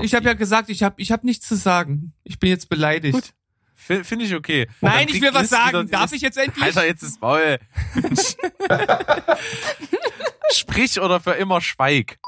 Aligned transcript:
Ich 0.00 0.14
habe 0.14 0.26
ja 0.26 0.34
gesagt, 0.34 0.68
ich 0.68 0.82
habe 0.82 1.00
ich 1.00 1.10
hab 1.10 1.24
nichts 1.24 1.48
zu 1.48 1.56
sagen. 1.56 2.12
Ich 2.24 2.38
bin 2.38 2.50
jetzt 2.50 2.68
beleidigt. 2.68 3.14
Gut. 3.14 3.32
Finde 3.74 4.24
ich 4.24 4.34
okay. 4.34 4.68
Nein, 4.80 5.08
ich 5.08 5.20
will 5.20 5.34
was 5.34 5.48
sagen. 5.48 5.88
Darf 5.90 6.12
ich 6.12 6.22
jetzt 6.22 6.38
endlich? 6.38 6.62
Alter, 6.62 6.86
jetzt 6.86 7.02
ist 7.02 7.20
Maul. 7.20 7.58
Sprich 10.52 11.00
oder 11.00 11.18
für 11.18 11.32
immer 11.32 11.60
schweig. 11.60 12.18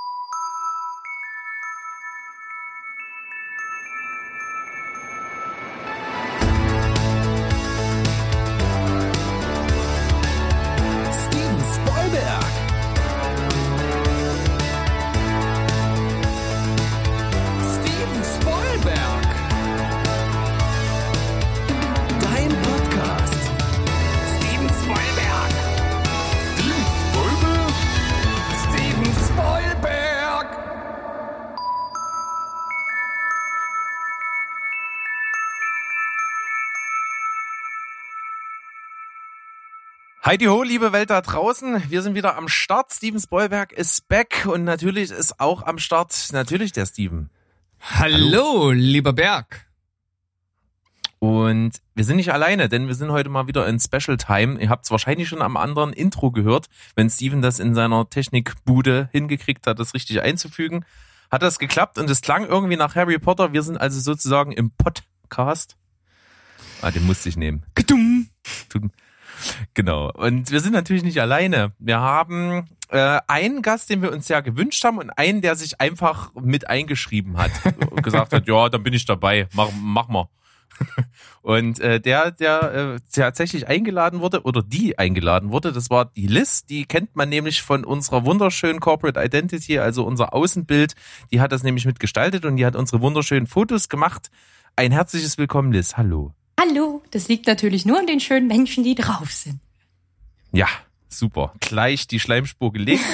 Heidi 40.27 40.47
ho, 40.47 40.63
liebe 40.63 40.93
Welt 40.93 41.11
da 41.11 41.21
draußen. 41.21 41.91
Wir 41.91 42.01
sind 42.01 42.15
wieder 42.15 42.39
am 42.39 42.49
Start. 42.49 42.91
Steven 42.91 43.21
Spoilberg 43.21 43.73
ist 43.73 44.09
back 44.09 44.47
und 44.51 44.65
natürlich 44.65 45.11
ist 45.11 45.39
auch 45.39 45.65
am 45.65 45.77
Start 45.77 46.31
natürlich 46.33 46.73
der 46.73 46.87
Steven. 46.87 47.29
Hallo, 47.79 48.15
Hallo. 48.15 48.71
lieber 48.71 49.13
Berg. 49.13 49.67
Und 51.19 51.73
wir 51.95 52.05
sind 52.05 52.17
nicht 52.17 52.33
alleine, 52.33 52.71
denn 52.71 52.87
wir 52.87 52.95
sind 52.95 53.13
heute 53.13 53.29
mal 53.29 53.49
wieder 53.49 53.67
in 53.67 53.79
Special 53.79 54.17
Time. 54.17 54.59
Ihr 54.63 54.71
habt 54.71 54.87
es 54.87 54.91
wahrscheinlich 54.91 55.29
schon 55.29 55.43
am 55.43 55.59
anderen 55.59 55.93
Intro 55.93 56.31
gehört, 56.31 56.71
wenn 56.97 57.11
Steven 57.11 57.43
das 57.43 57.59
in 57.59 57.75
seiner 57.75 58.09
Technikbude 58.09 59.11
hingekriegt 59.13 59.67
hat, 59.67 59.79
das 59.79 59.93
richtig 59.93 60.23
einzufügen. 60.23 60.87
Hat 61.31 61.43
das 61.43 61.59
geklappt 61.59 61.99
und 61.99 62.09
es 62.09 62.23
klang 62.23 62.47
irgendwie 62.47 62.77
nach 62.77 62.95
Harry 62.95 63.19
Potter. 63.19 63.53
Wir 63.53 63.63
sind 63.63 63.77
also 63.77 64.01
sozusagen 64.01 64.53
im 64.53 64.71
Podcast. 64.71 65.77
Ah, 66.81 66.91
den 66.91 67.05
musste 67.05 67.29
ich 67.29 67.37
nehmen. 67.37 67.63
Tut, 68.71 68.85
Genau. 69.75 70.11
Und 70.13 70.51
wir 70.51 70.61
sind 70.61 70.73
natürlich 70.73 71.03
nicht 71.03 71.21
alleine. 71.21 71.73
Wir 71.79 72.01
haben 72.01 72.67
äh, 72.89 73.21
einen 73.27 73.63
Gast, 73.63 73.91
den 73.91 74.03
wir 74.03 74.13
uns 74.13 74.29
ja 74.29 74.41
gewünscht 74.41 74.85
haben 74.85 74.99
und 74.99 75.11
einen, 75.11 75.43
der 75.43 75.57
sich 75.57 75.81
einfach 75.81 76.33
mit 76.35 76.69
eingeschrieben 76.69 77.37
hat 77.37 77.53
und 77.91 78.03
gesagt 78.03 78.33
hat, 78.33 78.47
ja, 78.49 78.69
dann 78.69 78.83
bin 78.83 78.95
ich 78.95 79.05
dabei, 79.05 79.49
mach, 79.53 79.71
mach 79.81 80.09
mal. 80.09 80.29
Und 81.43 81.79
äh, 81.81 82.01
der, 82.01 82.31
der 82.31 82.75
äh, 82.75 83.01
tatsächlich 83.13 83.69
eingeladen 83.69 84.21
wurde 84.21 84.43
oder 84.43 84.63
die 84.63 84.99
eingeladen 84.99 85.51
wurde, 85.51 85.73
das 85.73 85.91
war 85.91 86.07
die 86.07 86.27
Liz. 86.27 86.65
Die 86.65 86.85
kennt 86.85 87.15
man 87.17 87.29
nämlich 87.29 87.63
von 87.63 87.85
unserer 87.85 88.25
wunderschönen 88.25 88.81
Corporate 88.81 89.21
Identity, 89.23 89.79
also 89.79 90.05
unser 90.05 90.33
Außenbild. 90.33 90.95
Die 91.33 91.41
hat 91.41 91.53
das 91.53 91.63
nämlich 91.63 91.85
mitgestaltet 91.85 92.45
und 92.45 92.57
die 92.57 92.65
hat 92.65 92.77
unsere 92.77 93.03
wunderschönen 93.03 93.47
Fotos 93.47 93.89
gemacht. 93.89 94.31
Ein 94.77 94.91
herzliches 94.91 95.39
Willkommen, 95.39 95.71
Liz. 95.71 95.97
Hallo. 95.97 96.33
Hallo, 96.59 96.94
das 97.15 97.29
liegt 97.29 97.47
natürlich 97.47 97.87
nur 97.87 97.99
an 97.99 98.07
den 98.07 98.19
schönen 98.19 98.49
Menschen, 98.49 98.83
die 98.83 98.97
drauf 98.97 99.31
sind. 99.31 99.61
Ja, 100.53 100.67
super. 101.09 101.53
Gleich 101.61 102.09
die 102.09 102.19
Schleimspur 102.19 102.73
gelegt. 102.73 103.05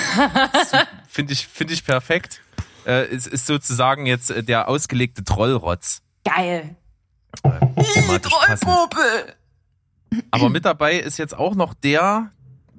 Finde 1.08 1.34
ich, 1.34 1.46
finde 1.46 1.74
ich 1.74 1.84
perfekt. 1.84 2.40
Äh, 2.86 3.06
es 3.14 3.26
ist 3.26 3.46
sozusagen 3.46 4.06
jetzt 4.06 4.30
äh, 4.30 4.42
der 4.42 4.68
ausgelegte 4.68 5.22
Trollrotz. 5.24 6.02
Geil. 6.24 6.76
Äh, 7.42 8.20
Trollpuppe. 8.20 9.34
Aber 10.30 10.48
mit 10.48 10.64
dabei 10.64 10.98
ist 10.98 11.18
jetzt 11.18 11.36
auch 11.36 11.54
noch 11.54 11.74
der, 11.74 12.32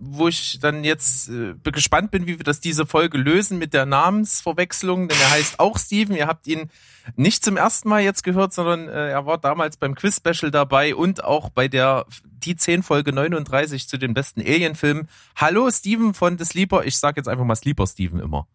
wo 0.03 0.27
ich 0.27 0.59
dann 0.59 0.83
jetzt 0.83 1.29
äh, 1.29 1.53
gespannt 1.71 2.09
bin, 2.09 2.25
wie 2.25 2.39
wir 2.39 2.43
das 2.43 2.59
diese 2.59 2.87
Folge 2.87 3.19
lösen 3.19 3.59
mit 3.59 3.73
der 3.73 3.85
Namensverwechslung, 3.85 5.07
denn 5.07 5.17
er 5.19 5.31
heißt 5.31 5.59
auch 5.59 5.77
Steven. 5.77 6.15
Ihr 6.15 6.25
habt 6.25 6.47
ihn 6.47 6.71
nicht 7.15 7.45
zum 7.45 7.55
ersten 7.55 7.87
Mal 7.87 8.01
jetzt 8.01 8.23
gehört, 8.23 8.51
sondern 8.51 8.89
äh, 8.89 9.09
er 9.09 9.27
war 9.27 9.37
damals 9.37 9.77
beim 9.77 9.93
Quiz-Special 9.93 10.49
dabei 10.49 10.95
und 10.95 11.23
auch 11.23 11.49
bei 11.49 11.67
der 11.67 12.05
die 12.23 12.55
10 12.55 12.81
Folge 12.81 13.13
39 13.13 13.87
zu 13.87 13.97
den 13.99 14.15
besten 14.15 14.41
Alien-Filmen. 14.41 15.07
Hallo 15.35 15.69
Steven 15.69 16.15
von 16.15 16.39
The 16.39 16.45
Sleeper. 16.45 16.83
Ich 16.83 16.97
sag 16.97 17.17
jetzt 17.17 17.29
einfach 17.29 17.45
mal 17.45 17.55
Sleeper 17.55 17.85
Steven 17.85 18.19
immer. 18.19 18.47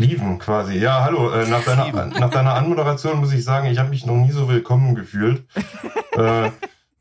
Steven 0.00 0.38
quasi. 0.38 0.78
Ja, 0.78 1.04
hallo. 1.04 1.30
Äh, 1.30 1.48
nach, 1.48 1.64
deiner, 1.64 2.06
nach 2.06 2.30
deiner 2.30 2.54
Anmoderation 2.54 3.20
muss 3.20 3.32
ich 3.32 3.44
sagen, 3.44 3.68
ich 3.68 3.78
habe 3.78 3.90
mich 3.90 4.04
noch 4.04 4.16
nie 4.16 4.32
so 4.32 4.48
willkommen 4.48 4.96
gefühlt. 4.96 5.44
äh, 6.12 6.50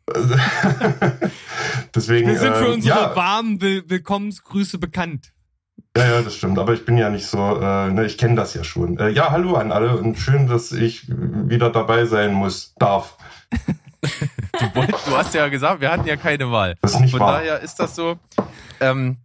Deswegen, 1.96 2.30
Wir 2.30 2.40
sind 2.40 2.56
für 2.56 2.68
äh, 2.68 2.74
unsere 2.74 3.00
ja. 3.00 3.16
warmen 3.16 3.60
Will 3.62 3.84
Willkommensgrüße 3.88 4.78
bekannt. 4.78 5.32
Ja, 5.98 6.06
ja, 6.06 6.22
das 6.22 6.36
stimmt. 6.36 6.60
Aber 6.60 6.74
ich 6.74 6.86
bin 6.86 6.98
ja 6.98 7.10
nicht 7.10 7.26
so, 7.26 7.60
äh, 7.60 7.90
ne, 7.90 8.06
ich 8.06 8.18
kenne 8.18 8.36
das 8.36 8.54
ja 8.54 8.64
schon. 8.64 9.00
Äh, 9.00 9.10
ja, 9.10 9.32
hallo 9.32 9.56
an 9.56 9.72
alle 9.72 9.98
und 9.98 10.20
schön, 10.20 10.48
dass 10.48 10.72
ich 10.72 11.08
wieder 11.08 11.70
dabei 11.70 12.06
sein 12.06 12.34
muss, 12.34 12.76
darf. 12.78 13.18
du, 13.52 14.70
du 14.74 15.18
hast 15.18 15.34
ja 15.34 15.48
gesagt, 15.48 15.82
wir 15.82 15.92
hatten 15.92 16.06
ja 16.06 16.18
keine 16.18 16.52
Wahl. 16.52 16.76
Das 16.82 16.94
ist 16.94 17.00
nicht 17.00 17.12
Von 17.12 17.22
wahr. 17.22 17.40
daher 17.40 17.62
ist 17.62 17.80
das 17.80 17.96
so. 17.96 18.20
Ähm, 18.80 19.18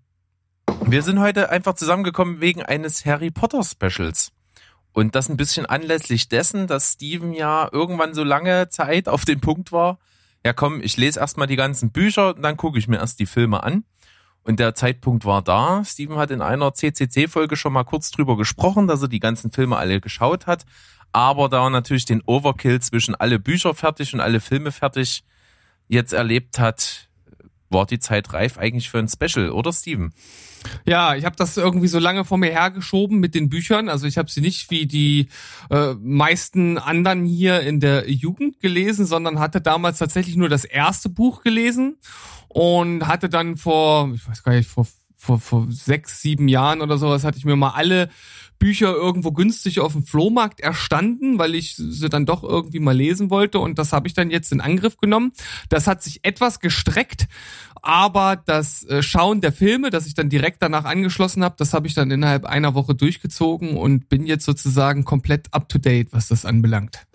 wir 0.86 1.02
sind 1.02 1.20
heute 1.20 1.50
einfach 1.50 1.74
zusammengekommen 1.74 2.41
wegen 2.41 2.62
eines 2.62 3.04
Harry 3.04 3.30
Potter 3.30 3.62
Specials. 3.64 4.32
Und 4.92 5.14
das 5.14 5.28
ein 5.28 5.36
bisschen 5.36 5.66
anlässlich 5.66 6.28
dessen, 6.28 6.66
dass 6.66 6.92
Steven 6.92 7.32
ja 7.32 7.68
irgendwann 7.70 8.14
so 8.14 8.24
lange 8.24 8.68
Zeit 8.70 9.08
auf 9.08 9.24
den 9.24 9.41
Punkt 9.41 9.72
war, 9.72 9.98
ja 10.44 10.52
komm, 10.52 10.80
ich 10.80 10.96
lese 10.96 11.20
erstmal 11.20 11.46
die 11.46 11.56
ganzen 11.56 11.90
Bücher 11.90 12.34
und 12.34 12.42
dann 12.42 12.56
gucke 12.56 12.78
ich 12.78 12.88
mir 12.88 12.98
erst 12.98 13.20
die 13.20 13.26
Filme 13.26 13.62
an. 13.62 13.84
Und 14.42 14.58
der 14.58 14.74
Zeitpunkt 14.74 15.26
war 15.26 15.42
da. 15.42 15.84
Steven 15.84 16.16
hat 16.16 16.30
in 16.30 16.40
einer 16.40 16.72
CCC-Folge 16.72 17.56
schon 17.56 17.74
mal 17.74 17.84
kurz 17.84 18.10
drüber 18.10 18.36
gesprochen, 18.38 18.86
dass 18.86 19.02
er 19.02 19.08
die 19.08 19.20
ganzen 19.20 19.50
Filme 19.50 19.76
alle 19.76 20.00
geschaut 20.00 20.46
hat. 20.46 20.64
Aber 21.12 21.48
da 21.48 21.64
er 21.64 21.70
natürlich 21.70 22.06
den 22.06 22.22
Overkill 22.24 22.80
zwischen 22.80 23.14
alle 23.14 23.38
Bücher 23.38 23.74
fertig 23.74 24.14
und 24.14 24.20
alle 24.20 24.40
Filme 24.40 24.72
fertig 24.72 25.24
jetzt 25.88 26.12
erlebt 26.12 26.58
hat, 26.58 27.08
war 27.68 27.84
die 27.84 27.98
Zeit 27.98 28.32
reif 28.32 28.58
eigentlich 28.58 28.90
für 28.90 28.98
ein 28.98 29.08
Special, 29.08 29.50
oder 29.50 29.72
Steven? 29.72 30.12
Ja, 30.87 31.15
ich 31.15 31.25
habe 31.25 31.37
das 31.37 31.56
irgendwie 31.56 31.88
so 31.88 31.98
lange 31.98 32.25
vor 32.25 32.38
mir 32.38 32.50
hergeschoben 32.50 33.19
mit 33.19 33.34
den 33.34 33.48
Büchern. 33.48 33.88
Also 33.88 34.06
ich 34.06 34.19
habe 34.19 34.31
sie 34.31 34.41
nicht 34.41 34.71
wie 34.71 34.87
die 34.87 35.28
äh, 35.71 35.94
meisten 35.94 36.78
anderen 36.78 37.25
hier 37.25 37.60
in 37.60 37.81
der 37.81 38.10
Jugend 38.10 38.60
gelesen, 38.60 39.06
sondern 39.06 39.38
hatte 39.38 39.60
damals 39.60 39.98
tatsächlich 39.98 40.37
nur 40.37 40.48
das 40.48 40.65
erste 40.65 41.09
Buch 41.09 41.43
gelesen 41.43 41.98
und 42.48 43.06
hatte 43.06 43.28
dann 43.28 43.56
vor, 43.56 44.10
ich 44.15 44.28
weiß 44.28 44.43
gar 44.43 44.53
nicht, 44.53 44.69
vor, 44.69 44.87
vor, 45.16 45.38
vor 45.38 45.66
sechs, 45.71 46.21
sieben 46.21 46.48
Jahren 46.48 46.81
oder 46.82 46.98
sowas, 46.98 47.25
hatte 47.25 47.38
ich 47.38 47.44
mir 47.44 47.56
mal 47.56 47.71
alle 47.71 48.10
Bücher 48.60 48.94
irgendwo 48.94 49.32
günstig 49.32 49.81
auf 49.81 49.94
dem 49.94 50.04
Flohmarkt 50.04 50.60
erstanden, 50.60 51.38
weil 51.38 51.56
ich 51.56 51.75
sie 51.75 52.09
dann 52.09 52.26
doch 52.26 52.44
irgendwie 52.44 52.78
mal 52.78 52.94
lesen 52.94 53.31
wollte 53.31 53.59
und 53.59 53.78
das 53.78 53.93
habe 53.93 54.06
ich 54.06 54.15
dann 54.15 54.31
jetzt 54.31 54.53
in 54.53 54.60
Angriff 54.60 54.98
genommen. 54.98 55.32
Das 55.71 55.88
hat 55.88 56.03
sich 56.03 56.21
etwas 56.22 56.60
gestreckt, 56.60 57.26
aber 57.82 58.37
das 58.37 58.84
äh, 58.84 59.03
Schauen 59.03 59.41
der 59.41 59.53
Filme, 59.53 59.91
das 59.91 60.06
ich 60.06 60.15
dann 60.15 60.28
direkt 60.28 60.62
danach 60.62 60.84
angeschlossen 60.84 61.43
habe, 61.43 61.56
das 61.59 61.72
habe 61.72 61.88
ich 61.88 61.94
dann 61.94 62.10
innerhalb 62.10 62.44
einer 62.44 62.75
Woche 62.75 62.94
durchgezogen 62.94 63.76
und 63.76 64.09
bin 64.09 64.26
jetzt 64.26 64.44
sozusagen 64.44 65.04
komplett 65.04 65.53
up 65.53 65.69
to 65.69 65.78
date, 65.78 66.12
was 66.12 66.28
das 66.28 66.44
anbelangt. 66.44 67.06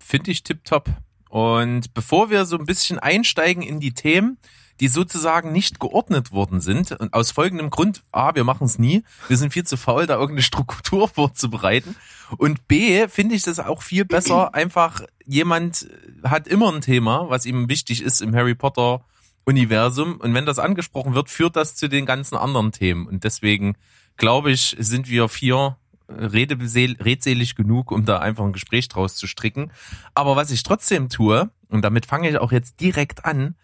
Finde 0.00 0.32
ich 0.32 0.42
tipptopp. 0.42 0.90
Und 1.30 1.94
bevor 1.94 2.30
wir 2.30 2.44
so 2.44 2.58
ein 2.58 2.66
bisschen 2.66 2.98
einsteigen 2.98 3.62
in 3.62 3.78
die 3.78 3.94
Themen, 3.94 4.38
die 4.80 4.88
sozusagen 4.88 5.52
nicht 5.52 5.80
geordnet 5.80 6.32
worden 6.32 6.60
sind. 6.60 6.92
Und 6.92 7.12
aus 7.14 7.30
folgendem 7.30 7.70
Grund, 7.70 8.02
A, 8.12 8.34
wir 8.34 8.44
machen 8.44 8.64
es 8.64 8.78
nie. 8.78 9.04
Wir 9.28 9.36
sind 9.36 9.52
viel 9.52 9.64
zu 9.64 9.76
faul, 9.76 10.06
da 10.06 10.14
irgendeine 10.14 10.42
Struktur 10.42 11.08
vorzubereiten. 11.14 11.96
Und 12.36 12.68
B, 12.68 13.08
finde 13.08 13.34
ich 13.34 13.42
das 13.42 13.58
auch 13.58 13.82
viel 13.82 14.04
besser. 14.04 14.54
Einfach 14.54 15.02
jemand 15.24 15.88
hat 16.22 16.46
immer 16.46 16.72
ein 16.72 16.80
Thema, 16.80 17.28
was 17.28 17.46
ihm 17.46 17.68
wichtig 17.68 18.02
ist 18.02 18.20
im 18.20 18.34
Harry 18.34 18.54
Potter 18.54 19.04
Universum. 19.44 20.16
Und 20.16 20.34
wenn 20.34 20.46
das 20.46 20.58
angesprochen 20.58 21.14
wird, 21.14 21.30
führt 21.30 21.56
das 21.56 21.74
zu 21.74 21.88
den 21.88 22.04
ganzen 22.04 22.36
anderen 22.36 22.72
Themen. 22.72 23.06
Und 23.06 23.24
deswegen 23.24 23.76
glaube 24.16 24.50
ich, 24.50 24.76
sind 24.78 25.08
wir 25.08 25.28
vier 25.28 25.76
redselig 26.08 27.56
genug, 27.56 27.90
um 27.90 28.04
da 28.04 28.18
einfach 28.18 28.44
ein 28.44 28.52
Gespräch 28.52 28.88
draus 28.88 29.16
zu 29.16 29.26
stricken. 29.26 29.72
Aber 30.14 30.36
was 30.36 30.50
ich 30.50 30.62
trotzdem 30.62 31.08
tue, 31.08 31.50
und 31.68 31.82
damit 31.82 32.06
fange 32.06 32.28
ich 32.30 32.38
auch 32.38 32.52
jetzt 32.52 32.80
direkt 32.80 33.24
an, 33.24 33.56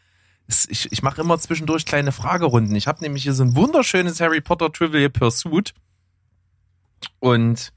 ich, 0.69 0.91
ich 0.91 1.03
mache 1.03 1.21
immer 1.21 1.39
zwischendurch 1.39 1.87
kleine 1.87 2.13
Fragerunden. 2.13 2.75
Ich 2.77 2.87
habe 2.87 3.03
nämlich 3.03 3.23
hier 3.23 3.35
so 3.35 3.45
ein 3.45 3.55
wunderschönes 3.55 4.21
Harry 4.21 4.41
Potter 4.41 4.73
Trivial 4.73 5.11
Pursuit 5.11 5.75
und 7.21 7.73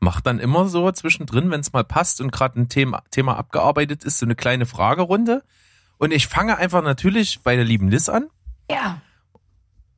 mache 0.00 0.22
dann 0.22 0.38
immer 0.38 0.68
so 0.68 0.90
zwischendrin, 0.92 1.50
wenn 1.50 1.60
es 1.60 1.72
mal 1.72 1.84
passt 1.84 2.20
und 2.20 2.30
gerade 2.30 2.60
ein 2.60 2.68
Thema, 2.68 3.02
Thema 3.10 3.36
abgearbeitet 3.36 4.04
ist, 4.04 4.18
so 4.18 4.26
eine 4.26 4.36
kleine 4.36 4.66
Fragerunde. 4.66 5.42
Und 5.98 6.12
ich 6.12 6.28
fange 6.28 6.56
einfach 6.56 6.82
natürlich 6.82 7.40
bei 7.42 7.56
der 7.56 7.64
lieben 7.64 7.88
Liz 7.88 8.08
an. 8.08 8.28
Ja. 8.70 9.00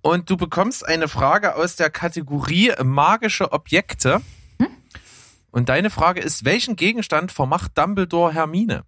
Und 0.03 0.31
du 0.31 0.37
bekommst 0.37 0.87
eine 0.87 1.09
Frage 1.09 1.57
aus 1.57 1.77
der 1.77 1.91
Kategorie 1.91 2.73
magische 2.83 3.53
Objekte. 3.53 4.23
Hm? 4.59 4.69
Und 5.51 5.69
deine 5.69 5.91
Frage 5.91 6.21
ist, 6.21 6.45
welchen 6.47 6.77
Gegenstand 6.77 7.33
vermacht 7.33 7.77
Dumbledore 7.77 8.33
Hermine? 8.33 8.85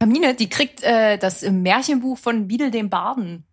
Hermine, 0.00 0.34
die 0.34 0.48
kriegt 0.48 0.82
äh, 0.82 1.18
das 1.18 1.42
Märchenbuch 1.42 2.18
von 2.18 2.46
Biedel 2.46 2.70
dem 2.70 2.90
Barden. 2.90 3.46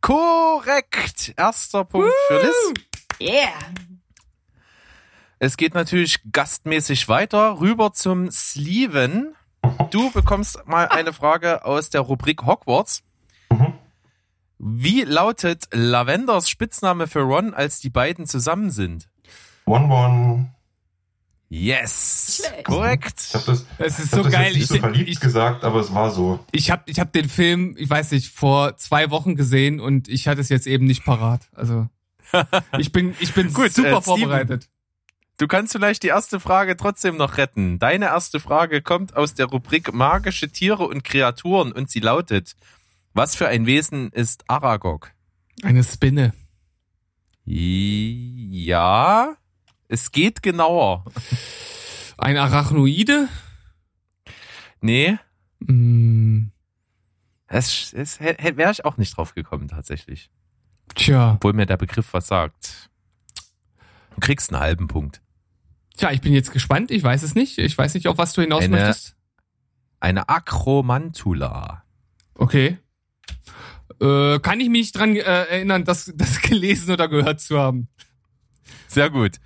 Korrekt! 0.00 1.34
Erster 1.36 1.84
Punkt 1.84 2.12
für 2.28 2.42
Liz. 2.42 2.74
Yeah. 3.20 3.52
Es 5.38 5.56
geht 5.56 5.74
natürlich 5.74 6.20
gastmäßig 6.32 7.08
weiter. 7.08 7.60
Rüber 7.60 7.92
zum 7.92 8.30
Sleeven. 8.30 9.34
Du 9.90 10.10
bekommst 10.10 10.66
mal 10.66 10.88
eine 10.88 11.12
Frage 11.12 11.64
aus 11.64 11.90
der 11.90 12.02
Rubrik 12.02 12.44
Hogwarts. 12.44 13.02
Mhm. 13.50 13.74
Wie 14.58 15.02
lautet 15.02 15.68
Lavenders 15.72 16.48
Spitzname 16.48 17.08
für 17.08 17.22
Ron, 17.22 17.54
als 17.54 17.80
die 17.80 17.90
beiden 17.90 18.26
zusammen 18.26 18.70
sind? 18.70 19.08
One 19.66 19.92
One. 19.92 20.54
Yes! 21.54 22.40
Schlecht. 22.46 22.64
Korrekt. 22.64 23.20
Ich 23.28 23.34
habe 23.34 23.44
das, 23.44 23.66
Es 23.78 23.98
ist 23.98 24.06
ich 24.06 24.12
hab 24.12 24.18
so 24.18 24.22
das 24.24 24.32
geil. 24.32 24.44
jetzt 24.46 24.54
nicht 24.56 24.68
so 24.68 24.74
Ich, 24.76 24.80
verliebt 24.80 25.08
ich, 25.10 25.20
gesagt, 25.20 25.64
aber 25.64 25.80
es 25.80 25.92
war 25.92 26.10
so. 26.10 26.40
ich 26.50 26.70
habe 26.70 26.82
ich 26.86 26.98
hab 26.98 27.12
den 27.12 27.28
Film, 27.28 27.74
ich 27.78 27.90
weiß 27.90 28.12
nicht, 28.12 28.32
vor 28.32 28.78
zwei 28.78 29.10
Wochen 29.10 29.34
gesehen 29.36 29.78
und 29.78 30.08
ich 30.08 30.28
hatte 30.28 30.40
es 30.40 30.48
jetzt 30.48 30.66
eben 30.66 30.86
nicht 30.86 31.04
parat. 31.04 31.48
Also 31.52 31.88
ich 32.78 32.90
bin, 32.90 33.14
ich 33.20 33.34
bin 33.34 33.52
Gut, 33.52 33.72
super 33.74 33.88
äh, 33.98 34.00
Steven. 34.00 34.02
vorbereitet. 34.02 34.70
Du 35.36 35.46
kannst 35.46 35.72
vielleicht 35.72 36.02
die 36.04 36.08
erste 36.08 36.40
Frage 36.40 36.74
trotzdem 36.76 37.18
noch 37.18 37.36
retten. 37.36 37.78
Deine 37.78 38.06
erste 38.06 38.40
Frage 38.40 38.80
kommt 38.80 39.14
aus 39.14 39.34
der 39.34 39.44
Rubrik 39.46 39.92
magische 39.92 40.48
Tiere 40.48 40.86
und 40.86 41.04
Kreaturen 41.04 41.72
und 41.72 41.90
sie 41.90 42.00
lautet, 42.00 42.54
was 43.12 43.36
für 43.36 43.48
ein 43.48 43.66
Wesen 43.66 44.10
ist 44.12 44.44
Aragog? 44.48 45.10
Eine 45.62 45.84
Spinne. 45.84 46.32
Ja, 47.44 49.36
es 49.92 50.10
geht 50.10 50.42
genauer. 50.42 51.04
Ein 52.18 52.36
Arachnoide? 52.36 53.28
Nee, 54.80 55.18
Hm, 55.64 56.50
es, 57.46 57.92
es 57.92 58.18
wäre 58.20 58.72
ich 58.72 58.84
auch 58.84 58.96
nicht 58.96 59.16
drauf 59.16 59.34
gekommen 59.34 59.68
tatsächlich. 59.68 60.30
tja. 60.96 61.34
Obwohl 61.34 61.52
mir 61.52 61.66
der 61.66 61.76
Begriff 61.76 62.12
was 62.14 62.26
sagt. 62.26 62.90
Du 64.14 64.20
kriegst 64.20 64.52
einen 64.52 64.60
halben 64.60 64.88
Punkt. 64.88 65.22
Tja, 65.96 66.10
ich 66.10 66.20
bin 66.20 66.32
jetzt 66.32 66.52
gespannt. 66.52 66.90
Ich 66.90 67.02
weiß 67.02 67.22
es 67.22 67.34
nicht. 67.34 67.58
Ich 67.58 67.76
weiß 67.78 67.94
nicht, 67.94 68.08
auf 68.08 68.18
was 68.18 68.32
du 68.32 68.40
hinaus 68.42 68.64
Eine- 68.64 68.76
möchtest. 68.76 69.14
Eine 70.00 70.28
Akromantula. 70.28 71.84
Okay. 72.34 72.78
Äh, 74.00 74.40
kann 74.40 74.58
ich 74.58 74.68
mich 74.68 74.90
dran 74.90 75.14
äh, 75.14 75.20
erinnern, 75.20 75.84
das, 75.84 76.12
das 76.16 76.40
gelesen 76.42 76.90
oder 76.92 77.06
gehört 77.08 77.40
zu 77.40 77.58
haben? 77.58 77.88
Sehr 78.88 79.10
gut. 79.10 79.36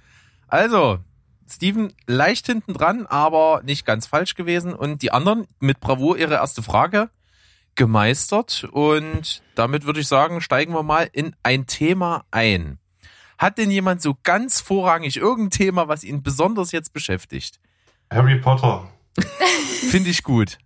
Also, 0.48 1.00
Steven 1.48 1.92
leicht 2.06 2.46
hinten 2.46 2.74
dran, 2.74 3.06
aber 3.06 3.62
nicht 3.64 3.84
ganz 3.86 4.06
falsch 4.06 4.34
gewesen. 4.34 4.74
Und 4.74 5.02
die 5.02 5.12
anderen 5.12 5.46
mit 5.60 5.80
Bravour 5.80 6.18
ihre 6.18 6.34
erste 6.34 6.62
Frage 6.62 7.10
gemeistert. 7.74 8.64
Und 8.70 9.42
damit 9.54 9.84
würde 9.84 10.00
ich 10.00 10.08
sagen, 10.08 10.40
steigen 10.40 10.72
wir 10.72 10.82
mal 10.82 11.08
in 11.12 11.36
ein 11.42 11.66
Thema 11.66 12.24
ein. 12.30 12.78
Hat 13.38 13.58
denn 13.58 13.70
jemand 13.70 14.00
so 14.00 14.16
ganz 14.22 14.60
vorrangig 14.60 15.16
irgendein 15.18 15.50
Thema, 15.50 15.88
was 15.88 16.04
ihn 16.04 16.22
besonders 16.22 16.72
jetzt 16.72 16.92
beschäftigt? 16.92 17.60
Harry 18.10 18.38
Potter. 18.38 18.88
Finde 19.90 20.10
ich 20.10 20.22
gut. 20.22 20.58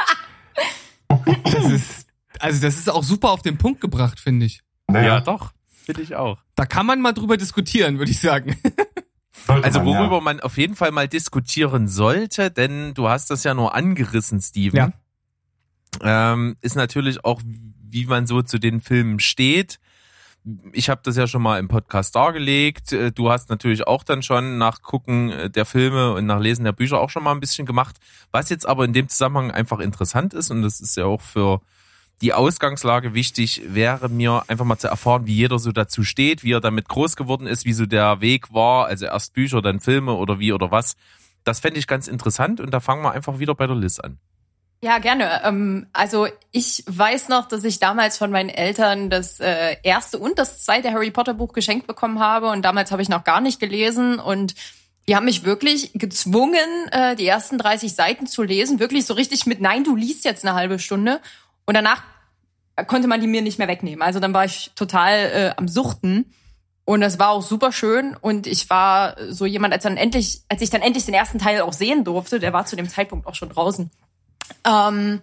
Das 1.44 1.64
ist, 1.70 2.06
also 2.38 2.60
das 2.60 2.76
ist 2.76 2.88
auch 2.88 3.02
super 3.02 3.30
auf 3.30 3.42
den 3.42 3.58
Punkt 3.58 3.80
gebracht, 3.80 4.20
finde 4.20 4.46
ich. 4.46 4.60
Naja, 4.86 5.06
Ja, 5.06 5.20
doch. 5.20 5.52
Finde 5.84 6.02
ich 6.02 6.14
auch. 6.14 6.38
Da 6.54 6.66
kann 6.66 6.86
man 6.86 7.00
mal 7.00 7.12
drüber 7.12 7.36
diskutieren, 7.36 7.98
würde 7.98 8.12
ich 8.12 8.20
sagen. 8.20 8.56
sollte 9.46 9.64
Also 9.64 9.80
man, 9.80 9.88
worüber 9.88 10.16
ja. 10.16 10.20
man 10.20 10.40
auf 10.40 10.56
jeden 10.58 10.76
Fall 10.76 10.92
mal 10.92 11.08
diskutieren 11.08 11.88
sollte, 11.88 12.50
denn 12.50 12.94
du 12.94 13.08
hast 13.08 13.30
das 13.30 13.44
ja 13.44 13.54
nur 13.54 13.74
angerissen, 13.74 14.40
Steven. 14.40 14.76
Ja. 14.76 16.32
Ähm, 16.32 16.56
ist 16.60 16.76
natürlich 16.76 17.24
auch, 17.24 17.40
wie 17.44 18.06
man 18.06 18.26
so 18.26 18.42
zu 18.42 18.58
den 18.58 18.80
Filmen 18.80 19.18
steht. 19.18 19.80
Ich 20.72 20.88
habe 20.88 21.02
das 21.04 21.16
ja 21.16 21.26
schon 21.26 21.42
mal 21.42 21.58
im 21.58 21.68
Podcast 21.68 22.14
dargelegt. 22.14 22.92
Äh, 22.92 23.12
Du 23.12 23.30
hast 23.30 23.50
natürlich 23.50 23.86
auch 23.86 24.04
dann 24.04 24.22
schon 24.22 24.56
nach 24.58 24.82
Gucken 24.82 25.30
äh, 25.30 25.50
der 25.50 25.66
Filme 25.66 26.14
und 26.14 26.26
nach 26.26 26.40
Lesen 26.40 26.64
der 26.64 26.72
Bücher 26.72 27.00
auch 27.00 27.10
schon 27.10 27.22
mal 27.22 27.32
ein 27.32 27.40
bisschen 27.40 27.66
gemacht. 27.66 27.96
Was 28.30 28.48
jetzt 28.48 28.66
aber 28.66 28.84
in 28.84 28.92
dem 28.92 29.08
Zusammenhang 29.08 29.50
einfach 29.50 29.80
interessant 29.80 30.32
ist, 30.32 30.50
und 30.50 30.62
das 30.62 30.80
ist 30.80 30.96
ja 30.96 31.04
auch 31.04 31.20
für 31.20 31.60
die 32.20 32.34
Ausgangslage 32.34 33.14
wichtig, 33.14 33.62
wäre 33.66 34.08
mir 34.08 34.44
einfach 34.48 34.64
mal 34.64 34.78
zu 34.78 34.88
erfahren, 34.88 35.26
wie 35.26 35.34
jeder 35.34 35.58
so 35.58 35.72
dazu 35.72 36.04
steht, 36.04 36.44
wie 36.44 36.52
er 36.52 36.60
damit 36.60 36.88
groß 36.88 37.16
geworden 37.16 37.46
ist, 37.46 37.64
wie 37.64 37.72
so 37.72 37.86
der 37.86 38.20
Weg 38.20 38.52
war, 38.52 38.86
also 38.86 39.06
erst 39.06 39.32
Bücher, 39.32 39.62
dann 39.62 39.80
Filme 39.80 40.14
oder 40.14 40.38
wie 40.38 40.52
oder 40.52 40.70
was. 40.70 40.96
Das 41.44 41.60
fände 41.60 41.78
ich 41.78 41.86
ganz 41.86 42.08
interessant 42.08 42.60
und 42.60 42.72
da 42.72 42.80
fangen 42.80 43.02
wir 43.02 43.12
einfach 43.12 43.38
wieder 43.38 43.54
bei 43.54 43.66
der 43.66 43.76
Liz 43.76 43.98
an. 43.98 44.18
Ja, 44.82 44.98
gerne. 44.98 45.42
Ähm, 45.44 45.86
also 45.92 46.26
ich 46.52 46.84
weiß 46.86 47.28
noch, 47.28 47.48
dass 47.48 47.64
ich 47.64 47.80
damals 47.80 48.16
von 48.16 48.30
meinen 48.30 48.48
Eltern 48.48 49.10
das 49.10 49.38
äh, 49.40 49.76
erste 49.82 50.18
und 50.18 50.38
das 50.38 50.64
zweite 50.64 50.90
Harry 50.92 51.10
Potter 51.10 51.34
Buch 51.34 51.52
geschenkt 51.52 51.86
bekommen 51.86 52.18
habe 52.18 52.48
und 52.48 52.62
damals 52.62 52.90
habe 52.90 53.02
ich 53.02 53.10
noch 53.10 53.24
gar 53.24 53.40
nicht 53.40 53.60
gelesen 53.60 54.18
und 54.18 54.54
die 55.08 55.16
haben 55.16 55.24
mich 55.24 55.44
wirklich 55.44 55.92
gezwungen, 55.94 56.88
äh, 56.92 57.16
die 57.16 57.26
ersten 57.26 57.58
30 57.58 57.94
Seiten 57.94 58.26
zu 58.26 58.42
lesen, 58.42 58.78
wirklich 58.78 59.04
so 59.06 59.14
richtig 59.14 59.44
mit 59.44 59.60
Nein, 59.60 59.84
du 59.84 59.96
liest 59.96 60.24
jetzt 60.24 60.46
eine 60.46 60.54
halbe 60.54 60.78
Stunde 60.78 61.20
und 61.70 61.74
danach 61.74 62.02
konnte 62.88 63.06
man 63.06 63.20
die 63.20 63.28
mir 63.28 63.42
nicht 63.42 63.60
mehr 63.60 63.68
wegnehmen. 63.68 64.02
Also 64.02 64.18
dann 64.18 64.34
war 64.34 64.44
ich 64.44 64.72
total 64.74 65.18
äh, 65.18 65.54
am 65.56 65.68
Suchten. 65.68 66.34
Und 66.84 67.00
das 67.00 67.20
war 67.20 67.30
auch 67.30 67.42
super 67.42 67.70
schön. 67.70 68.16
Und 68.20 68.48
ich 68.48 68.68
war 68.70 69.14
so 69.28 69.46
jemand, 69.46 69.72
als 69.72 69.84
dann 69.84 69.96
endlich, 69.96 70.40
als 70.48 70.62
ich 70.62 70.70
dann 70.70 70.82
endlich 70.82 71.04
den 71.04 71.14
ersten 71.14 71.38
Teil 71.38 71.60
auch 71.60 71.72
sehen 71.72 72.02
durfte, 72.02 72.40
der 72.40 72.52
war 72.52 72.66
zu 72.66 72.74
dem 72.74 72.88
Zeitpunkt 72.88 73.28
auch 73.28 73.36
schon 73.36 73.50
draußen. 73.50 73.88
Ähm, 74.64 75.20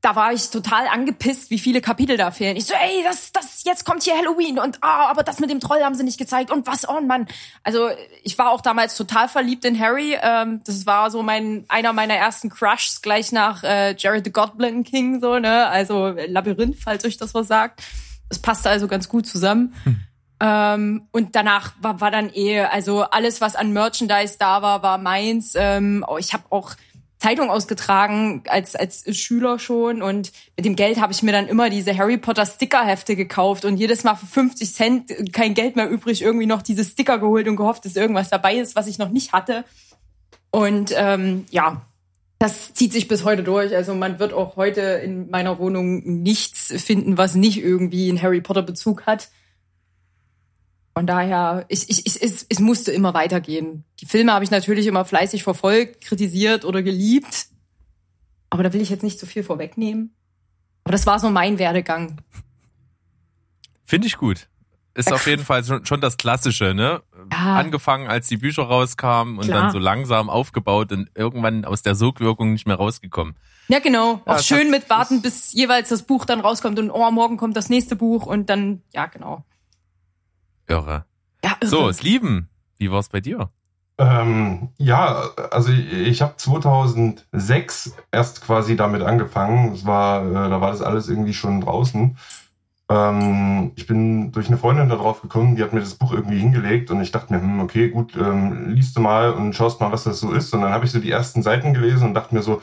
da 0.00 0.16
war 0.16 0.32
ich 0.32 0.48
total 0.48 0.86
angepisst, 0.86 1.50
wie 1.50 1.58
viele 1.58 1.82
Kapitel 1.82 2.16
da 2.16 2.30
fehlen. 2.30 2.56
Ich 2.56 2.64
so, 2.64 2.74
ey, 2.74 3.02
das, 3.04 3.32
das, 3.32 3.64
jetzt 3.64 3.84
kommt 3.84 4.02
hier 4.02 4.16
Halloween 4.16 4.58
und 4.58 4.78
ah, 4.80 5.10
aber 5.10 5.22
das 5.22 5.40
mit 5.40 5.50
dem 5.50 5.60
Troll 5.60 5.82
haben 5.82 5.94
sie 5.94 6.04
nicht 6.04 6.18
gezeigt 6.18 6.50
und 6.50 6.66
was, 6.66 6.88
oh 6.88 7.00
Mann. 7.00 7.28
Also 7.64 7.90
ich 8.22 8.38
war 8.38 8.50
auch 8.50 8.62
damals 8.62 8.96
total 8.96 9.28
verliebt 9.28 9.64
in 9.64 9.78
Harry. 9.78 10.16
Ähm, 10.20 10.62
das 10.64 10.86
war 10.86 11.10
so 11.10 11.22
mein 11.22 11.66
einer 11.68 11.92
meiner 11.92 12.14
ersten 12.14 12.48
Crushs 12.48 13.02
gleich 13.02 13.30
nach 13.30 13.62
äh, 13.62 13.94
Jared 13.96 14.24
the 14.24 14.32
Goblin 14.32 14.84
King 14.84 15.20
so 15.20 15.38
ne, 15.38 15.66
also 15.66 16.08
Labyrinth, 16.08 16.78
falls 16.78 17.04
euch 17.04 17.18
das 17.18 17.34
was 17.34 17.48
sagt. 17.48 17.82
Das 18.30 18.38
passte 18.38 18.70
also 18.70 18.88
ganz 18.88 19.08
gut 19.08 19.26
zusammen. 19.26 19.74
Ähm, 20.42 21.06
und 21.12 21.36
danach 21.36 21.74
war, 21.82 22.00
war 22.00 22.10
dann 22.10 22.30
eh, 22.32 22.60
also 22.60 23.02
alles, 23.02 23.42
was 23.42 23.56
an 23.56 23.72
Merchandise 23.72 24.36
da 24.38 24.62
war, 24.62 24.82
war 24.82 24.96
meins. 24.96 25.52
Ähm, 25.54 26.02
oh, 26.08 26.16
ich 26.16 26.32
habe 26.32 26.44
auch 26.48 26.72
Zeitung 27.20 27.50
ausgetragen 27.50 28.42
als 28.48 28.74
als 28.74 29.04
Schüler 29.16 29.58
schon 29.58 30.02
und 30.02 30.32
mit 30.56 30.64
dem 30.64 30.74
Geld 30.74 31.00
habe 31.00 31.12
ich 31.12 31.22
mir 31.22 31.32
dann 31.32 31.48
immer 31.48 31.68
diese 31.68 31.96
Harry 31.96 32.16
Potter 32.16 32.46
Stickerhefte 32.46 33.14
gekauft 33.14 33.64
und 33.66 33.76
jedes 33.76 34.04
Mal 34.04 34.14
für 34.14 34.26
50 34.26 34.74
Cent 34.74 35.32
kein 35.32 35.54
Geld 35.54 35.76
mehr 35.76 35.88
übrig 35.88 36.22
irgendwie 36.22 36.46
noch 36.46 36.62
diese 36.62 36.82
Sticker 36.82 37.18
geholt 37.18 37.46
und 37.46 37.56
gehofft, 37.56 37.84
dass 37.84 37.94
irgendwas 37.94 38.30
dabei 38.30 38.56
ist, 38.56 38.74
was 38.74 38.86
ich 38.86 38.98
noch 38.98 39.10
nicht 39.10 39.32
hatte. 39.32 39.64
Und 40.50 40.92
ähm, 40.96 41.44
ja, 41.50 41.82
das 42.38 42.72
zieht 42.72 42.92
sich 42.92 43.06
bis 43.06 43.22
heute 43.24 43.42
durch. 43.42 43.76
Also 43.76 43.94
man 43.94 44.18
wird 44.18 44.32
auch 44.32 44.56
heute 44.56 44.80
in 44.80 45.28
meiner 45.28 45.58
Wohnung 45.58 46.22
nichts 46.22 46.72
finden, 46.82 47.18
was 47.18 47.34
nicht 47.34 47.62
irgendwie 47.62 48.08
einen 48.08 48.20
Harry 48.20 48.40
Potter 48.40 48.62
Bezug 48.62 49.04
hat. 49.04 49.28
Von 50.94 51.06
daher, 51.06 51.64
ich, 51.68 51.88
ich, 51.88 52.04
ich, 52.06 52.22
es, 52.22 52.44
es 52.48 52.58
musste 52.58 52.90
immer 52.92 53.14
weitergehen. 53.14 53.84
Die 54.00 54.06
Filme 54.06 54.32
habe 54.32 54.44
ich 54.44 54.50
natürlich 54.50 54.86
immer 54.86 55.04
fleißig 55.04 55.42
verfolgt, 55.44 56.04
kritisiert 56.04 56.64
oder 56.64 56.82
geliebt. 56.82 57.46
Aber 58.50 58.64
da 58.64 58.72
will 58.72 58.80
ich 58.80 58.90
jetzt 58.90 59.04
nicht 59.04 59.18
zu 59.18 59.26
viel 59.26 59.44
vorwegnehmen. 59.44 60.14
Aber 60.84 60.92
das 60.92 61.06
war 61.06 61.18
so 61.20 61.30
mein 61.30 61.58
Werdegang. 61.58 62.20
Finde 63.84 64.08
ich 64.08 64.16
gut. 64.16 64.48
Ist 64.94 65.12
auf 65.12 65.26
jeden 65.28 65.44
Fall 65.44 65.64
schon, 65.84 66.00
das 66.00 66.16
Klassische, 66.16 66.74
ne? 66.74 67.00
Ja. 67.32 67.56
Angefangen, 67.56 68.08
als 68.08 68.26
die 68.26 68.36
Bücher 68.36 68.64
rauskamen 68.64 69.38
und 69.38 69.44
Klar. 69.44 69.62
dann 69.62 69.70
so 69.70 69.78
langsam 69.78 70.28
aufgebaut 70.28 70.90
und 70.90 71.08
irgendwann 71.14 71.64
aus 71.64 71.82
der 71.82 71.94
Sogwirkung 71.94 72.52
nicht 72.52 72.66
mehr 72.66 72.74
rausgekommen. 72.76 73.36
Ja, 73.68 73.78
genau. 73.78 74.20
Ja, 74.26 74.34
Auch 74.34 74.38
schön 74.40 74.64
hat- 74.64 74.70
mit 74.70 74.90
warten, 74.90 75.22
bis 75.22 75.52
jeweils 75.52 75.90
das 75.90 76.02
Buch 76.02 76.24
dann 76.24 76.40
rauskommt 76.40 76.78
und 76.80 76.90
oh, 76.90 77.10
morgen 77.12 77.36
kommt 77.36 77.56
das 77.56 77.68
nächste 77.68 77.94
Buch 77.94 78.26
und 78.26 78.50
dann, 78.50 78.82
ja, 78.92 79.06
genau. 79.06 79.44
Irre. 80.70 81.04
Ja, 81.44 81.52
irre. 81.60 81.70
So, 81.70 81.88
es 81.88 82.02
lieben. 82.02 82.48
Wie 82.78 82.90
war's 82.90 83.08
bei 83.08 83.20
dir? 83.20 83.50
Ähm, 83.98 84.70
ja, 84.78 85.24
also 85.50 85.70
ich, 85.70 85.92
ich 85.92 86.22
habe 86.22 86.34
2006 86.36 87.96
erst 88.10 88.40
quasi 88.40 88.76
damit 88.76 89.02
angefangen. 89.02 89.74
Es 89.74 89.84
war, 89.84 90.24
äh, 90.26 90.48
da 90.48 90.60
war 90.60 90.70
das 90.70 90.80
alles 90.80 91.08
irgendwie 91.08 91.34
schon 91.34 91.60
draußen. 91.60 92.16
Ähm, 92.88 93.72
ich 93.76 93.86
bin 93.86 94.32
durch 94.32 94.48
eine 94.48 94.56
Freundin 94.56 94.88
da 94.88 94.96
drauf 94.96 95.20
gekommen, 95.20 95.54
die 95.54 95.62
hat 95.62 95.72
mir 95.72 95.80
das 95.80 95.94
Buch 95.94 96.12
irgendwie 96.12 96.38
hingelegt 96.38 96.90
und 96.90 97.00
ich 97.02 97.12
dachte 97.12 97.32
mir, 97.32 97.40
hm, 97.40 97.60
okay, 97.60 97.90
gut, 97.90 98.16
ähm, 98.16 98.70
liest 98.70 98.96
du 98.96 99.00
mal 99.00 99.32
und 99.32 99.54
schaust 99.54 99.80
mal, 99.80 99.92
was 99.92 100.04
das 100.04 100.18
so 100.18 100.32
ist. 100.32 100.52
Und 100.54 100.62
dann 100.62 100.72
habe 100.72 100.86
ich 100.86 100.90
so 100.90 100.98
die 100.98 101.10
ersten 101.10 101.42
Seiten 101.42 101.74
gelesen 101.74 102.08
und 102.08 102.14
dachte 102.14 102.34
mir 102.34 102.42
so, 102.42 102.62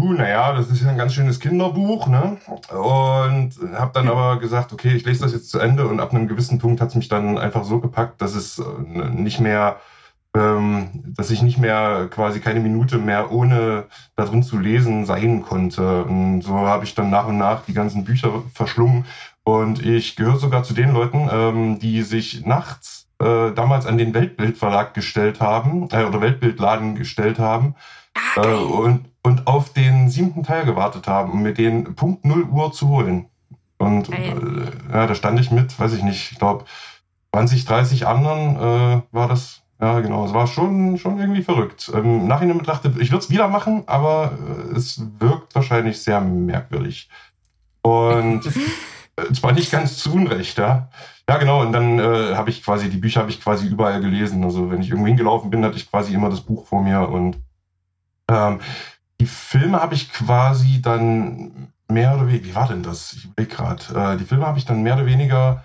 uh, 0.00 0.12
naja, 0.12 0.52
das 0.52 0.70
ist 0.70 0.82
ja 0.82 0.88
ein 0.88 0.98
ganz 0.98 1.14
schönes 1.14 1.40
Kinderbuch, 1.40 2.06
ne? 2.08 2.38
Und 2.70 3.54
habe 3.74 3.90
dann 3.94 4.08
aber 4.08 4.38
gesagt, 4.38 4.72
okay, 4.72 4.94
ich 4.94 5.04
lese 5.04 5.22
das 5.22 5.32
jetzt 5.32 5.50
zu 5.50 5.58
Ende 5.58 5.86
und 5.86 6.00
ab 6.00 6.12
einem 6.12 6.28
gewissen 6.28 6.58
Punkt 6.58 6.80
hat 6.80 6.88
es 6.90 6.94
mich 6.94 7.08
dann 7.08 7.38
einfach 7.38 7.64
so 7.64 7.80
gepackt, 7.80 8.20
dass 8.22 8.34
es 8.34 8.58
äh, 8.58 9.10
nicht 9.10 9.40
mehr 9.40 9.76
ähm, 10.34 10.90
dass 11.16 11.30
ich 11.30 11.42
nicht 11.42 11.58
mehr 11.58 12.08
quasi 12.10 12.40
keine 12.40 12.60
Minute 12.60 12.98
mehr 12.98 13.32
ohne 13.32 13.86
da 14.16 14.24
drin 14.24 14.42
zu 14.42 14.58
lesen 14.58 15.04
sein 15.04 15.42
konnte. 15.42 16.04
Und 16.04 16.42
so 16.42 16.54
habe 16.54 16.84
ich 16.84 16.94
dann 16.94 17.10
nach 17.10 17.26
und 17.26 17.38
nach 17.38 17.64
die 17.64 17.74
ganzen 17.74 18.04
Bücher 18.04 18.42
verschlungen. 18.54 19.06
Und 19.42 19.84
ich 19.84 20.16
gehöre 20.16 20.36
sogar 20.36 20.62
zu 20.62 20.74
den 20.74 20.92
Leuten, 20.92 21.28
ähm, 21.32 21.78
die 21.80 22.02
sich 22.02 22.46
nachts 22.46 23.08
äh, 23.18 23.52
damals 23.52 23.86
an 23.86 23.98
den 23.98 24.14
Weltbildverlag 24.14 24.94
gestellt 24.94 25.40
haben, 25.40 25.88
äh, 25.90 26.04
oder 26.04 26.20
Weltbildladen 26.20 26.94
gestellt 26.94 27.38
haben. 27.38 27.74
Ah, 28.14 28.42
äh, 28.42 28.54
und, 28.54 29.09
und 29.22 29.46
auf 29.46 29.72
den 29.72 30.08
siebten 30.08 30.42
Teil 30.42 30.64
gewartet 30.64 31.06
haben, 31.06 31.32
um 31.32 31.42
mir 31.42 31.54
den 31.54 31.94
Punkt 31.94 32.24
0 32.24 32.44
Uhr 32.44 32.72
zu 32.72 32.88
holen. 32.88 33.26
Und 33.78 34.10
äh, 34.10 34.34
ja, 34.92 35.06
da 35.06 35.14
stand 35.14 35.40
ich 35.40 35.50
mit, 35.50 35.78
weiß 35.78 35.92
ich 35.94 36.02
nicht, 36.02 36.32
ich 36.32 36.38
glaube 36.38 36.64
20, 37.32 37.64
30 37.64 38.06
anderen 38.06 38.56
äh, 38.56 39.02
war 39.12 39.28
das 39.28 39.62
ja, 39.80 40.00
genau. 40.00 40.26
Es 40.26 40.34
war 40.34 40.46
schon, 40.46 40.98
schon 40.98 41.18
irgendwie 41.18 41.42
verrückt. 41.42 41.90
Ähm, 41.94 42.26
Nachhinein 42.26 42.58
betrachtet, 42.58 42.98
ich 43.00 43.10
würde 43.10 43.24
es 43.24 43.30
wieder 43.30 43.48
machen, 43.48 43.84
aber 43.86 44.32
äh, 44.72 44.76
es 44.76 45.02
wirkt 45.18 45.54
wahrscheinlich 45.54 46.02
sehr 46.02 46.20
merkwürdig. 46.20 47.08
Und 47.80 48.42
äh, 49.16 49.32
zwar 49.32 49.52
nicht 49.52 49.70
ganz 49.70 49.96
zu 49.96 50.12
Unrecht, 50.12 50.58
ja. 50.58 50.90
Ja, 51.26 51.38
genau. 51.38 51.62
Und 51.62 51.72
dann 51.72 51.98
äh, 51.98 52.34
habe 52.34 52.50
ich 52.50 52.62
quasi, 52.62 52.90
die 52.90 52.98
Bücher 52.98 53.20
habe 53.20 53.30
ich 53.30 53.40
quasi 53.40 53.68
überall 53.68 54.02
gelesen. 54.02 54.44
Also 54.44 54.70
wenn 54.70 54.82
ich 54.82 54.90
irgendwo 54.90 55.06
hingelaufen 55.06 55.48
bin, 55.48 55.64
hatte 55.64 55.76
ich 55.76 55.90
quasi 55.90 56.12
immer 56.12 56.28
das 56.28 56.42
Buch 56.42 56.66
vor 56.66 56.82
mir. 56.82 57.08
Und 57.08 57.38
ähm, 58.28 58.60
die 59.20 59.26
Filme 59.26 59.80
habe 59.80 59.94
ich 59.94 60.12
quasi 60.12 60.80
dann 60.80 61.68
mehr 61.88 62.14
oder 62.14 62.26
weniger, 62.26 62.44
wie 62.44 62.54
war 62.54 62.68
denn 62.68 62.82
das? 62.82 63.12
Ich 63.12 63.26
überlege 63.26 63.54
gerade. 63.54 63.82
Äh, 63.94 64.16
die 64.16 64.24
Filme 64.24 64.46
habe 64.46 64.58
ich 64.58 64.64
dann 64.64 64.82
mehr 64.82 64.94
oder 64.94 65.06
weniger 65.06 65.64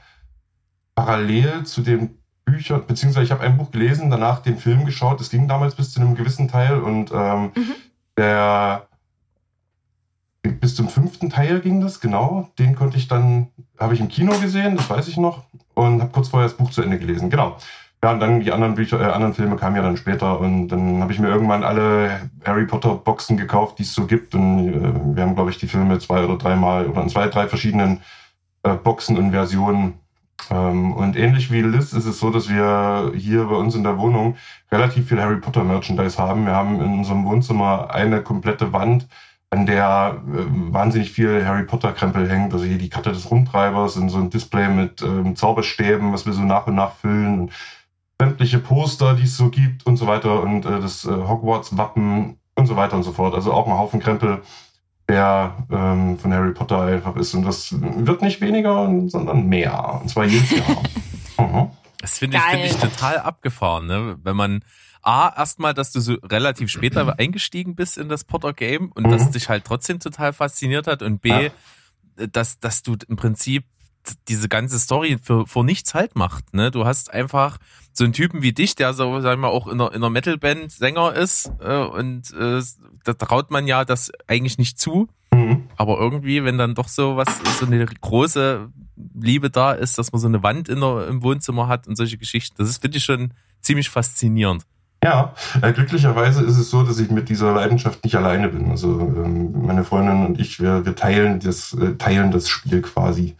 parallel 0.93 1.63
zu 1.63 1.81
dem 1.81 2.17
Bücher, 2.43 2.79
beziehungsweise 2.79 3.25
ich 3.25 3.31
habe 3.31 3.43
ein 3.43 3.57
Buch 3.57 3.71
gelesen, 3.71 4.11
danach 4.11 4.39
den 4.39 4.57
Film 4.57 4.85
geschaut. 4.85 5.19
Das 5.19 5.29
ging 5.29 5.47
damals 5.47 5.75
bis 5.75 5.91
zu 5.91 6.01
einem 6.01 6.15
gewissen 6.15 6.47
Teil 6.49 6.79
und 6.79 7.11
ähm, 7.13 7.51
mhm. 7.55 7.75
der 8.17 8.87
bis 10.43 10.75
zum 10.75 10.89
fünften 10.89 11.29
Teil 11.29 11.61
ging 11.61 11.81
das, 11.81 12.01
genau. 12.01 12.51
Den 12.59 12.75
konnte 12.75 12.97
ich 12.97 13.07
dann, 13.07 13.47
habe 13.79 13.93
ich 13.93 13.99
im 13.99 14.09
Kino 14.09 14.37
gesehen, 14.39 14.75
das 14.75 14.89
weiß 14.89 15.07
ich 15.07 15.17
noch, 15.17 15.45
und 15.73 16.01
habe 16.01 16.11
kurz 16.11 16.27
vorher 16.27 16.47
das 16.47 16.57
Buch 16.57 16.69
zu 16.69 16.81
Ende 16.81 16.99
gelesen, 16.99 17.29
genau. 17.29 17.57
Ja, 18.05 18.11
und 18.11 18.19
dann 18.19 18.39
die 18.39 18.51
anderen 18.51 18.75
Bücher, 18.75 19.01
äh, 19.01 19.05
anderen 19.05 19.33
Filme 19.33 19.55
kamen 19.55 19.77
ja 19.77 19.81
dann 19.81 19.97
später 19.97 20.39
und 20.39 20.67
dann 20.67 21.01
habe 21.01 21.11
ich 21.11 21.17
mir 21.17 21.27
irgendwann 21.27 21.63
alle 21.63 22.29
Harry 22.45 22.67
Potter 22.67 22.93
Boxen 22.93 23.35
gekauft, 23.35 23.79
die 23.79 23.81
es 23.81 23.95
so 23.95 24.05
gibt. 24.05 24.35
Und 24.35 24.75
äh, 24.75 25.15
wir 25.15 25.23
haben, 25.23 25.33
glaube 25.33 25.49
ich, 25.49 25.57
die 25.57 25.65
Filme 25.65 25.97
zwei 25.97 26.23
oder 26.23 26.37
dreimal 26.37 26.85
oder 26.85 27.01
in 27.01 27.09
zwei, 27.09 27.27
drei 27.29 27.47
verschiedenen 27.47 28.01
äh, 28.61 28.75
Boxen 28.75 29.17
und 29.17 29.31
Versionen 29.31 29.95
ähm, 30.51 30.93
und 30.93 31.17
ähnlich 31.17 31.51
wie 31.51 31.63
Liz 31.63 31.93
ist 31.93 32.05
es 32.05 32.19
so, 32.19 32.29
dass 32.29 32.47
wir 32.47 33.11
hier 33.15 33.45
bei 33.45 33.55
uns 33.55 33.73
in 33.73 33.81
der 33.81 33.97
Wohnung 33.97 34.35
relativ 34.71 35.07
viel 35.09 35.19
Harry 35.19 35.37
Potter 35.37 35.63
Merchandise 35.63 36.19
haben. 36.19 36.45
Wir 36.45 36.53
haben 36.53 36.79
in 36.81 36.99
unserem 36.99 37.25
Wohnzimmer 37.25 37.89
eine 37.89 38.21
komplette 38.21 38.71
Wand, 38.71 39.07
an 39.49 39.65
der 39.65 40.21
äh, 40.27 40.43
wahnsinnig 40.71 41.09
viel 41.09 41.43
Harry 41.43 41.63
Potter 41.63 41.91
Krempel 41.91 42.29
hängt. 42.29 42.53
Also 42.53 42.65
hier 42.65 42.77
die 42.77 42.89
Karte 42.89 43.13
des 43.13 43.31
Rumtreibers 43.31 43.97
und 43.97 44.09
so 44.09 44.19
ein 44.19 44.29
Display 44.29 44.67
mit 44.69 45.01
ähm, 45.01 45.35
Zauberstäben, 45.35 46.13
was 46.13 46.27
wir 46.27 46.33
so 46.33 46.43
nach 46.43 46.67
und 46.67 46.75
nach 46.75 46.93
füllen. 46.97 47.49
Sämtliche 48.19 48.59
Poster, 48.59 49.13
die 49.15 49.23
es 49.23 49.37
so 49.37 49.49
gibt 49.49 49.85
und 49.85 49.97
so 49.97 50.07
weiter 50.07 50.41
und 50.41 50.65
äh, 50.65 50.79
das 50.79 51.05
äh, 51.05 51.09
Hogwarts 51.09 51.77
Wappen 51.77 52.37
und 52.55 52.67
so 52.67 52.75
weiter 52.75 52.95
und 52.95 53.03
so 53.03 53.11
fort. 53.11 53.33
Also 53.33 53.53
auch 53.53 53.67
ein 53.67 53.73
Haufen 53.73 53.99
Krempel 53.99 54.41
der 55.07 55.55
ähm, 55.71 56.17
von 56.17 56.33
Harry 56.33 56.53
Potter 56.53 56.81
einfach 56.81 57.15
ist. 57.15 57.33
Und 57.33 57.43
das 57.43 57.75
wird 57.79 58.21
nicht 58.21 58.41
weniger, 58.41 58.91
sondern 59.07 59.47
mehr. 59.47 59.99
Und 60.01 60.09
zwar 60.09 60.25
jedes 60.25 60.49
Jahr. 60.51 60.83
mhm. 61.37 61.69
Das 61.99 62.17
finde 62.17 62.37
ich, 62.37 62.43
find 62.43 62.65
ich 62.65 62.77
total 62.77 63.19
abgefahren, 63.19 63.87
ne? 63.87 64.17
Wenn 64.23 64.35
man 64.35 64.63
A, 65.01 65.31
erstmal, 65.37 65.75
dass 65.75 65.91
du 65.91 65.99
so 65.99 66.15
relativ 66.23 66.71
später 66.71 67.19
eingestiegen 67.19 67.75
bist 67.75 67.97
in 67.97 68.09
das 68.09 68.23
Potter-Game 68.23 68.91
und 68.91 69.05
mhm. 69.05 69.11
das 69.11 69.29
dich 69.29 69.49
halt 69.49 69.65
trotzdem 69.65 69.99
total 69.99 70.33
fasziniert 70.33 70.87
hat 70.87 71.03
und 71.03 71.21
B, 71.21 71.29
ja. 71.29 72.27
dass, 72.27 72.59
dass 72.59 72.81
du 72.81 72.95
im 73.07 73.15
Prinzip 73.15 73.65
diese 74.27 74.49
ganze 74.49 74.79
Story 74.79 75.17
für, 75.21 75.47
vor 75.47 75.63
nichts 75.63 75.93
halt 75.93 76.15
macht. 76.15 76.53
Ne? 76.53 76.71
Du 76.71 76.85
hast 76.85 77.13
einfach 77.13 77.57
so 77.93 78.03
einen 78.03 78.13
Typen 78.13 78.41
wie 78.41 78.53
dich, 78.53 78.75
der 78.75 78.93
so, 78.93 79.21
sagen 79.21 79.41
wir, 79.41 79.49
auch 79.49 79.67
in 79.67 79.79
einer, 79.79 79.91
in 79.91 79.97
einer 79.97 80.09
Metalband 80.09 80.71
Sänger 80.71 81.13
ist 81.13 81.51
äh, 81.59 81.77
und 81.77 82.33
äh, 82.33 82.61
da 83.03 83.13
traut 83.13 83.51
man 83.51 83.67
ja 83.67 83.85
das 83.85 84.11
eigentlich 84.27 84.57
nicht 84.57 84.79
zu. 84.79 85.07
Mhm. 85.33 85.63
Aber 85.77 85.99
irgendwie, 85.99 86.43
wenn 86.43 86.57
dann 86.57 86.75
doch 86.75 86.87
so 86.87 87.17
was, 87.17 87.27
so 87.59 87.65
eine 87.65 87.85
große 87.85 88.69
Liebe 89.13 89.49
da 89.49 89.73
ist, 89.73 89.97
dass 89.97 90.11
man 90.11 90.21
so 90.21 90.27
eine 90.27 90.43
Wand 90.43 90.69
in 90.69 90.81
der, 90.81 91.07
im 91.07 91.23
Wohnzimmer 91.23 91.67
hat 91.67 91.87
und 91.87 91.95
solche 91.95 92.17
Geschichten, 92.17 92.55
das 92.57 92.69
ist, 92.69 92.81
finde 92.81 92.97
ich, 92.97 93.03
schon 93.03 93.33
ziemlich 93.61 93.89
faszinierend. 93.89 94.63
Ja, 95.03 95.35
äh, 95.61 95.71
glücklicherweise 95.71 96.43
ist 96.43 96.57
es 96.57 96.71
so, 96.71 96.81
dass 96.81 96.97
ich 96.97 97.11
mit 97.11 97.29
dieser 97.29 97.53
Leidenschaft 97.53 98.03
nicht 98.03 98.15
alleine 98.15 98.49
bin. 98.49 98.71
Also 98.71 98.99
ähm, 98.99 99.65
meine 99.65 99.83
Freundin 99.83 100.25
und 100.25 100.39
ich, 100.39 100.59
wir, 100.59 100.83
wir 100.83 100.95
teilen 100.95 101.39
das, 101.39 101.73
äh, 101.73 101.95
teilen 101.95 102.31
das 102.31 102.49
Spiel 102.49 102.81
quasi. 102.81 103.35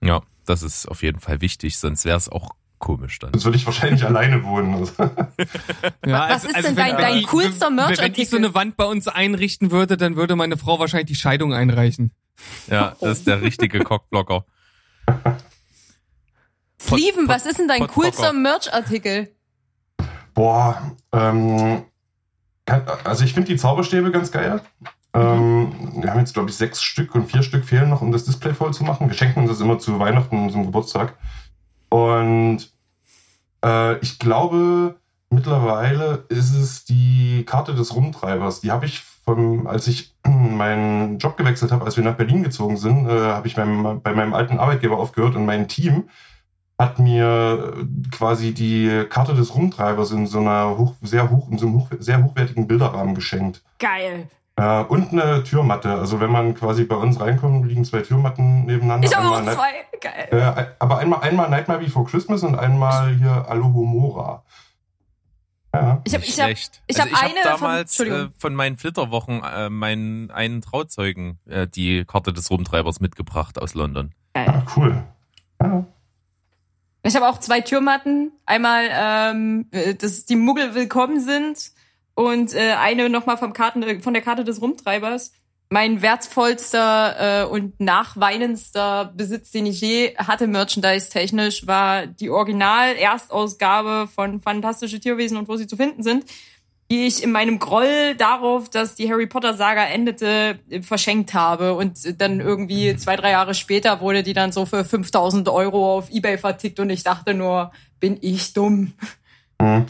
Ja, 0.00 0.22
das 0.46 0.62
ist 0.62 0.86
auf 0.86 1.02
jeden 1.02 1.20
Fall 1.20 1.40
wichtig, 1.40 1.78
sonst 1.78 2.04
wäre 2.04 2.16
es 2.16 2.28
auch 2.28 2.50
komisch 2.78 3.18
dann. 3.18 3.32
Sonst 3.32 3.44
würde 3.44 3.58
ich 3.58 3.66
wahrscheinlich 3.66 4.04
alleine 4.04 4.44
wohnen. 4.44 4.74
ja, 6.06 6.28
Was 6.28 6.44
also, 6.44 6.48
ist 6.48 6.56
also 6.56 6.68
denn 6.68 6.76
dein, 6.76 6.96
dein 6.96 7.22
coolster 7.24 7.70
Merch? 7.70 7.98
Wenn 7.98 8.14
ich 8.14 8.30
so 8.30 8.36
eine 8.36 8.54
Wand 8.54 8.76
bei 8.76 8.84
uns 8.84 9.08
einrichten 9.08 9.70
würde, 9.70 9.96
dann 9.96 10.16
würde 10.16 10.36
meine 10.36 10.56
Frau 10.56 10.78
wahrscheinlich 10.78 11.08
die 11.08 11.14
Scheidung 11.16 11.52
einreichen. 11.52 12.12
Ja, 12.68 12.96
das 13.00 13.18
ist 13.18 13.26
der 13.26 13.42
richtige 13.42 13.80
Cockblocker. 13.80 14.44
Steven, 16.80 17.26
was 17.26 17.46
ist 17.46 17.58
denn 17.58 17.68
dein 17.68 17.80
Pot, 17.80 17.90
coolster 17.90 18.32
Merch-Artikel? 18.32 19.34
Boah, 20.34 20.96
ähm, 21.12 21.84
also 23.04 23.24
ich 23.24 23.34
finde 23.34 23.48
die 23.48 23.56
Zauberstäbe 23.56 24.12
ganz 24.12 24.30
geil. 24.30 24.60
Ähm, 25.18 25.72
wir 26.02 26.10
haben 26.10 26.20
jetzt, 26.20 26.34
glaube 26.34 26.50
ich, 26.50 26.56
sechs 26.56 26.82
Stück 26.82 27.14
und 27.14 27.30
vier 27.30 27.42
Stück 27.42 27.64
fehlen 27.64 27.90
noch, 27.90 28.02
um 28.02 28.12
das 28.12 28.24
Display 28.24 28.54
voll 28.54 28.72
zu 28.72 28.84
machen. 28.84 29.08
Wir 29.08 29.14
schenken 29.14 29.40
uns 29.40 29.50
das 29.50 29.60
immer 29.60 29.78
zu 29.78 29.98
Weihnachten 29.98 30.38
und 30.38 30.52
zum 30.52 30.64
Geburtstag. 30.64 31.14
Und 31.88 32.70
äh, 33.64 33.98
ich 33.98 34.18
glaube, 34.18 34.96
mittlerweile 35.30 36.24
ist 36.28 36.54
es 36.54 36.84
die 36.84 37.44
Karte 37.46 37.74
des 37.74 37.94
Rumtreibers. 37.94 38.60
Die 38.60 38.70
habe 38.70 38.86
ich 38.86 39.00
vom, 39.00 39.66
als 39.66 39.86
ich 39.86 40.14
meinen 40.26 41.18
Job 41.18 41.36
gewechselt 41.36 41.72
habe, 41.72 41.84
als 41.84 41.96
wir 41.96 42.04
nach 42.04 42.16
Berlin 42.16 42.42
gezogen 42.42 42.76
sind, 42.76 43.08
äh, 43.08 43.10
habe 43.10 43.46
ich 43.46 43.56
beim, 43.56 44.00
bei 44.02 44.14
meinem 44.14 44.34
alten 44.34 44.58
Arbeitgeber 44.58 44.98
aufgehört 44.98 45.36
und 45.36 45.46
mein 45.46 45.68
Team 45.68 46.08
hat 46.78 47.00
mir 47.00 47.74
quasi 48.12 48.54
die 48.54 49.04
Karte 49.10 49.34
des 49.34 49.52
Rumtreibers 49.52 50.12
in 50.12 50.28
so 50.28 50.38
einer 50.38 50.78
hoch, 50.78 50.94
sehr 51.02 51.28
hoch, 51.28 51.50
in 51.50 51.58
so 51.58 51.66
einem 51.66 51.80
hoch, 51.80 51.88
sehr 51.98 52.22
hochwertigen 52.22 52.68
Bilderrahmen 52.68 53.16
geschenkt. 53.16 53.62
Geil. 53.80 54.28
Äh, 54.58 54.82
und 54.84 55.12
eine 55.12 55.44
Türmatte. 55.44 55.94
Also 55.94 56.20
wenn 56.20 56.32
man 56.32 56.54
quasi 56.54 56.84
bei 56.84 56.96
uns 56.96 57.20
reinkommt, 57.20 57.66
liegen 57.66 57.84
zwei 57.84 58.00
Türmatten 58.00 58.66
nebeneinander. 58.66 59.06
Ich 59.06 59.16
habe 59.16 59.28
auch 59.28 59.40
Night 59.40 59.54
zwei. 59.54 59.70
Geil. 60.00 60.28
Äh, 60.30 60.66
aber 60.78 60.98
einmal, 60.98 61.20
einmal 61.20 61.48
Nightmare 61.48 61.80
Before 61.80 62.04
Christmas 62.04 62.42
und 62.42 62.56
einmal 62.56 63.14
hier 63.14 63.48
Alohomora. 63.48 64.44
Ja. 65.72 66.00
Ich 66.04 66.14
habe 66.14 66.24
ich 66.24 66.40
hab, 66.40 66.50
ich 66.50 66.70
also 66.88 67.02
hab, 67.02 67.08
ich 67.08 67.18
eine 67.18 67.40
hab 67.40 67.60
damals 67.60 67.96
von, 67.96 68.06
äh, 68.06 68.28
von 68.36 68.54
meinen 68.54 68.76
Flitterwochen 68.76 69.42
äh, 69.44 69.68
meinen 69.70 70.30
einen 70.30 70.60
Trauzeugen 70.60 71.38
äh, 71.46 71.68
die 71.68 72.04
Karte 72.04 72.32
des 72.32 72.50
Rumtreibers 72.50 73.00
mitgebracht 73.00 73.60
aus 73.60 73.74
London. 73.74 74.12
Geil. 74.34 74.48
Ah, 74.48 74.62
cool. 74.76 75.04
Ja. 75.60 75.84
Ich 77.02 77.14
habe 77.14 77.28
auch 77.28 77.38
zwei 77.38 77.60
Türmatten. 77.60 78.32
Einmal, 78.46 78.88
ähm, 78.90 79.66
äh, 79.70 79.94
dass 79.94 80.24
die 80.24 80.36
Muggel 80.36 80.74
willkommen 80.74 81.20
sind 81.20 81.72
und 82.18 82.52
äh, 82.52 82.72
eine 82.72 83.08
nochmal 83.08 83.36
vom 83.36 83.52
Karten, 83.52 83.80
äh, 83.84 84.00
von 84.00 84.12
der 84.12 84.22
Karte 84.22 84.42
des 84.42 84.60
Rumtreibers. 84.60 85.32
Mein 85.70 86.02
wertvollster 86.02 87.44
äh, 87.44 87.46
und 87.46 87.78
nachweinendster 87.78 89.12
Besitz, 89.16 89.52
den 89.52 89.66
ich 89.66 89.80
je 89.80 90.16
hatte, 90.16 90.48
merchandise-technisch, 90.48 91.68
war 91.68 92.08
die 92.08 92.30
Original-Erstausgabe 92.30 94.08
von 94.12 94.40
Fantastische 94.40 94.98
Tierwesen 94.98 95.36
und 95.36 95.46
wo 95.46 95.54
sie 95.54 95.68
zu 95.68 95.76
finden 95.76 96.02
sind, 96.02 96.24
die 96.90 97.06
ich 97.06 97.22
in 97.22 97.30
meinem 97.30 97.60
Groll 97.60 98.16
darauf, 98.16 98.68
dass 98.68 98.96
die 98.96 99.08
Harry 99.08 99.28
Potter-Saga 99.28 99.84
endete, 99.84 100.58
verschenkt 100.80 101.34
habe. 101.34 101.74
Und 101.74 102.20
dann 102.20 102.40
irgendwie 102.40 102.96
zwei, 102.96 103.14
drei 103.14 103.30
Jahre 103.30 103.54
später 103.54 104.00
wurde 104.00 104.24
die 104.24 104.32
dann 104.32 104.50
so 104.50 104.66
für 104.66 104.84
5000 104.84 105.48
Euro 105.50 105.98
auf 105.98 106.10
Ebay 106.10 106.36
vertickt 106.36 106.80
und 106.80 106.90
ich 106.90 107.04
dachte 107.04 107.34
nur, 107.34 107.70
bin 108.00 108.18
ich 108.20 108.54
dumm. 108.54 108.94
Mhm. 109.60 109.86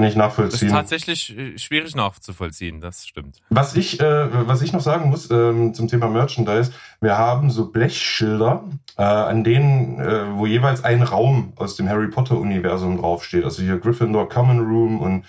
Kann 0.00 0.08
ich 0.08 0.16
nachvollziehen. 0.16 0.50
Das 0.52 0.62
ist 0.62 0.70
tatsächlich 0.70 1.36
äh, 1.36 1.58
schwierig 1.58 1.94
nachzuvollziehen, 1.94 2.80
das 2.80 3.06
stimmt. 3.06 3.42
Was 3.50 3.76
ich, 3.76 4.00
äh, 4.00 4.46
was 4.48 4.62
ich 4.62 4.72
noch 4.72 4.80
sagen 4.80 5.10
muss 5.10 5.30
ähm, 5.30 5.74
zum 5.74 5.88
Thema 5.88 6.08
Merchandise, 6.08 6.72
wir 7.02 7.18
haben 7.18 7.50
so 7.50 7.70
Blechschilder, 7.70 8.64
äh, 8.96 9.02
an 9.02 9.44
denen, 9.44 10.00
äh, 10.00 10.34
wo 10.36 10.46
jeweils 10.46 10.84
ein 10.84 11.02
Raum 11.02 11.52
aus 11.56 11.76
dem 11.76 11.86
Harry 11.86 12.08
Potter-Universum 12.08 12.96
draufsteht. 12.96 13.44
Also 13.44 13.62
hier 13.62 13.76
Gryffindor 13.76 14.26
Common 14.30 14.60
Room 14.60 15.00
und, 15.00 15.26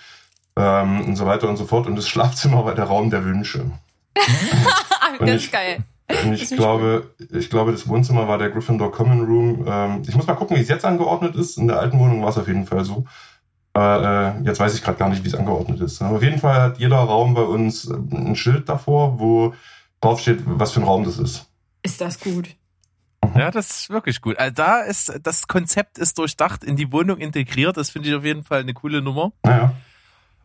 ähm, 0.56 1.02
und 1.02 1.16
so 1.16 1.26
weiter 1.26 1.50
und 1.50 1.58
so 1.58 1.66
fort. 1.66 1.86
Und 1.86 1.96
das 1.96 2.08
Schlafzimmer 2.08 2.64
war 2.64 2.74
der 2.74 2.84
Raum 2.84 3.10
der 3.10 3.26
Wünsche. 3.26 3.70
das 5.20 5.30
ist 5.30 5.52
geil. 5.52 5.84
Und 6.24 6.32
ich 6.32 6.48
glaube, 6.48 7.10
ich 7.30 7.50
glaube, 7.50 7.72
das 7.72 7.86
Wohnzimmer 7.88 8.26
war 8.26 8.38
der 8.38 8.48
Gryffindor 8.48 8.90
Common 8.90 9.24
Room. 9.26 9.66
Ähm, 9.68 10.02
ich 10.08 10.14
muss 10.14 10.26
mal 10.26 10.34
gucken, 10.34 10.56
wie 10.56 10.62
es 10.62 10.68
jetzt 10.68 10.86
angeordnet 10.86 11.36
ist. 11.36 11.58
In 11.58 11.68
der 11.68 11.78
alten 11.78 11.98
Wohnung 11.98 12.22
war 12.22 12.30
es 12.30 12.38
auf 12.38 12.48
jeden 12.48 12.66
Fall 12.66 12.86
so. 12.86 13.04
Äh, 13.74 14.42
jetzt 14.42 14.60
weiß 14.60 14.74
ich 14.74 14.82
gerade 14.82 14.98
gar 14.98 15.08
nicht, 15.08 15.24
wie 15.24 15.28
es 15.28 15.34
angeordnet 15.34 15.80
ist. 15.80 16.02
Auf 16.02 16.22
jeden 16.22 16.38
Fall 16.38 16.60
hat 16.60 16.78
jeder 16.78 16.98
Raum 16.98 17.34
bei 17.34 17.42
uns 17.42 17.88
äh, 17.88 17.94
ein 17.94 18.36
Schild 18.36 18.68
davor, 18.68 19.18
wo 19.18 19.54
drauf 20.00 20.20
steht, 20.20 20.40
was 20.44 20.72
für 20.72 20.80
ein 20.80 20.86
Raum 20.86 21.04
das 21.04 21.18
ist. 21.18 21.46
Ist 21.82 22.00
das 22.00 22.20
gut? 22.20 22.54
Ja, 23.34 23.50
das 23.50 23.70
ist 23.70 23.90
wirklich 23.90 24.20
gut. 24.20 24.38
Also 24.38 24.52
da 24.54 24.80
ist 24.80 25.20
das 25.22 25.46
Konzept 25.46 25.96
ist 25.96 26.18
durchdacht 26.18 26.64
in 26.64 26.76
die 26.76 26.92
Wohnung 26.92 27.18
integriert. 27.18 27.76
Das 27.76 27.90
finde 27.90 28.10
ich 28.10 28.14
auf 28.14 28.24
jeden 28.24 28.44
Fall 28.44 28.60
eine 28.60 28.74
coole 28.74 29.00
Nummer. 29.00 29.32
Naja. 29.42 29.74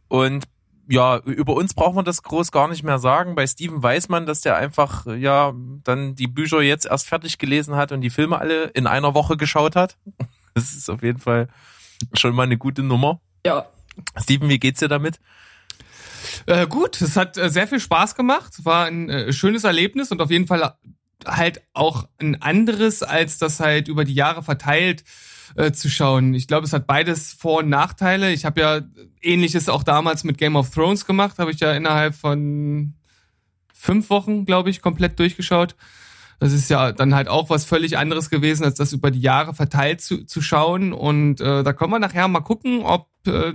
Und 0.07 0.45
ja, 0.87 1.17
über 1.17 1.53
uns 1.55 1.73
braucht 1.73 1.95
man 1.95 2.05
das 2.05 2.23
groß 2.23 2.51
gar 2.51 2.69
nicht 2.69 2.83
mehr 2.83 2.99
sagen. 2.99 3.35
Bei 3.35 3.45
Steven 3.45 3.83
weiß 3.83 4.07
man, 4.07 4.25
dass 4.25 4.39
der 4.41 4.55
einfach 4.55 5.05
ja 5.05 5.53
dann 5.83 6.15
die 6.15 6.27
Bücher 6.27 6.61
jetzt 6.61 6.85
erst 6.85 7.07
fertig 7.07 7.37
gelesen 7.39 7.75
hat 7.75 7.91
und 7.91 7.99
die 7.99 8.09
Filme 8.09 8.39
alle 8.39 8.65
in 8.67 8.87
einer 8.87 9.13
Woche 9.13 9.37
geschaut 9.37 9.75
hat. 9.75 9.97
Das 10.53 10.73
ist 10.73 10.89
auf 10.89 11.03
jeden 11.03 11.19
Fall 11.19 11.49
schon 12.13 12.35
mal 12.35 12.43
eine 12.43 12.57
gute 12.57 12.83
Nummer. 12.83 13.21
Ja. 13.45 13.67
Steven, 14.21 14.49
wie 14.49 14.59
geht's 14.59 14.79
dir 14.79 14.87
damit? 14.87 15.19
Äh, 16.45 16.67
gut, 16.67 17.01
es 17.01 17.15
hat 17.15 17.37
äh, 17.37 17.49
sehr 17.49 17.67
viel 17.67 17.79
Spaß 17.79 18.15
gemacht, 18.15 18.65
war 18.65 18.85
ein 18.85 19.09
äh, 19.09 19.33
schönes 19.33 19.63
Erlebnis 19.63 20.11
und 20.11 20.21
auf 20.21 20.31
jeden 20.31 20.47
Fall 20.47 20.73
halt 21.25 21.61
auch 21.73 22.07
ein 22.19 22.41
anderes, 22.41 23.03
als 23.03 23.37
das 23.37 23.59
halt 23.59 23.87
über 23.87 24.05
die 24.05 24.13
Jahre 24.13 24.43
verteilt 24.43 25.03
äh, 25.55 25.71
zu 25.71 25.89
schauen. 25.89 26.33
Ich 26.33 26.47
glaube, 26.47 26.65
es 26.65 26.73
hat 26.73 26.87
beides 26.87 27.33
Vor- 27.33 27.59
und 27.59 27.69
Nachteile. 27.69 28.31
Ich 28.31 28.45
habe 28.45 28.61
ja 28.61 28.81
ähnliches 29.21 29.69
auch 29.69 29.83
damals 29.83 30.23
mit 30.23 30.37
Game 30.37 30.55
of 30.55 30.69
Thrones 30.69 31.05
gemacht, 31.05 31.39
habe 31.39 31.51
ich 31.51 31.59
ja 31.59 31.73
innerhalb 31.73 32.15
von 32.15 32.93
fünf 33.73 34.09
Wochen, 34.09 34.45
glaube 34.45 34.69
ich, 34.69 34.81
komplett 34.81 35.19
durchgeschaut. 35.19 35.75
Das 36.39 36.53
ist 36.53 36.69
ja 36.69 36.91
dann 36.91 37.15
halt 37.15 37.27
auch 37.27 37.49
was 37.49 37.65
völlig 37.65 37.97
anderes 37.97 38.29
gewesen, 38.29 38.63
als 38.63 38.75
das 38.75 38.93
über 38.93 39.09
die 39.09 39.21
Jahre 39.21 39.53
verteilt 39.53 40.01
zu, 40.01 40.25
zu 40.25 40.41
schauen. 40.41 40.93
Und 40.93 41.41
äh, 41.41 41.63
da 41.63 41.73
können 41.73 41.91
wir 41.91 41.99
nachher 41.99 42.27
mal 42.27 42.41
gucken, 42.41 42.81
ob 42.83 43.07
äh, 43.25 43.53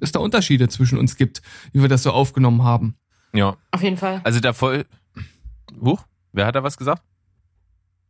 es 0.00 0.12
da 0.12 0.20
Unterschiede 0.20 0.68
zwischen 0.68 0.98
uns 0.98 1.16
gibt, 1.16 1.42
wie 1.72 1.82
wir 1.82 1.88
das 1.88 2.02
so 2.02 2.12
aufgenommen 2.12 2.62
haben. 2.62 2.96
Ja. 3.32 3.56
Auf 3.72 3.82
jeden 3.82 3.96
Fall. 3.96 4.20
Also 4.24 4.40
der 4.40 4.54
voll. 4.54 4.86
Huch, 5.80 6.04
wer 6.32 6.46
hat 6.46 6.54
da 6.54 6.62
was 6.62 6.76
gesagt? 6.76 7.02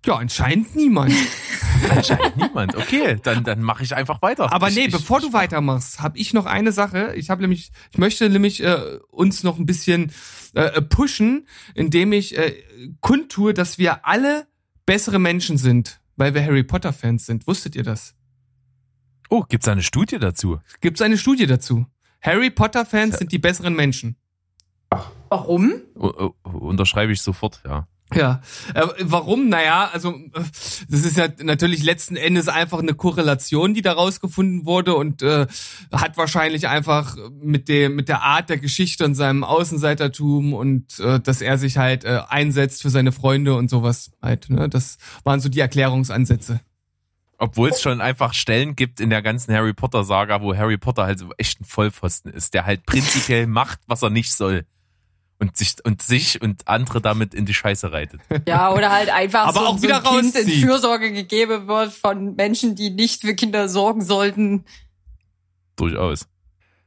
Ja, 0.04 0.16
anscheinend 0.16 0.76
niemand. 0.76 1.12
Anscheinend 1.90 2.36
niemand. 2.36 2.76
Okay, 2.76 3.18
dann, 3.22 3.42
dann 3.42 3.62
mache 3.62 3.82
ich 3.82 3.94
einfach 3.96 4.20
weiter. 4.22 4.52
Aber 4.52 4.68
ich, 4.68 4.74
nee, 4.74 4.86
ich, 4.86 4.92
bevor 4.92 5.20
du 5.20 5.32
weitermachst, 5.32 6.00
habe 6.00 6.18
ich 6.18 6.34
noch 6.34 6.46
eine 6.46 6.72
Sache. 6.72 7.14
Ich 7.16 7.30
habe 7.30 7.40
nämlich, 7.40 7.72
ich 7.90 7.98
möchte 7.98 8.28
nämlich 8.28 8.62
äh, 8.62 8.98
uns 9.10 9.42
noch 9.42 9.58
ein 9.58 9.66
bisschen 9.66 10.12
äh, 10.54 10.80
pushen, 10.82 11.46
indem 11.74 12.12
ich 12.12 12.36
äh, 12.36 12.62
kundtue, 13.00 13.54
dass 13.54 13.78
wir 13.78 14.06
alle 14.06 14.46
bessere 14.86 15.18
Menschen 15.18 15.58
sind, 15.58 16.00
weil 16.16 16.34
wir 16.34 16.44
Harry 16.44 16.62
Potter 16.62 16.92
Fans 16.92 17.26
sind. 17.26 17.46
Wusstet 17.46 17.76
ihr 17.76 17.82
das? 17.82 18.14
Oh, 19.30 19.42
gibt's 19.48 19.66
da 19.66 19.72
eine 19.72 19.82
Studie 19.82 20.18
dazu? 20.18 20.60
Gibt's 20.80 21.02
eine 21.02 21.18
Studie 21.18 21.46
dazu? 21.46 21.86
Harry 22.20 22.50
Potter 22.50 22.86
Fans 22.86 23.18
sind 23.18 23.32
die 23.32 23.38
besseren 23.38 23.74
Menschen. 23.74 24.16
Warum? 25.28 25.74
U 25.94 26.32
unterschreibe 26.44 27.12
ich 27.12 27.20
sofort, 27.20 27.60
ja. 27.64 27.88
Ja, 28.14 28.40
äh, 28.74 28.86
warum? 29.00 29.48
Naja, 29.48 29.90
also 29.92 30.14
das 30.88 31.00
ist 31.04 31.16
ja 31.16 31.28
natürlich 31.42 31.82
letzten 31.82 32.16
Endes 32.16 32.48
einfach 32.48 32.78
eine 32.78 32.94
Korrelation, 32.94 33.74
die 33.74 33.82
da 33.82 33.92
rausgefunden 33.92 34.66
wurde 34.66 34.94
und 34.94 35.22
äh, 35.22 35.46
hat 35.92 36.16
wahrscheinlich 36.16 36.68
einfach 36.68 37.16
mit 37.40 37.68
dem 37.68 37.96
mit 37.96 38.08
der 38.08 38.22
Art 38.22 38.50
der 38.50 38.58
Geschichte 38.58 39.04
und 39.04 39.14
seinem 39.14 39.44
Außenseitertum 39.44 40.52
und 40.54 40.98
äh, 41.00 41.20
dass 41.20 41.40
er 41.40 41.58
sich 41.58 41.78
halt 41.78 42.04
äh, 42.04 42.20
einsetzt 42.28 42.82
für 42.82 42.90
seine 42.90 43.12
Freunde 43.12 43.54
und 43.54 43.70
sowas 43.70 44.12
halt. 44.22 44.50
Ne? 44.50 44.68
Das 44.68 44.98
waren 45.24 45.40
so 45.40 45.48
die 45.48 45.60
Erklärungsansätze. 45.60 46.60
Obwohl 47.38 47.70
es 47.70 47.82
schon 47.82 48.00
einfach 48.00 48.32
Stellen 48.32 48.76
gibt 48.76 49.00
in 49.00 49.10
der 49.10 49.20
ganzen 49.20 49.52
Harry 49.52 49.74
Potter 49.74 50.04
Saga, 50.04 50.40
wo 50.40 50.56
Harry 50.56 50.78
Potter 50.78 51.04
halt 51.04 51.18
so 51.18 51.30
echt 51.36 51.60
ein 51.60 51.64
Vollpfosten 51.64 52.32
ist, 52.32 52.54
der 52.54 52.64
halt 52.64 52.86
prinzipiell 52.86 53.46
macht, 53.46 53.80
was 53.86 54.02
er 54.02 54.10
nicht 54.10 54.32
soll. 54.32 54.66
Und 55.38 55.56
sich, 55.56 55.74
und 55.84 56.00
sich 56.00 56.40
und 56.40 56.68
andere 56.68 57.00
damit 57.00 57.34
in 57.34 57.44
die 57.44 57.54
Scheiße 57.54 57.92
reitet. 57.92 58.20
Ja, 58.46 58.72
oder 58.72 58.90
halt 58.90 59.10
einfach 59.10 59.46
Aber 59.48 59.60
so, 59.60 59.66
auch 59.66 59.76
so 59.78 59.82
wieder 59.82 59.96
ein 60.08 60.20
Kind 60.20 60.34
in. 60.36 60.48
Fürsorge 60.48 61.12
gegeben 61.12 61.66
wird 61.66 61.92
von 61.92 62.36
Menschen, 62.36 62.76
die 62.76 62.90
nicht 62.90 63.22
für 63.22 63.34
Kinder 63.34 63.68
sorgen 63.68 64.04
sollten. 64.04 64.64
Durchaus. 65.76 66.28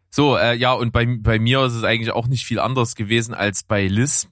So, 0.10 0.38
äh, 0.38 0.56
ja, 0.56 0.74
und 0.74 0.92
bei, 0.94 1.06
bei 1.06 1.40
mir 1.40 1.64
ist 1.66 1.74
es 1.74 1.84
eigentlich 1.84 2.12
auch 2.12 2.28
nicht 2.28 2.46
viel 2.46 2.60
anders 2.60 2.96
gewesen 2.96 3.34
als 3.34 3.64
bei 3.64 3.86
Liz. 3.88 4.30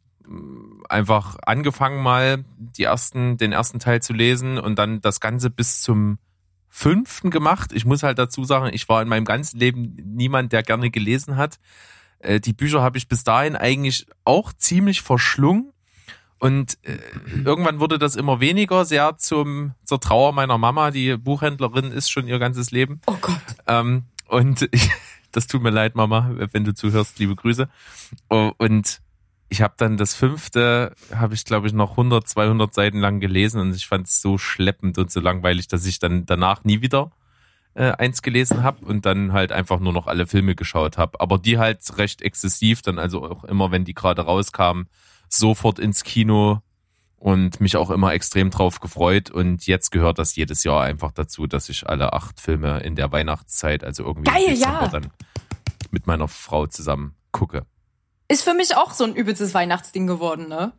Einfach 0.90 1.36
angefangen 1.46 2.02
mal 2.02 2.44
die 2.58 2.84
ersten, 2.84 3.38
den 3.38 3.52
ersten 3.52 3.80
Teil 3.80 4.02
zu 4.02 4.14
lesen 4.14 4.58
und 4.58 4.80
dann 4.80 5.02
das 5.02 5.20
Ganze 5.20 5.50
bis 5.50 5.82
zum 5.82 6.18
fünften 6.70 7.30
gemacht. 7.32 7.72
Ich 7.74 7.86
muss 7.86 8.04
halt 8.04 8.18
dazu 8.18 8.44
sagen, 8.44 8.70
ich 8.74 8.90
war 8.90 9.02
in 9.02 9.08
meinem 9.08 9.26
ganzen 9.26 9.60
Leben 9.60 9.96
niemand, 10.04 10.52
der 10.52 10.64
gerne 10.64 10.90
gelesen 10.90 11.38
hat. 11.38 11.60
Äh, 12.20 12.40
die 12.40 12.54
Bücher 12.54 12.82
habe 12.82 12.98
ich 12.98 13.08
bis 13.08 13.24
dahin 13.24 13.56
eigentlich 13.56 14.08
auch 14.24 14.54
ziemlich 14.54 15.02
verschlungen. 15.02 15.72
Und 16.40 16.78
äh, 16.84 16.98
irgendwann 17.44 17.80
wurde 17.80 17.98
das 17.98 18.16
immer 18.16 18.40
weniger, 18.40 18.86
sehr 18.86 19.18
zum, 19.18 19.74
zur 19.84 20.00
Trauer 20.00 20.34
meiner 20.34 20.58
Mama, 20.58 20.92
die 20.92 21.18
Buchhändlerin 21.18 21.92
ist 21.92 22.12
schon 22.12 22.28
ihr 22.28 22.40
ganzes 22.40 22.72
Leben. 22.72 23.02
Oh 23.08 23.16
Gott. 23.22 23.42
Ähm, 23.68 24.04
und 24.28 24.68
ich, 24.72 24.90
das 25.32 25.48
tut 25.48 25.64
mir 25.64 25.70
leid, 25.70 25.96
Mama, 25.96 26.32
wenn 26.52 26.66
du 26.66 26.74
zuhörst, 26.74 27.20
liebe 27.20 27.36
Grüße. 27.36 27.70
Oh, 28.30 28.52
Und 28.58 29.02
ich 29.50 29.62
habe 29.62 29.76
dann 29.78 29.98
das 29.98 30.14
fünfte, 30.14 30.94
habe 31.14 31.34
ich 31.34 31.46
glaube 31.46 31.68
ich 31.68 31.74
noch 31.74 31.92
100, 31.92 32.28
200 32.28 32.74
Seiten 32.74 33.00
lang 33.00 33.20
gelesen 33.20 33.62
und 33.62 33.76
ich 33.76 33.88
fand 33.88 34.08
es 34.08 34.22
so 34.22 34.38
schleppend 34.38 34.98
und 34.98 35.12
so 35.12 35.20
langweilig, 35.20 35.68
dass 35.68 35.86
ich 35.86 36.00
dann 36.00 36.26
danach 36.26 36.64
nie 36.64 36.82
wieder 36.82 37.12
äh, 37.76 37.92
eins 37.92 38.22
gelesen 38.22 38.64
habe 38.64 38.86
und 38.86 39.06
dann 39.06 39.34
halt 39.34 39.52
einfach 39.52 39.80
nur 39.80 39.94
noch 39.94 40.08
alle 40.08 40.28
Filme 40.28 40.56
geschaut 40.56 40.98
habe. 40.98 41.20
Aber 41.20 41.38
die 41.38 41.58
halt 41.58 41.80
recht 41.98 42.22
exzessiv, 42.22 42.82
dann 42.82 42.98
also 42.98 43.24
auch 43.24 43.44
immer, 43.44 43.72
wenn 43.72 43.86
die 43.86 43.94
gerade 43.94 44.24
rauskamen, 44.24 44.90
sofort 45.30 45.78
ins 45.78 46.04
Kino 46.04 46.62
und 47.18 47.60
mich 47.60 47.78
auch 47.78 47.90
immer 47.90 48.14
extrem 48.14 48.50
drauf 48.50 48.80
gefreut. 48.80 49.30
Und 49.30 49.68
jetzt 49.68 49.92
gehört 49.92 50.20
das 50.20 50.36
jedes 50.36 50.64
Jahr 50.64 50.84
einfach 50.84 51.12
dazu, 51.12 51.48
dass 51.48 51.70
ich 51.70 51.88
alle 51.88 52.14
acht 52.14 52.40
Filme 52.40 52.80
in 52.80 52.96
der 52.96 53.12
Weihnachtszeit, 53.12 53.84
also 53.84 54.04
irgendwie 54.04 54.32
Geil, 54.32 54.54
ja. 54.54 54.88
dann 54.88 55.12
mit 55.92 56.08
meiner 56.08 56.28
Frau 56.28 56.68
zusammen 56.68 57.16
gucke. 57.32 57.66
Ist 58.28 58.44
für 58.44 58.54
mich 58.54 58.76
auch 58.76 58.94
so 58.94 59.04
ein 59.04 59.16
übelstes 59.16 59.54
Weihnachtsding 59.54 60.08
geworden, 60.08 60.48
ne? 60.48 60.74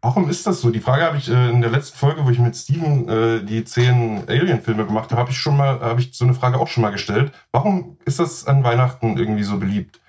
Warum 0.00 0.28
ist 0.30 0.46
das 0.46 0.60
so? 0.60 0.70
Die 0.70 0.80
Frage 0.80 1.02
habe 1.02 1.16
ich 1.16 1.28
äh, 1.28 1.50
in 1.50 1.60
der 1.60 1.70
letzten 1.70 1.96
Folge, 1.98 2.24
wo 2.24 2.30
ich 2.30 2.38
mit 2.38 2.56
Steven 2.56 3.08
äh, 3.08 3.44
die 3.44 3.64
zehn 3.64 4.22
Alien-Filme 4.28 4.86
gemacht 4.86 5.10
habe, 5.10 5.20
habe 5.20 5.30
ich 5.32 5.38
schon 5.38 5.56
mal, 5.56 5.80
habe 5.80 6.00
ich 6.00 6.14
so 6.14 6.24
eine 6.24 6.34
Frage 6.34 6.58
auch 6.58 6.68
schon 6.68 6.82
mal 6.82 6.90
gestellt. 6.90 7.32
Warum 7.50 7.98
ist 8.04 8.20
das 8.20 8.46
an 8.46 8.62
Weihnachten 8.62 9.16
irgendwie 9.18 9.42
so 9.42 9.58
beliebt? 9.58 10.00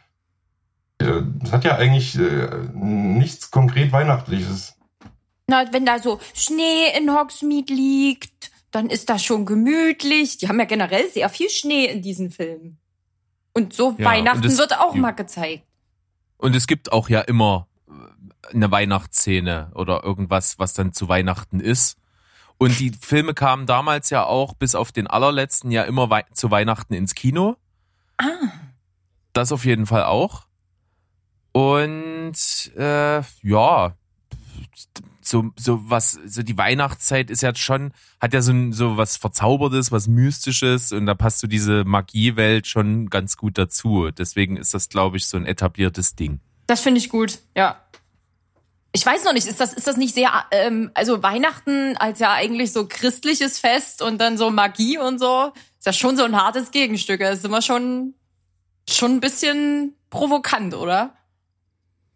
Äh, 1.00 1.22
Das 1.42 1.52
hat 1.52 1.64
ja 1.64 1.76
eigentlich 1.78 2.16
äh, 2.20 2.50
nichts 2.74 3.50
konkret 3.50 3.92
Weihnachtliches. 3.92 4.76
Na, 5.48 5.66
wenn 5.74 5.86
da 5.88 5.98
so 5.98 6.20
Schnee 6.36 6.96
in 6.96 7.10
Hogsmeade 7.12 7.74
liegt, 7.74 8.52
dann 8.70 8.92
ist 8.92 9.10
das 9.10 9.24
schon 9.24 9.48
gemütlich. 9.48 10.38
Die 10.38 10.48
haben 10.48 10.60
ja 10.60 10.66
generell 10.66 11.10
sehr 11.10 11.30
viel 11.30 11.50
Schnee 11.50 11.86
in 11.86 12.04
diesen 12.04 12.30
Filmen. 12.30 12.78
Und 13.54 13.74
so 13.74 13.96
Ja, 13.98 14.06
Weihnachten 14.06 14.38
und 14.44 14.46
das- 14.46 14.60
wird 14.60 14.78
auch 14.78 14.94
ja. 14.94 15.02
mal 15.02 15.12
gezeigt. 15.14 15.64
Und 16.38 16.56
es 16.56 16.68
gibt 16.68 16.92
auch 16.94 17.10
ja 17.10 17.22
immer 17.22 17.68
eine 18.54 18.72
Weihnachtsszene 18.72 19.72
oder 19.76 20.04
irgendwas, 20.04 20.60
was 20.60 20.74
dann 20.74 20.94
zu 20.94 21.08
Weihnachten 21.10 21.60
ist. 21.60 21.98
Und 22.58 22.80
die 22.80 22.92
Filme 22.92 23.34
kamen 23.34 23.66
damals 23.66 24.10
ja 24.10 24.26
auch 24.26 24.54
bis 24.54 24.76
auf 24.76 24.92
den 24.92 25.08
allerletzten 25.08 25.72
ja 25.72 25.84
immer 25.84 26.10
wei 26.10 26.26
zu 26.34 26.52
Weihnachten 26.52 26.94
ins 26.94 27.16
Kino. 27.16 27.56
Ah. 28.18 28.26
Das 29.34 29.52
auf 29.52 29.64
jeden 29.64 29.86
Fall 29.86 30.04
auch. 30.04 30.44
Und 31.54 32.36
äh, 32.76 33.22
ja, 33.42 33.96
so 35.22 35.52
so 35.56 35.90
was 35.90 36.20
so 36.26 36.44
die 36.44 36.58
Weihnachtszeit 36.58 37.30
ist 37.30 37.42
ja 37.42 37.56
schon 37.56 37.94
hat 38.20 38.34
ja 38.34 38.42
so 38.42 38.54
so 38.72 38.98
was 38.98 39.16
verzaubertes, 39.16 39.92
was 39.92 40.08
mystisches 40.08 40.92
und 40.92 41.06
da 41.06 41.14
passt 41.16 41.40
so 41.40 41.48
diese 41.48 41.86
Magiewelt 41.86 42.68
schon 42.68 43.10
ganz 43.10 43.38
gut 43.38 43.58
dazu. 43.58 44.10
Deswegen 44.12 44.58
ist 44.58 44.74
das 44.74 44.90
glaube 44.90 45.18
ich 45.18 45.28
so 45.28 45.38
ein 45.38 45.46
etabliertes 45.46 46.16
Ding. 46.16 46.40
Das 46.68 46.82
finde 46.82 47.00
ich 47.00 47.10
gut, 47.10 47.40
ja. 47.56 47.78
Ich 48.92 49.06
weiß 49.06 49.24
noch 49.24 49.34
nicht, 49.34 49.46
ist 49.46 49.60
das, 49.60 49.74
ist 49.74 49.86
das 49.88 49.98
nicht 49.98 50.16
sehr, 50.16 50.32
ähm, 50.52 50.90
also 50.96 51.22
Weihnachten 51.22 51.96
als 51.98 52.20
ja 52.20 52.34
eigentlich 52.34 52.72
so 52.72 52.88
christliches 52.88 53.60
Fest 53.60 54.02
und 54.02 54.20
dann 54.20 54.38
so 54.38 54.50
Magie 54.50 54.98
und 54.98 55.20
so, 55.20 55.54
ist 55.78 55.86
ja 55.86 55.94
schon 55.94 56.18
so 56.18 56.24
ein 56.24 56.36
hartes 56.36 56.72
Gegenstück. 56.72 57.20
Das 57.20 57.40
ist 57.40 57.46
immer 57.46 57.62
schon, 57.62 58.16
schon 58.90 59.12
ein 59.12 59.20
bisschen 59.20 59.96
provokant, 60.10 60.74
oder? 60.74 61.14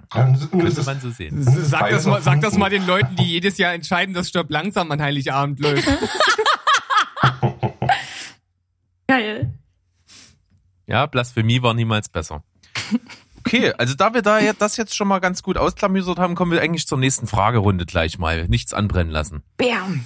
Das 0.09 0.39
das 0.39 0.51
Könnte 0.51 0.83
man 0.83 0.99
so 0.99 1.09
sehen. 1.09 1.41
Sag 1.43 1.89
das, 1.89 2.05
mal, 2.05 2.21
sag 2.21 2.41
das 2.41 2.57
mal 2.57 2.69
den 2.69 2.85
Leuten, 2.85 3.15
die 3.15 3.23
jedes 3.23 3.57
Jahr 3.57 3.73
entscheiden, 3.73 4.13
dass 4.13 4.29
Stirb 4.29 4.51
langsam 4.51 4.91
an 4.91 5.01
Heiligabend 5.01 5.59
läuft. 5.59 5.87
Geil. 9.07 9.53
Ja, 10.85 11.05
Blasphemie 11.05 11.61
war 11.61 11.73
niemals 11.73 12.09
besser. 12.09 12.43
Okay, 13.45 13.73
also 13.77 13.93
da 13.93 14.13
wir 14.13 14.21
da 14.21 14.39
jetzt 14.39 14.61
das 14.61 14.77
jetzt 14.77 14.95
schon 14.95 15.09
mal 15.09 15.19
ganz 15.19 15.43
gut 15.43 15.57
ausklamüsert 15.57 16.17
haben, 16.17 16.33
kommen 16.33 16.53
wir 16.53 16.61
eigentlich 16.61 16.87
zur 16.87 16.97
nächsten 16.97 17.27
Fragerunde 17.27 17.85
gleich 17.85 18.17
mal. 18.17 18.47
Nichts 18.47 18.73
anbrennen 18.73 19.11
lassen. 19.11 19.43
Bam. 19.57 20.05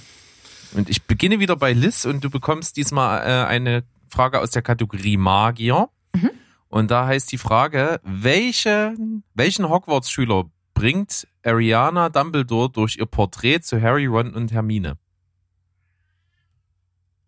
Und 0.72 0.90
ich 0.90 1.04
beginne 1.04 1.38
wieder 1.38 1.54
bei 1.54 1.72
Liz 1.72 2.04
und 2.04 2.24
du 2.24 2.30
bekommst 2.30 2.76
diesmal 2.76 3.20
äh, 3.20 3.46
eine 3.46 3.84
Frage 4.08 4.40
aus 4.40 4.50
der 4.50 4.62
Kategorie 4.62 5.16
Magier. 5.16 5.88
Mhm. 6.14 6.30
Und 6.68 6.90
da 6.90 7.06
heißt 7.06 7.30
die 7.30 7.38
Frage, 7.38 8.00
welche, 8.02 8.96
welchen 9.34 9.68
Hogwarts-Schüler 9.68 10.50
bringt 10.74 11.28
Ariana 11.44 12.08
Dumbledore 12.08 12.70
durch 12.70 12.96
ihr 12.96 13.06
Porträt 13.06 13.60
zu 13.60 13.80
Harry, 13.80 14.06
Ron 14.06 14.34
und 14.34 14.50
Hermine? 14.50 14.98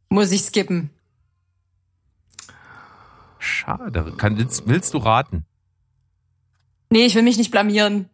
Muss 0.08 0.32
ich 0.32 0.42
skippen. 0.42 0.90
Schade. 3.38 4.12
Kann, 4.16 4.36
willst, 4.36 4.66
willst 4.66 4.92
du 4.92 4.98
raten? 4.98 5.46
Nee, 6.90 7.06
ich 7.06 7.14
will 7.14 7.22
mich 7.22 7.38
nicht 7.38 7.52
blamieren. 7.52 8.10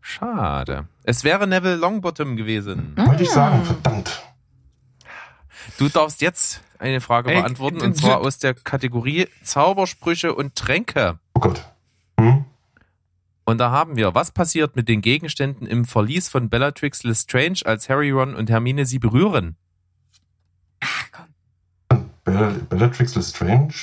Schade. 0.00 0.88
Es 1.04 1.24
wäre 1.24 1.46
Neville 1.46 1.76
Longbottom 1.76 2.36
gewesen. 2.36 2.94
Wollte 2.96 3.22
ich 3.22 3.30
sagen, 3.30 3.64
verdammt. 3.64 4.22
Du 5.78 5.88
darfst 5.88 6.20
jetzt 6.20 6.60
eine 6.78 7.00
Frage 7.00 7.30
Ey, 7.30 7.40
beantworten 7.40 7.80
und 7.80 7.96
zwar 7.96 8.20
aus 8.20 8.38
der 8.38 8.52
Kategorie 8.54 9.28
Zaubersprüche 9.42 10.34
und 10.34 10.54
Tränke. 10.54 11.18
Oh 11.34 11.40
Gott. 11.40 11.64
Hm? 12.18 12.44
Und 13.44 13.58
da 13.58 13.70
haben 13.70 13.96
wir, 13.96 14.14
was 14.14 14.30
passiert 14.30 14.76
mit 14.76 14.88
den 14.88 15.00
Gegenständen 15.00 15.66
im 15.66 15.86
Verlies 15.86 16.28
von 16.28 16.50
Bellatrix 16.50 17.02
Lestrange, 17.02 17.60
als 17.64 17.88
Harry, 17.88 18.10
Ron 18.10 18.34
und 18.34 18.50
Hermine 18.50 18.84
sie 18.84 18.98
berühren? 18.98 19.56
Ach 20.80 21.04
komm. 21.10 22.10
Bell 22.24 22.60
Bellatrix 22.68 23.14
Lestrange? 23.14 23.74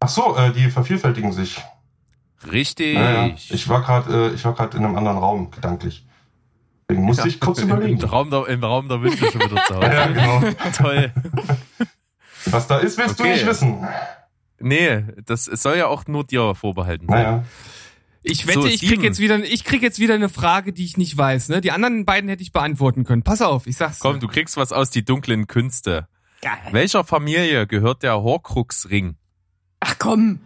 Ach 0.00 0.08
so, 0.08 0.36
äh, 0.36 0.52
die 0.52 0.70
vervielfältigen 0.70 1.32
sich. 1.32 1.62
Richtig. 2.50 2.94
Ja, 2.94 3.26
ja. 3.26 3.34
Ich 3.34 3.68
war 3.68 3.82
gerade, 3.82 4.30
äh, 4.30 4.34
ich 4.34 4.44
war 4.44 4.54
gerade 4.54 4.76
in 4.76 4.84
einem 4.84 4.96
anderen 4.96 5.18
Raum 5.18 5.50
gedanklich. 5.50 6.06
Deswegen 6.88 7.04
musste 7.04 7.28
ich 7.28 7.38
kurz 7.38 7.58
Im, 7.60 7.68
überlegen. 7.68 8.02
Raum 8.02 8.30
der, 8.30 8.46
Im 8.48 8.64
Raum 8.64 8.88
der 8.88 9.00
Wünsche 9.02 9.30
schon 9.30 9.40
wieder 9.42 9.64
zu 9.64 9.74
Hause. 9.76 9.86
Ja, 9.86 10.06
genau. 10.06 10.40
Toll. 10.76 11.12
Was 12.46 12.66
da 12.66 12.78
ist, 12.78 12.98
willst 12.98 13.18
du 13.20 13.24
Okay. 13.24 13.34
nicht 13.34 13.46
wissen. 13.46 13.86
Nee, 14.58 15.04
das 15.26 15.44
soll 15.44 15.76
ja 15.76 15.86
auch 15.86 16.06
nur 16.06 16.24
dir 16.24 16.54
vorbehalten 16.54 17.06
sein. 17.08 17.22
Naja. 17.22 17.44
Ich 18.22 18.46
wette, 18.46 18.62
So, 18.62 18.66
ich 18.66 18.86
krieg 18.86 19.02
jetzt 19.02 19.18
wieder, 19.18 19.38
ich 19.38 19.64
krieg 19.64 19.80
jetzt 19.82 19.98
wieder 19.98 20.14
eine 20.14 20.28
Frage, 20.28 20.72
die 20.74 20.84
ich 20.84 20.96
nicht 20.98 21.16
weiß. 21.16 21.48
Ne? 21.48 21.60
Die 21.62 21.70
anderen 21.70 22.04
beiden 22.04 22.28
hätte 22.28 22.42
ich 22.42 22.52
beantworten 22.52 23.04
können. 23.04 23.22
Pass 23.22 23.40
auf, 23.40 23.66
ich 23.66 23.76
sag's. 23.76 23.98
Komm, 24.00 24.14
dir. 24.14 24.20
du 24.20 24.28
kriegst 24.28 24.56
was 24.58 24.72
aus 24.72 24.90
die 24.90 25.04
dunklen 25.04 25.46
Künste. 25.46 26.06
Geil. 26.42 26.58
Welcher 26.72 27.04
Familie 27.04 27.66
gehört 27.66 28.02
der 28.02 28.20
Horcrux-Ring? 28.22 29.16
Ach 29.80 29.94
komm. 29.98 30.40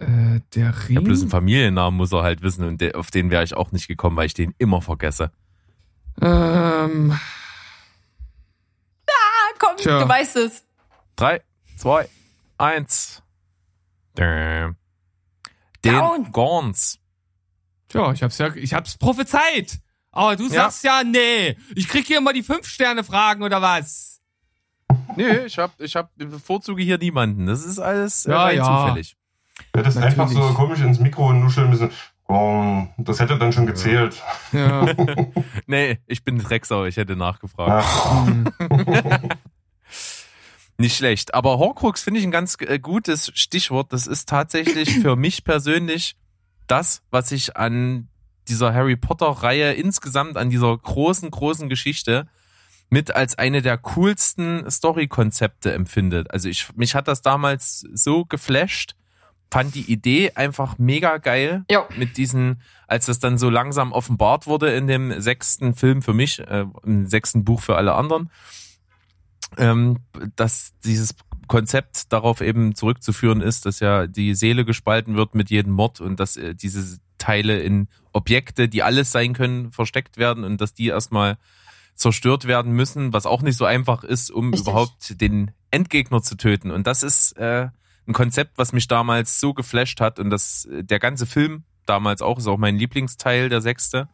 Äh, 0.00 0.40
der 0.54 0.64
Ja, 0.64 0.70
Ring. 0.88 1.04
bloß 1.04 1.20
einen 1.20 1.30
Familiennamen 1.30 1.96
muss 1.96 2.10
er 2.12 2.22
halt 2.22 2.40
wissen 2.42 2.64
und 2.64 2.80
der, 2.80 2.96
auf 2.96 3.10
den 3.10 3.30
wäre 3.30 3.44
ich 3.44 3.54
auch 3.54 3.70
nicht 3.72 3.86
gekommen, 3.86 4.16
weil 4.16 4.26
ich 4.26 4.34
den 4.34 4.54
immer 4.58 4.80
vergesse. 4.82 5.30
ähm, 6.22 7.12
Ah, 9.06 9.52
komm, 9.58 9.76
Tja. 9.76 10.00
du 10.02 10.08
weißt 10.08 10.36
es. 10.36 10.64
Drei, 11.16 11.42
zwei, 11.76 12.08
eins. 12.58 13.22
Den 14.16 14.76
Down. 15.82 16.30
Gorns. 16.32 16.98
tja, 17.88 18.12
ich 18.12 18.22
hab's 18.22 18.38
ja, 18.38 18.54
ich 18.54 18.74
hab's 18.74 18.96
prophezeit. 18.98 19.78
Aber 20.12 20.36
du 20.36 20.44
Ja. 20.44 20.50
sagst 20.64 20.82
ja, 20.84 21.02
nee. 21.04 21.56
Ich 21.74 21.88
krieg 21.88 22.06
hier 22.06 22.18
immer 22.18 22.32
die 22.32 22.42
Fünf-Sterne-Fragen 22.42 23.42
oder 23.42 23.62
was? 23.62 24.20
Nee, 25.16 25.44
ich 25.46 25.58
hab, 25.58 25.78
ich 25.80 25.94
hab, 25.94 26.14
bevorzuge 26.16 26.82
hier 26.82 26.98
niemanden. 26.98 27.46
Das 27.46 27.64
ist 27.64 27.78
alles 27.78 28.24
Ja, 28.24 28.42
rein 28.44 28.56
ja. 28.56 28.86
zufällig. 28.86 29.16
Du 29.72 29.80
hättest 29.80 29.98
einfach 29.98 30.28
so 30.28 30.38
Natürlich. 30.38 30.56
komisch 30.56 30.80
ins 30.80 30.98
Mikro 30.98 31.32
nuscheln 31.32 31.70
müssen. 31.70 31.90
Oh, 32.26 32.86
das 32.98 33.18
hätte 33.20 33.38
dann 33.38 33.52
schon 33.52 33.66
gezählt. 33.66 34.22
Ja. 34.52 34.86
Nee, 35.66 35.98
ich 36.06 36.24
bin 36.24 36.38
Drecksau, 36.38 36.84
ich 36.84 36.96
hätte 36.96 37.14
nachgefragt. 37.14 37.84
Ach. 37.86 38.26
Nicht 40.78 40.96
schlecht. 40.96 41.34
Aber 41.34 41.58
Horcrux 41.58 42.02
finde 42.02 42.20
ich 42.20 42.26
ein 42.26 42.30
ganz 42.32 42.56
äh, 42.60 42.78
gutes 42.78 43.30
Stichwort. 43.34 43.92
Das 43.92 44.06
ist 44.06 44.28
tatsächlich 44.28 44.98
für 45.00 45.14
mich 45.14 45.44
persönlich 45.44 46.16
das, 46.66 47.02
was 47.10 47.30
ich 47.32 47.56
an 47.56 48.08
dieser 48.48 48.72
Harry 48.72 48.96
Potter-Reihe 48.96 49.74
insgesamt, 49.74 50.36
an 50.36 50.50
dieser 50.50 50.76
großen, 50.76 51.30
großen 51.30 51.68
Geschichte 51.68 52.26
mit 52.88 53.14
als 53.14 53.38
eine 53.38 53.62
der 53.62 53.78
coolsten 53.78 54.68
Story-Konzepte 54.68 55.72
empfindet. 55.72 56.30
Also 56.32 56.48
ich, 56.48 56.74
mich 56.74 56.94
hat 56.94 57.06
das 57.06 57.22
damals 57.22 57.86
so 57.92 58.24
geflasht, 58.24 58.96
fand 59.50 59.74
die 59.74 59.90
Idee 59.90 60.32
einfach 60.34 60.78
mega 60.78 61.18
geil 61.18 61.64
Jo. 61.70 61.84
mit 61.96 62.16
diesen, 62.16 62.62
als 62.86 63.06
das 63.06 63.18
dann 63.18 63.36
so 63.36 63.50
langsam 63.50 63.92
offenbart 63.92 64.46
wurde 64.46 64.72
in 64.74 64.86
dem 64.86 65.20
sechsten 65.20 65.74
Film 65.74 66.02
für 66.02 66.14
mich, 66.14 66.38
äh, 66.40 66.66
im 66.84 67.06
sechsten 67.06 67.44
Buch 67.44 67.60
für 67.60 67.76
alle 67.76 67.94
anderen, 67.94 68.30
ähm, 69.58 69.98
dass 70.36 70.72
dieses 70.84 71.14
Konzept 71.48 72.12
darauf 72.12 72.40
eben 72.40 72.76
zurückzuführen 72.76 73.40
ist, 73.40 73.66
dass 73.66 73.80
ja 73.80 74.06
die 74.06 74.34
Seele 74.36 74.64
gespalten 74.64 75.16
wird 75.16 75.34
mit 75.34 75.50
jedem 75.50 75.72
Mord 75.72 76.00
und 76.00 76.20
dass 76.20 76.36
äh, 76.36 76.54
diese 76.54 77.00
Teile 77.18 77.58
in 77.60 77.88
Objekte, 78.12 78.68
die 78.68 78.84
alles 78.84 79.10
sein 79.10 79.32
können, 79.32 79.72
versteckt 79.72 80.16
werden 80.16 80.44
und 80.44 80.60
dass 80.60 80.74
die 80.74 80.86
erstmal 80.86 81.38
zerstört 81.96 82.46
werden 82.46 82.72
müssen, 82.72 83.12
was 83.12 83.26
auch 83.26 83.42
nicht 83.42 83.56
so 83.56 83.64
einfach 83.64 84.04
ist, 84.04 84.30
um 84.30 84.50
Richtig. 84.50 84.62
überhaupt 84.68 85.20
den 85.20 85.50
Endgegner 85.70 86.22
zu 86.22 86.36
töten. 86.36 86.70
Und 86.70 86.86
das 86.86 87.02
ist 87.02 87.32
äh, 87.36 87.68
ein 88.06 88.12
Konzept, 88.12 88.58
was 88.58 88.72
mich 88.72 88.88
damals 88.88 89.40
so 89.40 89.54
geflasht 89.54 90.00
hat 90.00 90.18
und 90.18 90.30
das 90.30 90.68
der 90.70 90.98
ganze 90.98 91.26
Film 91.26 91.64
damals 91.86 92.22
auch 92.22 92.38
ist 92.38 92.46
auch 92.46 92.56
mein 92.58 92.76
Lieblingsteil, 92.76 93.48
der 93.48 93.60
sechste. 93.60 94.08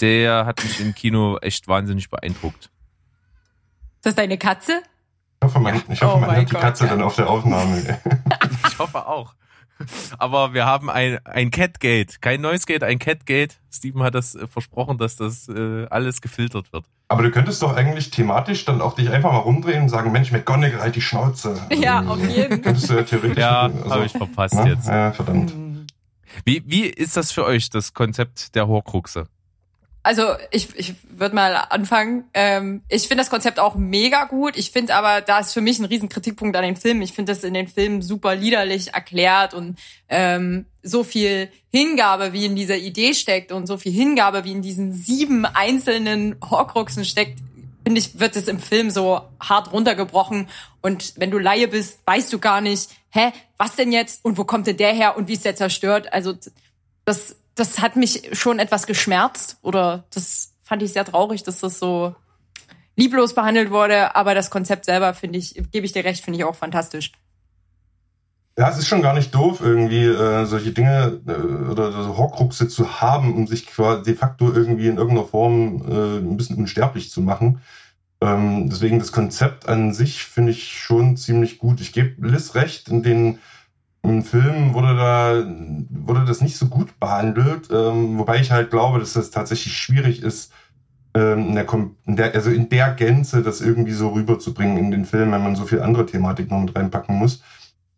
Der 0.00 0.44
hat 0.44 0.62
mich 0.62 0.80
im 0.80 0.94
Kino 0.94 1.38
echt 1.38 1.68
wahnsinnig 1.68 2.10
beeindruckt. 2.10 2.70
Ist 3.96 4.04
das 4.04 4.14
deine 4.14 4.36
Katze? 4.36 4.82
ich 5.40 5.46
hoffe, 5.46 5.60
man, 5.60 5.82
ich 5.88 6.02
hoffe, 6.02 6.16
Oh 6.16 6.20
man 6.20 6.36
hört 6.36 6.50
die 6.50 6.52
Gott, 6.52 6.62
Katze 6.62 6.84
ja. 6.84 6.90
dann 6.90 7.02
auf 7.02 7.16
der 7.16 7.28
Aufnahme. 7.28 7.82
Ich 8.68 8.78
hoffe 8.78 9.06
auch. 9.06 9.34
Aber 10.18 10.54
wir 10.54 10.66
haben 10.66 10.90
ein, 10.90 11.18
ein 11.24 11.50
Catgate. 11.50 12.20
Kein 12.20 12.40
Noise 12.40 12.66
Gate, 12.66 12.82
ein 12.82 12.98
Catgate. 12.98 13.54
Steven 13.72 14.02
hat 14.02 14.14
das 14.14 14.34
äh, 14.34 14.46
versprochen, 14.46 14.98
dass 14.98 15.16
das 15.16 15.48
äh, 15.48 15.86
alles 15.90 16.20
gefiltert 16.20 16.72
wird. 16.72 16.84
Aber 17.08 17.22
du 17.22 17.30
könntest 17.30 17.62
doch 17.62 17.76
eigentlich 17.76 18.10
thematisch 18.10 18.64
dann 18.64 18.80
auch 18.80 18.94
dich 18.94 19.10
einfach 19.10 19.32
mal 19.32 19.38
rumdrehen 19.38 19.82
und 19.82 19.88
sagen, 19.88 20.10
Mensch, 20.12 20.32
McGonagall, 20.32 20.80
halt 20.80 20.96
die 20.96 21.02
Schnauze. 21.02 21.60
Ja, 21.76 21.98
Also, 21.98 22.12
auf 22.12 22.28
jeden. 22.28 22.62
Könntest 22.62 22.90
du 22.90 22.94
ja 22.94 23.02
theoretisch. 23.02 23.38
Ja, 23.38 23.62
also, 23.62 23.90
habe 23.90 24.06
ich 24.06 24.12
verpasst 24.12 24.54
ne? 24.54 24.70
jetzt. 24.70 24.88
Ja, 24.88 25.12
verdammt. 25.12 25.52
Wie, 26.44 26.62
wie 26.66 26.86
ist 26.86 27.16
das 27.16 27.32
für 27.32 27.44
euch, 27.44 27.70
das 27.70 27.94
Konzept 27.94 28.54
der 28.54 28.66
Horcruxe? 28.66 29.26
Also 30.06 30.36
ich, 30.52 30.68
ich 30.76 30.94
würde 31.02 31.34
mal 31.34 31.56
anfangen. 31.56 32.26
Ähm, 32.32 32.82
ich 32.88 33.08
finde 33.08 33.22
das 33.22 33.28
Konzept 33.28 33.58
auch 33.58 33.74
mega 33.74 34.26
gut. 34.26 34.56
Ich 34.56 34.70
finde 34.70 34.94
aber, 34.94 35.20
da 35.20 35.40
ist 35.40 35.52
für 35.52 35.60
mich 35.60 35.80
ein 35.80 35.84
riesen 35.84 36.08
Kritikpunkt 36.08 36.56
an 36.56 36.62
den 36.62 36.76
Filmen. 36.76 37.02
Ich 37.02 37.12
finde 37.12 37.32
das 37.32 37.42
in 37.42 37.54
den 37.54 37.66
Filmen 37.66 38.02
super 38.02 38.36
liederlich 38.36 38.94
erklärt 38.94 39.52
und 39.52 39.76
ähm, 40.08 40.66
so 40.84 41.02
viel 41.02 41.50
Hingabe, 41.72 42.32
wie 42.32 42.44
in 42.44 42.54
dieser 42.54 42.76
Idee 42.76 43.14
steckt 43.14 43.50
und 43.50 43.66
so 43.66 43.78
viel 43.78 43.90
Hingabe, 43.90 44.44
wie 44.44 44.52
in 44.52 44.62
diesen 44.62 44.92
sieben 44.92 45.44
einzelnen 45.44 46.36
Horcruxen 46.40 47.04
steckt, 47.04 47.40
finde 47.82 47.98
ich, 47.98 48.20
wird 48.20 48.36
es 48.36 48.46
im 48.46 48.60
Film 48.60 48.92
so 48.92 49.22
hart 49.40 49.72
runtergebrochen. 49.72 50.46
Und 50.82 51.14
wenn 51.16 51.32
du 51.32 51.38
Laie 51.38 51.66
bist, 51.66 51.98
weißt 52.06 52.32
du 52.32 52.38
gar 52.38 52.60
nicht, 52.60 52.90
hä, 53.10 53.32
was 53.56 53.74
denn 53.74 53.90
jetzt 53.90 54.24
und 54.24 54.38
wo 54.38 54.44
kommt 54.44 54.68
denn 54.68 54.76
der 54.76 54.92
her 54.92 55.16
und 55.16 55.26
wie 55.26 55.32
ist 55.32 55.44
der 55.44 55.56
zerstört? 55.56 56.12
Also 56.12 56.32
das, 57.04 57.34
das 57.56 57.80
hat 57.80 57.96
mich 57.96 58.30
schon 58.32 58.60
etwas 58.60 58.86
geschmerzt 58.86 59.58
oder 59.62 60.04
das 60.10 60.52
fand 60.62 60.82
ich 60.82 60.92
sehr 60.92 61.04
traurig, 61.04 61.42
dass 61.42 61.58
das 61.58 61.78
so 61.78 62.14
lieblos 62.96 63.34
behandelt 63.34 63.70
wurde. 63.70 64.14
Aber 64.14 64.34
das 64.34 64.50
Konzept 64.50 64.84
selber 64.84 65.14
finde 65.14 65.38
ich, 65.38 65.54
gebe 65.72 65.86
ich 65.86 65.92
dir 65.92 66.04
recht, 66.04 66.22
finde 66.22 66.38
ich 66.38 66.44
auch 66.44 66.54
fantastisch. 66.54 67.12
Ja, 68.58 68.70
es 68.70 68.78
ist 68.78 68.88
schon 68.88 69.02
gar 69.02 69.12
nicht 69.12 69.34
doof, 69.34 69.60
irgendwie 69.60 70.04
äh, 70.04 70.46
solche 70.46 70.72
Dinge 70.72 71.20
äh, 71.26 71.70
oder 71.70 71.92
so 71.92 72.16
Horcruxe 72.16 72.68
zu 72.68 73.00
haben, 73.00 73.34
um 73.34 73.46
sich 73.46 73.66
quasi 73.66 74.02
de 74.02 74.14
facto 74.14 74.50
irgendwie 74.50 74.88
in 74.88 74.96
irgendeiner 74.96 75.26
Form 75.26 75.82
äh, 75.86 76.18
ein 76.18 76.38
bisschen 76.38 76.56
unsterblich 76.56 77.10
zu 77.10 77.20
machen. 77.20 77.60
Ähm, 78.22 78.70
deswegen 78.70 78.98
das 78.98 79.12
Konzept 79.12 79.68
an 79.68 79.92
sich 79.92 80.24
finde 80.24 80.52
ich 80.52 80.78
schon 80.78 81.18
ziemlich 81.18 81.58
gut. 81.58 81.82
Ich 81.82 81.92
gebe 81.92 82.26
Liz 82.26 82.54
recht, 82.54 82.88
in 82.88 83.02
den 83.02 83.38
im 84.08 84.22
Film 84.22 84.74
wurde 84.74 84.96
da 84.96 85.44
wurde 85.90 86.24
das 86.24 86.40
nicht 86.40 86.56
so 86.56 86.66
gut 86.66 86.98
behandelt, 87.00 87.68
ähm, 87.70 88.18
wobei 88.18 88.40
ich 88.40 88.50
halt 88.50 88.70
glaube, 88.70 88.98
dass 88.98 89.14
das 89.14 89.30
tatsächlich 89.30 89.76
schwierig 89.76 90.22
ist, 90.22 90.52
ähm, 91.14 91.48
in 91.48 91.54
der, 91.54 91.66
in 92.06 92.16
der, 92.16 92.34
also 92.34 92.50
in 92.50 92.68
der 92.68 92.92
Gänze 92.92 93.42
das 93.42 93.60
irgendwie 93.60 93.92
so 93.92 94.10
rüberzubringen 94.10 94.76
in 94.76 94.90
den 94.90 95.04
Film, 95.04 95.32
wenn 95.32 95.42
man 95.42 95.56
so 95.56 95.64
viel 95.64 95.80
andere 95.80 96.06
Thematik 96.06 96.50
noch 96.50 96.60
mit 96.60 96.76
reinpacken 96.76 97.16
muss. 97.16 97.42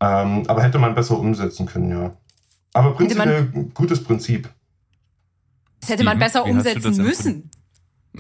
Ähm, 0.01 0.45
aber 0.47 0.63
hätte 0.63 0.79
man 0.79 0.95
besser 0.95 1.19
umsetzen 1.19 1.67
können, 1.67 1.91
ja. 1.91 2.17
Aber 2.73 2.99
Hätte 2.99 3.17
man- 3.17 3.29
prinzipiell 3.29 3.65
gutes 3.75 4.05
Prinzip. 4.05 4.49
Das 5.81 5.91
hätte 5.91 6.05
man 6.05 6.17
Steven, 6.17 6.27
besser 6.27 6.47
wie 6.47 6.51
umsetzen 6.51 6.97
müssen. 7.03 7.51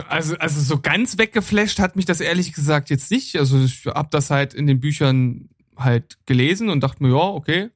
Also, 0.08 0.36
also 0.38 0.60
so 0.60 0.80
ganz 0.80 1.18
weggeflasht 1.18 1.78
hat 1.80 1.96
mich 1.96 2.04
das 2.04 2.20
ehrlich 2.20 2.52
gesagt 2.52 2.90
jetzt 2.90 3.10
nicht. 3.10 3.36
Also 3.36 3.58
ich 3.58 3.86
hab 3.86 4.10
das 4.10 4.30
halt 4.30 4.54
in 4.54 4.66
den 4.66 4.80
Büchern 4.80 5.48
halt 5.76 6.18
gelesen 6.26 6.68
und 6.70 6.82
dachte 6.82 7.02
mir, 7.02 7.10
ja, 7.10 7.24
okay, 7.24 7.70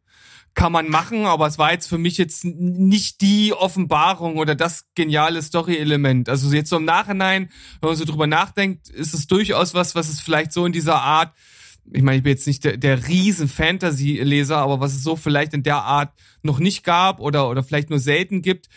kann 0.54 0.72
man 0.72 0.88
machen, 0.88 1.24
aber 1.24 1.46
es 1.46 1.58
war 1.58 1.72
jetzt 1.72 1.88
für 1.88 1.98
mich 1.98 2.18
jetzt 2.18 2.44
nicht 2.44 3.20
die 3.20 3.54
Offenbarung 3.54 4.36
oder 4.36 4.54
das 4.54 4.84
geniale 4.94 5.40
Story-Element. 5.40 6.28
Also 6.28 6.52
jetzt 6.54 6.68
so 6.68 6.76
im 6.76 6.84
Nachhinein, 6.84 7.50
wenn 7.80 7.88
man 7.88 7.96
so 7.96 8.04
drüber 8.04 8.26
nachdenkt, 8.26 8.88
ist 8.90 9.14
es 9.14 9.26
durchaus 9.26 9.72
was, 9.72 9.94
was 9.94 10.08
es 10.08 10.20
vielleicht 10.20 10.52
so 10.52 10.66
in 10.66 10.72
dieser 10.72 11.00
Art 11.00 11.32
ich 11.90 12.02
meine, 12.02 12.18
ich 12.18 12.22
bin 12.22 12.30
jetzt 12.30 12.46
nicht 12.46 12.64
der, 12.64 12.76
der 12.76 13.08
riesen 13.08 13.48
Fantasy-Leser, 13.48 14.58
aber 14.58 14.80
was 14.80 14.92
es 14.92 15.02
so 15.02 15.16
vielleicht 15.16 15.52
in 15.52 15.62
der 15.62 15.82
Art 15.82 16.12
noch 16.42 16.60
nicht 16.60 16.84
gab 16.84 17.18
oder, 17.18 17.48
oder 17.48 17.62
vielleicht 17.62 17.90
nur 17.90 17.98
selten 17.98 18.40
gibt, 18.40 18.68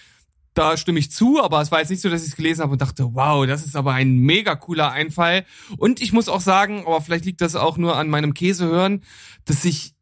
da 0.56 0.78
stimme 0.78 1.00
ich 1.00 1.12
zu, 1.12 1.44
aber 1.44 1.62
es 1.62 1.72
war 1.72 1.80
jetzt 1.80 1.90
nicht 1.90 2.02
so, 2.02 2.10
dass 2.10 2.24
ich 2.24 2.30
es 2.30 2.36
gelesen 2.36 2.62
habe 2.62 2.72
und 2.72 2.82
dachte, 2.82 3.10
wow, 3.14 3.46
das 3.46 3.66
ist 3.66 3.76
aber 3.76 3.94
ein 3.94 4.18
mega 4.18 4.56
cooler 4.56 4.92
Einfall. 4.92 5.46
Und 5.78 6.02
ich 6.02 6.14
muss 6.14 6.30
auch 6.30 6.40
sagen, 6.40 6.84
aber 6.86 7.02
vielleicht 7.02 7.26
liegt 7.26 7.42
das 7.42 7.56
auch 7.56 7.78
nur 7.78 7.98
an 7.98 8.08
meinem 8.08 8.34
Käsehören, 8.34 9.04
dass 9.44 9.66
ich 9.66 9.95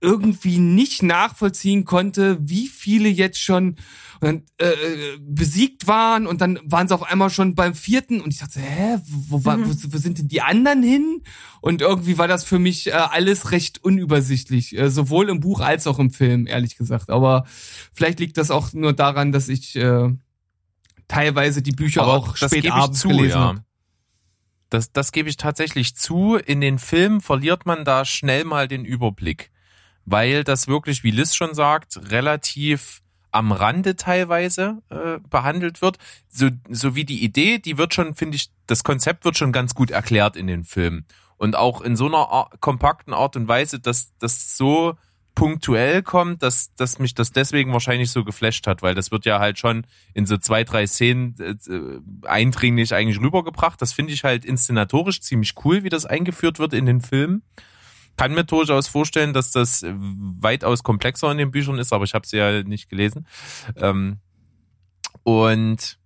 irgendwie 0.00 0.58
nicht 0.58 1.02
nachvollziehen 1.02 1.84
konnte, 1.84 2.38
wie 2.40 2.68
viele 2.68 3.08
jetzt 3.08 3.40
schon 3.40 3.76
äh, 4.20 4.38
besiegt 5.20 5.86
waren 5.86 6.26
und 6.26 6.40
dann 6.40 6.58
waren 6.64 6.88
sie 6.88 6.94
auf 6.94 7.04
einmal 7.04 7.30
schon 7.30 7.54
beim 7.54 7.74
vierten 7.74 8.20
und 8.20 8.32
ich 8.32 8.40
dachte, 8.40 8.60
hä, 8.60 8.98
wo, 9.06 9.44
wo, 9.44 9.50
mhm. 9.50 9.68
wo, 9.68 9.92
wo 9.92 9.98
sind 9.98 10.18
denn 10.18 10.28
die 10.28 10.42
anderen 10.42 10.82
hin? 10.82 11.22
Und 11.60 11.82
irgendwie 11.82 12.18
war 12.18 12.28
das 12.28 12.44
für 12.44 12.58
mich 12.58 12.88
äh, 12.88 12.92
alles 12.92 13.52
recht 13.52 13.82
unübersichtlich, 13.82 14.76
äh, 14.76 14.90
sowohl 14.90 15.28
im 15.28 15.40
Buch 15.40 15.60
als 15.60 15.86
auch 15.86 15.98
im 15.98 16.10
Film, 16.10 16.46
ehrlich 16.46 16.76
gesagt. 16.76 17.10
Aber 17.10 17.44
vielleicht 17.92 18.20
liegt 18.20 18.38
das 18.38 18.50
auch 18.50 18.72
nur 18.72 18.92
daran, 18.92 19.32
dass 19.32 19.48
ich 19.48 19.76
äh, 19.76 20.08
teilweise 21.06 21.62
die 21.62 21.72
Bücher 21.72 22.02
Aber 22.02 22.14
auch 22.14 22.36
spät 22.36 22.70
abends 22.70 23.00
zu, 23.00 23.08
gelesen 23.08 23.38
ja. 23.38 23.40
habe. 23.40 23.64
Das, 24.70 24.92
das 24.92 25.12
gebe 25.12 25.28
ich 25.28 25.36
tatsächlich 25.36 25.96
zu. 25.96 26.36
In 26.36 26.60
den 26.60 26.78
Filmen 26.78 27.20
verliert 27.20 27.66
man 27.66 27.84
da 27.84 28.04
schnell 28.04 28.44
mal 28.44 28.68
den 28.68 28.84
Überblick 28.84 29.50
weil 30.10 30.44
das 30.44 30.68
wirklich, 30.68 31.04
wie 31.04 31.10
Liz 31.10 31.34
schon 31.34 31.54
sagt, 31.54 32.10
relativ 32.10 33.02
am 33.30 33.52
Rande 33.52 33.96
teilweise 33.96 34.82
äh, 34.88 35.18
behandelt 35.28 35.82
wird. 35.82 35.98
So, 36.28 36.48
so 36.70 36.94
wie 36.94 37.04
die 37.04 37.22
Idee, 37.22 37.58
die 37.58 37.76
wird 37.76 37.92
schon, 37.94 38.14
finde 38.14 38.36
ich, 38.36 38.50
das 38.66 38.84
Konzept 38.84 39.24
wird 39.24 39.36
schon 39.36 39.52
ganz 39.52 39.74
gut 39.74 39.90
erklärt 39.90 40.36
in 40.36 40.46
den 40.46 40.64
Filmen. 40.64 41.04
Und 41.36 41.54
auch 41.54 41.82
in 41.82 41.94
so 41.94 42.06
einer 42.06 42.48
kompakten 42.60 43.12
Art 43.12 43.36
und 43.36 43.46
Weise, 43.46 43.78
dass 43.80 44.12
das 44.18 44.56
so 44.56 44.96
punktuell 45.34 46.02
kommt, 46.02 46.42
dass, 46.42 46.74
dass 46.74 46.98
mich 46.98 47.14
das 47.14 47.30
deswegen 47.30 47.72
wahrscheinlich 47.72 48.10
so 48.10 48.24
geflasht 48.24 48.66
hat, 48.66 48.82
weil 48.82 48.96
das 48.96 49.12
wird 49.12 49.24
ja 49.24 49.38
halt 49.38 49.56
schon 49.56 49.86
in 50.14 50.26
so 50.26 50.36
zwei, 50.36 50.64
drei 50.64 50.86
Szenen 50.86 51.36
äh, 51.38 52.26
eindringlich 52.26 52.92
eigentlich 52.92 53.20
rübergebracht. 53.20 53.80
Das 53.80 53.92
finde 53.92 54.14
ich 54.14 54.24
halt 54.24 54.44
inszenatorisch 54.44 55.20
ziemlich 55.20 55.54
cool, 55.64 55.84
wie 55.84 55.90
das 55.90 56.06
eingeführt 56.06 56.58
wird 56.58 56.72
in 56.72 56.86
den 56.86 57.00
Filmen 57.00 57.42
kann 58.18 58.34
mir 58.34 58.44
durchaus 58.44 58.88
vorstellen, 58.88 59.32
dass 59.32 59.52
das 59.52 59.84
weitaus 59.86 60.82
komplexer 60.82 61.30
in 61.30 61.38
den 61.38 61.50
Büchern 61.52 61.78
ist, 61.78 61.92
aber 61.92 62.04
ich 62.04 62.14
habe 62.14 62.26
sie 62.26 62.36
ja 62.36 62.62
nicht 62.64 62.90
gelesen. 62.90 63.26
Ähm, 63.76 64.18
und 65.22 65.98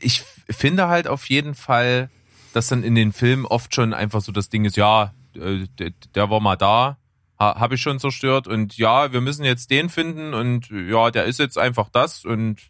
ich 0.00 0.22
finde 0.48 0.88
halt 0.88 1.08
auf 1.08 1.28
jeden 1.28 1.54
Fall, 1.54 2.10
dass 2.54 2.68
dann 2.68 2.84
in 2.84 2.94
den 2.94 3.12
Filmen 3.12 3.44
oft 3.44 3.74
schon 3.74 3.92
einfach 3.92 4.20
so 4.20 4.30
das 4.30 4.48
Ding 4.48 4.64
ist, 4.64 4.76
ja, 4.76 5.12
äh, 5.34 5.66
der, 6.14 6.30
war 6.30 6.40
mal 6.40 6.56
da, 6.56 6.98
habe 7.38 7.74
ich 7.74 7.82
schon 7.82 7.98
zerstört 7.98 8.46
und 8.46 8.78
ja, 8.78 9.12
wir 9.12 9.20
müssen 9.20 9.44
jetzt 9.44 9.70
den 9.70 9.88
finden 9.88 10.32
und 10.32 10.70
ja, 10.70 11.10
der 11.10 11.24
ist 11.24 11.40
jetzt 11.40 11.58
einfach 11.58 11.88
das 11.88 12.24
und 12.24 12.60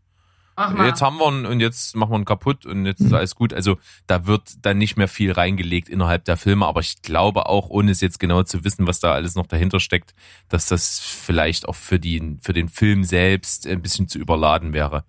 jetzt 0.85 1.03
haben 1.03 1.19
wir 1.19 1.29
ihn 1.29 1.47
und 1.47 1.61
jetzt 1.61 1.97
machen 1.97 2.13
wir 2.13 2.19
ihn 2.19 2.25
kaputt 2.25 2.67
und 2.67 2.87
jetzt 2.87 3.01
ist 3.01 3.09
mhm. 3.09 3.15
alles 3.15 3.35
gut. 3.35 3.53
Also 3.53 3.79
da 4.07 4.27
wird 4.27 4.43
dann 4.63 4.79
nicht 4.79 4.97
mehr 4.97 5.09
viel 5.09 5.33
reingelegt 5.33 5.89
innerhalb 5.89 6.25
der 6.25 6.37
Filme, 6.37 6.67
aber 6.67 6.81
ich 6.81 7.03
glaube 7.03 7.47
auch, 7.47 7.71
ohne 7.71 7.91
es 7.91 8.01
jetzt 8.01 8.19
genau 8.19 8.43
zu 8.43 8.65
wissen, 8.65 8.87
was 8.87 9.01
da 9.01 9.13
alles 9.13 9.35
noch 9.35 9.47
dahinter 9.47 9.81
steckt, 9.81 10.15
dass 10.49 10.67
das 10.67 11.01
vielleicht 11.01 11.69
auch 11.69 11.75
für, 11.75 11.99
die, 11.99 12.39
für 12.43 12.53
den 12.53 12.69
Film 12.69 13.05
selbst 13.05 13.67
ein 13.67 13.83
bisschen 13.83 14.09
zu 14.09 14.19
überladen 14.19 14.73
wäre. 14.73 15.05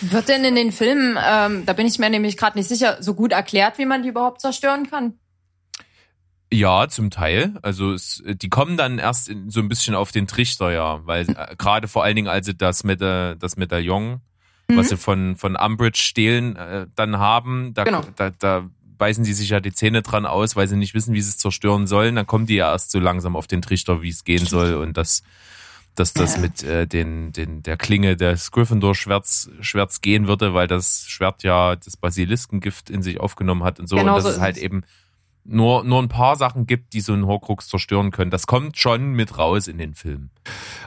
Wird 0.00 0.28
denn 0.28 0.44
in 0.44 0.54
den 0.54 0.72
Filmen, 0.72 1.18
ähm, 1.24 1.64
da 1.64 1.72
bin 1.72 1.86
ich 1.86 1.98
mir 1.98 2.10
nämlich 2.10 2.36
gerade 2.36 2.58
nicht 2.58 2.68
sicher, 2.68 2.98
so 3.00 3.14
gut 3.14 3.32
erklärt, 3.32 3.78
wie 3.78 3.86
man 3.86 4.02
die 4.02 4.10
überhaupt 4.10 4.40
zerstören 4.40 4.88
kann? 4.90 5.14
Ja, 6.52 6.86
zum 6.88 7.10
Teil. 7.10 7.54
Also 7.62 7.92
es, 7.92 8.22
die 8.26 8.50
kommen 8.50 8.76
dann 8.76 8.98
erst 8.98 9.30
in, 9.30 9.48
so 9.48 9.60
ein 9.60 9.70
bisschen 9.70 9.94
auf 9.94 10.12
den 10.12 10.26
Trichter, 10.26 10.70
ja, 10.70 11.00
weil 11.06 11.26
äh, 11.30 11.56
gerade 11.56 11.88
vor 11.88 12.04
allen 12.04 12.16
Dingen, 12.16 12.28
als 12.28 12.44
sie 12.44 12.54
das, 12.54 12.84
Meda 12.84 13.34
das 13.36 13.56
Medaillon 13.56 14.20
mhm. 14.72 14.78
was 14.78 14.88
sie 14.88 14.96
von, 14.96 15.36
von 15.36 15.56
Umbridge 15.56 16.00
stehlen, 16.00 16.56
äh, 16.56 16.86
dann 16.94 17.18
haben. 17.18 17.74
Da, 17.74 17.84
genau. 17.84 18.02
da, 18.16 18.30
da 18.30 18.68
beißen 18.98 19.24
sie 19.24 19.32
sich 19.32 19.50
ja 19.50 19.60
die 19.60 19.72
Zähne 19.72 20.02
dran 20.02 20.26
aus, 20.26 20.56
weil 20.56 20.68
sie 20.68 20.76
nicht 20.76 20.94
wissen, 20.94 21.14
wie 21.14 21.20
sie 21.20 21.30
es 21.30 21.38
zerstören 21.38 21.86
sollen. 21.86 22.14
Dann 22.14 22.26
kommen 22.26 22.46
die 22.46 22.56
ja 22.56 22.70
erst 22.70 22.90
so 22.90 23.00
langsam 23.00 23.36
auf 23.36 23.46
den 23.46 23.62
Trichter, 23.62 24.02
wie 24.02 24.10
es 24.10 24.24
gehen 24.24 24.46
soll 24.46 24.74
und 24.74 24.96
das 24.96 25.22
dass 25.94 26.14
das 26.14 26.38
mit 26.38 26.62
äh, 26.62 26.86
den, 26.86 27.32
den, 27.32 27.62
der 27.62 27.76
Klinge 27.76 28.16
des 28.16 28.50
Gryffindor-Schwerts 28.50 29.50
Schwerts 29.60 30.00
gehen 30.00 30.26
würde, 30.26 30.54
weil 30.54 30.66
das 30.66 31.04
Schwert 31.06 31.42
ja 31.42 31.76
das 31.76 31.96
Basiliskengift 31.96 32.88
in 32.88 33.02
sich 33.02 33.20
aufgenommen 33.20 33.62
hat 33.62 33.78
und 33.78 33.88
so. 33.88 33.96
Genau 33.96 34.12
und 34.12 34.16
das 34.16 34.24
so 34.24 34.30
ist 34.30 34.40
halt 34.40 34.56
eben 34.56 34.84
nur, 35.44 35.82
nur 35.82 36.00
ein 36.00 36.08
paar 36.08 36.36
Sachen 36.36 36.66
gibt, 36.66 36.92
die 36.92 37.00
so 37.00 37.12
einen 37.12 37.26
Horcrux 37.26 37.68
zerstören 37.68 38.12
können. 38.12 38.30
Das 38.30 38.46
kommt 38.46 38.78
schon 38.78 39.12
mit 39.12 39.38
raus 39.38 39.66
in 39.66 39.78
den 39.78 39.94
Filmen. 39.94 40.30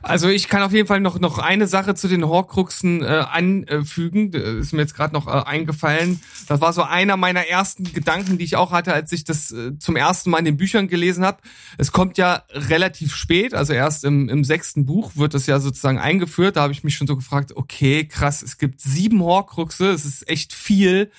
Also 0.02 0.30
ich 0.30 0.48
kann 0.48 0.62
auf 0.62 0.72
jeden 0.72 0.88
Fall 0.88 1.02
noch, 1.02 1.20
noch 1.20 1.40
eine 1.40 1.68
Sache 1.68 1.96
zu 1.96 2.08
den 2.08 2.26
Horcruxen 2.26 3.04
äh, 3.04 3.26
anfügen. 3.30 4.32
Das 4.32 4.44
ist 4.44 4.74
mir 4.74 4.82
jetzt 4.82 4.96
gerade 4.96 5.14
noch 5.14 5.28
äh, 5.28 5.32
eingefallen. 5.32 6.22
Das 6.48 6.62
war 6.62 6.72
so 6.74 6.84
einer 6.84 7.18
meiner 7.18 7.48
ersten 7.48 7.92
Gedanken, 7.92 8.38
die 8.38 8.46
ich 8.46 8.56
auch 8.56 8.72
hatte, 8.72 8.94
als 8.94 9.12
ich 9.12 9.24
das 9.24 9.52
äh, 9.52 9.78
zum 9.78 9.96
ersten 9.96 10.30
Mal 10.30 10.40
in 10.40 10.46
den 10.46 10.58
Büchern 10.58 10.88
gelesen 10.88 11.26
habe. 11.26 11.40
Es 11.78 11.92
kommt 11.92 12.18
ja 12.18 12.44
relativ 12.52 13.16
spät, 13.16 13.54
also 13.54 13.74
erst 13.74 14.06
im, 14.06 14.30
im 14.30 14.44
sechsten 14.44 14.86
Buch 14.86 15.12
wird 15.16 15.34
das 15.34 15.48
ja 15.48 15.60
sozusagen 15.60 16.00
eingeführt. 16.00 16.56
Da 16.56 16.62
habe 16.62 16.74
ich 16.74 16.84
mich 16.84 16.96
schon 16.96 17.08
so 17.08 17.16
gefragt, 17.16 17.54
okay, 17.56 18.06
krass, 18.08 18.42
es 18.42 18.58
gibt 18.58 18.82
sieben 18.82 19.22
Horcruxe, 19.22 19.90
es 19.90 20.06
ist 20.06 20.30
echt 20.30 20.54
viel. 20.54 21.12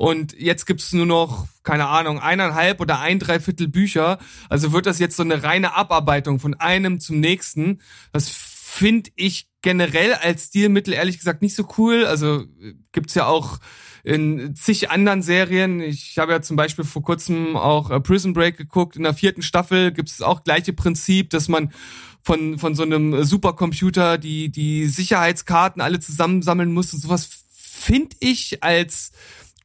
Und 0.00 0.32
jetzt 0.32 0.64
gibt's 0.64 0.94
nur 0.94 1.04
noch, 1.04 1.46
keine 1.62 1.88
Ahnung, 1.88 2.20
eineinhalb 2.20 2.80
oder 2.80 3.00
ein 3.00 3.18
Dreiviertel 3.18 3.68
Bücher. 3.68 4.18
Also 4.48 4.72
wird 4.72 4.86
das 4.86 4.98
jetzt 4.98 5.14
so 5.14 5.22
eine 5.22 5.42
reine 5.42 5.76
Abarbeitung 5.76 6.40
von 6.40 6.54
einem 6.54 7.00
zum 7.00 7.20
nächsten. 7.20 7.82
Das 8.10 8.30
finde 8.30 9.10
ich 9.16 9.50
generell 9.60 10.14
als 10.14 10.46
Stilmittel 10.46 10.94
ehrlich 10.94 11.18
gesagt 11.18 11.42
nicht 11.42 11.54
so 11.54 11.68
cool. 11.76 12.06
Also 12.06 12.46
gibt's 12.92 13.14
ja 13.14 13.26
auch 13.26 13.58
in 14.02 14.56
zig 14.56 14.90
anderen 14.90 15.20
Serien. 15.20 15.82
Ich 15.82 16.16
habe 16.16 16.32
ja 16.32 16.40
zum 16.40 16.56
Beispiel 16.56 16.86
vor 16.86 17.02
kurzem 17.02 17.54
auch 17.54 17.90
äh, 17.90 18.00
Prison 18.00 18.32
Break 18.32 18.56
geguckt. 18.56 18.96
In 18.96 19.02
der 19.02 19.12
vierten 19.12 19.42
Staffel 19.42 19.92
gibt 19.92 20.08
es 20.08 20.22
auch 20.22 20.44
gleiche 20.44 20.72
Prinzip, 20.72 21.28
dass 21.28 21.48
man 21.48 21.74
von, 22.22 22.58
von 22.58 22.74
so 22.74 22.84
einem 22.84 23.22
Supercomputer 23.22 24.16
die, 24.16 24.50
die 24.50 24.86
Sicherheitskarten 24.86 25.82
alle 25.82 26.00
zusammensammeln 26.00 26.72
muss 26.72 26.94
und 26.94 27.00
sowas 27.00 27.28
finde 27.52 28.16
ich 28.20 28.62
als 28.62 29.12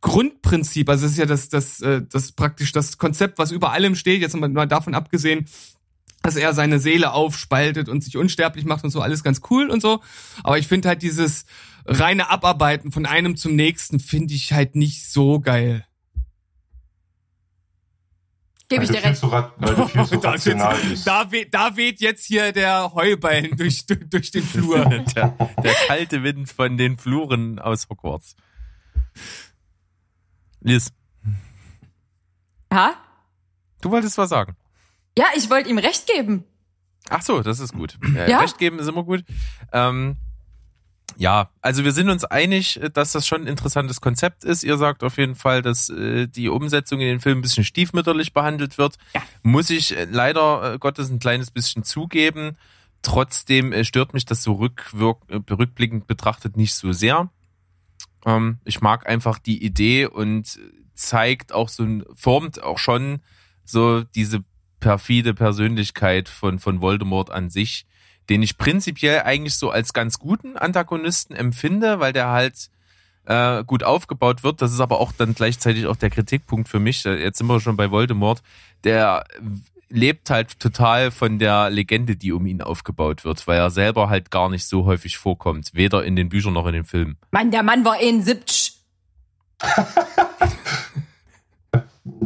Grundprinzip, 0.05 0.87
also 0.87 1.07
es 1.07 1.13
ist 1.13 1.17
ja 1.17 1.25
das, 1.25 1.49
das, 1.49 1.81
äh, 1.81 2.03
das 2.07 2.31
praktisch 2.31 2.71
das 2.71 2.99
Konzept, 2.99 3.39
was 3.39 3.49
über 3.49 3.71
allem 3.71 3.95
steht, 3.95 4.21
jetzt 4.21 4.35
mal 4.37 4.67
davon 4.67 4.93
abgesehen, 4.93 5.47
dass 6.21 6.35
er 6.35 6.53
seine 6.53 6.77
Seele 6.77 7.11
aufspaltet 7.11 7.89
und 7.89 8.03
sich 8.03 8.15
unsterblich 8.15 8.65
macht 8.65 8.83
und 8.83 8.91
so, 8.91 9.01
alles 9.01 9.23
ganz 9.23 9.41
cool 9.49 9.67
und 9.67 9.81
so. 9.81 10.01
Aber 10.43 10.59
ich 10.59 10.67
finde 10.67 10.89
halt 10.89 11.01
dieses 11.01 11.45
reine 11.87 12.29
Abarbeiten 12.29 12.91
von 12.91 13.07
einem 13.07 13.35
zum 13.35 13.55
nächsten 13.55 13.99
finde 13.99 14.35
ich 14.35 14.53
halt 14.53 14.75
nicht 14.75 15.09
so 15.09 15.39
geil. 15.39 15.87
Gebe 18.69 18.83
ich 18.83 18.91
dir 18.91 19.03
recht. 19.03 19.19
So, 19.19 19.27
rational 20.23 20.77
bist. 20.87 21.07
Da, 21.07 21.31
weht, 21.31 21.51
da 21.51 21.75
weht 21.77 21.99
jetzt 21.99 22.25
hier 22.25 22.51
der 22.51 22.93
Heuballen 22.93 23.57
durch, 23.57 23.87
durch 23.87 24.29
den 24.29 24.43
Flur. 24.43 24.85
der, 25.15 25.29
der 25.63 25.73
kalte 25.87 26.21
Wind 26.21 26.51
von 26.51 26.77
den 26.77 26.99
Fluren 26.99 27.57
aus 27.57 27.87
Hogwarts. 27.89 28.35
Liz. 30.65 30.91
Ha? 32.73 32.95
Du 33.81 33.91
wolltest 33.91 34.17
was 34.17 34.29
sagen. 34.29 34.55
Ja, 35.17 35.25
ich 35.35 35.49
wollte 35.49 35.69
ihm 35.69 35.77
recht 35.77 36.07
geben. 36.07 36.43
Ach 37.07 37.21
so, 37.21 37.41
das 37.41 37.59
ist 37.59 37.73
gut. 37.73 37.97
Ja? 38.15 38.39
Recht 38.39 38.57
geben 38.57 38.79
ist 38.79 38.87
immer 38.87 39.03
gut. 39.03 39.23
Ähm, 39.71 40.17
ja, 41.17 41.51
also 41.61 41.83
wir 41.83 41.91
sind 41.91 42.09
uns 42.09 42.25
einig, 42.25 42.79
dass 42.93 43.11
das 43.11 43.27
schon 43.27 43.43
ein 43.43 43.47
interessantes 43.47 44.01
Konzept 44.01 44.43
ist. 44.43 44.63
Ihr 44.63 44.77
sagt 44.77 45.03
auf 45.03 45.17
jeden 45.17 45.35
Fall, 45.35 45.61
dass 45.61 45.89
äh, 45.89 46.27
die 46.27 46.49
Umsetzung 46.49 46.99
in 46.99 47.07
den 47.07 47.19
Film 47.19 47.39
ein 47.39 47.41
bisschen 47.43 47.63
stiefmütterlich 47.63 48.33
behandelt 48.33 48.79
wird. 48.79 48.95
Ja. 49.13 49.21
Muss 49.43 49.69
ich 49.69 49.95
äh, 49.95 50.07
leider 50.09 50.73
äh, 50.73 50.77
Gottes 50.79 51.11
ein 51.11 51.19
kleines 51.19 51.51
bisschen 51.51 51.83
zugeben. 51.83 52.57
Trotzdem 53.03 53.71
äh, 53.71 53.85
stört 53.85 54.15
mich 54.15 54.25
das 54.25 54.41
so 54.41 54.53
rückwirk 54.53 55.19
äh, 55.27 55.39
rückblickend 55.53 56.07
betrachtet 56.07 56.57
nicht 56.57 56.73
so 56.73 56.91
sehr. 56.91 57.29
Ähm, 58.25 58.59
ich 58.65 58.81
mag 58.81 59.07
einfach 59.07 59.39
die 59.39 59.63
Idee 59.63 60.07
und 60.07 60.59
zeigt 60.95 61.53
auch 61.53 61.69
so, 61.69 61.85
formt 62.15 62.63
auch 62.63 62.79
schon 62.79 63.19
so 63.63 64.03
diese 64.03 64.43
perfide 64.79 65.33
Persönlichkeit 65.33 66.29
von, 66.29 66.59
von 66.59 66.81
Voldemort 66.81 67.31
an 67.31 67.49
sich, 67.49 67.85
den 68.29 68.41
ich 68.41 68.57
prinzipiell 68.57 69.21
eigentlich 69.21 69.55
so 69.55 69.69
als 69.69 69.93
ganz 69.93 70.19
guten 70.19 70.57
Antagonisten 70.57 71.35
empfinde, 71.35 71.99
weil 71.99 72.13
der 72.13 72.29
halt 72.29 72.69
äh, 73.25 73.63
gut 73.63 73.83
aufgebaut 73.83 74.43
wird. 74.43 74.61
Das 74.61 74.71
ist 74.71 74.79
aber 74.79 74.99
auch 74.99 75.11
dann 75.11 75.33
gleichzeitig 75.33 75.87
auch 75.87 75.95
der 75.95 76.09
Kritikpunkt 76.09 76.69
für 76.69 76.79
mich. 76.79 77.03
Jetzt 77.03 77.37
sind 77.37 77.47
wir 77.47 77.59
schon 77.59 77.77
bei 77.77 77.91
Voldemort. 77.91 78.41
Der 78.83 79.25
lebt 79.89 80.29
halt 80.29 80.59
total 80.59 81.11
von 81.11 81.39
der 81.39 81.69
Legende, 81.69 82.15
die 82.15 82.31
um 82.31 82.45
ihn 82.45 82.61
aufgebaut 82.61 83.23
wird, 83.25 83.45
weil 83.47 83.57
er 83.59 83.69
selber 83.69 84.09
halt 84.09 84.31
gar 84.31 84.49
nicht 84.49 84.65
so 84.65 84.85
häufig 84.85 85.17
vorkommt, 85.17 85.71
weder 85.73 86.03
in 86.03 86.15
den 86.15 86.29
Büchern 86.29 86.53
noch 86.53 86.65
in 86.67 86.73
den 86.73 86.83
Filmen. 86.85 87.17
Mann, 87.31 87.51
der 87.51 87.63
Mann 87.63 87.85
war 87.85 87.99
eh 88.01 88.09
ein 88.09 88.21
70. 88.21 88.73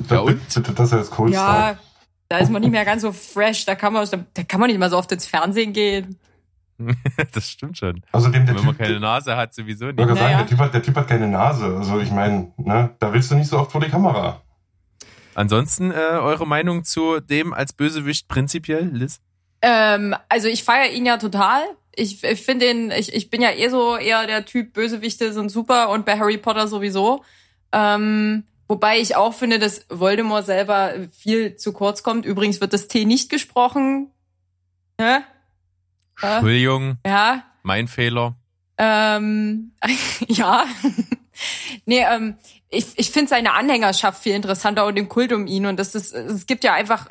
ja 0.10 0.19
und? 0.19 0.41
Das 0.78 0.91
ist 0.91 1.12
Cold 1.12 1.34
Ja, 1.34 1.78
Da 2.28 2.38
ist 2.38 2.50
man 2.50 2.62
nicht 2.62 2.72
mehr 2.72 2.86
ganz 2.86 3.02
so 3.02 3.12
fresh, 3.12 3.65
da 3.65 3.76
kann 3.76 3.93
man, 3.93 4.08
da 4.34 4.43
kann 4.43 4.60
man 4.60 4.69
nicht 4.69 4.80
mal 4.80 4.89
so 4.89 4.98
oft 4.98 5.12
ins 5.12 5.26
Fernsehen 5.26 5.74
gehen. 5.74 6.17
das 7.34 7.50
stimmt 7.50 7.78
schon. 7.78 8.02
Außerdem 8.13 8.45
der 8.45 8.56
Wenn 8.56 8.65
man 8.65 8.78
Typ, 8.78 8.86
keine 8.86 9.00
Nase 9.02 9.36
hat, 9.36 9.54
sowieso 9.54 9.89
ich 9.89 9.95
nicht. 9.95 10.00
wollte 10.08 10.15
sagen, 10.19 10.32
Naja. 10.34 10.38
der, 10.43 10.48
typ 10.48 10.60
hat, 10.60 10.74
der 10.74 10.82
Typ 10.82 10.95
hat 10.95 11.08
keine 11.10 11.28
Nase. 11.28 11.65
Also 11.78 12.00
ich 12.00 12.10
meine, 12.12 12.54
ne, 12.58 12.91
da 13.00 13.12
willst 13.13 13.30
du 13.32 13.36
nicht 13.36 13.48
so 13.50 13.60
oft 13.60 13.72
vor 13.72 13.82
die 13.82 13.89
Kamera. 13.89 14.41
Ansonsten 15.35 15.91
äh, 15.91 15.95
eure 15.95 16.47
Meinung 16.47 16.83
zu 16.83 17.19
dem 17.19 17.53
als 17.53 17.73
Bösewicht 17.73 18.27
prinzipiell, 18.27 18.89
Liz? 18.93 19.21
Ähm, 19.61 20.15
also 20.29 20.47
ich 20.47 20.63
feiere 20.63 20.91
ihn 20.91 21.05
ja 21.05 21.17
total. 21.17 21.63
Ich, 21.95 22.23
ich 22.23 22.41
finde 22.41 22.69
ihn, 22.69 22.91
ich, 22.91 23.13
ich 23.13 23.29
bin 23.29 23.41
ja 23.41 23.51
eh 23.51 23.69
so 23.69 23.97
eher 23.97 24.25
der 24.25 24.45
Typ, 24.45 24.73
Bösewichte 24.73 25.33
sind 25.33 25.49
super 25.49 25.89
und 25.89 26.05
bei 26.05 26.17
Harry 26.17 26.37
Potter 26.37 26.67
sowieso. 26.67 27.23
Ähm, 27.71 28.43
wobei 28.67 28.99
ich 28.99 29.15
auch 29.15 29.33
finde, 29.33 29.59
dass 29.59 29.85
Voldemort 29.89 30.45
selber 30.45 30.93
viel 31.11 31.55
zu 31.55 31.73
kurz 31.73 32.03
kommt. 32.03 32.25
Übrigens 32.25 32.61
wird 32.61 32.73
das 32.73 32.87
T 32.87 33.05
nicht 33.05 33.29
gesprochen. 33.29 34.11
Ne? 34.97 35.23
Äh, 36.21 36.27
Entschuldigung, 36.35 36.97
ja. 37.05 37.43
mein 37.63 37.87
Fehler. 37.87 38.35
Ähm, 38.77 39.73
ja. 40.27 40.65
nee, 41.85 42.05
ähm, 42.09 42.37
ich, 42.69 42.88
ich 42.95 43.12
finde 43.12 43.29
seine 43.29 43.53
Anhängerschaft 43.53 44.21
viel 44.21 44.36
interessanter 44.36 44.86
und 44.86 44.95
den 44.95 45.10
Kult 45.10 45.34
um 45.34 45.47
ihn. 45.47 45.65
Und 45.65 45.77
das 45.77 45.95
ist, 45.95 46.13
es 46.13 46.45
gibt 46.45 46.63
ja 46.63 46.73
einfach 46.73 47.08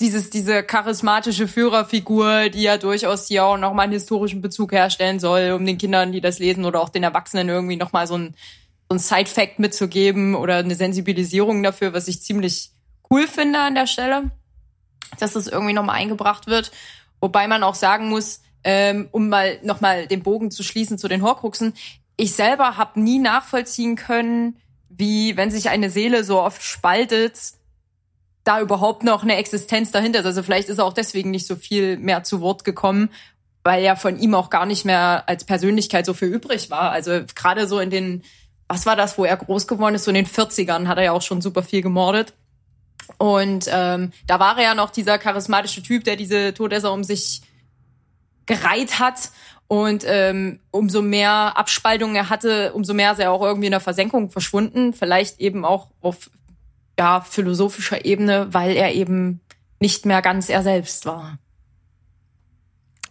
dieses, 0.00 0.30
diese 0.30 0.62
charismatische 0.62 1.48
Führerfigur, 1.48 2.48
die 2.48 2.62
ja 2.62 2.78
durchaus 2.78 3.28
hier 3.28 3.44
auch 3.44 3.56
nochmal 3.56 3.84
einen 3.84 3.92
historischen 3.92 4.40
Bezug 4.40 4.72
herstellen 4.72 5.18
soll, 5.18 5.52
um 5.52 5.64
den 5.64 5.78
Kindern, 5.78 6.12
die 6.12 6.20
das 6.20 6.38
lesen 6.38 6.64
oder 6.64 6.80
auch 6.80 6.88
den 6.88 7.02
Erwachsenen 7.02 7.48
irgendwie 7.48 7.76
nochmal 7.76 8.06
so 8.06 8.16
ein, 8.16 8.34
so 8.88 8.96
ein 8.96 8.98
Side-Fact 8.98 9.58
mitzugeben 9.58 10.34
oder 10.34 10.56
eine 10.56 10.74
Sensibilisierung 10.74 11.62
dafür, 11.62 11.92
was 11.92 12.08
ich 12.08 12.22
ziemlich 12.22 12.70
cool 13.10 13.26
finde 13.26 13.60
an 13.60 13.74
der 13.74 13.86
Stelle, 13.86 14.30
dass 15.18 15.32
das 15.32 15.46
irgendwie 15.46 15.72
nochmal 15.72 15.96
eingebracht 15.96 16.46
wird. 16.46 16.70
Wobei 17.20 17.46
man 17.46 17.62
auch 17.62 17.74
sagen 17.74 18.08
muss, 18.08 18.42
ähm, 18.64 19.08
um 19.10 19.28
mal 19.28 19.58
nochmal 19.62 20.06
den 20.06 20.22
Bogen 20.22 20.50
zu 20.50 20.62
schließen 20.62 20.98
zu 20.98 21.08
den 21.08 21.22
Horcruxen, 21.22 21.74
ich 22.16 22.32
selber 22.32 22.76
habe 22.76 23.00
nie 23.00 23.18
nachvollziehen 23.18 23.96
können, 23.96 24.56
wie, 24.96 25.36
wenn 25.36 25.50
sich 25.50 25.70
eine 25.70 25.90
Seele 25.90 26.24
so 26.24 26.40
oft 26.40 26.62
spaltet, 26.62 27.38
da 28.44 28.60
überhaupt 28.60 29.02
noch 29.02 29.22
eine 29.22 29.36
Existenz 29.36 29.90
dahinter 29.90 30.20
ist. 30.20 30.26
Also 30.26 30.42
vielleicht 30.42 30.68
ist 30.68 30.78
er 30.78 30.84
auch 30.84 30.92
deswegen 30.92 31.30
nicht 31.30 31.46
so 31.46 31.56
viel 31.56 31.96
mehr 31.96 32.24
zu 32.24 32.40
Wort 32.40 32.64
gekommen, 32.64 33.10
weil 33.62 33.82
ja 33.82 33.96
von 33.96 34.18
ihm 34.18 34.34
auch 34.34 34.50
gar 34.50 34.66
nicht 34.66 34.84
mehr 34.84 35.24
als 35.26 35.44
Persönlichkeit 35.44 36.04
so 36.04 36.12
viel 36.12 36.28
übrig 36.28 36.70
war. 36.70 36.90
Also 36.90 37.22
gerade 37.34 37.66
so 37.66 37.80
in 37.80 37.90
den, 37.90 38.22
was 38.68 38.84
war 38.84 38.96
das, 38.96 39.16
wo 39.16 39.24
er 39.24 39.36
groß 39.36 39.66
geworden 39.66 39.94
ist, 39.94 40.04
so 40.04 40.10
in 40.10 40.16
den 40.16 40.26
40ern 40.26 40.86
hat 40.86 40.98
er 40.98 41.04
ja 41.04 41.12
auch 41.12 41.22
schon 41.22 41.40
super 41.40 41.62
viel 41.62 41.80
gemordet. 41.80 42.34
Und 43.16 43.66
ähm, 43.70 44.12
da 44.26 44.38
war 44.38 44.58
er 44.58 44.64
ja 44.64 44.74
noch 44.74 44.90
dieser 44.90 45.18
charismatische 45.18 45.82
Typ, 45.82 46.04
der 46.04 46.16
diese 46.16 46.52
Todesser 46.52 46.92
um 46.92 47.04
sich 47.04 47.42
gereiht 48.46 48.98
hat. 48.98 49.30
Und 49.74 50.04
ähm, 50.06 50.60
umso 50.70 51.02
mehr 51.02 51.58
Abspaltungen 51.58 52.14
er 52.14 52.30
hatte, 52.30 52.72
umso 52.74 52.94
mehr 52.94 53.10
ist 53.10 53.18
er 53.18 53.32
auch 53.32 53.42
irgendwie 53.42 53.66
in 53.66 53.72
der 53.72 53.80
Versenkung 53.80 54.30
verschwunden. 54.30 54.92
Vielleicht 54.92 55.40
eben 55.40 55.64
auch 55.64 55.88
auf 56.00 56.30
ja, 56.96 57.20
philosophischer 57.22 58.04
Ebene, 58.04 58.46
weil 58.54 58.76
er 58.76 58.94
eben 58.94 59.40
nicht 59.80 60.06
mehr 60.06 60.22
ganz 60.22 60.48
er 60.48 60.62
selbst 60.62 61.06
war. 61.06 61.38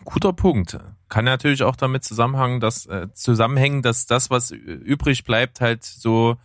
Guter 0.05 0.31
Punkt. 0.31 0.79
Kann 1.09 1.25
natürlich 1.25 1.63
auch 1.63 1.75
damit 1.75 2.05
zusammenhängen, 2.05 2.61
dass, 2.61 2.85
äh, 2.85 3.07
zusammenhängen, 3.13 3.81
dass 3.81 4.05
das, 4.05 4.29
was 4.29 4.51
übrig 4.51 5.25
bleibt, 5.25 5.59
halt 5.59 5.83
so 5.83 6.37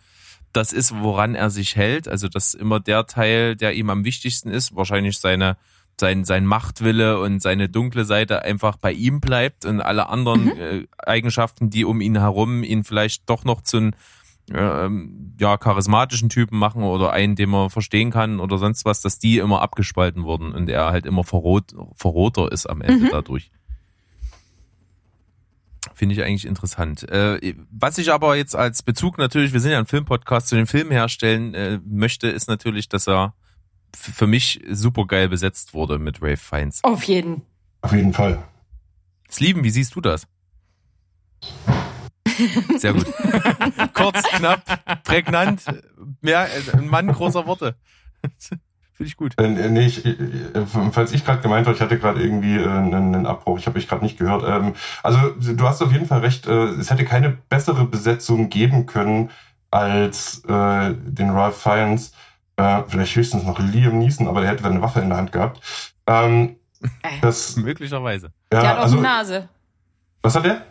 das 0.51 0.73
ist, 0.73 0.93
woran 0.99 1.33
er 1.33 1.49
sich 1.49 1.77
hält. 1.77 2.09
Also 2.09 2.27
dass 2.27 2.55
immer 2.55 2.81
der 2.81 3.05
Teil, 3.05 3.55
der 3.55 3.73
ihm 3.73 3.89
am 3.89 4.03
wichtigsten 4.03 4.49
ist, 4.49 4.75
wahrscheinlich 4.75 5.17
seine 5.17 5.55
sein, 5.99 6.23
sein 6.23 6.45
Machtwille 6.45 7.19
und 7.19 7.41
seine 7.41 7.69
dunkle 7.69 8.05
Seite 8.05 8.43
einfach 8.43 8.77
bei 8.77 8.91
ihm 8.91 9.19
bleibt 9.19 9.65
und 9.65 9.81
alle 9.81 10.09
anderen 10.09 10.45
Mhm. 10.45 10.51
äh, 10.57 10.87
Eigenschaften, 10.97 11.69
die 11.69 11.85
um 11.85 12.01
ihn 12.01 12.17
herum 12.17 12.63
ihn 12.63 12.83
vielleicht 12.83 13.29
doch 13.29 13.43
noch 13.45 13.61
zu 13.61 13.77
einem 13.77 13.91
ähm, 14.51 15.35
ja, 15.39 15.57
charismatischen 15.57 16.29
Typen 16.29 16.57
machen 16.57 16.81
oder 16.83 17.11
einen, 17.11 17.35
den 17.35 17.49
man 17.49 17.69
verstehen 17.69 18.09
kann 18.09 18.39
oder 18.39 18.57
sonst 18.57 18.83
was, 18.83 19.01
dass 19.01 19.19
die 19.19 19.37
immer 19.37 19.61
abgespalten 19.61 20.23
wurden 20.23 20.53
und 20.53 20.67
er 20.69 20.87
halt 20.87 21.05
immer 21.05 21.23
verrot, 21.23 21.75
verroter 21.95 22.51
ist 22.51 22.65
am 22.65 22.81
Ende 22.81 23.05
Mhm. 23.05 23.09
dadurch. 23.11 23.51
Finde 25.93 26.15
ich 26.15 26.23
eigentlich 26.23 26.45
interessant. 26.45 27.07
Äh, 27.09 27.53
was 27.71 27.97
ich 27.97 28.11
aber 28.11 28.35
jetzt 28.35 28.55
als 28.55 28.83
Bezug 28.83 29.17
natürlich, 29.17 29.53
wir 29.53 29.59
sind 29.59 29.71
ja 29.71 29.79
ein 29.79 29.85
Filmpodcast, 29.85 30.47
zu 30.47 30.55
den 30.55 30.67
Filmen 30.67 30.91
herstellen 30.91 31.53
äh, 31.53 31.79
möchte, 31.85 32.27
ist 32.27 32.47
natürlich, 32.47 32.89
dass 32.89 33.07
er 33.07 33.33
für 33.95 34.27
mich 34.27 34.61
super 34.69 35.05
geil 35.05 35.29
besetzt 35.29 35.73
wurde 35.73 35.99
mit 35.99 36.21
Rafe 36.21 36.37
Fiennes. 36.37 36.83
Auf 36.83 37.03
jeden. 37.03 37.41
Auf 37.81 37.93
jeden 37.93 38.13
Fall. 38.13 38.43
Sleven, 39.29 39.63
wie 39.63 39.69
siehst 39.69 39.95
du 39.95 40.01
das? 40.01 40.27
Sehr 42.77 42.93
gut. 42.93 43.05
Kurz, 43.93 44.23
knapp, 44.23 45.03
prägnant, 45.03 45.63
mehr, 46.21 46.47
äh, 46.47 46.77
ein 46.77 46.87
Mann 46.87 47.07
großer 47.07 47.45
Worte. 47.45 47.75
Finde 48.99 49.07
ich 49.07 49.17
gut. 49.17 49.33
Äh, 49.37 49.47
nee, 49.47 49.85
ich, 49.85 50.05
äh, 50.05 50.15
falls 50.91 51.13
ich 51.13 51.25
gerade 51.25 51.41
gemeint 51.41 51.67
habe, 51.67 51.75
ich 51.75 51.81
hatte 51.81 51.97
gerade 51.97 52.21
irgendwie 52.21 52.57
äh, 52.57 52.67
einen, 52.67 53.15
einen 53.15 53.25
Abbruch, 53.25 53.57
ich 53.57 53.65
habe 53.65 53.79
ich 53.79 53.87
gerade 53.87 54.03
nicht 54.03 54.17
gehört. 54.17 54.43
Ähm, 54.45 54.73
also 55.03 55.29
du 55.39 55.67
hast 55.67 55.81
auf 55.81 55.91
jeden 55.91 56.05
Fall 56.05 56.19
recht, 56.19 56.47
äh, 56.47 56.65
es 56.65 56.91
hätte 56.91 57.05
keine 57.05 57.29
bessere 57.29 57.85
Besetzung 57.85 58.49
geben 58.49 58.85
können 58.85 59.29
als 59.71 60.43
äh, 60.45 60.93
den 60.95 61.29
Ralph 61.29 61.61
Fiennes. 61.61 62.13
Äh, 62.59 62.83
vielleicht 62.87 63.15
höchstens 63.15 63.43
noch 63.43 63.57
Liam 63.59 63.99
Neeson, 63.99 64.27
aber 64.27 64.41
der 64.41 64.49
hätte 64.51 64.63
dann 64.63 64.73
eine 64.73 64.81
Waffe 64.81 64.99
in 64.99 65.09
der 65.09 65.17
Hand 65.17 65.31
gehabt. 65.31 65.61
Ähm, 66.07 66.57
Äh, 67.01 67.09
das, 67.21 67.55
Möglicherweise. 67.57 68.31
ja, 68.53 68.61
der 68.61 68.69
hat 68.69 68.77
auch 68.77 68.83
also, 68.83 68.97
eine 68.97 69.07
Nase. 69.07 69.49
was 70.21 70.35
hat 70.35 70.45
der? 70.45 70.61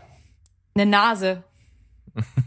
Eine 0.75 0.87
Nase. 0.87 1.43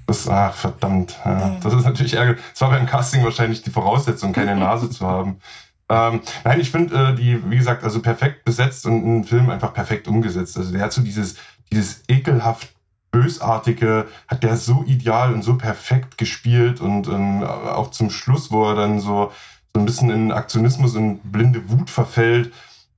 Das, 0.08 0.28
ach, 0.28 0.54
verdammt. 0.54 1.18
Ja, 1.24 1.58
das 1.62 1.74
ist 1.74 1.86
natürlich 1.86 2.14
ärgerlich. 2.16 2.42
Es 2.54 2.60
war 2.62 2.72
beim 2.72 2.86
Casting 2.88 3.24
wahrscheinlich 3.24 3.62
die 3.62 3.70
Voraussetzung, 3.70 4.34
keine 4.34 4.56
Nase 4.56 4.90
zu 4.90 5.06
haben. 5.08 5.40
Ähm, 5.92 6.22
nein, 6.46 6.62
ich 6.62 6.72
finde 6.72 6.96
äh, 7.10 7.16
die, 7.16 7.52
wie 7.52 7.58
gesagt, 7.58 7.84
also 7.84 8.02
perfekt 8.02 8.46
besetzt 8.46 8.86
und 8.86 9.04
ein 9.06 9.24
Film 9.26 9.50
einfach 9.50 9.74
perfekt 9.74 10.08
umgesetzt. 10.08 10.58
Also 10.58 10.72
der 10.72 10.84
hat 10.84 10.94
so 10.94 11.02
dieses, 11.02 11.36
dieses 11.70 12.04
ekelhaft 12.08 12.70
bösartige, 13.12 14.08
hat 14.28 14.44
der 14.44 14.58
so 14.58 14.84
ideal 14.86 15.34
und 15.34 15.44
so 15.44 15.58
perfekt 15.58 16.18
gespielt 16.18 16.82
und 16.82 17.08
ähm, 17.08 17.44
auch 17.44 17.92
zum 17.92 18.10
Schluss, 18.10 18.52
wo 18.52 18.66
er 18.70 18.76
dann 18.76 19.00
so, 19.00 19.32
so 19.74 19.80
ein 19.80 19.86
bisschen 19.86 20.10
in 20.10 20.32
Aktionismus 20.32 20.96
und 20.96 21.20
blinde 21.32 21.70
Wut 21.70 21.90
verfällt, 21.90 22.52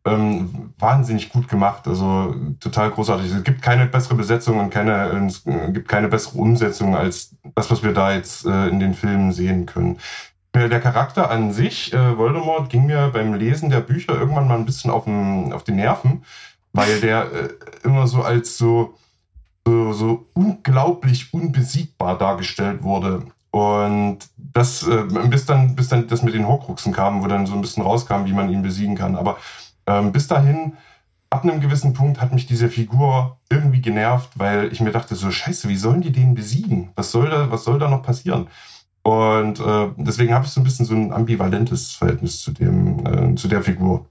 ähm, 0.06 0.74
wahnsinnig 0.80 1.30
gut 1.30 1.48
gemacht. 1.48 1.88
Also 1.88 2.36
total 2.60 2.92
großartig. 2.92 3.32
Es 3.32 3.44
gibt 3.44 3.62
keine 3.62 3.86
bessere 3.86 4.16
Besetzung 4.16 4.60
und 4.60 4.70
keine, 4.70 5.28
es 5.28 5.44
gibt 5.44 5.88
keine 5.88 6.10
bessere 6.10 6.38
Umsetzung 6.38 6.96
als 6.96 7.36
das, 7.56 7.72
was 7.72 7.84
wir 7.84 7.94
da 7.94 8.14
jetzt 8.14 8.46
äh, 8.46 8.68
in 8.68 8.80
den 8.80 8.94
Filmen 8.94 9.32
sehen 9.32 9.66
können. 9.66 9.98
Äh, 10.54 10.70
Der 10.70 10.80
Charakter 10.80 11.30
an 11.30 11.52
sich, 11.54 11.94
äh, 11.94 12.18
Voldemort, 12.18 12.70
ging 12.70 12.86
mir 12.86 13.10
beim 13.14 13.34
Lesen 13.34 13.70
der 13.70 13.80
Bücher 13.80 14.14
irgendwann 14.14 14.48
mal 14.48 14.58
ein 14.58 14.66
bisschen 14.66 14.92
auf, 14.92 15.06
den, 15.06 15.54
auf 15.54 15.64
die 15.64 15.72
Nerven, 15.72 16.24
weil 16.74 17.00
der 17.00 17.32
äh, 17.32 17.50
immer 17.84 18.08
so 18.08 18.24
als 18.24 18.58
so, 18.58 18.96
so, 19.66 19.94
so 19.94 20.26
unglaublich 20.34 21.34
unbesiegbar 21.34 22.18
dargestellt 22.18 22.84
wurde. 22.84 23.26
Und 23.52 24.20
das, 24.38 24.88
äh, 24.88 25.04
bis 25.30 25.46
dann, 25.46 25.76
bis 25.76 25.90
dann 25.90 26.08
das 26.08 26.24
mit 26.24 26.34
den 26.34 26.48
Horcruxen 26.48 26.92
kam, 26.92 27.24
wo 27.24 27.28
dann 27.28 27.46
so 27.46 27.54
ein 27.54 27.62
bisschen 27.62 27.84
rauskam, 27.84 28.26
wie 28.26 28.34
man 28.34 28.50
ihn 28.50 28.64
besiegen 28.64 28.96
kann. 28.96 29.16
Aber 29.16 29.38
ähm, 29.86 30.12
bis 30.12 30.28
dahin, 30.28 30.74
ab 31.30 31.44
einem 31.44 31.62
gewissen 31.62 31.94
Punkt, 31.94 32.20
hat 32.20 32.34
mich 32.34 32.46
diese 32.46 32.70
Figur 32.70 33.38
irgendwie 33.52 33.82
genervt, 33.82 34.32
weil 34.36 34.72
ich 34.72 34.82
mir 34.82 34.92
dachte, 34.92 35.16
so 35.16 35.30
scheiße, 35.32 35.70
wie 35.70 35.76
sollen 35.76 36.02
die 36.02 36.12
den 36.12 36.34
besiegen? 36.34 36.92
Was 36.96 37.12
soll 37.12 37.30
da, 37.30 37.52
was 37.52 37.64
soll 37.64 37.80
da 37.80 37.90
noch 37.90 38.04
passieren? 38.04 38.48
Und 39.04 39.60
äh, 39.60 39.90
deswegen 39.98 40.34
habe 40.34 40.46
ich 40.46 40.52
so 40.52 40.62
ein 40.62 40.64
bisschen 40.64 40.86
so 40.86 40.96
ein 40.96 41.12
ambivalentes 41.12 41.92
Verhältnis 41.92 42.42
zu 42.42 42.52
dem, 42.52 43.06
äh, 43.06 43.36
zu 43.36 43.48
der 43.48 43.62
Figur. 43.62 44.08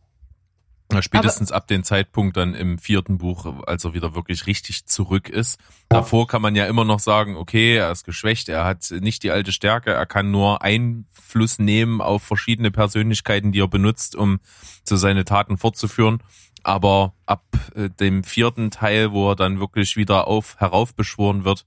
Spätestens 1.01 1.53
ab 1.53 1.67
dem 1.69 1.85
Zeitpunkt 1.85 2.37
dann 2.37 2.55
im 2.55 2.79
vierten 2.79 3.19
Buch, 3.19 3.67
als 3.67 3.85
er 3.85 3.95
wieder 3.95 4.15
wirklich 4.15 4.47
richtig 4.47 4.87
zurück 4.87 5.29
ist. 5.29 5.59
Davor 5.89 6.27
kann 6.27 6.43
man 6.43 6.55
ja 6.55 6.67
immer 6.67 6.85
noch 6.85 6.99
sagen, 6.99 7.37
okay, 7.37 7.77
er 7.77 7.91
ist 7.91 8.05
geschwächt, 8.05 8.49
er 8.49 8.65
hat 8.65 8.91
nicht 8.91 9.23
die 9.23 9.31
alte 9.31 9.53
Stärke, 9.53 9.93
er 9.93 10.07
kann 10.07 10.31
nur 10.31 10.63
Einfluss 10.63 11.59
nehmen 11.59 12.01
auf 12.01 12.23
verschiedene 12.23 12.71
Persönlichkeiten, 12.71 13.53
die 13.53 13.61
er 13.61 13.69
benutzt, 13.69 14.17
um 14.17 14.41
so 14.85 14.97
seine 14.97 15.25
Taten 15.25 15.57
fortzuführen. 15.57 16.23
Aber 16.65 17.15
ab 17.27 17.45
äh, 17.75 17.89
dem 17.89 18.25
vierten 18.25 18.71
Teil, 18.71 19.13
wo 19.13 19.31
er 19.31 19.37
dann 19.37 19.61
wirklich 19.61 19.97
wieder 19.97 20.29
auf 20.29 20.57
heraufbeschworen 20.59 21.45
wird, 21.45 21.65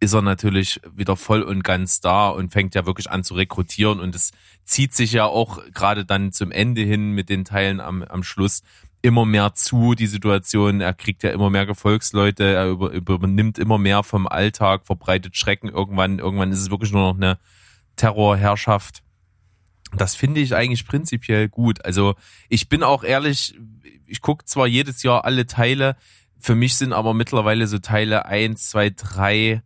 ist 0.00 0.14
er 0.14 0.22
natürlich 0.22 0.80
wieder 0.96 1.14
voll 1.14 1.42
und 1.42 1.62
ganz 1.62 2.00
da 2.00 2.30
und 2.30 2.50
fängt 2.50 2.74
ja 2.74 2.86
wirklich 2.86 3.10
an 3.10 3.22
zu 3.22 3.34
rekrutieren 3.34 4.00
und 4.00 4.14
es 4.14 4.32
zieht 4.64 4.94
sich 4.94 5.12
ja 5.12 5.26
auch 5.26 5.60
gerade 5.74 6.06
dann 6.06 6.32
zum 6.32 6.50
Ende 6.50 6.80
hin 6.80 7.12
mit 7.12 7.28
den 7.28 7.44
Teilen 7.44 7.80
am, 7.80 8.02
am 8.02 8.22
Schluss 8.22 8.62
immer 9.02 9.26
mehr 9.26 9.54
zu, 9.54 9.94
die 9.94 10.06
Situation. 10.06 10.80
Er 10.80 10.94
kriegt 10.94 11.22
ja 11.22 11.30
immer 11.30 11.50
mehr 11.50 11.66
Gefolgsleute, 11.66 12.44
er 12.44 12.68
über, 12.68 12.90
übernimmt 12.92 13.58
immer 13.58 13.78
mehr 13.78 14.02
vom 14.02 14.26
Alltag, 14.26 14.86
verbreitet 14.86 15.36
Schrecken. 15.36 15.68
Irgendwann, 15.68 16.18
irgendwann 16.18 16.52
ist 16.52 16.60
es 16.60 16.70
wirklich 16.70 16.92
nur 16.92 17.02
noch 17.02 17.16
eine 17.16 17.38
Terrorherrschaft. 17.96 19.02
Das 19.96 20.14
finde 20.14 20.40
ich 20.40 20.54
eigentlich 20.54 20.86
prinzipiell 20.86 21.48
gut. 21.48 21.84
Also 21.84 22.14
ich 22.48 22.68
bin 22.68 22.82
auch 22.82 23.04
ehrlich, 23.04 23.58
ich 24.06 24.20
gucke 24.20 24.44
zwar 24.44 24.66
jedes 24.66 25.02
Jahr 25.02 25.24
alle 25.24 25.46
Teile, 25.46 25.96
für 26.38 26.54
mich 26.54 26.76
sind 26.76 26.94
aber 26.94 27.12
mittlerweile 27.12 27.66
so 27.66 27.78
Teile 27.78 28.24
eins, 28.24 28.70
zwei, 28.70 28.88
drei, 28.90 29.62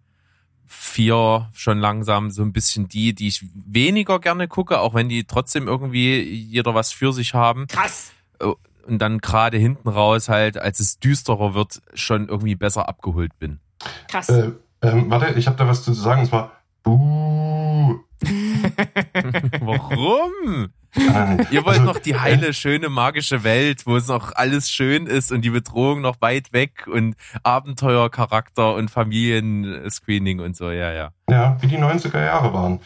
vier 0.77 1.49
schon 1.53 1.79
langsam 1.79 2.31
so 2.31 2.43
ein 2.43 2.53
bisschen 2.53 2.89
die, 2.89 3.15
die 3.15 3.29
ich 3.29 3.45
weniger 3.55 4.19
gerne 4.19 4.49
gucke, 4.49 4.81
auch 4.81 4.95
wenn 4.95 5.09
die 5.09 5.25
trotzdem 5.25 5.69
irgendwie 5.69 6.23
jeder 6.23 6.75
was 6.75 6.93
für 6.93 7.13
sich 7.13 7.35
haben. 7.35 7.67
Krass. 7.69 8.13
Und 8.39 8.99
dann 8.99 9.19
gerade 9.19 9.57
hinten 9.57 9.89
raus 9.89 10.29
halt, 10.29 10.59
als 10.59 10.81
es 10.81 10.99
düsterer 10.99 11.55
wird, 11.55 11.81
schon 11.95 12.29
irgendwie 12.29 12.55
besser 12.55 12.89
abgeholt 12.89 13.39
bin. 13.39 13.61
Krass. 14.09 14.29
Äh, 14.29 14.53
ähm, 14.83 15.11
warte, 15.11 15.39
ich 15.39 15.47
habe 15.47 15.57
da 15.57 15.67
was 15.67 15.83
zu 15.83 15.93
sagen, 15.95 16.23
und 16.23 16.27
zwar 16.27 16.53
Buh. 16.83 18.01
Warum? 19.61 20.69
Ah. 20.97 21.37
Ihr 21.51 21.65
wollt 21.65 21.79
Also, 21.81 21.85
noch 21.85 21.99
die 21.99 22.19
heile, 22.19 22.53
schöne, 22.55 22.89
magische 22.89 23.45
Welt, 23.45 23.87
wo 23.87 23.97
es 23.97 24.09
noch 24.09 24.33
alles 24.35 24.71
schön 24.71 25.07
ist 25.07 25.33
und 25.33 25.43
die 25.43 25.51
Bedrohung 25.51 26.01
noch 26.01 26.21
weit 26.21 26.53
weg 26.53 26.87
und 26.87 27.17
Abenteuercharakter 27.43 28.75
und 28.75 28.91
Familienscreening 28.91 30.41
und 30.41 30.57
so, 30.57 30.71
ja, 30.71 30.93
ja. 30.93 31.11
Ja, 31.29 31.57
wie 31.61 31.67
die 31.67 31.79
90er 31.79 32.25
Jahre 32.25 32.53
waren. 32.53 32.81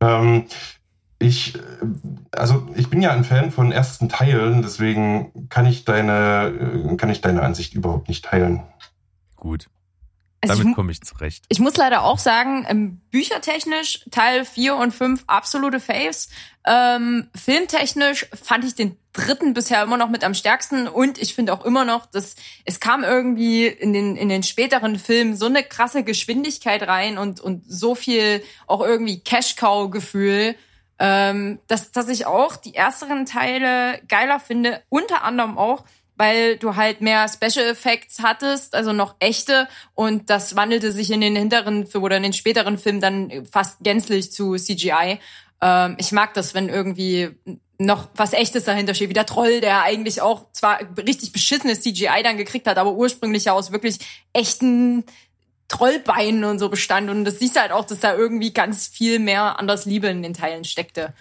Ähm, 0.00 0.44
ich, 1.18 1.56
äh, 1.56 1.60
also 2.32 2.68
ich 2.76 2.88
bin 2.90 3.02
ja 3.02 3.10
ein 3.12 3.24
Fan 3.24 3.50
von 3.50 3.72
ersten 3.72 4.08
Teilen, 4.08 4.62
deswegen 4.62 5.48
kann 5.48 5.66
ich 5.66 5.84
deine, 5.84 6.52
äh, 6.90 6.96
kann 6.96 7.10
ich 7.10 7.20
deine 7.20 7.42
Ansicht 7.42 7.74
überhaupt 7.74 8.08
nicht 8.08 8.24
teilen. 8.24 8.62
Gut, 9.36 9.68
Also 10.40 10.62
damit 10.62 10.76
komme 10.76 10.92
ich 10.92 11.00
zurecht. 11.02 11.44
ich 11.48 11.58
muss 11.58 11.76
leider 11.76 12.04
auch 12.04 12.18
sagen, 12.18 12.64
ähm, 12.68 13.00
büchertechnisch 13.10 14.04
Teil 14.10 14.44
4 14.44 14.76
und 14.76 14.92
5 14.92 15.24
absolute 15.26 15.80
Faves. 15.80 16.28
Ähm, 16.64 17.28
filmtechnisch 17.34 18.26
fand 18.40 18.64
ich 18.64 18.74
den 18.74 18.96
dritten 19.12 19.52
bisher 19.52 19.82
immer 19.82 19.96
noch 19.96 20.10
mit 20.10 20.22
am 20.22 20.34
stärksten 20.34 20.86
und 20.86 21.18
ich 21.18 21.34
finde 21.34 21.52
auch 21.52 21.64
immer 21.64 21.84
noch, 21.84 22.06
dass 22.06 22.36
es 22.64 22.78
kam 22.78 23.02
irgendwie 23.02 23.66
in 23.66 23.92
den, 23.92 24.16
in 24.16 24.28
den 24.28 24.42
späteren 24.42 24.98
Filmen 24.98 25.36
so 25.36 25.46
eine 25.46 25.64
krasse 25.64 26.04
Geschwindigkeit 26.04 26.86
rein 26.86 27.18
und, 27.18 27.40
und 27.40 27.64
so 27.66 27.94
viel 27.94 28.42
auch 28.66 28.80
irgendwie 28.80 29.20
Cash-Cow-Gefühl, 29.20 30.54
ähm, 31.00 31.58
dass, 31.66 31.90
dass 31.90 32.08
ich 32.08 32.26
auch 32.26 32.56
die 32.56 32.74
ersteren 32.74 33.26
Teile 33.26 34.00
geiler 34.08 34.38
finde, 34.38 34.82
unter 34.88 35.22
anderem 35.24 35.58
auch, 35.58 35.84
weil 36.18 36.56
du 36.56 36.76
halt 36.76 37.00
mehr 37.00 37.26
Special 37.28 37.66
Effects 37.66 38.18
hattest, 38.22 38.74
also 38.74 38.92
noch 38.92 39.14
echte, 39.20 39.68
und 39.94 40.28
das 40.28 40.56
wandelte 40.56 40.92
sich 40.92 41.10
in 41.10 41.20
den 41.20 41.36
hinteren 41.36 41.86
oder 41.94 42.16
in 42.16 42.24
den 42.24 42.32
späteren 42.32 42.76
Filmen 42.76 43.00
dann 43.00 43.46
fast 43.50 43.78
gänzlich 43.80 44.32
zu 44.32 44.56
CGI. 44.56 45.20
Ähm, 45.62 45.96
ich 45.98 46.12
mag 46.12 46.34
das, 46.34 46.54
wenn 46.54 46.68
irgendwie 46.68 47.30
noch 47.78 48.08
was 48.16 48.32
Echtes 48.32 48.64
dahinter 48.64 48.94
steht, 48.94 49.08
wie 49.08 49.14
der 49.14 49.26
Troll, 49.26 49.60
der 49.60 49.82
eigentlich 49.82 50.20
auch 50.20 50.50
zwar 50.52 50.80
richtig 50.98 51.32
beschissenes 51.32 51.80
CGI 51.80 52.22
dann 52.24 52.36
gekriegt 52.36 52.66
hat, 52.66 52.76
aber 52.76 52.92
ursprünglich 52.92 53.44
ja 53.44 53.52
aus 53.52 53.70
wirklich 53.70 53.98
echten 54.32 55.04
Trollbeinen 55.68 56.44
und 56.44 56.58
so 56.58 56.68
bestand. 56.68 57.08
Und 57.10 57.24
das 57.24 57.38
siehst 57.38 57.54
du 57.54 57.60
halt 57.60 57.72
auch, 57.72 57.84
dass 57.84 58.00
da 58.00 58.16
irgendwie 58.16 58.52
ganz 58.52 58.88
viel 58.88 59.20
mehr 59.20 59.58
anders 59.58 59.84
Liebe 59.84 60.08
in 60.08 60.22
den 60.22 60.34
Teilen 60.34 60.64
steckte. 60.64 61.14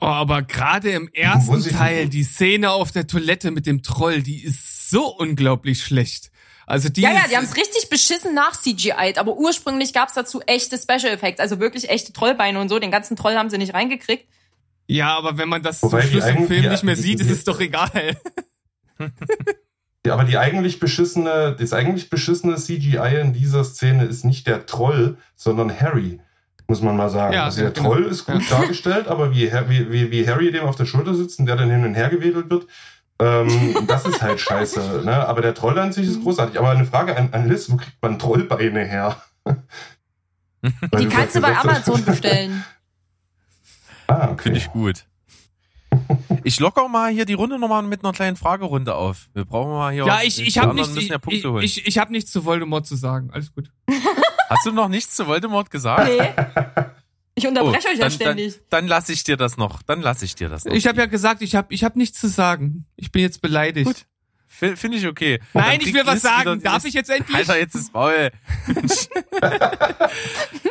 Oh, 0.00 0.06
aber 0.06 0.42
gerade 0.42 0.90
im 0.90 1.08
ersten 1.12 1.62
Teil, 1.62 2.08
die 2.08 2.24
Szene 2.24 2.70
auf 2.70 2.90
der 2.90 3.06
Toilette 3.06 3.50
mit 3.50 3.66
dem 3.66 3.82
Troll, 3.82 4.22
die 4.22 4.42
ist 4.42 4.90
so 4.90 5.14
unglaublich 5.14 5.82
schlecht. 5.84 6.30
Also 6.66 6.88
die 6.88 7.02
Ja, 7.02 7.12
ja, 7.12 7.24
die 7.28 7.36
haben 7.36 7.44
es 7.44 7.56
richtig 7.56 7.90
beschissen 7.90 8.34
nach 8.34 8.52
CGI, 8.52 9.14
aber 9.16 9.36
ursprünglich 9.36 9.92
gab's 9.92 10.14
dazu 10.14 10.40
echte 10.42 10.78
Special 10.78 11.12
Effects, 11.12 11.40
also 11.40 11.60
wirklich 11.60 11.90
echte 11.90 12.12
Trollbeine 12.12 12.60
und 12.60 12.68
so. 12.68 12.78
Den 12.78 12.90
ganzen 12.90 13.16
Troll 13.16 13.34
haben 13.34 13.50
sie 13.50 13.58
nicht 13.58 13.74
reingekriegt. 13.74 14.26
ja, 14.86 15.16
aber 15.16 15.36
wenn 15.36 15.48
man 15.48 15.62
das 15.62 15.82
Wobei 15.82 16.02
zum 16.02 16.10
Schluss 16.10 16.26
im 16.26 16.46
Film 16.46 16.68
nicht 16.68 16.84
mehr 16.84 16.96
sieht, 16.96 17.20
ist 17.20 17.30
es 17.30 17.44
doch 17.44 17.60
egal. 17.60 18.16
Ja, 20.06 20.14
aber 20.14 20.24
die 20.24 20.38
eigentlich 20.38 20.80
beschissene, 20.80 21.54
das 21.58 21.74
eigentlich 21.74 22.08
beschissene 22.08 22.56
CGI 22.56 23.20
in 23.20 23.32
dieser 23.34 23.64
Szene 23.64 24.04
ist 24.04 24.24
nicht 24.24 24.46
der 24.46 24.64
Troll, 24.64 25.18
sondern 25.36 25.78
Harry, 25.78 26.20
muss 26.70 26.82
man 26.82 26.96
mal 26.96 27.10
sagen. 27.10 27.34
Ja, 27.34 27.46
also 27.46 27.62
der 27.62 27.72
genau. 27.72 27.94
Troll 27.94 28.04
ist 28.04 28.26
gut 28.26 28.48
dargestellt, 28.48 29.08
aber 29.08 29.32
wie, 29.32 29.50
wie, 29.66 29.90
wie, 29.90 30.10
wie 30.12 30.28
Harry 30.28 30.52
dem 30.52 30.62
auf 30.62 30.76
der 30.76 30.86
Schulter 30.86 31.14
sitzt 31.14 31.40
und 31.40 31.46
der 31.46 31.56
dann 31.56 31.68
hin 31.68 31.84
und 31.84 31.96
her 31.96 32.08
gewedelt 32.10 32.48
wird, 32.48 32.68
ähm, 33.20 33.76
das 33.88 34.06
ist 34.06 34.22
halt 34.22 34.40
scheiße. 34.40 35.02
Ne? 35.04 35.26
Aber 35.26 35.42
der 35.42 35.52
Troll 35.52 35.76
an 35.80 35.92
sich 35.92 36.06
ist 36.06 36.22
großartig. 36.22 36.60
Aber 36.60 36.70
eine 36.70 36.84
Frage 36.84 37.16
an, 37.16 37.30
an 37.32 37.48
Liz, 37.48 37.68
wo 37.70 37.76
kriegt 37.76 38.00
man 38.00 38.20
Trollbeine 38.20 38.84
her? 38.84 39.20
Die 40.62 40.70
du 40.92 41.08
kannst 41.08 41.34
du 41.34 41.40
bei 41.40 41.56
Amazon 41.56 42.04
bestellen. 42.04 42.64
Ah, 44.06 44.30
okay. 44.32 44.42
Finde 44.42 44.58
ich 44.58 44.66
gut. 44.72 45.06
Ich 46.42 46.58
locker 46.58 46.88
mal 46.88 47.12
hier 47.12 47.26
die 47.26 47.34
Runde 47.34 47.60
nochmal 47.60 47.84
mit 47.84 48.02
einer 48.02 48.12
kleinen 48.12 48.36
Fragerunde 48.36 48.96
auf. 48.96 49.28
Wir 49.34 49.44
brauchen 49.44 49.70
mal 49.70 49.92
hier. 49.92 50.04
Ja, 50.04 50.18
ich, 50.24 50.44
ich 50.44 50.58
habe 50.58 50.74
nichts, 50.74 50.96
ich, 50.96 51.10
ja 51.10 51.18
ich, 51.60 51.86
ich 51.86 51.96
hab 51.96 52.10
nichts 52.10 52.32
zu 52.32 52.44
Voldemort 52.44 52.88
zu 52.88 52.96
sagen. 52.96 53.30
Alles 53.32 53.54
gut. 53.54 53.70
Hast 54.50 54.66
du 54.66 54.72
noch 54.72 54.88
nichts 54.88 55.14
zu 55.16 55.26
Voldemort 55.26 55.70
gesagt? 55.70 56.08
Nee. 56.08 56.34
Ich 57.36 57.46
unterbreche 57.46 57.88
euch 57.88 57.94
ja 57.98 58.06
Oh, 58.06 58.08
dann, 58.08 58.10
ständig. 58.10 58.54
Dann, 58.54 58.64
dann 58.82 58.86
lasse 58.88 59.12
ich 59.12 59.24
dir 59.24 59.36
das 59.36 59.56
noch. 59.56 59.82
Dann 59.82 60.02
lasse 60.02 60.24
ich 60.24 60.34
dir 60.34 60.48
das 60.48 60.64
noch. 60.64 60.74
Ich 60.74 60.86
habe 60.86 60.98
ja 60.98 61.06
gesagt, 61.06 61.40
ich 61.40 61.54
habe 61.54 61.72
ich 61.72 61.84
hab 61.84 61.96
nichts 61.96 62.20
zu 62.20 62.28
sagen. 62.28 62.84
Ich 62.96 63.12
bin 63.12 63.22
jetzt 63.22 63.40
beleidigt. 63.40 63.86
Gut. 63.86 64.04
F- 64.62 64.78
Finde 64.78 64.98
ich 64.98 65.06
okay. 65.06 65.38
Nein, 65.54 65.80
ich 65.80 65.94
will 65.94 66.04
was 66.04 66.20
sagen. 66.22 66.60
Darf 66.62 66.84
ich 66.84 66.92
jetzt 66.94 67.08
endlich? 67.08 67.36
Alter, 67.36 67.56
jetzt 67.58 67.76
ist 67.76 67.94
Maul. 67.94 68.30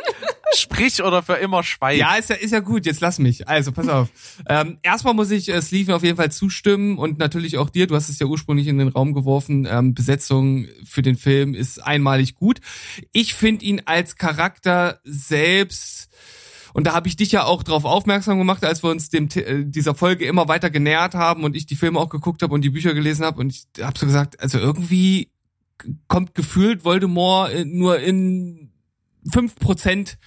Sprich 0.54 1.02
oder 1.02 1.22
für 1.22 1.34
immer 1.34 1.62
schweigen. 1.62 2.00
Ja, 2.00 2.16
ist 2.16 2.30
ja, 2.30 2.36
ist 2.36 2.52
ja 2.52 2.60
gut, 2.60 2.86
jetzt 2.86 3.00
lass 3.00 3.18
mich. 3.18 3.48
Also, 3.48 3.72
pass 3.72 3.88
auf. 3.88 4.08
Ähm, 4.48 4.78
erstmal 4.82 5.14
muss 5.14 5.30
ich 5.30 5.48
äh, 5.48 5.62
Sleeven 5.62 5.94
auf 5.94 6.02
jeden 6.02 6.16
Fall 6.16 6.32
zustimmen 6.32 6.98
und 6.98 7.18
natürlich 7.18 7.58
auch 7.58 7.70
dir, 7.70 7.86
du 7.86 7.94
hast 7.94 8.08
es 8.08 8.18
ja 8.18 8.26
ursprünglich 8.26 8.66
in 8.66 8.78
den 8.78 8.88
Raum 8.88 9.14
geworfen, 9.14 9.66
ähm, 9.70 9.94
Besetzung 9.94 10.66
für 10.84 11.02
den 11.02 11.16
Film 11.16 11.54
ist 11.54 11.78
einmalig 11.78 12.34
gut. 12.34 12.60
Ich 13.12 13.34
finde 13.34 13.64
ihn 13.64 13.82
als 13.84 14.16
Charakter 14.16 15.00
selbst, 15.04 16.08
und 16.72 16.86
da 16.86 16.94
habe 16.94 17.08
ich 17.08 17.16
dich 17.16 17.32
ja 17.32 17.44
auch 17.44 17.62
drauf 17.62 17.84
aufmerksam 17.84 18.38
gemacht, 18.38 18.64
als 18.64 18.82
wir 18.82 18.90
uns 18.90 19.08
dem 19.08 19.28
äh, 19.34 19.64
dieser 19.64 19.94
Folge 19.94 20.24
immer 20.26 20.48
weiter 20.48 20.70
genähert 20.70 21.14
haben 21.14 21.44
und 21.44 21.56
ich 21.56 21.66
die 21.66 21.76
Filme 21.76 21.98
auch 21.98 22.08
geguckt 22.08 22.42
habe 22.42 22.54
und 22.54 22.62
die 22.62 22.70
Bücher 22.70 22.94
gelesen 22.94 23.24
habe 23.24 23.40
und 23.40 23.50
ich 23.50 23.84
habe 23.84 23.98
so 23.98 24.06
gesagt, 24.06 24.40
also 24.40 24.58
irgendwie 24.58 25.30
kommt 26.08 26.34
gefühlt 26.34 26.84
Voldemort 26.84 27.52
äh, 27.52 27.64
nur 27.64 27.98
in 28.00 28.59
fünf 29.30 29.56
Prozent 29.56 30.18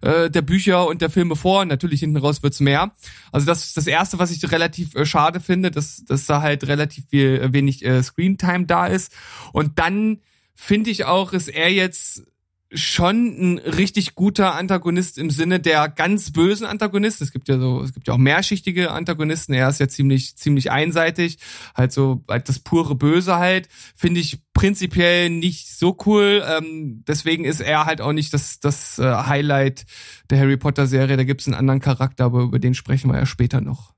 äh, 0.00 0.30
der 0.30 0.42
Bücher 0.42 0.86
und 0.86 1.02
der 1.02 1.10
Filme 1.10 1.36
vor. 1.36 1.64
Natürlich 1.64 2.00
hinten 2.00 2.16
raus 2.16 2.42
wird's 2.42 2.60
mehr. 2.60 2.92
Also 3.32 3.46
das 3.46 3.64
ist 3.64 3.76
das 3.76 3.86
erste, 3.86 4.18
was 4.18 4.30
ich 4.30 4.50
relativ 4.50 4.94
äh, 4.94 5.04
schade 5.04 5.40
finde, 5.40 5.70
dass, 5.70 6.04
dass 6.04 6.26
da 6.26 6.40
halt 6.42 6.66
relativ 6.66 7.06
viel 7.08 7.40
äh, 7.40 7.52
wenig 7.52 7.84
äh, 7.84 8.02
Screentime 8.02 8.66
da 8.66 8.86
ist. 8.86 9.12
Und 9.52 9.78
dann 9.78 10.20
finde 10.54 10.90
ich 10.90 11.04
auch, 11.04 11.32
ist 11.32 11.48
er 11.48 11.72
jetzt 11.72 12.24
schon 12.70 13.54
ein 13.54 13.58
richtig 13.58 14.14
guter 14.14 14.54
Antagonist 14.54 15.16
im 15.16 15.30
Sinne 15.30 15.58
der 15.58 15.88
ganz 15.88 16.32
bösen 16.32 16.66
Antagonisten. 16.66 17.24
Es 17.24 17.32
gibt 17.32 17.48
ja 17.48 17.58
so, 17.58 17.82
es 17.82 17.94
gibt 17.94 18.06
ja 18.08 18.14
auch 18.14 18.18
mehrschichtige 18.18 18.90
Antagonisten. 18.90 19.54
Er 19.54 19.68
ist 19.68 19.80
ja 19.80 19.88
ziemlich, 19.88 20.36
ziemlich 20.36 20.70
einseitig. 20.70 21.38
Halt 21.74 21.92
so, 21.92 22.24
halt 22.28 22.48
das 22.48 22.58
pure 22.58 22.94
Böse 22.94 23.36
halt. 23.36 23.68
Finde 23.96 24.20
ich 24.20 24.40
prinzipiell 24.52 25.30
nicht 25.30 25.70
so 25.70 25.96
cool. 26.04 26.44
Ähm, 26.46 27.04
deswegen 27.08 27.44
ist 27.44 27.60
er 27.60 27.86
halt 27.86 28.02
auch 28.02 28.12
nicht 28.12 28.34
das, 28.34 28.60
das 28.60 28.98
äh, 28.98 29.14
Highlight 29.14 29.86
der 30.28 30.38
Harry 30.38 30.58
Potter 30.58 30.86
Serie. 30.86 31.16
Da 31.16 31.24
gibt's 31.24 31.46
einen 31.46 31.54
anderen 31.54 31.80
Charakter, 31.80 32.24
aber 32.26 32.42
über 32.42 32.58
den 32.58 32.74
sprechen 32.74 33.10
wir 33.10 33.18
ja 33.18 33.26
später 33.26 33.62
noch. 33.62 33.94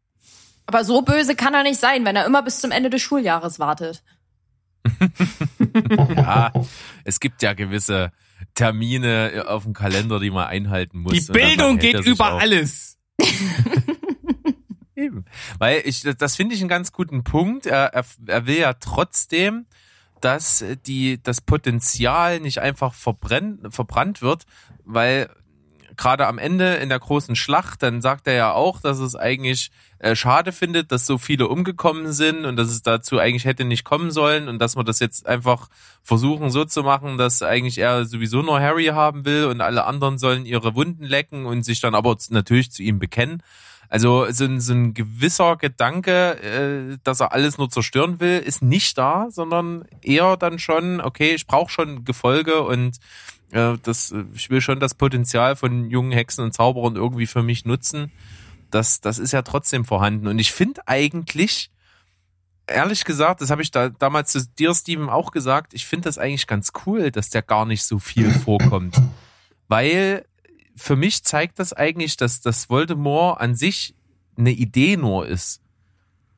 Aber 0.66 0.84
so 0.84 1.02
böse 1.02 1.34
kann 1.34 1.54
er 1.54 1.64
nicht 1.64 1.80
sein, 1.80 2.04
wenn 2.04 2.14
er 2.14 2.24
immer 2.24 2.44
bis 2.44 2.60
zum 2.60 2.70
Ende 2.70 2.90
des 2.90 3.02
Schuljahres 3.02 3.58
wartet. 3.58 4.04
Ja, 6.16 6.52
es 7.04 7.20
gibt 7.20 7.42
ja 7.42 7.52
gewisse 7.52 8.12
Termine 8.55 9.45
auf 9.47 9.64
dem 9.64 9.72
Kalender, 9.72 10.20
die 10.20 10.30
man 10.30 10.47
einhalten 10.47 10.99
muss. 11.01 11.12
Die 11.12 11.32
Bildung 11.32 11.78
geht 11.78 12.05
über 12.05 12.34
auch. 12.34 12.41
alles. 12.41 12.99
Eben. 14.97 15.24
Weil 15.59 15.82
ich, 15.84 16.03
das 16.03 16.36
finde 16.36 16.55
ich 16.55 16.61
einen 16.61 16.68
ganz 16.68 16.93
guten 16.93 17.24
Punkt. 17.24 17.66
Er, 17.66 17.95
er, 17.95 18.05
er 18.26 18.47
will 18.47 18.59
ja 18.59 18.74
trotzdem, 18.74 19.66
dass 20.20 20.64
die, 20.86 21.22
das 21.22 21.41
Potenzial 21.41 22.41
nicht 22.41 22.59
einfach 22.59 22.93
verbrennt, 22.95 23.74
verbrannt 23.74 24.20
wird, 24.20 24.45
weil 24.84 25.30
gerade 26.01 26.26
am 26.26 26.38
Ende 26.38 26.76
in 26.76 26.88
der 26.88 26.98
großen 26.98 27.36
Schlacht, 27.36 27.82
dann 27.82 28.01
sagt 28.01 28.26
er 28.26 28.32
ja 28.32 28.53
auch, 28.53 28.80
dass 28.80 28.98
es 28.98 29.16
eigentlich 29.16 29.70
äh, 29.98 30.16
schade 30.16 30.51
findet, 30.51 30.90
dass 30.92 31.05
so 31.05 31.18
viele 31.18 31.46
umgekommen 31.46 32.12
sind 32.12 32.46
und 32.46 32.57
dass 32.57 32.68
es 32.68 32.80
dazu 32.80 33.18
eigentlich 33.18 33.44
hätte 33.44 33.66
nicht 33.66 33.84
kommen 33.84 34.11
sollen 34.11 34.48
und 34.48 34.59
dass 34.61 34.76
wir 34.76 34.82
das 34.82 34.98
jetzt 34.98 35.26
einfach 35.26 35.68
versuchen 36.03 36.51
so 36.51 36.64
zu 36.64 36.82
machen, 36.82 37.18
dass 37.18 37.42
eigentlich 37.42 37.76
er 37.76 38.07
sowieso 38.07 38.40
nur 38.40 38.61
Harry 38.61 38.86
haben 38.86 39.26
will 39.26 39.44
und 39.44 39.61
alle 39.61 39.84
anderen 39.84 40.16
sollen 40.16 40.46
ihre 40.46 40.74
Wunden 40.74 41.05
lecken 41.05 41.44
und 41.44 41.64
sich 41.64 41.80
dann 41.80 41.94
aber 41.94 42.16
natürlich 42.30 42.72
zu 42.72 42.82
ihm 42.82 42.98
bekennen. 42.98 43.42
Also 43.90 44.24
so 44.30 44.44
ein, 44.44 44.59
so 44.59 44.72
ein 44.72 44.94
gewisser 44.94 45.57
Gedanke, 45.57 46.94
äh, 46.94 46.96
dass 47.05 47.20
er 47.20 47.32
alles 47.32 47.59
nur 47.59 47.68
zerstören 47.68 48.20
will, 48.20 48.38
ist 48.38 48.62
nicht 48.62 48.96
da, 48.96 49.26
sondern 49.30 49.84
eher 50.01 50.38
dann 50.38 50.59
schon, 50.59 51.03
okay, 51.03 51.34
ich 51.34 51.46
brauche 51.46 51.70
schon 51.70 52.07
Gefolge 52.07 52.62
und 52.62 52.98
äh, 53.53 53.76
das, 53.82 54.14
ich 54.34 54.51
will 54.51 54.61
schon 54.61 54.80
das 54.80 54.94
Potenzial 54.94 55.57
von 55.57 55.90
jungen 55.90 56.12
Hexen 56.12 56.44
und 56.44 56.53
Zauberern 56.53 56.96
irgendwie 56.96 57.26
für 57.26 57.42
mich 57.42 57.64
nutzen. 57.64 58.12
das, 58.70 59.01
das 59.01 59.18
ist 59.18 59.32
ja 59.32 59.42
trotzdem 59.42 59.84
vorhanden. 59.84 60.28
Und 60.28 60.38
ich 60.38 60.53
finde 60.53 60.82
eigentlich, 60.86 61.70
ehrlich 62.66 63.05
gesagt, 63.05 63.40
das 63.40 63.51
habe 63.51 63.62
ich 63.62 63.70
da 63.70 63.88
damals 63.88 64.32
zu 64.32 64.46
dir, 64.46 64.74
Steven, 64.74 65.09
auch 65.09 65.32
gesagt, 65.32 65.74
ich 65.74 65.86
finde 65.86 66.09
das 66.09 66.18
eigentlich 66.18 66.46
ganz 66.46 66.72
cool, 66.86 67.11
dass 67.11 67.30
der 67.30 67.42
gar 67.42 67.66
nicht 67.66 67.84
so 67.84 67.98
viel 67.98 68.30
vorkommt. 68.44 69.01
Weil 69.68 70.24
für 70.76 70.96
mich 70.96 71.24
zeigt 71.24 71.59
das 71.59 71.72
eigentlich, 71.72 72.16
dass 72.16 72.40
das 72.40 72.70
Voldemort 72.70 73.40
an 73.40 73.55
sich 73.55 73.94
eine 74.36 74.53
Idee 74.53 74.96
nur 74.96 75.26
ist. 75.26 75.61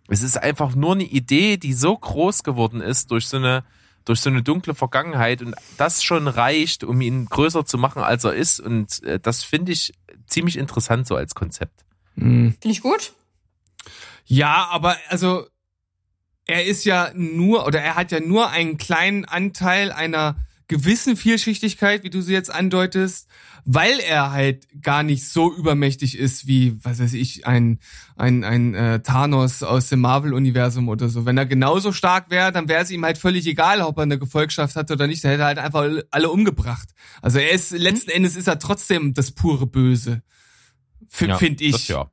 Es 0.09 0.23
ist 0.23 0.37
einfach 0.37 0.75
nur 0.75 0.93
eine 0.93 1.05
Idee, 1.05 1.57
die 1.57 1.73
so 1.73 1.97
groß 1.97 2.43
geworden 2.43 2.81
ist 2.81 3.11
durch 3.11 3.29
so 3.29 3.37
eine, 3.37 3.65
durch 4.05 4.21
so 4.21 4.31
eine 4.31 4.43
dunkle 4.43 4.75
Vergangenheit 4.75 5.43
und 5.43 5.55
das 5.77 6.03
schon 6.03 6.29
reicht, 6.29 6.85
um 6.85 7.01
ihn 7.01 7.27
größer 7.27 7.65
zu 7.65 7.79
machen, 7.79 8.03
als 8.03 8.25
er 8.25 8.35
ist. 8.35 8.61
Und 8.61 9.03
äh, 9.05 9.21
das 9.21 9.43
finde 9.45 9.73
ich 9.73 9.93
ziemlich 10.27 10.59
interessant 10.59 11.07
so 11.07 11.17
als 11.17 11.35
Konzept. 11.35 11.85
Mhm. 12.15 12.55
Finde 12.61 12.73
ich 12.73 12.81
gut. 12.81 13.13
Ja, 14.25 14.69
aber 14.71 14.97
also 15.09 15.47
er 16.47 16.65
ist 16.65 16.85
ja 16.85 17.11
nur 17.15 17.67
oder 17.67 17.81
er 17.81 17.95
hat 17.95 18.13
ja 18.13 18.21
nur 18.21 18.51
einen 18.51 18.79
kleinen 18.79 19.25
Anteil 19.25 19.93
einer 19.93 20.37
gewissen 20.69 21.17
Vielschichtigkeit, 21.17 22.03
wie 22.03 22.11
du 22.11 22.23
sie 22.23 22.33
jetzt 22.33 22.51
andeutest, 22.51 23.29
weil 23.65 24.01
er 24.01 24.33
halt 24.33 24.67
gar 24.83 25.03
nicht 25.03 25.29
so 25.29 25.55
übermächtig 25.55 26.19
ist 26.19 26.47
wie, 26.47 26.77
was 26.83 27.01
weiß 27.01 27.13
ich, 27.15 27.47
ein, 27.47 27.79
ein, 28.17 28.43
ein 28.45 28.75
äh, 28.75 29.01
Thanos 29.01 29.63
aus 29.63 29.89
dem 29.89 30.01
Marvel-Universum 30.01 30.89
oder 30.89 31.09
so. 31.09 31.27
Wenn 31.27 31.39
er 31.39 31.47
genauso 31.47 31.93
stark 31.93 32.31
wäre, 32.31 32.51
dann 32.51 32.69
wäre 32.69 32.83
es 32.83 32.91
ihm 32.91 33.05
halt 33.05 33.19
völlig 33.19 33.47
egal, 33.47 33.81
ob 33.83 33.99
er 33.99 34.03
eine 34.03 34.19
Gefolgschaft 34.19 34.75
hat 34.75 34.91
oder 34.91 35.07
nicht. 35.07 35.25
Er 35.25 35.33
hätte 35.33 35.45
halt 35.45 35.59
einfach 35.59 35.89
alle 36.11 36.31
umgebracht. 36.31 36.89
Also 37.21 37.39
er 37.39 37.53
ist, 37.53 37.71
letzten 37.71 38.11
mhm. 38.11 38.17
Endes 38.17 38.37
ist 38.37 38.49
er 38.49 38.59
trotzdem 38.59 39.15
das 39.15 39.31
pure 39.31 39.67
Böse. 39.67 40.23
Ja, 41.21 41.37
Finde 41.37 41.65
ich. 41.65 41.89
ja. 41.89 42.11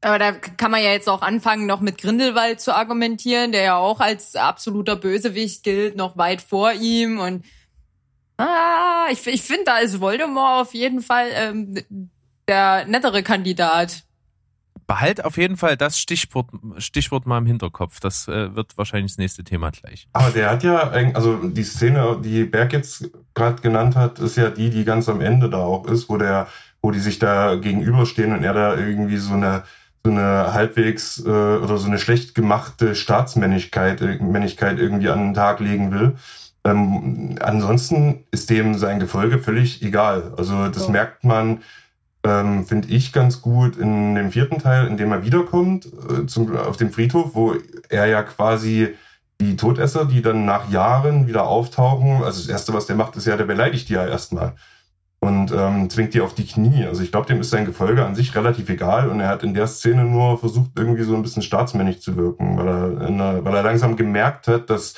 Aber 0.00 0.18
da 0.20 0.32
kann 0.32 0.70
man 0.70 0.82
ja 0.82 0.92
jetzt 0.92 1.08
auch 1.08 1.22
anfangen, 1.22 1.66
noch 1.66 1.80
mit 1.80 1.98
Grindelwald 1.98 2.60
zu 2.60 2.72
argumentieren, 2.72 3.50
der 3.50 3.62
ja 3.62 3.76
auch 3.76 3.98
als 3.98 4.36
absoluter 4.36 4.94
Bösewicht 4.94 5.64
gilt, 5.64 5.96
noch 5.96 6.16
weit 6.16 6.40
vor 6.40 6.72
ihm. 6.72 7.18
Und 7.18 7.44
ah, 8.38 9.06
ich, 9.10 9.26
ich 9.26 9.42
finde, 9.42 9.64
da 9.64 9.78
ist 9.78 10.00
Voldemort 10.00 10.62
auf 10.62 10.74
jeden 10.74 11.02
Fall 11.02 11.28
ähm, 11.32 11.78
der 12.48 12.86
nettere 12.86 13.22
Kandidat. 13.22 14.04
Behalt 14.86 15.22
auf 15.22 15.36
jeden 15.36 15.58
Fall 15.58 15.76
das 15.76 15.98
Stichwort, 15.98 16.48
Stichwort 16.78 17.26
mal 17.26 17.36
im 17.38 17.44
Hinterkopf. 17.44 18.00
Das 18.00 18.26
äh, 18.26 18.56
wird 18.56 18.78
wahrscheinlich 18.78 19.12
das 19.12 19.18
nächste 19.18 19.44
Thema 19.44 19.70
gleich. 19.70 20.08
Aber 20.14 20.30
der 20.30 20.50
hat 20.50 20.62
ja, 20.62 20.78
also 21.12 21.36
die 21.36 21.62
Szene, 21.62 22.18
die 22.24 22.44
Berg 22.44 22.72
jetzt 22.72 23.10
gerade 23.34 23.60
genannt 23.60 23.96
hat, 23.96 24.18
ist 24.18 24.36
ja 24.36 24.48
die, 24.48 24.70
die 24.70 24.84
ganz 24.84 25.10
am 25.10 25.20
Ende 25.20 25.50
da 25.50 25.58
auch 25.58 25.86
ist, 25.86 26.08
wo 26.08 26.16
der, 26.16 26.48
wo 26.80 26.90
die 26.90 27.00
sich 27.00 27.18
da 27.18 27.56
gegenüberstehen 27.56 28.32
und 28.32 28.44
er 28.44 28.54
da 28.54 28.76
irgendwie 28.76 29.18
so 29.18 29.34
eine 29.34 29.64
so 30.04 30.12
eine 30.12 30.52
halbwegs 30.54 31.18
äh, 31.18 31.28
oder 31.28 31.76
so 31.76 31.88
eine 31.88 31.98
schlecht 31.98 32.34
gemachte 32.34 32.94
Staatsmännlichkeit 32.94 34.00
äh, 34.00 34.18
Männlichkeit 34.22 34.78
irgendwie 34.78 35.08
an 35.08 35.18
den 35.18 35.34
Tag 35.34 35.60
legen 35.60 35.92
will. 35.92 36.16
Ähm, 36.64 37.36
ansonsten 37.40 38.24
ist 38.30 38.50
dem 38.50 38.74
sein 38.74 39.00
Gefolge 39.00 39.38
völlig 39.38 39.82
egal. 39.82 40.32
Also 40.36 40.68
das 40.68 40.86
ja. 40.86 40.92
merkt 40.92 41.24
man, 41.24 41.62
ähm, 42.24 42.66
finde 42.66 42.88
ich, 42.88 43.12
ganz 43.12 43.40
gut 43.40 43.76
in 43.76 44.14
dem 44.14 44.32
vierten 44.32 44.58
Teil, 44.58 44.86
in 44.86 44.96
dem 44.96 45.12
er 45.12 45.24
wiederkommt 45.24 45.86
äh, 45.86 46.26
zum, 46.26 46.56
auf 46.56 46.76
dem 46.76 46.90
Friedhof, 46.90 47.34
wo 47.34 47.54
er 47.88 48.06
ja 48.06 48.22
quasi 48.22 48.88
die 49.40 49.56
Todesser, 49.56 50.04
die 50.04 50.20
dann 50.20 50.44
nach 50.44 50.68
Jahren 50.70 51.28
wieder 51.28 51.46
auftauchen, 51.46 52.24
also 52.24 52.40
das 52.40 52.48
Erste, 52.48 52.74
was 52.74 52.86
der 52.86 52.96
macht, 52.96 53.16
ist 53.16 53.26
ja, 53.26 53.36
der 53.36 53.44
beleidigt 53.44 53.88
die 53.88 53.94
ja 53.94 54.06
erstmal 54.06 54.54
und 55.20 55.50
ähm, 55.52 55.90
zwingt 55.90 56.14
die 56.14 56.20
auf 56.20 56.34
die 56.34 56.46
Knie. 56.46 56.86
Also 56.86 57.02
ich 57.02 57.10
glaube, 57.10 57.26
dem 57.26 57.40
ist 57.40 57.50
sein 57.50 57.64
Gefolge 57.64 58.04
an 58.04 58.14
sich 58.14 58.34
relativ 58.34 58.68
egal 58.68 59.08
und 59.08 59.20
er 59.20 59.28
hat 59.28 59.42
in 59.42 59.54
der 59.54 59.66
Szene 59.66 60.04
nur 60.04 60.38
versucht, 60.38 60.70
irgendwie 60.76 61.02
so 61.02 61.14
ein 61.14 61.22
bisschen 61.22 61.42
staatsmännisch 61.42 62.00
zu 62.00 62.16
wirken, 62.16 62.56
weil 62.56 62.68
er, 62.68 63.06
einer, 63.06 63.44
weil 63.44 63.54
er 63.54 63.62
langsam 63.62 63.96
gemerkt 63.96 64.46
hat, 64.46 64.70
dass 64.70 64.94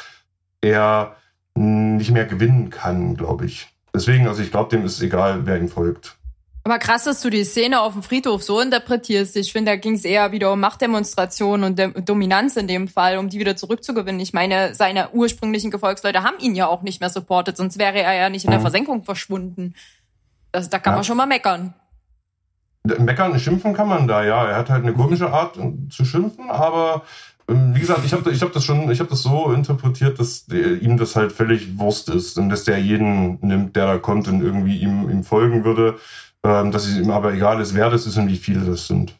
er 0.60 1.16
nicht 1.54 2.10
mehr 2.10 2.26
gewinnen 2.26 2.70
kann, 2.70 3.16
glaube 3.16 3.46
ich. 3.46 3.68
Deswegen, 3.94 4.28
also 4.28 4.42
ich 4.42 4.50
glaube, 4.50 4.70
dem 4.70 4.84
ist 4.84 5.00
egal, 5.02 5.46
wer 5.46 5.58
ihm 5.58 5.68
folgt. 5.68 6.16
Aber 6.62 6.78
krass, 6.78 7.04
dass 7.04 7.22
du 7.22 7.30
die 7.30 7.44
Szene 7.44 7.80
auf 7.80 7.94
dem 7.94 8.02
Friedhof 8.02 8.42
so 8.42 8.60
interpretierst. 8.60 9.34
Ich 9.36 9.50
finde, 9.52 9.72
da 9.72 9.76
ging 9.76 9.94
es 9.94 10.04
eher 10.04 10.30
wieder 10.30 10.52
um 10.52 10.60
Machtdemonstration 10.60 11.64
und 11.64 11.80
Dominanz 12.06 12.56
in 12.56 12.68
dem 12.68 12.86
Fall, 12.86 13.16
um 13.16 13.30
die 13.30 13.38
wieder 13.38 13.56
zurückzugewinnen. 13.56 14.20
Ich 14.20 14.34
meine, 14.34 14.74
seine 14.74 15.10
ursprünglichen 15.12 15.70
Gefolgsleute 15.70 16.22
haben 16.22 16.38
ihn 16.38 16.54
ja 16.54 16.68
auch 16.68 16.82
nicht 16.82 17.00
mehr 17.00 17.08
supportet, 17.08 17.56
sonst 17.56 17.78
wäre 17.78 18.02
er 18.02 18.12
ja 18.14 18.28
nicht 18.28 18.44
in 18.44 18.50
der 18.50 18.60
mhm. 18.60 18.64
Versenkung 18.64 19.04
verschwunden. 19.04 19.74
Das, 20.52 20.68
da 20.68 20.78
kann 20.78 20.92
ja. 20.92 20.96
man 20.96 21.04
schon 21.04 21.16
mal 21.16 21.26
meckern. 21.26 21.74
Meckern, 22.84 23.38
schimpfen 23.38 23.74
kann 23.74 23.88
man 23.88 24.06
da, 24.06 24.24
ja. 24.24 24.44
Er 24.46 24.56
hat 24.56 24.70
halt 24.70 24.84
eine 24.84 24.92
komische 24.92 25.32
Art 25.32 25.58
zu 25.90 26.04
schimpfen, 26.04 26.50
aber 26.50 27.02
wie 27.50 27.80
gesagt, 27.80 28.04
ich 28.04 28.12
habe 28.12 28.30
ich 28.30 28.42
hab 28.42 28.52
das 28.52 28.64
schon, 28.64 28.90
ich 28.90 29.00
habe 29.00 29.10
das 29.10 29.22
so 29.22 29.52
interpretiert, 29.52 30.20
dass 30.20 30.46
ihm 30.48 30.96
das 30.96 31.16
halt 31.16 31.32
völlig 31.32 31.78
Wurst 31.78 32.08
ist 32.08 32.38
und 32.38 32.48
dass 32.48 32.64
der 32.64 32.78
jeden 32.78 33.38
nimmt, 33.40 33.74
der 33.74 33.86
da 33.86 33.98
kommt 33.98 34.28
und 34.28 34.40
irgendwie 34.40 34.78
ihm, 34.78 35.10
ihm 35.10 35.24
folgen 35.24 35.64
würde, 35.64 35.98
ähm, 36.44 36.70
dass 36.70 36.86
es 36.86 36.96
ihm 36.96 37.10
aber 37.10 37.34
egal 37.34 37.60
ist, 37.60 37.74
wer 37.74 37.90
das 37.90 38.06
ist 38.06 38.16
und 38.16 38.28
wie 38.28 38.36
viele 38.36 38.64
das 38.64 38.86
sind. 38.86 39.16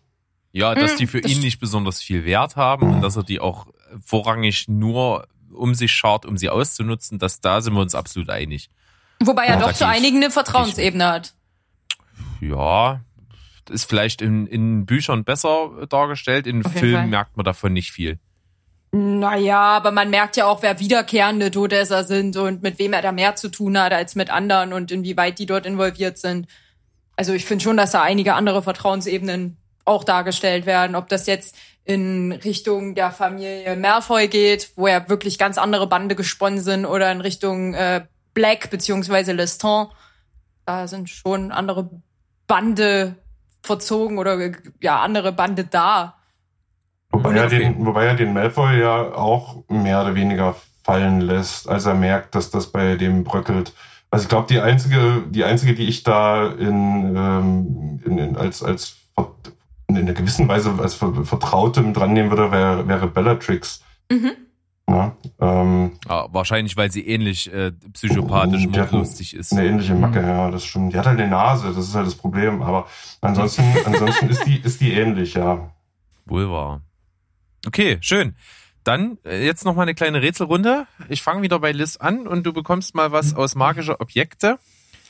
Ja, 0.53 0.75
dass 0.75 0.93
hm, 0.93 0.99
die 0.99 1.07
für 1.07 1.21
ihn 1.21 1.41
nicht 1.41 1.61
besonders 1.61 2.01
viel 2.01 2.25
Wert 2.25 2.57
haben 2.57 2.93
und 2.93 3.03
dass 3.03 3.17
er 3.17 3.23
die 3.23 3.41
auch 3.41 3.67
vorrangig 4.01 4.69
nur 4.69 5.27
um 5.53 5.75
sich 5.75 5.93
schart, 5.93 6.27
um 6.27 6.37
sie 6.37 6.49
auszunutzen, 6.49 7.19
dass 7.19 7.41
da 7.41 7.61
sind 7.61 7.75
wir 7.75 7.81
uns 7.81 7.95
absolut 7.95 8.31
einig. 8.31 8.71
Wobei 9.23 9.47
er 9.47 9.59
ja, 9.59 9.67
doch 9.67 9.73
zu 9.73 9.87
einigen 9.87 10.17
eine 10.17 10.31
Vertrauensebene 10.31 11.07
hat. 11.07 11.35
Ja, 12.41 13.01
ist 13.71 13.85
vielleicht 13.85 14.23
in, 14.23 14.47
in 14.47 14.87
Büchern 14.87 15.25
besser 15.25 15.87
dargestellt. 15.89 16.47
In 16.47 16.63
Filmen 16.63 17.11
merkt 17.11 17.37
man 17.37 17.45
davon 17.45 17.73
nicht 17.73 17.93
viel. 17.93 18.19
Naja, 18.93 19.61
aber 19.61 19.93
man 19.93 20.11
merkt 20.11 20.37
ja 20.37 20.47
auch, 20.47 20.63
wer 20.63 20.81
wiederkehrende 20.81 21.53
Todesser 21.53 22.03
sind 22.03 22.37
und 22.37 22.63
mit 22.63 22.79
wem 22.81 22.93
er 22.93 23.03
da 23.03 23.13
mehr 23.13 23.37
zu 23.37 23.49
tun 23.49 23.79
hat 23.79 23.93
als 23.93 24.17
mit 24.17 24.31
anderen 24.31 24.73
und 24.73 24.91
inwieweit 24.91 25.39
die 25.39 25.47
dort 25.47 25.65
involviert 25.65 26.19
sind. 26.19 26.49
Also 27.15 27.33
ich 27.33 27.45
finde 27.45 27.63
schon, 27.63 27.77
dass 27.77 27.93
da 27.93 28.03
einige 28.03 28.35
andere 28.35 28.63
Vertrauensebenen 28.63 29.57
auch 29.85 30.03
dargestellt 30.03 30.67
werden. 30.67 30.97
Ob 30.97 31.09
das 31.09 31.27
jetzt 31.27 31.57
in 31.85 32.33
Richtung 32.33 32.95
der 32.95 33.13
Familie 33.13 33.77
Malfoy 33.77 34.27
geht, 34.27 34.73
wo 34.77 34.89
ja 34.89 35.09
wirklich 35.09 35.39
ganz 35.39 35.57
andere 35.57 35.87
Bande 35.87 36.17
gesponnen 36.17 36.61
sind, 36.61 36.85
oder 36.85 37.11
in 37.13 37.21
Richtung 37.21 37.75
äh, 37.75 38.05
Black 38.35 38.71
beziehungsweise 38.71 39.33
Leston. 39.33 39.89
Da 40.67 40.89
sind 40.89 41.11
schon 41.11 41.53
andere 41.53 41.91
Bande 42.47 43.17
verzogen 43.63 44.19
oder 44.19 44.53
ja, 44.81 45.01
andere 45.01 45.33
Bande 45.33 45.65
da. 45.65 46.17
Wobei 47.13 47.37
er, 47.37 47.49
den, 47.49 47.85
wobei 47.85 48.07
er 48.07 48.15
den 48.15 48.33
Malfoy 48.33 48.81
ja 48.81 49.13
auch 49.15 49.65
mehr 49.69 50.01
oder 50.03 50.15
weniger 50.15 50.55
fallen 50.85 51.21
lässt, 51.21 51.69
als 51.69 51.87
er 51.87 51.95
merkt, 51.95 52.35
dass 52.35 52.51
das 52.51 52.69
bei 52.69 52.97
dem 52.97 53.25
bröckelt. 53.25 53.73
Also 54.11 54.25
ich 54.25 54.29
glaube, 54.29 54.47
die 54.49 54.61
einzige, 54.61 55.23
die 55.29 55.45
einzige, 55.45 55.75
die 55.75 55.89
ich 55.89 56.03
da 56.03 56.49
in, 56.53 57.17
ähm, 57.17 58.01
in, 58.05 58.19
in 58.19 58.37
als, 58.37 58.63
als 58.63 58.97
in 59.89 59.99
einer 59.99 60.13
gewissen 60.13 60.49
Weise 60.49 60.73
als 60.79 60.95
Vertrautem 60.95 61.93
dran 61.93 62.13
nehmen 62.13 62.31
würde, 62.31 62.51
wäre, 62.53 62.89
wäre 62.89 63.09
Bellatrix. 63.09 63.83
Mhm. 64.11 64.33
Ja, 64.91 65.17
ähm, 65.41 65.93
ja, 66.09 66.27
wahrscheinlich, 66.33 66.77
weil 66.77 66.91
sie 66.91 67.07
ähnlich 67.07 67.53
äh, 67.53 67.73
psychopathisch 67.93 68.67
und 68.67 68.93
lustig 68.93 69.35
ist. 69.35 69.53
Eine 69.53 69.67
ähnliche 69.67 69.95
Macke, 69.95 70.21
mhm. 70.21 70.29
ja, 70.29 70.51
das 70.51 70.65
stimmt. 70.65 70.93
Die 70.93 70.99
hat 70.99 71.07
halt 71.07 71.21
eine 71.21 71.31
Nase, 71.31 71.69
das 71.69 71.89
ist 71.89 71.95
halt 71.95 72.07
das 72.07 72.17
Problem. 72.17 72.61
Aber 72.63 72.87
ansonsten, 73.21 73.63
ansonsten 73.85 74.29
ist 74.29 74.45
die, 74.47 74.61
ist 74.61 74.81
die 74.81 74.93
ähnlich, 74.93 75.35
ja. 75.35 75.71
Wohl 76.27 76.51
wahr. 76.51 76.83
Okay, 77.67 77.99
schön. 78.01 78.35
Dann 78.83 79.19
äh, 79.25 79.45
jetzt 79.45 79.65
noch 79.65 79.75
mal 79.75 79.83
eine 79.83 79.95
kleine 79.95 80.23
Rätselrunde. 80.23 80.87
Ich 81.09 81.23
fange 81.23 81.43
wieder 81.43 81.61
bei 81.61 81.73
Liz 81.73 81.97
an 81.97 82.27
und 82.27 82.45
du 82.45 82.53
bekommst 82.53 82.95
mal 82.95 83.13
was 83.13 83.35
aus 83.35 83.55
magischer 83.55 84.01
Objekte. 84.01 84.59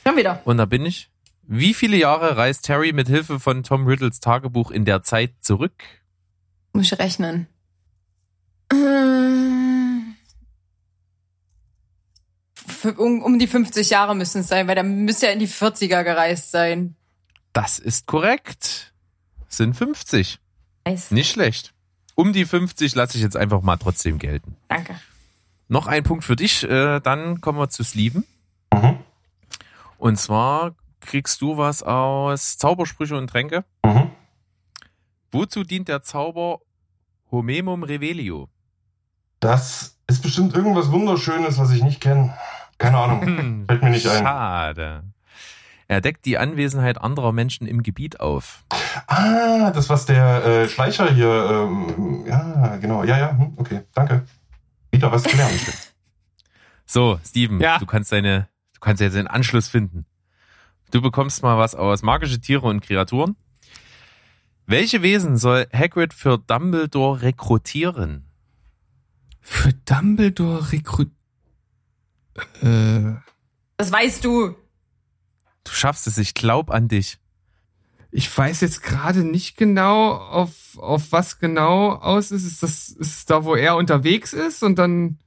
Schon 0.05 0.17
wieder. 0.17 0.41
Und 0.45 0.57
da 0.57 0.65
bin 0.65 0.85
ich. 0.85 1.09
Wie 1.53 1.73
viele 1.73 1.97
Jahre 1.97 2.37
reist 2.37 2.69
Harry 2.69 2.93
mit 2.93 3.07
Hilfe 3.07 3.39
von 3.39 3.63
Tom 3.63 3.85
Riddles 3.87 4.19
Tagebuch 4.19 4.71
in 4.71 4.85
der 4.85 5.03
Zeit 5.03 5.33
zurück? 5.41 5.73
Muss 6.71 6.91
ich 6.91 6.99
rechnen. 6.99 7.47
Äh 8.71 9.70
um, 12.85 13.21
um 13.21 13.39
die 13.39 13.47
50 13.47 13.89
Jahre 13.89 14.15
müssen 14.15 14.41
es 14.41 14.47
sein, 14.47 14.67
weil 14.67 14.75
der 14.75 14.83
müsste 14.83 15.27
ja 15.27 15.31
in 15.31 15.39
die 15.39 15.47
40er 15.47 16.03
gereist 16.03 16.51
sein. 16.51 16.95
Das 17.53 17.79
ist 17.79 18.07
korrekt. 18.07 18.93
Sind 19.47 19.75
50. 19.75 20.39
Nice. 20.85 21.11
Nicht 21.11 21.31
schlecht. 21.31 21.73
Um 22.15 22.33
die 22.33 22.45
50 22.45 22.95
lasse 22.95 23.17
ich 23.17 23.23
jetzt 23.23 23.37
einfach 23.37 23.61
mal 23.61 23.77
trotzdem 23.77 24.19
gelten. 24.19 24.55
Danke. 24.67 24.95
Noch 25.67 25.87
ein 25.87 26.03
Punkt 26.03 26.23
für 26.23 26.35
dich, 26.35 26.63
äh, 26.63 26.99
dann 26.99 27.41
kommen 27.41 27.57
wir 27.57 27.69
zu 27.69 27.83
Sleeven. 27.83 28.25
Mhm. 28.73 28.99
Und 29.97 30.17
zwar 30.17 30.75
kriegst 30.99 31.41
du 31.41 31.57
was 31.57 31.83
aus 31.83 32.57
Zaubersprüche 32.57 33.15
und 33.15 33.27
Tränke. 33.27 33.63
Mhm. 33.85 34.11
Wozu 35.31 35.63
dient 35.63 35.87
der 35.87 36.03
Zauber 36.03 36.59
Homemum 37.31 37.83
Revelio? 37.83 38.49
Das 39.39 39.97
ist 40.07 40.21
bestimmt 40.21 40.53
irgendwas 40.55 40.91
Wunderschönes, 40.91 41.57
was 41.57 41.71
ich 41.71 41.83
nicht 41.83 42.01
kenne. 42.01 42.37
Keine 42.81 42.97
Ahnung. 42.97 43.21
Hm, 43.21 43.65
Fällt 43.67 43.83
mir 43.83 43.89
nicht 43.91 44.07
ein. 44.07 44.23
Schade. 44.23 45.03
Er 45.87 46.01
deckt 46.01 46.25
die 46.25 46.37
Anwesenheit 46.37 46.99
anderer 46.99 47.31
Menschen 47.31 47.67
im 47.67 47.83
Gebiet 47.83 48.19
auf. 48.19 48.63
Ah, 49.07 49.71
das 49.71 49.89
was 49.89 50.05
der 50.05 50.45
äh, 50.45 50.69
Schleicher 50.69 51.11
hier. 51.13 51.27
Ähm, 51.69 52.25
ja, 52.27 52.77
genau. 52.77 53.03
Ja, 53.03 53.17
ja. 53.19 53.37
Hm, 53.37 53.53
okay, 53.57 53.81
danke. 53.93 54.25
Wieder 54.91 55.11
was 55.11 55.23
gelernt. 55.23 55.61
so, 56.85 57.19
Steven, 57.25 57.59
Ja. 57.59 57.77
du 57.77 57.85
kannst 57.85 58.11
deine, 58.11 58.47
du 58.73 58.79
kannst 58.79 59.01
jetzt 59.01 59.15
den 59.15 59.27
Anschluss 59.27 59.67
finden. 59.67 60.05
Du 60.91 61.01
bekommst 61.01 61.43
mal 61.43 61.57
was 61.57 61.75
aus 61.75 62.01
magische 62.03 62.39
Tiere 62.41 62.67
und 62.67 62.81
Kreaturen. 62.81 63.35
Welche 64.65 65.01
Wesen 65.01 65.37
soll 65.37 65.67
Hagrid 65.73 66.13
für 66.13 66.37
Dumbledore 66.37 67.21
rekrutieren? 67.21 68.25
Für 69.41 69.73
Dumbledore 69.73 70.71
rekrut. 70.71 71.09
Äh, 72.61 73.13
Das 73.77 73.91
weißt 73.91 74.23
du. 74.25 74.55
Du 75.63 75.71
schaffst 75.71 76.07
es, 76.07 76.17
ich 76.17 76.33
glaub 76.33 76.69
an 76.71 76.87
dich. 76.87 77.17
ich 78.11 78.35
weiß 78.35 78.61
jetzt 78.61 78.81
gerade 78.83 79.23
nicht 79.23 79.57
genau, 79.57 80.13
auf, 80.15 80.77
auf 80.77 81.11
was 81.11 81.39
genau 81.39 81.93
aus 81.93 82.31
ist. 82.31 82.43
Ist 82.45 82.63
das 82.63 82.89
ist 82.89 83.15
es 83.17 83.25
da, 83.25 83.45
wo 83.45 83.55
er 83.55 83.75
unterwegs 83.75 84.33
ist 84.33 84.63
und 84.63 84.77
dann. 84.79 85.17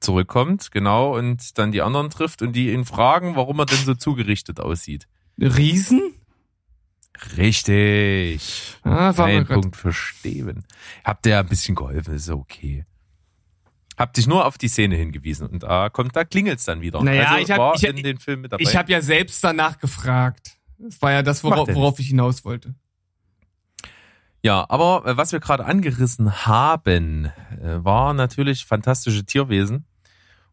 Zurückkommt, 0.00 0.70
genau, 0.70 1.16
und 1.18 1.58
dann 1.58 1.72
die 1.72 1.82
anderen 1.82 2.08
trifft 2.08 2.40
und 2.42 2.52
die 2.52 2.72
ihn 2.72 2.84
fragen, 2.84 3.34
warum 3.34 3.58
er 3.58 3.66
denn 3.66 3.78
so 3.84 3.94
zugerichtet 3.94 4.60
aussieht. 4.60 5.08
Riesen? 5.40 6.14
Richtig. 7.36 8.76
Ah, 8.84 9.10
Ein 9.22 9.44
Punkt 9.46 9.76
für 9.76 9.92
Steven. 9.92 10.64
Habt 11.04 11.26
ihr 11.26 11.38
ein 11.38 11.46
bisschen 11.48 11.74
geholfen, 11.74 12.14
ist 12.14 12.30
okay. 12.30 12.84
Hab 13.98 14.12
dich 14.14 14.26
nur 14.28 14.46
auf 14.46 14.56
die 14.58 14.68
Szene 14.68 14.94
hingewiesen 14.94 15.48
und 15.48 15.64
da 15.64 15.88
kommt, 15.90 16.14
da 16.14 16.24
klingelt's 16.24 16.64
dann 16.64 16.80
wieder. 16.80 17.02
Naja, 17.02 17.24
also 17.30 17.42
ich 17.42 17.50
hab- 17.50 17.58
war 17.58 17.74
ich 17.74 17.84
in 17.84 17.96
den 17.96 18.18
Film 18.18 18.42
mit 18.42 18.52
dabei. 18.52 18.62
Ich 18.62 18.76
habe 18.76 18.90
ja 18.92 19.02
selbst 19.02 19.42
danach 19.42 19.78
gefragt. 19.78 20.56
Das 20.78 21.02
war 21.02 21.10
ja 21.10 21.22
das, 21.22 21.42
worauf, 21.42 21.68
worauf 21.74 21.98
ich 21.98 22.06
hinaus 22.06 22.44
wollte. 22.44 22.74
ja, 24.42 24.64
aber 24.68 25.04
äh, 25.04 25.16
was 25.16 25.32
wir 25.32 25.40
gerade 25.40 25.64
angerissen 25.64 26.46
haben, 26.46 27.24
äh, 27.60 27.84
war 27.84 28.14
natürlich 28.14 28.64
fantastische 28.64 29.24
Tierwesen. 29.24 29.84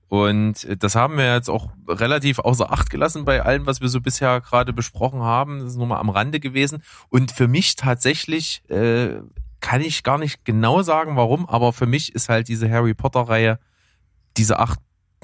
Und 0.07 0.63
äh, 0.65 0.77
das 0.77 0.95
haben 0.95 1.17
wir 1.17 1.33
jetzt 1.35 1.49
auch 1.49 1.69
relativ 1.87 2.39
außer 2.39 2.71
Acht 2.71 2.89
gelassen 2.89 3.25
bei 3.25 3.43
allem, 3.43 3.67
was 3.67 3.81
wir 3.81 3.89
so 3.89 4.01
bisher 4.01 4.41
gerade 4.41 4.73
besprochen 4.73 5.21
haben. 5.21 5.59
Das 5.59 5.69
ist 5.69 5.77
nur 5.77 5.87
mal 5.87 5.99
am 5.99 6.09
Rande 6.09 6.39
gewesen. 6.39 6.81
Und 7.09 7.31
für 7.31 7.47
mich 7.47 7.75
tatsächlich 7.75 8.63
äh, 8.69 9.19
kann 9.65 9.81
ich 9.81 10.03
gar 10.03 10.19
nicht 10.19 10.45
genau 10.45 10.83
sagen, 10.83 11.15
warum, 11.15 11.49
aber 11.49 11.73
für 11.73 11.87
mich 11.87 12.13
ist 12.13 12.29
halt 12.29 12.49
diese 12.49 12.69
Harry 12.69 12.93
Potter-Reihe 12.93 13.57
diese 14.37 14.59
acht 14.59 14.79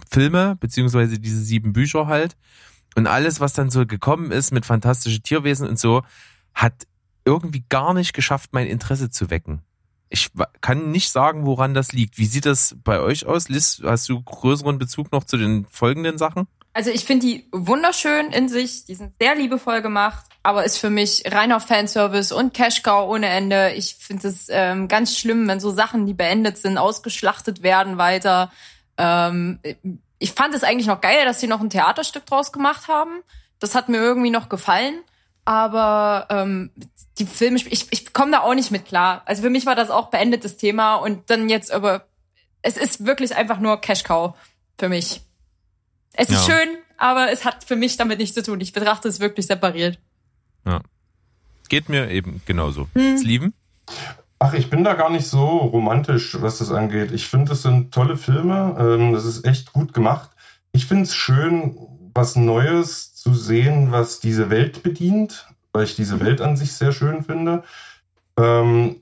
Filme, 0.09 0.55
beziehungsweise 0.59 1.19
diese 1.19 1.41
sieben 1.41 1.73
Bücher 1.73 2.07
halt. 2.07 2.35
Und 2.95 3.05
alles, 3.05 3.39
was 3.39 3.53
dann 3.53 3.69
so 3.69 3.85
gekommen 3.85 4.31
ist 4.31 4.51
mit 4.51 4.65
fantastische 4.65 5.21
Tierwesen 5.21 5.67
und 5.67 5.77
so, 5.77 6.01
hat 6.55 6.73
irgendwie 7.23 7.63
gar 7.69 7.93
nicht 7.93 8.13
geschafft, 8.13 8.49
mein 8.51 8.65
Interesse 8.65 9.11
zu 9.11 9.29
wecken. 9.29 9.61
Ich 10.09 10.31
kann 10.61 10.89
nicht 10.89 11.11
sagen, 11.11 11.45
woran 11.45 11.75
das 11.75 11.91
liegt. 11.91 12.17
Wie 12.17 12.25
sieht 12.25 12.47
das 12.47 12.75
bei 12.83 12.99
euch 12.99 13.27
aus? 13.27 13.47
Liz, 13.47 13.83
hast 13.85 14.09
du 14.09 14.23
größeren 14.23 14.79
Bezug 14.79 15.11
noch 15.11 15.23
zu 15.23 15.37
den 15.37 15.67
folgenden 15.67 16.17
Sachen? 16.17 16.47
Also 16.73 16.89
ich 16.89 17.03
finde 17.03 17.25
die 17.25 17.47
wunderschön 17.51 18.31
in 18.31 18.47
sich, 18.47 18.85
die 18.85 18.95
sind 18.95 19.13
sehr 19.19 19.35
liebevoll 19.35 19.81
gemacht, 19.81 20.25
aber 20.41 20.63
ist 20.63 20.77
für 20.77 20.89
mich 20.89 21.23
reiner 21.29 21.59
Fanservice 21.59 22.31
und 22.31 22.53
Cash-Cow 22.53 23.09
ohne 23.09 23.27
Ende. 23.27 23.71
Ich 23.71 23.95
finde 23.95 24.29
es 24.29 24.47
ähm, 24.49 24.87
ganz 24.87 25.17
schlimm, 25.17 25.47
wenn 25.47 25.59
so 25.59 25.71
Sachen, 25.71 26.05
die 26.05 26.13
beendet 26.13 26.57
sind, 26.57 26.77
ausgeschlachtet 26.77 27.61
werden 27.61 27.97
weiter. 27.97 28.51
Ähm, 28.97 29.59
ich 30.17 30.31
fand 30.31 30.55
es 30.55 30.63
eigentlich 30.63 30.87
noch 30.87 31.01
geil, 31.01 31.25
dass 31.25 31.41
sie 31.41 31.47
noch 31.47 31.59
ein 31.59 31.69
Theaterstück 31.69 32.25
draus 32.25 32.53
gemacht 32.53 32.87
haben. 32.87 33.21
Das 33.59 33.75
hat 33.75 33.89
mir 33.89 33.97
irgendwie 33.97 34.29
noch 34.29 34.47
gefallen. 34.47 35.01
Aber 35.43 36.27
ähm, 36.29 36.71
die 37.17 37.25
Filme, 37.25 37.57
ich, 37.57 37.91
ich 37.91 38.13
komme 38.13 38.31
da 38.31 38.41
auch 38.41 38.53
nicht 38.53 38.71
mit 38.71 38.85
klar. 38.85 39.23
Also 39.25 39.41
für 39.41 39.49
mich 39.49 39.65
war 39.65 39.75
das 39.75 39.89
auch 39.89 40.09
beendetes 40.09 40.57
Thema 40.57 40.95
und 40.95 41.29
dann 41.29 41.49
jetzt 41.49 41.71
aber, 41.71 42.07
es 42.61 42.77
ist 42.77 43.05
wirklich 43.05 43.35
einfach 43.35 43.59
nur 43.59 43.81
Cash-Cow 43.81 44.35
für 44.77 44.89
mich. 44.89 45.21
Es 46.13 46.29
ist 46.29 46.47
Ja. 46.47 46.55
schön, 46.55 46.77
aber 46.97 47.31
es 47.31 47.45
hat 47.45 47.63
für 47.63 47.75
mich 47.75 47.97
damit 47.97 48.19
nichts 48.19 48.35
zu 48.35 48.43
tun. 48.43 48.59
Ich 48.61 48.73
betrachte 48.73 49.07
es 49.07 49.19
wirklich 49.19 49.47
separiert. 49.47 49.97
Geht 51.69 51.87
mir 51.87 52.11
eben 52.11 52.41
genauso. 52.45 52.89
Hm. 52.95 53.17
Sleven? 53.17 53.53
Ach, 54.39 54.53
ich 54.53 54.69
bin 54.69 54.83
da 54.83 54.93
gar 54.93 55.09
nicht 55.09 55.25
so 55.25 55.45
romantisch, 55.47 56.35
was 56.41 56.57
das 56.57 56.69
angeht. 56.69 57.13
Ich 57.13 57.29
finde, 57.29 57.47
das 57.51 57.61
sind 57.61 57.93
tolle 57.93 58.17
Filme. 58.17 58.75
Ähm, 58.77 59.13
das 59.13 59.23
ist 59.23 59.45
echt 59.45 59.71
gut 59.71 59.93
gemacht. 59.93 60.31
Ich 60.73 60.85
finde 60.85 61.03
es 61.03 61.15
schön, 61.15 61.77
was 62.13 62.35
Neues 62.35 63.15
zu 63.15 63.33
sehen, 63.33 63.93
was 63.93 64.19
diese 64.19 64.49
Welt 64.49 64.83
bedient, 64.83 65.47
weil 65.71 65.85
ich 65.85 65.95
diese 65.95 66.19
Welt 66.19 66.41
an 66.41 66.57
sich 66.57 66.73
sehr 66.73 66.91
schön 66.91 67.23
finde. 67.23 67.63
Ähm, 68.37 68.97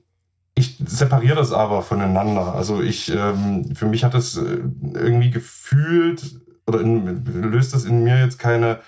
ich 0.54 0.76
separiere 0.86 1.34
das 1.34 1.50
aber 1.50 1.82
voneinander. 1.82 2.54
Also 2.54 2.82
ich, 2.82 3.10
ähm, 3.10 3.74
für 3.74 3.86
mich 3.86 4.04
hat 4.04 4.14
das 4.14 4.36
äh, 4.36 4.60
irgendwie 4.94 5.30
gefühlt 5.30 6.40
oder 6.66 6.80
in, 6.80 7.24
löst 7.24 7.74
das 7.74 7.84
in 7.84 8.04
mir 8.04 8.18
jetzt 8.18 8.38
keine 8.38 8.80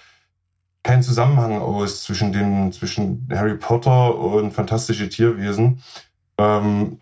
keinen 0.83 1.03
Zusammenhang 1.03 1.61
aus 1.61 2.03
zwischen 2.03 2.33
den 2.33 2.73
zwischen 2.73 3.29
Harry 3.31 3.57
Potter 3.57 4.19
und 4.19 4.53
fantastische 4.53 5.09
Tierwesen. 5.09 5.83
Ähm, 6.39 6.99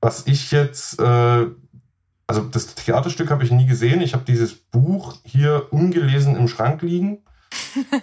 was 0.00 0.26
ich 0.26 0.52
jetzt, 0.52 1.00
äh, 1.00 1.46
also 2.26 2.42
das 2.42 2.74
Theaterstück 2.74 3.30
habe 3.30 3.42
ich 3.42 3.50
nie 3.50 3.66
gesehen. 3.66 4.02
Ich 4.02 4.14
habe 4.14 4.24
dieses 4.24 4.54
Buch 4.54 5.16
hier 5.24 5.66
ungelesen 5.70 6.36
im 6.36 6.48
Schrank 6.48 6.82
liegen. 6.82 7.18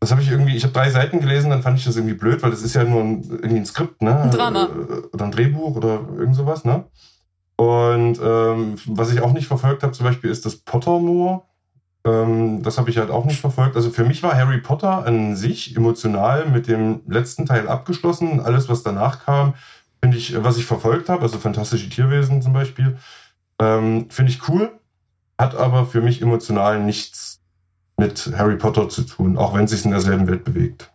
Das 0.00 0.10
habe 0.10 0.20
ich 0.20 0.32
irgendwie, 0.32 0.56
ich 0.56 0.64
habe 0.64 0.72
drei 0.72 0.90
Seiten 0.90 1.20
gelesen, 1.20 1.50
dann 1.50 1.62
fand 1.62 1.78
ich 1.78 1.84
das 1.84 1.94
irgendwie 1.94 2.16
blöd, 2.16 2.42
weil 2.42 2.50
das 2.50 2.62
ist 2.62 2.74
ja 2.74 2.82
nur 2.82 3.04
ein, 3.04 3.22
irgendwie 3.22 3.58
ein 3.58 3.66
Skript, 3.66 4.02
ne? 4.02 4.22
Ein 4.22 4.30
Drama. 4.32 4.68
Oder 5.12 5.24
ein 5.26 5.30
Drehbuch 5.30 5.76
oder 5.76 6.04
irgend 6.18 6.34
sowas, 6.34 6.64
ne? 6.64 6.86
Und 7.62 8.18
ähm, 8.20 8.74
was 8.86 9.12
ich 9.12 9.20
auch 9.20 9.32
nicht 9.32 9.46
verfolgt 9.46 9.84
habe, 9.84 9.92
zum 9.92 10.04
Beispiel, 10.04 10.30
ist 10.30 10.44
das 10.44 10.56
Pottermore. 10.56 11.42
Ähm, 12.04 12.60
das 12.64 12.76
habe 12.76 12.90
ich 12.90 12.98
halt 12.98 13.12
auch 13.12 13.24
nicht 13.24 13.38
verfolgt. 13.38 13.76
Also 13.76 13.90
für 13.90 14.04
mich 14.04 14.20
war 14.24 14.34
Harry 14.34 14.58
Potter 14.58 15.06
an 15.06 15.36
sich 15.36 15.76
emotional 15.76 16.46
mit 16.46 16.66
dem 16.66 17.02
letzten 17.06 17.46
Teil 17.46 17.68
abgeschlossen. 17.68 18.40
Alles, 18.40 18.68
was 18.68 18.82
danach 18.82 19.24
kam, 19.24 19.54
finde 20.02 20.16
ich, 20.16 20.42
was 20.42 20.56
ich 20.56 20.64
verfolgt 20.64 21.08
habe, 21.08 21.22
also 21.22 21.38
fantastische 21.38 21.88
Tierwesen 21.88 22.42
zum 22.42 22.52
Beispiel, 22.52 22.98
ähm, 23.60 24.10
finde 24.10 24.32
ich 24.32 24.48
cool, 24.48 24.72
hat 25.38 25.54
aber 25.54 25.86
für 25.86 26.00
mich 26.00 26.20
emotional 26.20 26.82
nichts 26.82 27.42
mit 27.96 28.32
Harry 28.36 28.56
Potter 28.56 28.88
zu 28.88 29.02
tun, 29.02 29.38
auch 29.38 29.54
wenn 29.54 29.66
es 29.66 29.70
sich 29.70 29.84
in 29.84 29.92
derselben 29.92 30.26
Welt 30.26 30.42
bewegt. 30.42 30.90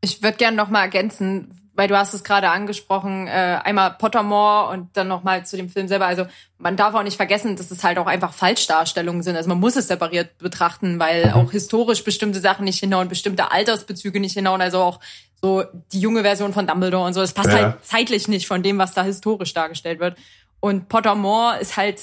Ich 0.00 0.22
würde 0.22 0.38
gerne 0.38 0.56
noch 0.56 0.70
mal 0.70 0.80
ergänzen, 0.80 1.65
weil 1.76 1.88
du 1.88 1.96
hast 1.96 2.14
es 2.14 2.24
gerade 2.24 2.48
angesprochen, 2.50 3.26
äh, 3.28 3.60
einmal 3.62 3.92
Pottermore 3.92 4.70
und 4.72 4.96
dann 4.96 5.08
noch 5.08 5.22
mal 5.22 5.44
zu 5.46 5.56
dem 5.56 5.68
Film 5.68 5.88
selber. 5.88 6.06
Also 6.06 6.26
man 6.58 6.76
darf 6.76 6.94
auch 6.94 7.02
nicht 7.02 7.16
vergessen, 7.16 7.54
dass 7.56 7.70
es 7.70 7.84
halt 7.84 7.98
auch 7.98 8.06
einfach 8.06 8.32
Falschdarstellungen 8.32 9.22
sind. 9.22 9.36
Also 9.36 9.48
man 9.50 9.60
muss 9.60 9.76
es 9.76 9.88
separiert 9.88 10.38
betrachten, 10.38 10.98
weil 10.98 11.26
Mhm. 11.26 11.32
auch 11.34 11.52
historisch 11.52 12.02
bestimmte 12.02 12.40
Sachen 12.40 12.64
nicht 12.64 12.80
hinhauen, 12.80 13.08
bestimmte 13.08 13.52
Altersbezüge 13.52 14.18
nicht 14.20 14.32
hinhauen. 14.34 14.60
Also 14.60 14.80
auch 14.80 15.00
so 15.42 15.64
die 15.92 16.00
junge 16.00 16.22
Version 16.22 16.52
von 16.54 16.66
Dumbledore 16.66 17.04
und 17.06 17.12
so. 17.12 17.20
Es 17.20 17.34
passt 17.34 17.50
Ja. 17.50 17.54
halt 17.56 17.84
zeitlich 17.84 18.26
nicht 18.26 18.46
von 18.46 18.62
dem, 18.62 18.78
was 18.78 18.94
da 18.94 19.02
historisch 19.04 19.52
dargestellt 19.52 20.00
wird. 20.00 20.16
Und 20.60 20.88
Pottermore 20.88 21.58
ist 21.58 21.76
halt 21.76 22.00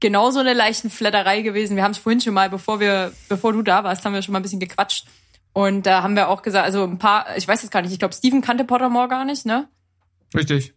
genauso 0.00 0.40
eine 0.40 0.52
leichten 0.52 0.90
Flatterei 0.90 1.40
gewesen. 1.42 1.76
Wir 1.76 1.84
haben 1.84 1.92
es 1.92 1.98
vorhin 1.98 2.20
schon 2.20 2.34
mal, 2.34 2.50
bevor 2.50 2.80
wir, 2.80 3.12
bevor 3.28 3.52
du 3.52 3.62
da 3.62 3.84
warst, 3.84 4.04
haben 4.04 4.12
wir 4.12 4.22
schon 4.22 4.32
mal 4.32 4.40
ein 4.40 4.42
bisschen 4.42 4.60
gequatscht. 4.60 5.06
Und 5.54 5.86
da 5.86 6.02
haben 6.02 6.16
wir 6.16 6.28
auch 6.28 6.42
gesagt, 6.42 6.66
also 6.66 6.84
ein 6.84 6.98
paar, 6.98 7.36
ich 7.36 7.48
weiß 7.48 7.62
jetzt 7.62 7.70
gar 7.70 7.80
nicht, 7.80 7.92
ich 7.92 7.98
glaube, 7.98 8.12
Steven 8.12 8.42
kannte 8.42 8.64
Pottermore 8.64 9.08
gar 9.08 9.24
nicht, 9.24 9.46
ne? 9.46 9.68
Richtig. 10.36 10.74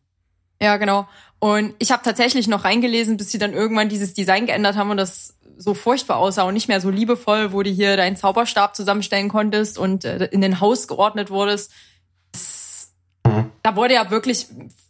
Ja, 0.61 0.77
genau. 0.77 1.07
Und 1.39 1.73
ich 1.79 1.91
habe 1.91 2.03
tatsächlich 2.03 2.47
noch 2.47 2.63
reingelesen, 2.63 3.17
bis 3.17 3.31
sie 3.31 3.37
dann 3.37 3.53
irgendwann 3.53 3.89
dieses 3.89 4.13
Design 4.13 4.45
geändert 4.45 4.75
haben 4.75 4.89
und 4.91 4.97
das 4.97 5.35
so 5.57 5.73
furchtbar 5.73 6.17
aussah 6.17 6.43
und 6.43 6.53
nicht 6.53 6.67
mehr 6.67 6.79
so 6.79 6.89
liebevoll, 6.91 7.51
wo 7.51 7.63
du 7.63 7.69
hier 7.71 7.97
deinen 7.97 8.15
Zauberstab 8.15 8.75
zusammenstellen 8.75 9.29
konntest 9.29 9.77
und 9.77 10.05
äh, 10.05 10.25
in 10.25 10.41
den 10.41 10.61
Haus 10.61 10.87
geordnet 10.87 11.31
wurdest. 11.31 11.71
Das, 12.31 12.93
Mhm. 13.25 13.51
da 13.63 13.75
wurde 13.75 13.95
ja 13.95 14.09
wirklich 14.09 14.47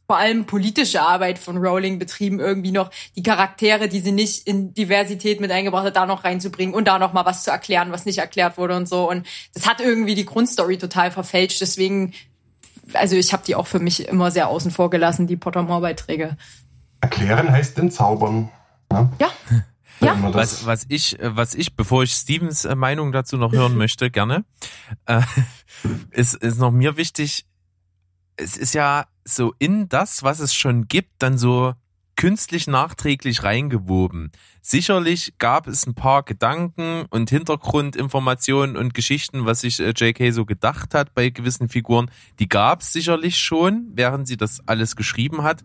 vor 0.07 0.17
allem 0.17 0.45
politische 0.45 1.01
Arbeit 1.01 1.37
von 1.37 1.57
Rowling 1.57 1.99
betrieben, 1.99 2.39
irgendwie 2.39 2.71
noch 2.71 2.89
die 3.17 3.23
Charaktere, 3.23 3.89
die 3.89 3.99
sie 3.99 4.13
nicht 4.13 4.47
in 4.47 4.73
Diversität 4.73 5.41
mit 5.41 5.51
eingebracht 5.51 5.85
hat, 5.85 5.97
da 5.97 6.05
noch 6.05 6.23
reinzubringen 6.23 6.73
und 6.73 6.87
da 6.87 6.97
noch 6.97 7.11
mal 7.11 7.25
was 7.25 7.43
zu 7.43 7.51
erklären, 7.51 7.91
was 7.91 8.05
nicht 8.05 8.19
erklärt 8.19 8.57
wurde 8.57 8.77
und 8.77 8.87
so. 8.87 9.09
Und 9.09 9.27
das 9.53 9.67
hat 9.67 9.81
irgendwie 9.81 10.15
die 10.15 10.25
Grundstory 10.25 10.77
total 10.77 11.11
verfälscht. 11.11 11.59
Deswegen, 11.59 12.13
also 12.93 13.17
ich 13.17 13.33
habe 13.33 13.43
die 13.45 13.55
auch 13.55 13.67
für 13.67 13.79
mich 13.79 14.07
immer 14.07 14.31
sehr 14.31 14.47
außen 14.47 14.71
vor 14.71 14.89
gelassen, 14.89 15.27
die 15.27 15.35
Pottermore-Beiträge. 15.35 16.37
Erklären 17.01 17.51
heißt 17.51 17.77
entzaubern. 17.77 18.49
Ne? 18.91 19.11
Ja. 19.19 19.29
Ja. 19.99 20.15
Was, 20.31 20.67
was 20.67 20.85
ich, 20.89 21.17
was 21.19 21.55
ich, 21.55 21.75
bevor 21.75 22.03
ich 22.03 22.11
Stevens 22.11 22.65
äh, 22.65 22.75
Meinung 22.75 23.11
dazu 23.11 23.35
noch 23.35 23.51
hören 23.51 23.75
möchte, 23.77 24.11
gerne, 24.11 24.45
äh, 25.07 25.21
ist, 26.11 26.35
ist 26.35 26.59
noch 26.59 26.69
mir 26.69 26.97
wichtig, 26.97 27.46
es 28.37 28.55
ist 28.55 28.73
ja 28.73 29.05
so 29.25 29.53
in 29.59 29.89
das, 29.89 30.23
was 30.23 30.39
es 30.39 30.53
schon 30.53 30.87
gibt, 30.87 31.11
dann 31.19 31.37
so 31.37 31.73
künstlich 32.15 32.67
nachträglich 32.67 33.43
reingewoben. 33.43 34.31
Sicherlich 34.61 35.35
gab 35.37 35.67
es 35.67 35.85
ein 35.85 35.93
paar 35.93 36.23
Gedanken 36.23 37.05
und 37.09 37.29
Hintergrundinformationen 37.29 38.75
und 38.75 38.93
Geschichten, 38.93 39.45
was 39.45 39.61
sich 39.61 39.79
äh, 39.79 39.91
J.K. 39.91 40.31
so 40.31 40.45
gedacht 40.45 40.93
hat 40.93 41.13
bei 41.13 41.29
gewissen 41.29 41.69
Figuren. 41.69 42.09
Die 42.39 42.49
gab 42.49 42.81
es 42.81 42.91
sicherlich 42.91 43.37
schon, 43.37 43.91
während 43.93 44.27
sie 44.27 44.35
das 44.35 44.67
alles 44.67 44.95
geschrieben 44.95 45.43
hat. 45.43 45.63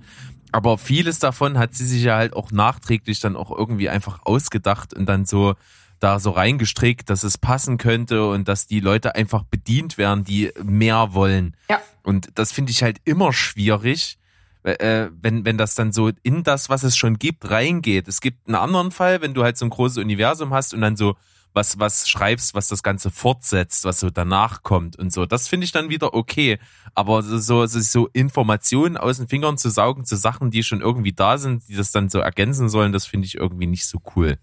Aber 0.53 0.77
vieles 0.77 1.19
davon 1.19 1.59
hat 1.59 1.75
sie 1.75 1.87
sich 1.87 2.03
ja 2.03 2.17
halt 2.17 2.35
auch 2.35 2.53
nachträglich 2.53 3.21
dann 3.21 3.37
auch 3.37 3.51
irgendwie 3.51 3.89
einfach 3.89 4.21
ausgedacht 4.25 4.93
und 4.93 5.07
dann 5.07 5.25
so 5.25 5.55
da 6.03 6.19
so 6.19 6.31
reingestrickt, 6.31 7.09
dass 7.09 7.23
es 7.23 7.39
passen 7.39 7.79
könnte 7.79 8.27
und 8.27 8.49
dass 8.49 8.67
die 8.67 8.81
Leute 8.81 9.15
einfach 9.15 9.45
bedient 9.45 9.99
werden, 9.99 10.25
die 10.25 10.51
mehr 10.63 11.15
wollen. 11.15 11.57
Ja. 11.71 11.81
Und 12.03 12.31
das 12.35 12.51
finde 12.51 12.73
ich 12.73 12.83
halt 12.83 13.01
immer 13.05 13.33
schwierig, 13.33 14.19
äh, 14.65 15.09
wenn, 15.21 15.45
wenn 15.45 15.59
das 15.59 15.75
dann 15.75 15.93
so 15.93 16.11
in 16.23 16.43
das, 16.43 16.69
was 16.69 16.83
es 16.83 16.97
schon 16.97 17.19
gibt, 17.19 17.51
reingeht. 17.51 18.09
Es 18.09 18.21
gibt 18.21 18.49
einen 18.49 18.57
anderen 18.57 18.91
Fall, 18.91 19.21
wenn 19.21 19.35
du 19.35 19.45
halt 19.45 19.57
so 19.57 19.65
ein 19.65 19.71
großes 19.71 19.99
Universum 19.99 20.53
hast 20.53 20.75
und 20.75 20.81
dann 20.81 20.97
so 20.97 21.17
was, 21.55 21.79
was 21.79 22.09
schreibst, 22.09 22.55
was 22.55 22.69
das 22.69 22.83
Ganze 22.83 23.11
fortsetzt, 23.11 23.85
was 23.85 24.01
so 24.01 24.11
danach 24.11 24.63
kommt 24.63 24.97
und 24.99 25.13
so. 25.13 25.27
Das 25.27 25.49
finde 25.49 25.67
ich 25.67 25.73
dann 25.73 25.91
wieder 25.91 26.15
okay. 26.15 26.59
Aber 26.95 27.23
so, 27.23 27.39
so, 27.39 27.67
so 27.67 28.09
Informationen 28.13 28.97
aus 28.97 29.19
den 29.19 29.29
Fingern 29.29 29.59
zu 29.59 29.69
saugen 29.71 30.05
zu 30.05 30.17
Sachen, 30.17 30.51
die 30.51 30.63
schon 30.63 30.81
irgendwie 30.81 31.13
da 31.13 31.39
sind, 31.39 31.69
die 31.69 31.77
das 31.77 31.93
dann 31.93 32.09
so 32.09 32.19
ergänzen 32.21 32.69
sollen, 32.69 32.93
das 32.93 33.07
finde 33.07 33.27
ich 33.27 33.37
irgendwie 33.37 33.67
nicht 33.67 33.87
so 33.87 34.01
cool. 34.17 34.39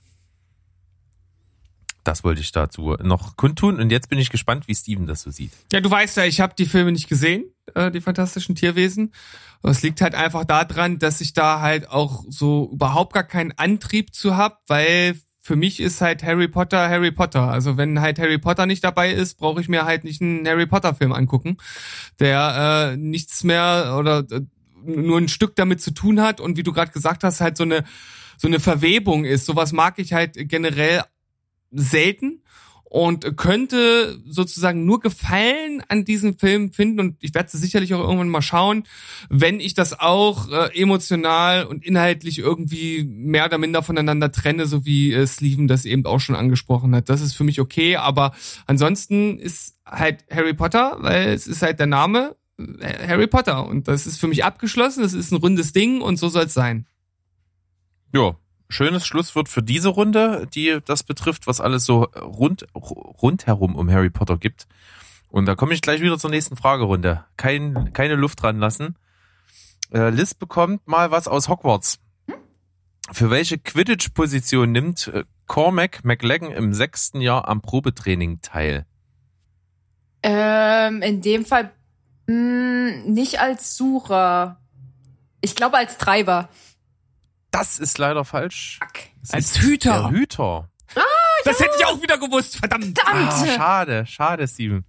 Das 2.09 2.23
wollte 2.23 2.41
ich 2.41 2.51
dazu 2.51 2.95
noch 3.03 3.37
kundtun 3.37 3.79
und 3.79 3.91
jetzt 3.91 4.09
bin 4.09 4.17
ich 4.17 4.31
gespannt, 4.31 4.67
wie 4.67 4.73
Steven 4.73 5.05
das 5.05 5.21
so 5.21 5.29
sieht. 5.29 5.51
Ja, 5.71 5.79
du 5.79 5.91
weißt 5.91 6.17
ja, 6.17 6.23
ich 6.25 6.41
habe 6.41 6.55
die 6.57 6.65
Filme 6.65 6.91
nicht 6.91 7.07
gesehen, 7.07 7.43
äh, 7.75 7.91
die 7.91 8.01
fantastischen 8.01 8.55
Tierwesen. 8.55 9.13
Es 9.61 9.83
liegt 9.83 10.01
halt 10.01 10.15
einfach 10.15 10.43
daran, 10.43 10.97
dass 10.97 11.21
ich 11.21 11.33
da 11.33 11.61
halt 11.61 11.87
auch 11.87 12.23
so 12.27 12.71
überhaupt 12.73 13.13
gar 13.13 13.25
keinen 13.25 13.51
Antrieb 13.51 14.15
zu 14.15 14.35
hab, 14.35 14.63
weil 14.65 15.19
für 15.39 15.55
mich 15.55 15.79
ist 15.79 16.01
halt 16.01 16.23
Harry 16.23 16.47
Potter 16.47 16.89
Harry 16.89 17.11
Potter. 17.11 17.43
Also 17.43 17.77
wenn 17.77 18.01
halt 18.01 18.17
Harry 18.17 18.39
Potter 18.39 18.65
nicht 18.65 18.83
dabei 18.83 19.11
ist, 19.11 19.37
brauche 19.37 19.61
ich 19.61 19.69
mir 19.69 19.85
halt 19.85 20.03
nicht 20.03 20.19
einen 20.19 20.47
Harry 20.47 20.65
Potter 20.65 20.95
Film 20.95 21.11
angucken, 21.11 21.57
der 22.19 22.93
äh, 22.93 22.97
nichts 22.97 23.43
mehr 23.43 23.95
oder 23.99 24.25
äh, 24.31 24.41
nur 24.83 25.19
ein 25.19 25.27
Stück 25.27 25.55
damit 25.55 25.79
zu 25.79 25.91
tun 25.91 26.21
hat 26.21 26.41
und 26.41 26.57
wie 26.57 26.63
du 26.63 26.73
gerade 26.73 26.91
gesagt 26.91 27.23
hast, 27.23 27.39
halt 27.39 27.55
so 27.55 27.65
eine 27.65 27.83
so 28.35 28.47
eine 28.47 28.59
Verwebung 28.59 29.25
ist. 29.25 29.45
Sowas 29.45 29.73
mag 29.73 29.99
ich 29.99 30.13
halt 30.13 30.33
generell 30.49 31.03
selten 31.71 32.41
und 32.89 33.37
könnte 33.37 34.19
sozusagen 34.27 34.85
nur 34.85 34.99
Gefallen 34.99 35.83
an 35.87 36.05
diesem 36.05 36.37
Film 36.37 36.73
finden 36.73 36.99
und 36.99 37.17
ich 37.19 37.35
werde 37.35 37.45
es 37.45 37.53
sicherlich 37.53 37.93
auch 37.93 37.99
irgendwann 37.99 38.29
mal 38.29 38.41
schauen, 38.41 38.83
wenn 39.29 39.59
ich 39.59 39.75
das 39.75 39.99
auch 39.99 40.49
äh, 40.49 40.75
emotional 40.79 41.65
und 41.65 41.85
inhaltlich 41.85 42.39
irgendwie 42.39 43.03
mehr 43.03 43.45
oder 43.45 43.59
minder 43.59 43.83
voneinander 43.83 44.31
trenne, 44.31 44.65
so 44.65 44.85
wie 44.85 45.13
äh, 45.13 45.27
Sleven 45.27 45.67
das 45.67 45.85
eben 45.85 46.05
auch 46.05 46.19
schon 46.19 46.35
angesprochen 46.35 46.95
hat. 46.95 47.09
Das 47.09 47.21
ist 47.21 47.35
für 47.35 47.43
mich 47.43 47.61
okay, 47.61 47.95
aber 47.95 48.33
ansonsten 48.65 49.37
ist 49.37 49.75
halt 49.85 50.25
Harry 50.31 50.55
Potter, 50.55 50.97
weil 50.99 51.29
es 51.29 51.45
ist 51.45 51.61
halt 51.61 51.79
der 51.79 51.87
Name 51.87 52.35
äh, 52.57 53.07
Harry 53.07 53.27
Potter 53.27 53.67
und 53.67 53.87
das 53.87 54.07
ist 54.07 54.19
für 54.19 54.27
mich 54.27 54.43
abgeschlossen, 54.43 55.03
das 55.03 55.13
ist 55.13 55.31
ein 55.31 55.37
rundes 55.37 55.73
Ding 55.73 56.01
und 56.01 56.17
so 56.17 56.27
soll 56.29 56.45
es 56.45 56.55
sein. 56.55 56.87
Ja, 58.15 58.35
schönes 58.69 59.05
Schlusswort 59.05 59.49
für 59.49 59.63
diese 59.63 59.89
Runde, 59.89 60.47
die 60.53 60.79
das 60.85 61.03
betrifft, 61.03 61.47
was 61.47 61.59
alles 61.59 61.85
so 61.85 62.03
rund, 62.03 62.67
rundherum 62.73 63.75
um 63.75 63.91
Harry 63.91 64.09
Potter 64.09 64.37
gibt. 64.37 64.67
Und 65.29 65.45
da 65.45 65.55
komme 65.55 65.73
ich 65.73 65.81
gleich 65.81 66.01
wieder 66.01 66.17
zur 66.17 66.29
nächsten 66.29 66.55
Fragerunde. 66.55 67.25
Kein, 67.37 67.93
keine 67.93 68.15
Luft 68.15 68.41
dran 68.41 68.59
lassen. 68.59 68.95
Äh, 69.91 70.09
Liz 70.09 70.33
bekommt 70.33 70.87
mal 70.87 71.11
was 71.11 71.27
aus 71.27 71.49
Hogwarts. 71.49 71.99
Für 73.11 73.31
welche 73.31 73.57
Quidditch-Position 73.57 74.71
nimmt 74.71 75.07
äh, 75.07 75.23
Cormac 75.47 76.03
McLaggen 76.03 76.51
im 76.51 76.73
sechsten 76.73 77.21
Jahr 77.21 77.47
am 77.47 77.61
Probetraining 77.61 78.41
teil? 78.41 78.85
Ähm, 80.21 81.01
in 81.01 81.21
dem 81.21 81.45
Fall 81.45 81.71
mh, 82.27 82.33
hm, 82.33 83.13
nicht 83.13 83.39
als 83.39 83.77
Sucher. 83.77 84.59
Ich 85.41 85.55
glaube 85.55 85.77
als 85.77 85.97
Treiber. 85.97 86.49
Das 87.51 87.79
ist 87.79 87.97
leider 87.97 88.25
falsch. 88.25 88.79
Das 89.21 89.31
Als 89.31 89.59
Hüter. 89.61 90.09
Der 90.09 90.11
Hüter. 90.11 90.69
Ah, 90.95 91.01
das 91.45 91.59
ja. 91.59 91.65
hätte 91.65 91.75
ich 91.79 91.85
auch 91.85 92.01
wieder 92.01 92.17
gewusst, 92.17 92.57
verdammt. 92.57 92.99
verdammt. 92.99 93.33
Ah, 93.33 93.45
schade, 93.47 94.05
schade, 94.05 94.47
Steven. 94.47 94.85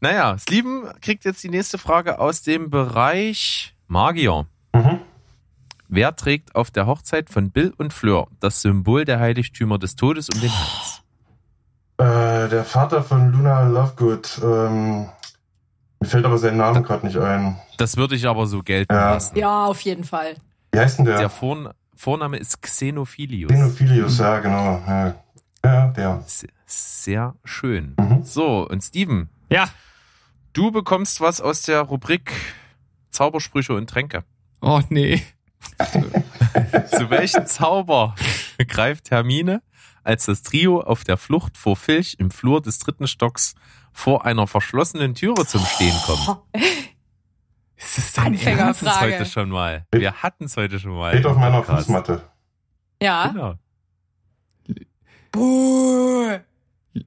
Naja, 0.00 0.36
Steven 0.38 0.90
kriegt 1.00 1.24
jetzt 1.24 1.42
die 1.42 1.48
nächste 1.48 1.78
Frage 1.78 2.18
aus 2.18 2.42
dem 2.42 2.70
Bereich 2.70 3.74
Magier. 3.88 4.46
Mhm. 4.74 5.00
Wer 5.88 6.16
trägt 6.16 6.54
auf 6.54 6.70
der 6.70 6.86
Hochzeit 6.86 7.30
von 7.30 7.50
Bill 7.50 7.72
und 7.78 7.92
Fleur 7.92 8.26
das 8.40 8.60
Symbol 8.60 9.04
der 9.04 9.20
Heiligtümer 9.20 9.78
des 9.78 9.96
Todes 9.96 10.28
um 10.28 10.40
den 10.40 10.50
Hals? 10.50 11.02
Äh, 11.98 12.48
der 12.50 12.64
Vater 12.64 13.02
von 13.02 13.32
Luna 13.32 13.68
Lovegood. 13.68 14.40
Ähm, 14.42 15.08
mir 16.00 16.08
fällt 16.08 16.26
aber 16.26 16.38
sein 16.38 16.56
Name 16.56 16.82
gerade 16.82 17.06
nicht 17.06 17.16
ein. 17.16 17.58
Das 17.78 17.96
würde 17.96 18.16
ich 18.16 18.26
aber 18.26 18.46
so 18.46 18.62
gelten 18.62 18.92
ja. 18.92 19.12
lassen. 19.14 19.36
Ja, 19.38 19.64
auf 19.64 19.80
jeden 19.80 20.04
Fall. 20.04 20.36
Wie 20.76 20.80
heißt 20.80 20.98
denn 20.98 21.06
der? 21.06 21.16
Der 21.16 21.30
Vorn 21.30 21.70
Vorname 21.94 22.36
ist 22.36 22.60
Xenophilius. 22.60 23.50
Xenophilius, 23.50 24.18
ja, 24.18 24.40
genau. 24.40 24.82
Ja, 24.86 25.14
ja 25.64 25.88
der. 25.88 26.22
Sehr, 26.26 26.50
sehr 26.66 27.34
schön. 27.44 27.94
Mhm. 27.98 28.22
So, 28.24 28.68
und 28.68 28.82
Steven. 28.82 29.30
Ja. 29.48 29.70
Du 30.52 30.70
bekommst 30.70 31.22
was 31.22 31.40
aus 31.40 31.62
der 31.62 31.80
Rubrik 31.80 32.30
Zaubersprüche 33.08 33.72
und 33.72 33.88
Tränke. 33.88 34.24
Oh, 34.60 34.82
nee. 34.90 35.22
Zu 36.90 37.08
welchem 37.08 37.46
Zauber 37.46 38.14
greift 38.68 39.10
Hermine, 39.10 39.62
als 40.04 40.26
das 40.26 40.42
Trio 40.42 40.82
auf 40.82 41.04
der 41.04 41.16
Flucht 41.16 41.56
vor 41.56 41.76
Filch 41.76 42.16
im 42.18 42.30
Flur 42.30 42.60
des 42.60 42.78
dritten 42.80 43.06
Stocks 43.06 43.54
vor 43.94 44.26
einer 44.26 44.46
verschlossenen 44.46 45.14
Türe 45.14 45.46
zum 45.46 45.64
Stehen 45.64 45.96
kommt? 46.04 46.42
Ist 47.76 47.98
das 47.98 48.12
dein 48.14 48.40
Wir 48.40 48.56
hatten 48.56 48.86
es 48.86 49.00
heute 49.00 49.26
schon 49.26 49.50
mal. 49.50 49.86
Wir 49.92 50.12
hatten 50.22 50.44
es 50.44 50.56
heute 50.56 50.80
schon 50.80 50.92
mal. 50.96 51.12
Steht 51.12 51.26
auf 51.26 51.36
meiner 51.36 51.62
Fußmatte. 51.62 52.22
Ja. 53.02 53.28
Genau. 53.28 53.54
Buh. 55.30 56.38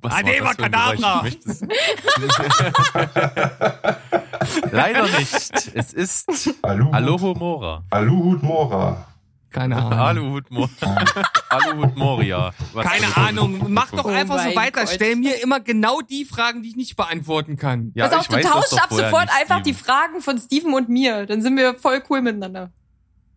Was 0.00 0.14
Adeva 0.14 0.54
Kadabra! 0.54 1.24
Leider 4.70 5.02
nicht. 5.18 5.72
Es 5.74 5.92
ist 5.92 6.54
Aluhut, 6.62 6.94
Alohomora. 6.94 7.82
Aluhut 7.90 8.40
Mora. 8.42 9.07
Keine 9.50 9.76
Ahnung. 9.82 9.92
Aluhut, 9.92 10.50
Mo 10.50 10.68
Aluhut 11.48 11.96
Moria. 11.96 12.52
Was 12.72 12.86
Keine 12.86 13.16
Ahnung. 13.16 13.66
Mach 13.68 13.90
doch 13.90 14.04
Oh 14.04 14.08
einfach 14.08 14.38
so 14.38 14.44
mein 14.46 14.56
weiter. 14.56 14.80
Gott. 14.84 14.90
Stell 14.94 15.16
mir 15.16 15.42
immer 15.42 15.60
genau 15.60 16.00
die 16.00 16.24
Fragen, 16.24 16.62
die 16.62 16.70
ich 16.70 16.76
nicht 16.76 16.96
beantworten 16.96 17.56
kann. 17.56 17.92
Ja, 17.94 18.06
Pass 18.08 18.14
auf, 18.16 18.22
ich 18.22 18.28
du 18.28 18.36
weiß 18.36 18.44
tauschst 18.46 18.82
ab 18.82 18.88
sofort 18.90 19.28
einfach 19.38 19.62
die 19.62 19.72
Steven. 19.74 19.84
Fragen 19.86 20.20
von 20.20 20.38
Steven 20.38 20.74
und 20.74 20.88
mir. 20.88 21.26
Dann 21.26 21.42
sind 21.42 21.56
wir 21.56 21.74
voll 21.74 22.02
cool 22.10 22.22
miteinander. 22.22 22.72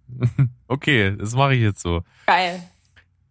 Okay, 0.68 1.16
das 1.18 1.34
mache 1.34 1.54
ich 1.56 1.62
jetzt 1.62 1.82
so. 1.82 2.04
Geil. 2.28 2.64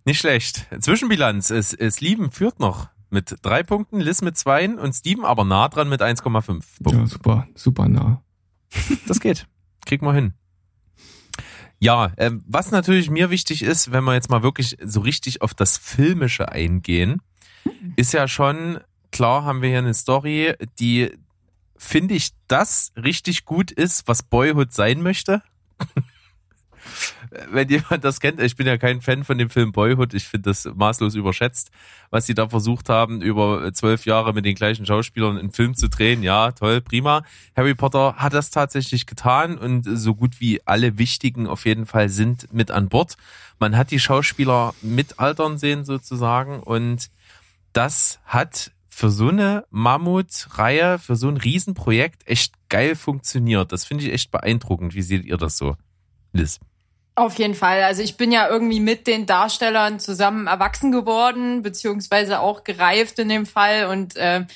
Nicht 0.04 0.18
schlecht. 0.18 0.66
Zwischenbilanz. 0.78 1.48
Es, 1.50 1.72
es 1.72 2.00
Lieben 2.02 2.30
führt 2.30 2.60
noch 2.60 2.88
mit 3.08 3.36
drei 3.42 3.62
Punkten, 3.62 3.98
Liz 4.00 4.20
mit 4.20 4.36
zwei 4.36 4.68
und 4.68 4.92
Steven 4.92 5.24
aber 5.24 5.44
nah 5.44 5.68
dran 5.68 5.88
mit 5.88 6.02
1,5 6.02 6.22
Punkten. 6.82 7.00
Ja, 7.00 7.06
super, 7.06 7.46
super 7.54 7.88
nah. 7.88 8.22
Das 9.06 9.20
geht. 9.20 9.46
Kriegen 9.86 10.04
wir 10.06 10.12
hin. 10.12 10.34
Ja, 11.80 12.12
ähm, 12.18 12.44
was 12.46 12.70
natürlich 12.70 13.08
mir 13.10 13.30
wichtig 13.30 13.62
ist, 13.62 13.90
wenn 13.90 14.04
wir 14.04 14.12
jetzt 14.12 14.28
mal 14.28 14.42
wirklich 14.42 14.76
so 14.84 15.00
richtig 15.00 15.40
auf 15.40 15.54
das 15.54 15.78
Filmische 15.78 16.50
eingehen, 16.50 17.22
ist 17.96 18.12
ja 18.12 18.28
schon, 18.28 18.80
klar 19.10 19.44
haben 19.44 19.62
wir 19.62 19.70
hier 19.70 19.78
eine 19.78 19.94
Story, 19.94 20.54
die, 20.78 21.10
finde 21.78 22.14
ich, 22.14 22.32
das 22.48 22.92
richtig 22.96 23.46
gut 23.46 23.70
ist, 23.70 24.06
was 24.06 24.22
Boyhood 24.22 24.74
sein 24.74 25.00
möchte. 25.00 25.42
Wenn 27.50 27.68
jemand 27.68 28.04
das 28.04 28.20
kennt, 28.20 28.40
ich 28.40 28.56
bin 28.56 28.66
ja 28.66 28.78
kein 28.78 29.00
Fan 29.00 29.24
von 29.24 29.38
dem 29.38 29.50
Film 29.50 29.72
Boyhood, 29.72 30.14
ich 30.14 30.24
finde 30.24 30.50
das 30.50 30.68
maßlos 30.74 31.14
überschätzt, 31.14 31.70
was 32.10 32.26
sie 32.26 32.34
da 32.34 32.48
versucht 32.48 32.88
haben, 32.88 33.22
über 33.22 33.72
zwölf 33.72 34.06
Jahre 34.06 34.32
mit 34.32 34.44
den 34.44 34.54
gleichen 34.54 34.86
Schauspielern 34.86 35.38
einen 35.38 35.52
Film 35.52 35.74
zu 35.74 35.88
drehen. 35.88 36.22
Ja, 36.22 36.52
toll, 36.52 36.80
prima. 36.80 37.22
Harry 37.56 37.74
Potter 37.74 38.16
hat 38.16 38.34
das 38.34 38.50
tatsächlich 38.50 39.06
getan 39.06 39.58
und 39.58 39.84
so 39.84 40.14
gut 40.14 40.40
wie 40.40 40.60
alle 40.66 40.98
Wichtigen 40.98 41.46
auf 41.46 41.66
jeden 41.66 41.86
Fall 41.86 42.08
sind 42.08 42.52
mit 42.52 42.70
an 42.70 42.88
Bord. 42.88 43.16
Man 43.58 43.76
hat 43.76 43.90
die 43.90 44.00
Schauspieler 44.00 44.74
mitaltern 44.82 45.58
sehen 45.58 45.84
sozusagen 45.84 46.60
und 46.60 47.10
das 47.72 48.20
hat 48.24 48.72
für 48.88 49.10
so 49.10 49.28
eine 49.28 49.64
Mammutreihe, 49.70 50.98
für 50.98 51.16
so 51.16 51.28
ein 51.28 51.36
Riesenprojekt 51.36 52.26
echt 52.26 52.54
geil 52.68 52.96
funktioniert. 52.96 53.72
Das 53.72 53.84
finde 53.84 54.04
ich 54.04 54.12
echt 54.12 54.30
beeindruckend. 54.30 54.94
Wie 54.94 55.02
seht 55.02 55.24
ihr 55.24 55.36
das 55.36 55.56
so, 55.56 55.76
Liz? 56.32 56.60
Auf 57.20 57.38
jeden 57.38 57.54
Fall. 57.54 57.82
Also 57.82 58.00
ich 58.00 58.16
bin 58.16 58.32
ja 58.32 58.48
irgendwie 58.48 58.80
mit 58.80 59.06
den 59.06 59.26
Darstellern 59.26 60.00
zusammen 60.00 60.46
erwachsen 60.46 60.90
geworden, 60.90 61.60
beziehungsweise 61.60 62.40
auch 62.40 62.64
gereift 62.64 63.18
in 63.18 63.28
dem 63.28 63.44
Fall. 63.44 63.88
Und 63.88 64.16
äh, 64.16 64.46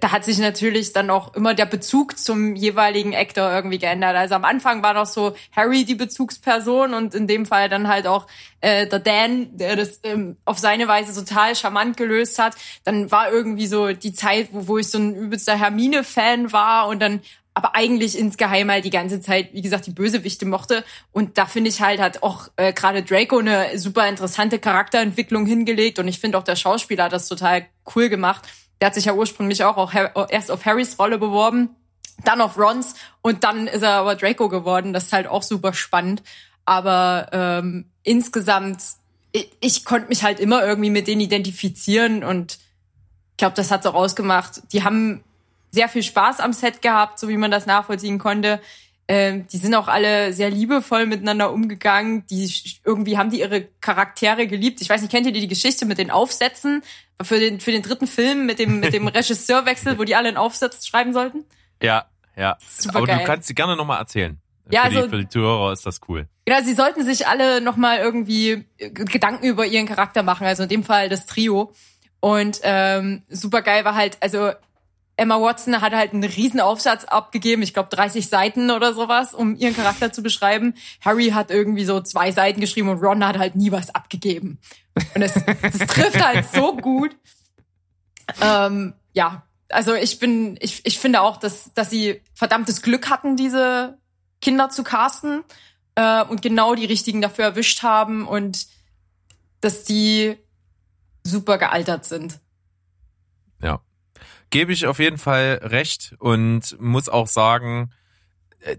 da 0.00 0.10
hat 0.10 0.24
sich 0.24 0.38
natürlich 0.38 0.94
dann 0.94 1.10
auch 1.10 1.34
immer 1.34 1.52
der 1.52 1.66
Bezug 1.66 2.18
zum 2.18 2.56
jeweiligen 2.56 3.14
Actor 3.14 3.52
irgendwie 3.52 3.78
geändert. 3.78 4.16
Also 4.16 4.36
am 4.36 4.46
Anfang 4.46 4.82
war 4.82 4.94
noch 4.94 5.04
so 5.04 5.34
Harry 5.54 5.84
die 5.84 5.96
Bezugsperson 5.96 6.94
und 6.94 7.14
in 7.14 7.26
dem 7.26 7.44
Fall 7.44 7.68
dann 7.68 7.88
halt 7.88 8.06
auch 8.06 8.26
äh, 8.62 8.86
der 8.86 9.00
Dan, 9.00 9.58
der 9.58 9.76
das 9.76 10.00
ähm, 10.02 10.38
auf 10.46 10.58
seine 10.58 10.88
Weise 10.88 11.12
total 11.14 11.54
charmant 11.54 11.98
gelöst 11.98 12.38
hat. 12.38 12.56
Dann 12.84 13.10
war 13.10 13.30
irgendwie 13.30 13.66
so 13.66 13.92
die 13.92 14.14
Zeit, 14.14 14.48
wo, 14.52 14.66
wo 14.66 14.78
ich 14.78 14.88
so 14.88 14.96
ein 14.96 15.14
übelster 15.14 15.56
Hermine-Fan 15.56 16.52
war 16.52 16.88
und 16.88 17.00
dann 17.00 17.20
aber 17.58 17.74
eigentlich 17.74 18.16
insgeheim 18.16 18.70
halt 18.70 18.84
die 18.84 18.90
ganze 18.90 19.20
Zeit, 19.20 19.52
wie 19.52 19.62
gesagt, 19.62 19.84
die 19.86 19.90
Bösewichte 19.90 20.46
mochte. 20.46 20.84
Und 21.10 21.38
da 21.38 21.46
finde 21.46 21.70
ich 21.70 21.80
halt, 21.80 22.00
hat 22.00 22.22
auch 22.22 22.46
äh, 22.54 22.72
gerade 22.72 23.02
Draco 23.02 23.38
eine 23.38 23.76
super 23.80 24.08
interessante 24.08 24.60
Charakterentwicklung 24.60 25.44
hingelegt. 25.44 25.98
Und 25.98 26.06
ich 26.06 26.20
finde 26.20 26.38
auch 26.38 26.44
der 26.44 26.54
Schauspieler 26.54 27.06
hat 27.06 27.12
das 27.12 27.26
total 27.26 27.66
cool 27.96 28.10
gemacht. 28.10 28.46
Der 28.80 28.86
hat 28.86 28.94
sich 28.94 29.06
ja 29.06 29.14
ursprünglich 29.14 29.64
auch, 29.64 29.76
auch 29.76 30.30
erst 30.30 30.52
auf 30.52 30.66
Harrys 30.66 31.00
Rolle 31.00 31.18
beworben, 31.18 31.70
dann 32.22 32.40
auf 32.40 32.56
Rons 32.56 32.94
und 33.22 33.42
dann 33.42 33.66
ist 33.66 33.82
er 33.82 33.94
aber 33.94 34.14
Draco 34.14 34.48
geworden. 34.48 34.92
Das 34.92 35.06
ist 35.06 35.12
halt 35.12 35.26
auch 35.26 35.42
super 35.42 35.74
spannend. 35.74 36.22
Aber 36.64 37.26
ähm, 37.32 37.86
insgesamt, 38.04 38.84
ich, 39.32 39.50
ich 39.58 39.84
konnte 39.84 40.06
mich 40.06 40.22
halt 40.22 40.38
immer 40.38 40.64
irgendwie 40.64 40.90
mit 40.90 41.08
denen 41.08 41.22
identifizieren 41.22 42.22
und 42.22 42.60
ich 43.32 43.36
glaube, 43.38 43.56
das 43.56 43.72
hat 43.72 43.82
so 43.82 43.90
rausgemacht. 43.90 44.62
Die 44.72 44.84
haben 44.84 45.24
sehr 45.70 45.88
viel 45.88 46.02
Spaß 46.02 46.40
am 46.40 46.52
Set 46.52 46.82
gehabt, 46.82 47.18
so 47.18 47.28
wie 47.28 47.36
man 47.36 47.50
das 47.50 47.66
nachvollziehen 47.66 48.18
konnte. 48.18 48.60
Ähm, 49.10 49.46
die 49.48 49.56
sind 49.56 49.74
auch 49.74 49.88
alle 49.88 50.32
sehr 50.34 50.50
liebevoll 50.50 51.06
miteinander 51.06 51.50
umgegangen. 51.52 52.26
Die 52.26 52.52
irgendwie 52.84 53.16
haben 53.16 53.30
die 53.30 53.40
ihre 53.40 53.62
Charaktere 53.80 54.46
geliebt. 54.46 54.80
Ich 54.82 54.90
weiß 54.90 55.00
nicht, 55.00 55.10
kennt 55.10 55.26
ihr 55.26 55.32
die 55.32 55.48
Geschichte 55.48 55.86
mit 55.86 55.96
den 55.98 56.10
Aufsätzen 56.10 56.82
für 57.22 57.40
den 57.40 57.58
für 57.60 57.72
den 57.72 57.82
dritten 57.82 58.06
Film 58.06 58.44
mit 58.46 58.58
dem 58.58 58.80
mit 58.80 58.92
dem 58.92 59.08
Regisseurwechsel, 59.08 59.98
wo 59.98 60.04
die 60.04 60.14
alle 60.14 60.28
einen 60.28 60.36
Aufsatz 60.36 60.86
schreiben 60.86 61.12
sollten? 61.14 61.44
Ja, 61.82 62.04
ja. 62.36 62.58
Super 62.60 62.98
Aber 62.98 63.06
geil. 63.06 63.18
du 63.20 63.24
kannst 63.24 63.48
sie 63.48 63.54
gerne 63.54 63.76
nochmal 63.76 63.98
erzählen. 63.98 64.38
Ja, 64.70 64.84
für, 64.84 64.90
die, 64.90 64.96
also- 64.98 65.08
für 65.08 65.18
die 65.18 65.28
Zuhörer 65.28 65.72
ist 65.72 65.86
das 65.86 66.00
cool. 66.08 66.28
Genau, 66.44 66.60
sie 66.62 66.74
sollten 66.74 67.02
sich 67.04 67.26
alle 67.26 67.62
nochmal 67.62 67.98
irgendwie 67.98 68.66
äh, 68.76 68.90
Gedanken 68.90 69.46
über 69.46 69.64
ihren 69.64 69.86
Charakter 69.86 70.22
machen, 70.22 70.46
also 70.46 70.64
in 70.64 70.68
dem 70.68 70.84
Fall 70.84 71.08
das 71.08 71.24
Trio. 71.24 71.72
Und 72.20 72.60
ähm, 72.62 73.22
super 73.28 73.62
geil 73.62 73.84
war 73.86 73.94
halt, 73.94 74.18
also 74.20 74.50
Emma 75.18 75.40
Watson 75.40 75.80
hat 75.80 75.92
halt 75.92 76.12
einen 76.12 76.22
riesen 76.22 76.60
Aufsatz 76.60 77.04
abgegeben, 77.04 77.60
ich 77.62 77.74
glaube 77.74 77.88
30 77.90 78.28
Seiten 78.28 78.70
oder 78.70 78.94
sowas, 78.94 79.34
um 79.34 79.56
ihren 79.56 79.74
Charakter 79.74 80.12
zu 80.12 80.22
beschreiben. 80.22 80.74
Harry 81.00 81.30
hat 81.30 81.50
irgendwie 81.50 81.84
so 81.84 82.00
zwei 82.00 82.30
Seiten 82.30 82.60
geschrieben 82.60 82.88
und 82.88 83.02
Ron 83.02 83.26
hat 83.26 83.36
halt 83.36 83.56
nie 83.56 83.72
was 83.72 83.92
abgegeben. 83.92 84.60
Und 85.14 85.20
das, 85.20 85.34
das 85.34 85.86
trifft 85.88 86.24
halt 86.24 86.46
so 86.54 86.76
gut. 86.76 87.16
Ähm, 88.40 88.94
ja, 89.12 89.42
also 89.68 89.94
ich 89.94 90.20
bin, 90.20 90.56
ich, 90.60 90.86
ich 90.86 91.00
finde 91.00 91.20
auch, 91.20 91.36
dass, 91.36 91.74
dass 91.74 91.90
sie 91.90 92.22
verdammtes 92.32 92.82
Glück 92.82 93.10
hatten, 93.10 93.36
diese 93.36 93.98
Kinder 94.40 94.70
zu 94.70 94.84
casten 94.84 95.42
äh, 95.96 96.22
und 96.22 96.42
genau 96.42 96.76
die 96.76 96.84
richtigen 96.84 97.20
dafür 97.20 97.46
erwischt 97.46 97.82
haben 97.82 98.26
und 98.26 98.68
dass 99.60 99.82
die 99.82 100.36
super 101.24 101.58
gealtert 101.58 102.04
sind. 102.04 102.38
Gebe 104.50 104.72
ich 104.72 104.86
auf 104.86 104.98
jeden 104.98 105.18
Fall 105.18 105.60
recht 105.62 106.14
und 106.18 106.76
muss 106.80 107.08
auch 107.08 107.26
sagen, 107.26 107.90
äh, 108.60 108.76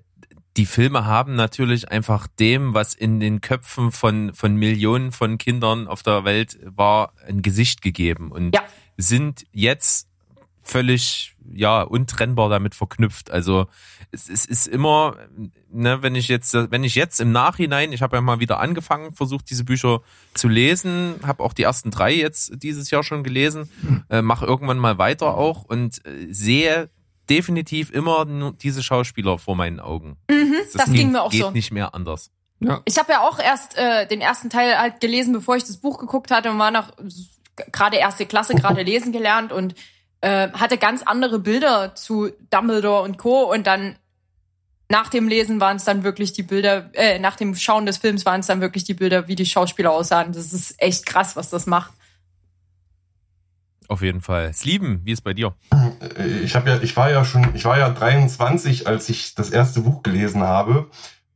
die 0.57 0.65
Filme 0.65 1.05
haben 1.05 1.35
natürlich 1.35 1.89
einfach 1.91 2.27
dem, 2.27 2.73
was 2.73 2.93
in 2.93 3.19
den 3.19 3.39
Köpfen 3.39 3.91
von, 3.91 4.33
von 4.33 4.55
Millionen 4.55 5.11
von 5.11 5.37
Kindern 5.37 5.87
auf 5.87 6.03
der 6.03 6.23
Welt 6.25 6.59
war, 6.63 7.13
ein 7.27 7.41
Gesicht 7.41 7.81
gegeben 7.81 8.31
und 8.31 8.55
Ja. 8.55 8.63
sind 8.97 9.45
jetzt 9.51 10.08
völlig 10.69 11.35
ja 11.51 11.81
untrennbar 11.81 12.49
damit 12.49 12.75
verknüpft. 12.75 13.31
Also 13.31 13.67
es, 14.11 14.29
es 14.29 14.45
ist 14.45 14.67
immer, 14.67 15.17
ne, 15.71 16.01
wenn 16.01 16.15
ich 16.15 16.27
jetzt, 16.27 16.53
wenn 16.53 16.83
ich 16.83 16.95
jetzt 16.95 17.19
im 17.19 17.31
Nachhinein, 17.31 17.91
ich 17.91 18.01
habe 18.01 18.17
ja 18.17 18.21
mal 18.21 18.39
wieder 18.39 18.59
angefangen, 18.59 19.13
versucht 19.13 19.49
diese 19.49 19.63
Bücher 19.63 20.01
zu 20.33 20.47
lesen, 20.47 21.15
habe 21.25 21.43
auch 21.43 21.53
die 21.53 21.63
ersten 21.63 21.91
drei 21.91 22.13
jetzt 22.13 22.63
dieses 22.63 22.91
Jahr 22.91 23.03
schon 23.03 23.23
gelesen, 23.23 23.69
äh, 24.09 24.21
mache 24.21 24.45
irgendwann 24.45 24.77
mal 24.77 24.97
weiter 24.97 25.35
auch 25.35 25.63
und 25.63 26.05
äh, 26.05 26.31
sehe 26.31 26.89
definitiv 27.29 27.91
immer 27.91 28.25
nur 28.25 28.53
diese 28.53 28.81
Schauspieler 28.81 29.37
vor 29.37 29.55
meinen 29.55 29.79
Augen. 29.79 30.17
Mhm, 30.29 30.55
das, 30.73 30.85
geht, 30.85 30.95
ging 30.95 31.11
mir 31.11 31.21
auch 31.21 31.31
geht 31.31 31.41
so. 31.41 31.51
nicht 31.51 31.71
mehr 31.71 31.93
anders. 31.93 32.31
Ja. 32.59 32.81
Ich 32.85 32.97
habe 32.97 33.11
ja 33.11 33.21
auch 33.21 33.39
erst 33.39 33.77
äh, 33.77 34.07
den 34.07 34.21
ersten 34.21 34.49
Teil 34.49 34.77
halt 34.77 34.99
gelesen, 34.99 35.33
bevor 35.33 35.55
ich 35.55 35.63
das 35.63 35.77
Buch 35.77 35.97
geguckt 35.97 36.29
hatte 36.31 36.51
und 36.51 36.59
war 36.59 36.71
noch 36.71 36.91
gerade 37.71 37.97
erste 37.97 38.25
Klasse, 38.25 38.55
gerade 38.55 38.81
lesen 38.83 39.11
gelernt 39.11 39.51
und 39.51 39.75
äh, 40.21 40.49
hatte 40.51 40.77
ganz 40.77 41.03
andere 41.03 41.39
Bilder 41.39 41.95
zu 41.95 42.31
Dumbledore 42.49 43.03
und 43.03 43.17
Co. 43.17 43.51
Und 43.51 43.67
dann 43.67 43.95
nach 44.89 45.09
dem 45.09 45.27
Lesen 45.27 45.59
waren 45.59 45.77
es 45.77 45.83
dann 45.83 46.03
wirklich 46.03 46.33
die 46.33 46.43
Bilder, 46.43 46.89
äh, 46.93 47.19
nach 47.19 47.35
dem 47.35 47.55
Schauen 47.55 47.85
des 47.85 47.97
Films 47.97 48.25
waren 48.25 48.39
es 48.39 48.47
dann 48.47 48.61
wirklich 48.61 48.83
die 48.83 48.95
Bilder, 48.95 49.27
wie 49.27 49.35
die 49.35 49.45
Schauspieler 49.45 49.91
aussahen. 49.91 50.33
Das 50.33 50.51
ist 50.51 50.81
echt 50.81 51.05
krass, 51.05 51.35
was 51.35 51.49
das 51.49 51.67
macht. 51.67 51.93
Auf 53.87 54.01
jeden 54.01 54.21
Fall. 54.21 54.53
Slieben, 54.53 55.01
wie 55.03 55.11
ist 55.11 55.21
bei 55.21 55.33
dir? 55.33 55.55
Äh, 55.71 56.39
Ich 56.43 56.55
habe 56.55 56.69
ja, 56.69 56.79
ich 56.81 56.95
war 56.95 57.09
ja 57.09 57.25
schon, 57.25 57.55
ich 57.55 57.65
war 57.65 57.77
ja 57.77 57.89
23, 57.89 58.87
als 58.87 59.09
ich 59.09 59.35
das 59.35 59.49
erste 59.49 59.81
Buch 59.81 60.03
gelesen 60.03 60.43
habe. 60.43 60.89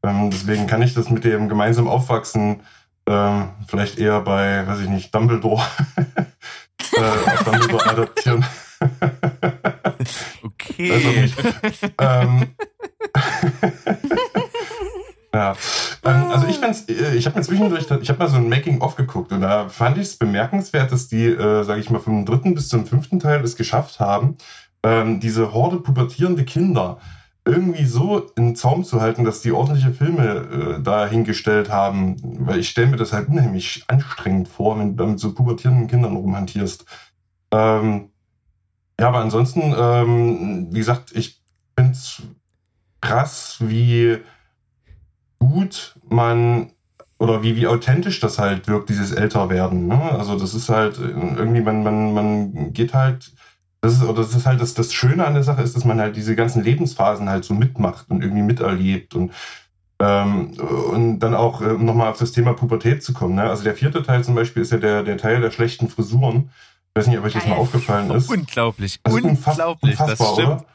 Ähm, 0.03 0.29
deswegen 0.29 0.67
kann 0.67 0.81
ich 0.81 0.93
das 0.93 1.09
mit 1.09 1.23
dem 1.23 1.49
gemeinsam 1.49 1.88
Aufwachsen 1.88 2.61
ähm, 3.07 3.49
vielleicht 3.67 3.97
eher 3.97 4.21
bei, 4.21 4.65
weiß 4.67 4.81
ich 4.81 4.89
nicht, 4.89 5.13
Dumbledore, 5.13 5.65
äh, 6.91 7.43
Dumbledore 7.43 7.86
adaptieren. 7.89 8.45
Okay. 10.43 10.91
Also 10.91 11.09
ähm, 11.99 12.47
ja. 15.34 15.55
Ähm, 16.03 16.25
also 16.29 16.47
ich 16.47 16.57
fand's, 16.57 16.86
äh, 16.89 17.15
ich 17.15 17.25
habe 17.25 17.38
mir 17.38 17.43
zwischendurch, 17.43 17.86
ich 18.01 18.09
habe 18.09 18.19
mal 18.19 18.29
so 18.29 18.38
ein 18.38 18.49
Making-of 18.49 18.95
geguckt 18.95 19.31
und 19.31 19.41
da 19.41 19.69
fand 19.69 19.97
ich 19.97 20.03
es 20.03 20.17
bemerkenswert, 20.17 20.91
dass 20.91 21.07
die, 21.07 21.25
äh, 21.25 21.63
sage 21.63 21.79
ich 21.79 21.89
mal, 21.89 21.99
vom 21.99 22.25
dritten 22.25 22.55
bis 22.55 22.69
zum 22.69 22.86
fünften 22.86 23.19
Teil 23.19 23.43
es 23.43 23.55
geschafft 23.55 23.99
haben, 23.99 24.38
ähm, 24.84 25.19
diese 25.19 25.53
Horde 25.53 25.77
pubertierende 25.77 26.43
Kinder 26.43 26.99
irgendwie 27.45 27.86
so 27.86 28.19
in 28.38 28.55
Zaum 28.55 28.86
zu 28.86 29.01
halten, 29.01 29.25
dass 29.25 29.41
die 29.41 29.51
ordentliche 29.51 29.91
Filme 29.91 30.77
äh, 30.77 30.81
dahingestellt 30.81 31.69
haben, 31.69 32.15
weil 32.45 32.59
ich 32.59 32.69
stelle 32.69 32.88
mir 32.88 32.97
das 32.97 33.11
halt 33.11 33.27
unheimlich 33.27 33.84
anstrengend 33.88 34.47
vor, 34.47 34.79
wenn 34.79 34.95
du 34.95 35.05
mit 35.05 35.19
so 35.19 35.34
pubertierenden 35.34 35.88
Kindern 35.88 36.15
rumhantierst. 36.15 36.86
Ähm, 37.51 38.12
ja, 39.00 39.08
aber 39.08 39.20
ansonsten, 39.20 39.74
ähm, 39.78 40.68
wie 40.72 40.80
gesagt, 40.80 41.12
ich 41.16 41.41
find's 41.78 42.24
krass, 43.02 43.58
wie 43.60 44.20
gut 45.39 45.96
man 46.10 46.72
oder 47.20 47.44
wie, 47.44 47.56
wie 47.56 47.68
authentisch 47.68 48.20
das 48.20 48.39
halt 48.39 48.68
wirkt, 48.68 48.89
dieses 48.89 49.12
Älterwerden. 49.12 49.88
Ne? 49.88 50.00
Also 50.00 50.38
das 50.38 50.54
ist 50.54 50.70
halt 50.70 50.98
äh, 50.98 51.04
irgendwie, 51.04 51.62
man, 51.62 51.84
man, 51.84 52.14
man 52.14 52.74
geht 52.74 52.94
halt, 52.94 53.32
das 53.82 53.94
ist, 53.94 54.04
oder 54.04 54.22
das 54.22 54.36
ist 54.36 54.46
halt 54.46 54.62
das, 54.62 54.74
das 54.74 54.94
Schöne 54.94 55.26
an 55.26 55.34
der 55.34 55.44
Sache 55.44 55.62
ist, 55.62 55.76
dass 55.76 55.86
man 55.86 56.00
halt 56.00 56.16
diese 56.16 56.36
ganzen 56.36 56.64
Lebensphasen 56.64 57.30
halt 57.30 57.46
so 57.46 57.54
mitmacht 57.54 58.10
und 58.10 58.22
irgendwie 58.22 58.44
miterlebt 58.44 59.16
und 59.16 59.32
ähm, 60.00 60.52
und 60.60 61.20
dann 61.20 61.34
auch, 61.34 61.62
äh, 61.62 61.74
nochmal 61.74 62.10
auf 62.10 62.20
das 62.20 62.32
Thema 62.32 62.54
Pubertät 62.54 63.04
zu 63.04 63.14
kommen. 63.14 63.36
Ne? 63.36 63.44
Also 63.44 63.64
der 63.64 63.76
vierte 63.76 64.04
Teil 64.04 64.24
zum 64.24 64.36
Beispiel 64.36 64.62
ist 64.62 64.72
ja 64.72 64.78
der, 64.78 65.04
der 65.04 65.18
Teil 65.18 65.39
der 65.39 65.52
schlechten 65.52 65.88
Frisuren. 65.88 66.50
Ich 66.96 67.00
weiß 67.00 67.08
nicht, 67.08 67.18
ob 67.18 67.26
euch 67.26 67.34
das 67.34 67.48
mal 67.48 67.56
aufgefallen 67.56 68.12
ist. 68.12 68.30
Unglaublich, 68.30 69.00
Das 69.02 69.14
ist 69.16 69.24
unfass- 69.24 69.50
unglaublich, 69.54 69.98
das 69.98 70.12
unfassbar, 70.20 70.34
stimmt. 70.36 70.66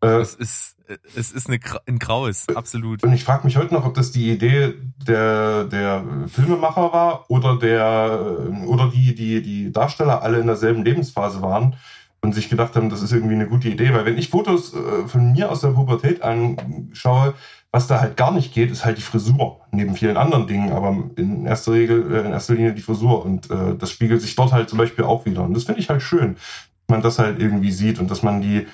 oder? 0.00 0.16
Äh, 0.18 0.20
Es 0.22 0.34
ist, 0.34 0.76
es 1.14 1.32
ist 1.32 1.48
eine, 1.48 1.58
ein 1.86 1.98
Graues, 1.98 2.46
absolut. 2.54 3.02
Und 3.02 3.12
ich 3.12 3.24
frage 3.24 3.44
mich 3.44 3.58
heute 3.58 3.74
noch, 3.74 3.84
ob 3.84 3.92
das 3.92 4.10
die 4.10 4.30
Idee 4.30 4.72
der, 5.06 5.64
der 5.64 6.02
Filmemacher 6.28 6.92
war 6.94 7.30
oder 7.30 7.58
der 7.58 8.46
oder 8.66 8.88
die, 8.88 9.14
die, 9.14 9.42
die 9.42 9.70
Darsteller 9.70 10.22
alle 10.22 10.38
in 10.38 10.46
derselben 10.46 10.82
Lebensphase 10.82 11.42
waren 11.42 11.74
und 12.22 12.34
sich 12.34 12.48
gedacht 12.48 12.74
haben, 12.74 12.88
das 12.88 13.02
ist 13.02 13.12
irgendwie 13.12 13.34
eine 13.34 13.46
gute 13.46 13.68
Idee. 13.68 13.92
Weil 13.92 14.06
wenn 14.06 14.16
ich 14.16 14.30
Fotos 14.30 14.72
äh, 14.72 15.06
von 15.06 15.32
mir 15.32 15.50
aus 15.50 15.60
der 15.60 15.68
Pubertät 15.68 16.22
anschaue, 16.22 17.34
was 17.72 17.86
da 17.86 18.00
halt 18.00 18.16
gar 18.16 18.32
nicht 18.32 18.54
geht, 18.54 18.70
ist 18.70 18.84
halt 18.84 18.98
die 18.98 19.02
Frisur, 19.02 19.60
neben 19.70 19.94
vielen 19.94 20.16
anderen 20.16 20.46
Dingen, 20.46 20.72
aber 20.72 20.96
in 21.16 21.46
erster 21.46 21.72
Regel, 21.72 22.14
äh, 22.14 22.26
in 22.26 22.32
erster 22.32 22.54
Linie 22.54 22.72
die 22.72 22.82
Frisur. 22.82 23.24
Und 23.24 23.50
äh, 23.50 23.76
das 23.76 23.90
spiegelt 23.90 24.22
sich 24.22 24.34
dort 24.34 24.52
halt 24.52 24.68
zum 24.68 24.78
Beispiel 24.78 25.04
auch 25.04 25.26
wieder. 25.26 25.42
Und 25.42 25.54
das 25.54 25.64
finde 25.64 25.80
ich 25.80 25.90
halt 25.90 26.02
schön, 26.02 26.34
dass 26.34 26.88
man 26.88 27.02
das 27.02 27.18
halt 27.18 27.40
irgendwie 27.40 27.72
sieht 27.72 27.98
und 27.98 28.10
dass 28.10 28.22
man 28.22 28.40
die 28.40 28.66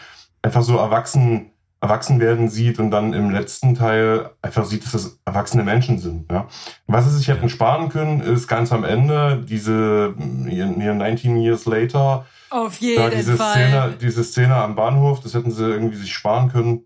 einfach 0.43 0.63
so 0.63 0.77
erwachsen 0.77 1.53
erwachsen 1.83 2.21
werden 2.21 2.49
sieht 2.49 2.79
und 2.79 2.93
dann 2.93 3.13
im 3.13 3.31
letzten 3.31 3.75
Teil 3.75 4.31
einfach 4.41 4.65
sieht, 4.65 4.85
dass 4.85 4.93
das 4.93 5.19
erwachsene 5.25 5.65
Menschen 5.65 5.99
sind. 5.99 6.31
Ja. 6.31 6.47
Was 6.87 7.07
sie 7.07 7.19
sich 7.19 7.27
hätten 7.27 7.49
sparen 7.49 7.89
können, 7.89 8.21
ist 8.21 8.47
ganz 8.47 8.73
am 8.73 8.85
Ende 8.85 9.45
diese 9.45 10.15
ihr 10.49 10.67
19 10.67 11.37
Years 11.39 11.67
Later, 11.67 12.25
Auf 12.51 12.81
ja, 12.81 12.89
jeden 12.89 13.11
diese 13.11 13.37
Fall. 13.37 13.53
Szene, 13.53 13.95
diese 14.01 14.23
Szene 14.23 14.55
am 14.55 14.77
Bahnhof, 14.77 15.21
das 15.21 15.35
hätten 15.35 15.51
sie 15.51 15.65
irgendwie 15.65 15.97
sich 15.97 16.15
sparen 16.15 16.53
können. 16.53 16.85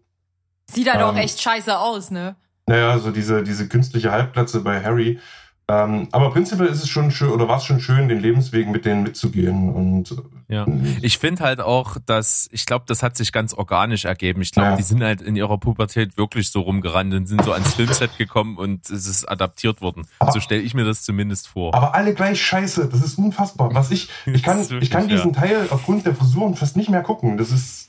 Sieht 0.70 0.92
halt 0.92 1.02
auch 1.02 1.14
ähm, 1.14 1.18
echt 1.18 1.40
scheiße 1.40 1.78
aus, 1.78 2.10
ne? 2.10 2.36
Naja, 2.66 2.98
so 2.98 3.10
diese, 3.10 3.42
diese 3.42 3.68
künstliche 3.68 4.10
Halbplätze 4.10 4.60
bei 4.60 4.82
Harry. 4.82 5.20
Ähm, 5.68 6.08
aber 6.12 6.30
prinzipiell 6.30 6.68
ist 6.68 6.84
es 6.84 6.88
schon 6.88 7.10
schön, 7.10 7.30
oder 7.30 7.48
war 7.48 7.56
es 7.56 7.64
schon 7.64 7.80
schön, 7.80 8.08
den 8.08 8.20
Lebensweg 8.20 8.68
mit 8.68 8.84
denen 8.84 9.02
mitzugehen. 9.02 9.72
Und 9.72 10.14
ja. 10.46 10.64
Ich 11.02 11.18
finde 11.18 11.42
halt 11.42 11.60
auch, 11.60 11.96
dass, 12.06 12.48
ich 12.52 12.66
glaube, 12.66 12.84
das 12.86 13.02
hat 13.02 13.16
sich 13.16 13.32
ganz 13.32 13.52
organisch 13.52 14.04
ergeben. 14.04 14.42
Ich 14.42 14.52
glaube, 14.52 14.70
ja. 14.70 14.76
die 14.76 14.84
sind 14.84 15.02
halt 15.02 15.20
in 15.20 15.34
ihrer 15.34 15.58
Pubertät 15.58 16.16
wirklich 16.16 16.52
so 16.52 16.60
rumgerannt 16.60 17.12
und 17.14 17.26
sind 17.26 17.42
so 17.42 17.52
ans 17.52 17.74
Filmset 17.74 18.16
gekommen 18.16 18.56
und 18.58 18.88
es 18.88 19.08
ist 19.08 19.28
adaptiert 19.28 19.80
worden. 19.80 20.06
Aber, 20.20 20.30
so 20.30 20.38
stelle 20.38 20.62
ich 20.62 20.74
mir 20.74 20.84
das 20.84 21.02
zumindest 21.02 21.48
vor. 21.48 21.74
Aber 21.74 21.96
alle 21.96 22.14
gleich 22.14 22.40
scheiße, 22.40 22.88
das 22.88 23.02
ist 23.02 23.18
unfassbar. 23.18 23.74
Was 23.74 23.90
ich, 23.90 24.08
ich 24.24 24.42
kann, 24.44 24.58
wirklich, 24.58 24.82
ich 24.84 24.90
kann 24.90 25.08
diesen 25.08 25.32
ja. 25.32 25.40
Teil 25.40 25.66
aufgrund 25.70 26.06
der 26.06 26.14
Frisuren 26.14 26.54
fast 26.54 26.76
nicht 26.76 26.90
mehr 26.90 27.02
gucken. 27.02 27.38
Das 27.38 27.50
ist, 27.50 27.88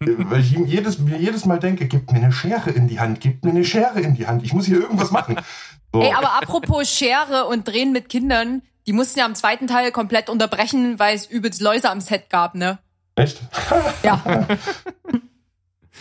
weil 0.00 0.40
ich 0.40 0.54
ihm 0.54 0.66
jedes, 0.66 0.98
mir 0.98 1.18
jedes 1.18 1.46
Mal 1.46 1.58
denke, 1.58 1.86
gib 1.86 2.10
mir 2.12 2.18
eine 2.18 2.32
Schere 2.32 2.70
in 2.70 2.88
die 2.88 3.00
Hand, 3.00 3.20
gib 3.20 3.44
mir 3.44 3.50
eine 3.50 3.64
Schere 3.64 4.00
in 4.00 4.14
die 4.14 4.26
Hand, 4.26 4.44
ich 4.44 4.52
muss 4.52 4.66
hier 4.66 4.80
irgendwas 4.80 5.10
machen. 5.10 5.36
So. 5.92 6.02
Ey, 6.02 6.12
aber 6.12 6.34
apropos 6.34 6.88
Schere 6.88 7.46
und 7.46 7.66
Drehen 7.66 7.92
mit 7.92 8.08
Kindern, 8.08 8.62
die 8.86 8.92
mussten 8.92 9.18
ja 9.18 9.26
im 9.26 9.34
zweiten 9.34 9.66
Teil 9.66 9.92
komplett 9.92 10.28
unterbrechen, 10.28 10.98
weil 10.98 11.16
es 11.16 11.26
übelst 11.26 11.60
Läuse 11.60 11.90
am 11.90 12.00
Set 12.00 12.28
gab, 12.28 12.54
ne? 12.54 12.78
Echt? 13.14 13.40
Ja. 14.02 14.46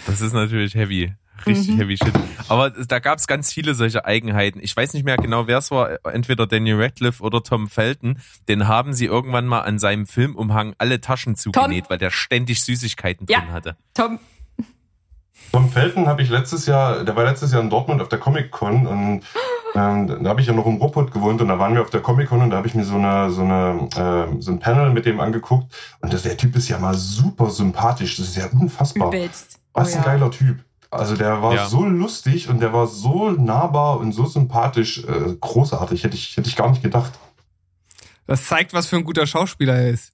Das 0.05 0.21
ist 0.21 0.33
natürlich 0.33 0.75
heavy. 0.75 1.13
Richtig 1.45 1.75
mhm. 1.75 1.79
heavy 1.79 1.97
shit. 1.97 2.13
Aber 2.47 2.69
da 2.69 2.99
gab 2.99 3.19
es 3.19 3.27
ganz 3.27 3.51
viele 3.51 3.73
solche 3.73 4.05
Eigenheiten. 4.05 4.59
Ich 4.61 4.75
weiß 4.75 4.93
nicht 4.93 5.05
mehr 5.05 5.17
genau, 5.17 5.47
wer 5.47 5.57
es 5.59 5.71
war. 5.71 5.97
Entweder 6.05 6.47
Daniel 6.47 6.81
Radcliffe 6.81 7.23
oder 7.23 7.43
Tom 7.43 7.67
Felton. 7.67 8.19
Den 8.47 8.67
haben 8.67 8.93
sie 8.93 9.05
irgendwann 9.05 9.45
mal 9.45 9.61
an 9.61 9.79
seinem 9.79 10.05
Filmumhang 10.05 10.75
alle 10.77 11.01
Taschen 11.01 11.36
zugenäht, 11.36 11.86
Tom. 11.86 11.89
weil 11.91 11.97
der 11.97 12.11
ständig 12.11 12.63
Süßigkeiten 12.63 13.27
ja. 13.29 13.39
drin 13.39 13.51
hatte. 13.51 13.77
Tom. 13.93 14.19
Tom 15.51 15.69
Felton 15.69 16.07
habe 16.07 16.21
ich 16.21 16.29
letztes 16.29 16.65
Jahr, 16.65 17.03
der 17.03 17.15
war 17.15 17.23
letztes 17.23 17.51
Jahr 17.51 17.61
in 17.61 17.69
Dortmund 17.69 18.01
auf 18.01 18.09
der 18.09 18.19
Comic 18.19 18.51
Con 18.51 18.88
und 18.88 19.23
ähm, 19.75 20.23
da 20.23 20.29
habe 20.29 20.39
ich 20.39 20.47
ja 20.47 20.53
noch 20.53 20.65
im 20.65 20.77
Ruppert 20.77 21.11
gewohnt 21.11 21.41
und 21.41 21.49
da 21.49 21.59
waren 21.59 21.73
wir 21.73 21.81
auf 21.81 21.89
der 21.89 22.01
Comic-Con 22.01 22.41
und 22.41 22.49
da 22.49 22.57
habe 22.57 22.67
ich 22.67 22.75
mir 22.75 22.86
so 22.86 22.95
eine 22.95 23.29
so 23.29 23.41
eine 23.41 23.89
äh, 23.95 24.41
so 24.41 24.51
ein 24.51 24.59
Panel 24.59 24.91
mit 24.91 25.05
dem 25.05 25.19
angeguckt 25.19 25.75
und 25.99 26.13
das, 26.13 26.23
der 26.23 26.38
Typ 26.38 26.55
ist 26.55 26.69
ja 26.69 26.79
mal 26.79 26.93
super 26.93 27.49
sympathisch, 27.49 28.15
das 28.17 28.27
ist 28.27 28.38
ja 28.38 28.47
unfassbar. 28.47 29.09
Übelst. 29.09 29.59
Was 29.73 29.93
oh, 29.93 29.97
ein 29.97 30.03
ja. 30.03 30.11
geiler 30.11 30.31
Typ. 30.31 30.63
Also 30.91 31.15
der 31.15 31.41
war 31.41 31.55
ja. 31.55 31.67
so 31.67 31.86
lustig 31.86 32.49
und 32.49 32.59
der 32.59 32.73
war 32.73 32.88
so 32.88 33.31
nahbar 33.31 33.99
und 33.99 34.11
so 34.11 34.25
sympathisch, 34.25 35.03
äh, 35.03 35.36
großartig, 35.39 36.03
hätte 36.03 36.15
ich 36.15 36.38
hätte 36.38 36.49
ich 36.49 36.55
gar 36.55 36.69
nicht 36.69 36.83
gedacht. 36.83 37.13
Das 38.27 38.45
zeigt, 38.45 38.73
was 38.73 38.88
für 38.88 38.95
ein 38.95 39.03
guter 39.03 39.27
Schauspieler 39.27 39.75
er 39.75 39.89
ist. 39.89 40.13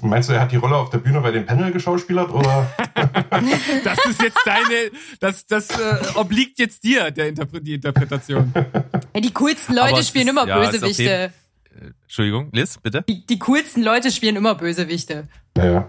Meinst 0.00 0.28
du, 0.28 0.32
er 0.32 0.40
hat 0.40 0.52
die 0.52 0.56
Rolle 0.56 0.76
auf 0.76 0.90
der 0.90 0.98
Bühne 0.98 1.20
bei 1.20 1.30
dem 1.30 1.44
Panel 1.44 1.70
geschauspielert 1.70 2.30
oder? 2.30 2.70
das 3.84 3.98
ist 4.06 4.22
jetzt 4.22 4.40
deine, 4.44 4.90
das, 5.20 5.46
das 5.46 5.70
äh, 5.70 5.98
obliegt 6.14 6.58
jetzt 6.58 6.82
dir, 6.84 7.10
der 7.10 7.28
Interpre 7.28 7.60
die 7.60 7.74
Interpretation. 7.74 8.52
Ja, 9.14 9.20
die 9.20 9.32
coolsten 9.32 9.74
Leute 9.74 10.02
spielen 10.02 10.26
ist, 10.26 10.32
immer 10.32 10.48
ja, 10.48 10.58
Bösewichte. 10.58 11.04
Äh, 11.04 11.30
Entschuldigung, 12.02 12.48
Liz, 12.52 12.78
bitte? 12.78 13.04
Die, 13.08 13.26
die 13.26 13.38
coolsten 13.38 13.82
Leute 13.82 14.10
spielen 14.10 14.36
immer 14.36 14.54
Bösewichte. 14.54 15.28
Ja, 15.56 15.64
ja. 15.64 15.88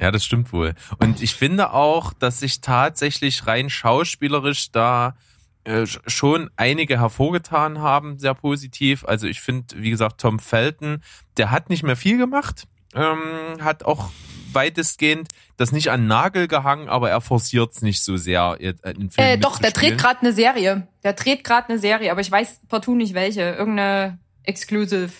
Ja, 0.00 0.10
das 0.10 0.24
stimmt 0.24 0.52
wohl. 0.52 0.74
Und 0.98 1.22
ich 1.22 1.34
finde 1.34 1.72
auch, 1.72 2.12
dass 2.12 2.40
sich 2.40 2.60
tatsächlich 2.60 3.46
rein 3.46 3.68
schauspielerisch 3.68 4.70
da 4.70 5.16
äh, 5.64 5.86
schon 5.86 6.50
einige 6.56 7.00
hervorgetan 7.00 7.80
haben, 7.80 8.18
sehr 8.18 8.34
positiv. 8.34 9.04
Also 9.04 9.26
ich 9.26 9.40
finde, 9.40 9.74
wie 9.76 9.90
gesagt, 9.90 10.20
Tom 10.20 10.38
Felton, 10.38 11.02
der 11.36 11.50
hat 11.50 11.68
nicht 11.68 11.82
mehr 11.82 11.96
viel 11.96 12.16
gemacht 12.16 12.66
ähm, 12.94 13.62
hat 13.62 13.84
auch 13.84 14.10
weitestgehend 14.52 15.28
das 15.56 15.72
nicht 15.72 15.90
an 15.90 16.06
Nagel 16.06 16.48
gehangen, 16.48 16.88
aber 16.88 17.10
er 17.10 17.20
forciert 17.20 17.72
es 17.72 17.82
nicht 17.82 18.02
so 18.02 18.16
sehr 18.16 18.56
in 18.60 19.10
Film 19.10 19.12
äh, 19.16 19.36
Doch, 19.38 19.58
der 19.58 19.72
dreht 19.72 19.98
gerade 19.98 20.20
eine 20.20 20.32
Serie. 20.32 20.86
Der 21.02 21.12
dreht 21.12 21.44
gerade 21.44 21.68
eine 21.68 21.78
Serie, 21.78 22.10
aber 22.10 22.20
ich 22.20 22.30
weiß 22.30 22.60
partout 22.68 22.94
nicht 22.94 23.12
welche. 23.12 23.42
Irgendeine 23.42 24.18
Exclusive. 24.44 25.10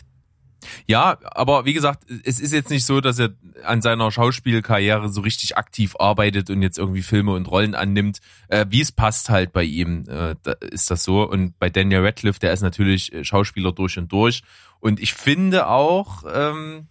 Ja, 0.87 1.19
aber 1.23 1.65
wie 1.65 1.73
gesagt, 1.73 2.05
es 2.25 2.41
ist 2.41 2.53
jetzt 2.53 2.71
nicht 2.71 2.85
so, 2.85 3.01
dass 3.01 3.19
er 3.19 3.31
an 3.65 3.83
seiner 3.83 4.11
Schauspielkarriere 4.11 5.09
so 5.09 5.21
richtig 5.21 5.57
aktiv 5.57 5.95
arbeitet 5.99 6.51
und 6.51 6.63
jetzt 6.63 6.79
irgendwie 6.79 7.03
Filme 7.03 7.33
und 7.33 7.47
Rollen 7.47 7.75
annimmt. 7.75 8.21
Äh, 8.49 8.67
wie 8.69 8.81
es 8.81 8.93
passt 8.93 9.31
halt 9.31 9.53
bei 9.53 9.65
ihm, 9.65 10.05
äh, 10.09 10.35
da 10.43 10.53
ist 10.71 10.91
das 10.91 11.05
so. 11.05 11.23
Und 11.23 11.59
bei 11.59 11.71
Daniel 11.71 12.05
Radcliffe, 12.05 12.41
der 12.41 12.53
ist 12.53 12.63
natürlich 12.63 13.13
äh, 13.13 13.25
Schauspieler 13.25 13.73
durch 13.73 13.99
und 13.99 14.11
durch. 14.11 14.43
Und 14.81 15.01
ich 15.01 15.15
finde 15.15 15.69
auch, 15.69 16.25
ähm, 16.33 16.89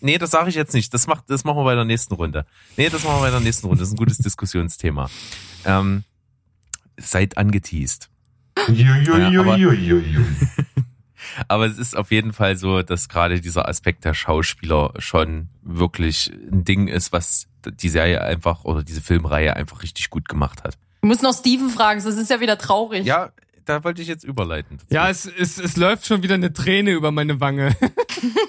nee, 0.00 0.18
das 0.18 0.30
sage 0.30 0.48
ich 0.48 0.54
jetzt 0.54 0.74
nicht. 0.74 0.92
Das, 0.94 1.06
macht, 1.06 1.24
das 1.28 1.44
machen 1.44 1.58
wir 1.58 1.64
bei 1.64 1.74
der 1.74 1.84
nächsten 1.84 2.14
Runde. 2.14 2.46
Nee, 2.76 2.88
das 2.88 3.04
machen 3.04 3.16
wir 3.16 3.22
bei 3.22 3.30
der 3.30 3.40
nächsten 3.40 3.66
Runde. 3.66 3.80
Das 3.80 3.88
ist 3.88 3.94
ein 3.94 3.98
gutes 3.98 4.18
Diskussionsthema. 4.18 5.10
Ähm, 5.64 6.04
seid 6.96 7.36
angeteased. 7.36 8.08
aber, 9.38 9.56
es 11.48 11.78
ist 11.78 11.96
auf 11.96 12.10
jeden 12.10 12.32
Fall 12.32 12.56
so, 12.56 12.82
dass 12.82 13.08
gerade 13.08 13.40
dieser 13.40 13.68
Aspekt 13.68 14.04
der 14.04 14.14
Schauspieler 14.14 14.92
schon 14.98 15.48
wirklich 15.62 16.30
ein 16.50 16.64
Ding 16.64 16.88
ist, 16.88 17.12
was 17.12 17.46
die 17.64 17.88
Serie 17.88 18.22
einfach 18.22 18.64
oder 18.64 18.82
diese 18.82 19.00
Filmreihe 19.00 19.56
einfach 19.56 19.82
richtig 19.82 20.10
gut 20.10 20.28
gemacht 20.28 20.64
hat. 20.64 20.76
Du 21.00 21.08
musst 21.08 21.22
noch 21.22 21.34
Steven 21.34 21.68
fragen, 21.68 22.02
das 22.02 22.16
ist 22.16 22.30
ja 22.30 22.40
wieder 22.40 22.58
traurig. 22.58 23.06
Ja, 23.06 23.32
da 23.64 23.84
wollte 23.84 24.02
ich 24.02 24.08
jetzt 24.08 24.24
überleiten. 24.24 24.78
Dazu. 24.78 24.94
Ja, 24.94 25.08
es, 25.08 25.26
es, 25.26 25.58
es 25.58 25.76
läuft 25.76 26.06
schon 26.06 26.22
wieder 26.22 26.34
eine 26.34 26.52
Träne 26.52 26.92
über 26.92 27.12
meine 27.12 27.40
Wange. 27.40 27.76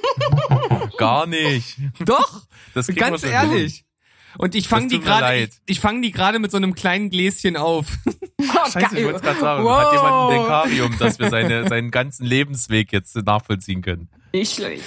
Gar 0.97 1.27
nicht. 1.27 1.77
Doch, 1.99 2.41
das 2.73 2.87
ganz 2.87 3.23
ehrlich. 3.23 3.85
Und 4.37 4.55
ich 4.55 4.67
fange 4.67 4.87
die 4.87 4.99
gerade, 4.99 5.43
ich, 5.43 5.49
ich 5.65 5.79
fange 5.79 6.01
die 6.01 6.11
gerade 6.11 6.39
mit 6.39 6.51
so 6.51 6.57
einem 6.57 6.75
kleinen 6.75 7.09
Gläschen 7.09 7.57
auf. 7.57 7.87
Oh, 8.45 8.69
Scheiße, 8.69 8.99
ich 8.99 9.05
wollte 9.05 9.21
gerade 9.21 9.39
sagen, 9.39 9.63
wow. 9.63 9.81
hat 9.81 9.93
jemand 9.93 10.31
ein 10.31 10.41
Dekarium, 10.41 10.97
dass 10.99 11.17
wir 11.17 11.29
seine, 11.29 11.67
seinen 11.67 11.91
ganzen 11.91 12.25
Lebensweg 12.25 12.91
jetzt 12.91 13.15
nachvollziehen 13.15 13.81
können. 13.81 14.09
Nicht 14.33 14.55
schlecht. 14.55 14.83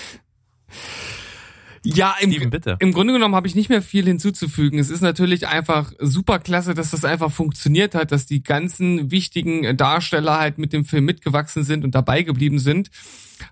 Ja, 1.86 2.16
im, 2.20 2.32
Steven, 2.32 2.50
bitte. 2.50 2.76
im 2.80 2.92
Grunde 2.92 3.12
genommen 3.12 3.34
habe 3.36 3.46
ich 3.46 3.54
nicht 3.54 3.68
mehr 3.68 3.80
viel 3.80 4.04
hinzuzufügen. 4.04 4.78
Es 4.78 4.90
ist 4.90 5.02
natürlich 5.02 5.46
einfach 5.46 5.92
super 6.00 6.40
klasse, 6.40 6.74
dass 6.74 6.90
das 6.90 7.04
einfach 7.04 7.30
funktioniert 7.30 7.94
hat, 7.94 8.10
dass 8.10 8.26
die 8.26 8.42
ganzen 8.42 9.10
wichtigen 9.12 9.76
Darsteller 9.76 10.38
halt 10.38 10.58
mit 10.58 10.72
dem 10.72 10.84
Film 10.84 11.04
mitgewachsen 11.04 11.62
sind 11.62 11.84
und 11.84 11.94
dabei 11.94 12.22
geblieben 12.22 12.58
sind. 12.58 12.90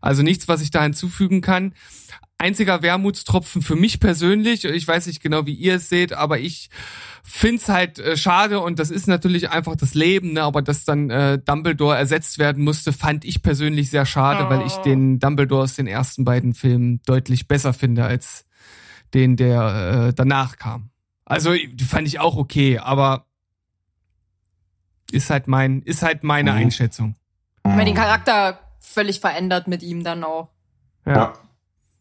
Also 0.00 0.22
nichts, 0.22 0.48
was 0.48 0.62
ich 0.62 0.70
da 0.70 0.82
hinzufügen 0.82 1.42
kann. 1.42 1.74
Einziger 2.38 2.82
Wermutstropfen 2.82 3.62
für 3.62 3.76
mich 3.76 4.00
persönlich, 4.00 4.64
ich 4.64 4.86
weiß 4.86 5.06
nicht 5.06 5.22
genau, 5.22 5.46
wie 5.46 5.54
ihr 5.54 5.76
es 5.76 5.88
seht, 5.88 6.12
aber 6.12 6.38
ich 6.38 6.68
find's 7.22 7.68
halt 7.68 7.98
äh, 7.98 8.16
schade 8.16 8.60
und 8.60 8.78
das 8.78 8.90
ist 8.90 9.06
natürlich 9.06 9.50
einfach 9.50 9.76
das 9.76 9.94
Leben, 9.94 10.34
ne? 10.34 10.42
aber 10.42 10.60
dass 10.60 10.84
dann 10.84 11.10
äh, 11.10 11.38
Dumbledore 11.38 11.96
ersetzt 11.96 12.38
werden 12.38 12.64
musste, 12.64 12.92
fand 12.92 13.24
ich 13.24 13.42
persönlich 13.42 13.88
sehr 13.88 14.04
schade, 14.04 14.46
oh. 14.46 14.50
weil 14.50 14.66
ich 14.66 14.74
oh. 14.78 14.82
den 14.82 15.20
Dumbledore 15.20 15.62
aus 15.62 15.76
den 15.76 15.86
ersten 15.86 16.24
beiden 16.24 16.54
Filmen 16.54 17.00
deutlich 17.06 17.48
besser 17.48 17.72
finde 17.72 18.04
als 18.04 18.44
den, 19.14 19.36
der 19.36 20.08
äh, 20.08 20.14
danach 20.14 20.58
kam. 20.58 20.90
Also 21.24 21.54
die 21.54 21.84
fand 21.84 22.06
ich 22.06 22.20
auch 22.20 22.36
okay, 22.36 22.78
aber 22.78 23.26
ist 25.10 25.30
halt 25.30 25.46
mein, 25.46 25.82
ist 25.82 26.02
halt 26.02 26.24
meine 26.24 26.50
mhm. 26.50 26.58
Einschätzung. 26.58 27.16
Weil 27.62 27.86
den 27.86 27.94
Charakter 27.94 28.58
völlig 28.80 29.20
verändert 29.20 29.68
mit 29.68 29.82
ihm 29.82 30.04
dann 30.04 30.24
auch. 30.24 30.50
Ja. 31.06 31.32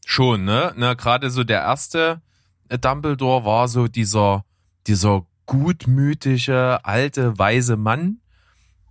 Schon, 0.06 0.46
ne? 0.46 0.74
ne 0.76 0.96
Gerade 0.96 1.30
so 1.30 1.44
der 1.44 1.62
erste 1.62 2.22
Dumbledore 2.70 3.46
war 3.46 3.68
so 3.68 3.88
dieser 3.88 4.44
dieser 4.88 5.26
gutmütige, 5.46 6.80
alte, 6.84 7.38
weise 7.38 7.78
Mann. 7.78 8.20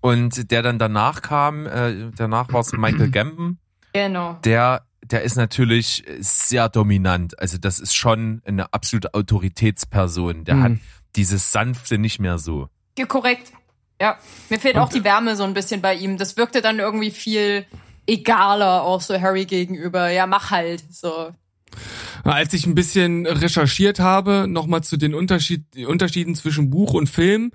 Und 0.01 0.51
der 0.51 0.63
dann 0.63 0.79
danach 0.79 1.23
kam, 1.23 1.67
äh, 1.67 2.11
danach 2.17 2.53
war 2.53 2.61
es 2.61 2.73
Michael 2.77 3.11
Gambon. 3.11 3.59
Genau. 3.93 4.39
Der, 4.45 4.85
der 5.05 5.23
ist 5.23 5.37
natürlich 5.37 6.05
sehr 6.19 6.69
dominant. 6.69 7.39
Also 7.39 7.59
das 7.59 7.79
ist 7.79 7.95
schon 7.95 8.43
eine 8.45 8.73
absolute 8.73 9.15
Autoritätsperson. 9.15 10.45
Der 10.45 10.57
mhm. 10.57 10.63
hat 10.63 10.73
dieses 11.15 11.53
Sanfte 11.53 11.99
nicht 11.99 12.19
mehr 12.19 12.39
so. 12.39 12.69
Ja, 12.99 13.07
korrekt. 13.07 13.53
Ja, 14.01 14.19
mir 14.51 14.59
fehlt 14.59 14.75
Und, 14.75 14.83
auch 14.83 14.89
die 14.89 15.05
Wärme 15.05 15.37
so 15.37 15.45
ein 15.45 15.55
bisschen 15.55 15.81
bei 15.81 15.95
ihm. 15.95 16.19
Das 16.19 16.37
wirkte 16.37 16.63
dann 16.63 16.81
irgendwie 16.81 17.13
viel 17.13 17.65
egaler 18.07 18.83
auch 18.83 19.01
so 19.01 19.21
Harry 19.21 19.45
gegenüber. 19.45 20.11
Ja, 20.11 20.27
mach 20.27 20.51
halt. 20.51 20.83
So. 20.91 21.33
Als 22.25 22.53
ich 22.55 22.67
ein 22.67 22.75
bisschen 22.75 23.27
recherchiert 23.27 23.99
habe, 23.99 24.47
nochmal 24.49 24.83
zu 24.83 24.97
den 24.97 25.15
Unterschied, 25.15 25.65
Unterschieden 25.87 26.35
zwischen 26.35 26.71
Buch 26.71 26.95
und 26.95 27.09
Film, 27.09 27.53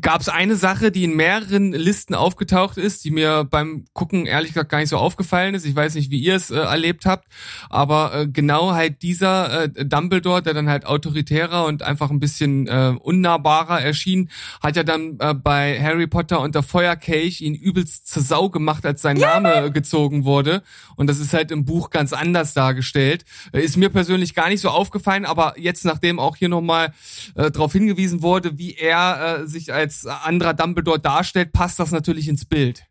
gab 0.00 0.20
es 0.20 0.28
eine 0.28 0.56
Sache, 0.56 0.90
die 0.90 1.04
in 1.04 1.14
mehreren 1.14 1.72
Listen 1.72 2.14
aufgetaucht 2.14 2.76
ist, 2.76 3.04
die 3.04 3.10
mir 3.10 3.44
beim 3.44 3.84
Gucken 3.92 4.26
ehrlich 4.26 4.52
gesagt 4.52 4.70
gar 4.70 4.78
nicht 4.78 4.88
so 4.88 4.96
aufgefallen 4.96 5.54
ist. 5.54 5.64
Ich 5.64 5.76
weiß 5.76 5.94
nicht, 5.94 6.10
wie 6.10 6.18
ihr 6.18 6.34
es 6.34 6.50
äh, 6.50 6.56
erlebt 6.56 7.06
habt, 7.06 7.26
aber 7.70 8.14
äh, 8.14 8.26
genau 8.26 8.72
halt 8.72 9.02
dieser 9.02 9.64
äh, 9.64 9.84
Dumbledore, 9.84 10.42
der 10.42 10.54
dann 10.54 10.68
halt 10.68 10.86
autoritärer 10.86 11.66
und 11.66 11.82
einfach 11.82 12.10
ein 12.10 12.20
bisschen 12.20 12.66
äh, 12.66 12.94
unnahbarer 13.00 13.80
erschien, 13.80 14.30
hat 14.62 14.76
ja 14.76 14.82
dann 14.82 15.16
äh, 15.20 15.34
bei 15.34 15.80
Harry 15.80 16.06
Potter 16.06 16.40
und 16.40 16.54
der 16.54 16.62
Feuerkelch 16.62 17.40
ihn 17.40 17.54
übelst 17.54 18.08
zur 18.08 18.22
Sau 18.22 18.50
gemacht, 18.50 18.84
als 18.84 19.02
sein 19.02 19.16
ja. 19.16 19.38
Name 19.38 19.70
gezogen 19.70 20.24
wurde. 20.24 20.62
Und 20.96 21.08
das 21.08 21.18
ist 21.18 21.32
halt 21.32 21.50
im 21.50 21.64
Buch 21.64 21.90
ganz 21.90 22.12
anders 22.12 22.54
dargestellt. 22.54 23.24
Äh, 23.52 23.60
ist 23.60 23.76
mir 23.76 23.90
persönlich 23.90 24.34
gar 24.34 24.48
nicht 24.48 24.60
so 24.60 24.70
aufgefallen, 24.70 25.24
aber 25.24 25.54
jetzt, 25.58 25.84
nachdem 25.84 26.18
auch 26.18 26.36
hier 26.36 26.48
nochmal 26.48 26.92
äh, 27.34 27.50
darauf 27.50 27.72
hingewiesen 27.72 28.22
wurde, 28.22 28.58
wie 28.58 28.74
er 28.74 29.40
äh, 29.42 29.46
sich 29.46 29.72
als 29.76 30.06
anderer 30.06 30.54
Dumbledore 30.54 30.98
darstellt, 30.98 31.52
passt 31.52 31.78
das 31.78 31.92
natürlich 31.92 32.28
ins 32.28 32.44
Bild. 32.44 32.84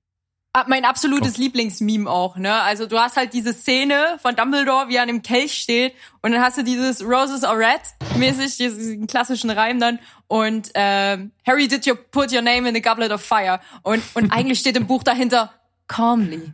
Ah, 0.54 0.64
mein 0.70 0.86
absolutes 0.86 1.36
Lieblingsmeme 1.38 2.10
auch, 2.10 2.38
ne? 2.38 2.54
Also 2.62 2.86
du 2.88 2.98
hast 2.98 3.18
halt 3.18 3.34
diese 3.34 3.52
Szene 3.54 4.18
von 4.22 4.38
Dumbledore, 4.38 4.88
wie 4.88 4.96
er 4.96 5.02
an 5.02 5.10
dem 5.10 5.22
Kelch 5.22 5.54
steht 5.56 5.94
und 6.22 6.32
dann 6.32 6.42
hast 6.42 6.58
du 6.58 6.64
dieses 6.64 7.04
Roses 7.04 7.44
are 7.44 7.58
red 7.60 7.82
mäßig, 8.18 8.56
diesen 8.56 9.06
klassischen 9.06 9.50
Reim 9.50 9.82
dann 9.82 10.00
und 10.28 10.72
ähm, 10.76 11.32
Harry 11.46 11.68
did 11.68 11.86
you 11.86 11.96
put 12.12 12.32
your 12.32 12.42
name 12.42 12.70
in 12.70 12.74
the 12.74 12.82
goblet 12.82 13.12
of 13.12 13.22
fire 13.22 13.60
und 13.84 14.02
und 14.14 14.32
eigentlich 14.32 14.60
steht 14.60 14.78
im 14.78 14.88
Buch 14.88 15.04
dahinter 15.04 15.52
calmly. 15.90 16.54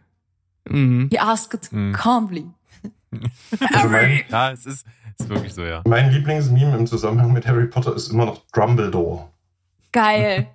Mhm. 0.67 1.09
He 1.11 1.19
asked 1.19 1.71
Mhm. 1.71 1.93
calmly. 1.93 2.45
Also 3.73 3.88
mein, 3.89 4.21
Ja, 4.29 4.51
es 4.51 4.65
ist, 4.65 4.86
ist 5.19 5.29
wirklich 5.29 5.53
so, 5.53 5.63
ja. 5.63 5.82
mein 5.86 6.11
Lieblingsmeme 6.11 6.75
im 6.75 6.88
Zusammenhang 6.88 7.34
mit 7.34 7.45
Harry 7.45 7.67
Potter 7.67 7.95
ist 7.95 8.11
immer 8.11 8.25
noch 8.25 8.41
Dumbledore. 8.53 9.29
Geil. 9.91 10.47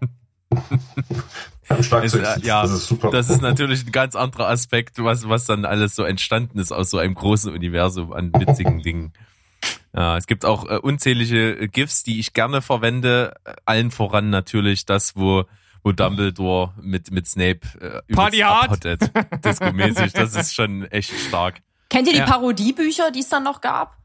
Am 1.69 1.83
Schlagzeug. 1.83 2.23
Ist, 2.23 2.45
äh, 2.45 2.47
ja, 2.47 2.63
das 2.63 2.71
ist 2.73 2.89
super. 2.89 3.11
Das 3.11 3.29
ist 3.29 3.43
natürlich 3.43 3.85
ein 3.87 3.93
ganz 3.93 4.15
anderer 4.15 4.49
Aspekt, 4.49 5.03
was, 5.03 5.29
was 5.29 5.47
dann 5.47 5.65
alles 5.65 5.95
so 5.97 6.05
entstanden 6.05 6.59
ist 6.59 6.73
aus 6.73 6.91
so 6.91 6.99
einem 6.99 7.15
großen 7.15 7.53
Universum 7.53 8.13
an 8.13 8.33
witzigen 8.33 8.83
Dingen. 8.83 9.13
Ja, 9.93 10.17
es 10.17 10.27
gibt 10.27 10.45
auch 10.45 10.69
äh, 10.69 10.77
unzählige 10.77 11.59
äh, 11.59 11.69
GIFs, 11.69 12.05
die 12.05 12.21
ich 12.21 12.35
gerne 12.35 12.63
verwende. 12.63 13.35
Äh, 13.45 13.55
Allen 13.65 13.91
voran 13.91 14.31
natürlich 14.31 14.85
das, 14.85 15.17
wo, 15.17 15.45
wo 15.83 15.93
Dumbledore 15.93 16.75
mit, 16.81 17.11
mit 17.11 17.27
Snape 17.27 17.61
äh, 17.81 18.15
Party 18.15 18.43
abhottet. 18.43 19.11
Disco-mäßig. 19.45 20.13
Das 20.13 20.37
ist 20.37 20.55
schon 20.55 20.85
echt 20.85 21.11
stark. 21.29 21.63
Kennt 21.89 22.07
ihr 22.07 22.13
die 22.13 22.19
Ja. 22.21 22.27
Parodiebücher, 22.27 23.11
die 23.11 23.21
es 23.21 23.29
dann 23.29 23.43
noch 23.45 23.61
gab? 23.61 23.97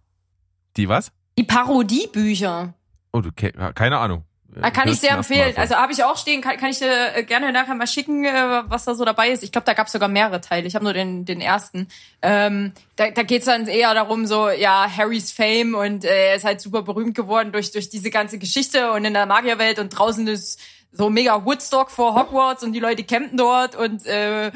Die 0.77 0.87
was? 0.87 1.11
Die 1.37 1.43
Parodiebücher. 1.43 2.73
Oh, 3.11 3.21
du, 3.21 3.31
keine 3.33 3.97
Ahnung. 3.97 4.23
Da 4.55 4.69
kann 4.69 4.89
ich 4.89 4.99
sehr 4.99 5.11
empfehlen. 5.11 5.53
Also 5.55 5.75
habe 5.75 5.93
ich 5.93 6.03
auch 6.03 6.17
stehen, 6.17 6.41
kann, 6.41 6.57
kann 6.57 6.69
ich 6.69 6.79
dir 6.79 7.15
äh, 7.15 7.23
gerne 7.23 7.53
nachher 7.53 7.75
mal 7.75 7.87
schicken, 7.87 8.25
äh, 8.25 8.63
was 8.65 8.83
da 8.85 8.95
so 8.95 9.05
dabei 9.05 9.29
ist. 9.29 9.43
Ich 9.43 9.51
glaube, 9.51 9.65
da 9.65 9.73
gab 9.73 9.87
es 9.87 9.93
sogar 9.93 10.09
mehrere 10.09 10.41
Teile. 10.41 10.67
Ich 10.67 10.75
habe 10.75 10.83
nur 10.83 10.93
den, 10.93 11.23
den 11.23 11.39
ersten. 11.39 11.87
Ähm, 12.21 12.73
da 12.97 13.09
da 13.11 13.23
geht 13.23 13.39
es 13.39 13.45
dann 13.45 13.67
eher 13.67 13.93
darum, 13.93 14.25
so, 14.25 14.49
ja, 14.49 14.89
Harrys 14.89 15.31
Fame 15.31 15.75
und 15.75 16.03
äh, 16.03 16.29
er 16.29 16.35
ist 16.35 16.43
halt 16.43 16.59
super 16.59 16.81
berühmt 16.81 17.15
geworden 17.15 17.51
durch, 17.51 17.71
durch 17.71 17.89
diese 17.89 18.09
ganze 18.09 18.39
Geschichte 18.39 18.91
und 18.91 19.05
in 19.05 19.13
der 19.13 19.25
Magierwelt 19.25 19.79
und 19.79 19.89
draußen 19.89 20.27
ist 20.27 20.59
so 20.91 21.09
mega 21.09 21.45
Woodstock 21.45 21.89
vor 21.89 22.15
Hogwarts 22.15 22.63
und 22.63 22.73
die 22.73 22.79
Leute 22.79 23.03
campen 23.03 23.37
dort 23.37 23.75
und 23.75 24.05
äh, 24.05 24.51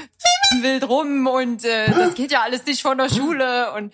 wild 0.62 0.88
rum 0.90 1.28
und 1.28 1.64
äh, 1.64 1.90
das 1.90 2.16
geht 2.16 2.32
ja 2.32 2.42
alles 2.42 2.66
nicht 2.66 2.82
von 2.82 2.98
der 2.98 3.10
Schule 3.10 3.72
und 3.74 3.94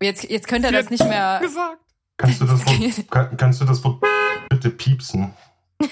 jetzt, 0.00 0.24
jetzt 0.24 0.48
könnt 0.48 0.64
ihr 0.64 0.72
das 0.72 0.88
nicht 0.88 1.04
mehr. 1.04 1.40
gesagt. 1.42 1.78
Kannst 2.18 2.40
du 2.40 2.44
das 2.46 2.60
Wort, 2.66 3.10
kann, 3.10 3.36
kannst 3.36 3.60
du 3.60 3.64
das 3.64 3.82
Wort 3.84 4.02
bitte 4.50 4.70
piepsen? 4.70 5.32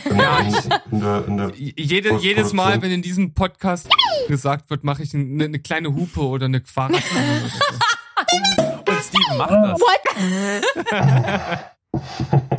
In, 0.04 0.16
Ja, 0.18 0.38
in, 0.40 0.54
in 0.90 1.00
der, 1.00 1.24
in 1.26 1.36
der, 1.36 1.52
Jede, 1.56 2.16
jedes 2.16 2.52
Mal, 2.52 2.82
wenn 2.82 2.90
in 2.90 3.02
diesem 3.02 3.32
Podcast 3.34 3.88
gesagt 4.26 4.68
wird, 4.68 4.82
mache 4.84 5.02
ich 5.04 5.14
eine, 5.14 5.44
eine 5.44 5.58
kleine 5.60 5.94
Hupe 5.94 6.20
oder 6.20 6.46
eine 6.46 6.60
Fahrrad. 6.62 7.02
Und 8.88 8.98
Steven 9.02 9.36
macht 9.38 9.50
das. 9.52 9.80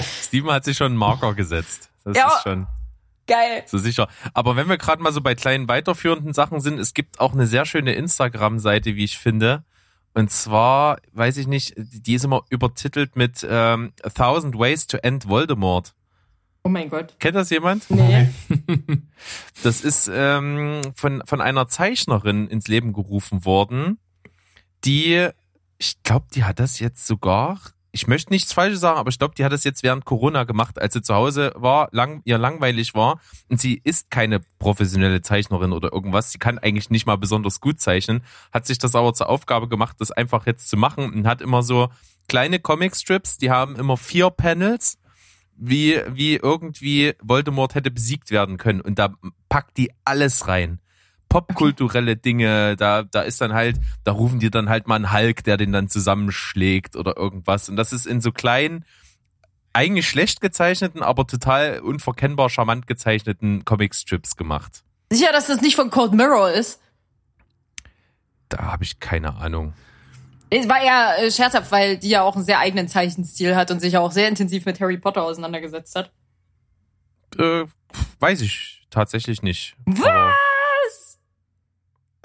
Steven 0.23 0.51
hat 0.51 0.63
sich 0.65 0.77
schon 0.77 0.87
einen 0.87 0.95
Marker 0.97 1.33
gesetzt. 1.33 1.89
Das 2.05 2.15
Ja. 2.17 2.27
ist 2.29 2.43
schon 2.43 2.67
Geil. 3.27 3.63
so 3.65 3.77
sicher. 3.77 4.07
Aber 4.33 4.55
wenn 4.55 4.69
wir 4.69 4.77
gerade 4.77 5.01
mal 5.01 5.11
so 5.11 5.19
bei 5.21 5.35
kleinen 5.35 5.67
weiterführenden 5.67 6.33
Sachen 6.33 6.61
sind, 6.61 6.79
es 6.79 6.93
gibt 6.93 7.19
auch 7.19 7.33
eine 7.33 7.45
sehr 7.47 7.65
schöne 7.65 7.93
Instagram-Seite, 7.93 8.95
wie 8.95 9.03
ich 9.03 9.17
finde. 9.17 9.65
Und 10.17 10.31
zwar, 10.31 10.97
weiß 11.13 11.37
ich 11.37 11.45
nicht, 11.45 11.75
die 11.77 12.15
ist 12.15 12.25
immer 12.25 12.43
übertitelt 12.49 13.15
mit 13.15 13.45
ähm, 13.47 13.93
A 14.01 14.09
Thousand 14.09 14.57
Ways 14.57 14.87
to 14.87 14.97
End 14.97 15.27
Voldemort. 15.27 15.93
Oh 16.63 16.69
mein 16.69 16.89
Gott. 16.89 17.15
Kennt 17.19 17.35
das 17.35 17.51
jemand? 17.51 17.87
Nee. 17.91 18.27
Das 19.61 19.81
ist 19.81 20.09
ähm, 20.11 20.81
von, 20.95 21.21
von 21.25 21.39
einer 21.39 21.67
Zeichnerin 21.67 22.47
ins 22.47 22.67
Leben 22.67 22.93
gerufen 22.93 23.45
worden, 23.45 23.99
die, 24.85 25.29
ich 25.77 26.01
glaube, 26.01 26.25
die 26.33 26.43
hat 26.45 26.59
das 26.59 26.79
jetzt 26.79 27.05
sogar, 27.05 27.59
ich 27.91 28.07
möchte 28.07 28.31
nichts 28.31 28.53
Falsches 28.53 28.79
sagen, 28.79 28.99
aber 28.99 29.09
ich 29.09 29.19
glaube, 29.19 29.35
die 29.35 29.43
hat 29.43 29.51
das 29.51 29.63
jetzt 29.63 29.83
während 29.83 30.05
Corona 30.05 30.43
gemacht, 30.43 30.79
als 30.79 30.93
sie 30.93 31.01
zu 31.01 31.15
Hause 31.15 31.51
war, 31.55 31.89
lang, 31.91 32.21
ihr 32.25 32.37
langweilig 32.37 32.93
war. 32.93 33.19
Und 33.49 33.59
sie 33.59 33.81
ist 33.83 34.11
keine 34.11 34.41
professionelle 34.59 35.21
Zeichnerin 35.21 35.71
oder 35.71 35.91
irgendwas. 35.93 36.31
Sie 36.31 36.37
kann 36.37 36.59
eigentlich 36.59 36.89
nicht 36.89 37.05
mal 37.05 37.17
besonders 37.17 37.61
gut 37.61 37.79
zeichnen, 37.79 38.23
hat 38.51 38.65
sich 38.65 38.77
das 38.77 38.95
aber 38.95 39.13
zur 39.13 39.29
Aufgabe 39.29 39.67
gemacht, 39.67 39.97
das 39.99 40.11
einfach 40.11 40.45
jetzt 40.45 40.69
zu 40.69 40.77
machen 40.77 41.11
und 41.11 41.27
hat 41.27 41.41
immer 41.41 41.63
so 41.63 41.89
kleine 42.27 42.59
Comicstrips, 42.59 43.37
die 43.37 43.51
haben 43.51 43.75
immer 43.75 43.97
vier 43.97 44.29
Panels 44.29 44.99
wie, 45.57 45.99
wie 46.07 46.35
irgendwie 46.35 47.13
Voldemort 47.21 47.75
hätte 47.75 47.91
besiegt 47.91 48.31
werden 48.31 48.57
können. 48.57 48.81
Und 48.81 48.99
da 48.99 49.15
packt 49.49 49.77
die 49.77 49.91
alles 50.05 50.47
rein. 50.47 50.79
Popkulturelle 51.29 52.15
Dinge, 52.15 52.75
da, 52.77 53.03
da 53.03 53.21
ist 53.21 53.41
dann 53.41 53.53
halt, 53.53 53.79
da 54.03 54.13
rufen 54.13 54.39
die 54.39 54.49
dann 54.49 54.69
halt 54.69 54.87
mal 54.87 54.95
einen 54.95 55.11
Hulk, 55.11 55.43
der 55.43 55.57
den 55.57 55.71
dann 55.71 55.89
zusammenschlägt 55.89 56.95
oder 56.95 57.17
irgendwas. 57.17 57.69
Und 57.69 57.75
das 57.75 57.93
ist 57.93 58.05
in 58.05 58.21
so 58.21 58.31
kleinen, 58.31 58.85
eigentlich 59.73 60.09
schlecht 60.09 60.41
gezeichneten, 60.41 61.03
aber 61.03 61.27
total 61.27 61.79
unverkennbar 61.81 62.49
charmant 62.49 62.87
gezeichneten 62.87 63.63
Comicstrips 63.63 64.35
gemacht. 64.35 64.83
Sicher, 65.11 65.31
dass 65.31 65.47
das 65.47 65.61
nicht 65.61 65.75
von 65.75 65.89
Cold 65.89 66.13
Mirror 66.13 66.51
ist? 66.51 66.81
Da 68.49 68.71
habe 68.71 68.83
ich 68.83 68.99
keine 68.99 69.35
Ahnung. 69.35 69.73
Es 70.49 70.67
war 70.67 70.81
eher 70.81 71.19
äh, 71.19 71.31
scherzhaft, 71.31 71.71
weil 71.71 71.97
die 71.97 72.09
ja 72.09 72.23
auch 72.23 72.35
einen 72.35 72.45
sehr 72.45 72.59
eigenen 72.59 72.87
Zeichenstil 72.87 73.55
hat 73.55 73.69
und 73.69 73.81
sich 73.81 73.93
ja 73.93 73.99
auch 73.99 74.11
sehr 74.11 74.27
intensiv 74.27 74.65
mit 74.65 74.79
Harry 74.79 74.97
Potter 74.97 75.23
auseinandergesetzt 75.23 75.95
hat. 75.95 76.11
Äh, 77.37 77.65
weiß 78.19 78.41
ich 78.41 78.87
tatsächlich 78.89 79.41
nicht. 79.41 79.75
Was? 79.85 80.33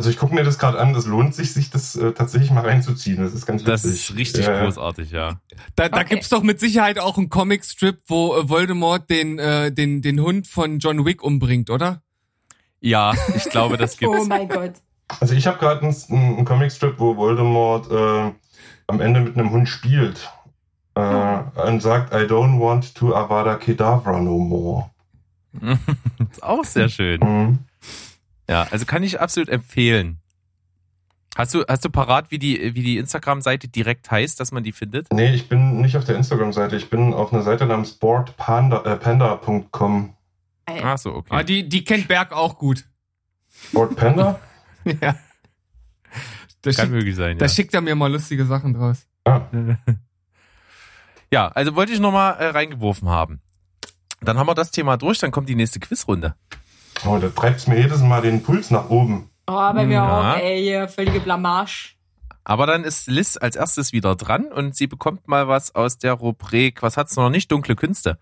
Also 0.02 0.10
ich 0.10 0.18
gucke 0.18 0.34
mir 0.34 0.42
das 0.42 0.58
gerade 0.58 0.80
an, 0.80 0.94
das 0.94 1.06
lohnt 1.06 1.32
sich, 1.32 1.52
sich 1.54 1.70
das 1.70 1.94
äh, 1.94 2.10
tatsächlich 2.10 2.50
mal 2.50 2.66
reinzuziehen. 2.66 3.22
Das 3.22 3.34
ist 3.34 3.46
ganz 3.46 3.62
Das 3.62 3.84
witzig. 3.84 4.10
ist 4.10 4.16
richtig 4.16 4.46
Ja, 4.46 4.64
großartig, 4.64 5.12
ja. 5.12 5.40
Da, 5.76 5.88
da 5.88 6.00
Okay. 6.00 6.06
gibt's 6.14 6.28
doch 6.28 6.42
mit 6.42 6.58
Sicherheit 6.58 6.98
auch 6.98 7.18
einen 7.18 7.28
Comicstrip, 7.28 8.00
wo 8.08 8.34
äh, 8.34 8.48
Voldemort 8.48 9.08
den, 9.08 9.38
äh, 9.38 9.70
den, 9.70 10.02
den 10.02 10.18
Hund 10.18 10.48
von 10.48 10.80
John 10.80 11.04
Wick 11.04 11.22
umbringt, 11.22 11.70
oder? 11.70 12.02
Ja, 12.80 13.14
ich 13.36 13.44
glaube, 13.44 13.76
das 13.76 13.96
gibt's. 13.96 14.18
Oh 14.22 14.24
mein 14.24 14.48
Gott. 14.48 14.72
Also 15.20 15.34
ich 15.34 15.46
habe 15.46 15.58
gerade 15.58 15.82
einen, 15.82 15.94
einen 16.10 16.44
Comicstrip, 16.44 16.98
wo 16.98 17.16
Voldemort 17.16 17.88
äh, 17.92 18.32
am 18.88 19.00
Ende 19.00 19.20
mit 19.20 19.38
einem 19.38 19.50
Hund 19.52 19.68
spielt 19.68 20.28
äh, 20.96 21.00
und 21.64 21.80
sagt, 21.80 22.12
I 22.12 22.26
don't 22.26 22.58
want 22.58 22.92
to 22.96 23.14
Avada 23.14 23.54
Kedavra 23.54 24.18
no 24.20 24.36
more. 24.36 24.90
ist 26.28 26.42
auch 26.42 26.64
sehr 26.64 26.88
schön. 26.88 27.20
Mhm. 27.20 27.58
Ja, 28.48 28.66
also 28.70 28.84
kann 28.84 29.02
ich 29.02 29.20
absolut 29.20 29.48
empfehlen. 29.48 30.18
Hast 31.34 31.54
du, 31.54 31.64
hast 31.66 31.84
du 31.84 31.90
parat, 31.90 32.30
wie 32.30 32.38
die, 32.38 32.74
wie 32.74 32.82
die 32.82 32.98
Instagram-Seite 32.98 33.68
direkt 33.68 34.10
heißt, 34.10 34.38
dass 34.38 34.52
man 34.52 34.62
die 34.62 34.72
findet? 34.72 35.10
Nee, 35.12 35.32
ich 35.32 35.48
bin 35.48 35.80
nicht 35.80 35.96
auf 35.96 36.04
der 36.04 36.16
Instagram-Seite, 36.16 36.76
ich 36.76 36.90
bin 36.90 37.14
auf 37.14 37.32
einer 37.32 37.42
Seite 37.42 37.64
namens 37.64 37.90
sportpanda.com. 37.90 38.92
Äh, 38.92 38.96
panda.com. 38.96 40.16
Ach 40.66 40.98
so, 40.98 41.14
okay. 41.14 41.28
Ah, 41.30 41.42
die, 41.42 41.68
die 41.68 41.84
kennt 41.84 42.06
Berg 42.08 42.32
auch 42.32 42.58
gut. 42.58 42.84
Sportpanda? 43.48 44.40
ja. 44.84 45.16
Da, 46.60 46.70
Kann 46.70 46.90
möglich 46.90 47.16
sein, 47.16 47.38
da 47.38 47.46
ja. 47.46 47.48
schickt 47.48 47.74
er 47.74 47.80
mir 47.80 47.94
mal 47.94 48.12
lustige 48.12 48.44
Sachen 48.44 48.74
draus. 48.74 49.06
ah, 49.24 49.40
Ja, 51.32 51.48
also 51.48 51.74
wollte 51.74 51.92
ich 51.92 51.98
nochmal 51.98 52.34
äh, 52.34 52.48
reingeworfen 52.48 53.08
haben. 53.08 53.40
Dann 54.20 54.38
haben 54.38 54.46
wir 54.46 54.54
das 54.54 54.70
Thema 54.70 54.98
durch, 54.98 55.18
dann 55.18 55.30
kommt 55.30 55.48
die 55.48 55.54
nächste 55.54 55.80
Quizrunde. 55.80 56.36
Oh, 57.06 57.18
da 57.18 57.28
treibt's 57.28 57.66
mir 57.66 57.78
jedes 57.80 58.00
Mal 58.00 58.22
den 58.22 58.42
Puls 58.42 58.70
nach 58.70 58.90
oben. 58.90 59.30
Oh, 59.46 59.54
bei 59.72 59.84
mir 59.86 59.94
Ja. 59.94 60.32
auch, 60.34 60.36
ey, 60.38 60.60
hier, 60.62 60.88
völlige 60.88 61.20
Blamage. 61.20 61.94
Aber 62.44 62.66
dann 62.66 62.82
ist 62.84 63.06
Liz 63.08 63.36
als 63.36 63.54
erstes 63.56 63.92
wieder 63.92 64.16
dran 64.16 64.46
und 64.46 64.74
sie 64.76 64.86
bekommt 64.88 65.28
mal 65.28 65.46
was 65.48 65.74
aus 65.74 65.98
der 65.98 66.14
Rubrik, 66.14 66.82
was 66.82 66.96
hat's 66.96 67.14
noch 67.16 67.30
nicht? 67.30 67.50
Dunkle 67.52 67.76
Künste. 67.76 68.18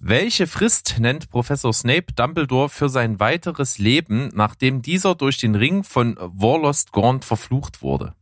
Welche 0.00 0.46
Frist 0.46 0.96
nennt 0.98 1.30
Professor 1.30 1.72
Snape 1.72 2.12
Dumbledore 2.14 2.68
für 2.68 2.88
sein 2.88 3.18
weiteres 3.18 3.78
Leben, 3.78 4.30
nachdem 4.34 4.82
dieser 4.82 5.14
durch 5.14 5.38
den 5.38 5.54
Ring 5.54 5.84
von 5.84 6.16
Warlost 6.20 6.92
Gaunt 6.92 7.24
verflucht 7.24 7.82
wurde? 7.82 8.14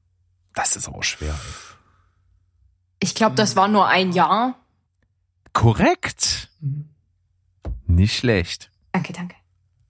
Das 0.54 0.76
ist 0.76 0.86
aber 0.88 1.02
schwer. 1.02 1.34
Ich 3.00 3.14
glaube, 3.14 3.34
das 3.34 3.56
war 3.56 3.66
nur 3.68 3.88
ein 3.88 4.12
Jahr. 4.12 4.54
Korrekt. 5.52 6.48
Nicht 7.86 8.16
schlecht. 8.16 8.70
Danke, 8.94 9.12
danke. 9.12 9.34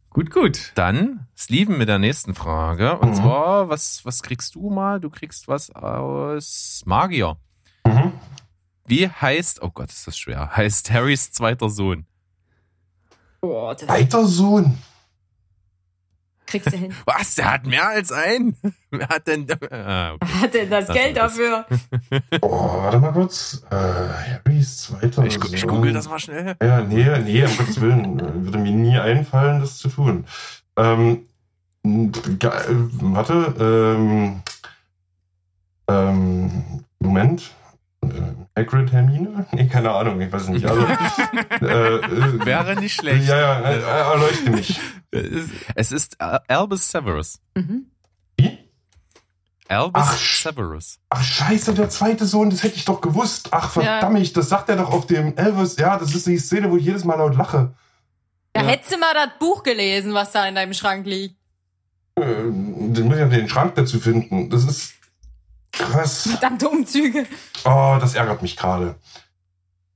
Gut, 0.08 0.30
gut. 0.30 0.72
Dann 0.76 1.26
Steven 1.36 1.76
mit 1.76 1.88
der 1.88 1.98
nächsten 1.98 2.34
Frage. 2.34 2.98
Und 2.98 3.10
Mhm. 3.10 3.14
zwar, 3.16 3.68
was, 3.68 4.02
was 4.06 4.22
kriegst 4.22 4.54
du 4.54 4.70
mal? 4.70 4.98
Du 4.98 5.10
kriegst 5.10 5.46
was 5.46 5.70
aus 5.74 6.82
Magier. 6.86 7.36
Mhm. 7.86 8.12
Wie 8.86 9.06
heißt, 9.08 9.60
oh 9.62 9.68
Gott, 9.70 9.90
ist 9.90 10.06
das 10.06 10.16
schwer, 10.16 10.56
heißt 10.56 10.90
Harrys 10.90 11.32
zweiter 11.32 11.68
Sohn? 11.68 12.06
Oh, 13.42 13.74
das 13.78 13.86
Weiter 13.88 14.24
Sohn. 14.26 14.78
Kriegst 16.62 16.72
du 16.72 16.76
hin. 16.78 16.94
Was? 17.04 17.34
Der 17.34 17.52
hat 17.52 17.66
mehr 17.66 17.88
als 17.88 18.12
einen? 18.12 18.56
Wer 18.90 19.08
hat 19.08 19.26
denn, 19.26 19.46
ah, 19.70 20.12
okay. 20.14 20.26
Hat 20.40 20.54
denn 20.54 20.70
das 20.70 20.86
Das 20.86 20.96
Geld 20.96 21.16
dafür? 21.16 21.66
Oh, 22.40 22.50
warte 22.82 22.98
mal 22.98 23.12
kurz. 23.12 23.62
Äh, 23.70 23.74
Harrys 23.74 24.82
zweiter 24.82 25.24
ich, 25.24 25.40
gu- 25.40 25.48
ich 25.52 25.66
google 25.66 25.92
das 25.92 26.08
mal 26.08 26.18
schnell. 26.18 26.54
Ja, 26.62 26.80
nee, 26.82 27.04
nee, 27.24 27.44
um 27.44 27.56
Gottes 27.56 27.80
Willen. 27.80 28.44
Würde 28.44 28.58
mir 28.58 28.70
nie 28.72 28.96
einfallen, 28.98 29.60
das 29.60 29.78
zu 29.78 29.88
tun. 29.88 30.24
Ähm, 30.76 31.26
äh, 31.84 32.08
warte, 33.00 33.54
ähm, 33.98 34.42
ähm, 35.88 36.84
Moment. 37.00 37.50
Äh, 38.02 38.08
Hagrid, 38.60 38.92
Hermine? 38.92 39.46
Nee, 39.52 39.66
keine 39.66 39.90
Ahnung, 39.90 40.20
ich 40.20 40.30
weiß 40.32 40.48
nicht. 40.48 40.64
Also, 40.66 40.82
äh, 41.62 41.66
äh, 41.96 42.46
Wäre 42.46 42.76
nicht 42.76 42.94
schlecht. 42.94 43.26
Ja, 43.28 43.36
ja, 43.38 43.60
äh, 43.60 43.78
äh, 43.78 44.12
erleuchte 44.12 44.50
mich. 44.50 44.80
Es 45.74 45.92
ist 45.92 46.20
Al- 46.20 46.42
Albus 46.48 46.90
Severus. 46.90 47.38
Mhm. 47.54 47.86
Wie? 48.38 48.58
Albus 49.68 49.92
Ach, 49.94 50.16
Severus. 50.18 50.98
Ach 51.10 51.22
scheiße, 51.22 51.74
der 51.74 51.88
zweite 51.88 52.26
Sohn, 52.26 52.50
das 52.50 52.62
hätte 52.62 52.76
ich 52.76 52.84
doch 52.84 53.00
gewusst. 53.00 53.48
Ach 53.52 53.70
verdammt, 53.70 54.36
das 54.36 54.48
sagt 54.48 54.68
er 54.68 54.76
doch 54.76 54.90
auf 54.90 55.06
dem 55.06 55.36
Elvis. 55.36 55.76
Ja, 55.76 55.96
das 55.98 56.14
ist 56.14 56.26
die 56.26 56.38
Szene, 56.38 56.70
wo 56.70 56.76
ich 56.76 56.84
jedes 56.84 57.04
Mal 57.04 57.16
laut 57.16 57.36
lache. 57.36 57.74
Da 58.52 58.62
Ja. 58.62 58.68
hättest 58.68 58.92
du 58.92 58.98
mal 58.98 59.14
das 59.14 59.30
Buch 59.38 59.62
gelesen, 59.62 60.12
was 60.14 60.32
da 60.32 60.46
in 60.46 60.54
deinem 60.54 60.74
Schrank 60.74 61.06
liegt. 61.06 61.36
Äh, 62.16 62.22
Den 62.24 63.04
muss 63.06 63.14
ich 63.14 63.20
ja 63.20 63.26
den 63.28 63.48
Schrank 63.48 63.74
dazu 63.74 63.98
finden. 63.98 64.50
Das 64.50 64.64
ist 64.64 64.94
krass. 65.72 66.28
Verdammte 66.28 66.68
Umzüge. 66.68 67.26
Oh, 67.64 67.96
das 68.00 68.14
ärgert 68.14 68.42
mich 68.42 68.56
gerade. 68.56 68.94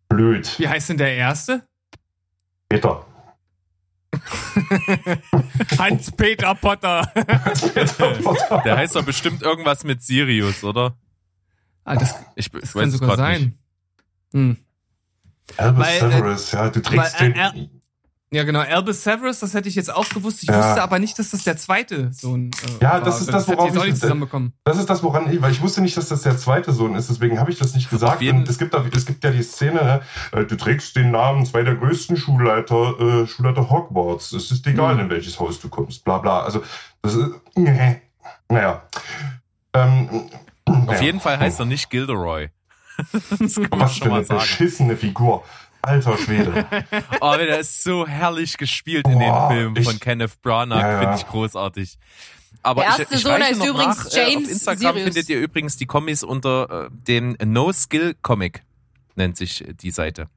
Blöd. 0.09 0.59
Wie 0.59 0.67
heißt 0.69 0.89
denn 0.89 0.97
der 0.99 1.15
erste? 1.15 1.63
Peter. 2.69 3.05
Hans-Peter 5.79 6.55
Potter. 6.55 7.11
Peter 7.75 8.15
Potter. 8.23 8.63
Der 8.65 8.77
heißt 8.77 8.97
doch 8.97 9.05
bestimmt 9.05 9.43
irgendwas 9.43 9.85
mit 9.85 10.03
Sirius, 10.03 10.65
oder? 10.65 10.97
ah, 11.85 11.97
das, 11.97 12.15
Ich, 12.35 12.51
das 12.51 12.73
kann 12.73 12.91
sogar 12.91 13.17
sein. 13.17 13.59
Hm. 14.33 14.57
Albus 15.57 15.87
Weil, 15.87 15.97
äh, 15.97 16.01
Severus, 16.01 16.53
ja, 16.53 16.69
du 16.71 16.83
trägst 16.83 17.21
weil, 17.21 17.33
den. 17.33 17.78
Äh, 18.31 18.37
Ja, 18.37 18.45
genau. 18.45 18.61
Albus 18.61 19.03
Severus, 19.05 19.41
das 19.41 19.55
hätte 19.55 19.69
ich 19.69 19.75
jetzt 19.75 19.93
auch 19.95 20.09
gewusst. 20.09 20.43
Ich 20.43 20.49
Ja. 20.49 20.59
wusste 20.59 20.83
aber 20.83 20.99
nicht, 20.99 21.19
dass 21.19 21.31
das 21.31 21.45
der 21.45 21.57
zweite 21.57 22.13
Sohn 22.13 22.51
äh, 22.51 22.83
Ja, 22.85 22.93
war. 22.93 23.01
das 23.03 23.21
ist 23.21 23.33
das, 23.33 23.47
hätte 23.49 23.53
ich 23.53 23.59
worauf 23.75 23.77
ich- 23.85 23.91
nicht 23.93 24.01
zusammenbekommen. 24.01 24.53
Das 24.65 24.79
ist 24.79 24.91
das, 24.91 25.03
woran 25.03 25.33
ich, 25.33 25.41
weil 25.41 25.53
ich 25.53 25.61
wusste 25.63 25.81
nicht, 25.81 25.97
dass 25.97 26.09
das 26.09 26.23
der 26.23 26.37
zweite 26.39 26.73
Sohn 26.73 26.95
ist, 26.95 27.09
deswegen 27.09 27.41
habe 27.41 27.51
ich 27.51 27.59
das 27.59 27.75
nicht 27.75 27.91
gesagt. 27.91 28.23
Und 28.23 28.49
es 28.49 28.59
gibt, 28.59 28.75
da, 28.75 28.85
es 28.95 29.07
gibt 29.07 29.25
ja 29.25 29.31
die 29.31 29.43
Szene, 29.43 30.03
ne, 30.33 30.41
äh, 30.41 30.45
du 30.45 30.57
trägst 30.57 30.95
den 30.97 31.11
Namen 31.11 31.47
zwei 31.47 31.63
der 31.63 31.75
größten 31.77 32.17
Schulleiter, 32.17 32.99
äh, 33.01 33.27
Schulleiter 33.27 33.71
Hogwarts. 33.71 34.33
Es 34.33 34.51
ist 34.51 34.67
egal, 34.67 34.95
Mhm. 34.95 35.01
in 35.01 35.11
welches 35.11 35.39
Haus 35.41 35.61
du 35.61 35.69
kommst, 35.69 36.05
bla 36.05 36.19
bla. 36.19 36.43
Also, 36.43 36.63
das 37.03 37.15
ist, 37.15 37.31
nee. 37.57 38.01
naja. 38.49 38.83
Ähm, 39.75 40.09
Auf 40.65 40.87
naja. 40.87 41.01
jeden 41.03 41.21
Fall 41.21 41.39
heißt 41.39 41.61
er 41.61 41.67
nicht 41.67 41.89
Gilderoy. 41.91 42.49
das 43.13 43.55
kann 43.55 43.69
man 43.71 43.81
Was 43.81 43.93
für 43.93 43.99
schon 44.01 44.09
mal 44.09 44.17
eine 44.17 44.25
sagen. 44.25 44.41
beschissene 44.41 44.97
Figur. 44.97 45.45
Alter 45.83 46.17
Schwede. 46.19 46.67
Oh, 47.21 47.35
der 47.37 47.59
ist 47.61 47.83
so 47.83 48.07
herrlich 48.07 48.57
gespielt 48.59 49.07
in 49.07 49.19
den 49.19 49.29
Boah, 49.31 49.51
Filmen 49.51 49.77
ich- 49.77 49.85
von 49.85 49.99
Kenneth 50.01 50.41
Branagh, 50.43 50.81
Ja, 50.81 50.93
ja. 50.93 51.01
finde 51.01 51.17
ich 51.17 51.27
großartig. 51.27 51.99
Aber 52.63 52.83
Der 52.83 52.91
ich, 52.93 52.99
erste 53.01 53.15
ich 53.15 53.21
Sohn 53.23 53.33
reiche 53.33 53.45
heißt 53.45 53.65
übrigens 53.67 53.97
nach, 54.05 54.13
äh, 54.13 54.31
James 54.33 54.45
Auf 54.47 54.51
Instagram 54.53 54.79
Sirius. 54.81 55.05
findet 55.05 55.29
ihr 55.29 55.41
übrigens 55.41 55.77
die 55.77 55.87
Kommis 55.87 56.23
unter 56.25 56.87
äh, 56.87 56.89
dem 56.91 57.37
No 57.45 57.73
Skill 57.73 58.17
Comic, 58.21 58.65
nennt 59.15 59.37
sich 59.37 59.67
äh, 59.67 59.73
die 59.75 59.91
Seite. 59.93 60.29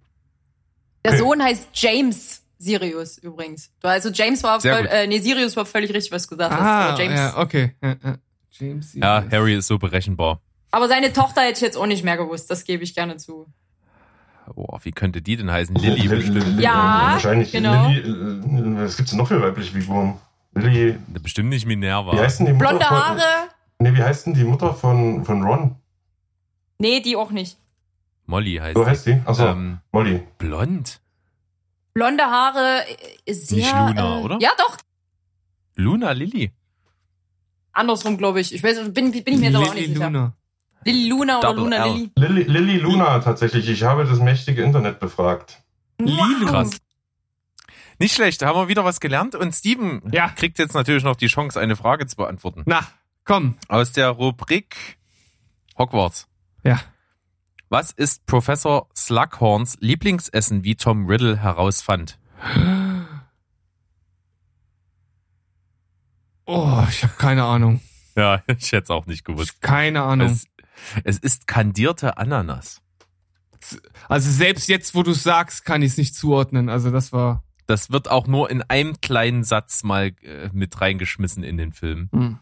Der 1.03 1.13
Okay. 1.13 1.19
Sohn 1.19 1.41
heißt 1.43 1.69
James 1.73 2.43
Sirius 2.59 3.18
übrigens. 3.18 3.72
Also 3.81 4.09
James 4.09 4.43
war 4.43 4.61
voll, 4.61 4.88
äh, 4.91 5.07
nee, 5.07 5.19
Sirius 5.19 5.55
war 5.57 5.65
völlig 5.65 5.91
richtig, 5.93 6.11
was 6.11 6.27
du 6.27 6.38
gesagt 6.38 6.53
hast. 6.53 6.61
Ah, 6.61 6.89
Aber 6.89 7.01
James. 7.03 7.19
ja, 7.19 7.38
okay. 7.38 7.76
Ja, 7.81 7.95
ja. 8.03 8.15
James. 8.51 8.93
Ja, 8.93 9.18
Sirius. 9.22 9.34
Harry 9.34 9.55
ist 9.55 9.68
so 9.68 9.80
berechenbar. 9.80 10.39
Aber 10.69 10.88
seine 10.88 11.11
Tochter 11.11 11.41
hätte 11.41 11.53
ich 11.53 11.61
jetzt 11.61 11.76
auch 11.77 11.88
nicht 11.88 12.03
mehr 12.03 12.18
gewusst, 12.18 12.51
das 12.51 12.63
gebe 12.63 12.84
ich 12.84 12.93
gerne 12.93 13.18
zu. 13.18 13.47
Boah, 14.55 14.79
wie 14.83 14.91
könnte 14.91 15.21
die 15.21 15.37
denn 15.37 15.49
heißen? 15.51 15.75
Lilly 15.75 16.01
Lilly- 16.07 16.29
bestimmt. 16.31 16.59
Ja, 16.59 17.11
Wahrscheinlich. 17.13 17.51
genau. 17.51 17.87
Lilly, 17.89 17.99
äh, 18.09 18.83
was 18.83 18.97
gibt's 18.97 19.11
denn 19.11 19.19
noch 19.19 19.27
für 19.27 19.41
weibliche 19.41 19.71
Figuren? 19.79 20.15
Lilly, 20.53 20.97
Bestimmt 21.21 21.49
nicht 21.49 21.65
Minerva. 21.65 22.11
wie 22.13 22.19
heißt 22.19 22.39
denn 22.39 22.47
die 22.47 22.53
Mutter 22.53 22.67
Blonde 22.69 22.85
von, 22.85 22.97
Haare? 22.97 23.21
Nee, 23.79 23.93
wie 23.95 24.03
heißt 24.03 24.25
denn 24.25 24.33
die 24.33 24.43
Mutter 24.43 24.73
von, 24.73 25.23
von 25.23 25.43
Ron? 25.43 25.75
Nee, 26.79 26.99
die 26.99 27.15
auch 27.15 27.31
nicht. 27.31 27.57
Molly 28.25 28.55
heißt 28.61 28.75
So 28.75 28.83
sie. 28.83 28.89
heißt 28.89 29.05
die? 29.07 29.21
Achso, 29.25 29.47
Ähm, 29.47 29.79
Molly. 29.91 30.21
blond. 30.37 30.99
Blonde 31.93 32.23
Haare 32.23 32.81
äh, 32.87 32.95
ist 33.31 33.47
sehr. 33.47 33.57
Nicht 33.57 33.97
Luna, 33.97 34.19
äh, 34.19 34.21
oder? 34.23 34.37
Ja, 34.41 34.49
doch. 34.57 34.77
Luna 35.75 36.11
Lilly. 36.11 36.51
Andersrum, 37.73 38.17
glaube 38.17 38.41
ich. 38.41 38.53
Ich 38.53 38.63
weiß, 38.63 38.91
bin, 38.93 39.11
bin 39.11 39.23
ich 39.25 39.39
mir 39.39 39.45
jetzt 39.47 39.55
aber 39.55 39.67
auch 39.67 39.73
nicht 39.73 39.87
Lily 39.87 39.93
sicher. 39.95 40.33
Luna. 40.85 40.91
Lilly 40.99 41.09
Luna 41.09 41.37
oder 41.39 41.47
Double 41.49 41.63
Luna 41.63 41.75
L. 41.85 41.91
Lilly? 41.93 42.11
Lilly, 42.15 42.43
Lilly 42.43 42.77
Luna 42.79 43.19
tatsächlich. 43.19 43.69
Ich 43.69 43.83
habe 43.83 44.05
das 44.05 44.19
mächtige 44.19 44.63
Internet 44.63 44.99
befragt. 44.99 45.61
Lilo. 45.99 46.47
Krass. 46.47 46.77
Nicht 47.99 48.15
schlecht, 48.15 48.41
da 48.41 48.47
haben 48.47 48.57
wir 48.57 48.67
wieder 48.67 48.83
was 48.83 48.99
gelernt. 48.99 49.35
Und 49.35 49.53
Steven 49.53 50.01
Ja. 50.11 50.29
kriegt 50.29 50.57
jetzt 50.57 50.73
natürlich 50.73 51.03
noch 51.03 51.15
die 51.15 51.27
Chance, 51.27 51.59
eine 51.59 51.75
Frage 51.75 52.07
zu 52.07 52.15
beantworten. 52.15 52.63
Na, 52.65 52.87
komm. 53.25 53.57
Aus 53.67 53.91
der 53.91 54.09
Rubrik 54.09 54.97
Hogwarts. 55.77 56.27
Ja. 56.63 56.79
Was 57.69 57.91
ist 57.91 58.25
Professor 58.25 58.89
Slughorns 58.97 59.77
Lieblingsessen, 59.79 60.63
wie 60.63 60.75
Tom 60.75 61.05
Riddle 61.05 61.37
herausfand? 61.41 62.17
Oh, 66.45 66.83
ich 66.89 67.03
habe 67.03 67.13
keine 67.17 67.43
Ahnung. 67.43 67.81
Ja, 68.15 68.41
ich 68.47 68.71
hätte 68.71 68.83
es 68.85 68.89
auch 68.89 69.05
nicht 69.05 69.23
gewusst. 69.23 69.61
Keine 69.61 70.01
Ahnung. 70.03 70.27
Es, 70.27 70.45
es 71.03 71.17
ist 71.17 71.47
kandierte 71.47 72.17
Ananas. 72.17 72.81
Also 74.09 74.29
selbst 74.31 74.67
jetzt, 74.69 74.95
wo 74.95 75.03
du 75.03 75.13
sagst, 75.13 75.65
kann 75.65 75.81
ich 75.81 75.91
es 75.91 75.97
nicht 75.97 76.15
zuordnen. 76.15 76.69
Also 76.69 76.91
das 76.91 77.11
war. 77.13 77.43
Das 77.67 77.91
wird 77.91 78.09
auch 78.09 78.27
nur 78.27 78.49
in 78.49 78.63
einem 78.63 78.99
kleinen 79.01 79.43
Satz 79.43 79.83
mal 79.83 80.11
äh, 80.23 80.49
mit 80.51 80.81
reingeschmissen 80.81 81.43
in 81.43 81.57
den 81.57 81.71
Film. 81.71 82.09
Hm. 82.11 82.39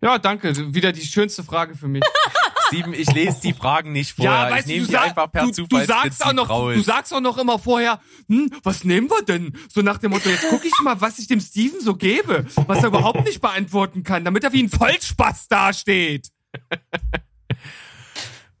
Ja, 0.00 0.18
danke. 0.18 0.74
Wieder 0.74 0.92
die 0.92 1.02
schönste 1.02 1.44
Frage 1.44 1.74
für 1.76 1.88
mich. 1.88 2.02
Steven, 2.68 2.94
ich 2.94 3.12
lese 3.12 3.40
die 3.42 3.52
Fragen 3.52 3.92
nicht 3.92 4.14
vorher. 4.14 4.58
ich 4.58 4.66
nehme 4.66 4.86
die 4.86 4.92
sag- 4.92 5.04
einfach 5.04 5.30
per 5.30 5.46
du, 5.46 5.66
du 5.68 5.84
sagst 5.84 6.24
auch 6.24 6.32
noch, 6.32 6.48
raus. 6.48 6.74
du 6.74 6.82
sagst 6.82 7.14
auch 7.14 7.20
noch 7.20 7.38
immer 7.38 7.60
vorher, 7.60 8.00
hm, 8.28 8.50
was 8.64 8.82
nehmen 8.82 9.08
wir 9.08 9.22
denn? 9.22 9.56
So 9.72 9.82
nach 9.82 9.98
dem 9.98 10.10
Motto, 10.10 10.28
jetzt 10.28 10.48
gucke 10.48 10.66
ich 10.66 10.74
mal, 10.82 11.00
was 11.00 11.20
ich 11.20 11.28
dem 11.28 11.40
Steven 11.40 11.80
so 11.80 11.94
gebe, 11.94 12.44
was 12.66 12.78
er 12.82 12.88
überhaupt 12.88 13.24
nicht 13.24 13.40
beantworten 13.40 14.02
kann, 14.02 14.24
damit 14.24 14.42
er 14.42 14.52
wie 14.52 14.64
ein 14.64 14.68
Vollspaß 14.68 15.46
dasteht. 15.46 16.30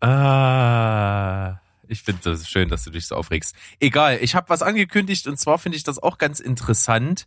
Ah, 0.00 1.60
ich 1.88 2.02
finde 2.02 2.22
das 2.24 2.48
schön, 2.48 2.68
dass 2.68 2.84
du 2.84 2.90
dich 2.90 3.06
so 3.06 3.16
aufregst. 3.16 3.54
Egal, 3.80 4.18
ich 4.20 4.34
habe 4.34 4.48
was 4.48 4.62
angekündigt 4.62 5.26
und 5.26 5.38
zwar 5.38 5.58
finde 5.58 5.76
ich 5.76 5.84
das 5.84 5.98
auch 5.98 6.18
ganz 6.18 6.40
interessant. 6.40 7.26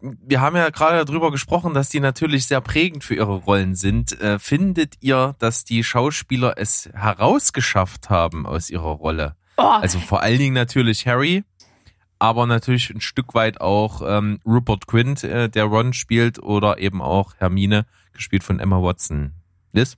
Wir 0.00 0.40
haben 0.40 0.56
ja 0.56 0.70
gerade 0.70 1.04
darüber 1.04 1.30
gesprochen, 1.30 1.74
dass 1.74 1.88
die 1.88 2.00
natürlich 2.00 2.46
sehr 2.46 2.60
prägend 2.60 3.04
für 3.04 3.14
ihre 3.14 3.36
Rollen 3.36 3.76
sind. 3.76 4.20
Äh, 4.20 4.40
findet 4.40 4.94
ihr, 5.00 5.36
dass 5.38 5.64
die 5.64 5.84
Schauspieler 5.84 6.54
es 6.56 6.90
herausgeschafft 6.92 8.10
haben 8.10 8.46
aus 8.46 8.68
ihrer 8.68 8.90
Rolle? 8.90 9.36
Oh, 9.58 9.62
Also 9.62 10.00
vor 10.00 10.22
allen 10.22 10.38
Dingen 10.38 10.54
natürlich 10.54 11.06
Harry, 11.06 11.44
aber 12.18 12.46
natürlich 12.46 12.90
ein 12.90 13.00
Stück 13.00 13.34
weit 13.34 13.60
auch 13.60 14.02
ähm, 14.04 14.40
Rupert 14.44 14.86
Quint, 14.86 15.22
äh, 15.22 15.48
der 15.48 15.64
Ron 15.64 15.92
spielt, 15.92 16.40
oder 16.40 16.78
eben 16.78 17.00
auch 17.00 17.34
Hermine, 17.38 17.86
gespielt 18.12 18.42
von 18.42 18.58
Emma 18.58 18.82
Watson. 18.82 19.34
Liz? 19.72 19.96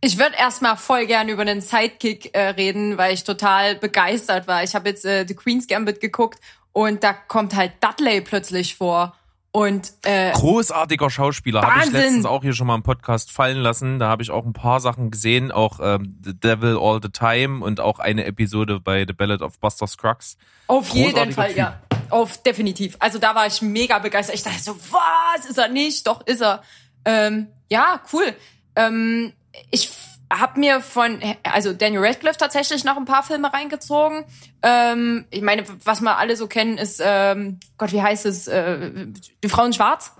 Ich 0.00 0.18
würde 0.18 0.34
erstmal 0.36 0.76
voll 0.76 1.06
gern 1.06 1.28
über 1.28 1.44
den 1.44 1.60
Sidekick 1.60 2.34
äh, 2.34 2.48
reden, 2.48 2.98
weil 2.98 3.14
ich 3.14 3.22
total 3.22 3.76
begeistert 3.76 4.48
war. 4.48 4.64
Ich 4.64 4.74
habe 4.74 4.88
jetzt 4.88 5.04
äh, 5.04 5.24
The 5.26 5.34
Queen's 5.34 5.68
Gambit 5.68 6.00
geguckt 6.00 6.40
und 6.72 7.04
da 7.04 7.12
kommt 7.12 7.54
halt 7.54 7.72
Dudley 7.80 8.20
plötzlich 8.20 8.74
vor. 8.74 9.14
Und 9.54 9.92
äh, 10.04 10.32
Großartiger 10.32 11.10
Schauspieler, 11.10 11.60
habe 11.60 11.84
ich 11.84 11.92
letztens 11.92 12.24
auch 12.24 12.42
hier 12.42 12.54
schon 12.54 12.66
mal 12.66 12.74
im 12.74 12.82
Podcast 12.82 13.30
fallen 13.30 13.58
lassen. 13.58 13.98
Da 13.98 14.08
habe 14.08 14.22
ich 14.22 14.30
auch 14.30 14.46
ein 14.46 14.54
paar 14.54 14.80
Sachen 14.80 15.10
gesehen, 15.10 15.52
auch 15.52 15.78
ähm, 15.80 16.18
The 16.24 16.34
Devil 16.34 16.78
All 16.78 17.00
the 17.02 17.10
Time 17.10 17.62
und 17.62 17.78
auch 17.78 17.98
eine 17.98 18.24
Episode 18.24 18.80
bei 18.80 19.04
The 19.06 19.12
Ballad 19.12 19.42
of 19.42 19.58
Buster 19.60 19.86
Scruggs. 19.86 20.38
auf 20.68 20.88
jeden 20.88 21.32
Fall, 21.32 21.48
Typ. 21.48 21.58
ja. 21.58 21.82
Auf 22.08 22.42
definitiv. 22.42 22.96
Also 22.98 23.18
da 23.18 23.34
war 23.34 23.46
ich 23.46 23.60
mega 23.60 23.98
begeistert. 23.98 24.34
Ich 24.34 24.42
dachte 24.42 24.58
so, 24.58 24.74
was 24.90 25.44
ist 25.44 25.58
er 25.58 25.68
nicht? 25.68 26.06
Doch 26.06 26.26
ist 26.26 26.40
er. 26.42 26.62
Ähm, 27.04 27.48
ja, 27.70 28.00
cool. 28.12 28.34
Ähm, 28.76 29.32
ich 29.70 29.90
habe 30.32 30.58
mir 30.60 30.80
von, 30.80 31.20
also 31.42 31.72
Daniel 31.72 32.04
Radcliffe 32.04 32.38
tatsächlich 32.38 32.84
noch 32.84 32.96
ein 32.96 33.04
paar 33.04 33.22
Filme 33.22 33.52
reingezogen. 33.52 34.24
Ähm, 34.62 35.26
ich 35.30 35.42
meine, 35.42 35.64
was 35.84 36.00
wir 36.00 36.16
alle 36.16 36.36
so 36.36 36.46
kennen, 36.46 36.78
ist, 36.78 37.02
ähm, 37.04 37.60
Gott, 37.76 37.92
wie 37.92 38.02
heißt 38.02 38.26
es? 38.26 38.48
Äh, 38.48 39.08
die 39.42 39.48
Frau 39.48 39.64
in 39.64 39.72
Schwarz. 39.72 40.12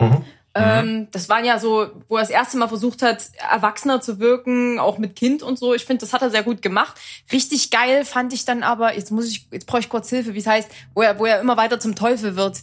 Mhm. 0.00 0.24
Ähm, 0.52 1.08
das 1.12 1.28
waren 1.28 1.44
ja 1.44 1.60
so, 1.60 1.86
wo 2.08 2.16
er 2.16 2.22
das 2.22 2.30
erste 2.30 2.58
Mal 2.58 2.66
versucht 2.66 3.02
hat, 3.02 3.22
erwachsener 3.50 4.00
zu 4.00 4.18
wirken, 4.18 4.80
auch 4.80 4.98
mit 4.98 5.14
Kind 5.14 5.44
und 5.44 5.58
so. 5.58 5.74
Ich 5.74 5.84
finde, 5.84 6.00
das 6.00 6.12
hat 6.12 6.22
er 6.22 6.30
sehr 6.30 6.42
gut 6.42 6.60
gemacht. 6.60 6.98
Richtig 7.30 7.70
geil 7.70 8.04
fand 8.04 8.32
ich 8.32 8.44
dann 8.44 8.64
aber, 8.64 8.96
jetzt 8.96 9.12
muss 9.12 9.28
ich, 9.28 9.46
jetzt 9.52 9.66
brauche 9.66 9.80
ich 9.80 9.88
kurz 9.88 10.08
Hilfe, 10.10 10.34
wie 10.34 10.38
es 10.38 10.46
heißt, 10.46 10.68
wo 10.94 11.02
er, 11.02 11.18
wo 11.20 11.26
er 11.26 11.40
immer 11.40 11.56
weiter 11.56 11.78
zum 11.78 11.94
Teufel 11.94 12.34
wird. 12.34 12.62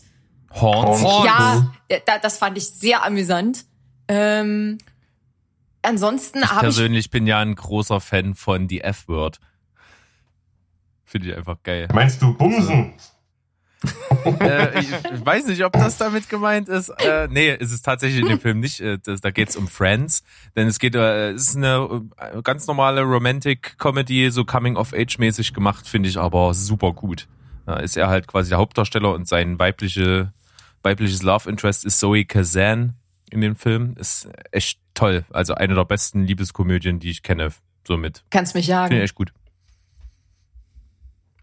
Horns. 0.51 1.01
Horns. 1.01 1.25
Ja, 1.25 1.71
da, 2.05 2.17
das 2.17 2.37
fand 2.37 2.57
ich 2.57 2.67
sehr 2.69 3.05
amüsant. 3.05 3.63
Ähm, 4.09 4.79
ansonsten 5.87 6.39
Ich 6.39 6.45
habe 6.45 6.55
ich, 6.55 6.61
persönlich 6.61 7.09
bin 7.09 7.25
ja 7.27 7.39
ein 7.39 7.55
großer 7.55 7.99
Fan 7.99 8.35
von 8.35 8.69
The 8.69 8.81
F-Word. 8.81 9.39
Finde 11.05 11.29
ich 11.29 11.35
einfach 11.35 11.57
geil. 11.63 11.87
Meinst 11.93 12.21
du 12.21 12.33
Bumsen? 12.33 12.93
äh, 14.39 14.79
ich 14.79 14.91
weiß 14.91 15.47
nicht, 15.47 15.63
ob 15.63 15.73
das 15.73 15.97
damit 15.97 16.29
gemeint 16.29 16.67
ist. 16.67 16.89
Äh, 16.89 17.27
nee, 17.29 17.53
ist 17.53 17.71
es 17.71 17.81
tatsächlich 17.81 18.21
in 18.21 18.27
dem 18.27 18.39
Film 18.39 18.59
nicht. 18.59 18.81
Äh, 18.81 18.97
das, 19.01 19.21
da 19.21 19.31
geht 19.31 19.49
es 19.49 19.55
um 19.55 19.67
Friends. 19.67 20.23
Denn 20.55 20.67
es 20.67 20.79
geht, 20.79 20.95
äh, 20.95 21.31
es 21.31 21.49
ist 21.49 21.55
eine 21.55 22.03
äh, 22.17 22.41
ganz 22.41 22.67
normale 22.67 23.01
Romantic 23.01 23.77
Comedy, 23.77 24.31
so 24.31 24.45
Coming-of-Age-mäßig 24.45 25.53
gemacht, 25.53 25.87
finde 25.87 26.09
ich 26.09 26.17
aber 26.17 26.53
super 26.53 26.93
gut. 26.93 27.27
Da 27.65 27.77
ist 27.77 27.95
er 27.97 28.07
halt 28.07 28.27
quasi 28.27 28.49
der 28.49 28.57
Hauptdarsteller 28.57 29.13
und 29.13 29.27
sein 29.27 29.59
weibliche, 29.59 30.33
weibliches 30.83 31.21
Love 31.21 31.49
Interest 31.49 31.85
ist 31.85 31.99
Zoe 31.99 32.25
Kazan 32.25 32.95
in 33.31 33.41
dem 33.41 33.55
Film. 33.55 33.95
Ist 33.97 34.29
echt 34.51 34.79
toll. 34.93 35.25
Also 35.31 35.53
eine 35.55 35.75
der 35.75 35.85
besten 35.85 36.23
Liebeskomödien, 36.23 36.99
die 36.99 37.09
ich 37.09 37.23
kenne. 37.23 37.49
Somit. 37.85 38.23
Kannst 38.29 38.53
mich 38.53 38.67
jagen. 38.67 38.89
Finde 38.89 39.03
ich 39.03 39.09
echt 39.09 39.15
gut. 39.15 39.31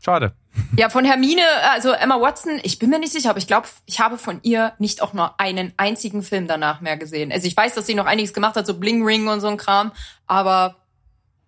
Schade. 0.04 0.34
Ja, 0.76 0.88
von 0.88 1.04
Hermine, 1.04 1.42
also 1.72 1.90
Emma 1.90 2.20
Watson, 2.20 2.60
ich 2.62 2.78
bin 2.78 2.90
mir 2.90 3.00
nicht 3.00 3.12
sicher, 3.12 3.30
aber 3.30 3.38
ich 3.38 3.48
glaube, 3.48 3.66
ich 3.86 3.98
habe 3.98 4.18
von 4.18 4.38
ihr 4.42 4.72
nicht 4.78 5.02
auch 5.02 5.12
nur 5.12 5.40
einen 5.40 5.72
einzigen 5.76 6.22
Film 6.22 6.46
danach 6.46 6.80
mehr 6.80 6.96
gesehen. 6.96 7.32
Also 7.32 7.48
ich 7.48 7.56
weiß, 7.56 7.74
dass 7.74 7.86
sie 7.86 7.96
noch 7.96 8.06
einiges 8.06 8.32
gemacht 8.32 8.54
hat, 8.54 8.64
so 8.66 8.78
Bling 8.78 9.04
Ring 9.04 9.26
und 9.26 9.40
so 9.40 9.48
ein 9.48 9.56
Kram, 9.56 9.90
aber 10.28 10.76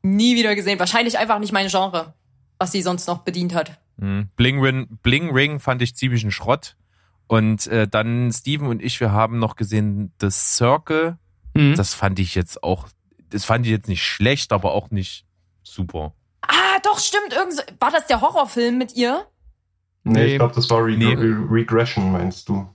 nie 0.02 0.34
wieder 0.34 0.56
gesehen. 0.56 0.80
Wahrscheinlich 0.80 1.18
einfach 1.18 1.38
nicht 1.38 1.52
mein 1.52 1.68
Genre, 1.68 2.14
was 2.58 2.72
sie 2.72 2.82
sonst 2.82 3.06
noch 3.06 3.18
bedient 3.18 3.54
hat. 3.54 3.78
Mhm. 3.96 4.28
Bling, 4.34 4.60
Ring, 4.60 4.98
Bling 5.02 5.30
Ring 5.30 5.60
fand 5.60 5.82
ich 5.82 5.94
ziemlich 5.94 6.24
ein 6.24 6.32
Schrott. 6.32 6.76
Und 7.28 7.66
äh, 7.66 7.88
dann 7.88 8.30
Steven 8.32 8.68
und 8.68 8.82
ich, 8.82 9.00
wir 9.00 9.12
haben 9.12 9.38
noch 9.38 9.56
gesehen 9.56 10.12
The 10.20 10.30
Circle. 10.30 11.18
Mhm. 11.54 11.74
Das 11.74 11.94
fand 11.94 12.18
ich 12.18 12.34
jetzt 12.34 12.62
auch, 12.62 12.88
das 13.30 13.44
fand 13.44 13.66
ich 13.66 13.72
jetzt 13.72 13.88
nicht 13.88 14.04
schlecht, 14.04 14.52
aber 14.52 14.72
auch 14.72 14.90
nicht 14.90 15.24
super. 15.62 16.14
Ah, 16.42 16.78
doch, 16.82 16.98
stimmt. 16.98 17.32
Irgend 17.32 17.64
war 17.80 17.90
das 17.90 18.06
der 18.06 18.20
Horrorfilm 18.20 18.78
mit 18.78 18.94
ihr? 18.94 19.26
Nee, 20.04 20.12
nee. 20.12 20.26
ich 20.32 20.38
glaube, 20.38 20.54
das 20.54 20.70
war 20.70 20.84
Re 20.84 20.96
nee. 20.96 21.14
Regression, 21.14 22.12
meinst 22.12 22.48
du? 22.48 22.68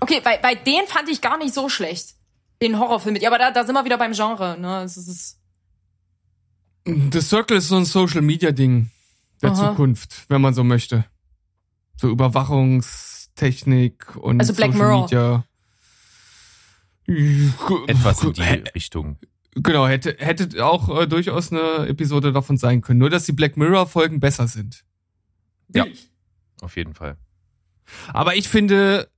Okay, 0.00 0.20
bei, 0.22 0.36
bei 0.38 0.56
den 0.56 0.86
fand 0.88 1.08
ich 1.08 1.20
gar 1.20 1.38
nicht 1.38 1.54
so 1.54 1.68
schlecht. 1.68 2.16
Den 2.60 2.78
Horrorfilm 2.78 3.12
mit 3.12 3.22
ihr. 3.22 3.28
Aber 3.28 3.38
da, 3.38 3.52
da 3.52 3.64
sind 3.64 3.74
wir 3.74 3.84
wieder 3.84 3.98
beim 3.98 4.12
Genre. 4.12 4.58
Ne? 4.58 4.82
Es 4.82 4.96
ist 4.96 5.38
The 6.84 7.20
Circle 7.20 7.58
ist 7.58 7.68
so 7.68 7.76
ein 7.76 7.84
Social-Media-Ding 7.84 8.90
der 9.40 9.52
Aha. 9.52 9.70
Zukunft, 9.70 10.24
wenn 10.28 10.40
man 10.40 10.54
so 10.54 10.64
möchte. 10.64 11.04
So 11.96 12.08
Überwachungstechnik 13.32 14.16
und 14.16 14.40
also 14.40 14.54
Black 14.54 14.72
Social 14.72 14.88
Mirror. 14.88 15.02
Media. 15.02 15.44
Etwas 17.86 18.22
in 18.22 18.32
die 18.32 18.42
Richtung. 18.74 19.18
Genau, 19.54 19.86
hätte, 19.86 20.16
hätte 20.18 20.64
auch 20.64 21.02
äh, 21.02 21.06
durchaus 21.06 21.52
eine 21.52 21.86
Episode 21.88 22.32
davon 22.32 22.56
sein 22.56 22.80
können. 22.80 23.00
Nur, 23.00 23.10
dass 23.10 23.26
die 23.26 23.32
Black 23.32 23.56
Mirror-Folgen 23.56 24.18
besser 24.18 24.48
sind. 24.48 24.84
Ja, 25.74 25.86
auf 26.62 26.76
jeden 26.76 26.94
Fall. 26.94 27.18
Aber 28.12 28.34
ich 28.34 28.48
finde, 28.48 29.10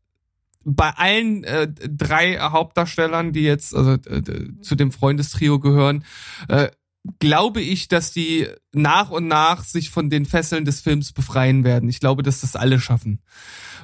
bei 0.64 0.90
allen 0.90 1.44
äh, 1.44 1.68
drei 1.72 2.38
Hauptdarstellern, 2.38 3.32
die 3.32 3.42
jetzt 3.42 3.74
also, 3.74 3.92
äh, 3.92 4.60
zu 4.60 4.74
dem 4.74 4.90
Freundestrio 4.90 5.60
gehören, 5.60 6.04
äh, 6.48 6.70
glaube 7.18 7.60
ich, 7.60 7.88
dass 7.88 8.12
die 8.12 8.48
nach 8.72 9.10
und 9.10 9.28
nach 9.28 9.62
sich 9.62 9.90
von 9.90 10.08
den 10.08 10.24
Fesseln 10.24 10.64
des 10.64 10.80
Films 10.80 11.12
befreien 11.12 11.64
werden. 11.64 11.88
Ich 11.88 12.00
glaube, 12.00 12.22
dass 12.22 12.40
das 12.40 12.56
alle 12.56 12.80
schaffen. 12.80 13.20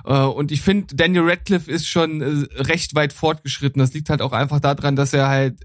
Äh, 0.05 0.15
und 0.15 0.51
ich 0.51 0.63
finde, 0.63 0.95
Daniel 0.95 1.29
Radcliffe 1.29 1.71
ist 1.71 1.87
schon 1.87 2.21
äh, 2.23 2.63
recht 2.63 2.95
weit 2.95 3.13
fortgeschritten. 3.13 3.81
Das 3.81 3.93
liegt 3.93 4.11
halt 4.11 4.23
auch 4.23 4.33
einfach 4.33 4.61
daran, 4.61 4.97
dass 4.97 5.13
er 5.13 5.29
halt 5.29 5.61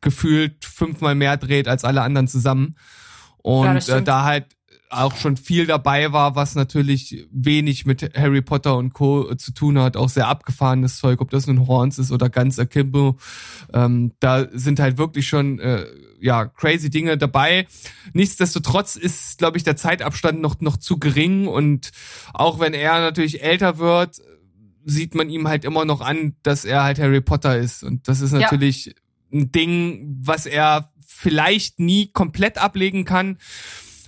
gefühlt 0.00 0.64
fünfmal 0.64 1.14
mehr 1.14 1.36
dreht 1.36 1.68
als 1.68 1.84
alle 1.84 2.02
anderen 2.02 2.28
zusammen. 2.28 2.76
Und 3.38 3.86
ja, 3.86 3.98
äh, 3.98 4.02
da 4.02 4.24
halt 4.24 4.46
auch 4.90 5.16
schon 5.16 5.36
viel 5.36 5.66
dabei 5.66 6.12
war, 6.12 6.34
was 6.34 6.54
natürlich 6.54 7.26
wenig 7.30 7.84
mit 7.84 8.16
Harry 8.16 8.42
Potter 8.42 8.76
und 8.76 8.94
Co. 8.94 9.34
zu 9.34 9.52
tun 9.52 9.78
hat, 9.78 9.96
auch 9.96 10.08
sehr 10.08 10.28
abgefahrenes 10.28 10.98
Zeug, 10.98 11.20
ob 11.20 11.30
das 11.30 11.46
nun 11.46 11.66
Horns 11.66 11.98
ist 11.98 12.10
oder 12.10 12.30
ganz 12.30 12.58
Akimbo. 12.58 13.18
Ähm, 13.72 14.12
da 14.18 14.46
sind 14.52 14.80
halt 14.80 14.96
wirklich 14.96 15.28
schon 15.28 15.58
äh, 15.58 15.84
ja 16.20 16.46
crazy 16.46 16.90
Dinge 16.90 17.18
dabei. 17.18 17.66
Nichtsdestotrotz 18.12 18.96
ist, 18.96 19.38
glaube 19.38 19.56
ich, 19.56 19.64
der 19.64 19.76
Zeitabstand 19.76 20.40
noch 20.40 20.60
noch 20.60 20.76
zu 20.76 20.98
gering 20.98 21.46
und 21.46 21.90
auch 22.32 22.60
wenn 22.60 22.74
er 22.74 23.00
natürlich 23.00 23.42
älter 23.42 23.78
wird, 23.78 24.16
sieht 24.84 25.14
man 25.14 25.30
ihm 25.30 25.48
halt 25.48 25.64
immer 25.64 25.84
noch 25.84 26.00
an, 26.00 26.34
dass 26.42 26.64
er 26.64 26.82
halt 26.82 26.98
Harry 26.98 27.20
Potter 27.20 27.58
ist 27.58 27.82
und 27.82 28.08
das 28.08 28.20
ist 28.20 28.32
natürlich 28.32 28.86
ja 28.86 28.92
ein 29.32 29.52
Ding, 29.52 30.18
was 30.22 30.46
er 30.46 30.90
vielleicht 31.06 31.80
nie 31.80 32.10
komplett 32.12 32.58
ablegen 32.58 33.04
kann 33.04 33.38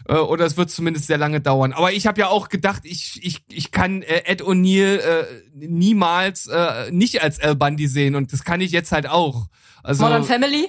äh, 0.09 0.15
oder 0.15 0.47
es 0.47 0.57
wird 0.57 0.71
zumindest 0.71 1.07
sehr 1.07 1.19
lange 1.19 1.41
dauern. 1.41 1.73
Aber 1.73 1.93
ich 1.93 2.07
habe 2.07 2.21
ja 2.21 2.29
auch 2.29 2.49
gedacht, 2.49 2.83
ich 2.85 3.21
ich 3.23 3.45
ich 3.51 3.71
kann 3.71 4.03
äh, 4.03 4.23
Ed 4.27 4.43
O'Neill 4.43 4.99
äh, 4.99 5.25
niemals 5.55 6.47
äh, 6.47 6.91
nicht 6.91 7.23
als 7.23 7.41
Al 7.41 7.57
Bundy 7.57 7.87
sehen 7.87 8.15
und 8.15 8.33
das 8.33 8.45
kann 8.45 8.61
ich 8.61 8.73
jetzt 8.73 8.93
halt 8.93 9.09
auch. 9.09 9.47
Also 9.83 10.05
Modern 10.05 10.25
Family? 10.25 10.69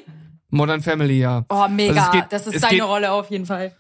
Modern 0.52 0.82
Family, 0.82 1.20
ja. 1.20 1.46
Oh, 1.50 1.68
mega. 1.70 2.00
Also 2.00 2.12
geht, 2.12 2.26
das 2.30 2.48
ist 2.48 2.60
seine 2.60 2.76
geht, 2.76 2.84
Rolle 2.84 3.12
auf 3.12 3.30
jeden 3.32 3.46
Fall. 3.46 3.76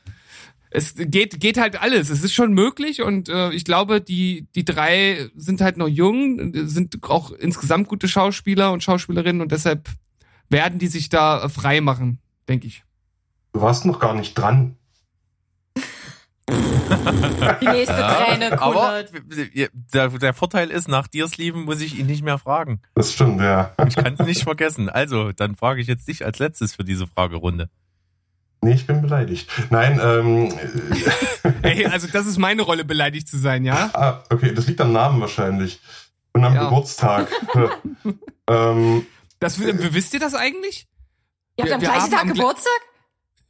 Es 0.72 0.95
geht 0.95 1.39
geht 1.39 1.57
halt 1.57 1.81
alles. 1.81 2.10
Es 2.10 2.23
ist 2.23 2.34
schon 2.34 2.53
möglich 2.53 3.02
und 3.02 3.30
äh, 3.30 3.52
ich 3.52 3.65
glaube, 3.65 4.02
die 4.02 4.48
die 4.56 4.65
drei 4.65 5.30
sind 5.35 5.61
halt 5.61 5.77
noch 5.77 5.89
jung, 5.89 6.53
sind 6.68 6.98
auch 7.03 7.31
insgesamt 7.31 7.88
gute 7.89 8.07
Schauspieler 8.07 8.72
und 8.72 8.84
Schauspielerinnen 8.84 9.41
und 9.41 9.52
deshalb 9.52 9.89
werden 10.49 10.80
die 10.80 10.88
sich 10.88 11.10
da 11.10 11.49
frei 11.49 11.81
machen, 11.81 12.19
denke 12.48 12.68
ich. 12.68 12.84
Du 13.53 13.61
warst 13.61 13.85
noch 13.85 13.99
gar 13.99 14.14
nicht 14.14 14.34
dran. 14.34 14.77
Die 17.61 17.68
nächste 17.68 17.95
Träne 17.95 18.56
kullert. 18.56 19.11
Aber 19.14 19.69
der, 19.94 20.10
der, 20.10 20.34
Vorteil 20.34 20.69
ist, 20.69 20.88
nach 20.88 21.07
dir's 21.07 21.38
Lieben 21.38 21.64
muss 21.64 21.82
ich 21.82 21.98
ihn 21.98 22.07
nicht 22.07 22.23
mehr 22.23 22.38
fragen. 22.38 22.82
Das 22.95 23.14
stimmt, 23.14 23.41
ja. 23.41 23.73
Ich 23.88 23.95
kann 23.95 24.15
es 24.18 24.26
nicht 24.26 24.44
vergessen. 24.44 24.90
Also, 24.90 25.32
dann 25.32 25.56
frage 25.56 25.82
ich 25.82 25.88
jetzt 25.88 26.07
dich 26.07 26.26
als 26.26 26.40
letztes 26.40 26.76
für 26.76 26.84
diese 26.84 27.07
Fragerunde. 27.07 27.69
Nee, 28.64 28.73
ich 28.73 28.86
bin 28.86 29.02
beleidigt. 29.02 29.49
Nein, 29.72 29.99
ähm. 30.03 30.53
Ey, 31.64 31.88
also 31.88 32.07
das 32.07 32.28
ist 32.28 32.38
meine 32.38 32.61
Rolle, 32.61 32.86
beleidigt 32.86 33.28
zu 33.28 33.38
sein, 33.38 33.65
ja? 33.65 33.90
Ah, 33.94 34.23
okay, 34.30 34.53
das 34.53 34.68
liegt 34.68 34.82
am 34.82 34.94
Namen 34.94 35.19
wahrscheinlich. 35.19 35.80
Und 36.34 36.44
am 36.44 36.53
ja. 36.53 36.65
Geburtstag. 36.65 37.28
ähm, 38.48 39.06
das, 39.40 39.60
wisst 39.60 40.14
ihr 40.14 40.19
das 40.19 40.36
eigentlich? 40.36 40.88
Ihr 41.57 41.65
habt 41.65 41.73
am 41.73 41.82
gleichen 41.82 42.11
Tag 42.11 42.28
Geburtstag? 42.28 42.80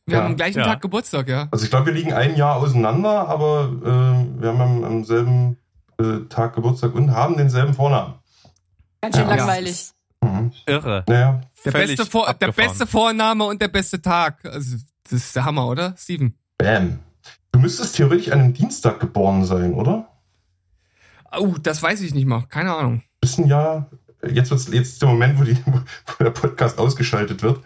Wir 0.06 0.15
ja. 0.15 0.23
haben 0.23 0.32
am 0.32 0.36
gleichen 0.36 0.60
ja. 0.60 0.65
Tag 0.65 0.82
Geburtstag, 0.82 1.28
ja. 1.28 1.48
Also 1.52 1.65
ich 1.65 1.69
glaube, 1.69 1.88
wir 1.88 1.94
liegen 1.94 2.14
ein 2.14 2.36
Jahr 2.36 2.57
auseinander, 2.57 3.28
aber 3.28 3.72
äh, 3.82 4.41
wir 4.41 4.49
haben 4.49 4.61
am, 4.61 4.84
am 4.84 5.03
selben 5.03 5.57
äh, 5.99 6.28
Tag 6.30 6.56
Geburtstag 6.56 6.95
und 6.95 7.11
haben 7.11 7.38
denselben 7.38 7.73
Vornamen. 7.73 8.15
Ganz 9.02 9.15
schön 9.15 9.28
ja. 9.28 9.36
langweilig. 9.36 9.91
Mhm. 10.23 10.52
Irre. 10.65 11.03
Naja. 11.07 11.41
Der 11.65 11.72
beste, 11.72 12.06
Vor 12.06 12.34
der 12.34 12.52
beste 12.52 12.88
Vorname 12.88 13.45
und 13.45 13.61
der 13.61 13.68
beste 13.68 14.02
Tag. 14.02 14.44
Also, 14.45 14.78
das 15.03 15.14
ist 15.14 15.36
der 15.36 15.45
Hammer, 15.45 15.68
oder, 15.68 15.95
Steven? 15.98 16.36
Bam. 16.57 16.99
Du 17.52 17.60
müsstest 17.60 17.95
theoretisch 17.95 18.32
an 18.32 18.40
einem 18.40 18.53
Dienstag 18.53 18.99
geboren 18.99 19.45
sein, 19.45 19.73
oder? 19.73 20.07
Oh, 21.38 21.56
das 21.61 21.82
weiß 21.82 22.02
ich 22.02 22.14
nicht 22.14 22.26
mal. 22.26 22.45
Keine 22.49 22.76
Ahnung. 22.76 23.03
Ist 23.22 23.38
ein 23.38 23.48
Jahr 23.48 23.90
jetzt 24.30 24.52
wird's 24.52 24.72
jetzt 24.72 25.02
der 25.02 25.10
Moment, 25.10 25.40
wo, 25.40 25.44
die, 25.44 25.57
wo 25.65 26.23
der 26.23 26.32
Podcast 26.32 26.78
ausgeschaltet 26.80 27.41
wird. 27.44 27.60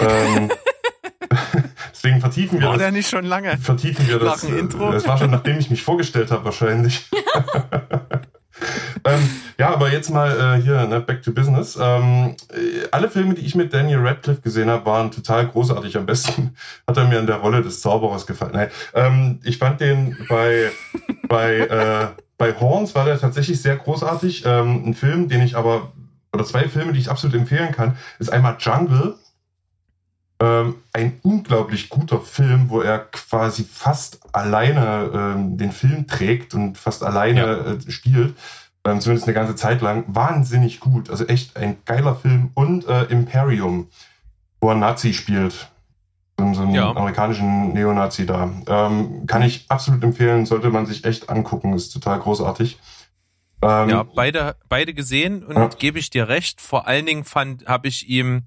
Ähm, 0.00 0.50
deswegen 1.92 2.20
vertiefen 2.20 2.60
wir 2.60 2.66
war 2.66 2.74
das. 2.74 2.82
der 2.82 2.92
nicht 2.92 3.08
schon 3.08 3.24
lange? 3.24 3.56
Vertiefen 3.58 4.06
wir 4.08 4.18
das. 4.18 4.44
Intro? 4.44 4.92
Das 4.92 5.06
war 5.06 5.18
schon 5.18 5.30
nachdem 5.30 5.58
ich 5.58 5.70
mich 5.70 5.82
vorgestellt 5.82 6.30
habe 6.30 6.44
wahrscheinlich. 6.44 7.08
ähm, 9.04 9.30
ja, 9.58 9.70
aber 9.70 9.92
jetzt 9.92 10.10
mal 10.10 10.58
äh, 10.58 10.62
hier 10.62 10.86
ne, 10.86 11.00
back 11.00 11.22
to 11.22 11.32
business. 11.32 11.78
Ähm, 11.80 12.36
äh, 12.50 12.86
alle 12.90 13.10
Filme, 13.10 13.34
die 13.34 13.44
ich 13.44 13.54
mit 13.54 13.72
Daniel 13.72 13.98
Radcliffe 13.98 14.40
gesehen 14.40 14.70
habe, 14.70 14.86
waren 14.86 15.10
total 15.10 15.46
großartig. 15.48 15.96
Am 15.96 16.06
besten 16.06 16.56
hat 16.86 16.96
er 16.96 17.06
mir 17.06 17.18
in 17.18 17.26
der 17.26 17.36
Rolle 17.36 17.62
des 17.62 17.80
Zauberers 17.80 18.26
gefallen. 18.26 18.52
Nein, 18.54 18.70
ähm, 18.94 19.40
ich 19.44 19.58
fand 19.58 19.80
den 19.80 20.16
bei 20.28 20.70
bei 21.28 21.58
äh, 21.58 22.06
bei 22.38 22.54
Horns 22.58 22.94
war 22.94 23.04
der 23.04 23.18
tatsächlich 23.18 23.60
sehr 23.60 23.76
großartig. 23.76 24.44
Ähm, 24.46 24.84
ein 24.86 24.94
Film, 24.94 25.28
den 25.28 25.42
ich 25.42 25.56
aber, 25.56 25.92
oder 26.32 26.44
zwei 26.44 26.68
Filme, 26.68 26.92
die 26.92 27.00
ich 27.00 27.10
absolut 27.10 27.36
empfehlen 27.36 27.72
kann, 27.72 27.96
ist 28.18 28.32
einmal 28.32 28.56
Jungle. 28.58 29.14
Ähm, 30.38 30.76
ein 30.92 31.18
unglaublich 31.22 31.88
guter 31.88 32.20
Film, 32.20 32.68
wo 32.68 32.80
er 32.80 32.98
quasi 32.98 33.64
fast 33.64 34.20
alleine 34.34 35.10
ähm, 35.14 35.56
den 35.56 35.72
Film 35.72 36.06
trägt 36.06 36.52
und 36.54 36.76
fast 36.76 37.02
alleine 37.02 37.40
ja. 37.40 37.72
äh, 37.72 37.90
spielt. 37.90 38.34
Ähm, 38.84 39.00
zumindest 39.00 39.26
eine 39.26 39.34
ganze 39.34 39.56
Zeit 39.56 39.80
lang. 39.80 40.04
Wahnsinnig 40.08 40.80
gut. 40.80 41.10
Also 41.10 41.24
echt 41.26 41.56
ein 41.56 41.78
geiler 41.86 42.14
Film. 42.16 42.50
Und 42.54 42.86
äh, 42.86 43.04
Imperium, 43.04 43.88
wo 44.60 44.68
er 44.68 44.76
Nazi 44.76 45.14
spielt 45.14 45.68
so 46.38 46.62
einen 46.62 46.74
ja. 46.74 46.90
amerikanischen 46.90 47.72
Neonazi 47.72 48.26
da. 48.26 48.50
Ähm, 48.66 49.26
kann 49.26 49.42
ich 49.42 49.64
absolut 49.68 50.02
empfehlen, 50.02 50.46
sollte 50.46 50.70
man 50.70 50.86
sich 50.86 51.04
echt 51.04 51.30
angucken, 51.30 51.72
ist 51.72 51.90
total 51.90 52.18
großartig. 52.20 52.78
Ähm, 53.62 53.88
ja, 53.88 54.02
beide, 54.02 54.56
beide 54.68 54.92
gesehen 54.92 55.42
und 55.42 55.56
ja. 55.56 55.68
gebe 55.78 55.98
ich 55.98 56.10
dir 56.10 56.28
recht. 56.28 56.60
Vor 56.60 56.86
allen 56.86 57.06
Dingen 57.06 57.24
fand, 57.24 57.66
habe 57.66 57.88
ich 57.88 58.08
ihm 58.08 58.42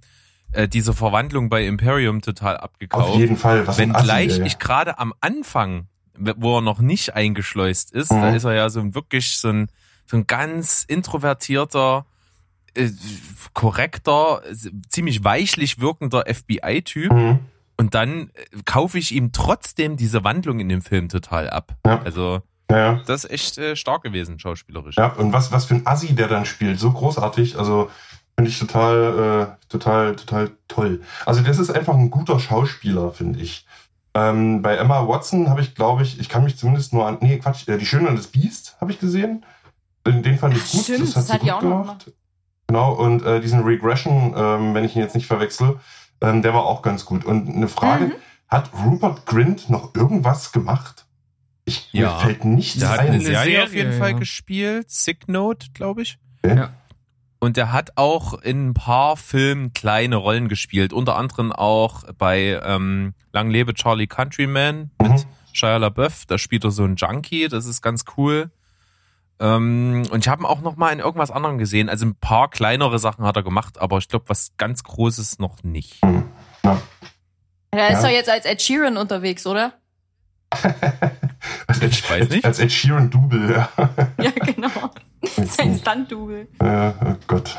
äh, 0.52 0.68
diese 0.68 0.94
Verwandlung 0.94 1.50
bei 1.50 1.66
Imperium 1.66 2.22
total 2.22 2.58
abgekauft. 2.58 3.10
Auf 3.10 3.18
jeden 3.18 3.38
Fall. 3.38 3.68
Was 3.68 3.78
Wenngleich 3.78 4.40
ich 4.40 4.60
gerade 4.60 5.00
am 5.00 5.14
Anfang 5.22 5.88
wo 6.20 6.58
er 6.58 6.62
noch 6.62 6.80
nicht 6.80 7.16
eingeschleust 7.16 7.92
ist. 7.92 8.12
Mhm. 8.12 8.22
Da 8.22 8.30
ist 8.36 8.44
er 8.44 8.54
ja 8.54 8.70
so 8.70 8.80
ein 8.80 8.96
wirklich 8.96 9.38
so 9.38 9.50
ein, 9.50 9.68
so 10.06 10.18
ein 10.18 10.28
ganz 10.28 10.84
introvertierter, 10.88 12.06
äh, 12.76 12.90
korrekter, 13.54 14.42
ziemlich 14.90 15.24
weichlich 15.24 15.80
wirkender 15.80 16.26
FBI-Typ. 16.28 17.12
Mhm. 17.12 17.40
Und 17.78 17.96
dann 17.96 18.30
äh, 18.34 18.62
kaufe 18.66 19.00
ich 19.00 19.14
ihm 19.14 19.32
trotzdem 19.32 19.98
diese 19.98 20.24
Wandlung 20.24 20.60
in 20.60 20.70
dem 20.70 20.82
Film 20.82 21.10
total 21.10 21.50
ab. 21.50 21.76
Ja. 21.86 22.02
Also 22.02 22.42
ja. 22.70 23.02
das 23.06 23.24
ist 23.24 23.32
echt 23.32 23.58
äh, 23.58 23.76
stark 23.76 24.04
gewesen, 24.04 24.38
schauspielerisch. 24.38 24.98
Ja, 24.98 25.14
und 25.14 25.32
was, 25.32 25.52
was 25.52 25.66
für 25.66 25.76
ein 25.76 25.88
Assi 25.88 26.14
der 26.14 26.28
dann 26.28 26.46
spielt, 26.46 26.80
so 26.80 26.92
großartig, 26.92 27.58
also 27.58 27.90
finde 28.40 28.52
ich 28.52 28.60
total, 28.60 29.50
äh, 29.60 29.68
total, 29.68 30.16
total 30.16 30.52
toll. 30.70 31.02
Also 31.26 31.42
das 31.42 31.60
ist 31.60 31.70
einfach 31.72 31.94
ein 31.96 32.10
guter 32.10 32.40
Schauspieler, 32.40 33.12
finde 33.12 33.40
ich. 33.42 33.66
Ähm, 34.14 34.62
bei 34.62 34.78
Emma 34.78 35.06
Watson 35.10 35.50
habe 35.50 35.60
ich, 35.60 35.76
glaube 35.76 36.04
ich, 36.04 36.22
ich 36.22 36.30
kann 36.30 36.46
mich 36.46 36.58
zumindest 36.58 36.94
nur 36.94 37.06
an, 37.06 37.18
nee, 37.20 37.38
Quatsch, 37.38 37.68
äh, 37.68 37.78
die 37.78 37.86
Schöne 37.86 38.08
und 38.08 38.16
das 38.16 38.28
Biest 38.28 38.78
habe 38.80 38.92
ich 38.94 39.00
gesehen. 39.00 39.46
Den, 40.08 40.24
den 40.24 40.38
fand 40.38 40.56
ich 40.56 40.72
gut, 40.72 40.84
Stimmt, 40.84 41.02
das 41.02 41.10
hat 41.10 41.16
das 41.18 41.28
sie 41.28 41.34
hat 41.34 41.42
die 41.42 41.46
gut 41.48 41.54
auch 41.56 41.62
noch 41.64 41.82
gemacht. 41.82 42.12
Genau, 42.68 42.94
und 42.94 43.24
äh, 43.26 43.42
diesen 43.42 43.64
Regression, 43.64 44.34
ähm, 44.38 44.74
wenn 44.74 44.86
ich 44.86 44.96
ihn 44.96 45.02
jetzt 45.02 45.16
nicht 45.16 45.28
verwechsel, 45.28 45.78
ähm, 46.22 46.42
der 46.42 46.54
war 46.54 46.64
auch 46.66 46.82
ganz 46.82 47.04
gut. 47.04 47.26
Und 47.26 47.50
eine 47.50 47.68
Frage, 47.68 48.06
Mhm. 48.06 48.14
hat 48.48 48.70
Rupert 48.86 49.26
Grint 49.26 49.70
noch 49.70 49.94
irgendwas 49.96 50.54
gemacht? 50.54 51.06
Ich, 51.66 51.90
Ja. 51.92 52.14
mir 52.14 52.20
fällt 52.22 52.46
nichts 52.46 52.80
Der 52.80 52.90
hat 52.90 53.00
ein. 53.00 53.08
eine 53.08 53.16
Eine 53.16 53.26
Serie, 53.26 53.64
auf 53.64 53.70
Serie, 53.72 53.84
jeden 53.84 54.00
Fall 54.00 54.12
ja. 54.12 54.18
gespielt, 54.18 54.90
Sick 54.90 55.28
Note, 55.28 55.68
glaube 55.74 56.04
ich. 56.04 56.18
Okay. 56.42 56.56
Ja. 56.56 56.70
Und 57.42 57.56
der 57.56 57.72
hat 57.72 57.92
auch 57.96 58.34
in 58.42 58.70
ein 58.70 58.74
paar 58.74 59.16
Filmen 59.16 59.74
kleine 59.74 60.18
Rollen 60.18 60.50
gespielt, 60.50 60.92
unter 60.92 61.16
anderem 61.16 61.52
auch 61.54 62.04
bei 62.18 62.60
ähm, 62.64 63.14
Lang 63.32 63.50
lebe 63.50 63.74
Charlie 63.74 64.08
Countryman 64.08 64.92
mit 65.02 65.12
Mhm. 65.12 65.24
Shia 65.54 65.78
LaBeouf. 65.78 66.26
Da 66.26 66.38
spielt 66.38 66.64
er 66.66 66.72
so 66.72 66.84
einen 66.84 66.96
Junkie, 66.98 67.48
das 67.48 67.66
ist 67.66 67.82
ganz 67.82 68.04
cool. 68.18 68.52
Ähm, 69.40 70.04
und 70.12 70.20
ich 70.26 70.28
habe 70.28 70.44
ihn 70.44 70.46
auch 70.46 70.60
noch 70.60 70.76
mal 70.76 70.92
in 70.92 71.00
irgendwas 71.00 71.32
anderem 71.32 71.58
gesehen. 71.58 71.88
Also 71.88 72.06
ein 72.06 72.16
paar 72.16 72.50
kleinere 72.50 73.00
Sachen 73.00 73.24
hat 73.26 73.38
er 73.38 73.44
gemacht, 73.44 73.80
aber 73.80 73.98
ich 74.00 74.10
glaube, 74.10 74.26
was 74.28 74.52
ganz 74.58 74.84
Großes 74.84 75.40
noch 75.40 75.64
nicht. 75.64 76.02
Er 77.72 77.90
ist 77.92 77.98
Ja. 77.98 78.02
doch 78.02 78.10
jetzt 78.10 78.30
als 78.30 78.46
Ed 78.46 78.62
Sheeran 78.62 78.98
unterwegs, 78.98 79.48
oder? 79.48 79.74
Als 81.68 81.82
Ed, 81.82 81.92
Ich 81.92 82.10
weiß 82.10 82.30
nicht. 82.30 82.46
Als 82.46 82.60
Ed 82.60 82.72
Sheeran 82.72 83.10
Double, 83.10 83.52
ja. 83.52 83.70
Ja, 84.22 84.32
genau. 84.32 84.70
Sein 85.46 85.78
Stunt-Double. 85.78 86.48
ja. 86.62 86.94
Oh 87.06 87.16
Gott. 87.28 87.58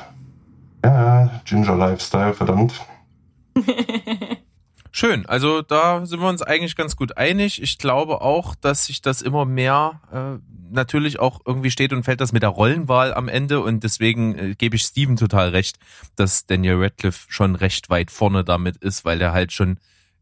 Ja, 0.85 1.41
Ginger 1.45 1.77
Lifestyle, 1.77 2.33
verdammt. 2.35 2.73
Schön, 4.93 5.25
also 5.27 5.63
da 5.63 6.05
sind 6.05 6.21
wir 6.21 6.29
uns 6.29 6.43
eigentlich 6.43 6.75
ganz 6.75 6.97
gut 6.97 7.17
einig. 7.17 7.63
Ich 7.63 7.79
glaube 7.79 8.23
auch, 8.23 8.55
dass 8.55 8.87
sich 8.87 9.03
das 9.03 9.23
immer 9.23 9.45
mehr 9.45 10.01
äh, 10.13 10.43
natürlich 10.73 11.21
auch 11.21 11.41
irgendwie 11.45 11.71
steht 11.71 11.93
und 11.93 12.03
fällt 12.03 12.21
das 12.21 12.33
mit 12.33 12.43
der 12.43 12.49
Rollenwahl 12.51 13.15
am 13.15 13.29
Ende 13.29 13.61
und 13.61 13.85
deswegen 13.85 14.35
äh, 14.37 14.55
gebe 14.57 14.77
ich 14.77 14.83
Steven 14.83 15.17
total 15.17 15.51
recht, 15.51 15.79
dass 16.17 16.47
Daniel 16.47 16.83
Radcliffe 16.83 17.27
schon 17.29 17.55
recht 17.55 17.89
weit 17.91 18.11
vorne 18.11 18.43
damit 18.43 18.79
ist, 18.79 19.05
weil 19.05 19.21
er 19.21 19.33
halt 19.33 19.53
schon 19.53 19.79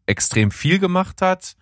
extrem 0.06 0.50
viel 0.50 0.78
gemacht 0.78 1.22
hat. 1.22 1.54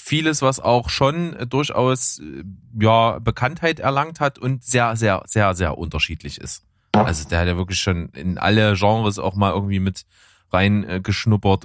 Vieles, 0.00 0.42
was 0.42 0.60
auch 0.60 0.88
schon 0.88 1.34
äh, 1.34 1.46
durchaus 1.46 2.20
äh, 2.20 2.44
ja 2.80 3.18
Bekanntheit 3.18 3.80
erlangt 3.80 4.20
hat 4.20 4.38
und 4.38 4.64
sehr, 4.64 4.96
sehr, 4.96 5.22
sehr, 5.26 5.54
sehr 5.54 5.76
unterschiedlich 5.76 6.40
ist. 6.40 6.64
Also 6.92 7.28
der 7.28 7.40
hat 7.40 7.46
ja 7.48 7.56
wirklich 7.56 7.80
schon 7.80 8.08
in 8.10 8.38
alle 8.38 8.74
Genres 8.74 9.18
auch 9.18 9.34
mal 9.34 9.52
irgendwie 9.52 9.80
mit 9.80 10.06
rein 10.50 10.84
äh, 10.84 11.02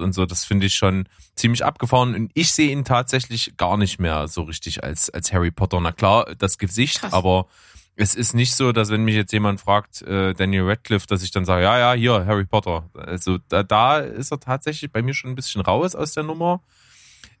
und 0.00 0.12
so. 0.12 0.26
Das 0.26 0.44
finde 0.44 0.66
ich 0.66 0.74
schon 0.74 1.08
ziemlich 1.36 1.64
abgefahren. 1.64 2.14
Und 2.14 2.30
ich 2.34 2.52
sehe 2.52 2.70
ihn 2.70 2.84
tatsächlich 2.84 3.56
gar 3.56 3.76
nicht 3.76 3.98
mehr 3.98 4.28
so 4.28 4.42
richtig 4.42 4.84
als, 4.84 5.10
als 5.10 5.32
Harry 5.32 5.50
Potter. 5.50 5.80
Na 5.80 5.92
klar, 5.92 6.34
das 6.36 6.58
Gesicht, 6.58 7.00
Krass. 7.00 7.12
aber 7.12 7.46
es 7.96 8.14
ist 8.14 8.34
nicht 8.34 8.54
so, 8.54 8.72
dass 8.72 8.90
wenn 8.90 9.04
mich 9.04 9.14
jetzt 9.14 9.32
jemand 9.32 9.60
fragt, 9.60 10.02
äh, 10.02 10.34
Daniel 10.34 10.68
Radcliffe, 10.68 11.06
dass 11.06 11.22
ich 11.22 11.30
dann 11.30 11.44
sage, 11.44 11.62
ja, 11.62 11.78
ja, 11.78 11.92
hier, 11.92 12.26
Harry 12.26 12.44
Potter. 12.44 12.90
Also 12.94 13.38
da, 13.48 13.62
da 13.62 13.98
ist 13.98 14.32
er 14.32 14.40
tatsächlich 14.40 14.90
bei 14.90 15.02
mir 15.02 15.14
schon 15.14 15.30
ein 15.30 15.36
bisschen 15.36 15.60
raus 15.60 15.94
aus 15.94 16.12
der 16.12 16.24
Nummer. 16.24 16.60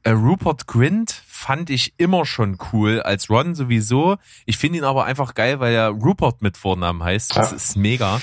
Äh, 0.04 0.10
Rupert 0.10 0.66
Grint 0.66 1.10
fand 1.26 1.70
ich 1.70 1.94
immer 1.96 2.26
schon 2.26 2.58
cool, 2.72 3.00
als 3.00 3.30
Ron 3.30 3.54
sowieso. 3.54 4.16
Ich 4.46 4.58
finde 4.58 4.78
ihn 4.78 4.84
aber 4.84 5.04
einfach 5.06 5.34
geil, 5.34 5.60
weil 5.60 5.72
er 5.74 5.88
Rupert 5.88 6.42
mit 6.42 6.56
Vornamen 6.56 7.02
heißt. 7.02 7.36
Das 7.36 7.50
Ja. 7.50 7.56
ist 7.56 7.76
mega. 7.76 8.20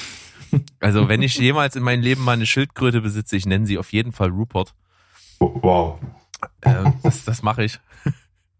Also 0.79 1.07
wenn 1.09 1.21
ich 1.21 1.37
jemals 1.37 1.75
in 1.75 1.83
meinem 1.83 2.01
Leben 2.01 2.23
mal 2.23 2.33
eine 2.33 2.45
Schildkröte 2.45 3.01
besitze, 3.01 3.35
ich 3.37 3.45
nenne 3.45 3.65
sie 3.65 3.77
auf 3.77 3.91
jeden 3.93 4.11
Fall 4.11 4.29
Rupert. 4.29 4.73
Wow. 5.39 5.99
Äh, 6.61 6.91
das 7.03 7.23
das 7.25 7.41
mache 7.41 7.63
ich. 7.63 7.79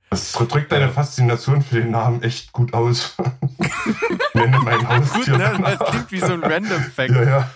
Das 0.10 0.32
drückt 0.34 0.72
deine 0.72 0.90
Faszination 0.90 1.62
für 1.62 1.76
den 1.82 1.92
Namen 1.92 2.22
echt 2.24 2.52
gut 2.54 2.74
aus. 2.74 3.16
Nenne 4.34 4.60
mein 4.60 4.88
Haustier. 4.88 5.38
Das 5.38 5.90
klingt 5.90 6.12
wie 6.12 6.20
so 6.20 6.34
ein 6.34 6.44
Random 6.44 6.82
Fact. 6.82 7.12
ja, 7.12 7.24
ja. 7.24 7.50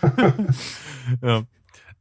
Ja. 1.21 1.41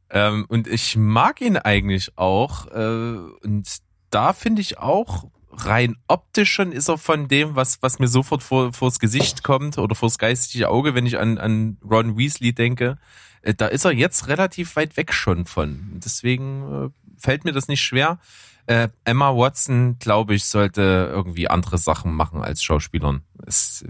Ähm, 0.09 0.45
und 0.47 0.67
ich 0.67 0.95
mag 0.95 1.41
ihn 1.41 1.57
eigentlich 1.57 2.17
auch. 2.17 2.67
Äh, 2.67 3.17
und 3.43 3.67
da 4.09 4.33
finde 4.33 4.61
ich 4.61 4.77
auch 4.77 5.25
rein 5.57 5.95
optisch 6.07 6.51
schon 6.51 6.71
ist 6.71 6.89
er 6.89 6.97
von 6.97 7.27
dem, 7.27 7.55
was, 7.55 7.81
was 7.81 7.99
mir 7.99 8.07
sofort 8.07 8.43
vor, 8.43 8.73
vors 8.73 8.99
Gesicht 8.99 9.43
kommt 9.43 9.77
oder 9.77 9.95
vors 9.95 10.17
geistige 10.17 10.69
Auge, 10.69 10.95
wenn 10.95 11.05
ich 11.05 11.17
an, 11.17 11.37
an 11.37 11.77
Ron 11.89 12.17
Weasley 12.17 12.53
denke. 12.53 12.97
Äh, 13.41 13.53
da 13.53 13.67
ist 13.67 13.85
er 13.85 13.91
jetzt 13.91 14.27
relativ 14.27 14.75
weit 14.75 14.97
weg 14.97 15.13
schon 15.13 15.45
von. 15.45 15.99
Deswegen 16.03 16.85
äh, 16.85 16.89
fällt 17.17 17.45
mir 17.45 17.51
das 17.51 17.67
nicht 17.67 17.81
schwer. 17.81 18.19
Äh, 18.67 18.89
Emma 19.03 19.35
Watson, 19.35 19.97
glaube 19.99 20.33
ich, 20.35 20.45
sollte 20.45 21.09
irgendwie 21.11 21.47
andere 21.47 21.77
Sachen 21.77 22.13
machen 22.13 22.41
als 22.41 22.63
Schauspielern. 22.63 23.21
Das 23.37 23.85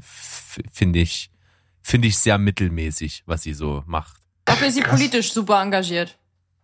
finde 0.72 1.00
ich, 1.00 1.32
finde 1.82 2.10
ich 2.10 2.18
sehr 2.18 2.38
mittelmäßig, 2.38 3.24
was 3.26 3.44
sie 3.44 3.54
so 3.54 3.84
macht. 3.88 4.25
Dafür 4.46 4.68
ist 4.68 4.76
sie 4.76 4.82
politisch 4.82 5.34
super 5.34 5.62
engagiert. 5.62 6.18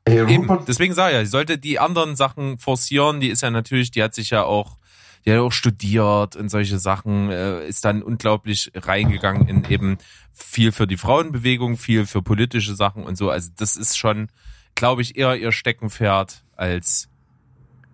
Ey, 0.06 0.20
Eben, 0.20 0.50
Rupert, 0.50 0.68
deswegen 0.68 0.94
sage 0.94 1.12
ich 1.12 1.18
ja, 1.18 1.26
sie 1.26 1.32
sollte 1.32 1.58
die 1.58 1.80
anderen 1.80 2.16
Sachen 2.16 2.58
forcieren. 2.58 3.20
Die 3.20 3.30
ist 3.30 3.42
ja 3.42 3.52
natürlich, 3.52 3.92
die 3.92 4.02
hat 4.02 4.16
sich 4.16 4.32
ja 4.32 4.44
auch, 4.44 4.78
die 5.26 5.32
hat 5.32 5.40
auch 5.40 5.52
studiert 5.52 6.36
und 6.36 6.50
solche 6.50 6.80
Sachen, 6.80 7.30
äh, 7.30 7.68
ist 7.68 7.86
dann 7.86 8.02
unglaublich 8.02 8.72
reingegangen 8.76 9.48
in 9.48 9.66
eben 9.70 9.98
viel 10.34 10.72
für 10.72 10.88
die 10.88 10.98
Frauenbewegung, 10.98 11.78
viel 11.78 12.06
für 12.06 12.22
politische 12.22 12.76
Sachen 12.76 13.04
und 13.04 13.18
so. 13.18 13.30
Also 13.30 13.50
das 13.56 13.78
ist 13.78 13.98
schon, 13.98 14.30
glaube 14.76 15.02
ich, 15.02 15.18
eher 15.18 15.36
ihr 15.36 15.52
Steckenpferd 15.52 16.44
als 16.56 17.08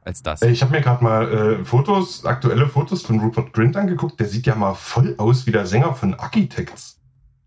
als 0.08 0.24
das. 0.24 0.42
ey, 0.42 0.52
ich 0.52 0.62
habe 0.62 0.72
mir 0.72 0.82
gerade 0.82 1.04
mal 1.04 1.32
äh, 1.34 1.66
Fotos, 1.66 2.26
aktuelle 2.26 2.68
Fotos 2.68 3.02
von 3.02 3.20
Rupert 3.20 3.52
Grint 3.52 3.76
angeguckt. 3.76 4.20
Der 4.20 4.28
sieht 4.28 4.48
ja 4.48 4.56
mal 4.56 4.74
voll 4.74 5.16
aus 5.18 5.46
wie 5.46 5.52
der 5.52 5.66
Sänger 5.66 5.94
von 5.94 6.14
Architects. 6.14 6.97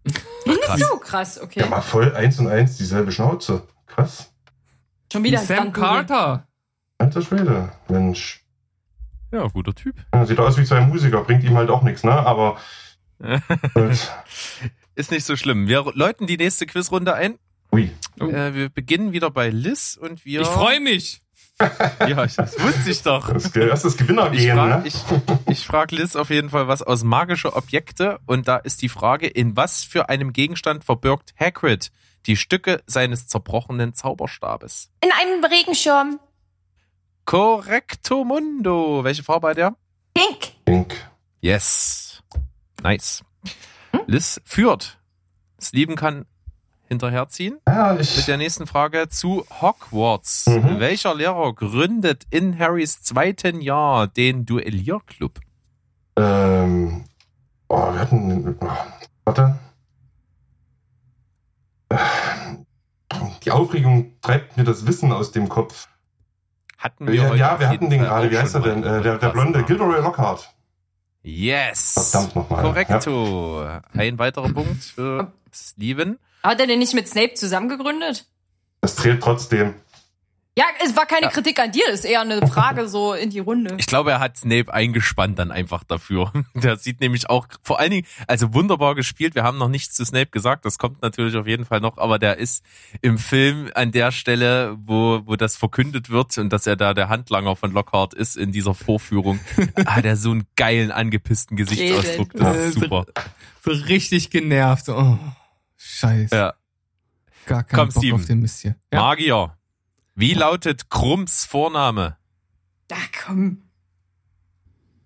Krass. 0.05 0.81
du? 0.81 0.98
Krass, 0.98 1.40
okay. 1.40 1.60
Der 1.60 1.70
war 1.70 1.82
voll 1.82 2.14
eins 2.14 2.39
und 2.39 2.48
eins 2.48 2.77
dieselbe 2.77 3.12
Schnauze. 3.12 3.66
Krass. 3.86 4.32
Schon 5.12 5.24
Wie 5.24 5.28
wieder 5.28 5.40
Sam. 5.40 5.72
Carter. 5.72 6.47
Alter 6.98 7.22
Schwede. 7.22 7.72
Mensch. 7.89 8.44
Ja, 9.32 9.47
guter 9.48 9.74
Typ. 9.74 9.97
Ja, 10.12 10.27
sieht 10.27 10.39
aus 10.39 10.56
wie 10.59 10.64
zwei 10.64 10.81
Musiker, 10.81 11.22
bringt 11.22 11.44
ihm 11.44 11.56
halt 11.56 11.70
auch 11.70 11.82
nichts, 11.82 12.05
ne? 12.05 12.12
Aber 12.12 12.59
gut. 13.74 14.10
Ist 14.94 15.10
nicht 15.10 15.24
so 15.24 15.36
schlimm. 15.36 15.68
Wir 15.68 15.85
läuten 15.94 16.27
die 16.27 16.36
nächste 16.36 16.66
Quizrunde 16.66 17.14
ein. 17.14 17.39
Ui. 17.72 17.90
Äh, 18.18 18.55
wir 18.55 18.68
beginnen 18.68 19.12
wieder 19.12 19.31
bei 19.31 19.51
Liz 19.51 19.98
und 20.01 20.24
wir. 20.24 20.40
Ich 20.40 20.48
freue 20.48 20.81
mich. 20.81 21.22
Ja, 22.08 22.26
das 22.26 22.58
wusste 22.58 22.90
ich 22.90 23.02
doch. 23.02 23.32
Das, 23.32 23.50
das 23.52 23.84
ist 23.84 23.98
Gewinner 23.98 24.32
Ich 24.32 24.40
gehen, 24.40 24.56
frage 24.56 24.82
ne? 24.82 24.82
ich, 24.86 24.94
ich 25.48 25.66
frag 25.66 25.90
Liz 25.90 26.16
auf 26.16 26.30
jeden 26.30 26.50
Fall 26.50 26.68
was 26.68 26.82
aus 26.82 27.04
magische 27.04 27.54
Objekte 27.54 28.18
und 28.26 28.48
da 28.48 28.56
ist 28.56 28.82
die 28.82 28.88
Frage, 28.88 29.26
in 29.26 29.56
was 29.56 29.84
für 29.84 30.08
einem 30.08 30.32
Gegenstand 30.32 30.84
verbirgt 30.84 31.34
Hagrid 31.38 31.90
die 32.26 32.36
Stücke 32.36 32.82
seines 32.86 33.26
zerbrochenen 33.28 33.94
Zauberstabes? 33.94 34.90
In 35.02 35.10
einem 35.12 35.44
Regenschirm. 35.44 36.20
Correcto 37.24 38.24
mundo. 38.24 39.04
Welche 39.04 39.22
Farbe 39.22 39.48
hat 39.48 39.58
er? 39.58 39.76
Pink. 40.14 40.52
Pink. 40.64 40.94
Yes. 41.40 42.22
Nice. 42.82 43.22
Liz 44.06 44.40
führt. 44.44 44.98
Steven 45.60 45.96
kann 45.96 46.26
hinterherziehen. 46.90 47.58
Ja, 47.68 47.94
Mit 47.94 48.26
der 48.26 48.36
nächsten 48.36 48.66
Frage 48.66 49.08
zu 49.08 49.46
Hogwarts. 49.62 50.46
Mhm. 50.46 50.80
Welcher 50.80 51.14
Lehrer 51.14 51.54
gründet 51.54 52.24
in 52.30 52.58
Harrys 52.58 53.00
zweiten 53.00 53.60
Jahr 53.60 54.08
den 54.08 54.44
Duellierclub? 54.44 55.38
Ähm, 56.16 57.04
oh, 57.68 57.92
wir 57.92 57.98
hatten. 58.00 58.56
Oh, 58.60 58.66
warte. 59.24 59.58
Die 63.44 63.50
Aufregung 63.50 64.12
treibt 64.20 64.56
mir 64.56 64.64
das 64.64 64.86
Wissen 64.86 65.12
aus 65.12 65.30
dem 65.32 65.48
Kopf. 65.48 65.88
Hatten 66.76 67.06
wir 67.06 67.14
Ja, 67.14 67.24
heute 67.28 67.36
ja 67.38 67.60
wir 67.60 67.68
hatten 67.68 67.90
den 67.90 68.00
gerade. 68.00 68.30
Wie 68.30 68.38
heißt 68.38 68.54
er 68.54 68.60
denn? 68.62 68.82
Äh, 68.82 69.02
der, 69.02 69.18
der 69.18 69.28
blonde. 69.30 69.62
Gilderoy 69.64 70.00
Lockhart. 70.00 70.52
Yes. 71.22 72.10
Verdammt 72.10 72.34
nochmal. 72.36 72.62
Korrekto. 72.62 73.66
Ein 73.92 74.18
weiterer 74.18 74.48
Punkt 74.52 74.82
für 74.82 75.32
Steven. 75.52 76.18
Hat 76.42 76.60
er 76.60 76.66
den 76.66 76.78
nicht 76.78 76.94
mit 76.94 77.08
Snape 77.08 77.34
zusammen 77.34 77.68
gegründet? 77.68 78.26
Das 78.80 78.96
zählt 78.96 79.22
trotzdem. 79.22 79.74
Ja, 80.58 80.64
es 80.84 80.96
war 80.96 81.06
keine 81.06 81.28
Kritik 81.28 81.60
an 81.60 81.70
dir, 81.70 81.84
das 81.86 82.00
ist 82.00 82.04
eher 82.04 82.20
eine 82.20 82.46
Frage 82.46 82.88
so 82.88 83.14
in 83.14 83.30
die 83.30 83.38
Runde. 83.38 83.76
Ich 83.78 83.86
glaube, 83.86 84.10
er 84.10 84.18
hat 84.18 84.36
Snape 84.36 84.74
eingespannt 84.74 85.38
dann 85.38 85.52
einfach 85.52 85.84
dafür. 85.84 86.32
Der 86.54 86.76
sieht 86.76 87.00
nämlich 87.00 87.30
auch 87.30 87.46
vor 87.62 87.78
allen 87.78 87.92
Dingen, 87.92 88.06
also 88.26 88.52
wunderbar 88.52 88.96
gespielt. 88.96 89.36
Wir 89.36 89.44
haben 89.44 89.58
noch 89.58 89.68
nichts 89.68 89.94
zu 89.94 90.04
Snape 90.04 90.26
gesagt, 90.26 90.64
das 90.64 90.76
kommt 90.76 91.02
natürlich 91.02 91.36
auf 91.36 91.46
jeden 91.46 91.64
Fall 91.64 91.80
noch, 91.80 91.98
aber 91.98 92.18
der 92.18 92.38
ist 92.38 92.64
im 93.00 93.16
Film 93.16 93.70
an 93.74 93.92
der 93.92 94.10
Stelle, 94.10 94.76
wo, 94.82 95.22
wo 95.24 95.36
das 95.36 95.56
verkündet 95.56 96.10
wird 96.10 96.36
und 96.36 96.52
dass 96.52 96.66
er 96.66 96.76
da 96.76 96.94
der 96.94 97.08
Handlanger 97.08 97.54
von 97.54 97.72
Lockhart 97.72 98.12
ist 98.12 98.36
in 98.36 98.50
dieser 98.50 98.74
Vorführung, 98.74 99.40
hat 99.86 100.04
er 100.04 100.16
so 100.16 100.32
einen 100.32 100.46
geilen, 100.56 100.90
angepissten 100.90 101.56
Gesichtsausdruck. 101.56 102.32
Das 102.34 102.56
ist 102.56 102.80
super. 102.80 103.06
So 103.62 103.70
richtig 103.70 104.30
genervt. 104.30 104.88
Oh, 104.88 105.18
scheiße. 105.81 106.35
Ja. 106.36 106.55
Gar 107.47 107.65
keinen 107.65 107.78
Komm, 107.78 107.89
Bock 107.89 108.02
Steven. 108.02 108.15
auf 108.20 108.27
den 108.27 108.40
Mist 108.40 108.61
hier. 108.61 108.77
Ja. 108.93 109.01
Magier. 109.01 109.57
Wie 110.15 110.35
lautet 110.35 110.90
Krumms 110.90 111.44
Vorname? 111.47 112.16
Da 112.89 112.97
komm. 113.24 113.62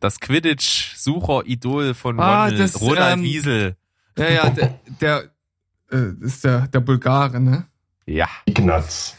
Das 0.00 0.18
Quidditch-Sucher-Idol 0.20 1.94
von 1.94 2.18
Ah, 2.20 2.44
Ronald, 2.44 2.60
das, 2.60 2.80
Ronald 2.80 3.14
ähm, 3.18 3.22
Wiesel. 3.22 3.76
Ja, 4.18 4.28
ja, 4.28 4.50
der, 4.50 4.80
der 5.00 5.30
äh, 5.90 6.12
ist 6.20 6.44
der, 6.44 6.66
der 6.68 6.80
Bulgare, 6.80 7.40
ne? 7.40 7.66
Ja. 8.06 8.28
Ignaz. 8.44 9.16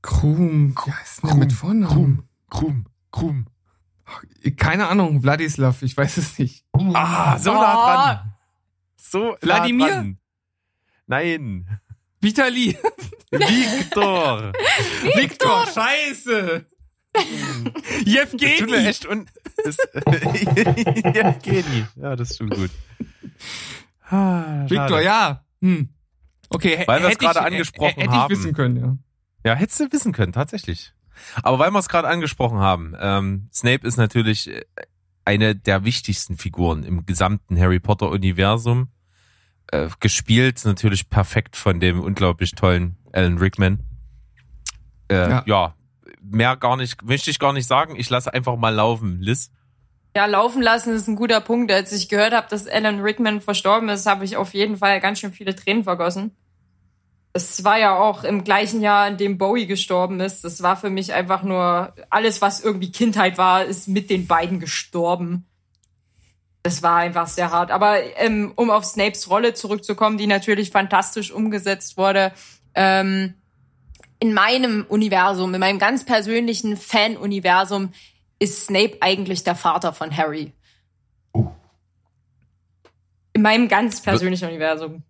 Krum. 0.00 0.74
Wie 0.86 0.90
heißt 0.92 1.22
denn 1.22 1.28
der 1.30 1.36
mit 1.38 1.52
Vornamen? 1.52 2.22
Krum, 2.48 2.86
Krum. 3.10 3.46
Keine 4.56 4.88
Ahnung, 4.88 5.22
Wladislav, 5.22 5.82
ich 5.82 5.96
weiß 5.96 6.16
es 6.18 6.38
nicht. 6.38 6.64
Ah, 6.94 7.38
so 7.38 7.52
nah 7.52 7.74
dran. 7.74 8.32
So 8.96 9.36
Wladimir? 9.40 10.16
Nein. 11.06 11.78
Vitali. 12.20 12.76
Victor. 13.30 14.52
Victor, 15.14 15.66
scheiße. 15.66 16.66
Das 17.14 17.26
tut 18.56 18.70
mir 18.70 18.80
Jevgeni. 21.14 21.80
echt. 21.80 21.96
Ja, 21.96 22.16
das 22.16 22.30
ist 22.30 22.38
schon 22.38 22.48
gut. 22.48 22.70
Ah, 24.08 24.64
Victor, 24.68 25.00
ja. 25.02 25.44
Hm. 25.60 25.90
Okay, 26.48 26.82
Weil 26.86 27.00
wir 27.00 27.08
es 27.08 27.12
hätte 27.14 27.24
ich- 27.24 27.30
gerade 27.30 27.40
hä- 27.40 27.46
angesprochen 27.52 27.88
hätte 27.96 28.00
ich 28.02 28.08
haben. 28.10 28.30
wissen 28.30 28.52
können, 28.54 28.76
ja. 29.44 29.50
Ja, 29.50 29.54
hättest 29.56 29.80
du 29.80 29.92
wissen 29.92 30.12
können, 30.12 30.32
tatsächlich. 30.32 30.92
Aber 31.42 31.58
weil 31.58 31.70
wir 31.70 31.78
es 31.78 31.88
gerade 31.90 32.08
angesprochen 32.08 32.58
haben, 32.60 32.94
ähm, 32.98 33.48
Snape 33.52 33.86
ist 33.86 33.96
natürlich 33.98 34.48
äh, 34.50 34.64
eine 35.26 35.54
der 35.54 35.84
wichtigsten 35.84 36.36
Figuren 36.38 36.82
im 36.84 37.04
gesamten 37.06 37.58
Harry 37.60 37.78
Potter 37.80 38.08
Universum. 38.10 38.88
Äh, 39.72 39.88
gespielt 40.00 40.62
natürlich 40.66 41.08
perfekt 41.08 41.56
von 41.56 41.80
dem 41.80 42.00
unglaublich 42.00 42.52
tollen 42.52 42.98
Alan 43.12 43.38
Rickman. 43.38 43.80
Äh, 45.08 45.14
Ja. 45.30 45.42
ja. 45.46 45.74
mehr 46.20 46.56
gar 46.56 46.76
nicht, 46.76 47.02
möchte 47.02 47.30
ich 47.30 47.38
gar 47.38 47.54
nicht 47.54 47.66
sagen. 47.66 47.96
Ich 47.96 48.10
lasse 48.10 48.32
einfach 48.32 48.56
mal 48.56 48.74
laufen, 48.74 49.20
Liz. 49.20 49.50
Ja, 50.14 50.26
laufen 50.26 50.60
lassen 50.60 50.94
ist 50.94 51.08
ein 51.08 51.16
guter 51.16 51.40
Punkt. 51.40 51.72
Als 51.72 51.90
ich 51.90 52.10
gehört 52.10 52.34
habe, 52.34 52.46
dass 52.50 52.68
Alan 52.68 53.00
Rickman 53.00 53.40
verstorben 53.40 53.88
ist, 53.88 54.04
habe 54.04 54.26
ich 54.26 54.36
auf 54.36 54.52
jeden 54.52 54.76
Fall 54.76 55.00
ganz 55.00 55.20
schön 55.20 55.32
viele 55.32 55.54
Tränen 55.54 55.84
vergossen. 55.84 56.36
Es 57.32 57.64
war 57.64 57.78
ja 57.78 57.98
auch 57.98 58.24
im 58.24 58.44
gleichen 58.44 58.82
Jahr, 58.82 59.08
in 59.08 59.16
dem 59.16 59.38
Bowie 59.38 59.66
gestorben 59.66 60.20
ist. 60.20 60.44
Das 60.44 60.62
war 60.62 60.76
für 60.76 60.90
mich 60.90 61.14
einfach 61.14 61.42
nur 61.42 61.94
alles, 62.10 62.42
was 62.42 62.60
irgendwie 62.62 62.92
Kindheit 62.92 63.38
war, 63.38 63.64
ist 63.64 63.88
mit 63.88 64.10
den 64.10 64.26
beiden 64.26 64.60
gestorben. 64.60 65.46
Das 66.62 66.82
war 66.82 66.98
einfach 66.98 67.26
sehr 67.26 67.50
hart. 67.50 67.70
Aber 67.70 67.98
ähm, 68.18 68.52
um 68.54 68.70
auf 68.70 68.84
Snapes 68.84 69.28
Rolle 69.28 69.54
zurückzukommen, 69.54 70.16
die 70.18 70.26
natürlich 70.26 70.70
fantastisch 70.70 71.32
umgesetzt 71.32 71.96
wurde, 71.96 72.32
ähm, 72.74 73.34
in 74.20 74.34
meinem 74.34 74.86
Universum, 74.88 75.52
in 75.52 75.60
meinem 75.60 75.80
ganz 75.80 76.04
persönlichen 76.04 76.76
Fan-Universum, 76.76 77.92
ist 78.38 78.66
Snape 78.66 78.98
eigentlich 79.00 79.42
der 79.42 79.56
Vater 79.56 79.92
von 79.92 80.16
Harry. 80.16 80.52
Oh. 81.32 81.50
In 83.32 83.42
meinem 83.42 83.66
ganz 83.66 84.00
persönlichen 84.00 84.48
Universum. 84.48 85.02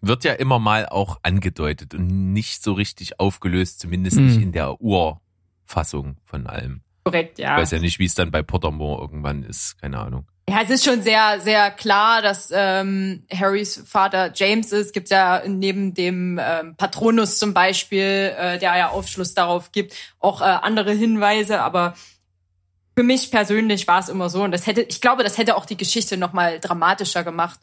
Wird 0.00 0.24
ja 0.24 0.32
immer 0.32 0.58
mal 0.58 0.86
auch 0.86 1.20
angedeutet 1.22 1.94
und 1.94 2.32
nicht 2.32 2.62
so 2.62 2.72
richtig 2.72 3.20
aufgelöst, 3.20 3.80
zumindest 3.80 4.16
Hm. 4.16 4.26
nicht 4.26 4.42
in 4.42 4.52
der 4.52 4.80
Urfassung 4.80 6.16
von 6.24 6.46
allem. 6.46 6.82
Korrekt, 7.04 7.38
ja. 7.38 7.54
Ich 7.54 7.62
weiß 7.62 7.70
ja 7.70 7.78
nicht, 7.78 8.00
wie 8.00 8.04
es 8.04 8.14
dann 8.14 8.32
bei 8.32 8.42
Pottermore 8.42 9.00
irgendwann 9.00 9.44
ist, 9.44 9.80
keine 9.80 9.98
Ahnung. 9.98 10.26
Ja, 10.48 10.60
es 10.62 10.70
ist 10.70 10.84
schon 10.84 11.02
sehr, 11.02 11.40
sehr 11.40 11.72
klar, 11.72 12.22
dass 12.22 12.50
ähm, 12.54 13.24
Harrys 13.32 13.82
Vater 13.84 14.30
James 14.32 14.70
ist. 14.70 14.92
Gibt 14.92 15.10
ja 15.10 15.42
neben 15.46 15.92
dem 15.92 16.40
ähm, 16.40 16.76
Patronus 16.76 17.38
zum 17.40 17.52
Beispiel, 17.52 18.32
äh, 18.38 18.58
der 18.58 18.76
ja 18.76 18.90
Aufschluss 18.90 19.34
darauf 19.34 19.72
gibt, 19.72 19.94
auch 20.20 20.40
äh, 20.40 20.44
andere 20.44 20.92
Hinweise. 20.92 21.60
Aber 21.62 21.94
für 22.96 23.02
mich 23.02 23.32
persönlich 23.32 23.88
war 23.88 23.98
es 23.98 24.08
immer 24.08 24.30
so 24.30 24.44
und 24.44 24.52
das 24.52 24.66
hätte, 24.66 24.82
ich 24.82 25.00
glaube, 25.00 25.24
das 25.24 25.36
hätte 25.36 25.56
auch 25.56 25.66
die 25.66 25.76
Geschichte 25.76 26.16
noch 26.16 26.32
mal 26.32 26.60
dramatischer 26.60 27.24
gemacht. 27.24 27.58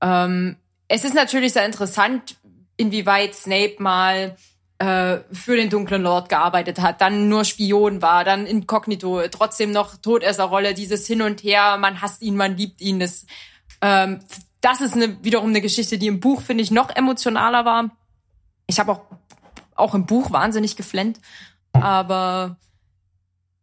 Ähm, 0.00 0.56
es 0.86 1.04
ist 1.04 1.14
natürlich 1.14 1.52
sehr 1.52 1.66
interessant, 1.66 2.36
inwieweit 2.76 3.34
Snape 3.34 3.76
mal 3.78 4.36
äh, 4.82 5.22
für 5.32 5.54
den 5.54 5.70
dunklen 5.70 6.02
Lord 6.02 6.28
gearbeitet 6.28 6.80
hat, 6.80 7.00
dann 7.00 7.28
nur 7.28 7.44
Spion 7.44 8.02
war, 8.02 8.24
dann 8.24 8.46
inkognito, 8.46 9.22
trotzdem 9.28 9.70
noch 9.70 9.96
Todesserrolle, 9.96 10.74
dieses 10.74 11.06
Hin 11.06 11.22
und 11.22 11.44
Her, 11.44 11.76
man 11.78 12.02
hasst 12.02 12.20
ihn, 12.20 12.34
man 12.34 12.56
liebt 12.56 12.80
ihn. 12.80 12.98
Das, 12.98 13.24
ähm, 13.80 14.18
das 14.60 14.80
ist 14.80 14.94
eine, 14.94 15.22
wiederum 15.22 15.50
eine 15.50 15.60
Geschichte, 15.60 15.98
die 15.98 16.08
im 16.08 16.18
Buch, 16.18 16.42
finde 16.42 16.64
ich, 16.64 16.72
noch 16.72 16.90
emotionaler 16.90 17.64
war. 17.64 17.96
Ich 18.66 18.80
habe 18.80 18.90
auch, 18.90 19.02
auch 19.76 19.94
im 19.94 20.04
Buch 20.04 20.32
wahnsinnig 20.32 20.74
geflennt, 20.74 21.20
aber 21.72 22.56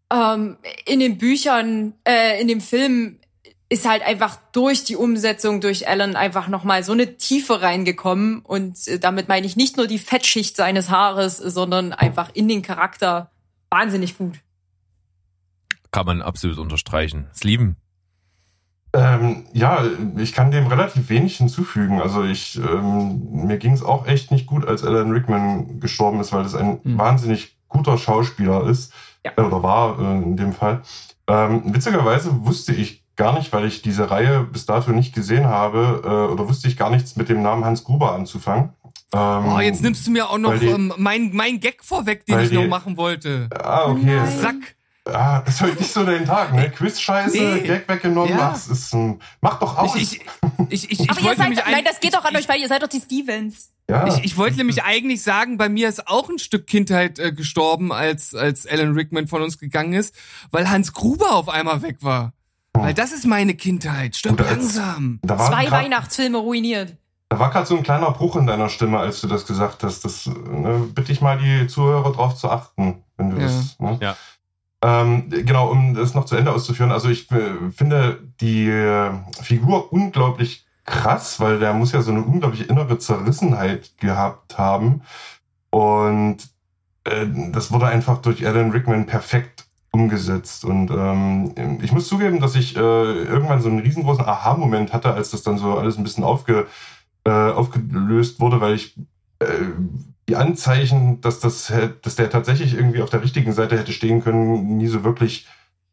ähm, 0.09 0.57
in 0.85 1.01
den 1.01 1.17
Büchern, 1.17 1.95
äh, 2.07 2.39
in 2.39 2.47
dem 2.47 2.61
Film 2.61 3.19
ist 3.69 3.87
halt 3.87 4.01
einfach 4.01 4.37
durch 4.51 4.83
die 4.83 4.95
Umsetzung 4.95 5.61
durch 5.61 5.87
Alan 5.87 6.15
einfach 6.15 6.47
nochmal 6.47 6.83
so 6.83 6.91
eine 6.91 7.17
Tiefe 7.17 7.61
reingekommen. 7.61 8.39
Und 8.39 8.87
äh, 8.87 8.99
damit 8.99 9.27
meine 9.27 9.45
ich 9.45 9.55
nicht 9.55 9.77
nur 9.77 9.85
die 9.87 9.99
Fettschicht 9.99 10.55
seines 10.55 10.89
Haares, 10.89 11.37
sondern 11.37 11.93
einfach 11.93 12.31
in 12.33 12.47
den 12.47 12.63
Charakter 12.63 13.31
wahnsinnig 13.69 14.17
gut. 14.17 14.39
Kann 15.91 16.05
man 16.05 16.21
absolut 16.21 16.57
unterstreichen. 16.57 17.27
Das 17.31 17.43
Lieben. 17.43 17.77
Ähm, 18.93 19.45
ja, 19.53 19.83
ich 20.17 20.33
kann 20.33 20.49
dem 20.49 20.65
relativ 20.65 21.09
wenig 21.09 21.37
hinzufügen. 21.37 22.01
Also 22.01 22.23
ich, 22.23 22.57
ähm, 22.57 23.45
mir 23.45 23.57
ging 23.59 23.73
es 23.73 23.83
auch 23.83 24.07
echt 24.07 24.31
nicht 24.31 24.47
gut, 24.47 24.67
als 24.67 24.83
Alan 24.83 25.11
Rickman 25.11 25.79
gestorben 25.79 26.19
ist, 26.19 26.33
weil 26.33 26.41
das 26.41 26.55
ein 26.55 26.79
Hm. 26.83 26.97
wahnsinnig 26.97 27.55
guter 27.67 27.99
Schauspieler 27.99 28.67
ist 28.67 28.91
Ja. 29.23 29.33
äh, 29.37 29.41
oder 29.41 29.61
war 29.61 29.99
äh, 29.99 30.23
in 30.23 30.37
dem 30.37 30.53
Fall. 30.53 30.81
Ähm, 31.27 31.71
witzigerweise 31.71 32.43
wusste 32.45 32.73
ich 32.73 33.03
gar 33.19 33.37
nicht, 33.37 33.53
weil 33.53 33.65
ich 33.65 33.83
diese 33.83 34.09
Reihe 34.09 34.43
bis 34.43 34.65
dato 34.65 34.91
nicht 34.91 35.13
gesehen 35.13 35.45
habe, 35.45 36.01
äh, 36.03 36.33
oder 36.33 36.49
wusste 36.49 36.67
ich 36.67 36.77
gar 36.77 36.89
nichts 36.89 37.15
mit 37.17 37.29
dem 37.29 37.43
Namen 37.43 37.63
Hans 37.65 37.83
Gruber 37.83 38.13
anzufangen. 38.13 38.69
Ähm, 39.13 39.45
Oh, 39.53 39.59
jetzt 39.59 39.81
nimmst 39.83 40.07
du 40.07 40.11
mir 40.11 40.29
auch 40.29 40.37
noch 40.37 40.57
die- 40.57 40.67
ähm, 40.67 40.93
mein, 40.97 41.31
mein 41.35 41.59
Gag 41.59 41.83
vorweg, 41.83 42.25
den 42.25 42.39
ich 42.39 42.51
noch 42.51 42.61
die- 42.63 42.67
machen 42.67 42.97
wollte. 42.97 43.49
Ah, 43.53 43.85
okay. 43.89 44.15
Nein. 44.17 44.39
Sack. 44.39 44.75
Ah, 45.05 45.41
das 45.41 45.55
ist 45.55 45.61
heute 45.61 45.77
nicht 45.77 45.91
so 45.91 46.03
dein 46.05 46.25
Tag, 46.25 46.53
ne? 46.53 46.69
Quiz-Scheiße, 46.69 47.35
Nee. 47.37 47.59
Gag 47.61 47.89
weggenommen, 47.89 48.29
Ja. 48.37 48.51
das 48.51 48.67
ist 48.67 48.93
ein, 48.93 49.19
mach 49.41 49.57
doch 49.59 49.75
aus. 49.77 49.95
Ich, 49.95 50.21
ich, 50.21 50.21
ich, 50.69 50.91
ich, 50.91 50.99
ich 50.99 51.09
Aber 51.09 51.19
ihr 51.19 51.25
wollte 51.25 51.41
seid, 51.41 51.55
nein, 51.55 51.73
ein- 51.75 51.83
das 51.83 51.99
geht 51.99 52.13
doch 52.13 52.23
an 52.23 52.33
ich, 52.33 52.39
euch, 52.41 52.49
weil 52.49 52.59
ihr 52.61 52.67
seid 52.67 52.83
doch 52.83 52.87
die 52.89 53.01
Stevens. 53.01 53.71
ja. 53.89 54.07
Ich, 54.07 54.23
ich 54.23 54.37
wollte 54.37 54.57
nämlich 54.57 54.83
eigentlich 54.83 55.23
sagen, 55.23 55.57
bei 55.57 55.67
mir 55.67 55.89
ist 55.89 56.07
auch 56.07 56.29
ein 56.29 56.37
Stück 56.37 56.67
Kindheit 56.67 57.17
äh, 57.17 57.31
gestorben, 57.31 57.91
als, 57.91 58.35
als 58.35 58.67
Alan 58.67 58.93
Rickman 58.93 59.27
von 59.27 59.41
uns 59.41 59.57
gegangen 59.57 59.93
ist, 59.93 60.13
weil 60.51 60.69
Hans 60.69 60.93
Gruber 60.93 61.33
auf 61.35 61.49
einmal 61.49 61.81
weg 61.81 61.97
war. 62.01 62.33
Weil 62.83 62.93
das 62.93 63.11
ist 63.11 63.25
meine 63.25 63.53
Kindheit. 63.55 64.15
Stirb 64.15 64.39
als- 64.41 64.49
langsam. 64.51 65.19
da 65.23 65.37
war 65.37 65.47
Zwei 65.51 65.65
grad- 65.65 65.83
Weihnachtsfilme 65.83 66.37
ruiniert. 66.37 66.95
Da 67.29 67.37
war 67.39 67.51
gerade 67.51 67.65
so 67.67 67.77
ein 67.77 67.83
kleiner 67.83 68.09
Bruch 68.11 68.35
in 68.37 68.47
deiner 68.47 68.69
Stimme, 68.69 68.97
als 68.99 69.21
du 69.21 69.27
das 69.27 69.45
gesagt 69.45 69.83
hast. 69.83 70.03
Das 70.03 70.25
ne, 70.25 70.87
bitte 70.95 71.11
ich 71.11 71.21
mal 71.21 71.37
die 71.37 71.67
Zuhörer 71.67 72.11
drauf 72.11 72.35
zu 72.35 72.49
achten, 72.49 73.03
wenn 73.17 73.29
du 73.31 73.37
Ja. 73.37 73.43
das. 73.43 73.79
Ne? 73.79 73.97
Ja. 74.01 74.15
Ähm, 74.81 75.29
genau, 75.29 75.69
um 75.69 75.93
das 75.93 76.13
noch 76.15 76.25
zu 76.25 76.35
Ende 76.35 76.51
auszuführen. 76.51 76.91
Also 76.91 77.09
ich 77.09 77.29
äh, 77.31 77.69
finde 77.75 78.19
die 78.41 78.67
äh, 78.69 79.11
Figur 79.41 79.91
unglaublich 79.93 80.65
krass, 80.85 81.39
weil 81.39 81.59
der 81.59 81.73
muss 81.73 81.91
ja 81.91 82.01
so 82.01 82.09
eine 82.11 82.23
unglaubliche 82.23 82.63
innere 82.63 82.97
Zerrissenheit 82.97 83.91
gehabt 83.97 84.57
haben. 84.57 85.01
Und 85.69 86.37
äh, 87.03 87.27
das 87.51 87.71
wurde 87.71 87.87
einfach 87.87 88.19
durch 88.19 88.45
Alan 88.47 88.71
Rickman 88.71 89.05
perfekt 89.05 89.65
umgesetzt. 89.91 90.65
Und 90.65 90.91
ähm, 90.91 91.79
ich 91.81 91.91
muss 91.91 92.07
zugeben, 92.07 92.39
dass 92.39 92.55
ich 92.55 92.75
äh, 92.75 92.79
irgendwann 92.79 93.61
so 93.61 93.69
einen 93.69 93.79
riesengroßen 93.79 94.25
Aha-Moment 94.25 94.93
hatte, 94.93 95.13
als 95.13 95.31
das 95.31 95.43
dann 95.43 95.57
so 95.57 95.77
alles 95.77 95.97
ein 95.97 96.03
bisschen 96.03 96.23
aufge, 96.23 96.67
äh, 97.25 97.29
aufgelöst 97.29 98.39
wurde, 98.39 98.61
weil 98.61 98.75
ich 98.75 98.95
äh, 99.39 99.45
die 100.27 100.35
Anzeichen, 100.35 101.21
dass, 101.21 101.39
das, 101.39 101.73
dass 102.03 102.15
der 102.15 102.29
tatsächlich 102.29 102.75
irgendwie 102.75 103.01
auf 103.01 103.09
der 103.09 103.23
richtigen 103.23 103.51
Seite 103.51 103.77
hätte 103.77 103.91
stehen 103.91 104.21
können, 104.21 104.77
nie 104.77 104.87
so 104.87 105.03
wirklich 105.03 105.47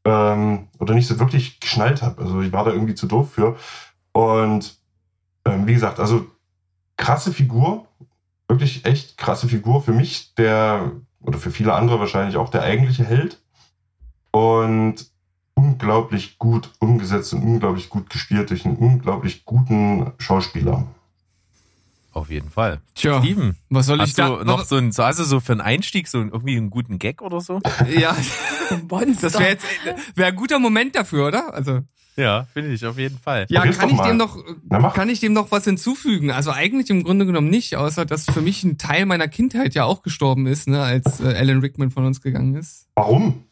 ähm, 0.04 0.68
oder 0.78 0.94
nicht 0.94 1.06
so 1.06 1.18
wirklich 1.18 1.58
geschnallt 1.60 2.02
habe. 2.02 2.22
Also 2.22 2.40
ich 2.42 2.52
war 2.52 2.64
da 2.64 2.70
irgendwie 2.70 2.94
zu 2.94 3.06
doof 3.06 3.32
für. 3.32 3.56
Und 4.12 4.78
ähm, 5.46 5.66
wie 5.66 5.72
gesagt, 5.72 6.00
also 6.00 6.26
krasse 6.96 7.32
Figur, 7.32 7.86
wirklich 8.48 8.84
echt 8.84 9.18
krasse 9.18 9.48
Figur. 9.48 9.82
Für 9.82 9.92
mich 9.92 10.34
der 10.34 10.92
oder 11.20 11.38
für 11.38 11.50
viele 11.50 11.74
andere 11.74 11.98
wahrscheinlich 11.98 12.36
auch 12.36 12.50
der 12.50 12.62
eigentliche 12.62 13.04
Held. 13.04 13.42
Und 14.36 14.96
unglaublich 15.54 16.38
gut 16.38 16.70
umgesetzt 16.80 17.32
und 17.32 17.42
unglaublich 17.42 17.88
gut 17.88 18.10
gespielt 18.10 18.50
durch 18.50 18.66
einen 18.66 18.76
unglaublich 18.76 19.46
guten 19.46 20.12
Schauspieler. 20.18 20.86
Auf 22.12 22.28
jeden 22.30 22.50
Fall. 22.50 22.80
Tja, 22.94 23.20
Steven, 23.22 23.56
was 23.70 23.86
soll 23.86 23.96
ich 23.98 24.02
hast 24.08 24.18
da 24.18 24.28
du 24.28 24.44
noch 24.44 24.64
so 24.64 24.76
ein, 24.76 24.92
so, 24.92 25.04
hast 25.04 25.18
du 25.20 25.24
so 25.24 25.40
für 25.40 25.52
einen 25.52 25.60
Einstieg 25.62 26.08
so 26.08 26.18
einen, 26.18 26.30
irgendwie 26.30 26.56
einen 26.58 26.68
guten 26.70 26.98
Gag 26.98 27.22
oder 27.22 27.40
so? 27.40 27.60
Ja, 27.88 28.14
Monster. 28.90 29.28
das 29.30 29.38
wäre 29.38 29.50
jetzt 29.50 29.64
wäre 30.14 30.28
ein 30.28 30.36
guter 30.36 30.58
Moment 30.58 30.94
dafür, 30.96 31.28
oder? 31.28 31.54
Also 31.54 31.80
Ja, 32.16 32.46
finde 32.52 32.72
ich 32.72 32.84
auf 32.84 32.98
jeden 32.98 33.18
Fall. 33.18 33.46
ja, 33.48 33.60
Probier's 33.60 33.78
kann 33.78 33.88
ich 33.90 33.96
mal. 33.96 34.08
dem 34.08 34.16
noch 34.18 34.38
Na, 34.68 34.90
kann 34.90 35.08
ich 35.08 35.20
dem 35.20 35.32
noch 35.32 35.50
was 35.50 35.64
hinzufügen? 35.64 36.30
Also 36.30 36.50
eigentlich 36.50 36.90
im 36.90 37.04
Grunde 37.04 37.24
genommen 37.24 37.48
nicht, 37.48 37.76
außer 37.76 38.04
dass 38.04 38.26
für 38.26 38.42
mich 38.42 38.62
ein 38.64 38.76
Teil 38.76 39.06
meiner 39.06 39.28
Kindheit 39.28 39.74
ja 39.74 39.84
auch 39.84 40.02
gestorben 40.02 40.46
ist, 40.46 40.68
ne, 40.68 40.82
als 40.82 41.20
äh, 41.20 41.34
Alan 41.34 41.60
Rickman 41.60 41.90
von 41.90 42.04
uns 42.04 42.20
gegangen 42.20 42.54
ist. 42.56 42.88
Warum? 42.94 43.45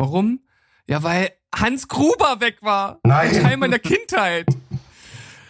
Warum? 0.00 0.40
Ja, 0.86 1.02
weil 1.02 1.30
Hans 1.54 1.86
Gruber 1.88 2.40
weg 2.40 2.56
war. 2.62 3.00
Nein. 3.04 3.28
Ein 3.36 3.42
Teil 3.42 3.56
meiner 3.58 3.78
Kindheit. 3.78 4.46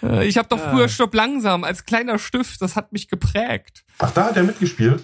Äh, 0.02 0.27
Ich 0.27 0.36
habe 0.39 0.48
doch 0.48 0.59
Ja. 0.59 0.70
früher 0.72 0.89
Stopp 0.89 1.14
langsam 1.14 1.62
als 1.62 1.85
kleiner 1.85 2.18
Stift, 2.18 2.60
das 2.60 2.74
hat 2.74 2.93
mich 2.93 3.09
geprägt. 3.09 3.85
Ach, 3.98 4.10
da 4.10 4.24
hat 4.24 4.36
er 4.36 4.43
mitgespielt? 4.43 5.02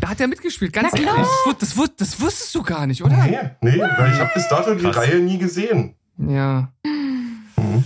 Da 0.00 0.08
hat 0.08 0.20
er 0.20 0.28
mitgespielt, 0.28 0.72
ganz 0.72 0.92
Na 0.92 0.98
ehrlich. 0.98 1.12
klar. 1.12 1.26
Das, 1.46 1.58
das, 1.58 1.76
wus- 1.76 1.92
das 1.96 2.20
wusstest 2.20 2.54
du 2.54 2.62
gar 2.62 2.86
nicht, 2.86 3.02
oder? 3.04 3.16
Nee, 3.16 3.38
nee, 3.60 3.78
weil 3.80 4.12
ich 4.12 4.18
habe 4.18 4.30
bis 4.34 4.48
dato 4.48 4.74
die 4.74 4.82
Krass. 4.82 4.96
Reihe 4.96 5.18
nie 5.20 5.36
gesehen. 5.36 5.94
Ja. 6.16 6.72
Mhm. 6.84 7.84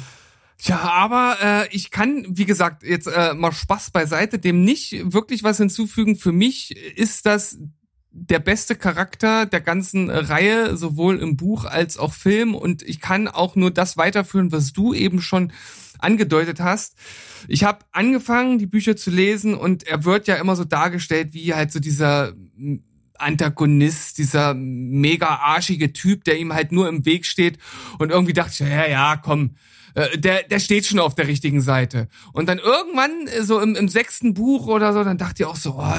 Tja, 0.59 0.79
aber 0.81 1.37
äh, 1.43 1.69
ich 1.75 1.91
kann, 1.91 2.25
wie 2.29 2.45
gesagt, 2.47 2.85
jetzt 2.85 3.07
äh, 3.09 3.35
mal 3.35 3.53
Spaß 3.53 3.91
beiseite, 3.91 4.39
dem 4.39 4.65
nicht 4.65 5.13
wirklich 5.13 5.43
was 5.43 5.57
hinzufügen. 5.59 6.17
Für 6.17 6.33
mich 6.33 6.77
ist 6.77 7.27
das 7.27 7.59
der 8.17 8.39
beste 8.39 8.77
Charakter 8.77 9.45
der 9.45 9.61
ganzen 9.61 10.09
äh, 10.09 10.17
Reihe, 10.17 10.77
sowohl 10.77 11.19
im 11.19 11.37
Buch 11.37 11.65
als 11.65 11.99
auch 11.99 12.13
Film. 12.13 12.55
Und 12.55 12.83
ich 12.83 13.01
kann 13.01 13.27
auch 13.27 13.57
nur 13.57 13.73
das 13.73 13.97
weiterführen, 13.97 14.53
was 14.53 14.73
du 14.73 14.95
eben 14.95 15.21
schon 15.21 15.53
angedeutet 15.99 16.61
hast. 16.61 16.95
Ich 17.49 17.65
habe 17.65 17.85
angefangen, 17.93 18.59
die 18.59 18.67
Bücher 18.67 18.97
zu 18.97 19.11
lesen 19.11 19.55
und 19.55 19.85
er 19.85 20.05
wird 20.05 20.29
ja 20.29 20.37
immer 20.37 20.55
so 20.55 20.65
dargestellt 20.65 21.35
wie 21.35 21.55
halt 21.55 21.73
so 21.73 21.81
dieser 21.81 22.35
Antagonist, 23.19 24.19
dieser 24.19 24.55
mega 24.55 25.27
arschige 25.27 25.93
Typ, 25.93 26.25
der 26.25 26.39
ihm 26.39 26.53
halt 26.53 26.73
nur 26.73 26.89
im 26.89 27.05
Weg 27.05 27.27
steht. 27.27 27.59
Und 27.99 28.11
irgendwie 28.11 28.33
dachte 28.33 28.53
ich, 28.53 28.61
ja, 28.61 28.87
ja, 28.87 29.17
komm, 29.17 29.57
äh, 29.95 30.19
der, 30.19 30.43
der 30.45 30.59
steht 30.61 30.87
schon 30.87 30.99
auf 30.99 31.15
der 31.15 31.27
richtigen 31.27 31.61
Seite. 31.61 32.09
Und 32.33 32.49
dann 32.49 32.59
irgendwann, 32.59 33.27
äh, 33.29 33.43
so 33.43 33.61
im, 33.61 33.77
im 33.77 33.89
sechsten 33.89 34.35
Buch 34.35 34.67
oder 34.67 34.93
so, 34.93 35.05
dann 35.05 35.19
dachte 35.19 35.43
ich 35.43 35.47
auch 35.47 35.57
so, 35.57 35.77
oh, 35.79 35.95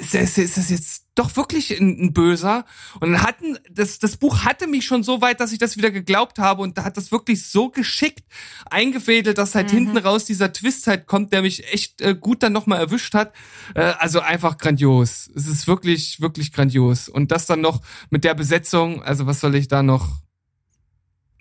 ist 0.00 0.14
das, 0.14 0.38
ist 0.38 0.56
das 0.56 0.70
jetzt 0.70 1.06
doch 1.14 1.36
wirklich 1.36 1.78
ein, 1.78 2.00
ein 2.00 2.12
Böser? 2.12 2.64
Und 3.00 3.12
dann 3.12 3.22
hatten, 3.22 3.58
das, 3.70 3.98
das 3.98 4.16
Buch 4.16 4.44
hatte 4.44 4.66
mich 4.66 4.84
schon 4.84 5.02
so 5.02 5.20
weit, 5.20 5.40
dass 5.40 5.52
ich 5.52 5.58
das 5.58 5.76
wieder 5.76 5.90
geglaubt 5.90 6.38
habe 6.38 6.62
und 6.62 6.78
da 6.78 6.84
hat 6.84 6.96
das 6.96 7.12
wirklich 7.12 7.46
so 7.48 7.68
geschickt 7.70 8.24
eingefädelt, 8.70 9.38
dass 9.38 9.54
halt 9.54 9.70
Mhm. 9.70 9.76
hinten 9.76 9.98
raus 9.98 10.24
dieser 10.24 10.52
Twist 10.52 10.86
halt 10.86 11.06
kommt, 11.06 11.32
der 11.32 11.42
mich 11.42 11.70
echt 11.72 12.00
äh, 12.00 12.14
gut 12.14 12.42
dann 12.42 12.52
nochmal 12.52 12.78
erwischt 12.80 13.14
hat. 13.14 13.32
Äh, 13.74 13.92
also 13.98 14.20
einfach 14.20 14.58
grandios. 14.58 15.30
Es 15.34 15.46
ist 15.46 15.66
wirklich, 15.66 16.20
wirklich 16.20 16.52
grandios. 16.52 17.08
Und 17.08 17.30
das 17.30 17.46
dann 17.46 17.60
noch 17.60 17.82
mit 18.10 18.24
der 18.24 18.34
Besetzung, 18.34 19.02
also 19.02 19.26
was 19.26 19.40
soll 19.40 19.54
ich 19.54 19.68
da 19.68 19.82
noch, 19.82 20.08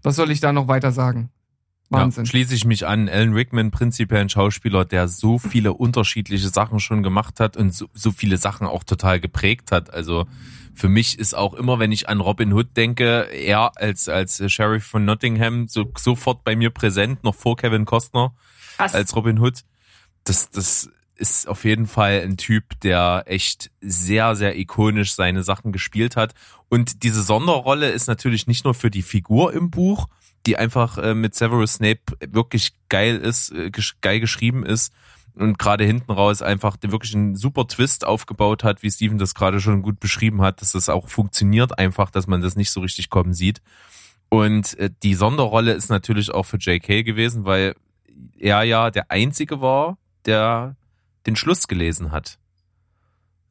was 0.04 0.16
soll 0.16 0.32
ich 0.32 0.40
da 0.40 0.52
noch 0.54 0.68
weiter 0.68 0.92
sagen? 0.92 1.32
Wahnsinn. 1.90 2.26
Ja, 2.26 2.30
schließe 2.30 2.56
ich 2.56 2.66
mich 2.66 2.86
an. 2.86 3.10
Alan 3.10 3.34
Rickman, 3.34 3.72
prinzipiell 3.72 4.22
ein 4.22 4.30
Schauspieler, 4.30 4.86
der 4.86 5.08
so 5.08 5.40
viele 5.40 5.74
unterschiedliche 5.74 6.50
Sachen 6.50 6.80
schon 6.80 7.04
gemacht 7.04 7.40
hat 7.40 7.58
und 7.58 7.74
so, 7.74 7.88
so 7.94 8.12
viele 8.12 8.38
Sachen 8.38 8.68
auch 8.68 8.84
total 8.84 9.20
geprägt 9.20 9.72
hat. 9.72 9.92
Also 9.92 10.28
für 10.76 10.90
mich 10.90 11.18
ist 11.18 11.34
auch 11.34 11.56
immer, 11.56 11.80
wenn 11.80 11.92
ich 11.92 12.08
an 12.08 12.22
Robin 12.22 12.54
Hood 12.54 12.78
denke, 12.78 13.28
er 13.32 13.72
als, 13.76 14.08
als 14.08 14.42
Sheriff 14.52 14.86
von 14.86 15.04
Nottingham 15.04 15.68
so, 15.68 15.92
sofort 15.98 16.44
bei 16.44 16.56
mir 16.56 16.70
präsent, 16.70 17.24
noch 17.24 17.36
vor 17.36 17.58
Kevin 17.58 17.86
Costner 17.86 18.34
Krass. 18.78 18.94
als 18.94 19.16
Robin 19.16 19.40
Hood. 19.40 19.64
Das, 20.24 20.50
das 20.52 20.90
ist 21.16 21.48
auf 21.48 21.66
jeden 21.66 21.86
Fall 21.86 22.22
ein 22.22 22.38
Typ, 22.38 22.80
der 22.82 23.24
echt 23.26 23.72
sehr, 23.82 24.36
sehr 24.36 24.58
ikonisch 24.58 25.14
seine 25.14 25.44
Sachen 25.44 25.72
gespielt 25.72 26.16
hat. 26.16 26.34
Und 26.70 27.04
diese 27.04 27.24
Sonderrolle 27.24 27.90
ist 27.90 28.08
natürlich 28.08 28.48
nicht 28.48 28.64
nur 28.64 28.74
für 28.74 28.90
die 28.90 29.02
Figur 29.02 29.54
im 29.54 29.70
Buch, 29.70 30.08
die 30.46 30.58
einfach 30.58 30.98
äh, 30.98 31.14
mit 31.14 31.36
Severus 31.36 31.76
Snape 31.76 32.02
wirklich 32.28 32.74
geil 32.90 33.18
ist, 33.18 33.52
äh, 33.52 33.72
geil 34.02 34.20
geschrieben 34.20 34.66
ist 34.66 34.94
und 35.36 35.58
gerade 35.58 35.86
hinten 35.86 36.12
raus 36.12 36.42
einfach 36.42 36.78
wirklich 36.82 37.16
einen 37.16 37.36
super 37.36 37.68
Twist 37.68 38.06
aufgebaut 38.06 38.64
hat, 38.64 38.84
wie 38.84 38.92
Steven 38.92 39.18
das 39.18 39.36
gerade 39.36 39.60
schon 39.60 39.82
gut 39.82 40.00
beschrieben 40.00 40.42
hat, 40.42 40.62
dass 40.62 40.74
das 40.74 40.90
auch 40.90 41.08
funktioniert 41.08 41.78
einfach, 41.80 42.12
dass 42.12 42.28
man 42.28 42.42
das 42.42 42.56
nicht 42.56 42.72
so 42.72 42.82
richtig 42.82 43.10
kommen 43.10 43.34
sieht. 43.34 43.62
Und 44.30 44.78
äh, 44.78 44.90
die 45.02 45.16
Sonderrolle 45.16 45.74
ist 45.74 45.90
natürlich 45.90 46.32
auch 46.32 46.44
für 46.44 46.58
J.K. 46.58 47.04
gewesen, 47.04 47.46
weil 47.46 47.76
er 48.38 48.64
ja 48.64 48.92
der 48.92 49.10
Einzige 49.12 49.62
war, 49.62 49.98
der 50.26 50.76
den 51.26 51.36
Schluss 51.36 51.68
gelesen 51.68 52.12
hat. 52.12 52.38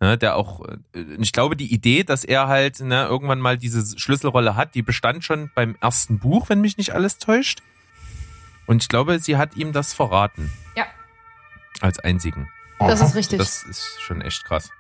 Ne, 0.01 0.17
der 0.17 0.37
auch, 0.37 0.65
äh, 0.65 1.01
ich 1.19 1.33
glaube, 1.33 1.57
die 1.57 1.73
Idee, 1.73 2.05
dass 2.05 2.25
er 2.25 2.47
halt 2.47 2.79
ne, 2.81 3.07
irgendwann 3.07 3.41
mal 3.41 3.59
diese 3.59 3.99
Schlüsselrolle 3.99 4.55
hat, 4.55 4.77
die 4.77 4.83
bestand 4.83 5.25
schon 5.25 5.51
beim 5.57 5.77
ersten 5.81 6.21
Buch, 6.21 6.49
wenn 6.49 6.61
mich 6.61 6.77
nicht 6.79 6.95
alles 6.95 7.19
täuscht. 7.19 7.63
Und 8.67 8.83
ich 8.83 8.89
glaube, 8.89 9.19
sie 9.19 9.37
hat 9.37 9.57
ihm 9.57 9.73
das 9.73 9.95
verraten. 9.95 10.53
Ja. 10.77 10.87
Als 11.81 11.99
einzigen. 11.99 12.49
Das 12.79 13.01
ist 13.01 13.17
richtig. 13.17 13.39
Das 13.39 13.65
ist 13.65 14.01
schon 14.01 14.21
echt 14.21 14.45
krass. 14.45 14.71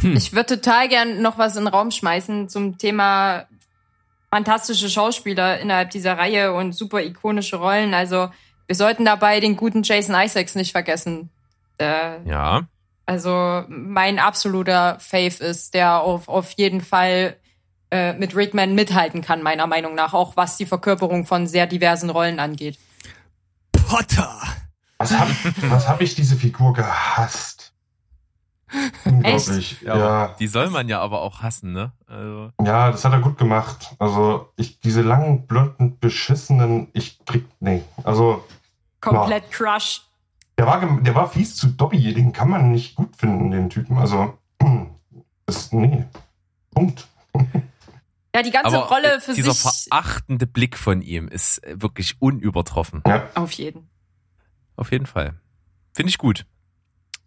Hm. 0.00 0.16
Ich 0.16 0.32
würde 0.32 0.60
total 0.60 0.88
gern 0.88 1.20
noch 1.20 1.36
was 1.36 1.56
in 1.56 1.64
den 1.64 1.74
Raum 1.74 1.90
schmeißen 1.90 2.48
zum 2.48 2.78
Thema 2.78 3.46
fantastische 4.30 4.88
Schauspieler 4.88 5.60
innerhalb 5.60 5.90
dieser 5.90 6.16
Reihe 6.18 6.54
und 6.54 6.72
super 6.72 7.02
ikonische 7.02 7.56
Rollen. 7.56 7.94
Also 7.94 8.30
wir 8.66 8.74
sollten 8.74 9.04
dabei 9.04 9.38
den 9.40 9.54
guten 9.56 9.82
Jason 9.82 10.14
Isaacs 10.14 10.54
nicht 10.54 10.72
vergessen. 10.72 11.30
Äh, 11.78 12.22
Ja. 12.26 12.66
Also 13.06 13.64
mein 13.68 14.18
absoluter 14.18 14.98
Fave 15.00 15.44
ist, 15.44 15.74
der 15.74 16.00
auf, 16.00 16.28
auf 16.28 16.52
jeden 16.52 16.80
Fall 16.80 17.36
äh, 17.90 18.12
mit 18.14 18.34
Rickman 18.34 18.74
mithalten 18.74 19.20
kann, 19.22 19.42
meiner 19.42 19.66
Meinung 19.66 19.94
nach, 19.94 20.14
auch 20.14 20.36
was 20.36 20.56
die 20.56 20.66
Verkörperung 20.66 21.26
von 21.26 21.46
sehr 21.46 21.66
diversen 21.66 22.10
Rollen 22.10 22.40
angeht. 22.40 22.78
Potter. 23.72 24.40
Was 24.98 25.18
hab, 25.18 25.28
was 25.70 25.88
hab 25.88 26.00
ich 26.00 26.14
diese 26.14 26.36
Figur 26.36 26.72
gehasst? 26.72 27.72
Unglaublich. 29.04 29.80
Ja, 29.82 29.96
Ja, 29.98 30.36
die 30.38 30.46
soll 30.46 30.70
man 30.70 30.88
ja 30.88 31.00
aber 31.00 31.22
auch 31.22 31.42
hassen, 31.42 31.72
ne? 31.72 31.92
Also, 32.06 32.50
ja, 32.62 32.90
das 32.90 33.04
hat 33.04 33.12
er 33.12 33.20
gut 33.20 33.38
gemacht. 33.38 33.94
Also, 33.98 34.50
ich, 34.56 34.80
diese 34.80 35.02
langen, 35.02 35.46
blonden, 35.46 35.98
beschissenen, 35.98 36.88
ich 36.92 37.24
krieg, 37.24 37.44
nee. 37.60 37.84
Also, 38.02 38.44
Komplett 39.00 39.50
Crush. 39.50 40.02
Der 40.58 40.66
war, 40.66 41.00
der 41.02 41.14
war 41.14 41.28
fies 41.30 41.56
zu 41.56 41.68
Dobby, 41.68 42.14
den 42.14 42.32
kann 42.32 42.48
man 42.48 42.70
nicht 42.70 42.94
gut 42.96 43.16
finden, 43.16 43.50
den 43.50 43.70
Typen. 43.70 43.98
Also, 43.98 44.38
das, 45.46 45.72
nee. 45.72 46.04
Punkt. 46.74 47.06
Ja, 48.34 48.42
die 48.42 48.50
ganze 48.50 48.76
aber 48.76 48.88
Rolle 48.88 49.14
äh, 49.16 49.20
für 49.20 49.34
dieser 49.34 49.52
sich. 49.52 49.86
verachtende 49.90 50.46
Blick 50.46 50.76
von 50.76 51.02
ihm 51.02 51.28
ist 51.28 51.62
äh, 51.64 51.80
wirklich 51.80 52.16
unübertroffen. 52.20 53.02
Ja. 53.06 53.28
Auf 53.34 53.52
jeden. 53.52 53.88
Auf 54.76 54.90
jeden 54.90 55.06
Fall. 55.06 55.34
Finde 55.92 56.10
ich 56.10 56.18
gut. 56.18 56.44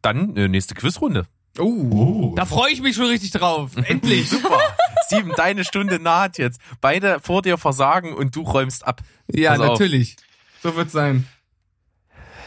Dann 0.02 0.36
äh, 0.36 0.48
nächste 0.50 0.76
Quizrunde. 0.76 1.26
Oh, 1.60 1.64
Uh. 1.64 2.36
da 2.36 2.46
freue 2.46 2.72
ich 2.72 2.82
mich 2.82 2.96
schon 2.96 3.06
richtig 3.06 3.32
drauf. 3.32 3.72
Endlich. 3.88 4.30
Super. 4.30 4.60
Steven, 5.06 5.32
deine 5.38 5.64
Stunde 5.64 6.00
naht 6.00 6.38
jetzt. 6.38 6.60
Beide 6.82 7.20
vor 7.22 7.42
dir 7.42 7.58
versagen 7.58 8.14
und 8.14 8.36
du 8.36 8.42
räumst 8.42 8.86
ab. 8.86 9.02
Ja, 9.32 9.52
Pass 9.52 9.60
auf. 9.62 9.68
natürlich. 9.80 10.18
So 10.62 10.76
wird's 10.76 10.92
sein. 10.92 11.26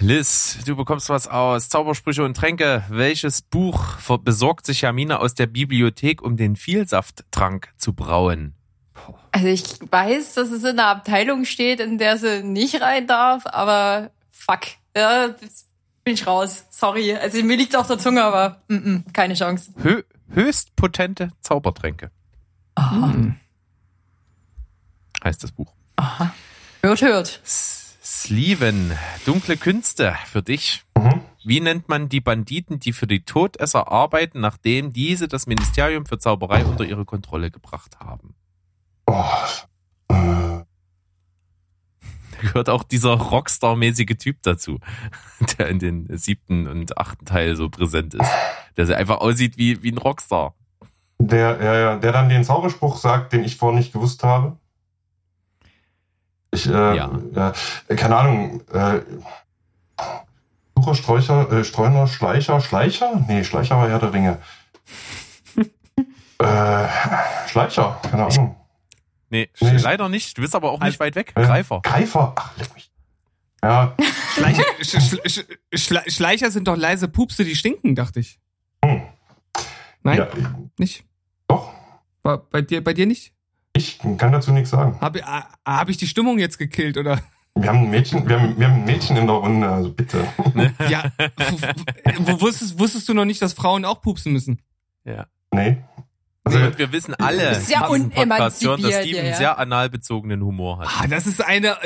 Liz, 0.02 0.58
du 0.64 0.76
bekommst 0.76 1.10
was 1.10 1.28
aus 1.28 1.68
Zaubersprüche 1.68 2.24
und 2.24 2.34
Tränke. 2.34 2.84
Welches 2.88 3.42
Buch 3.42 3.96
besorgt 4.24 4.64
sich 4.64 4.80
Jamina 4.80 5.18
aus 5.18 5.34
der 5.34 5.46
Bibliothek, 5.46 6.22
um 6.22 6.38
den 6.38 6.56
Vielsafttrank 6.56 7.68
zu 7.76 7.92
brauen? 7.92 8.54
Also 9.32 9.46
ich 9.48 9.62
weiß, 9.90 10.34
dass 10.34 10.50
es 10.50 10.62
in 10.64 10.78
einer 10.78 10.86
Abteilung 10.88 11.44
steht, 11.44 11.80
in 11.80 11.98
der 11.98 12.16
sie 12.16 12.42
nicht 12.42 12.80
rein 12.80 13.06
darf, 13.06 13.44
aber 13.46 14.10
fuck. 14.30 14.60
Ja, 14.96 15.28
bin 16.04 16.14
ich 16.14 16.26
raus. 16.26 16.64
Sorry. 16.70 17.14
Also 17.14 17.42
mir 17.42 17.56
liegt's 17.58 17.74
auf 17.74 17.86
der 17.86 17.98
Zunge, 17.98 18.22
aber 18.24 18.62
mm 18.68 18.74
-mm, 18.74 19.12
keine 19.12 19.34
Chance. 19.34 19.72
Hö 19.82 20.02
höchst 20.32 20.76
potente 20.76 21.32
Zaubertränke 21.40 22.10
Aha. 22.76 23.12
Hm. 23.12 23.34
heißt 25.24 25.42
das 25.42 25.50
Buch. 25.52 25.72
Aha. 25.96 26.32
Hört, 26.82 27.02
hört. 27.02 27.40
S- 27.44 27.79
Sleven, 28.12 28.90
dunkle 29.24 29.56
Künste 29.56 30.16
für 30.26 30.42
dich. 30.42 30.82
Mhm. 30.98 31.20
Wie 31.44 31.60
nennt 31.60 31.88
man 31.88 32.08
die 32.08 32.20
Banditen, 32.20 32.80
die 32.80 32.92
für 32.92 33.06
die 33.06 33.24
Todesser 33.24 33.86
arbeiten, 33.86 34.40
nachdem 34.40 34.92
diese 34.92 35.28
das 35.28 35.46
Ministerium 35.46 36.06
für 36.06 36.18
Zauberei 36.18 36.64
unter 36.64 36.84
ihre 36.84 37.04
Kontrolle 37.04 37.52
gebracht 37.52 38.00
haben? 38.00 38.34
Oh. 39.06 39.14
Äh, 40.08 40.64
Da 42.32 42.40
gehört 42.40 42.68
auch 42.68 42.82
dieser 42.82 43.12
Rockstar-mäßige 43.12 44.18
Typ 44.18 44.38
dazu, 44.42 44.80
der 45.58 45.68
in 45.68 45.78
den 45.78 46.18
siebten 46.18 46.66
und 46.66 46.98
achten 46.98 47.26
Teil 47.26 47.54
so 47.54 47.68
präsent 47.68 48.14
ist. 48.14 48.30
Der 48.76 48.96
einfach 48.96 49.20
aussieht 49.20 49.56
wie, 49.56 49.84
wie 49.84 49.92
ein 49.92 49.98
Rockstar. 49.98 50.56
Der, 51.20 51.62
ja, 51.62 51.96
der 51.96 52.10
dann 52.10 52.28
den 52.28 52.42
Zauberspruch 52.42 52.96
sagt, 52.96 53.32
den 53.32 53.44
ich 53.44 53.56
vorher 53.56 53.78
nicht 53.78 53.92
gewusst 53.92 54.24
habe. 54.24 54.56
Ich, 56.52 56.66
äh, 56.66 56.96
ja. 56.96 57.52
äh, 57.88 57.96
keine 57.96 58.16
Ahnung, 58.16 58.60
äh, 58.72 59.00
Sucher, 60.76 60.94
Sträucher, 60.94 61.52
äh, 61.52 61.64
Streuner, 61.64 62.06
Schleicher, 62.06 62.60
Schleicher? 62.60 63.24
Nee, 63.28 63.44
Schleicher 63.44 63.76
war 63.76 63.88
ja 63.88 63.98
der 63.98 64.12
Ringe. 64.12 64.38
äh, 66.38 66.88
Schleicher, 67.48 68.00
keine 68.10 68.26
Ahnung. 68.26 68.56
Nee, 69.28 69.48
nee, 69.60 69.76
leider 69.76 70.08
nicht. 70.08 70.36
Du 70.36 70.42
bist 70.42 70.54
aber 70.56 70.72
auch 70.72 70.80
nicht 70.80 70.98
weit 70.98 71.14
weg. 71.14 71.32
Greifer. 71.34 71.80
Greifer, 71.82 72.32
ach, 72.34 72.56
leck 72.56 72.74
mich. 72.74 72.90
Ja. 73.62 73.94
Schleicher, 74.32 74.64
Sch 74.80 75.44
Sch 75.74 76.12
Schleicher 76.12 76.50
sind 76.50 76.66
doch 76.66 76.76
leise 76.76 77.08
Pupse, 77.08 77.44
die 77.44 77.54
stinken, 77.54 77.94
dachte 77.94 78.20
ich. 78.20 78.40
Hm. 78.84 79.02
Nein? 80.02 80.18
Ja, 80.18 80.28
nicht? 80.78 81.04
Doch. 81.46 81.72
War 82.22 82.38
bei 82.38 82.62
dir, 82.62 82.82
bei 82.82 82.94
dir 82.94 83.06
nicht? 83.06 83.34
Ich 83.74 83.98
kann 83.98 84.32
dazu 84.32 84.52
nichts 84.52 84.70
sagen. 84.70 84.98
Habe 85.00 85.22
hab 85.64 85.88
ich 85.88 85.96
die 85.96 86.06
Stimmung 86.06 86.38
jetzt 86.38 86.58
gekillt, 86.58 86.96
oder? 86.98 87.20
Wir 87.54 87.68
haben 87.68 87.78
ein 87.78 87.90
Mädchen, 87.90 88.28
wir 88.28 88.40
haben, 88.40 88.58
wir 88.58 88.68
haben 88.68 88.80
ein 88.80 88.84
Mädchen 88.84 89.16
in 89.16 89.26
der 89.26 89.36
Runde, 89.36 89.68
also 89.68 89.92
bitte. 89.92 90.26
ja. 90.88 91.10
Wusstest, 92.40 92.78
wusstest 92.78 93.08
du 93.08 93.14
noch 93.14 93.24
nicht, 93.24 93.42
dass 93.42 93.52
Frauen 93.52 93.84
auch 93.84 94.00
pupsen 94.02 94.32
müssen? 94.32 94.62
Ja. 95.04 95.26
Nee. 95.52 95.78
Also, 96.44 96.58
und 96.58 96.78
wir 96.78 96.92
wissen 96.92 97.14
alle, 97.14 97.60
sehr 97.60 97.90
unemanzipiert, 97.90 98.82
dass 98.82 98.94
Steven 99.02 99.24
ja, 99.24 99.30
ja. 99.30 99.36
sehr 99.36 99.58
analbezogenen 99.58 100.42
Humor 100.42 100.78
hat. 100.78 100.88
Ah, 100.88 101.06
das 101.06 101.26
ist 101.26 101.44
eine, 101.44 101.76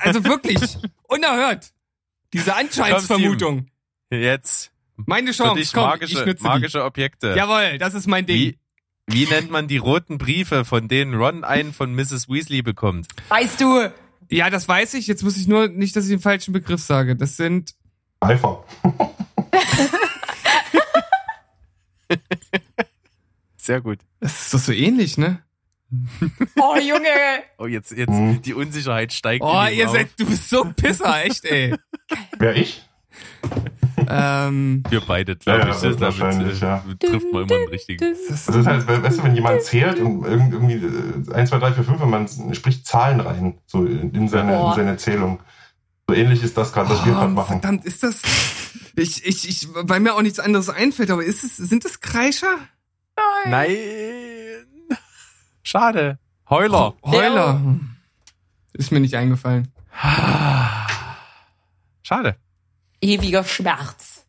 also 0.00 0.24
wirklich, 0.24 0.78
unerhört. 1.08 1.72
Diese 2.32 2.54
Anscheinsvermutung. 2.54 3.66
Jetzt. 4.10 4.72
Meine 4.96 5.32
Chance, 5.32 5.60
dich 5.60 5.72
komm, 5.72 5.84
magische, 5.84 6.30
ich 6.30 6.40
magische 6.40 6.84
Objekte. 6.84 7.34
Jawohl, 7.36 7.78
das 7.78 7.94
ist 7.94 8.06
mein 8.06 8.24
Ding. 8.24 8.36
Wie, 8.36 8.58
wie 9.12 9.26
nennt 9.26 9.50
man 9.50 9.68
die 9.68 9.76
roten 9.76 10.18
Briefe, 10.18 10.64
von 10.64 10.88
denen 10.88 11.14
Ron 11.14 11.44
einen 11.44 11.72
von 11.72 11.94
Mrs. 11.94 12.28
Weasley 12.28 12.62
bekommt? 12.62 13.08
Weißt 13.28 13.60
du? 13.60 13.92
Ja, 14.30 14.48
das 14.48 14.66
weiß 14.66 14.94
ich. 14.94 15.06
Jetzt 15.06 15.22
muss 15.22 15.36
ich 15.36 15.46
nur 15.46 15.68
nicht, 15.68 15.94
dass 15.94 16.04
ich 16.04 16.10
den 16.10 16.20
falschen 16.20 16.52
Begriff 16.52 16.82
sage. 16.82 17.16
Das 17.16 17.36
sind. 17.36 17.74
Eifer. 18.20 18.64
Sehr 23.56 23.80
gut. 23.80 23.98
Das 24.20 24.42
ist 24.42 24.54
doch 24.54 24.58
so 24.58 24.72
ähnlich, 24.72 25.18
ne? 25.18 25.42
Oh, 26.56 26.76
Junge! 26.76 27.42
Oh, 27.58 27.66
jetzt, 27.66 27.92
jetzt, 27.92 28.08
hm. 28.08 28.40
die 28.40 28.54
Unsicherheit 28.54 29.12
steigt. 29.12 29.44
Oh, 29.44 29.66
ihr 29.70 29.90
seid, 29.90 30.08
du 30.18 30.24
bist 30.24 30.48
so 30.48 30.62
ein 30.62 30.74
Pisser, 30.74 31.22
echt, 31.22 31.44
ey. 31.44 31.74
Wer, 32.38 32.56
ich? 32.56 32.82
Ähm, 34.10 34.82
Wir 34.88 35.00
beide, 35.00 35.36
glaube 35.36 35.60
ja, 35.60 35.70
ich. 35.70 35.80
Das 35.80 36.00
wahrscheinlich, 36.00 36.60
damit, 36.60 37.02
ja. 37.02 37.08
trifft 37.10 37.32
man 37.32 37.42
immer 37.44 37.56
einen 37.56 37.68
richtigen. 37.68 38.14
Das 38.28 38.48
ist 38.48 38.66
halt, 38.66 38.86
weißt 38.86 39.18
du, 39.18 39.24
wenn 39.24 39.34
jemand 39.34 39.62
zählt 39.62 39.98
und 40.00 40.24
irgendwie 40.24 40.80
1, 41.32 41.50
2, 41.50 41.58
3, 41.58 41.72
4, 41.72 41.84
5, 41.84 42.04
man 42.04 42.54
spricht 42.54 42.86
Zahlen 42.86 43.20
rein, 43.20 43.58
so 43.66 43.84
in 43.84 44.28
seine, 44.28 44.68
in 44.68 44.72
seine 44.74 44.96
Zählung. 44.96 45.40
So 46.08 46.14
ähnlich 46.14 46.42
ist 46.42 46.56
das 46.56 46.72
gerade, 46.72 46.90
was 46.90 47.02
oh, 47.02 47.06
wir 47.06 47.12
gerade 47.12 47.32
machen. 47.32 47.60
Verdammt, 47.60 47.84
ist 47.84 48.02
das, 48.02 48.20
ich, 48.96 49.24
ich, 49.24 49.48
ich, 49.48 49.68
weil 49.74 50.00
mir 50.00 50.14
auch 50.14 50.22
nichts 50.22 50.40
anderes 50.40 50.68
einfällt, 50.68 51.10
aber 51.10 51.24
ist 51.24 51.44
es, 51.44 51.56
sind 51.56 51.84
das 51.84 52.00
Kreischer? 52.00 52.58
Nein. 53.16 53.50
Nein. 53.50 54.98
Schade. 55.62 56.18
Heuler. 56.50 56.94
Heuler. 57.04 57.60
Ist 58.72 58.90
mir 58.92 59.00
nicht 59.00 59.14
eingefallen. 59.14 59.68
Schade. 62.02 62.36
Ewiger 63.02 63.44
Schmerz. 63.44 64.24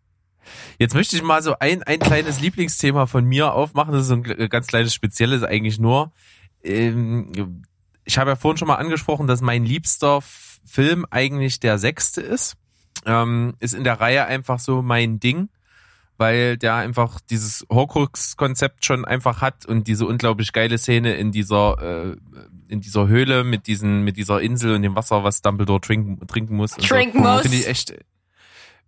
Jetzt 0.80 0.96
möchte 0.96 1.16
ich 1.16 1.24
mal 1.24 1.42
so 1.42 1.56
ein, 1.60 1.84
ein 1.84 2.00
kleines 2.00 2.42
Lieblingsthema 2.42 3.06
von 3.06 3.24
mir 3.26 3.54
aufmachen. 3.54 3.94
Das 3.94 4.04
ist 4.04 4.08
so 4.08 4.16
ein 4.16 4.50
ganz 4.50 4.68
kleines 4.68 4.94
Spezielles 4.94 5.44
eigentlich 5.44 5.80
nur. 5.80 6.12
Ähm, 6.64 7.64
ich 8.04 8.18
habe 8.18 8.32
ja 8.32 8.36
vorhin 8.36 8.58
schon 8.58 8.68
mal 8.68 8.76
angesprochen, 8.76 9.28
dass 9.28 9.42
mein 9.42 9.66
liebster 9.66 10.20
Film 10.66 11.06
eigentlich 11.10 11.60
der 11.60 11.78
sechste 11.78 12.22
ist. 12.22 12.56
Ähm, 13.06 13.54
ist 13.60 13.74
in 13.74 13.84
der 13.84 14.02
Reihe 14.02 14.26
einfach 14.26 14.60
so 14.60 14.82
mein 14.82 15.20
Ding 15.20 15.50
weil 16.18 16.58
der 16.58 16.76
einfach 16.76 17.20
dieses 17.22 17.66
Horcrux-Konzept 17.70 18.86
schon 18.86 19.06
einfach 19.06 19.42
hat 19.42 19.66
und 19.66 19.88
diese 19.88 20.06
unglaublich 20.06 20.54
geile 20.54 20.78
Szene 20.78 21.16
in 21.16 21.32
dieser 21.32 22.12
äh, 22.12 22.18
in 22.68 22.82
dieser 22.82 23.08
Höhle 23.08 23.44
mit 23.44 23.68
diesen 23.68 24.04
mit 24.04 24.18
dieser 24.18 24.42
Insel 24.42 24.76
und 24.76 24.84
dem 24.84 24.96
Wasser, 24.96 25.24
was 25.24 25.42
Dumbledore 25.42 25.82
trinken, 25.82 26.26
trinken 26.28 26.56
muss. 26.56 26.72
Trinken 26.72 27.24
so. 27.24 27.30
muss. 27.30 27.42
Finde 27.42 27.58
ich 27.58 27.68
echt 27.68 27.94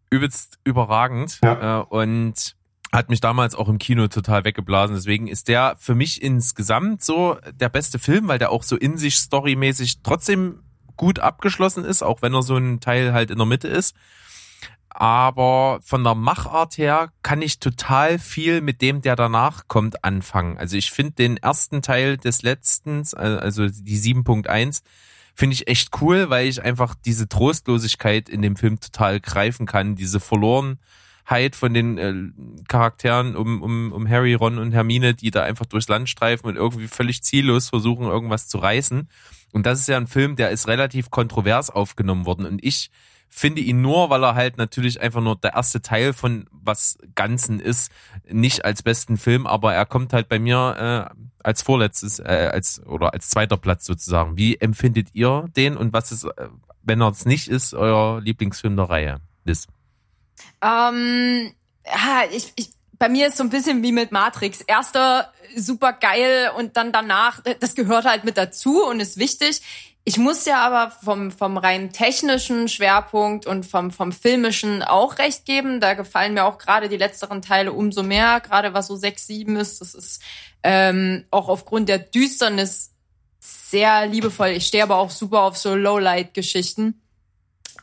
übelst 0.09 0.59
überragend 0.63 1.39
ja. 1.43 1.81
äh, 1.81 1.83
und 1.83 2.55
hat 2.91 3.09
mich 3.09 3.19
damals 3.19 3.55
auch 3.55 3.67
im 3.67 3.77
Kino 3.77 4.07
total 4.07 4.45
weggeblasen. 4.45 4.95
Deswegen 4.95 5.27
ist 5.27 5.47
der 5.47 5.75
für 5.77 5.95
mich 5.95 6.21
insgesamt 6.21 7.03
so 7.03 7.37
der 7.53 7.69
beste 7.69 7.99
Film, 7.99 8.27
weil 8.27 8.39
der 8.39 8.51
auch 8.51 8.63
so 8.63 8.77
in 8.77 8.97
sich 8.97 9.17
storymäßig 9.17 10.01
trotzdem 10.01 10.63
gut 10.95 11.19
abgeschlossen 11.19 11.83
ist, 11.83 12.03
auch 12.03 12.21
wenn 12.21 12.33
er 12.33 12.41
so 12.41 12.55
ein 12.55 12.79
Teil 12.79 13.11
halt 13.11 13.31
in 13.31 13.37
der 13.37 13.45
Mitte 13.45 13.67
ist 13.67 13.95
aber 14.97 15.79
von 15.81 16.05
der 16.05 16.15
Machart 16.15 16.77
her 16.77 17.11
kann 17.21 17.41
ich 17.41 17.59
total 17.59 18.17
viel 18.17 18.61
mit 18.61 18.81
dem, 18.81 19.01
der 19.01 19.17
danach 19.17 19.67
kommt, 19.67 20.05
anfangen. 20.05 20.57
Also 20.57 20.77
ich 20.77 20.89
finde 20.89 21.11
den 21.15 21.35
ersten 21.35 21.81
Teil 21.81 22.15
des 22.15 22.43
letzten, 22.43 23.03
also 23.13 23.67
die 23.67 23.99
7.1, 23.99 24.83
finde 25.35 25.53
ich 25.53 25.67
echt 25.67 25.89
cool, 26.01 26.29
weil 26.29 26.47
ich 26.47 26.63
einfach 26.63 26.95
diese 26.95 27.27
Trostlosigkeit 27.27 28.29
in 28.29 28.41
dem 28.41 28.55
Film 28.55 28.79
total 28.79 29.19
greifen 29.19 29.65
kann, 29.65 29.95
diese 29.95 30.21
Verlorenheit 30.21 31.55
von 31.55 31.73
den 31.73 31.97
äh, 31.97 32.13
Charakteren 32.69 33.35
um, 33.35 33.61
um, 33.61 33.91
um 33.91 34.09
Harry, 34.09 34.33
Ron 34.33 34.57
und 34.57 34.71
Hermine, 34.71 35.13
die 35.13 35.31
da 35.31 35.43
einfach 35.43 35.65
durchs 35.65 35.89
Land 35.89 36.09
streifen 36.09 36.47
und 36.47 36.55
irgendwie 36.55 36.87
völlig 36.87 37.21
ziellos 37.21 37.69
versuchen, 37.69 38.05
irgendwas 38.05 38.47
zu 38.47 38.57
reißen. 38.57 39.09
Und 39.51 39.65
das 39.65 39.81
ist 39.81 39.87
ja 39.87 39.97
ein 39.97 40.07
Film, 40.07 40.37
der 40.37 40.51
ist 40.51 40.67
relativ 40.67 41.09
kontrovers 41.09 41.69
aufgenommen 41.69 42.25
worden. 42.25 42.45
Und 42.45 42.63
ich 42.63 42.89
finde 43.27 43.61
ihn 43.61 43.81
nur, 43.81 44.09
weil 44.09 44.23
er 44.23 44.35
halt 44.35 44.57
natürlich 44.57 45.01
einfach 45.01 45.21
nur 45.21 45.35
der 45.35 45.55
erste 45.55 45.81
Teil 45.81 46.13
von 46.13 46.47
was 46.51 46.97
Ganzen 47.15 47.59
ist, 47.59 47.91
nicht 48.29 48.63
als 48.63 48.83
besten 48.83 49.17
Film, 49.17 49.45
aber 49.45 49.73
er 49.73 49.85
kommt 49.85 50.13
halt 50.13 50.29
bei 50.29 50.39
mir 50.39 51.11
äh, 51.11 51.15
als 51.45 51.61
vorletztes, 51.61 52.19
äh, 52.19 52.49
als 52.51 52.81
oder 52.85 53.13
als 53.13 53.29
zweiter 53.29 53.57
Platz 53.57 53.85
sozusagen. 53.85 54.35
Wie 54.35 54.57
empfindet 54.57 55.09
ihr 55.13 55.45
den 55.55 55.77
und 55.77 55.93
was 55.93 56.11
ist, 56.11 56.23
äh, 56.23 56.47
wenn 56.81 57.01
er 57.01 57.09
es 57.09 57.25
nicht 57.25 57.47
ist, 57.47 57.73
euer 57.73 58.19
Lieblingsfilm 58.21 58.75
der 58.75 58.89
Reihe? 58.89 59.17
Liz? 59.43 59.67
Ähm, 60.61 61.53
ja, 61.85 62.23
ich, 62.31 62.51
ich, 62.55 62.71
bei 62.97 63.09
mir 63.09 63.27
ist 63.27 63.37
so 63.37 63.43
ein 63.43 63.49
bisschen 63.49 63.83
wie 63.83 63.91
mit 63.91 64.11
Matrix. 64.11 64.61
Erster 64.61 65.31
super 65.55 65.93
geil 65.93 66.51
und 66.57 66.77
dann 66.77 66.91
danach, 66.91 67.41
das 67.59 67.75
gehört 67.75 68.05
halt 68.05 68.23
mit 68.23 68.37
dazu 68.37 68.83
und 68.83 68.99
ist 68.99 69.17
wichtig. 69.17 69.61
Ich 70.07 70.19
muss 70.19 70.45
ja 70.45 70.59
aber 70.59 70.91
vom, 70.91 71.31
vom 71.31 71.57
rein 71.57 71.91
technischen 71.91 72.67
Schwerpunkt 72.67 73.47
und 73.47 73.65
vom, 73.65 73.89
vom 73.89 74.11
filmischen 74.11 74.83
auch 74.83 75.17
recht 75.17 75.45
geben. 75.45 75.79
Da 75.79 75.95
gefallen 75.95 76.35
mir 76.35 76.45
auch 76.45 76.59
gerade 76.59 76.89
die 76.89 76.97
letzteren 76.97 77.41
Teile 77.41 77.73
umso 77.73 78.03
mehr, 78.03 78.39
gerade 78.39 78.75
was 78.75 78.85
so 78.85 78.95
6, 78.95 79.25
7 79.25 79.55
ist. 79.55 79.81
Das 79.81 79.95
ist 79.95 80.21
ähm, 80.61 81.25
auch 81.31 81.49
aufgrund 81.49 81.89
der 81.89 81.97
Düsternis 81.97 82.91
sehr 83.39 84.05
liebevoll. 84.05 84.49
Ich 84.49 84.67
stehe 84.67 84.83
aber 84.83 84.97
auch 84.97 85.09
super 85.09 85.41
auf 85.41 85.57
so 85.57 85.73
Lowlight-Geschichten. 85.73 87.01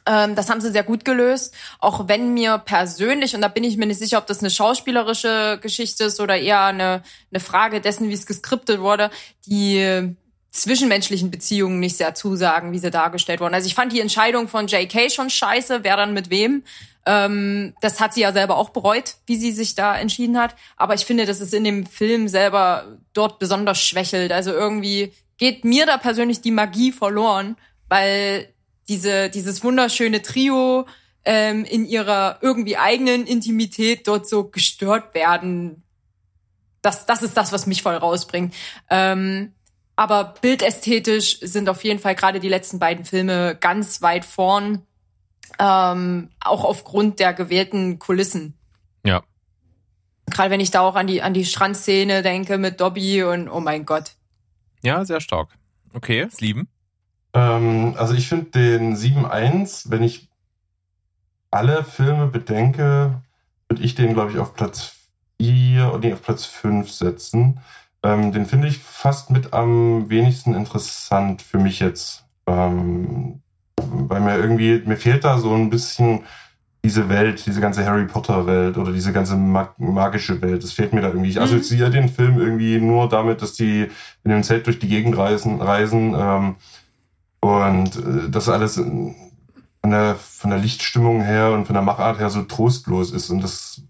Ähm, 0.07 0.37
das 0.37 0.49
haben 0.49 0.61
sie 0.61 0.71
sehr 0.71 0.85
gut 0.85 1.05
gelöst. 1.05 1.53
Auch 1.81 2.07
wenn 2.07 2.35
mir 2.35 2.59
persönlich, 2.59 3.35
und 3.35 3.41
da 3.41 3.49
bin 3.49 3.65
ich 3.65 3.77
mir 3.77 3.87
nicht 3.87 3.99
sicher, 3.99 4.19
ob 4.19 4.29
das 4.29 4.39
eine 4.39 4.51
schauspielerische 4.51 5.59
Geschichte 5.61 6.05
ist 6.05 6.21
oder 6.21 6.39
eher 6.39 6.63
eine, 6.63 7.03
eine 7.33 7.41
Frage 7.41 7.81
dessen, 7.81 8.09
wie 8.09 8.15
es 8.15 8.27
geskriptet 8.27 8.81
wurde, 8.81 9.11
die 9.47 10.15
zwischenmenschlichen 10.53 11.31
Beziehungen 11.31 11.81
nicht 11.81 11.97
sehr 11.97 12.15
zusagen, 12.15 12.73
wie 12.73 12.79
sie 12.79 12.91
dargestellt 12.91 13.41
wurden. 13.41 13.55
Also 13.55 13.67
ich 13.67 13.75
fand 13.75 13.93
die 13.93 14.01
Entscheidung 14.01 14.49
von 14.49 14.67
JK 14.67 15.11
schon 15.11 15.31
scheiße, 15.31 15.83
wer 15.83 15.97
dann 15.97 16.13
mit 16.13 16.29
wem. 16.29 16.63
Ähm, 17.07 17.75
das 17.81 18.01
hat 18.01 18.13
sie 18.13 18.21
ja 18.21 18.33
selber 18.33 18.57
auch 18.59 18.69
bereut, 18.69 19.17
wie 19.27 19.37
sie 19.37 19.51
sich 19.51 19.75
da 19.75 19.97
entschieden 19.97 20.39
hat. 20.39 20.55
Aber 20.77 20.95
ich 20.95 21.07
finde, 21.07 21.25
dass 21.25 21.41
es 21.41 21.55
in 21.55 21.65
dem 21.65 21.87
Film 21.87 22.29
selber 22.29 22.99
dort 23.15 23.39
besonders 23.39 23.81
schwächelt. 23.81 24.31
Also 24.31 24.53
irgendwie 24.53 25.13
geht 25.39 25.65
mir 25.65 25.87
da 25.87 25.97
persönlich 25.97 26.43
die 26.43 26.51
Magie 26.51 26.93
verloren, 26.93 27.57
weil 27.89 28.53
diese, 28.89 29.31
dieses 29.31 29.65
wunderschöne 29.65 30.21
Trio 30.21 30.87
ähm, 31.25 31.65
in 31.65 31.87
ihrer 31.87 32.39
irgendwie 32.43 32.77
eigenen 32.77 33.27
Intimität 33.27 34.07
dort 34.07 34.29
so 34.29 34.45
gestört 34.45 35.15
werden. 35.15 35.83
Das, 36.83 37.07
das 37.07 37.23
ist 37.23 37.37
das, 37.39 37.53
was 37.53 37.67
mich 37.67 37.83
voll 37.83 37.95
rausbringt. 37.95 38.55
Ähm, 38.91 39.55
aber 40.03 40.35
bildästhetisch 40.41 41.39
sind 41.43 41.69
auf 41.69 41.85
jeden 41.85 42.01
Fall 42.01 42.17
gerade 42.17 42.41
die 42.41 42.49
letzten 42.49 42.81
beiden 42.81 43.05
Filme 43.05 43.57
ganz 43.61 44.03
weit 44.03 44.25
vorn. 44.25 44.83
Ähm, 45.61 46.31
auch 46.41 46.65
aufgrund 46.65 47.21
der 47.21 47.33
gewählten 47.33 48.01
Kulissen. 48.01 48.55
Ja. 49.07 49.23
Gerade 50.29 50.51
wenn 50.51 50.59
ich 50.59 50.73
da 50.73 50.81
auch 50.81 50.97
an 50.97 51.07
die, 51.07 51.23
an 51.23 51.35
die 51.35 51.45
Strandszene 51.45 52.23
denke 52.23 52.59
mit 52.59 52.81
Dobby 52.81 53.23
und 53.23 53.49
oh 53.49 53.61
mein 53.61 53.85
Gott. 53.87 54.17
Ja, 54.83 55.05
sehr 55.05 55.21
stark. 55.21 55.51
Okay, 55.93 56.27
Sieben. 56.31 56.67
Ähm, 57.33 57.95
also 57.97 58.15
ich 58.15 58.29
finde 58.29 58.51
den 58.51 58.97
7.1, 58.97 59.89
wenn 59.89 60.03
ich 60.03 60.29
alle 61.53 61.85
Filme 61.85 62.27
bedenke, 62.27 63.23
würde 63.69 63.85
ich 63.85 63.95
den, 63.95 64.15
glaube 64.15 64.33
ich, 64.33 64.39
auf 64.39 64.55
Platz 64.55 64.97
4, 65.41 65.97
nee, 66.03 66.13
auf 66.13 66.23
Platz 66.23 66.45
5 66.45 66.91
setzen. 66.91 67.61
Ähm, 68.03 68.33
den 68.33 68.47
finde 68.47 68.69
ich 68.69 68.79
fast 68.79 69.31
mit 69.31 69.53
am 69.53 70.09
wenigsten 70.11 70.55
interessant 70.55 71.43
für 71.43 71.59
mich 71.59 71.81
jetzt. 71.81 72.25
Ähm, 72.47 73.41
weil 73.77 74.21
mir 74.21 74.39
irgendwie, 74.39 74.83
mir 74.85 74.97
fehlt 74.97 75.25
da 75.25 75.39
so 75.39 75.55
ein 75.55 75.71
bisschen 75.71 76.25
diese 76.85 77.09
Welt, 77.09 77.47
diese 77.47 77.61
ganze 77.61 77.85
Harry 77.87 78.07
Potter 78.07 78.47
Welt 78.47 78.77
oder 78.77 78.93
diese 78.93 79.13
ganze 79.13 79.37
mag 79.37 79.79
magische 79.79 80.43
Welt. 80.43 80.65
Das 80.65 80.73
fehlt 80.73 80.93
mir 80.93 81.01
da 81.01 81.09
irgendwie. 81.09 81.31
Ich 81.31 81.37
mhm. 81.37 81.43
assoziiere 81.43 81.91
den 81.91 82.09
Film 82.09 82.41
irgendwie 82.41 82.81
nur 82.81 83.09
damit, 83.09 83.41
dass 83.41 83.55
die 83.55 83.89
in 84.25 84.31
dem 84.31 84.43
Zelt 84.43 84.67
durch 84.67 84.81
die 84.81 84.89
Gegend 84.89 85.17
reisen, 85.17 85.61
reisen 85.61 86.15
ähm, 86.19 86.57
und 87.41 87.97
äh, 87.97 88.31
das 88.31 88.49
alles 88.49 88.75
von 88.75 89.91
der, 89.91 90.17
von 90.17 90.51
der 90.51 90.59
Lichtstimmung 90.59 91.23
her 91.23 91.53
und 91.53 91.67
von 91.67 91.75
der 91.75 91.83
Machart 91.83 92.19
her 92.19 92.31
so 92.31 92.43
trostlos 92.43 93.13
ist. 93.13 93.31
Und 93.31 93.43
das 93.43 93.83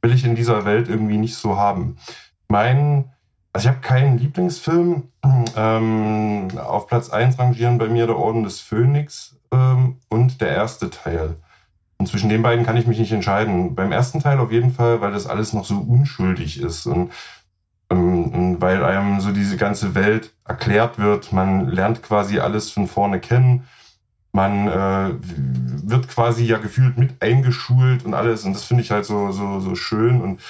will 0.00 0.12
ich 0.12 0.24
in 0.24 0.34
dieser 0.34 0.64
Welt 0.64 0.88
irgendwie 0.88 1.18
nicht 1.18 1.36
so 1.36 1.56
haben. 1.56 1.96
Mein, 2.48 3.10
also 3.52 3.68
ich 3.68 3.74
habe 3.74 3.80
keinen 3.80 4.18
Lieblingsfilm. 4.18 5.04
Ähm, 5.56 6.48
auf 6.56 6.86
Platz 6.86 7.10
eins 7.10 7.38
rangieren 7.38 7.78
bei 7.78 7.88
mir 7.88 8.06
der 8.06 8.16
Orden 8.16 8.44
des 8.44 8.60
Phönix 8.60 9.36
ähm, 9.50 9.96
und 10.08 10.40
der 10.40 10.50
erste 10.50 10.90
Teil. 10.90 11.36
Und 11.98 12.06
zwischen 12.06 12.28
den 12.28 12.42
beiden 12.42 12.64
kann 12.64 12.76
ich 12.76 12.86
mich 12.86 12.98
nicht 12.98 13.12
entscheiden. 13.12 13.74
Beim 13.74 13.90
ersten 13.90 14.20
Teil 14.20 14.38
auf 14.38 14.52
jeden 14.52 14.72
Fall, 14.72 15.00
weil 15.00 15.12
das 15.12 15.26
alles 15.26 15.52
noch 15.52 15.64
so 15.64 15.78
unschuldig 15.78 16.60
ist 16.60 16.86
und, 16.86 17.10
ähm, 17.90 18.26
und 18.26 18.60
weil 18.60 18.84
einem 18.84 19.20
so 19.20 19.32
diese 19.32 19.56
ganze 19.56 19.94
Welt 19.96 20.32
erklärt 20.44 20.98
wird. 20.98 21.32
Man 21.32 21.68
lernt 21.68 22.02
quasi 22.02 22.38
alles 22.38 22.70
von 22.70 22.86
vorne 22.86 23.18
kennen. 23.18 23.64
Man 24.32 24.68
äh, 24.68 25.14
wird 25.88 26.06
quasi 26.08 26.44
ja 26.44 26.58
gefühlt 26.58 26.98
mit 26.98 27.20
eingeschult 27.20 28.04
und 28.04 28.14
alles. 28.14 28.44
Und 28.44 28.52
das 28.52 28.64
finde 28.64 28.84
ich 28.84 28.92
halt 28.92 29.04
so, 29.04 29.32
so, 29.32 29.58
so 29.58 29.74
schön. 29.74 30.20
Und 30.20 30.40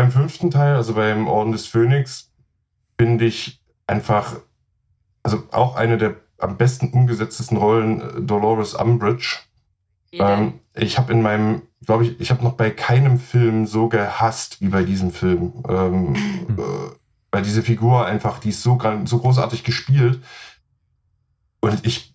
beim 0.00 0.12
fünften 0.12 0.50
Teil, 0.50 0.76
also 0.76 0.94
beim 0.94 1.28
Orden 1.28 1.52
des 1.52 1.66
Phönix, 1.66 2.30
finde 2.98 3.26
ich 3.26 3.62
einfach, 3.86 4.36
also 5.22 5.42
auch 5.50 5.76
eine 5.76 5.98
der 5.98 6.16
am 6.38 6.56
besten 6.56 6.90
umgesetztesten 6.90 7.58
Rollen, 7.58 8.00
äh, 8.00 8.22
Dolores 8.22 8.74
Umbridge 8.74 9.40
ähm, 10.12 10.60
ich 10.74 10.98
habe 10.98 11.12
in 11.12 11.22
meinem, 11.22 11.62
glaube 11.84 12.04
ich, 12.04 12.20
ich 12.20 12.30
habe 12.30 12.42
noch 12.42 12.54
bei 12.54 12.70
keinem 12.70 13.18
Film 13.18 13.66
so 13.66 13.88
gehasst 13.88 14.60
wie 14.60 14.68
bei 14.68 14.82
diesem 14.82 15.12
Film. 15.12 15.52
Ähm, 15.68 16.14
äh, 16.58 16.96
weil 17.32 17.42
diese 17.42 17.62
Figur 17.62 18.06
einfach, 18.06 18.40
die 18.40 18.48
ist 18.48 18.62
so, 18.62 18.78
so 19.04 19.18
großartig 19.18 19.62
gespielt. 19.62 20.20
Und 21.60 21.86
ich 21.86 22.12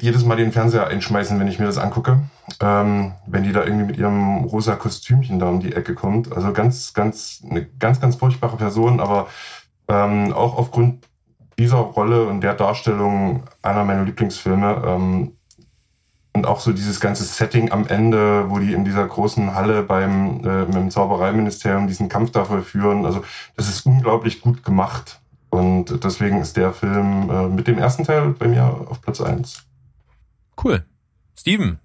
jedes 0.00 0.24
Mal 0.24 0.36
den 0.36 0.52
Fernseher 0.52 0.86
einschmeißen, 0.86 1.38
wenn 1.38 1.48
ich 1.48 1.58
mir 1.58 1.66
das 1.66 1.78
angucke. 1.78 2.18
Ähm, 2.60 3.12
wenn 3.26 3.42
die 3.42 3.52
da 3.52 3.64
irgendwie 3.64 3.86
mit 3.86 3.96
ihrem 3.96 4.44
rosa 4.44 4.76
Kostümchen 4.76 5.38
da 5.38 5.48
um 5.48 5.60
die 5.60 5.74
Ecke 5.74 5.94
kommt. 5.94 6.32
Also 6.34 6.52
ganz, 6.52 6.92
ganz, 6.92 7.42
eine 7.48 7.64
ganz, 7.64 8.00
ganz 8.00 8.16
furchtbare 8.16 8.56
Person, 8.56 9.00
aber 9.00 9.28
ähm, 9.88 10.32
auch 10.32 10.56
aufgrund 10.56 11.08
dieser 11.58 11.76
Rolle 11.76 12.26
und 12.26 12.40
der 12.40 12.54
Darstellung 12.54 13.44
einer 13.62 13.84
meiner 13.84 14.04
Lieblingsfilme 14.04 14.82
ähm, 14.86 15.32
und 16.34 16.46
auch 16.46 16.58
so 16.58 16.72
dieses 16.72 16.98
ganze 17.00 17.22
Setting 17.22 17.70
am 17.70 17.86
Ende, 17.86 18.50
wo 18.50 18.58
die 18.58 18.72
in 18.72 18.84
dieser 18.84 19.06
großen 19.06 19.54
Halle 19.54 19.84
beim 19.84 20.44
äh, 20.44 20.64
mit 20.64 20.74
dem 20.74 20.90
Zaubereiministerium 20.90 21.86
diesen 21.86 22.08
Kampf 22.08 22.32
da 22.32 22.44
vollführen. 22.44 23.06
Also 23.06 23.22
das 23.56 23.68
ist 23.68 23.86
unglaublich 23.86 24.40
gut 24.40 24.64
gemacht. 24.64 25.20
Und 25.50 26.02
deswegen 26.02 26.40
ist 26.40 26.56
der 26.56 26.72
Film 26.72 27.30
äh, 27.30 27.48
mit 27.48 27.68
dem 27.68 27.78
ersten 27.78 28.02
Teil 28.02 28.30
bei 28.30 28.48
mir 28.48 28.64
auf 28.64 29.00
Platz 29.00 29.20
eins. 29.20 29.64
Cool. 30.62 30.84
Steven. 31.36 31.78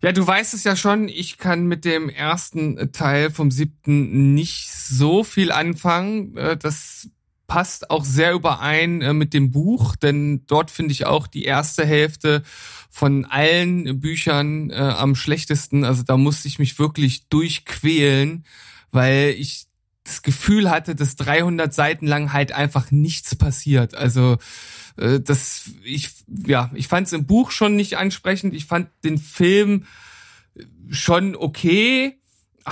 Ja, 0.00 0.12
du 0.12 0.24
weißt 0.24 0.54
es 0.54 0.62
ja 0.62 0.76
schon, 0.76 1.08
ich 1.08 1.38
kann 1.38 1.66
mit 1.66 1.84
dem 1.84 2.08
ersten 2.08 2.92
Teil 2.92 3.30
vom 3.30 3.50
siebten 3.50 4.34
nicht 4.34 4.70
so 4.70 5.24
viel 5.24 5.50
anfangen. 5.50 6.36
Äh, 6.36 6.56
das 6.56 7.10
passt 7.48 7.90
auch 7.90 8.04
sehr 8.04 8.34
überein 8.34 9.00
äh, 9.00 9.12
mit 9.12 9.34
dem 9.34 9.50
Buch, 9.50 9.96
denn 9.96 10.46
dort 10.46 10.70
finde 10.70 10.92
ich 10.92 11.06
auch 11.06 11.26
die 11.26 11.44
erste 11.44 11.84
Hälfte 11.84 12.42
von 12.90 13.24
allen 13.24 14.00
Büchern 14.00 14.70
äh, 14.70 14.74
am 14.74 15.16
schlechtesten. 15.16 15.84
Also 15.84 16.04
da 16.04 16.16
musste 16.16 16.46
ich 16.46 16.60
mich 16.60 16.78
wirklich 16.78 17.28
durchquälen, 17.28 18.44
weil 18.92 19.34
ich 19.36 19.66
das 20.04 20.22
Gefühl 20.22 20.70
hatte, 20.70 20.94
dass 20.94 21.16
300 21.16 21.74
Seiten 21.74 22.06
lang 22.06 22.32
halt 22.32 22.52
einfach 22.52 22.90
nichts 22.90 23.34
passiert. 23.34 23.94
Also 23.94 24.38
äh, 24.98 25.20
das, 25.20 25.70
ich, 25.84 26.10
ja, 26.46 26.70
ich 26.74 26.88
fand 26.88 27.06
es 27.06 27.12
im 27.12 27.26
Buch 27.26 27.50
schon 27.50 27.76
nicht 27.76 27.96
ansprechend. 27.96 28.54
Ich 28.54 28.66
fand 28.66 28.90
den 29.04 29.18
Film 29.18 29.86
schon 30.90 31.36
okay 31.36 32.18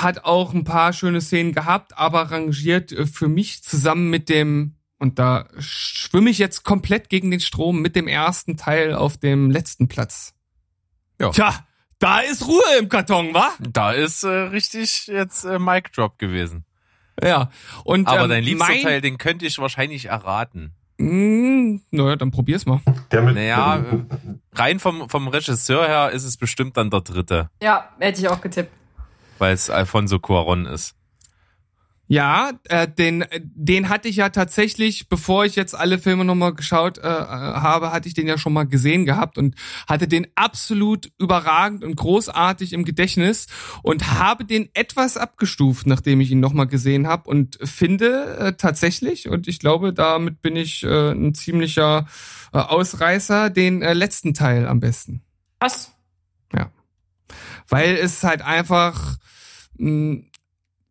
hat 0.03 0.25
auch 0.25 0.55
ein 0.55 0.65
paar 0.65 0.93
schöne 0.93 1.21
Szenen 1.21 1.53
gehabt, 1.53 1.97
aber 1.97 2.31
rangiert 2.31 2.93
äh, 2.93 3.07
für 3.07 3.29
mich 3.29 3.63
zusammen 3.63 4.11
mit 4.11 4.29
dem, 4.29 4.77
und 4.99 5.19
da 5.19 5.49
schwimme 5.59 6.31
ich 6.31 6.39
jetzt 6.39 6.65
komplett 6.65 7.09
gegen 7.09 7.31
den 7.31 7.41
Strom, 7.41 7.81
mit 7.81 7.97
dem 7.97 8.09
ersten 8.09 8.57
Teil 8.57 8.95
auf 8.95 9.17
dem 9.17 9.51
letzten 9.51 9.89
Platz. 9.89 10.35
Ja. 11.21 11.31
Tja, 11.31 11.67
da 11.99 12.21
ist 12.21 12.47
Ruhe 12.47 12.63
im 12.79 12.89
Karton, 12.89 13.33
wa? 13.33 13.53
Da 13.59 13.93
ist 13.93 14.23
äh, 14.23 14.29
richtig 14.29 15.07
jetzt 15.07 15.45
äh, 15.45 15.59
Mic 15.59 15.91
Drop 15.93 16.19
gewesen. 16.19 16.65
Ja. 17.23 17.51
Und, 17.85 18.09
aber 18.09 18.25
ähm, 18.25 18.31
dein 18.31 18.45
liebster 18.45 18.69
mein... 18.69 18.83
Teil, 18.83 19.01
den 19.01 19.17
könnte 19.19 19.47
ich 19.47 19.59
wahrscheinlich 19.59 20.07
erraten. 20.07 20.75
Mm, 20.99 21.81
naja, 21.91 22.17
dann 22.17 22.31
probier's 22.31 22.67
mal. 22.67 22.81
Der 23.13 23.23
mit 23.23 23.35
naja, 23.35 23.85
rein 24.55 24.79
vom, 24.79 25.09
vom 25.09 25.29
Regisseur 25.29 25.87
her 25.87 26.11
ist 26.11 26.25
es 26.25 26.37
bestimmt 26.37 26.77
dann 26.77 26.91
der 26.91 27.03
dritte. 27.03 27.51
Ja, 27.63 27.91
hätte 27.99 28.21
ich 28.21 28.29
auch 28.29 28.41
getippt 28.41 28.71
weil 29.39 29.53
es 29.53 29.71
Alfonso 29.71 30.19
Cuaron 30.19 30.67
ist. 30.67 30.96
Ja, 32.09 32.53
äh, 32.65 32.87
den, 32.87 33.25
den 33.41 33.89
hatte 33.89 34.09
ich 34.09 34.17
ja 34.17 34.29
tatsächlich, 34.29 35.09
bevor 35.09 35.45
ich 35.45 35.57
jetzt 35.57 35.75
alle 35.75 35.99
Filme 35.99 36.25
nochmal 36.25 36.55
geschaut 36.55 36.99
äh, 36.99 37.03
habe, 37.03 37.91
hatte 37.91 38.07
ich 38.07 38.15
den 38.15 38.29
ja 38.29 38.39
schon 38.39 38.53
mal 38.53 38.65
gesehen 38.65 39.07
gehabt 39.07 39.39
und 39.39 39.57
hatte 39.89 40.07
den 40.07 40.29
absolut 40.37 41.11
überragend 41.19 41.83
und 41.83 41.97
großartig 41.97 42.73
im 42.73 42.85
Gedächtnis 42.85 43.49
und 43.83 44.13
habe 44.13 44.45
den 44.45 44.69
etwas 44.75 45.17
abgestuft, 45.17 45.89
nachdem 45.89 46.21
ich 46.21 46.31
ihn 46.31 46.39
nochmal 46.39 46.69
gesehen 46.69 47.09
habe 47.09 47.29
und 47.29 47.59
finde 47.65 48.37
äh, 48.39 48.53
tatsächlich, 48.53 49.29
und 49.29 49.49
ich 49.49 49.59
glaube, 49.59 49.93
damit 49.93 50.41
bin 50.43 50.55
ich 50.55 50.85
äh, 50.85 51.11
ein 51.11 51.35
ziemlicher 51.35 52.07
äh, 52.53 52.59
Ausreißer, 52.59 53.51
den 53.51 53.83
äh, 53.83 53.95
letzten 53.95 54.33
Teil 54.33 54.69
am 54.69 54.79
besten. 54.79 55.23
Was? 55.59 55.93
Ja. 56.55 56.71
Weil 57.69 57.97
es 57.97 58.23
halt 58.23 58.43
einfach 58.43 59.17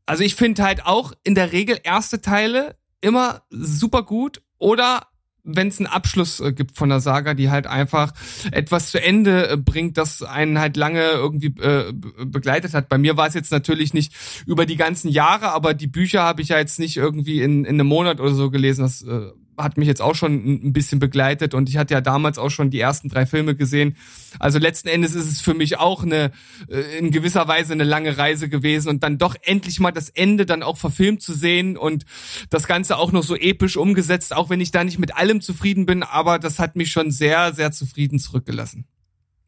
also 0.06 0.23
ich 0.23 0.36
finde 0.36 0.64
halt 0.64 0.86
auch 0.86 1.14
in 1.23 1.36
der 1.36 1.52
Regel 1.52 1.80
erste 1.84 2.22
Teile 2.22 2.77
immer 3.02 3.44
super 3.49 4.03
gut 4.03 4.41
oder 4.57 5.07
wenn 5.45 5.68
es 5.68 5.80
einen 5.80 5.88
Abschluss 5.88 6.40
äh, 6.40 6.52
gibt 6.52 6.76
von 6.76 6.90
der 6.90 6.99
Saga, 6.99 7.36
die 7.36 7.49
halt 7.49 7.68
einfach 7.68 8.14
etwas 8.52 8.90
zu 8.90 9.02
Ende 9.02 9.49
äh, 9.49 9.57
bringt, 9.57 9.98
das 9.98 10.23
einen 10.23 10.60
halt 10.60 10.76
lange 10.76 11.02
irgendwie 11.02 11.53
äh, 11.61 11.94
begleitet 11.94 12.73
hat. 12.73 12.90
Bei 12.90 12.98
mir 12.98 13.15
war 13.15 13.27
es 13.27 13.36
jetzt 13.36 13.52
natürlich 13.52 13.94
nicht 13.94 14.14
über 14.48 14.65
die 14.65 14.76
ganzen 14.76 15.10
Jahre, 15.10 15.52
aber 15.52 15.73
die 15.73 15.88
Bücher 15.88 16.23
habe 16.23 16.41
ich 16.41 16.49
ja 16.49 16.57
jetzt 16.57 16.80
nicht 16.80 16.98
irgendwie 16.98 17.41
in, 17.41 17.64
in 17.64 17.76
einem 17.76 17.88
Monat 17.88 18.19
oder 18.19 18.34
so 18.34 18.49
gelesen. 18.49 18.82
Das 18.82 19.03
äh, 19.03 19.32
hat 19.57 19.77
mich 19.77 19.88
jetzt 19.88 20.02
auch 20.02 20.15
schon 20.15 20.34
ein 20.34 20.73
bisschen 20.73 20.99
begleitet 20.99 21.53
und 21.53 21.69
ich 21.69 21.77
hatte 21.77 21.94
ja 21.94 22.02
damals 22.02 22.38
auch 22.38 22.49
schon 22.49 22.69
die 22.69 22.80
ersten 22.80 23.10
drei 23.10 23.26
Filme 23.26 23.56
gesehen. 23.56 23.95
Also 24.40 24.60
letzten 24.60 24.90
Endes 24.90 25.15
ist 25.15 25.32
es 25.32 25.41
für 25.41 25.53
mich 25.53 25.77
auch 25.77 26.03
eine 26.03 26.32
äh, 26.68 26.98
in 26.98 27.11
gewisser 27.11 27.48
Weise 27.48 27.73
eine 27.73 27.84
lange 27.84 28.18
Reise 28.18 28.49
gewesen 28.49 28.90
und 28.90 29.03
dann 29.03 29.18
doch 29.18 29.36
endlich 29.41 29.80
mal 29.80 29.91
das 29.91 30.10
Ende 30.10 30.45
dann 30.45 30.64
auch 30.64 30.77
verfilmt 30.77 31.22
zu 31.22 31.34
sehen 31.34 31.77
und 31.77 32.06
das 32.49 32.68
Ganze 32.68 32.98
auch 32.98 33.11
noch 33.11 33.23
so 33.23 33.36
episch 33.36 33.77
umgesetzt, 33.77 34.34
auch 34.36 34.49
wenn 34.49 34.61
ich 34.61 34.72
da 34.72 34.84
nicht 34.84 34.99
mit 34.99 35.15
allem 35.15 35.41
zufrieden 35.41 35.86
bin, 35.86 36.03
aber 36.03 36.40
das 36.40 36.60
hat 36.60 36.76
mich 36.76 36.91
schon 36.91 37.11
sehr, 37.11 37.53
sehr 37.53 37.72
zufrieden 37.72 38.19
zurückgelassen. 38.19 38.86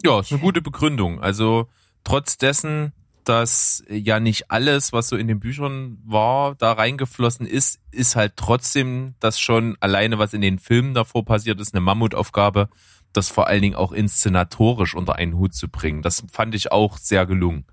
Ja, 0.03 0.19
ist 0.19 0.31
eine 0.31 0.41
gute 0.41 0.61
Begründung. 0.61 1.19
Also 1.19 1.67
trotz 2.03 2.37
dessen, 2.37 2.93
dass 3.27 3.83
ja 3.89 4.19
nicht 4.19 4.51
alles, 4.51 4.93
was 4.93 5.09
so 5.09 5.17
in 5.17 5.27
den 5.27 5.39
Büchern 5.39 5.97
war, 6.05 6.55
da 6.55 6.71
reingeflossen 6.71 7.45
ist, 7.45 7.79
ist 7.91 8.15
halt 8.15 8.33
trotzdem 8.37 9.15
das 9.19 9.39
schon 9.39 9.75
alleine, 9.81 10.17
was 10.17 10.33
in 10.33 10.41
den 10.41 10.59
Filmen 10.59 10.93
davor 10.93 11.25
passiert 11.25 11.59
ist, 11.59 11.73
eine 11.73 11.81
Mammutaufgabe, 11.81 12.69
das 13.11 13.29
vor 13.29 13.47
allen 13.47 13.61
Dingen 13.61 13.75
auch 13.75 13.91
inszenatorisch 13.91 14.95
unter 14.95 15.15
einen 15.15 15.35
Hut 15.35 15.53
zu 15.53 15.67
bringen. 15.67 16.01
Das 16.01 16.23
fand 16.31 16.55
ich 16.55 16.71
auch 16.71 16.97
sehr 16.97 17.25
gelungen. 17.25 17.65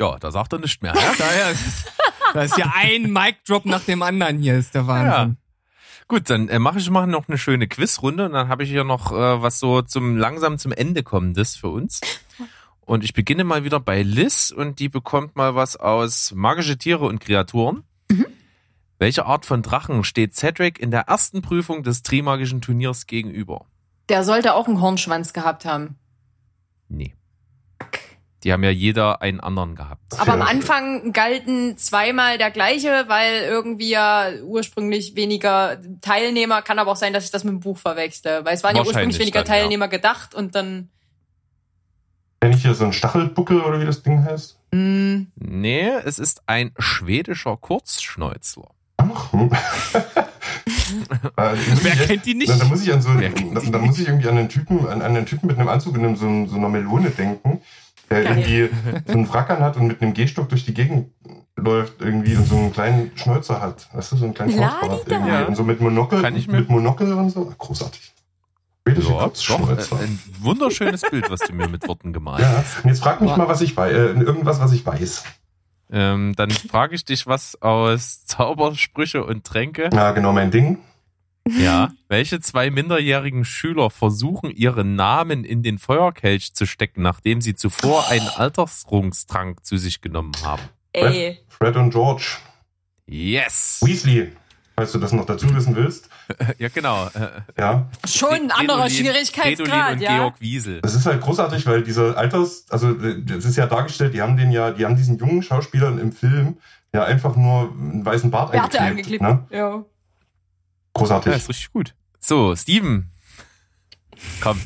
Ja, 0.00 0.18
da 0.18 0.32
sagt 0.32 0.52
er 0.52 0.58
nicht 0.58 0.82
mehr. 0.82 0.94
Ja, 0.94 1.12
daher 1.18 1.54
das 2.34 2.50
ist 2.50 2.58
ja 2.58 2.72
ein 2.74 3.12
Mic-Drop 3.12 3.66
nach 3.66 3.84
dem 3.84 4.02
anderen 4.02 4.38
hier, 4.38 4.56
ist 4.56 4.74
der 4.74 4.86
Wahnsinn. 4.88 5.36
Ja. 5.36 5.36
Gut, 6.08 6.28
dann 6.28 6.48
äh, 6.48 6.58
mache 6.58 6.78
ich 6.78 6.90
mal 6.90 7.06
noch 7.06 7.28
eine 7.28 7.38
schöne 7.38 7.68
Quizrunde 7.68 8.26
und 8.26 8.32
dann 8.32 8.48
habe 8.48 8.64
ich 8.64 8.70
hier 8.70 8.84
noch 8.84 9.12
äh, 9.12 9.42
was 9.42 9.60
so 9.60 9.82
zum 9.82 10.16
langsam 10.16 10.58
zum 10.58 10.72
Ende 10.72 11.04
kommendes 11.04 11.54
für 11.54 11.68
uns. 11.68 12.00
Und 12.92 13.04
ich 13.04 13.14
beginne 13.14 13.42
mal 13.42 13.64
wieder 13.64 13.80
bei 13.80 14.02
Liz 14.02 14.50
und 14.54 14.78
die 14.78 14.90
bekommt 14.90 15.34
mal 15.34 15.54
was 15.54 15.78
aus 15.78 16.30
magische 16.34 16.76
Tiere 16.76 17.06
und 17.06 17.20
Kreaturen. 17.20 17.84
Mhm. 18.10 18.26
Welche 18.98 19.24
Art 19.24 19.46
von 19.46 19.62
Drachen 19.62 20.04
steht 20.04 20.34
Cedric 20.34 20.78
in 20.78 20.90
der 20.90 21.08
ersten 21.08 21.40
Prüfung 21.40 21.82
des 21.84 22.02
Trimagischen 22.02 22.60
Turniers 22.60 23.06
gegenüber? 23.06 23.64
Der 24.10 24.24
sollte 24.24 24.52
auch 24.52 24.68
einen 24.68 24.82
Hornschwanz 24.82 25.32
gehabt 25.32 25.64
haben. 25.64 25.96
Nee. 26.88 27.14
Die 28.42 28.52
haben 28.52 28.62
ja 28.62 28.68
jeder 28.68 29.22
einen 29.22 29.40
anderen 29.40 29.74
gehabt. 29.74 30.02
Aber 30.18 30.34
am 30.34 30.40
Ja. 30.40 30.44
Anfang 30.48 31.14
galten 31.14 31.78
zweimal 31.78 32.36
der 32.36 32.50
gleiche, 32.50 33.04
weil 33.06 33.44
irgendwie 33.44 33.88
ja 33.88 34.32
ursprünglich 34.42 35.16
weniger 35.16 35.78
Teilnehmer, 36.02 36.60
kann 36.60 36.78
aber 36.78 36.90
auch 36.90 36.96
sein, 36.96 37.14
dass 37.14 37.24
ich 37.24 37.30
das 37.30 37.42
mit 37.42 37.52
dem 37.52 37.60
Buch 37.60 37.78
verwechsle. 37.78 38.44
Weil 38.44 38.52
es 38.52 38.62
waren 38.62 38.76
ja 38.76 38.84
ursprünglich 38.84 39.18
weniger 39.18 39.44
dann, 39.44 39.54
ja. 39.54 39.60
Teilnehmer 39.62 39.88
gedacht 39.88 40.34
und 40.34 40.54
dann. 40.54 40.90
Kenn 42.42 42.50
ich 42.50 42.62
hier 42.62 42.74
so 42.74 42.82
einen 42.82 42.92
Stachelbuckel 42.92 43.60
oder 43.60 43.80
wie 43.80 43.84
das 43.84 44.02
Ding 44.02 44.24
heißt? 44.24 44.58
Mh, 44.72 45.26
Nee, 45.36 45.88
es 46.04 46.18
ist 46.18 46.42
ein 46.46 46.72
schwedischer 46.76 47.56
Kurzschnäuzler. 47.56 48.68
Ach, 48.96 49.32
hm. 49.32 49.48
Äh, 51.36 51.54
muss 51.54 51.84
Wer 51.84 51.96
kennt 52.06 52.26
die 52.26 52.34
nicht? 52.34 52.50
Dann, 52.50 52.58
dann 52.58 52.68
muss 52.68 52.82
ich 52.82 52.92
an 52.92 53.00
so 53.00 53.10
dann, 53.14 53.72
dann 53.72 53.80
muss 53.86 53.98
ich 53.98 54.06
irgendwie 54.08 54.28
an 54.28 54.36
einen 54.38 54.48
Typen, 54.48 54.80
an, 54.88 55.00
an 55.02 55.16
einen 55.16 55.24
Typen 55.26 55.46
mit 55.46 55.56
einem 55.58 55.68
Anzug 55.68 55.94
und 55.96 56.04
einem, 56.04 56.16
so, 56.16 56.46
so 56.46 56.56
einer 56.56 56.68
Melone 56.68 57.10
denken, 57.10 57.60
der 58.10 58.24
Geil. 58.24 58.38
irgendwie 58.38 58.76
so 59.06 59.12
einen 59.12 59.26
Frackern 59.26 59.60
hat 59.62 59.76
und 59.76 59.86
mit 59.86 60.02
einem 60.02 60.12
Gehstock 60.14 60.48
durch 60.48 60.64
die 60.66 60.74
Gegend 60.74 61.10
läuft 61.56 62.00
irgendwie 62.02 62.36
und 62.36 62.46
so 62.46 62.56
einen 62.56 62.72
kleinen 62.72 63.12
Schnäuzer 63.14 63.60
hat. 63.60 63.88
Weißt 63.94 64.12
du, 64.12 64.16
so 64.16 64.24
einen 64.24 64.34
kleinen 64.34 64.52
Schnauzbart 64.52 64.90
hat 64.92 65.00
da. 65.06 65.14
irgendwie. 65.14 65.30
Ja. 65.32 65.44
Und 65.46 65.54
so 65.56 65.62
mit 65.64 65.80
Monokel, 65.80 66.20
Kann 66.22 66.36
ich 66.36 66.48
mir- 66.48 66.58
mit 66.58 66.68
Monokel 66.68 67.12
und 67.12 67.30
so. 67.30 67.52
Großartig. 67.56 68.11
Schwedische 68.86 69.10
Ja, 69.10 69.28
doch, 69.28 69.68
äh, 69.70 70.02
ein 70.04 70.18
wunderschönes 70.40 71.02
Bild, 71.02 71.30
was 71.30 71.40
du 71.40 71.52
mir 71.52 71.68
mit 71.68 71.86
Worten 71.86 72.12
gemalt 72.12 72.40
Ja, 72.40 72.56
hast. 72.58 72.84
und 72.84 72.90
jetzt 72.90 73.02
frag 73.02 73.20
mich 73.20 73.34
mal, 73.36 73.48
was 73.48 73.60
ich 73.60 73.76
weiß, 73.76 73.92
äh, 73.92 73.96
irgendwas, 74.20 74.60
was 74.60 74.72
ich 74.72 74.84
weiß. 74.84 75.24
Ähm, 75.90 76.34
dann 76.36 76.50
frage 76.50 76.94
ich 76.94 77.04
dich 77.04 77.26
was 77.26 77.60
aus 77.60 78.24
Zaubersprüche 78.26 79.24
und 79.24 79.44
Tränke. 79.44 79.90
Ja, 79.92 80.12
genau 80.12 80.32
mein 80.32 80.50
Ding. 80.50 80.78
Ja. 81.48 81.90
Welche 82.08 82.40
zwei 82.40 82.70
minderjährigen 82.70 83.44
Schüler 83.44 83.90
versuchen, 83.90 84.50
ihre 84.50 84.84
Namen 84.84 85.44
in 85.44 85.62
den 85.62 85.78
Feuerkelch 85.78 86.54
zu 86.54 86.66
stecken, 86.66 87.02
nachdem 87.02 87.40
sie 87.40 87.54
zuvor 87.54 88.08
einen 88.08 88.28
Altersrungstrank 88.28 89.64
zu 89.64 89.76
sich 89.76 90.00
genommen 90.00 90.32
haben? 90.44 90.62
ey. 90.92 91.38
Fred 91.48 91.76
und 91.76 91.90
George. 91.90 92.36
Yes! 93.06 93.80
Weasley, 93.84 94.32
falls 94.76 94.92
du 94.92 94.98
das 94.98 95.12
noch 95.12 95.26
dazu 95.26 95.52
wissen 95.54 95.74
willst. 95.76 96.08
Ja, 96.58 96.68
genau. 96.68 97.08
Ja, 97.58 97.88
Schon 98.06 98.32
ein 98.32 98.50
anderer 98.50 98.88
Schwierigkeitsgrad, 98.88 99.68
Fridolin 99.68 99.92
und 99.94 100.00
ja. 100.00 100.16
Georg 100.16 100.40
Wiesel. 100.40 100.80
Das 100.80 100.94
ist 100.94 101.06
halt 101.06 101.20
großartig, 101.20 101.66
weil 101.66 101.82
dieser 101.82 102.16
Alters, 102.16 102.66
also 102.70 102.92
das 102.94 103.44
ist 103.44 103.56
ja 103.56 103.66
dargestellt, 103.66 104.14
die 104.14 104.22
haben 104.22 104.36
den 104.36 104.50
ja, 104.50 104.70
die 104.70 104.84
haben 104.84 104.96
diesen 104.96 105.18
jungen 105.18 105.42
Schauspielern 105.42 105.98
im 105.98 106.12
Film 106.12 106.58
ja 106.94 107.04
einfach 107.04 107.36
nur 107.36 107.70
einen 107.72 108.04
weißen 108.04 108.30
Bart 108.30 108.52
Bärte 108.52 108.80
eingeklebt. 108.80 109.22
angeklebt. 109.22 109.50
Ne? 109.52 109.58
Ja. 109.58 109.84
Großartig. 110.94 111.30
Ja, 111.32 111.36
ist 111.38 111.48
richtig 111.48 111.72
gut. 111.72 111.94
So, 112.20 112.54
Steven. 112.54 113.10
Komm, 114.40 114.60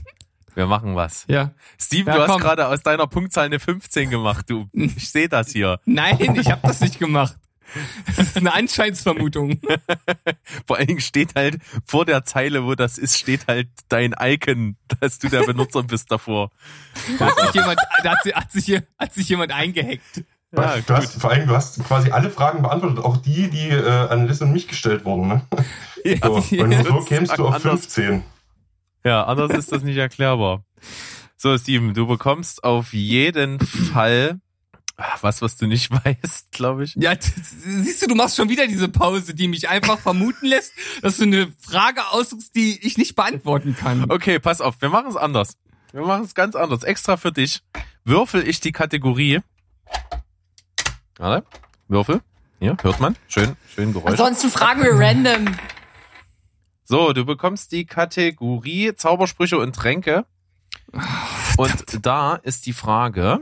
wir 0.55 0.67
machen 0.67 0.97
was. 0.97 1.25
Ja. 1.29 1.53
Steven, 1.81 2.09
Ja, 2.09 2.15
du 2.17 2.23
hast 2.23 2.31
komm. 2.31 2.41
gerade 2.41 2.67
aus 2.67 2.83
deiner 2.83 3.07
Punktzahl 3.07 3.47
eine 3.47 3.61
15 3.61 4.11
gemacht. 4.11 4.51
Du, 4.51 4.67
ich 4.73 5.11
sehe 5.11 5.29
das 5.29 5.51
hier. 5.51 5.79
Nein, 5.85 6.37
ich 6.37 6.51
habe 6.51 6.61
das 6.65 6.81
nicht 6.81 6.99
gemacht. 6.99 7.37
Das 8.17 8.19
ist 8.29 8.37
eine 8.37 8.53
Anscheinsvermutung. 8.55 9.61
Vor 10.67 10.77
allen 10.77 10.87
Dingen 10.87 11.01
steht 11.01 11.35
halt 11.35 11.59
vor 11.85 12.05
der 12.05 12.25
Zeile, 12.25 12.65
wo 12.65 12.75
das 12.75 12.99
ist, 12.99 13.19
steht 13.19 13.47
halt 13.49 13.69
dein 13.89 14.15
Icon, 14.21 14.77
dass 15.01 15.19
du 15.19 15.29
der 15.29 15.43
Benutzer 15.45 15.83
bist 15.83 16.11
davor. 16.11 16.51
Da 17.19 17.27
hat 17.27 17.39
sich 17.41 17.55
jemand, 17.55 17.79
da 18.03 18.11
hat, 18.13 18.23
sich- 18.23 18.35
hat, 18.35 18.53
sich, 18.53 18.83
hat 18.99 19.15
sich 19.15 19.29
jemand 19.29 19.53
eingehackt. 19.53 20.25
Ja, 20.53 20.79
du 20.79 20.95
hast, 20.95 21.21
vor 21.21 21.31
allem, 21.31 21.49
du 21.49 21.55
hast 21.55 21.83
quasi 21.85 22.11
alle 22.13 22.31
Fragen 22.31 22.63
beantwortet, 22.63 23.05
auch 23.05 23.17
die, 23.19 23.51
die 23.51 23.69
äh, 23.69 24.09
an 24.09 24.27
Liz 24.29 24.41
und 24.41 24.53
mich 24.53 24.69
gestellt 24.69 25.05
wurden. 25.05 25.29
Ne? 25.29 25.43
Ja, 26.05 26.19
So, 26.23 26.35
und 26.63 26.73
so 26.73 26.93
das 26.97 27.05
kämst 27.07 27.37
du 27.39 27.47
auf 27.47 27.55
anders. 27.57 27.81
15. 27.81 28.23
Ja, 29.05 29.25
anders 29.25 29.51
ist 29.53 29.73
das 29.73 29.83
nicht 29.83 29.97
erklärbar. 29.99 30.65
So, 31.37 31.57
Steven, 31.59 31.93
du 31.95 32.07
bekommst 32.07 32.65
auf 32.65 32.93
jeden 32.95 33.59
Fall 33.61 34.41
was, 35.21 35.43
was 35.43 35.57
du 35.57 35.67
nicht 35.67 35.91
weißt, 36.05 36.53
glaube 36.53 36.85
ich. 36.85 36.95
Ja, 36.97 37.13
siehst 37.21 38.03
du, 38.03 38.07
du 38.07 38.15
machst 38.15 38.37
schon 38.37 38.49
wieder 38.49 38.67
diese 38.67 38.89
Pause, 38.89 39.35
die 39.35 39.49
mich 39.49 39.69
einfach 39.69 39.99
vermuten 39.99 40.47
lässt, 40.47 40.73
dass 41.03 41.19
du 41.19 41.25
eine 41.25 41.53
Frage 41.61 42.07
aussuchst, 42.11 42.55
die 42.55 42.79
ich 42.87 42.99
nicht 42.99 43.15
beantworten 43.15 43.77
kann. 43.77 44.11
Okay, 44.11 44.39
pass 44.39 44.61
auf, 44.61 44.81
wir 44.81 44.89
machen 44.89 45.09
es 45.09 45.17
anders. 45.17 45.57
Wir 45.93 46.03
machen 46.03 46.25
es 46.25 46.35
ganz 46.35 46.57
anders. 46.57 46.83
Extra 46.83 47.17
für 47.17 47.33
dich 47.33 47.63
würfel 48.05 48.47
ich 48.47 48.61
die 48.61 48.73
Kategorie. 48.73 49.41
Warte, 51.19 51.47
Würfel. 51.89 52.21
Hier, 52.59 52.77
hört 52.83 53.01
man. 53.01 53.17
Schön, 53.29 53.57
schön 53.75 53.93
Geräusch. 53.93 54.13
Ansonsten 54.13 54.51
fragen 54.51 54.83
wir 54.83 54.93
random. 54.93 55.55
So, 56.85 57.13
du 57.13 57.25
bekommst 57.25 57.73
die 57.73 57.85
Kategorie 57.85 58.95
Zaubersprüche 58.95 59.59
und 59.59 59.75
Tränke. 59.75 60.25
Und 61.57 62.07
da 62.07 62.37
ist 62.37 62.67
die 62.67 62.73
Frage, 62.73 63.41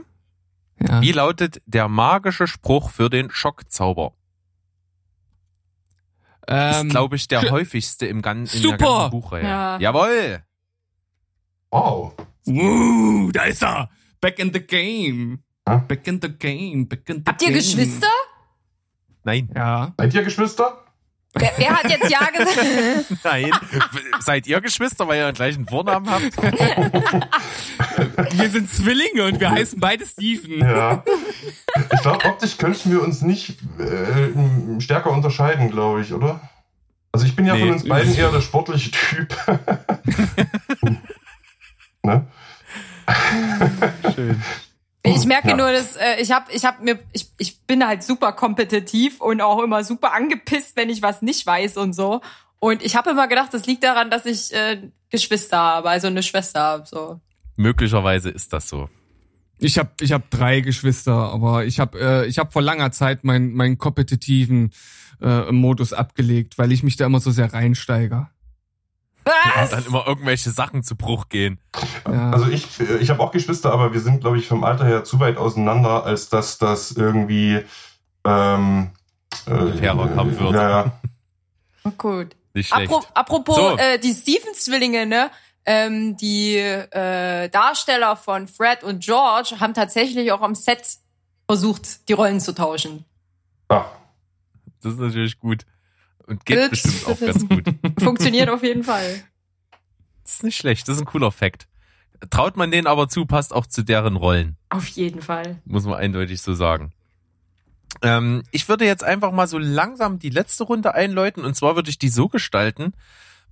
Ja. 0.79 1.01
wie 1.01 1.11
lautet 1.13 1.61
der 1.65 1.87
magische 1.87 2.47
Spruch 2.47 2.89
für 2.89 3.09
den 3.09 3.29
Schockzauber? 3.31 4.13
Ist, 6.47 6.81
Ähm, 6.81 6.89
glaube 6.89 7.15
ich, 7.15 7.27
der 7.27 7.49
häufigste 7.49 8.05
im 8.05 8.21
Gan 8.21 8.39
in 8.39 8.43
der 8.45 8.51
Super! 8.59 8.77
ganzen 8.77 9.11
Buchreihe. 9.11 9.43
Ja. 9.43 9.79
Jawohl! 9.79 10.43
Wow. 11.71 12.13
uh, 12.47 13.31
da 13.31 13.43
ist 13.45 13.63
er. 13.63 13.89
Back 14.21 14.39
in 14.39 14.53
the 14.53 14.59
game. 14.61 15.39
Back 15.65 16.05
in 16.07 16.19
the 16.21 16.29
game. 16.29 16.87
Back 16.87 17.09
in 17.09 17.17
the 17.17 17.23
Habt 17.25 17.41
ihr 17.41 17.47
game. 17.47 17.57
Geschwister? 17.57 18.07
Nein, 19.23 19.49
Ja. 19.55 19.93
Seid 19.97 20.13
ihr 20.13 20.23
Geschwister? 20.23 20.84
Wer, 21.37 21.51
wer 21.57 21.69
hat 21.75 21.89
jetzt 21.89 22.09
Ja 22.09 22.25
gesagt? 22.25 23.05
nein. 23.23 23.51
Seid 24.19 24.47
ihr 24.47 24.61
Geschwister, 24.61 25.07
weil 25.07 25.19
ihr 25.19 25.25
den 25.31 25.35
gleichen 25.35 25.67
Vornamen 25.67 26.09
habt? 26.09 26.35
Wir 28.37 28.49
sind 28.49 28.71
Zwillinge 28.73 29.25
und 29.25 29.39
wir 29.39 29.51
heißen 29.51 29.79
beide 29.79 30.05
Steven. 30.05 30.59
Ja. 30.59 31.03
Ich 31.93 32.01
glaube, 32.01 32.25
optisch 32.25 32.57
könnten 32.57 32.91
wir 32.91 33.01
uns 33.01 33.21
nicht 33.21 33.57
äh, 33.79 34.81
stärker 34.81 35.11
unterscheiden, 35.11 35.69
glaube 35.71 36.01
ich, 36.01 36.13
oder? 36.13 36.39
Also 37.11 37.25
ich 37.25 37.35
bin 37.35 37.45
ja 37.45 37.53
Nee. 37.55 37.61
von 37.61 37.71
uns 37.71 37.87
beiden 37.87 38.13
eher 38.15 38.31
der 38.31 38.41
sportliche 38.41 38.91
Typ. 38.91 39.35
ne? 42.03 42.27
Schön. 44.15 44.41
Ich 45.05 45.25
merke 45.25 45.49
Ja. 45.49 45.57
nur, 45.57 45.71
dass 45.71 45.95
äh, 45.95 46.21
ich 46.21 46.31
habe, 46.31 46.51
ich 46.51 46.65
habe 46.65 46.83
mir, 46.83 46.99
ich, 47.13 47.29
ich 47.37 47.61
bin 47.61 47.85
halt 47.85 48.03
super 48.03 48.31
kompetitiv 48.33 49.21
und 49.21 49.41
auch 49.41 49.61
immer 49.61 49.83
super 49.83 50.13
angepisst, 50.13 50.75
wenn 50.75 50.89
ich 50.89 51.01
was 51.01 51.21
nicht 51.21 51.45
weiß 51.45 51.77
und 51.77 51.93
so. 51.93 52.21
Und 52.59 52.83
ich 52.83 52.95
habe 52.95 53.11
immer 53.11 53.27
gedacht, 53.27 53.53
das 53.53 53.65
liegt 53.65 53.83
daran, 53.83 54.09
dass 54.09 54.25
ich 54.25 54.53
äh, 54.53 54.89
Geschwister 55.09 55.57
habe, 55.57 55.89
also 55.89 56.07
eine 56.07 56.23
Schwester 56.23 56.59
habe. 56.61 56.83
So. 56.87 57.19
Möglicherweise 57.55 58.29
ist 58.29 58.53
das 58.53 58.67
so. 58.69 58.89
Ich 59.57 59.77
habe 59.77 59.91
ich 60.01 60.11
hab 60.11 60.29
drei 60.31 60.59
Geschwister, 60.59 61.13
aber 61.13 61.65
ich 61.65 61.79
habe 61.79 61.99
äh, 61.99 62.25
ich 62.27 62.39
hab 62.39 62.51
vor 62.51 62.61
langer 62.61 62.91
Zeit 62.91 63.23
meinen 63.23 63.53
meinen 63.53 63.77
kompetitiven 63.77 64.71
äh, 65.21 65.51
Modus 65.51 65.93
abgelegt, 65.93 66.57
weil 66.57 66.73
ich 66.73 66.83
mich 66.83 66.97
da 66.97 67.05
immer 67.05 67.21
so 67.21 67.31
sehr 67.31 67.53
reinsteiger. 67.53 68.29
Was? 69.25 69.71
dann 69.71 69.85
immer 69.85 70.05
irgendwelche 70.07 70.51
Sachen 70.51 70.83
zu 70.83 70.95
Bruch 70.95 71.29
gehen. 71.29 71.59
Ja. 72.07 72.31
Also 72.31 72.47
ich, 72.47 72.79
ich 72.79 73.09
habe 73.09 73.21
auch 73.23 73.31
Geschwister, 73.31 73.71
aber 73.73 73.91
wir 73.93 73.99
sind, 73.99 74.21
glaube 74.21 74.37
ich, 74.37 74.47
vom 74.47 74.63
Alter 74.63 74.85
her 74.85 75.03
zu 75.03 75.19
weit 75.19 75.37
auseinander, 75.37 76.03
als 76.05 76.29
dass 76.29 76.57
das 76.59 76.91
irgendwie 76.91 77.63
ähm, 78.23 78.91
äh, 79.47 79.73
Fairer 79.77 80.07
Kampf 80.09 80.39
wird. 80.39 80.53
Ja, 80.53 80.69
ja. 80.69 80.91
Oh, 81.83 81.91
gut. 81.97 82.35
Nicht 82.53 82.69
schlecht. 82.69 82.91
Apro 82.91 83.03
apropos 83.13 83.55
So. 83.55 83.77
äh, 83.77 83.99
die 83.99 84.13
Stevens-Zwillinge, 84.13 85.05
ne? 85.05 85.31
Ähm, 85.65 86.15
die 86.17 86.57
äh, 86.57 87.49
Darsteller 87.49 88.15
von 88.15 88.47
Fred 88.47 88.83
und 88.83 89.03
George 89.03 89.55
haben 89.59 89.73
tatsächlich 89.73 90.31
auch 90.31 90.41
am 90.41 90.53
Set 90.53 90.83
versucht, 91.47 92.07
die 92.07 92.13
Rollen 92.13 92.39
zu 92.39 92.53
tauschen. 92.53 93.03
Ah, 93.69 93.85
Das 94.83 94.93
ist 94.93 94.99
natürlich 94.99 95.39
gut. 95.39 95.65
Und 96.27 96.45
geht 96.45 96.57
Ups. 96.57 96.69
bestimmt 96.69 97.07
auch 97.07 97.19
ganz 97.19 97.47
gut. 97.47 97.63
Funktioniert 98.03 98.49
auf 98.49 98.63
jeden 98.63 98.83
Fall. 98.83 99.23
Das 100.23 100.33
ist 100.35 100.43
nicht 100.43 100.57
schlecht. 100.57 100.87
Das 100.87 100.95
ist 100.95 101.01
ein 101.01 101.05
cooler 101.05 101.31
Fact. 101.31 101.67
Traut 102.29 102.57
man 102.57 102.71
denen 102.71 102.87
aber 102.87 103.07
zu, 103.09 103.25
passt 103.25 103.53
auch 103.53 103.67
zu 103.67 103.83
deren 103.83 104.15
Rollen. 104.15 104.57
Auf 104.69 104.87
jeden 104.87 105.21
Fall. 105.21 105.61
Muss 105.65 105.85
man 105.85 105.95
eindeutig 105.95 106.41
so 106.41 106.53
sagen. 106.53 106.93
Ähm, 108.01 108.43
ich 108.51 108.67
würde 108.67 108.85
jetzt 108.85 109.03
einfach 109.03 109.31
mal 109.31 109.47
so 109.47 109.57
langsam 109.57 110.19
die 110.19 110.29
letzte 110.29 110.63
Runde 110.63 110.95
einläuten. 110.95 111.45
Und 111.45 111.55
zwar 111.55 111.75
würde 111.75 111.89
ich 111.89 111.99
die 111.99 112.09
so 112.09 112.27
gestalten, 112.27 112.93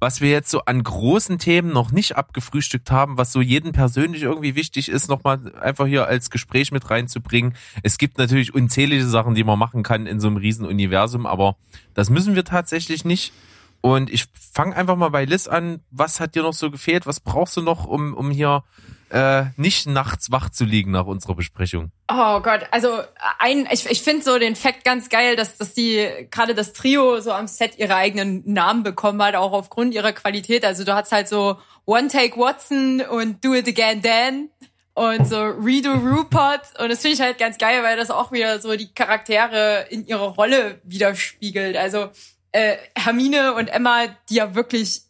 was 0.03 0.19
wir 0.19 0.30
jetzt 0.30 0.51
so 0.51 0.65
an 0.65 0.84
großen 0.84 1.39
Themen 1.39 1.71
noch 1.71 1.93
nicht 1.93 2.17
abgefrühstückt 2.17 2.91
haben, 2.91 3.17
was 3.17 3.31
so 3.31 3.39
jedem 3.39 3.71
persönlich 3.71 4.23
irgendwie 4.23 4.53
wichtig 4.53 4.89
ist, 4.89 5.07
nochmal 5.07 5.55
einfach 5.55 5.88
hier 5.88 6.07
als 6.07 6.30
Gespräch 6.30 6.73
mit 6.73 6.89
reinzubringen. 6.89 7.55
Es 7.84 7.97
gibt 7.97 8.17
natürlich 8.17 8.53
unzählige 8.53 9.05
Sachen, 9.05 9.34
die 9.34 9.45
man 9.45 9.57
machen 9.57 9.81
kann 9.81 10.05
in 10.05 10.19
so 10.19 10.27
einem 10.27 10.35
Riesenuniversum, 10.35 11.25
aber 11.25 11.55
das 11.93 12.09
müssen 12.09 12.35
wir 12.35 12.43
tatsächlich 12.43 13.05
nicht. 13.05 13.31
Und 13.80 14.09
ich 14.09 14.25
fange 14.34 14.75
einfach 14.75 14.97
mal 14.97 15.07
bei 15.07 15.23
Liz 15.23 15.47
an. 15.47 15.80
Was 15.89 16.19
hat 16.19 16.35
dir 16.35 16.43
noch 16.43 16.51
so 16.51 16.69
gefehlt? 16.69 17.07
Was 17.07 17.21
brauchst 17.21 17.55
du 17.55 17.61
noch, 17.61 17.85
um, 17.85 18.13
um 18.13 18.30
hier 18.30 18.65
äh, 19.09 19.45
nicht 19.57 19.88
nachts 19.88 20.31
wach 20.31 20.49
zu 20.49 20.65
liegen 20.65 20.91
nach 20.91 21.05
unserer 21.05 21.35
Besprechung? 21.35 21.91
Oh 22.07 22.39
Gott, 22.41 22.61
also 22.71 22.99
ein, 23.39 23.67
ich, 23.71 23.85
ich 23.89 24.01
finde 24.01 24.23
so 24.23 24.38
den 24.39 24.55
Fakt 24.55 24.84
ganz 24.84 25.09
geil, 25.09 25.35
dass, 25.35 25.57
dass 25.57 25.73
die 25.73 26.27
gerade 26.31 26.55
das 26.55 26.73
Trio 26.73 27.19
so 27.19 27.31
am 27.31 27.47
Set 27.47 27.77
ihre 27.77 27.95
eigenen 27.95 28.43
Namen 28.45 28.84
bekommen 28.84 29.21
hat, 29.21 29.35
auch 29.35 29.53
aufgrund 29.53 29.93
ihrer 29.93 30.13
Qualität. 30.13 30.65
Also 30.65 30.84
du 30.84 30.93
hast 30.93 31.11
halt 31.11 31.27
so 31.27 31.57
One 31.85 32.07
Take 32.07 32.38
Watson 32.38 33.01
und 33.01 33.43
Do 33.43 33.53
It 33.53 33.67
Again 33.67 34.01
Dan. 34.01 34.49
und 34.93 35.27
so 35.27 35.41
Redo 35.43 35.93
Rupert. 35.93 36.80
Und 36.80 36.89
das 36.89 37.01
finde 37.01 37.15
ich 37.15 37.21
halt 37.21 37.38
ganz 37.38 37.57
geil, 37.57 37.84
weil 37.84 37.97
das 37.97 38.11
auch 38.11 38.31
wieder 38.31 38.59
so 38.59 38.75
die 38.75 38.93
Charaktere 38.93 39.88
in 39.89 40.05
ihrer 40.05 40.27
Rolle 40.27 40.80
widerspiegelt. 40.84 41.77
Also 41.77 42.09
äh, 42.51 42.77
Hermine 42.95 43.53
und 43.55 43.67
Emma, 43.67 44.05
die 44.30 44.35
ja 44.35 44.55
wirklich 44.55 45.01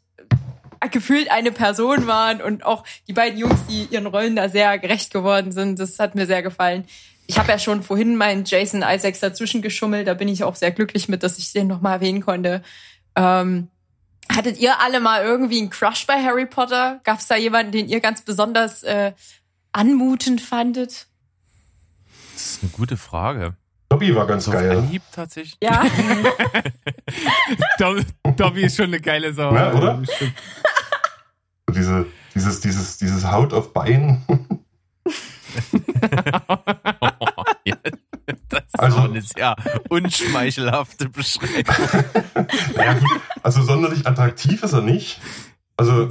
gefühlt 0.91 1.31
eine 1.31 1.51
Person 1.51 2.07
waren 2.07 2.41
und 2.41 2.65
auch 2.65 2.83
die 3.07 3.13
beiden 3.13 3.37
Jungs, 3.37 3.59
die 3.69 3.85
ihren 3.85 4.07
Rollen 4.07 4.35
da 4.35 4.49
sehr 4.49 4.77
gerecht 4.79 5.13
geworden 5.13 5.51
sind. 5.51 5.79
Das 5.79 5.99
hat 5.99 6.15
mir 6.15 6.25
sehr 6.25 6.43
gefallen. 6.43 6.85
Ich 7.27 7.37
habe 7.37 7.51
ja 7.51 7.59
schon 7.59 7.83
vorhin 7.83 8.15
meinen 8.15 8.43
Jason 8.45 8.83
Isaacs 8.85 9.19
dazwischen 9.19 9.61
geschummelt. 9.61 10.07
Da 10.07 10.13
bin 10.13 10.27
ich 10.27 10.43
auch 10.43 10.55
sehr 10.55 10.71
glücklich 10.71 11.07
mit, 11.07 11.23
dass 11.23 11.37
ich 11.37 11.53
den 11.53 11.67
nochmal 11.67 11.93
erwähnen 11.93 12.21
konnte. 12.21 12.61
Ähm, 13.15 13.69
hattet 14.29 14.59
ihr 14.59 14.81
alle 14.81 14.99
mal 14.99 15.23
irgendwie 15.23 15.59
einen 15.59 15.69
Crush 15.69 16.05
bei 16.05 16.21
Harry 16.21 16.45
Potter? 16.45 16.99
Gab 17.03 17.19
es 17.19 17.27
da 17.27 17.35
jemanden, 17.35 17.71
den 17.71 17.87
ihr 17.87 18.01
ganz 18.01 18.23
besonders 18.23 18.83
äh, 18.83 19.13
anmutend 19.71 20.41
fandet? 20.41 21.07
Das 22.33 22.45
ist 22.45 22.63
eine 22.63 22.71
gute 22.71 22.97
Frage. 22.97 23.55
Dobby 23.93 24.15
war 24.15 24.25
ganz 24.25 24.49
geil. 24.49 24.71
Anhieb 24.71 25.03
tatsächlich. 25.11 25.55
Ja. 25.61 25.83
Dobby, 27.77 28.03
Dobby 28.35 28.63
ist 28.63 28.75
schon 28.75 28.85
eine 28.87 28.99
geile 28.99 29.31
Sau. 29.33 29.53
Ja, 29.53 29.71
oder? 29.71 30.01
Diese, 31.71 32.05
dieses, 32.35 32.59
dieses, 32.61 32.97
dieses 32.97 33.29
Haut 33.31 33.53
auf 33.53 33.73
Bein. 33.73 34.23
das 38.49 38.63
ist 38.63 38.79
Also- 38.79 38.97
auch 38.97 39.03
eine 39.05 39.21
sehr 39.21 39.55
unschmeichelhafte 39.89 41.09
Beschreibung. 41.09 41.75
ja, 42.75 42.93
gut. 42.93 43.21
Also 43.41 43.61
sonderlich 43.63 44.05
attraktiv 44.07 44.63
ist 44.63 44.73
er 44.73 44.81
nicht. 44.81 45.19
Also, 45.77 46.09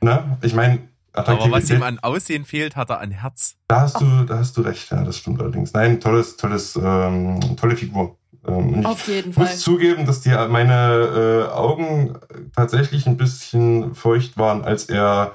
ne, 0.00 0.38
ich 0.42 0.54
meine, 0.54 0.88
Aber 1.12 1.50
was 1.50 1.68
ihm 1.70 1.82
an 1.82 1.98
Aussehen 1.98 2.44
fehlt, 2.44 2.76
hat 2.76 2.90
er 2.90 3.00
an 3.00 3.10
Herz. 3.10 3.56
da 3.68 3.80
hast 3.82 4.00
du, 4.00 4.24
da 4.24 4.38
hast 4.38 4.56
du 4.56 4.62
recht, 4.62 4.90
ja, 4.90 5.02
das 5.04 5.18
stimmt 5.18 5.40
allerdings. 5.40 5.72
Nein, 5.72 6.00
tolles, 6.00 6.36
tolles, 6.36 6.76
ähm, 6.76 7.40
tolle 7.56 7.76
Figur. 7.76 8.16
Ähm, 8.46 8.74
und 8.74 8.80
ich 8.80 8.86
Auf 8.86 9.06
jeden 9.08 9.32
Fall. 9.32 9.44
muss 9.46 9.60
zugeben, 9.60 10.06
dass 10.06 10.20
die 10.20 10.30
meine 10.30 11.48
äh, 11.48 11.52
Augen 11.52 12.18
tatsächlich 12.54 13.06
ein 13.06 13.16
bisschen 13.16 13.94
feucht 13.94 14.38
waren, 14.38 14.64
als 14.64 14.84
er 14.88 15.32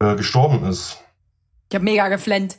äh, 0.00 0.14
gestorben 0.16 0.64
ist. 0.64 0.98
Ich 1.68 1.74
habe 1.74 1.84
mega 1.84 2.08
geflennt. 2.08 2.58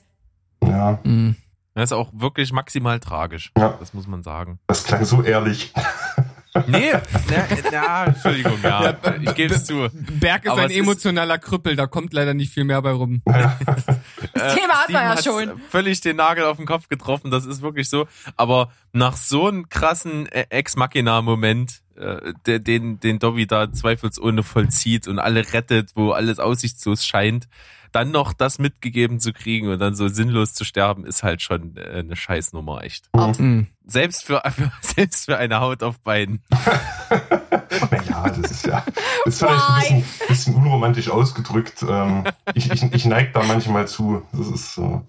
Ja, 0.63 0.99
Mhm. 1.03 1.35
Das 1.75 1.91
ist 1.91 1.93
auch 1.93 2.09
wirklich 2.13 2.51
maximal 2.51 2.99
tragisch. 2.99 3.53
Ja. 3.57 3.77
Das 3.79 3.93
muss 3.93 4.05
man 4.05 4.21
sagen. 4.21 4.59
das 4.67 4.83
klang 4.83 5.05
so 5.05 5.21
ehrlich. 5.23 5.73
Nee, 6.67 6.91
na, 7.29 7.47
na, 7.71 8.05
Entschuldigung, 8.05 8.57
ja. 8.63 8.83
Ja, 8.83 8.97
ich 9.21 9.35
gebe 9.35 9.53
es 9.53 9.65
zu. 9.65 9.87
Berg 10.19 10.45
ist 10.45 10.51
Aber 10.51 10.61
ein 10.61 10.65
es 10.67 10.71
ist- 10.73 10.79
emotionaler 10.79 11.37
Krüppel, 11.37 11.75
da 11.75 11.85
kommt 11.85 12.11
leider 12.13 12.33
nicht 12.33 12.51
viel 12.53 12.63
mehr 12.63 12.81
bei 12.81 12.91
rum. 12.91 13.21
Das 13.25 14.55
Thema 14.55 14.73
hat 14.75 14.89
man 14.89 15.03
ja 15.03 15.21
schon. 15.21 15.59
Völlig 15.69 16.01
den 16.01 16.15
Nagel 16.15 16.45
auf 16.45 16.57
den 16.57 16.65
Kopf 16.65 16.87
getroffen, 16.89 17.29
das 17.31 17.45
ist 17.45 17.61
wirklich 17.61 17.89
so. 17.89 18.07
Aber 18.35 18.71
nach 18.93 19.15
so 19.15 19.47
einem 19.47 19.69
krassen 19.69 20.25
äh, 20.27 20.45
Ex-Machina-Moment, 20.49 21.81
äh, 21.97 22.33
der- 22.45 22.59
den, 22.59 22.99
den 22.99 23.19
Dobby 23.19 23.45
da 23.47 23.71
zweifelsohne 23.71 24.43
vollzieht 24.43 25.07
und 25.07 25.19
alle 25.19 25.53
rettet, 25.53 25.91
wo 25.95 26.11
alles 26.11 26.39
aussichtslos 26.39 27.05
scheint, 27.05 27.47
dann 27.91 28.11
noch 28.11 28.33
das 28.33 28.59
mitgegeben 28.59 29.19
zu 29.19 29.33
kriegen 29.33 29.69
und 29.69 29.79
dann 29.79 29.95
so 29.95 30.07
sinnlos 30.07 30.53
zu 30.53 30.63
sterben, 30.63 31.05
ist 31.05 31.23
halt 31.23 31.41
schon 31.41 31.75
äh, 31.77 31.99
eine 31.99 32.15
Scheißnummer, 32.15 32.83
echt. 32.83 33.09
Mhm. 33.15 33.67
Selbst 33.85 34.23
für, 34.25 34.41
selbst 34.81 35.25
für 35.25 35.37
eine 35.37 35.59
Haut 35.59 35.83
auf 35.83 35.99
Beinen. 35.99 36.43
naja, 37.91 38.29
das 38.29 38.51
ist 38.51 38.65
ja, 38.65 38.83
das 39.25 39.35
ist 39.35 39.39
vielleicht 39.39 39.91
ein 39.91 40.01
bisschen, 40.01 40.27
bisschen 40.27 40.55
unromantisch 40.55 41.09
ausgedrückt. 41.09 41.85
Ähm, 41.87 42.23
ich, 42.53 42.71
ich, 42.71 42.83
ich 42.83 43.05
neige 43.05 43.31
da 43.31 43.43
manchmal 43.43 43.87
zu. 43.87 44.23
Das 44.31 44.47
ist 44.47 44.73
so. 44.73 45.05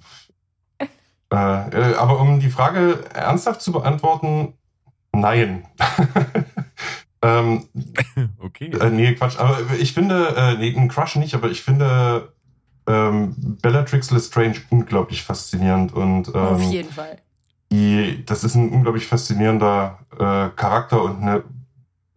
Äh, 1.32 1.36
äh, 1.36 1.94
aber 1.94 2.20
um 2.20 2.40
die 2.40 2.50
Frage 2.50 3.04
ernsthaft 3.14 3.62
zu 3.62 3.72
beantworten, 3.72 4.54
nein. 5.12 5.66
ähm, 7.22 7.68
Okay. 8.38 8.70
äh, 8.70 8.90
nee, 8.90 9.14
Quatsch. 9.14 9.38
Aber 9.38 9.58
ich 9.78 9.92
finde, 9.92 10.34
äh, 10.36 10.56
nee, 10.56 10.74
ein 10.76 10.88
Crush 10.88 11.16
nicht, 11.16 11.34
aber 11.34 11.50
ich 11.50 11.62
finde 11.62 12.32
ähm, 12.90 13.34
Bellatrix 13.62 14.10
Lestrange 14.10 14.56
unglaublich 14.70 15.22
faszinierend 15.22 15.92
und 15.92 16.34
Auf 16.34 16.60
ähm, 16.62 16.70
jeden 16.70 16.90
Fall. 16.92 17.18
die, 17.70 18.24
das 18.26 18.44
ist 18.44 18.54
ein 18.54 18.70
unglaublich 18.70 19.06
faszinierender 19.06 19.98
äh, 20.14 20.48
Charakter 20.56 21.02
und 21.02 21.22
eine 21.22 21.44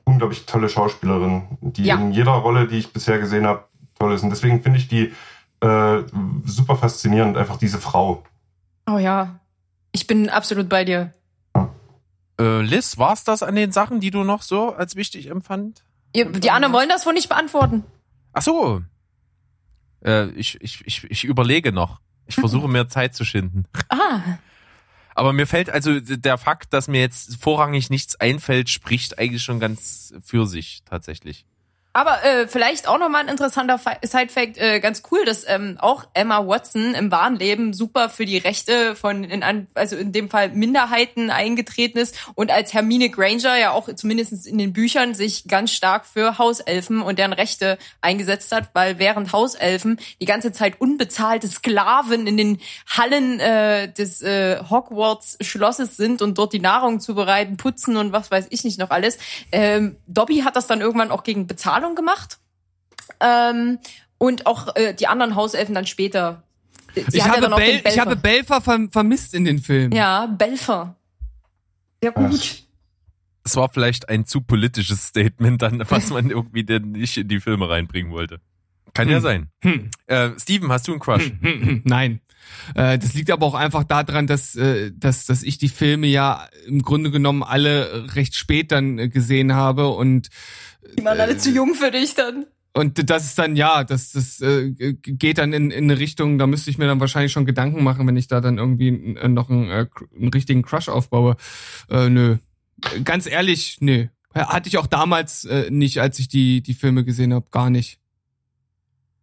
unglaublich 0.06 0.46
tolle 0.46 0.70
Schauspielerin, 0.70 1.44
die 1.62 1.84
Ja. 1.84 1.96
in 1.96 2.12
jeder 2.12 2.32
Rolle, 2.34 2.68
die 2.68 2.78
ich 2.78 2.92
bisher 2.92 3.20
gesehen 3.20 3.46
habe, 3.48 3.64
toll 3.98 4.14
ist. 4.14 4.24
Und 4.24 4.30
deswegen 4.32 4.62
finde 4.62 4.80
ich 4.80 4.88
die 4.88 5.14
äh, 5.62 6.04
super 6.46 6.76
faszinierend, 6.76 7.38
einfach 7.38 7.58
diese 7.58 7.78
Frau. 7.80 8.24
Oh 8.90 8.98
ja. 8.98 9.40
Ich 9.94 10.08
bin 10.08 10.30
absolut 10.30 10.68
bei 10.70 10.84
dir. 10.84 11.14
Äh, 12.40 12.62
Liz, 12.62 12.98
war's 12.98 13.24
das 13.24 13.44
an 13.44 13.56
den 13.56 13.72
Sachen, 13.72 14.00
die 14.00 14.12
du 14.12 14.24
noch 14.24 14.42
so 14.42 14.74
als 14.74 14.96
wichtig 14.96 15.28
empfand? 15.28 15.84
Die 16.16 16.52
anderen 16.52 16.74
wollen 16.74 16.90
das 16.90 17.06
wohl 17.06 17.14
nicht 17.14 17.30
beantworten. 17.30 17.84
Ach 18.34 18.42
so. 18.42 18.82
Äh, 20.04 20.30
ich, 20.32 20.62
ich, 20.62 20.86
ich, 20.86 21.04
ich 21.06 21.24
überlege 21.24 21.72
noch. 21.72 22.00
Ich 22.26 22.36
versuche 22.36 22.68
mir 22.70 22.88
Zeit 22.88 23.16
zu 23.16 23.26
schinden. 23.26 23.66
Ah. 23.90 24.22
Aber 25.16 25.34
mir 25.34 25.46
fällt 25.46 25.70
also 25.70 26.00
der 26.00 26.38
Fakt, 26.38 26.74
dass 26.74 26.88
mir 26.88 27.02
jetzt 27.02 27.38
vorrangig 27.38 27.90
nichts 27.90 28.16
einfällt, 28.16 28.70
spricht 28.70 29.20
eigentlich 29.20 29.44
schon 29.44 29.60
ganz 29.60 30.14
für 30.24 30.48
sich 30.48 30.84
tatsächlich. 30.86 31.46
Aber 31.96 32.24
äh, 32.24 32.48
vielleicht 32.48 32.88
auch 32.88 32.98
nochmal 32.98 33.22
ein 33.22 33.28
interessanter 33.28 33.78
Fa- 33.78 34.00
Side-Fact, 34.04 34.58
äh, 34.58 34.80
ganz 34.80 35.04
cool, 35.12 35.26
dass 35.26 35.48
ähm, 35.48 35.78
auch 35.80 36.06
Emma 36.16 36.46
Watson 36.46 36.96
im 36.96 37.12
wahren 37.12 37.36
Leben 37.36 37.72
super 37.72 38.10
für 38.10 38.26
die 38.26 38.40
Rechte 38.40 38.96
von, 38.96 39.24
in, 39.24 39.68
also 39.76 39.96
in 39.96 40.12
dem 40.12 40.28
Fall 40.28 40.50
Minderheiten 40.50 41.30
eingetreten 41.30 42.00
ist 42.00 42.16
und 42.34 42.50
als 42.50 42.74
Hermine 42.74 43.12
Granger 43.12 43.58
ja 43.58 43.72
auch 43.72 43.94
zumindest 43.94 44.48
in 44.48 44.58
den 44.58 44.74
Büchern 44.74 45.14
sich 45.14 45.48
ganz 45.48 45.72
stark 45.72 46.08
für 46.08 46.40
Hauselfen 46.40 47.04
und 47.04 47.20
deren 47.20 47.34
Rechte 47.34 47.78
eingesetzt 48.02 48.52
hat, 48.52 48.70
weil 48.74 48.98
während 48.98 49.32
Hauselfen 49.32 50.00
die 50.20 50.26
ganze 50.26 50.52
Zeit 50.52 50.82
unbezahlte 50.82 51.48
Sklaven 51.48 52.26
in 52.26 52.38
den 52.38 52.60
Hallen 52.90 53.40
äh, 53.40 53.94
des 53.94 54.24
äh, 54.24 54.58
Hogwarts-Schlosses 54.68 55.96
sind 55.96 56.24
und 56.24 56.40
dort 56.40 56.54
die 56.54 56.60
Nahrung 56.60 57.00
zubereiten, 57.00 57.58
putzen 57.58 57.98
und 57.98 58.14
was 58.14 58.32
weiß 58.32 58.48
ich 58.50 58.64
nicht 58.64 58.80
noch 58.80 58.90
alles. 58.90 59.20
Ähm, 59.52 59.98
Dobby 60.08 60.40
hat 60.40 60.56
das 60.56 60.66
dann 60.66 60.82
irgendwann 60.82 61.12
auch 61.12 61.22
gegen 61.22 61.46
Bezahlung 61.46 61.83
gemacht. 61.96 62.40
Ähm, 63.20 63.80
und 64.18 64.46
auch 64.46 64.76
äh, 64.76 64.94
die 64.94 65.08
anderen 65.08 65.36
Hauselfen 65.36 65.76
dann 65.76 65.86
später. 65.86 66.44
Sie 66.96 67.02
Ich 67.10 67.16
ja 67.16 67.28
habe, 67.28 67.42
dann 67.42 67.54
auch 67.54 67.58
Bel 67.58 67.82
ich 67.86 68.00
habe 68.00 68.16
Belfer 68.16 68.62
verm 68.62 68.92
vermisst 68.92 69.34
in 69.34 69.46
den 69.46 69.60
Filmen. 69.60 69.92
ja, 69.94 70.26
Belfer. 70.28 70.96
Sehr 72.02 72.12
gut. 72.12 72.64
Es 73.46 73.56
war 73.58 73.70
vielleicht 73.70 74.08
ein 74.10 74.26
zu 74.26 74.42
politisches 74.42 75.08
Statement 75.08 75.62
dann, 75.62 75.84
was 75.90 76.10
man 76.12 76.30
irgendwie 76.30 76.64
denn 76.64 76.92
nicht 76.94 77.18
in 77.18 77.28
die 77.28 77.40
Filme 77.42 77.68
reinbringen 77.70 78.12
wollte. 78.12 78.40
Kann 78.94 79.10
ja 79.10 79.18
Hm. 79.18 79.22
sein. 79.24 79.50
Hm. 79.64 79.90
Äh, 80.08 80.30
Steven, 80.40 80.72
hast 80.72 80.88
du 80.88 80.92
einen 80.92 81.02
Crush? 81.02 81.24
Hm, 81.26 81.40
hm, 81.42 81.62
hm, 81.66 81.82
Nein. 81.84 82.22
Äh, 82.76 82.98
das 82.98 83.14
liegt 83.14 83.32
aber 83.32 83.46
auch 83.46 83.56
einfach 83.56 83.84
daran, 83.84 84.28
dass, 84.28 84.56
äh, 84.56 84.92
dass, 84.96 85.26
dass 85.26 85.44
ich 85.44 85.58
die 85.58 85.70
Filme 85.70 86.08
ja 86.08 86.48
im 86.68 86.82
Grunde 86.82 87.12
genommen 87.12 87.44
alle 87.44 88.16
recht 88.16 88.36
spät 88.36 88.72
dann 88.72 89.00
äh, 89.00 89.10
gesehen 89.10 89.54
habe 89.54 89.90
und 89.90 90.30
Die 90.98 91.04
waren 91.04 91.20
alle 91.20 91.38
zu 91.38 91.52
jung 91.52 91.76
für 91.76 91.92
dich 91.92 92.16
dann. 92.16 92.46
und 92.74 93.10
das 93.10 93.26
ist 93.26 93.38
dann 93.38 93.56
ja, 93.56 93.84
das 93.84 94.12
das 94.14 94.42
äh, 94.42 94.72
geht 94.72 95.38
dann 95.38 95.54
in, 95.54 95.72
in 95.72 95.84
eine 95.86 96.00
Richtung, 96.00 96.38
da 96.38 96.48
müsste 96.48 96.70
ich 96.70 96.78
mir 96.78 96.88
dann 96.88 97.00
wahrscheinlich 97.00 97.32
schon 97.32 97.46
Gedanken 97.46 97.84
machen, 97.84 98.08
wenn 98.08 98.18
ich 98.18 98.28
da 98.28 98.42
dann 98.42 98.58
irgendwie 98.58 98.92
noch 98.92 99.50
einen, 99.50 99.70
äh, 99.70 99.86
einen 100.18 100.30
richtigen 100.30 100.64
Crush 100.64 100.90
aufbaue. 100.90 101.36
Äh, 101.90 102.10
nö, 102.10 102.38
ganz 103.04 103.28
ehrlich, 103.28 103.78
nö. 103.80 104.08
Hatte 104.34 104.68
ich 104.68 104.80
auch 104.80 104.88
damals 104.88 105.46
äh, 105.46 105.70
nicht, 105.70 106.02
als 106.02 106.18
ich 106.18 106.28
die 106.28 106.64
die 106.64 106.74
Filme 106.74 107.04
gesehen 107.04 107.34
habe, 107.34 107.46
gar 107.52 107.70
nicht. 107.70 108.00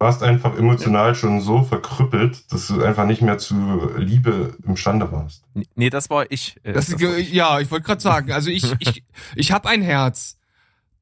Du 0.01 0.07
warst 0.07 0.23
einfach 0.23 0.57
emotional 0.57 1.13
schon 1.13 1.41
so 1.41 1.61
verkrüppelt, 1.61 2.51
dass 2.51 2.65
du 2.65 2.81
einfach 2.83 3.05
nicht 3.05 3.21
mehr 3.21 3.37
zu 3.37 3.91
Liebe 3.97 4.57
imstande 4.65 5.11
warst. 5.11 5.43
Nee, 5.75 5.91
das 5.91 6.09
war 6.09 6.25
ich. 6.31 6.57
Äh, 6.63 6.73
Das, 6.73 6.87
das 6.87 6.99
war 6.99 7.15
ich. 7.19 7.31
ja, 7.31 7.59
ich 7.59 7.69
wollte 7.69 7.85
gerade 7.85 8.01
sagen, 8.01 8.31
also 8.31 8.49
ich, 8.49 8.63
ich, 8.79 9.03
ich 9.35 9.51
habe 9.51 9.69
ein 9.69 9.83
Herz. 9.83 10.39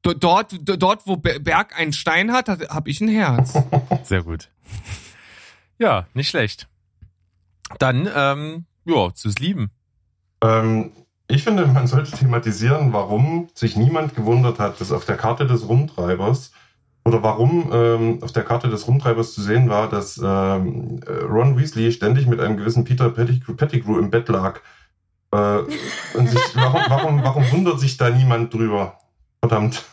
Do- 0.02 0.12
Dort, 0.12 0.52
do- 0.68 0.76
dort, 0.76 1.06
wo 1.06 1.16
Be- 1.16 1.40
Berg 1.40 1.78
einen 1.78 1.94
Stein 1.94 2.30
hat, 2.30 2.48
habe 2.68 2.90
ich 2.90 3.00
ein 3.00 3.08
Herz. 3.08 3.54
Sehr 4.02 4.22
gut. 4.22 4.50
Ja, 5.78 6.06
nicht 6.12 6.28
schlecht. 6.28 6.68
Dann, 7.78 8.06
ähm, 8.14 8.66
ja, 8.84 9.14
zu's 9.14 9.38
Lieben. 9.38 9.70
Ähm, 10.42 10.92
ich 11.26 11.42
finde, 11.44 11.66
man 11.66 11.86
sollte 11.86 12.10
thematisieren, 12.18 12.92
warum 12.92 13.48
sich 13.54 13.76
niemand 13.78 14.14
gewundert 14.14 14.58
hat, 14.58 14.78
dass 14.78 14.92
auf 14.92 15.06
der 15.06 15.16
Karte 15.16 15.46
des 15.46 15.66
Rumtreibers 15.66 16.52
oder 17.04 17.22
warum 17.22 17.70
ähm, 17.72 18.18
auf 18.22 18.32
der 18.32 18.44
Karte 18.44 18.68
des 18.68 18.86
Rumtreibers 18.86 19.32
zu 19.34 19.42
sehen 19.42 19.68
war, 19.70 19.88
dass 19.88 20.18
ähm, 20.22 21.00
äh, 21.06 21.12
Ron 21.24 21.58
Weasley 21.58 21.90
ständig 21.92 22.26
mit 22.26 22.40
einem 22.40 22.56
gewissen 22.56 22.84
Peter 22.84 23.10
Pettigrew, 23.10 23.54
Pettigrew 23.54 23.98
im 23.98 24.10
Bett 24.10 24.28
lag. 24.28 24.60
Äh, 25.32 25.58
und 26.14 26.28
sich, 26.28 26.40
warum, 26.54 26.82
warum, 26.88 27.22
warum 27.22 27.52
wundert 27.52 27.80
sich 27.80 27.96
da 27.96 28.10
niemand 28.10 28.52
drüber? 28.52 28.98
Verdammt. 29.40 29.84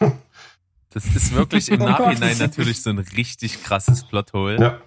Das 0.90 1.06
ist 1.06 1.34
wirklich 1.36 1.70
im 1.72 1.82
Oh. 1.82 1.86
Nachhinein 1.86 2.38
natürlich 2.40 2.82
so 2.82 2.90
ein 2.90 2.98
richtig 3.00 3.64
krasses 3.64 4.04
Plothole. 4.04 4.60
ja. 4.60 4.78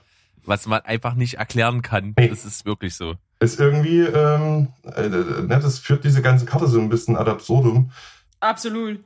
was 0.44 0.66
man 0.66 0.80
einfach 0.82 1.14
nicht 1.14 1.34
erklären 1.34 1.82
kann. 1.82 2.14
Nee. 2.18 2.28
Das 2.28 2.44
ist 2.44 2.64
wirklich 2.66 2.94
so. 2.96 3.14
Ist 3.38 3.60
irgendwie, 3.60 4.00
ähm, 4.00 4.68
äh, 4.96 5.08
ne, 5.08 5.60
das 5.62 5.78
führt 5.78 6.04
diese 6.04 6.20
ganze 6.20 6.44
Karte 6.46 6.66
so 6.66 6.80
ein 6.80 6.88
bisschen 6.88 7.16
ad 7.16 7.30
absurdum. 7.30 7.90
Absolut. 8.40 9.00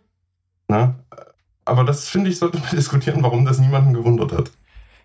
Ne? 0.68 0.94
Aber 1.64 1.84
das 1.84 2.08
finde 2.08 2.30
ich, 2.30 2.38
sollte 2.38 2.58
man 2.58 2.70
diskutieren, 2.72 3.22
warum 3.22 3.44
das 3.44 3.58
niemanden 3.58 3.94
gewundert 3.94 4.32
hat. 4.32 4.50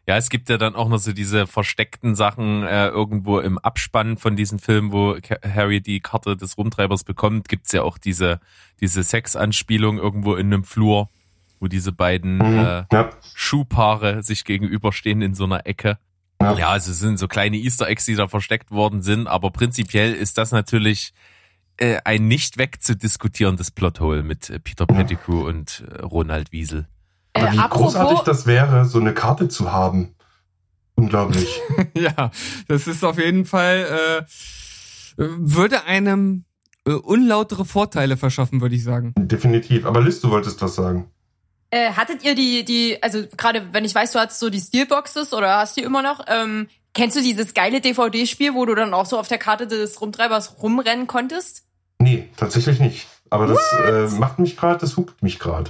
Ja, 0.08 0.18
es 0.18 0.30
gibt 0.30 0.50
ja 0.50 0.58
dann 0.58 0.76
auch 0.76 0.90
noch 0.90 0.98
so 0.98 1.14
diese 1.14 1.46
versteckten 1.46 2.16
Sachen 2.16 2.64
äh, 2.64 2.88
irgendwo 2.88 3.40
im 3.40 3.60
Abspann 3.60 4.18
von 4.18 4.36
diesem 4.36 4.58
Film, 4.58 4.92
wo 4.92 5.16
Harry 5.44 5.82
die 5.82 6.00
Karte 6.00 6.36
des 6.36 6.58
Rumtreibers 6.58 7.04
bekommt, 7.04 7.48
gibt's 7.48 7.72
ja 7.74 7.84
auch 7.84 8.00
diese, 8.00 8.40
diese 8.82 9.04
Sexanspielung 9.04 10.00
irgendwo 10.00 10.34
in 10.36 10.48
einem 10.48 10.64
Flur, 10.64 11.10
wo 11.60 11.68
diese 11.68 11.92
beiden 11.92 12.38
Mhm. 12.38 12.58
äh, 12.58 12.84
Ja, 12.92 13.10
Schuhpaare 13.36 14.24
sich 14.24 14.46
gegenüberstehen 14.46 15.22
in 15.22 15.36
so 15.36 15.44
einer 15.44 15.68
Ecke. 15.68 16.00
Ja. 16.42 16.58
Ja, 16.58 16.70
also 16.70 16.92
es 16.92 17.00
sind 17.00 17.20
so 17.20 17.28
kleine 17.28 17.58
Easter 17.58 17.88
Eggs, 17.88 18.06
die 18.06 18.16
da 18.16 18.28
versteckt 18.28 18.72
worden 18.72 19.02
sind, 19.02 19.28
aber 19.28 19.52
prinzipiell 19.52 20.14
ist 20.14 20.38
das 20.38 20.52
natürlich 20.52 21.14
äh, 21.80 22.00
ein 22.04 22.28
nicht 22.28 22.58
wegzudiskutierendes 22.58 23.72
Plothole 23.72 24.24
mit 24.24 24.50
äh, 24.50 24.60
Peter. 24.60 24.86
Pettigrew 24.86 25.48
und 25.48 25.84
äh, 25.90 26.02
Ronald 26.02 26.52
Wiesel. 26.52 26.88
aber 27.34 27.48
Äh, 27.48 27.52
wie 27.54 27.58
großartig 27.58 28.00
apropos, 28.00 28.24
das 28.26 28.46
wäre, 28.46 28.86
so 28.86 29.00
eine 29.00 29.14
Karte 29.14 29.48
zu 29.48 29.72
haben. 29.72 30.16
Unglaublich. 30.96 31.62
ja, 31.94 32.32
das 32.68 32.88
ist 32.88 33.04
auf 33.04 33.18
jeden 33.18 33.46
Fall, 33.46 34.20
äh, 34.20 34.26
würde 35.18 35.86
einem 35.86 36.44
äh, 36.86 36.92
unlautere 36.92 37.66
Vorteile 37.66 38.18
verschaffen, 38.18 38.62
würde 38.62 38.76
ich 38.76 38.84
sagen. 38.84 39.14
Definitiv. 39.18 39.86
Aber 39.86 40.02
Liz, 40.02 40.20
du 40.20 40.30
wolltest 40.30 40.62
was 40.62 40.76
sagen. 40.76 41.10
äh, 41.72 41.94
hattet 41.94 42.24
ihr 42.24 42.36
die, 42.36 42.66
die, 42.66 43.02
also 43.02 43.24
gerade 43.38 43.70
wenn 43.72 43.86
ich 43.86 43.96
weiß, 43.96 44.12
du 44.12 44.20
hast 44.20 44.40
so 44.40 44.50
die 44.50 44.60
Steelboxes 44.60 45.34
oder 45.34 45.58
hast 45.58 45.78
die 45.78 45.84
immer 45.84 46.02
noch, 46.02 46.26
ähm, 46.28 46.68
kennst 46.94 47.16
du 47.16 47.22
dieses 47.22 47.54
geile 47.54 47.80
DVD-Spiel, 47.80 48.54
wo 48.54 48.66
du 48.66 48.76
dann 48.76 48.94
auch 48.94 49.06
so 49.06 49.20
auf 49.20 49.28
der 49.28 49.38
Karte 49.38 49.68
des 49.68 50.02
Rumtreibers 50.02 50.62
rumrennen 50.62 51.08
konntest? 51.08 51.69
Nee, 52.00 52.30
tatsächlich 52.38 52.80
nicht. 52.80 53.08
Aber 53.30 53.48
das 53.48 53.60
äh, 53.86 54.20
macht 54.20 54.40
mich 54.40 54.58
gerade, 54.58 54.80
das 54.80 54.98
huckt 54.98 55.22
mich 55.22 55.38
gerade. 55.40 55.70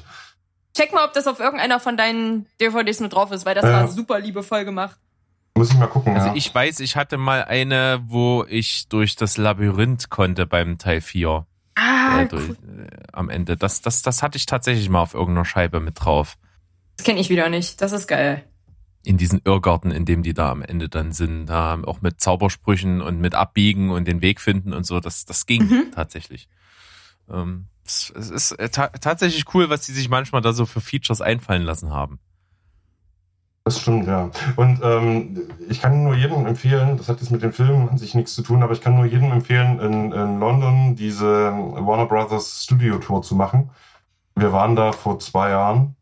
Check 0.77 0.93
mal, 0.93 1.05
ob 1.05 1.13
das 1.13 1.27
auf 1.27 1.39
irgendeiner 1.39 1.79
von 1.79 1.97
deinen 1.97 2.45
DVDs 2.61 2.99
mit 2.99 3.13
drauf 3.13 3.31
ist, 3.31 3.45
weil 3.45 3.55
das 3.55 3.65
Ja. 3.65 3.71
war 3.71 3.87
super 3.87 4.19
liebevoll 4.19 4.63
gemacht. 4.65 4.97
Muss 5.55 5.71
ich 5.71 5.77
mal 5.77 5.87
gucken. 5.87 6.15
Also 6.15 6.29
ja. 6.29 6.35
ich 6.35 6.53
weiß, 6.53 6.79
ich 6.79 6.95
hatte 6.95 7.17
mal 7.17 7.43
eine, 7.43 7.99
wo 8.05 8.45
ich 8.47 8.87
durch 8.87 9.15
das 9.15 9.35
Labyrinth 9.37 10.09
konnte 10.09 10.45
beim 10.45 10.77
Teil 10.77 11.01
4. 11.01 11.45
Ah, 11.75 12.21
äh, 12.21 12.25
durch, 12.27 12.49
äh, 12.49 12.53
am 13.11 13.29
Ende. 13.29 13.57
Das, 13.57 13.81
das, 13.81 14.01
das 14.01 14.23
hatte 14.23 14.37
ich 14.37 14.45
tatsächlich 14.45 14.87
mal 14.89 15.01
auf 15.01 15.13
irgendeiner 15.15 15.45
Scheibe 15.45 15.79
mit 15.81 15.99
drauf. 15.99 16.37
Das 16.97 17.05
kenne 17.05 17.19
ich 17.19 17.29
wieder 17.29 17.49
nicht. 17.49 17.81
Das 17.81 17.91
ist 17.91 18.07
geil. 18.07 18.43
In 19.03 19.17
diesen 19.17 19.41
Irrgarten, 19.45 19.91
in 19.91 20.05
dem 20.05 20.23
die 20.23 20.33
da 20.33 20.51
am 20.51 20.61
Ende 20.61 20.89
dann 20.89 21.13
sind, 21.13 21.45
da 21.45 21.79
auch 21.83 22.01
mit 22.01 22.19
Zaubersprüchen 22.19 23.01
und 23.01 23.19
mit 23.19 23.33
Abbiegen 23.33 23.91
und 23.91 24.07
den 24.07 24.21
Weg 24.21 24.41
finden 24.41 24.73
und 24.73 24.85
so, 24.85 24.99
das, 24.99 25.25
das 25.25 25.45
ging 25.45 25.63
Mhm. 25.63 25.91
tatsächlich. 25.93 26.49
Ähm, 27.29 27.67
es, 27.85 28.11
es 28.15 28.29
ist 28.29 28.51
äh, 28.53 28.69
ta 28.69 28.87
tatsächlich 28.89 29.45
cool, 29.53 29.69
was 29.69 29.85
die 29.85 29.93
sich 29.93 30.09
manchmal 30.09 30.41
da 30.41 30.51
so 30.53 30.65
für 30.65 30.81
Features 30.81 31.21
einfallen 31.21 31.63
lassen 31.63 31.91
haben. 31.91 32.19
Das 33.65 33.81
stimmt, 33.81 34.07
ja. 34.07 34.31
Und 34.55 34.79
ähm, 34.83 35.41
ich 35.69 35.79
kann 35.81 36.03
nur 36.03 36.15
jedem 36.15 36.45
empfehlen, 36.47 36.97
das 36.97 37.07
hat 37.07 37.21
jetzt 37.21 37.29
mit 37.29 37.43
den 37.43 37.53
Filmen 37.53 37.87
an 37.89 37.97
sich 37.97 38.15
nichts 38.15 38.33
zu 38.33 38.41
tun, 38.41 38.63
aber 38.63 38.73
ich 38.73 38.81
kann 38.81 38.95
nur 38.95 39.05
jedem 39.05 39.31
empfehlen, 39.31 39.79
in, 39.79 40.11
in 40.11 40.39
London 40.39 40.95
diese 40.95 41.51
Warner 41.51 42.07
Brothers 42.07 42.63
Studio 42.63 42.97
Tour 42.97 43.21
zu 43.21 43.35
machen. 43.35 43.69
Wir 44.35 44.51
waren 44.53 44.75
da 44.75 44.91
vor 44.91 45.19
zwei 45.19 45.49
Jahren. 45.49 45.95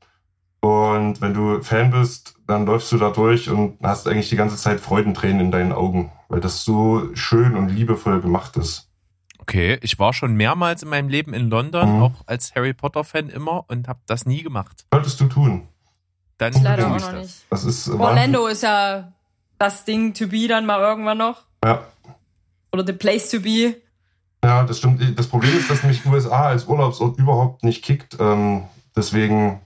Und 0.62 1.20
wenn 1.20 1.34
du 1.34 1.62
Fan 1.62 1.92
bist, 1.92 2.37
dann 2.48 2.66
läufst 2.66 2.92
du 2.92 2.98
da 2.98 3.10
durch 3.12 3.50
und 3.50 3.78
hast 3.84 4.08
eigentlich 4.08 4.30
die 4.30 4.36
ganze 4.36 4.56
Zeit 4.58 4.80
Freudentränen 4.80 5.40
in 5.42 5.52
deinen 5.52 5.72
Augen, 5.74 6.12
weil 6.30 6.40
das 6.40 6.64
so 6.64 7.14
schön 7.14 7.56
und 7.56 7.70
liebevoll 7.70 8.22
gemacht 8.22 8.58
ist. 8.58 8.90
Okay, 9.40 9.78
ich 9.82 9.98
war 10.00 10.14
schon 10.14 10.36
mehrmals 10.36 10.84
in 10.84 10.90
meinem 10.90 11.10
Leben 11.10 11.34
in 11.34 11.50
London, 11.50 11.96
Mhm. 11.98 12.02
auch 12.04 12.24
als 12.26 12.54
Harry 12.56 12.74
Potter 12.74 13.04
Fan 13.04 13.30
immer 13.30 13.66
und 13.70 13.88
habe 13.88 14.00
das 14.08 14.26
nie 14.26 14.44
gemacht. 14.44 14.86
Solltest 14.92 15.20
du 15.22 15.28
tun. 15.28 15.68
Dann 16.38 16.54
Leider 16.62 16.84
tu 16.84 16.90
auch 16.92 16.96
ich 16.98 17.02
noch 17.04 17.12
das. 17.14 17.22
nicht. 17.22 17.46
Das 17.50 17.64
ist 17.64 17.90
Orlando 17.90 18.48
ist 18.48 18.64
ja 18.64 19.14
das 19.58 19.86
Ding 19.86 20.14
to 20.14 20.28
be 20.28 20.48
dann 20.48 20.66
mal 20.66 20.80
irgendwann 20.82 21.18
noch. 21.18 21.44
Ja, 21.64 21.82
Oder 22.74 22.86
the 22.86 22.94
place 22.94 23.30
to 23.32 23.40
be. 23.40 23.76
Ja, 24.44 24.64
das 24.64 24.78
stimmt. 24.78 25.18
Das 25.18 25.28
Problem 25.28 25.58
ist, 25.58 25.70
dass 25.70 25.82
mich 25.84 26.06
USA 26.06 26.48
als 26.48 26.66
Urlaubsort 26.66 27.18
überhaupt 27.18 27.64
nicht 27.64 27.84
kickt. 27.84 28.18
Ähm, 28.20 28.66
deswegen 28.96 29.62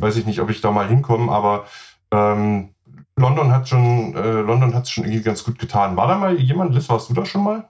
weiß 0.00 0.16
ich 0.16 0.26
nicht, 0.26 0.40
ob 0.40 0.50
ich 0.50 0.60
da 0.60 0.70
mal 0.72 0.88
hinkomme, 0.88 1.30
aber 1.30 1.66
ähm, 2.12 2.74
London 3.16 3.52
hat 3.52 3.68
schon, 3.68 4.14
äh, 4.14 4.40
London 4.40 4.74
hat 4.74 4.84
es 4.84 4.90
schon 4.90 5.04
irgendwie 5.04 5.22
ganz 5.22 5.44
gut 5.44 5.58
getan. 5.58 5.96
War 5.96 6.08
da 6.08 6.16
mal 6.16 6.34
jemand, 6.36 6.74
Liz, 6.74 6.88
warst 6.88 7.10
du 7.10 7.14
da 7.14 7.24
schon 7.24 7.44
mal? 7.44 7.68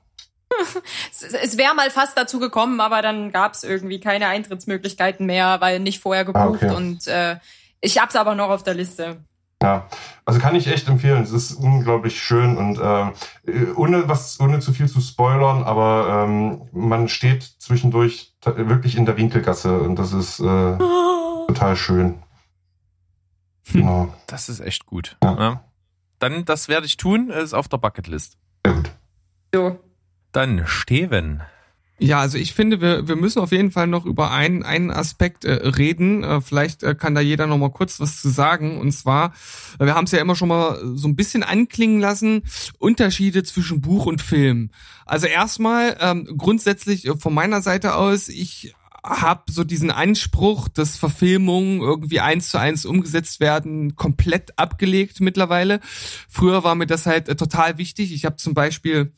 Es, 1.11 1.57
wäre 1.57 1.75
mal 1.75 1.91
fast 1.91 2.17
dazu 2.17 2.39
gekommen, 2.39 2.81
aber 2.81 3.03
dann 3.03 3.33
gab 3.33 3.55
es 3.55 3.65
irgendwie 3.65 4.01
keine 4.01 4.29
Eintrittsmöglichkeiten 4.29 5.27
mehr, 5.27 5.61
weil 5.61 5.81
nicht 5.81 6.01
vorher 6.01 6.25
gebucht. 6.25 6.43
Ah, 6.43 6.49
okay. 6.49 6.75
Und 6.75 7.07
äh, 7.09 7.37
ich 7.81 8.01
hab's 8.01 8.17
aber 8.17 8.35
noch 8.35 8.51
auf 8.51 8.63
der 8.63 8.75
Liste. 8.75 9.19
Ja, 9.61 9.89
also 10.25 10.39
kann 10.39 10.55
ich 10.55 10.69
echt 10.69 10.89
empfehlen. 10.89 11.23
Es 11.23 11.33
ist 11.33 11.55
unglaublich 11.55 12.21
schön 12.23 12.57
und 12.57 12.79
ähm, 12.81 13.13
äh, 13.47 13.73
ohne 13.75 14.09
was, 14.09 14.39
ohne 14.39 14.61
zu 14.61 14.73
viel 14.73 14.89
zu 14.89 15.01
spoilern, 15.01 15.65
aber 15.65 16.25
ähm, 16.25 16.69
man 16.73 17.09
steht 17.09 17.43
zwischendurch 17.43 18.35
wirklich 18.45 18.97
in 18.97 19.05
der 19.05 19.17
Winkelgasse 19.17 19.81
und 19.81 19.97
das 19.97 20.13
ist 20.13 20.39
äh, 20.39 20.79
total 21.49 21.75
schön. 21.75 22.23
Hm. 23.73 23.81
Genau. 23.81 24.15
Das 24.27 24.49
ist 24.49 24.61
echt 24.61 24.87
gut. 24.87 25.17
Ja. 25.23 25.39
Ja. 25.39 25.65
Dann, 26.19 26.45
das 26.45 26.69
werde 26.69 26.87
ich 26.87 26.97
tun, 26.97 27.31
ist 27.31 27.55
auf 27.55 27.69
der 27.69 27.79
Bucketlist. 27.79 28.37
Sehr 28.65 28.75
gut. 28.75 28.91
So. 29.55 29.79
Dann 30.33 30.67
Steven. 30.67 31.43
Ja, 32.01 32.21
also 32.21 32.39
ich 32.39 32.55
finde, 32.55 32.81
wir, 32.81 33.09
wir 33.09 33.17
müssen 33.17 33.41
auf 33.41 33.51
jeden 33.51 33.73
Fall 33.73 33.89
noch 33.89 34.07
über 34.07 34.31
einen, 34.31 34.63
einen 34.63 34.93
Aspekt 34.93 35.45
äh, 35.45 35.53
reden. 35.53 36.23
Äh, 36.23 36.41
vielleicht 36.41 36.85
äh, 36.85 36.95
kann 36.95 37.17
da 37.17 37.21
jeder 37.21 37.49
noch 37.49 37.59
mal 37.59 37.73
kurz 37.73 37.99
was 37.99 38.21
zu 38.21 38.29
sagen. 38.29 38.79
Und 38.79 38.93
zwar, 38.93 39.33
äh, 39.81 39.85
wir 39.85 39.97
haben 39.97 40.05
es 40.05 40.13
ja 40.13 40.21
immer 40.21 40.37
schon 40.37 40.49
mal 40.49 40.79
so 40.95 41.09
ein 41.09 41.17
bisschen 41.17 41.43
anklingen 41.43 41.99
lassen, 41.99 42.45
Unterschiede 42.79 43.43
zwischen 43.43 43.81
Buch 43.81 44.07
und 44.07 44.23
Film. 44.23 44.71
Also 45.07 45.27
erstmal 45.27 45.97
ähm, 46.01 46.29
grundsätzlich 46.37 47.07
äh, 47.09 47.17
von 47.17 47.35
meiner 47.35 47.63
Seite 47.63 47.97
aus, 47.97 48.29
ich 48.29 48.77
habe 49.09 49.51
so 49.51 49.65
diesen 49.65 49.91
Anspruch, 49.91 50.69
dass 50.69 50.97
Verfilmungen 50.97 51.81
irgendwie 51.81 52.21
eins 52.21 52.51
zu 52.51 52.59
eins 52.59 52.85
umgesetzt 52.85 53.41
werden, 53.41 53.97
komplett 53.97 54.59
abgelegt 54.59 55.21
mittlerweile. 55.21 55.81
Früher 56.29 56.65
war 56.65 56.75
mir 56.75 56.87
das 56.87 57.07
halt 57.07 57.29
äh, 57.29 57.37
total 57.37 57.79
wichtig. 57.79 58.13
Ich 58.13 58.25
habe 58.25 58.37
zum 58.37 58.55
Beispiel 58.55 59.13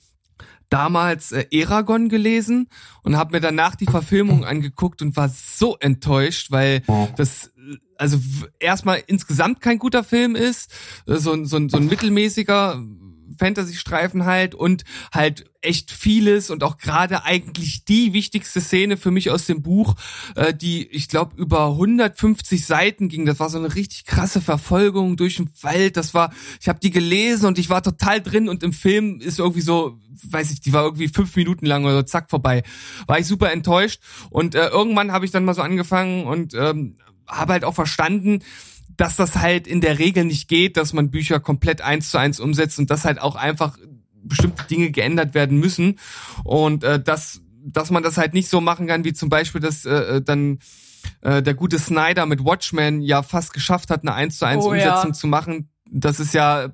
damals 0.69 1.33
äh, 1.33 1.47
Eragon 1.51 2.09
gelesen 2.09 2.69
und 3.03 3.17
habe 3.17 3.33
mir 3.33 3.41
danach 3.41 3.75
die 3.75 3.87
Verfilmung 3.87 4.45
angeguckt 4.45 5.03
und 5.03 5.17
war 5.17 5.29
so 5.29 5.77
enttäuscht, 5.79 6.51
weil 6.51 6.83
das 7.17 7.51
also 7.99 8.19
erstmal 8.59 9.03
insgesamt 9.07 9.61
kein 9.61 9.79
guter 9.79 10.05
Film 10.05 10.35
ist, 10.35 10.73
äh, 11.07 11.17
so, 11.17 11.45
so, 11.45 11.69
so 11.69 11.77
ein 11.77 11.87
mittelmäßiger 11.87 12.83
Fantasy-Streifen 13.39 14.24
halt 14.24 14.55
und 14.55 14.85
halt 15.12 15.51
echt 15.62 15.90
vieles 15.90 16.51
und 16.51 16.65
auch 16.65 16.78
gerade 16.78 17.24
eigentlich 17.24 17.85
die 17.85 18.12
wichtigste 18.12 18.61
Szene 18.61 18.97
für 18.97 19.11
mich 19.11 19.31
aus 19.31 19.47
dem 19.47 19.62
Buch, 19.62 19.94
äh, 20.35 20.55
die 20.55 20.86
ich 20.89 21.09
glaube 21.09 21.36
über 21.36 21.66
150 21.69 22.65
Seiten 22.65 23.09
ging. 23.09 23.27
Das 23.27 23.40
war 23.40 23.51
so 23.51 23.59
eine 23.59 23.74
richtig 23.74 24.07
krasse 24.07 24.40
Verfolgung 24.40 25.16
durch 25.16 25.36
den 25.36 25.51
Wald. 25.61 25.97
Das 25.97 26.15
war, 26.15 26.32
ich 26.61 26.69
habe 26.69 26.81
die 26.81 26.90
gelesen 26.90 27.47
und 27.47 27.59
ich 27.59 27.69
war 27.69 27.82
total 27.82 28.20
drin 28.20 28.48
und 28.48 28.62
im 28.62 28.73
Film 28.73 29.20
ist 29.20 29.39
irgendwie 29.39 29.61
so, 29.61 29.98
weiß 30.23 30.51
ich, 30.51 30.61
die 30.61 30.73
war 30.73 30.85
irgendwie 30.85 31.09
fünf 31.09 31.36
Minuten 31.36 31.66
lang 31.66 31.85
oder 31.85 31.97
so, 31.97 32.02
zack 32.02 32.31
vorbei. 32.31 32.62
War 33.07 33.19
ich 33.19 33.27
super 33.27 33.52
enttäuscht 33.52 34.01
und 34.31 34.55
äh, 34.55 34.69
irgendwann 34.69 35.12
habe 35.12 35.24
ich 35.24 35.31
dann 35.31 35.44
mal 35.44 35.55
so 35.55 35.62
angefangen 35.62 36.24
und 36.24 36.55
ähm, 36.55 36.97
habe 37.27 37.52
halt 37.52 37.65
auch 37.65 37.74
verstanden, 37.74 38.40
dass 39.01 39.16
das 39.16 39.36
halt 39.36 39.66
in 39.66 39.81
der 39.81 39.98
Regel 39.98 40.27
nicht 40.27 40.47
geht, 40.47 40.77
dass 40.77 40.93
man 40.93 41.10
Bücher 41.10 41.40
komplett 41.40 41.81
eins 41.81 42.10
zu 42.10 42.18
eins 42.18 42.39
umsetzt 42.39 42.78
und 42.78 42.90
dass 42.90 43.06
halt 43.06 43.18
auch 43.18 43.35
einfach 43.35 43.78
bestimmte 44.22 44.64
Dinge 44.64 44.90
geändert 44.90 45.32
werden 45.32 45.59
müssen 45.59 45.98
und 46.44 46.85
äh, 46.85 47.02
dass 47.02 47.40
dass 47.62 47.90
man 47.90 48.02
das 48.02 48.18
halt 48.18 48.35
nicht 48.35 48.48
so 48.48 48.60
machen 48.60 48.86
kann 48.86 49.05
wie 49.05 49.14
zum 49.14 49.31
Beispiel, 49.31 49.60
dass 49.60 49.86
äh, 49.86 50.20
dann 50.20 50.59
äh, 51.22 51.43
der 51.43 51.55
gute 51.55 51.78
Snyder 51.78 52.27
mit 52.27 52.44
Watchmen 52.44 53.01
ja 53.01 53.22
fast 53.22 53.55
geschafft 53.55 53.89
hat, 53.90 54.02
eine 54.02 54.14
eins 54.14 54.36
zu 54.36 54.44
eins 54.44 54.64
Oh, 54.64 54.74
ja. 54.74 54.90
Umsetzung 54.90 55.14
zu 55.14 55.27
machen. 55.27 55.70
Das 55.90 56.20
ist 56.20 56.35
ja 56.35 56.70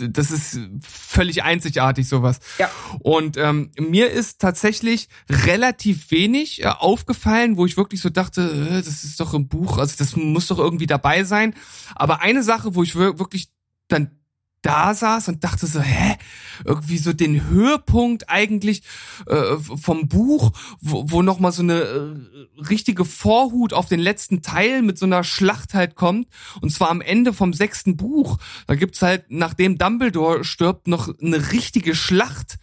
das 0.00 0.30
ist 0.30 0.58
völlig 0.86 1.42
einzigartig 1.42 2.08
sowas. 2.08 2.40
Ja. 2.58 2.70
Und 3.00 3.36
ähm, 3.36 3.70
mir 3.78 4.10
ist 4.10 4.40
tatsächlich 4.40 5.08
relativ 5.28 6.10
wenig 6.10 6.62
äh, 6.62 6.66
aufgefallen, 6.68 7.56
wo 7.56 7.66
ich 7.66 7.76
wirklich 7.76 8.00
so 8.00 8.10
dachte, 8.10 8.42
äh, 8.70 8.82
das 8.82 9.04
ist 9.04 9.18
doch 9.20 9.34
im 9.34 9.48
Buch, 9.48 9.78
also 9.78 9.94
das 9.98 10.16
muss 10.16 10.46
doch 10.48 10.58
irgendwie 10.58 10.86
dabei 10.86 11.24
sein. 11.24 11.54
Aber 11.94 12.20
eine 12.22 12.42
Sache, 12.42 12.74
wo 12.74 12.82
ich 12.82 12.94
wir- 12.96 13.18
wirklich 13.18 13.48
dann 13.88 14.17
da 14.62 14.94
saß 14.94 15.28
und 15.28 15.44
dachte 15.44 15.66
so, 15.66 15.80
hä, 15.80 16.16
irgendwie 16.64 16.98
so 16.98 17.12
den 17.12 17.48
Höhepunkt 17.48 18.28
eigentlich 18.28 18.82
äh, 19.26 19.56
vom 19.56 20.08
Buch, 20.08 20.52
wo, 20.80 21.04
wo 21.08 21.22
noch 21.22 21.38
mal 21.38 21.52
so 21.52 21.62
eine 21.62 21.80
äh, 21.80 22.62
richtige 22.68 23.04
Vorhut 23.04 23.72
auf 23.72 23.86
den 23.86 24.00
letzten 24.00 24.42
Teil 24.42 24.82
mit 24.82 24.98
so 24.98 25.06
einer 25.06 25.24
Schlacht 25.24 25.74
halt 25.74 25.94
kommt 25.94 26.28
und 26.60 26.70
zwar 26.70 26.90
am 26.90 27.00
Ende 27.00 27.32
vom 27.32 27.52
sechsten 27.52 27.96
Buch. 27.96 28.38
Da 28.66 28.74
gibt's 28.74 29.02
halt, 29.02 29.26
nachdem 29.28 29.78
Dumbledore 29.78 30.44
stirbt, 30.44 30.88
noch 30.88 31.08
eine 31.20 31.52
richtige 31.52 31.94
Schlacht 31.94 32.58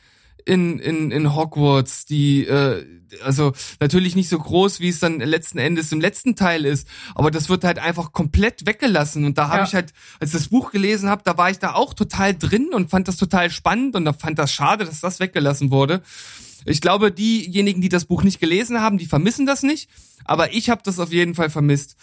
in, 0.46 0.80
in, 0.80 1.12
in 1.12 1.36
Hogwarts, 1.36 2.06
die 2.06 2.46
äh, 2.46 2.86
also 3.24 3.54
natürlich 3.80 4.16
nicht 4.16 4.30
so 4.30 4.38
groß, 4.38 4.80
wie 4.80 4.90
es 4.90 5.00
dann 5.00 5.20
letzten 5.20 5.58
Endes 5.58 5.92
im 5.92 6.02
letzten 6.02 6.36
Teil 6.36 6.66
ist, 6.66 6.88
aber 7.14 7.32
das 7.32 7.50
wird 7.50 7.64
halt 7.64 7.80
einfach 7.80 8.12
komplett 8.12 8.66
weggelassen. 8.66 9.26
Und 9.26 9.38
da 9.38 9.50
habe 9.50 9.60
ja. 9.60 9.64
ich 9.66 9.76
halt, 9.76 9.94
als 10.20 10.32
ich 10.32 10.40
das 10.40 10.50
Buch 10.50 10.72
gelesen 10.72 11.10
habe, 11.10 11.22
da 11.24 11.38
war 11.38 11.50
ich 11.50 11.60
da 11.60 11.74
auch 11.74 11.94
total 11.94 12.36
drin 12.36 12.70
und 12.74 12.90
fand 12.90 13.08
das 13.08 13.18
total 13.18 13.50
spannend 13.50 13.96
und 13.96 14.06
da 14.06 14.14
fand 14.14 14.40
das 14.40 14.52
schade, 14.52 14.86
dass 14.86 15.02
das 15.02 15.20
weggelassen 15.20 15.72
wurde. 15.72 16.02
Ich 16.66 16.82
glaube, 16.82 17.12
diejenigen, 17.12 17.82
die 17.82 17.90
das 17.90 18.06
Buch 18.06 18.24
nicht 18.24 18.40
gelesen 18.40 18.82
haben, 18.82 18.98
die 18.98 19.06
vermissen 19.06 19.46
das 19.46 19.62
nicht, 19.62 19.90
aber 20.24 20.54
ich 20.54 20.70
habe 20.70 20.82
das 20.84 21.00
auf 21.00 21.12
jeden 21.12 21.36
Fall 21.36 21.50
vermisst. 21.50 21.96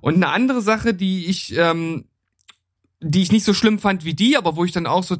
Und 0.00 0.14
eine 0.14 0.28
andere 0.28 0.62
Sache, 0.62 0.94
die 0.94 1.26
ich 1.26 1.54
ähm, 1.56 2.04
die 3.00 3.22
ich 3.22 3.32
nicht 3.32 3.44
so 3.44 3.54
schlimm 3.54 3.78
fand 3.78 4.04
wie 4.04 4.14
die, 4.14 4.36
aber 4.36 4.56
wo 4.56 4.64
ich 4.64 4.72
dann 4.72 4.86
auch 4.86 5.02
so 5.02 5.16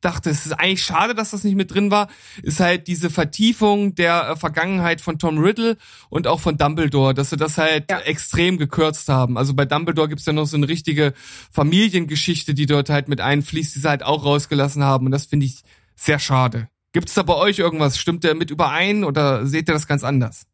dachte, 0.00 0.30
es 0.30 0.46
ist 0.46 0.52
eigentlich 0.52 0.82
schade, 0.82 1.14
dass 1.14 1.30
das 1.30 1.44
nicht 1.44 1.56
mit 1.56 1.72
drin 1.72 1.90
war, 1.90 2.08
ist 2.42 2.60
halt 2.60 2.86
diese 2.86 3.10
Vertiefung 3.10 3.94
der 3.94 4.30
äh, 4.30 4.36
Vergangenheit 4.36 5.00
von 5.00 5.18
Tom 5.18 5.38
Riddle 5.38 5.76
und 6.08 6.26
auch 6.26 6.40
von 6.40 6.56
Dumbledore, 6.56 7.14
dass 7.14 7.30
sie 7.30 7.36
das 7.36 7.58
halt 7.58 7.90
ja. 7.90 7.98
extrem 8.00 8.58
gekürzt 8.58 9.08
haben. 9.08 9.36
Also 9.36 9.54
bei 9.54 9.64
Dumbledore 9.64 10.08
gibt's 10.08 10.26
ja 10.26 10.32
noch 10.32 10.46
so 10.46 10.56
eine 10.56 10.68
richtige 10.68 11.14
Familiengeschichte, 11.50 12.54
die 12.54 12.66
dort 12.66 12.90
halt 12.90 13.08
mit 13.08 13.20
einfließt, 13.20 13.74
die 13.74 13.80
sie 13.80 13.88
halt 13.88 14.02
auch 14.02 14.24
rausgelassen 14.24 14.84
haben. 14.84 15.06
Und 15.06 15.12
das 15.12 15.26
finde 15.26 15.46
ich 15.46 15.62
sehr 15.96 16.18
schade. 16.18 16.68
Gibt's 16.92 17.14
da 17.14 17.22
bei 17.22 17.34
euch 17.34 17.58
irgendwas? 17.58 17.98
Stimmt 17.98 18.24
der 18.24 18.34
mit 18.34 18.50
überein 18.50 19.04
oder 19.04 19.46
seht 19.46 19.68
ihr 19.68 19.74
das 19.74 19.86
ganz 19.86 20.04
anders? 20.04 20.46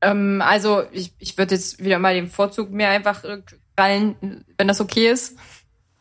Ähm, 0.00 0.42
also 0.44 0.82
ich, 0.92 1.14
ich 1.18 1.38
würde 1.38 1.54
jetzt 1.54 1.82
wieder 1.82 1.98
mal 1.98 2.14
den 2.14 2.28
Vorzug 2.28 2.70
mir 2.70 2.88
einfach 2.88 3.24
äh, 3.24 3.42
krallen, 3.76 4.44
wenn 4.58 4.68
das 4.68 4.80
okay 4.80 5.10
ist. 5.10 5.36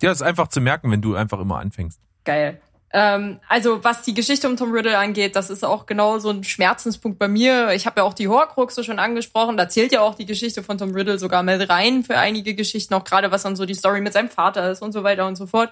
Ja, 0.02 0.12
ist 0.12 0.24
einfach 0.24 0.48
zu 0.48 0.60
merken, 0.60 0.92
wenn 0.92 1.02
du 1.02 1.16
einfach 1.16 1.40
immer 1.40 1.60
anfängst. 1.60 2.00
Geil. 2.24 2.60
Ähm, 2.94 3.40
also 3.48 3.84
was 3.84 4.02
die 4.02 4.14
Geschichte 4.14 4.50
um 4.50 4.58
Tom 4.58 4.72
Riddle 4.72 4.98
angeht, 4.98 5.36
das 5.36 5.50
ist 5.50 5.64
auch 5.64 5.86
genau 5.86 6.20
so 6.20 6.30
ein 6.30 6.44
Schmerzenspunkt 6.44 7.20
bei 7.20 7.28
mir. 7.28 7.72
Ich 7.72 7.86
habe 7.86 8.02
ja 8.02 8.04
auch 8.04 8.14
die 8.14 8.28
Horcruxe 8.28 8.84
schon 8.84 9.00
angesprochen. 9.00 9.56
Da 9.56 9.70
zählt 9.70 9.94
ja 9.94 10.02
auch 10.02 10.16
die 10.16 10.26
Geschichte 10.26 10.62
von 10.62 10.78
Tom 10.78 10.92
Riddle 10.94 11.18
sogar 11.18 11.44
mit 11.44 11.70
rein 11.70 12.04
für 12.04 12.18
einige 12.18 12.54
Geschichten, 12.54 12.94
auch 12.94 13.04
gerade 13.04 13.32
was 13.32 13.44
dann 13.44 13.56
so 13.56 13.66
die 13.66 13.76
Story 13.76 14.02
mit 14.02 14.14
seinem 14.14 14.30
Vater 14.30 14.70
ist 14.72 14.82
und 14.82 14.92
so 14.92 15.04
weiter 15.04 15.26
und 15.26 15.36
so 15.36 15.48
fort. 15.48 15.72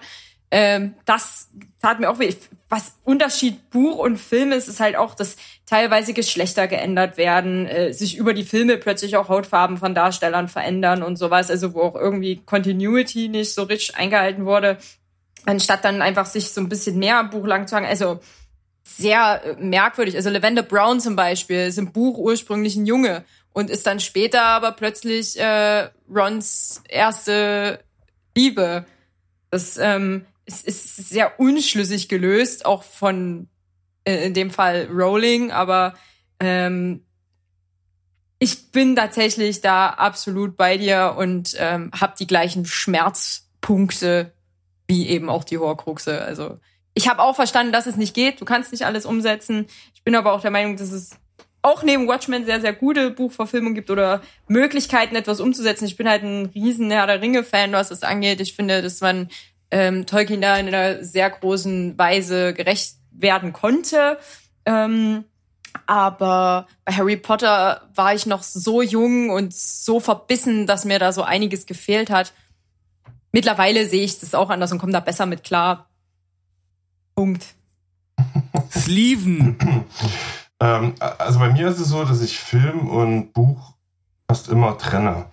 Ähm, 0.52 0.94
das 1.04 1.50
tat 1.80 2.00
mir 2.00 2.10
auch 2.10 2.18
weh. 2.18 2.34
Was 2.68 2.96
Unterschied 3.04 3.70
Buch 3.70 3.98
und 3.98 4.16
Film 4.16 4.50
ist, 4.52 4.68
ist 4.68 4.80
halt 4.80 4.96
auch, 4.96 5.14
dass 5.14 5.36
teilweise 5.66 6.12
Geschlechter 6.12 6.66
geändert 6.66 7.18
werden, 7.18 7.66
äh, 7.66 7.92
sich 7.92 8.16
über 8.16 8.34
die 8.34 8.44
Filme 8.44 8.76
plötzlich 8.76 9.16
auch 9.16 9.28
Hautfarben 9.28 9.76
von 9.76 9.94
Darstellern 9.94 10.48
verändern 10.48 11.02
und 11.02 11.16
sowas, 11.16 11.50
also 11.50 11.74
wo 11.74 11.82
auch 11.82 11.94
irgendwie 11.94 12.42
Continuity 12.44 13.28
nicht 13.28 13.54
so 13.54 13.64
richtig 13.64 13.96
eingehalten 13.96 14.44
wurde 14.44 14.78
anstatt 15.46 15.84
dann 15.84 16.02
einfach 16.02 16.26
sich 16.26 16.50
so 16.50 16.60
ein 16.60 16.68
bisschen 16.68 16.98
mehr 16.98 17.22
Buch 17.24 17.46
lang 17.46 17.66
zu 17.66 17.72
sagen. 17.72 17.86
Also 17.86 18.20
sehr 18.82 19.42
äh, 19.44 19.56
merkwürdig. 19.62 20.16
Also 20.16 20.30
Lavender 20.30 20.62
Brown 20.62 21.00
zum 21.00 21.16
Beispiel 21.16 21.66
ist 21.66 21.78
im 21.78 21.92
Buch 21.92 22.18
ursprünglich 22.18 22.76
ein 22.76 22.86
Junge 22.86 23.24
und 23.52 23.70
ist 23.70 23.86
dann 23.86 24.00
später 24.00 24.42
aber 24.42 24.72
plötzlich 24.72 25.38
äh, 25.38 25.88
Rons 26.08 26.82
erste 26.88 27.80
Liebe. 28.36 28.86
Das 29.50 29.76
ähm, 29.78 30.26
ist, 30.44 30.66
ist 30.66 31.08
sehr 31.08 31.38
unschlüssig 31.40 32.08
gelöst, 32.08 32.66
auch 32.66 32.82
von 32.82 33.48
äh, 34.04 34.26
in 34.26 34.34
dem 34.34 34.50
Fall 34.50 34.88
Rowling, 34.90 35.50
aber 35.50 35.94
ähm, 36.38 37.04
ich 38.38 38.72
bin 38.72 38.96
tatsächlich 38.96 39.60
da 39.60 39.90
absolut 39.90 40.56
bei 40.56 40.78
dir 40.78 41.14
und 41.18 41.54
ähm, 41.58 41.90
habe 41.98 42.14
die 42.18 42.26
gleichen 42.26 42.64
Schmerzpunkte 42.64 44.32
wie 44.90 45.08
eben 45.08 45.30
auch 45.30 45.44
die 45.44 45.56
Horcruxe. 45.56 46.20
Also 46.20 46.58
ich 46.94 47.08
habe 47.08 47.22
auch 47.22 47.36
verstanden, 47.36 47.72
dass 47.72 47.86
es 47.86 47.96
nicht 47.96 48.12
geht. 48.12 48.40
Du 48.40 48.44
kannst 48.44 48.72
nicht 48.72 48.84
alles 48.84 49.06
umsetzen. 49.06 49.66
Ich 49.94 50.02
bin 50.02 50.16
aber 50.16 50.32
auch 50.32 50.40
der 50.40 50.50
Meinung, 50.50 50.76
dass 50.76 50.90
es 50.90 51.12
auch 51.62 51.84
neben 51.84 52.08
Watchmen 52.08 52.44
sehr, 52.44 52.60
sehr 52.60 52.72
gute 52.72 53.10
Buchverfilmungen 53.10 53.76
gibt 53.76 53.90
oder 53.90 54.20
Möglichkeiten, 54.48 55.14
etwas 55.14 55.40
umzusetzen. 55.40 55.84
Ich 55.84 55.96
bin 55.96 56.08
halt 56.08 56.24
ein 56.24 56.46
riesen 56.46 56.90
Herr 56.90 57.06
der 57.06 57.22
Ringe-Fan, 57.22 57.70
was 57.72 57.90
das 57.90 58.02
angeht. 58.02 58.40
Ich 58.40 58.54
finde, 58.54 58.82
dass 58.82 59.00
man 59.00 59.28
ähm, 59.70 60.06
Tolkien 60.06 60.40
da 60.40 60.56
in 60.56 60.66
einer 60.66 61.04
sehr 61.04 61.30
großen 61.30 61.96
Weise 61.96 62.52
gerecht 62.52 62.96
werden 63.12 63.52
konnte. 63.52 64.18
Ähm, 64.66 65.24
aber 65.86 66.66
bei 66.84 66.92
Harry 66.94 67.16
Potter 67.16 67.88
war 67.94 68.12
ich 68.12 68.26
noch 68.26 68.42
so 68.42 68.82
jung 68.82 69.30
und 69.30 69.54
so 69.54 70.00
verbissen, 70.00 70.66
dass 70.66 70.84
mir 70.84 70.98
da 70.98 71.12
so 71.12 71.22
einiges 71.22 71.66
gefehlt 71.66 72.10
hat 72.10 72.32
mittlerweile 73.32 73.86
sehe 73.88 74.04
ich 74.04 74.20
das 74.20 74.34
auch 74.34 74.50
anders 74.50 74.72
und 74.72 74.78
komme 74.78 74.92
da 74.92 75.00
besser 75.00 75.26
mit 75.26 75.44
klar. 75.44 75.88
Punkt. 77.14 77.54
Sleeven. 78.70 79.56
ähm, 80.60 80.94
also 81.00 81.38
bei 81.38 81.50
mir 81.50 81.68
ist 81.68 81.80
es 81.80 81.88
so, 81.88 82.04
dass 82.04 82.22
ich 82.22 82.38
Film 82.38 82.88
und 82.88 83.32
Buch 83.32 83.74
fast 84.28 84.48
immer 84.48 84.78
trenne. 84.78 85.26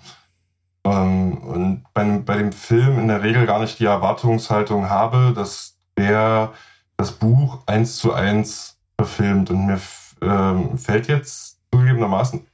Ähm, 0.83 1.37
und 1.37 1.83
bei, 1.93 2.03
bei 2.19 2.37
dem 2.37 2.51
Film 2.51 2.99
in 2.99 3.07
der 3.07 3.23
Regel 3.23 3.45
gar 3.45 3.59
nicht 3.59 3.79
die 3.79 3.85
Erwartungshaltung 3.85 4.89
habe, 4.89 5.33
dass 5.35 5.77
der 5.97 6.53
das 6.97 7.11
Buch 7.11 7.59
eins 7.65 7.97
zu 7.97 8.13
eins 8.13 8.77
verfilmt. 8.97 9.49
Und 9.49 9.67
mir 9.67 9.79
ähm, 10.21 10.77
fällt 10.77 11.07
jetzt 11.07 11.59
zugegebenermaßen 11.71 12.45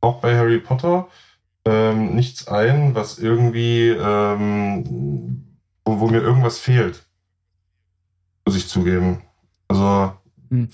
auch 0.00 0.20
bei 0.20 0.36
Harry 0.36 0.58
Potter 0.58 1.08
ähm, 1.68 2.14
nichts 2.14 2.48
ein, 2.48 2.94
was 2.94 3.18
irgendwie, 3.18 3.88
ähm, 3.88 5.44
wo, 5.84 6.00
wo, 6.00 6.08
mir 6.08 6.22
irgendwas 6.22 6.58
fehlt. 6.58 7.04
Muss 8.46 8.56
ich 8.56 8.68
zugeben. 8.68 9.22
Also, 9.68 10.12
hm. 10.50 10.68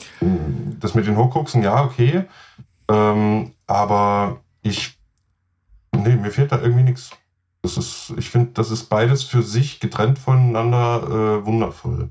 das 0.78 0.94
mit 0.94 1.06
den 1.06 1.16
Hochgucksen, 1.16 1.62
ja, 1.64 1.82
okay. 1.84 2.26
Ähm, 2.88 3.52
aber 3.66 4.40
ich, 4.62 4.96
nee, 5.92 6.14
mir 6.14 6.30
fehlt 6.30 6.52
da 6.52 6.60
irgendwie 6.60 6.84
nichts. 6.84 7.10
Das 7.62 7.76
ist, 7.76 8.12
ich 8.16 8.30
finde, 8.30 8.52
das 8.52 8.70
ist 8.70 8.84
beides 8.84 9.24
für 9.24 9.42
sich 9.42 9.80
getrennt 9.80 10.18
voneinander 10.18 11.40
äh, 11.42 11.46
wundervoll. 11.46 12.10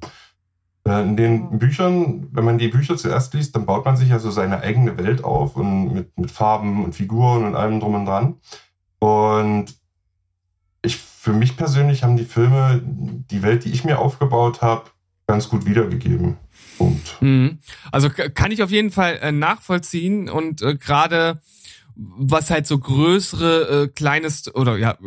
Äh, 0.86 1.04
in 1.04 1.16
den 1.16 1.58
Büchern, 1.60 2.28
wenn 2.32 2.44
man 2.44 2.58
die 2.58 2.68
Bücher 2.68 2.98
zuerst 2.98 3.34
liest, 3.34 3.56
dann 3.56 3.66
baut 3.66 3.86
man 3.86 3.96
sich 3.96 4.12
also 4.12 4.32
seine 4.32 4.60
eigene 4.60 4.98
Welt 4.98 5.24
auf 5.24 5.56
und 5.56 5.94
mit, 5.94 6.18
mit 6.18 6.32
Farben 6.32 6.84
und 6.84 6.96
Figuren 6.96 7.46
und 7.46 7.56
allem 7.56 7.80
drum 7.80 7.96
und 7.96 8.06
dran. 8.06 8.36
Und 9.04 9.76
ich, 10.82 10.96
für 10.96 11.34
mich 11.34 11.58
persönlich 11.58 12.04
haben 12.04 12.16
die 12.16 12.24
Filme 12.24 12.82
die 12.86 13.42
Welt, 13.44 13.66
die 13.66 13.72
ich 13.72 13.84
mir 13.84 14.00
aufgebaut 14.00 14.62
habe, 14.62 14.92
ganz 15.28 15.50
gut 15.50 15.66
wiedergegeben. 15.66 16.38
Punkt. 16.78 17.18
Mhm. 17.20 17.60
Also 17.92 18.10
kann 18.10 18.52
ich 18.52 18.64
auf 18.64 18.72
jeden 18.72 18.92
Fall 18.92 19.20
äh, 19.22 19.34
nachvollziehen 19.34 20.30
und 20.30 20.62
äh, 20.62 20.76
gerade 20.76 21.42
was 21.96 22.50
halt 22.50 22.66
so 22.66 22.78
größere 22.80 23.84
äh, 23.84 23.88
kleines 23.88 24.54
oder 24.56 24.78
ja 24.78 24.98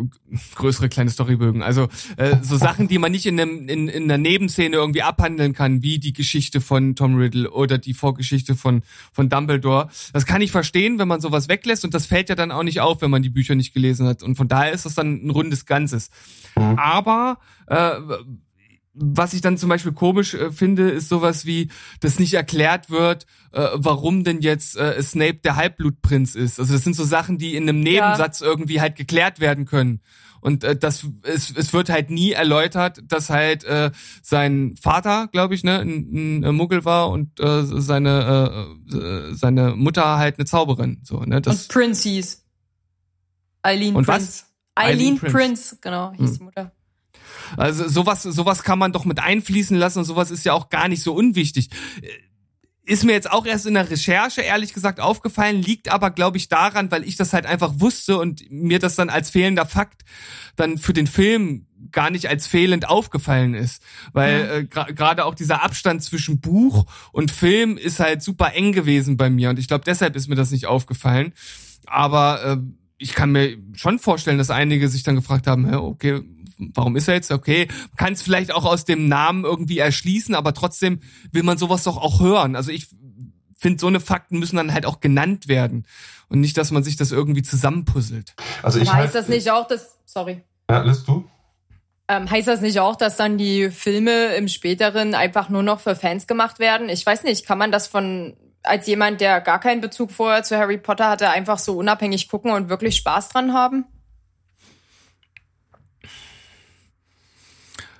größere 0.55 0.89
kleine 0.89 1.11
Storybögen, 1.11 1.63
also 1.63 1.89
äh, 2.17 2.37
so 2.43 2.57
Sachen, 2.57 2.89
die 2.89 2.99
man 2.99 3.13
nicht 3.13 3.27
in 3.27 3.41
einem 3.41 3.69
in, 3.69 3.89
in 3.89 4.05
einer 4.05 4.19
Nebenszene 4.19 4.77
irgendwie 4.77 5.03
abhandeln 5.03 5.53
kann, 5.53 5.83
wie 5.83 5.99
die 5.99 6.13
Geschichte 6.13 6.61
von 6.61 6.95
Tom 6.95 7.17
Riddle 7.17 7.51
oder 7.51 7.79
die 7.79 7.95
Vorgeschichte 7.95 8.55
von 8.55 8.83
von 9.13 9.29
Dumbledore. 9.29 9.89
Das 10.13 10.27
kann 10.27 10.41
ich 10.41 10.53
verstehen, 10.53 10.99
wenn 10.99 11.09
man 11.09 11.21
sowas 11.21 11.49
weglässt 11.49 11.85
und 11.85 11.95
das 11.95 12.07
fällt 12.07 12.29
ja 12.29 12.35
dann 12.35 12.53
auch 12.53 12.63
nicht 12.63 12.81
auf, 12.81 13.03
wenn 13.03 13.11
man 13.11 13.23
die 13.23 13.31
Bücher 13.31 13.55
nicht 13.55 13.75
gelesen 13.75 14.07
hat 14.07 14.23
und 14.23 14.37
von 14.37 14.49
daher 14.49 14.73
ist 14.73 14.87
das 14.87 14.95
dann 14.95 15.27
ein 15.27 15.31
rundes 15.31 15.67
Ganzes. 15.67 16.11
Mhm. 16.57 16.79
Aber 16.79 17.39
äh, 17.67 17.95
was 18.99 19.35
ich 19.35 19.43
dann 19.43 19.59
zum 19.59 19.69
Beispiel 19.69 19.93
komisch 19.93 20.35
äh, 20.35 20.51
finde, 20.51 20.91
ist 20.91 21.09
sowas 21.09 21.45
wie, 21.47 21.71
dass 22.01 22.19
nicht 22.19 22.35
erklärt 22.35 22.91
wird, 22.91 23.27
äh, 23.53 23.69
warum 23.75 24.25
denn 24.25 24.41
jetzt 24.41 24.77
äh, 24.77 25.01
Snape 25.03 25.41
der 25.45 25.57
Halbblutprinz 25.57 26.35
ist. 26.35 26.59
Also 26.59 26.73
das 26.73 26.83
sind 26.83 26.97
so 26.97 27.05
Sachen, 27.05 27.39
die 27.39 27.57
in 27.57 27.69
einem 27.69 27.81
Nebensatz 27.81 28.41
ja. 28.41 28.47
irgendwie 28.47 28.81
halt 28.81 28.97
geklärt 28.97 29.39
werden 29.39 29.67
können. 29.67 30.01
Und 30.41 30.65
äh, 30.65 30.77
das 30.77 31.07
es, 31.23 31.53
es 31.57 31.73
wird 31.73 31.91
halt 31.91 32.11
nie 32.11 32.33
erläutert, 32.33 33.03
dass 33.05 33.31
halt 33.31 33.65
äh, 33.65 33.91
sein 34.23 34.77
Vater, 34.81 35.29
glaube 35.33 35.55
ich, 35.55 35.65
ne, 35.65 35.81
ein, 35.81 36.45
ein 36.45 36.55
Muggel 36.55 36.85
war 36.85 37.11
und 37.11 37.41
äh, 37.41 37.65
seine 37.65 38.77
äh, 38.93 39.35
seine 39.35 39.75
Mutter 39.75 40.19
halt 40.19 40.39
eine 40.39 40.47
Zauberin. 40.47 41.01
So, 41.03 41.21
ne? 41.21 41.41
Das 41.41 41.63
und 41.63 41.69
Prince 41.69 42.09
hieß. 42.09 42.45
Eileen 43.63 43.97
und 43.97 44.07
Prince. 44.07 44.21
Was? 44.21 44.47
Eileen 44.77 45.19
Prince. 45.19 45.37
Prince, 45.37 45.79
genau, 45.81 46.13
hieß 46.13 46.31
hm. 46.31 46.39
die 46.39 46.45
Mutter. 46.45 46.76
Also 47.57 47.89
sowas, 47.89 48.23
sowas 48.23 48.63
kann 48.63 48.79
man 48.79 48.93
doch 48.93 49.05
mit 49.05 49.21
einfließen 49.21 49.77
lassen 49.77 50.01
und 50.01 50.05
sowas 50.05 50.31
ist 50.31 50.45
ja 50.45 50.53
auch 50.53 50.69
gar 50.69 50.89
nicht 50.89 51.03
so 51.03 51.15
unwichtig. 51.15 51.71
ist 52.85 53.05
mir 53.05 53.13
jetzt 53.13 53.31
auch 53.31 53.47
erst 53.47 53.67
in 53.67 53.75
der 53.75 53.91
Recherche 53.91 54.43
ehrlich 54.43 54.73
gesagt 54.73 55.01
aufgefallen, 55.01 55.61
liegt 55.61 55.91
aber 55.91 56.11
glaube 56.11 56.37
ich 56.37 56.49
daran, 56.49 56.91
weil 56.91 57.05
ich 57.05 57.17
das 57.17 57.33
halt 57.33 57.45
einfach 57.45 57.81
wusste 57.81 58.19
und 58.19 58.51
mir 58.51 58.79
das 58.79 58.95
dann 58.95 59.11
als 59.11 59.31
fehlender 59.31 59.67
Fakt 59.67 60.03
dann 60.55 60.79
für 60.79 60.93
den 60.93 61.07
Film 61.07 61.67
gar 61.91 62.11
nicht 62.11 62.29
als 62.29 62.47
fehlend 62.47 62.89
aufgefallen 62.89 63.55
ist, 63.55 63.83
weil 64.13 64.69
äh, 64.73 64.93
gerade 64.93 65.25
auch 65.25 65.35
dieser 65.35 65.63
Abstand 65.63 66.03
zwischen 66.03 66.41
Buch 66.41 66.87
und 67.13 67.31
Film 67.31 67.77
ist 67.77 68.01
halt 68.01 68.23
super 68.23 68.55
eng 68.55 68.73
gewesen 68.73 69.17
bei 69.17 69.31
mir 69.31 69.51
und 69.51 69.59
ich 69.59 69.69
glaube 69.69 69.85
deshalb 69.85 70.17
ist 70.17 70.29
mir 70.29 70.37
das 70.37 70.51
nicht 70.51 70.67
aufgefallen, 70.67 71.33
aber 71.87 72.45
äh, 72.45 72.57
ich 72.99 73.13
kann 73.13 73.31
mir 73.31 73.59
schon 73.75 73.99
vorstellen, 73.99 74.39
dass 74.39 74.51
einige 74.51 74.89
sich 74.89 75.03
dann 75.03 75.17
gefragt 75.17 75.47
haben, 75.47 75.73
okay, 75.75 76.23
warum 76.59 76.97
ist 76.97 77.09
er 77.09 77.15
jetzt 77.15 77.31
okay? 77.31 77.69
Kann 77.97 78.13
es 78.13 78.23
vielleicht 78.23 78.53
auch 78.53 78.65
aus 78.65 78.85
dem 78.85 79.09
Namen 79.09 79.45
irgendwie 79.45 79.79
erschließen, 79.79 80.35
aber 80.35 80.55
trotzdem 80.55 81.01
will 81.33 81.43
man 81.43 81.59
sowas 81.59 81.85
doch 81.85 81.97
auch 81.97 82.21
hören. 82.21 82.57
Also 82.57 82.71
ich 82.71 82.89
finde, 83.57 83.81
so 83.81 83.87
eine 83.87 84.01
Fakten 84.01 84.39
müssen 84.39 84.57
dann 84.57 84.73
halt 84.73 84.87
auch 84.87 85.01
genannt 85.01 85.49
werden 85.49 85.87
und 86.29 86.41
nicht, 86.41 86.57
dass 86.57 86.71
man 86.71 86.83
sich 86.85 86.97
das 86.97 87.13
irgendwie 87.13 87.43
zusammenpuzzelt. 87.43 88.35
Also 88.63 88.79
ich 88.79 88.93
heißt 88.93 89.15
das 89.15 89.29
nicht 89.29 89.51
auch, 89.51 89.67
dass 89.67 89.99
sorry. 90.05 90.43
Ja, 90.71 90.83
lässt 90.83 91.07
du? 91.09 91.25
Ähm, 92.09 92.31
heißt 92.31 92.47
das 92.47 92.61
nicht 92.61 92.79
auch, 92.79 92.97
dass 92.97 93.17
dann 93.17 93.37
die 93.37 93.71
Filme 93.71 94.35
im 94.37 94.47
späteren 94.49 95.15
einfach 95.15 95.49
nur 95.49 95.63
noch 95.63 95.81
für 95.81 95.97
Fans 95.97 96.27
gemacht 96.27 96.59
werden? 96.59 96.89
Ich 96.89 97.05
weiß 97.05 97.25
nicht, 97.25 97.47
kann 97.47 97.59
man 97.59 97.73
das 97.73 97.89
von 97.89 98.37
als 98.63 98.87
jemand, 98.87 99.21
der 99.21 99.41
gar 99.41 99.61
keinen 99.61 99.81
Bezug 99.81 100.11
vorher 100.11 100.43
zu 100.43 100.57
Harry 100.57 100.79
Potter 100.79 101.09
hatte, 101.09 101.31
einfach 101.31 101.59
so 101.59 101.77
unabhängig 101.77 102.29
gucken 102.29 102.51
und 102.51 102.69
wirklich 102.69 102.97
Spaß 102.97 103.29
dran 103.31 103.53
haben? 103.53 103.87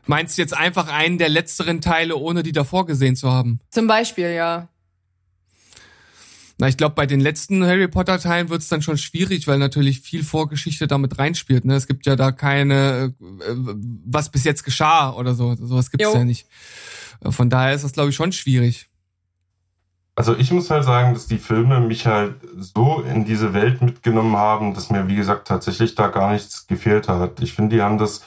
Meinst 0.07 0.39
du 0.39 0.43
jetzt 0.43 0.57
einfach 0.57 0.89
einen 0.89 1.19
der 1.19 1.29
letzteren 1.29 1.81
Teile, 1.81 2.17
ohne 2.17 2.43
die 2.43 2.53
davor 2.53 2.87
gesehen 2.87 3.17
zu 3.17 3.31
haben? 3.31 3.61
Zum 3.71 3.87
Beispiel, 3.87 4.31
ja. 4.31 4.69
Na, 6.59 6.69
ich 6.69 6.79
glaube, 6.79 6.95
bei 6.95 7.05
den 7.05 7.21
letzten 7.21 7.65
Harry 7.67 7.87
Potter 7.87 8.19
Teilen 8.19 8.49
wird 8.49 8.63
es 8.63 8.69
dann 8.69 8.81
schon 8.81 8.97
schwierig, 8.97 9.47
weil 9.47 9.59
natürlich 9.59 10.01
viel 10.01 10.25
Vorgeschichte 10.25 10.87
damit 10.87 11.19
reinspielt. 11.19 11.67
Ne? 11.67 11.75
Es 11.75 11.87
gibt 11.87 12.07
ja 12.07 12.17
da 12.17 12.33
keine, 12.33 13.15
äh, 13.21 13.55
was 14.07 14.31
bis 14.31 14.45
jetzt 14.45 14.65
geschah 14.65 15.11
oder 15.11 15.35
so. 15.35 15.55
Sowas 15.57 15.91
gibt 15.91 16.03
es 16.03 16.15
ja 16.15 16.25
nicht. 16.25 16.47
Von 17.23 17.51
daher 17.51 17.75
ist 17.75 17.85
das, 17.85 17.93
glaube 17.93 18.11
ich, 18.11 18.17
schon 18.17 18.33
schwierig. 18.33 18.89
Also 20.15 20.35
ich 20.35 20.51
muss 20.51 20.71
halt 20.71 20.85
sagen, 20.85 21.13
dass 21.13 21.27
die 21.27 21.37
Filme 21.37 21.79
mich 21.81 22.07
halt 22.07 22.37
so 22.57 23.03
in 23.03 23.27
diese 23.27 23.53
Welt 23.53 23.83
mitgenommen 23.83 24.35
haben, 24.37 24.73
dass 24.73 24.89
mir, 24.89 25.09
wie 25.09 25.17
gesagt, 25.17 25.47
tatsächlich 25.47 25.95
da 25.95 26.09
gar 26.09 26.33
nichts 26.33 26.67
gefehlt 26.67 27.07
hat. 27.09 27.41
Ich 27.43 27.53
finde, 27.53 27.77
die 27.77 27.83
haben 27.83 27.99
das 27.99 28.23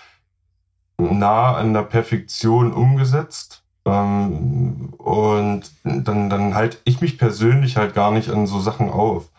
nah 1.00 1.56
an 1.56 1.74
der 1.74 1.84
Perfektion 1.84 2.74
umgesetzt. 2.74 3.64
Ähm, 3.86 4.94
und 4.98 5.72
dann, 5.84 6.30
dann 6.30 6.54
halt 6.54 6.82
ich 6.84 7.02
mich 7.02 7.18
persönlich 7.18 7.78
halt 7.78 7.96
gar 7.96 8.12
nicht 8.12 8.30
an 8.30 8.48
so 8.48 8.60
Sachen 8.60 8.90
auf. 8.90 9.30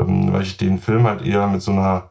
Ähm, 0.00 0.32
weil 0.32 0.42
ich 0.42 0.56
den 0.56 0.78
Film 0.78 1.04
halt 1.04 1.22
eher 1.22 1.46
mit 1.46 1.62
so 1.62 1.72
einer, 1.72 2.10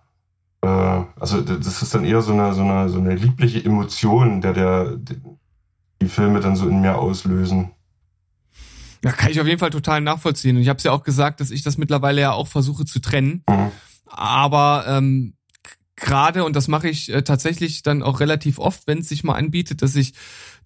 äh, 0.62 1.02
also 1.20 1.42
das 1.42 1.82
ist 1.82 1.94
dann 1.94 2.06
eher 2.06 2.22
so 2.22 2.34
eine, 2.34 2.54
so 2.54 2.62
eine, 2.62 2.90
so 2.90 3.00
eine 3.00 3.16
liebliche 3.16 3.64
Emotion, 3.64 4.42
der, 4.42 4.54
der 4.54 4.98
die 6.02 6.08
Filme 6.08 6.40
dann 6.40 6.56
so 6.56 6.68
in 6.68 6.82
mir 6.82 6.98
auslösen. 6.98 7.72
Ja, 9.04 9.12
kann 9.12 9.32
ich 9.32 9.42
auf 9.42 9.48
jeden 9.48 9.60
Fall 9.60 9.70
total 9.70 10.00
nachvollziehen. 10.00 10.56
Und 10.56 10.62
ich 10.62 10.70
habe 10.70 10.78
es 10.78 10.84
ja 10.84 10.92
auch 10.92 11.04
gesagt, 11.04 11.42
dass 11.42 11.52
ich 11.52 11.62
das 11.62 11.78
mittlerweile 11.78 12.22
ja 12.22 12.32
auch 12.32 12.48
versuche 12.48 12.86
zu 12.86 13.00
trennen. 13.00 13.44
Mhm. 13.50 13.72
Aber 14.06 14.86
ähm, 14.88 15.34
gerade, 15.96 16.44
und 16.44 16.56
das 16.56 16.68
mache 16.68 16.90
ich 16.90 17.12
äh, 17.12 17.24
tatsächlich 17.24 17.84
dann 17.84 18.04
auch 18.04 18.20
relativ 18.20 18.60
oft, 18.60 18.88
wenn 18.88 19.00
es 19.00 19.10
sich 19.10 19.24
mal 19.24 19.36
anbietet, 19.36 19.82
dass 19.82 19.96
ich 19.96 20.14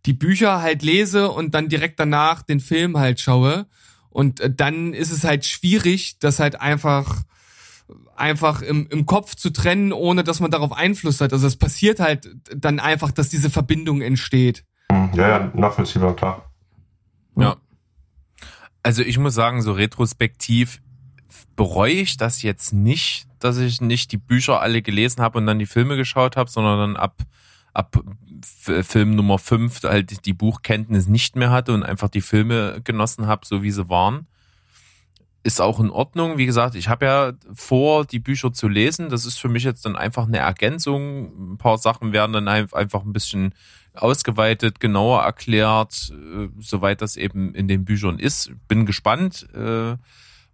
die 0.06 0.14
Bücher 0.14 0.62
halt 0.62 0.84
lese 0.84 1.30
und 1.30 1.54
dann 1.54 1.70
direkt 1.70 2.00
danach 2.00 2.42
den 2.42 2.60
Film 2.60 2.98
halt 2.98 3.20
schaue. 3.20 3.68
Und 4.10 4.40
äh, 4.40 4.54
dann 4.54 4.94
ist 4.94 5.12
es 5.12 5.24
halt 5.24 5.46
schwierig, 5.46 6.20
das 6.20 6.40
halt 6.40 6.62
einfach 6.62 7.24
einfach 8.16 8.62
im, 8.62 8.88
im 8.88 9.06
Kopf 9.06 9.36
zu 9.36 9.52
trennen, 9.52 9.94
ohne 9.94 10.24
dass 10.24 10.40
man 10.40 10.52
darauf 10.52 10.74
Einfluss 10.74 11.22
hat. 11.22 11.34
Also 11.34 11.48
es 11.48 11.56
passiert 11.56 12.00
halt 12.00 12.36
dann 12.56 12.80
einfach, 12.80 13.12
dass 13.12 13.30
diese 13.30 13.50
Verbindung 13.50 14.02
entsteht. 14.02 14.66
Ja, 15.14 15.30
ja, 15.30 15.52
nachvollziehbar, 15.54 16.16
klar. 16.16 16.52
Ja. 17.38 17.58
Also 18.84 19.04
ich 19.04 19.18
muss 19.18 19.36
sagen, 19.36 19.62
so 19.62 19.72
retrospektiv 19.72 20.82
bereue 21.56 21.94
ich 21.94 22.18
das 22.18 22.42
jetzt 22.42 22.74
nicht, 22.74 23.27
dass 23.40 23.58
ich 23.58 23.82
nicht 23.82 24.12
die 24.12 24.18
Bücher 24.18 24.62
alle 24.62 24.82
gelesen 24.82 25.22
habe 25.22 25.38
und 25.38 25.46
dann 25.46 25.60
die 25.60 25.66
Filme 25.66 25.98
geschaut 25.98 26.38
habe, 26.38 26.50
sondern 26.50 26.80
dann 26.80 26.96
ab, 26.96 27.22
ab 27.74 28.04
Film 28.42 29.16
Nummer 29.16 29.40
5 29.40 29.84
halt 29.84 30.26
die 30.26 30.34
Buchkenntnis 30.34 31.08
nicht 31.08 31.36
mehr 31.36 31.52
hatte 31.52 31.74
und 31.74 31.84
einfach 31.84 32.10
die 32.10 32.22
Filme 32.22 32.82
genossen 32.84 33.28
habe, 33.28 33.46
so 33.46 33.64
wie 33.64 33.72
sie 33.72 33.90
waren. 33.90 34.28
Ist 35.44 35.62
auch 35.62 35.80
in 35.80 35.90
Ordnung. 35.90 36.38
Wie 36.38 36.46
gesagt, 36.46 36.76
ich 36.76 36.90
habe 36.90 37.06
ja 37.06 37.34
vor, 37.54 38.06
die 38.06 38.20
Bücher 38.20 38.52
zu 38.52 38.68
lesen. 38.68 39.10
Das 39.10 39.26
ist 39.26 39.40
für 39.40 39.48
mich 39.48 39.64
jetzt 39.64 39.86
dann 39.86 39.96
einfach 39.96 40.28
eine 40.28 40.40
Ergänzung. 40.40 41.54
Ein 41.54 41.58
paar 41.58 41.78
Sachen 41.78 42.12
werden 42.12 42.34
dann 42.34 42.48
einfach 42.48 43.06
ein 43.06 43.14
bisschen 43.14 43.54
ausgeweitet, 43.94 44.80
genauer 44.80 45.24
erklärt, 45.24 46.12
äh, 46.12 46.50
soweit 46.60 47.02
das 47.02 47.16
eben 47.16 47.56
in 47.56 47.68
den 47.68 47.86
Büchern 47.86 48.20
ist. 48.20 48.52
Bin 48.68 48.86
gespannt. 48.86 49.48
Äh, 49.54 49.96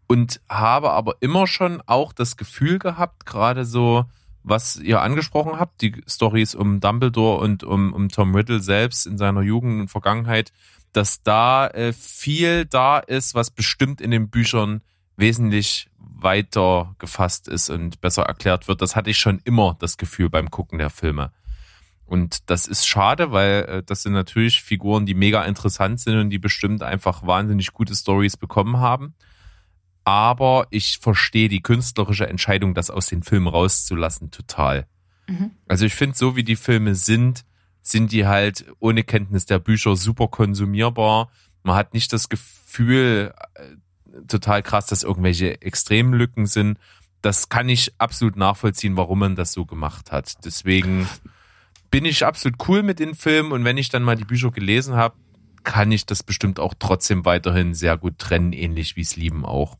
und 0.07 0.41
habe 0.49 0.91
aber 0.91 1.15
immer 1.21 1.47
schon 1.47 1.81
auch 1.85 2.13
das 2.13 2.37
Gefühl 2.37 2.79
gehabt, 2.79 3.25
gerade 3.25 3.65
so, 3.65 4.05
was 4.43 4.75
ihr 4.77 5.01
angesprochen 5.01 5.59
habt, 5.59 5.81
die 5.81 6.03
Stories 6.07 6.55
um 6.55 6.79
Dumbledore 6.79 7.39
und 7.39 7.63
um, 7.63 7.93
um 7.93 8.09
Tom 8.09 8.35
Riddle 8.35 8.59
selbst 8.59 9.07
in 9.07 9.17
seiner 9.17 9.41
Jugend 9.41 9.81
und 9.81 9.87
Vergangenheit, 9.87 10.51
dass 10.91 11.23
da 11.23 11.67
äh, 11.67 11.93
viel 11.93 12.65
da 12.65 12.99
ist, 12.99 13.33
was 13.33 13.49
bestimmt 13.49 14.01
in 14.01 14.11
den 14.11 14.29
Büchern 14.29 14.81
wesentlich 15.15 15.89
weiter 15.97 16.95
gefasst 16.99 17.47
ist 17.47 17.69
und 17.69 18.01
besser 18.01 18.23
erklärt 18.23 18.67
wird. 18.67 18.81
Das 18.81 18.95
hatte 18.95 19.09
ich 19.09 19.17
schon 19.17 19.39
immer 19.43 19.75
das 19.79 19.97
Gefühl 19.97 20.29
beim 20.29 20.51
Gucken 20.51 20.79
der 20.79 20.89
Filme. 20.89 21.31
Und 22.05 22.49
das 22.49 22.67
ist 22.67 22.85
schade, 22.85 23.31
weil 23.31 23.63
äh, 23.63 23.83
das 23.83 24.03
sind 24.03 24.13
natürlich 24.13 24.61
Figuren, 24.61 25.05
die 25.05 25.15
mega 25.15 25.43
interessant 25.43 25.99
sind 25.99 26.17
und 26.19 26.29
die 26.29 26.39
bestimmt 26.39 26.83
einfach 26.83 27.25
wahnsinnig 27.25 27.73
gute 27.73 27.95
Stories 27.95 28.37
bekommen 28.37 28.77
haben 28.77 29.15
aber 30.03 30.67
ich 30.69 30.99
verstehe 30.99 31.49
die 31.49 31.61
künstlerische 31.61 32.27
Entscheidung, 32.27 32.73
das 32.73 32.89
aus 32.89 33.07
den 33.07 33.23
Filmen 33.23 33.47
rauszulassen, 33.47 34.31
total. 34.31 34.87
Mhm. 35.27 35.51
Also 35.67 35.85
ich 35.85 35.95
finde, 35.95 36.17
so 36.17 36.35
wie 36.35 36.43
die 36.43 36.55
Filme 36.55 36.95
sind, 36.95 37.45
sind 37.81 38.11
die 38.11 38.25
halt 38.25 38.65
ohne 38.79 39.03
Kenntnis 39.03 39.45
der 39.45 39.59
Bücher 39.59 39.95
super 39.95 40.27
konsumierbar. 40.27 41.29
Man 41.63 41.75
hat 41.75 41.93
nicht 41.93 42.11
das 42.13 42.29
Gefühl, 42.29 43.33
äh, 43.55 44.21
total 44.27 44.63
krass, 44.63 44.87
dass 44.87 45.03
irgendwelche 45.03 45.61
Extremlücken 45.61 46.45
sind. 46.45 46.77
Das 47.21 47.49
kann 47.49 47.69
ich 47.69 47.93
absolut 47.97 48.35
nachvollziehen, 48.35 48.97
warum 48.97 49.19
man 49.19 49.35
das 49.35 49.53
so 49.53 49.65
gemacht 49.65 50.11
hat. 50.11 50.33
Deswegen 50.45 51.07
bin 51.89 52.05
ich 52.05 52.25
absolut 52.25 52.57
cool 52.67 52.83
mit 52.83 52.99
den 52.99 53.15
Filmen 53.15 53.51
und 53.51 53.63
wenn 53.63 53.77
ich 53.77 53.89
dann 53.89 54.03
mal 54.03 54.15
die 54.15 54.25
Bücher 54.25 54.51
gelesen 54.51 54.95
habe, 54.95 55.15
kann 55.63 55.91
ich 55.91 56.05
das 56.05 56.23
bestimmt 56.23 56.59
auch 56.59 56.73
trotzdem 56.77 57.23
weiterhin 57.23 57.73
sehr 57.73 57.97
gut 57.97 58.17
trennen, 58.17 58.51
ähnlich 58.51 58.97
wie 58.97 59.01
es 59.01 59.15
lieben 59.15 59.45
auch. 59.45 59.77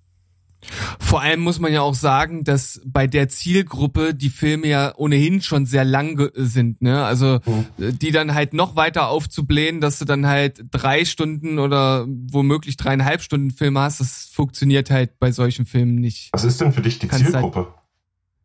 Vor 1.00 1.22
allem 1.22 1.42
muss 1.42 1.60
man 1.60 1.72
ja 1.74 1.82
auch 1.82 1.96
sagen, 1.96 2.44
dass 2.44 2.82
bei 2.86 3.08
der 3.08 3.30
Zielgruppe 3.30 4.14
die 4.14 4.30
Filme 4.30 4.68
ja 4.68 4.94
ohnehin 4.96 5.42
schon 5.42 5.66
sehr 5.66 5.86
lang 5.86 6.32
sind, 6.36 6.82
ne? 6.82 7.06
Also 7.06 7.40
mhm. 7.46 8.00
die 8.00 8.12
dann 8.12 8.34
halt 8.34 8.54
noch 8.54 8.76
weiter 8.76 9.08
aufzublähen, 9.08 9.82
dass 9.82 10.00
du 10.00 10.06
dann 10.06 10.28
halt 10.28 10.64
drei 10.72 11.06
Stunden 11.06 11.60
oder 11.60 12.06
womöglich 12.08 12.78
dreieinhalb 12.78 13.22
Stunden 13.22 13.52
Filme 13.52 13.82
hast, 13.82 14.00
das 14.00 14.26
funktioniert 14.32 14.90
halt 14.90 15.20
bei 15.20 15.32
solchen 15.32 15.66
Filmen 15.66 15.96
nicht. 15.96 16.30
Was 16.32 16.44
ist 16.44 16.62
denn 16.62 16.74
für 16.74 16.82
dich 16.82 17.00
die 17.00 17.08
Kannst 17.08 17.26
halt 17.26 17.34
Zielgruppe? 17.34 17.60
Halt 17.60 17.84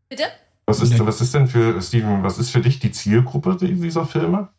Bitte? 0.09 0.25
Was 0.67 0.83
ist, 0.83 0.99
was 0.99 1.21
ist 1.23 1.35
denn 1.35 1.47
für, 1.47 1.81
Steven, 1.81 2.23
was 2.23 2.39
ist 2.39 2.51
für 2.51 2.61
dich 2.61 2.79
die 2.79 2.93
Zielgruppe 2.93 3.57
dieser 3.57 4.05
Filme? 4.05 4.51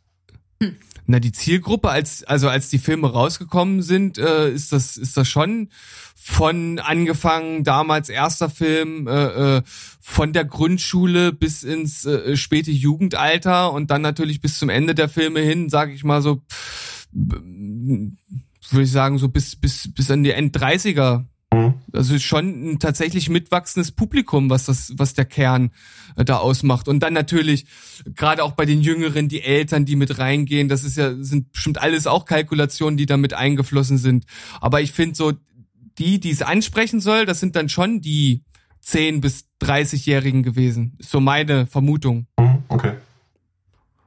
Hm. 0.61 0.75
Na, 1.05 1.19
die 1.19 1.31
Zielgruppe, 1.31 1.89
als, 1.89 2.23
also 2.23 2.49
als 2.49 2.69
die 2.69 2.79
Filme 2.79 3.11
rausgekommen 3.11 3.81
sind, 3.81 4.17
äh, 4.17 4.51
ist 4.51 4.71
das, 4.71 4.97
ist 4.97 5.17
das 5.17 5.27
schon 5.27 5.69
von 6.15 6.79
angefangen, 6.79 7.63
damals 7.63 8.09
erster 8.09 8.49
Film, 8.49 9.07
äh, 9.07 9.57
äh, 9.57 9.61
von 9.65 10.33
der 10.33 10.45
Grundschule 10.45 11.31
bis 11.31 11.63
ins 11.63 12.05
äh, 12.05 12.35
späte 12.35 12.71
Jugendalter 12.71 13.71
und 13.71 13.89
dann 13.89 14.01
natürlich 14.01 14.41
bis 14.41 14.59
zum 14.59 14.69
Ende 14.69 14.93
der 14.93 15.09
Filme 15.09 15.39
hin, 15.39 15.69
sage 15.69 15.93
ich 15.93 16.03
mal 16.03 16.21
so, 16.21 16.41
würde 17.11 18.83
ich 18.83 18.91
sagen, 18.91 19.17
so 19.17 19.29
bis, 19.29 19.55
bis, 19.55 19.91
bis 19.93 20.11
an 20.11 20.23
die 20.23 20.31
End-30er 20.31 21.25
Mhm. 21.59 21.73
Also 21.93 22.17
schon 22.19 22.73
ein 22.73 22.79
tatsächlich 22.79 23.29
mitwachsendes 23.29 23.91
Publikum, 23.91 24.49
was 24.49 24.65
das, 24.65 24.93
was 24.97 25.13
der 25.13 25.25
Kern 25.25 25.71
äh, 26.15 26.25
da 26.25 26.37
ausmacht. 26.37 26.87
Und 26.87 27.01
dann 27.01 27.13
natürlich 27.13 27.65
gerade 28.15 28.43
auch 28.43 28.53
bei 28.53 28.65
den 28.65 28.81
Jüngeren, 28.81 29.29
die 29.29 29.41
Eltern, 29.41 29.85
die 29.85 29.95
mit 29.95 30.17
reingehen, 30.17 30.69
das 30.69 30.83
ist 30.83 30.97
ja 30.97 31.15
sind 31.19 31.51
bestimmt 31.51 31.81
alles 31.81 32.07
auch 32.07 32.25
Kalkulationen, 32.25 32.97
die 32.97 33.05
damit 33.05 33.33
eingeflossen 33.33 33.97
sind. 33.97 34.25
Aber 34.61 34.81
ich 34.81 34.91
finde 34.91 35.15
so 35.15 35.33
die, 35.97 36.19
die 36.19 36.31
es 36.31 36.41
ansprechen 36.41 37.01
soll, 37.01 37.25
das 37.25 37.39
sind 37.39 37.55
dann 37.55 37.69
schon 37.69 38.01
die 38.01 38.43
10 38.81 39.21
bis 39.21 39.45
30-Jährigen 39.61 40.43
gewesen. 40.43 40.95
Ist 40.97 41.11
so 41.11 41.19
meine 41.19 41.67
Vermutung. 41.67 42.27
Mhm, 42.39 42.63
okay. 42.69 42.93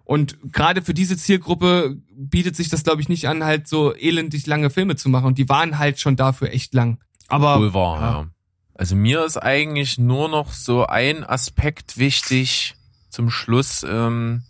Und 0.04 0.36
gerade 0.52 0.82
für 0.82 0.94
diese 0.94 1.16
Zielgruppe 1.16 1.96
bietet 2.14 2.56
sich 2.56 2.68
das, 2.68 2.84
glaube 2.84 3.00
ich, 3.00 3.08
nicht 3.08 3.28
an, 3.28 3.44
halt 3.44 3.68
so 3.68 3.94
elendig 3.94 4.46
lange 4.46 4.68
Filme 4.70 4.96
zu 4.96 5.08
machen. 5.08 5.26
Und 5.26 5.38
die 5.38 5.48
waren 5.48 5.78
halt 5.78 6.00
schon 6.00 6.16
dafür 6.16 6.50
echt 6.50 6.74
lang. 6.74 6.98
Aber 7.32 7.74
wahr, 7.74 8.00
ja. 8.00 8.10
ja. 8.10 8.26
Also 8.74 8.96
mir 8.96 9.24
ist 9.24 9.36
eigentlich 9.36 9.98
nur 9.98 10.28
noch 10.28 10.52
so 10.52 10.86
ein 10.86 11.24
Aspekt 11.24 11.98
wichtig 11.98 12.74
zum 13.10 13.30
Schluss. 13.30 13.84
Ähm, 13.84 14.42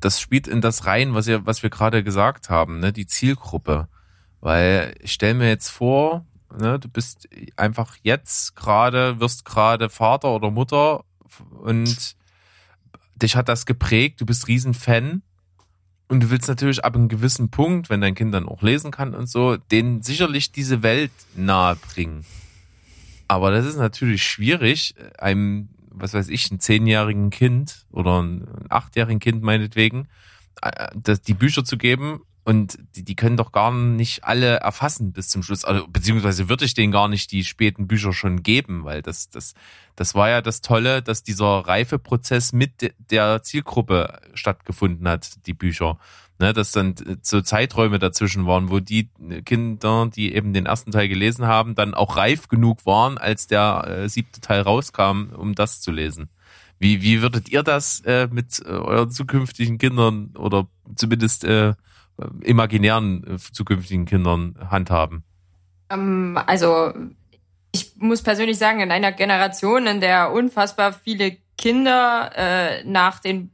das 0.00 0.20
spielt 0.20 0.48
in 0.48 0.60
das 0.60 0.86
rein, 0.86 1.14
was, 1.14 1.28
ihr, 1.28 1.46
was 1.46 1.62
wir 1.62 1.70
gerade 1.70 2.02
gesagt 2.02 2.50
haben, 2.50 2.80
ne? 2.80 2.92
die 2.92 3.06
Zielgruppe. 3.06 3.88
Weil 4.40 4.94
ich 5.00 5.12
stell 5.12 5.34
mir 5.34 5.48
jetzt 5.48 5.68
vor, 5.68 6.26
ne, 6.58 6.78
du 6.78 6.88
bist 6.88 7.28
einfach 7.56 7.96
jetzt 8.02 8.56
gerade, 8.56 9.20
wirst 9.20 9.44
gerade 9.44 9.88
Vater 9.88 10.34
oder 10.34 10.50
Mutter 10.50 11.04
und 11.60 12.16
dich 13.14 13.36
hat 13.36 13.48
das 13.48 13.66
geprägt, 13.66 14.20
du 14.20 14.26
bist 14.26 14.48
Riesenfan 14.48 15.22
und 16.12 16.20
du 16.20 16.28
willst 16.28 16.46
natürlich 16.46 16.84
ab 16.84 16.94
einem 16.94 17.08
gewissen 17.08 17.48
Punkt, 17.48 17.88
wenn 17.88 18.02
dein 18.02 18.14
Kind 18.14 18.34
dann 18.34 18.46
auch 18.46 18.60
lesen 18.60 18.90
kann 18.90 19.14
und 19.14 19.30
so, 19.30 19.56
denen 19.56 20.02
sicherlich 20.02 20.52
diese 20.52 20.82
Welt 20.82 21.10
nahe 21.34 21.74
bringen. 21.74 22.26
Aber 23.28 23.50
das 23.50 23.64
ist 23.64 23.78
natürlich 23.78 24.22
schwierig, 24.22 24.94
einem, 25.16 25.70
was 25.88 26.12
weiß 26.12 26.28
ich, 26.28 26.50
ein 26.50 26.60
zehnjährigen 26.60 27.30
Kind 27.30 27.86
oder 27.90 28.22
ein 28.22 28.46
achtjährigen 28.68 29.20
Kind 29.20 29.42
meinetwegen, 29.42 30.06
äh, 30.60 30.88
das, 30.94 31.22
die 31.22 31.32
Bücher 31.32 31.64
zu 31.64 31.78
geben 31.78 32.20
und 32.44 32.78
die, 32.96 33.04
die 33.04 33.14
können 33.14 33.36
doch 33.36 33.52
gar 33.52 33.72
nicht 33.72 34.24
alle 34.24 34.56
erfassen 34.56 35.12
bis 35.12 35.28
zum 35.28 35.42
Schluss. 35.42 35.64
Also, 35.64 35.86
beziehungsweise 35.88 36.48
würde 36.48 36.64
ich 36.64 36.74
denen 36.74 36.92
gar 36.92 37.08
nicht 37.08 37.30
die 37.30 37.44
späten 37.44 37.86
Bücher 37.86 38.12
schon 38.12 38.42
geben, 38.42 38.84
weil 38.84 39.00
das, 39.00 39.30
das, 39.30 39.54
das 39.94 40.14
war 40.14 40.28
ja 40.28 40.40
das 40.40 40.60
Tolle, 40.60 41.02
dass 41.02 41.22
dieser 41.22 41.46
Reifeprozess 41.60 42.52
mit 42.52 42.94
der 43.10 43.42
Zielgruppe 43.42 44.20
stattgefunden 44.34 45.08
hat, 45.08 45.46
die 45.46 45.54
Bücher. 45.54 45.98
Ne, 46.38 46.52
dass 46.52 46.72
dann 46.72 46.94
so 47.22 47.40
Zeiträume 47.40 48.00
dazwischen 48.00 48.46
waren, 48.46 48.68
wo 48.68 48.80
die 48.80 49.10
Kinder, 49.44 50.10
die 50.12 50.34
eben 50.34 50.52
den 50.52 50.66
ersten 50.66 50.90
Teil 50.90 51.08
gelesen 51.08 51.46
haben, 51.46 51.76
dann 51.76 51.94
auch 51.94 52.16
reif 52.16 52.48
genug 52.48 52.84
waren, 52.84 53.16
als 53.16 53.46
der 53.46 53.84
äh, 53.86 54.08
siebte 54.08 54.40
Teil 54.40 54.62
rauskam, 54.62 55.28
um 55.36 55.54
das 55.54 55.80
zu 55.80 55.92
lesen. 55.92 56.30
Wie, 56.80 57.00
wie 57.00 57.22
würdet 57.22 57.50
ihr 57.50 57.62
das 57.62 58.00
äh, 58.00 58.26
mit 58.28 58.60
äh, 58.64 58.70
euren 58.70 59.10
zukünftigen 59.10 59.78
Kindern 59.78 60.34
oder 60.36 60.66
zumindest 60.96 61.44
äh, 61.44 61.74
imaginären 62.42 63.24
äh, 63.26 63.38
zukünftigen 63.38 64.04
Kindern 64.04 64.56
handhaben? 64.70 65.24
Ähm, 65.90 66.38
also 66.46 66.92
ich 67.72 67.96
muss 67.96 68.22
persönlich 68.22 68.58
sagen, 68.58 68.80
in 68.80 68.90
einer 68.90 69.12
Generation, 69.12 69.86
in 69.86 70.00
der 70.00 70.32
unfassbar 70.32 70.92
viele 70.92 71.36
Kinder 71.56 72.30
äh, 72.34 72.84
nach 72.84 73.18
den 73.18 73.50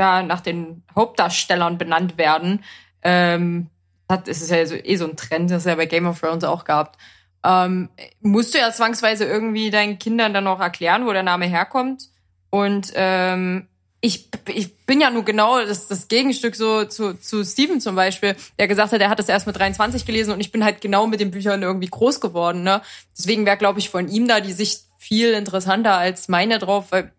ja, 0.00 0.22
nach 0.22 0.40
den 0.40 0.82
Hauptdarstellern 0.96 1.76
benannt 1.76 2.16
werden, 2.16 2.64
ähm, 3.02 3.68
hat, 4.08 4.28
ist 4.28 4.40
es 4.40 4.48
ja 4.48 4.64
so, 4.64 4.74
eh 4.74 4.96
so 4.96 5.06
ein 5.06 5.16
Trend, 5.16 5.50
das 5.50 5.58
es 5.58 5.64
ja 5.66 5.74
bei 5.74 5.84
Game 5.84 6.06
of 6.06 6.18
Thrones 6.18 6.42
auch 6.42 6.64
gab. 6.64 6.96
Ähm, 7.44 7.90
musst 8.20 8.54
du 8.54 8.58
ja 8.58 8.72
zwangsweise 8.72 9.24
irgendwie 9.24 9.70
deinen 9.70 9.98
Kindern 9.98 10.32
dann 10.32 10.46
auch 10.46 10.60
erklären, 10.60 11.06
wo 11.06 11.12
der 11.12 11.22
Name 11.22 11.46
herkommt. 11.46 12.08
Und 12.48 12.92
ähm, 12.94 13.68
ich, 14.02 14.28
ich 14.48 14.74
bin 14.86 15.00
ja 15.00 15.10
nur 15.10 15.24
genau 15.24 15.62
das, 15.64 15.86
das 15.86 16.08
Gegenstück 16.08 16.56
so 16.56 16.84
zu, 16.84 17.14
zu 17.14 17.44
Steven 17.44 17.80
zum 17.80 17.94
Beispiel, 17.94 18.34
der 18.58 18.66
gesagt 18.66 18.92
hat, 18.92 19.00
er 19.00 19.10
hat 19.10 19.18
das 19.18 19.28
erst 19.28 19.46
mit 19.46 19.56
23 19.58 20.06
gelesen 20.06 20.32
und 20.32 20.40
ich 20.40 20.52
bin 20.52 20.64
halt 20.64 20.80
genau 20.80 21.06
mit 21.06 21.20
den 21.20 21.30
Büchern 21.30 21.62
irgendwie 21.62 21.88
groß 21.88 22.20
geworden. 22.20 22.62
Ne? 22.62 22.80
Deswegen 23.16 23.44
wäre, 23.44 23.58
glaube 23.58 23.78
ich, 23.78 23.90
von 23.90 24.08
ihm 24.08 24.26
da 24.26 24.40
die 24.40 24.52
Sicht 24.52 24.84
viel 24.98 25.32
interessanter 25.32 25.94
als 25.94 26.28
meine 26.28 26.58
drauf, 26.58 26.86
weil 26.90 27.12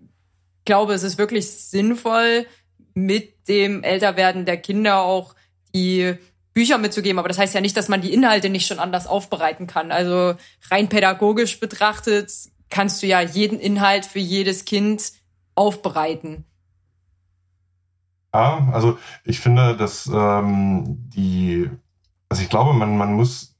ich 0.59 0.65
glaube, 0.65 0.93
es 0.93 1.03
ist 1.03 1.17
wirklich 1.17 1.51
sinnvoll, 1.51 2.45
mit 2.93 3.47
dem 3.47 3.83
Älterwerden 3.83 4.45
der 4.45 4.57
Kinder 4.57 5.01
auch 5.01 5.35
die 5.73 6.15
Bücher 6.53 6.77
mitzugeben. 6.77 7.19
Aber 7.19 7.27
das 7.27 7.37
heißt 7.37 7.53
ja 7.53 7.61
nicht, 7.61 7.77
dass 7.77 7.87
man 7.89 8.01
die 8.01 8.13
Inhalte 8.13 8.49
nicht 8.49 8.67
schon 8.67 8.79
anders 8.79 9.07
aufbereiten 9.07 9.67
kann. 9.67 9.91
Also 9.91 10.35
rein 10.69 10.89
pädagogisch 10.89 11.59
betrachtet 11.59 12.31
kannst 12.69 13.01
du 13.01 13.07
ja 13.07 13.21
jeden 13.21 13.59
Inhalt 13.59 14.05
für 14.05 14.19
jedes 14.19 14.65
Kind 14.65 15.13
aufbereiten. 15.55 16.45
Ja, 18.33 18.69
also 18.71 18.97
ich 19.25 19.39
finde, 19.39 19.75
dass 19.75 20.07
ähm, 20.07 20.83
die, 21.09 21.69
also 22.29 22.41
ich 22.41 22.49
glaube, 22.49 22.73
man, 22.73 22.97
man 22.97 23.13
muss 23.13 23.55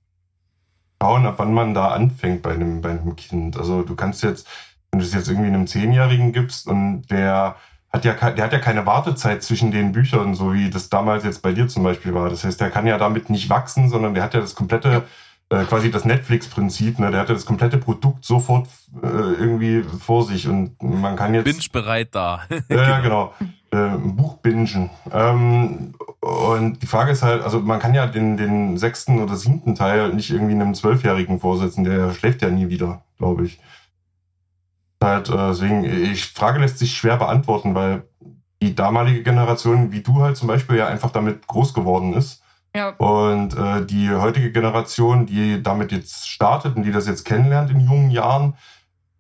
schauen, 1.02 1.26
ab 1.26 1.36
wann 1.38 1.54
man 1.54 1.74
da 1.74 1.90
anfängt 1.90 2.42
bei 2.42 2.54
einem, 2.54 2.82
bei 2.82 2.92
einem 2.92 3.16
Kind. 3.16 3.58
Also 3.58 3.84
du 3.84 3.96
kannst 3.96 4.24
jetzt, 4.24 4.48
wenn 4.92 5.00
du 5.00 5.06
es 5.06 5.14
jetzt 5.14 5.28
irgendwie 5.28 5.48
einem 5.48 5.68
Zehnjährigen 5.68 6.32
gibst 6.32 6.68
und 6.68 7.04
der 7.10 7.56
hat 7.92 8.06
ja, 8.06 8.14
der 8.14 8.46
hat 8.46 8.54
ja 8.54 8.60
keine 8.60 8.86
Wartezeit 8.86 9.44
zwischen 9.44 9.72
den 9.72 9.92
Büchern, 9.92 10.36
so 10.36 10.54
wie 10.54 10.70
das 10.70 10.90
damals 10.90 11.24
jetzt 11.26 11.42
bei 11.42 11.52
dir 11.54 11.68
zum 11.68 11.84
Beispiel 11.84 12.14
war. 12.14 12.30
Das 12.30 12.44
heißt, 12.46 12.62
der 12.62 12.70
kann 12.72 12.88
ja 12.88 12.98
damit 12.98 13.30
nicht 13.30 13.50
wachsen, 13.50 13.90
sondern 13.90 14.14
der 14.14 14.24
hat 14.24 14.34
ja 14.34 14.40
das 14.40 14.56
komplette, 14.56 15.04
äh, 15.52 15.64
quasi 15.66 15.92
das 15.92 16.06
Netflix-Prinzip, 16.06 16.98
ne? 16.98 17.12
Der 17.12 17.20
hat 17.20 17.30
ja 17.30 17.36
das 17.36 17.46
komplette 17.46 17.78
Produkt 17.78 18.26
sofort 18.26 18.68
äh, 19.04 19.08
irgendwie 19.08 19.84
vor 19.84 20.26
sich 20.26 20.48
und 20.48 20.82
man 20.82 21.16
kann 21.16 21.36
jetzt. 21.36 21.46
Binge 21.46 21.66
bereit 21.72 22.10
da. 22.12 22.42
ja, 22.70 23.00
genau 23.02 23.34
äh, 23.72 23.98
Buch 23.98 24.38
bingen. 24.38 24.90
Ähm, 25.12 25.96
und 26.20 26.82
die 26.82 26.88
Frage 26.88 27.12
ist 27.12 27.24
halt, 27.24 27.42
also 27.42 27.60
man 27.60 27.80
kann 27.80 27.94
ja 27.94 28.06
den, 28.06 28.38
den 28.38 28.78
sechsten 28.78 29.20
oder 29.22 29.36
siebten 29.36 29.76
Teil 29.76 30.14
nicht 30.14 30.30
irgendwie 30.30 30.54
einem 30.54 30.74
Zwölfjährigen 30.74 31.40
vorsetzen, 31.40 31.84
der 31.84 32.14
schläft 32.14 32.42
ja 32.42 32.50
nie 32.50 32.70
wieder, 32.70 33.04
glaube 33.18 33.46
ich. 33.46 33.60
Halt, 35.02 35.30
äh, 35.30 35.50
deswegen, 35.50 35.84
ich 35.84 36.26
Frage 36.26 36.60
lässt 36.60 36.78
sich 36.78 36.96
schwer 36.96 37.18
beantworten, 37.18 37.74
weil 37.74 38.04
die 38.62 38.76
damalige 38.76 39.24
Generation, 39.24 39.92
wie 39.92 40.02
du 40.02 40.22
halt 40.22 40.38
zum 40.38 40.48
Beispiel, 40.48 40.78
ja 40.78 40.88
einfach 40.88 41.12
damit 41.12 41.48
groß 41.48 41.74
geworden 41.74 42.14
ist. 42.14 42.44
Ja. 42.76 42.90
Und 42.90 43.58
äh, 43.58 43.86
die 43.86 44.10
heutige 44.10 44.52
Generation, 44.52 45.26
die 45.26 45.62
damit 45.62 45.92
jetzt 45.92 46.30
startet 46.30 46.76
und 46.76 46.84
die 46.84 46.92
das 46.92 47.08
jetzt 47.08 47.26
kennenlernt 47.26 47.70
in 47.70 47.82
jungen 47.82 48.12
Jahren, 48.12 48.56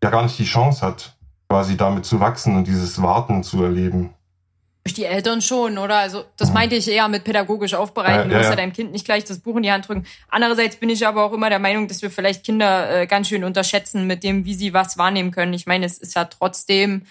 ja 0.04 0.10
gar 0.10 0.24
nicht 0.24 0.40
die 0.40 0.46
Chance 0.46 0.86
hat, 0.86 1.16
quasi 1.50 1.76
damit 1.76 2.06
zu 2.06 2.20
wachsen 2.20 2.56
und 2.56 2.68
dieses 2.68 3.02
Warten 3.02 3.44
zu 3.44 3.64
erleben. 3.64 4.14
Durch 4.84 4.96
die 4.96 5.06
Eltern 5.06 5.42
schon, 5.44 5.78
oder? 5.78 5.98
Also 5.98 6.24
das 6.38 6.52
meinte 6.52 6.76
ich 6.76 6.88
eher 6.88 7.08
mit 7.08 7.24
pädagogisch 7.24 7.76
aufbereiten. 7.76 8.30
Du 8.30 8.36
musst 8.36 8.50
ja 8.50 8.56
deinem 8.56 8.74
Kind 8.74 8.92
nicht 8.92 9.06
gleich 9.06 9.24
das 9.24 9.38
Buch 9.38 9.56
in 9.58 9.62
die 9.62 9.72
Hand 9.72 9.88
drücken. 9.88 10.08
Andererseits 10.28 10.78
bin 10.78 10.90
ich 10.90 11.06
aber 11.06 11.24
auch 11.24 11.34
immer 11.34 11.50
der 11.50 11.60
Meinung, 11.60 11.88
dass 11.88 12.02
wir 12.02 12.10
vielleicht 12.10 12.44
Kinder 12.44 13.02
äh, 13.02 13.06
ganz 13.06 13.28
schön 13.28 13.44
unterschätzen 13.44 14.08
mit 14.08 14.24
dem, 14.24 14.44
wie 14.46 14.56
sie 14.56 14.74
was 14.74 14.98
wahrnehmen 14.98 15.30
können. 15.30 15.54
Ich 15.54 15.68
meine, 15.68 15.86
es 15.86 16.00
ist 16.00 16.16
ja 16.16 16.26
trotzdem 16.26 17.06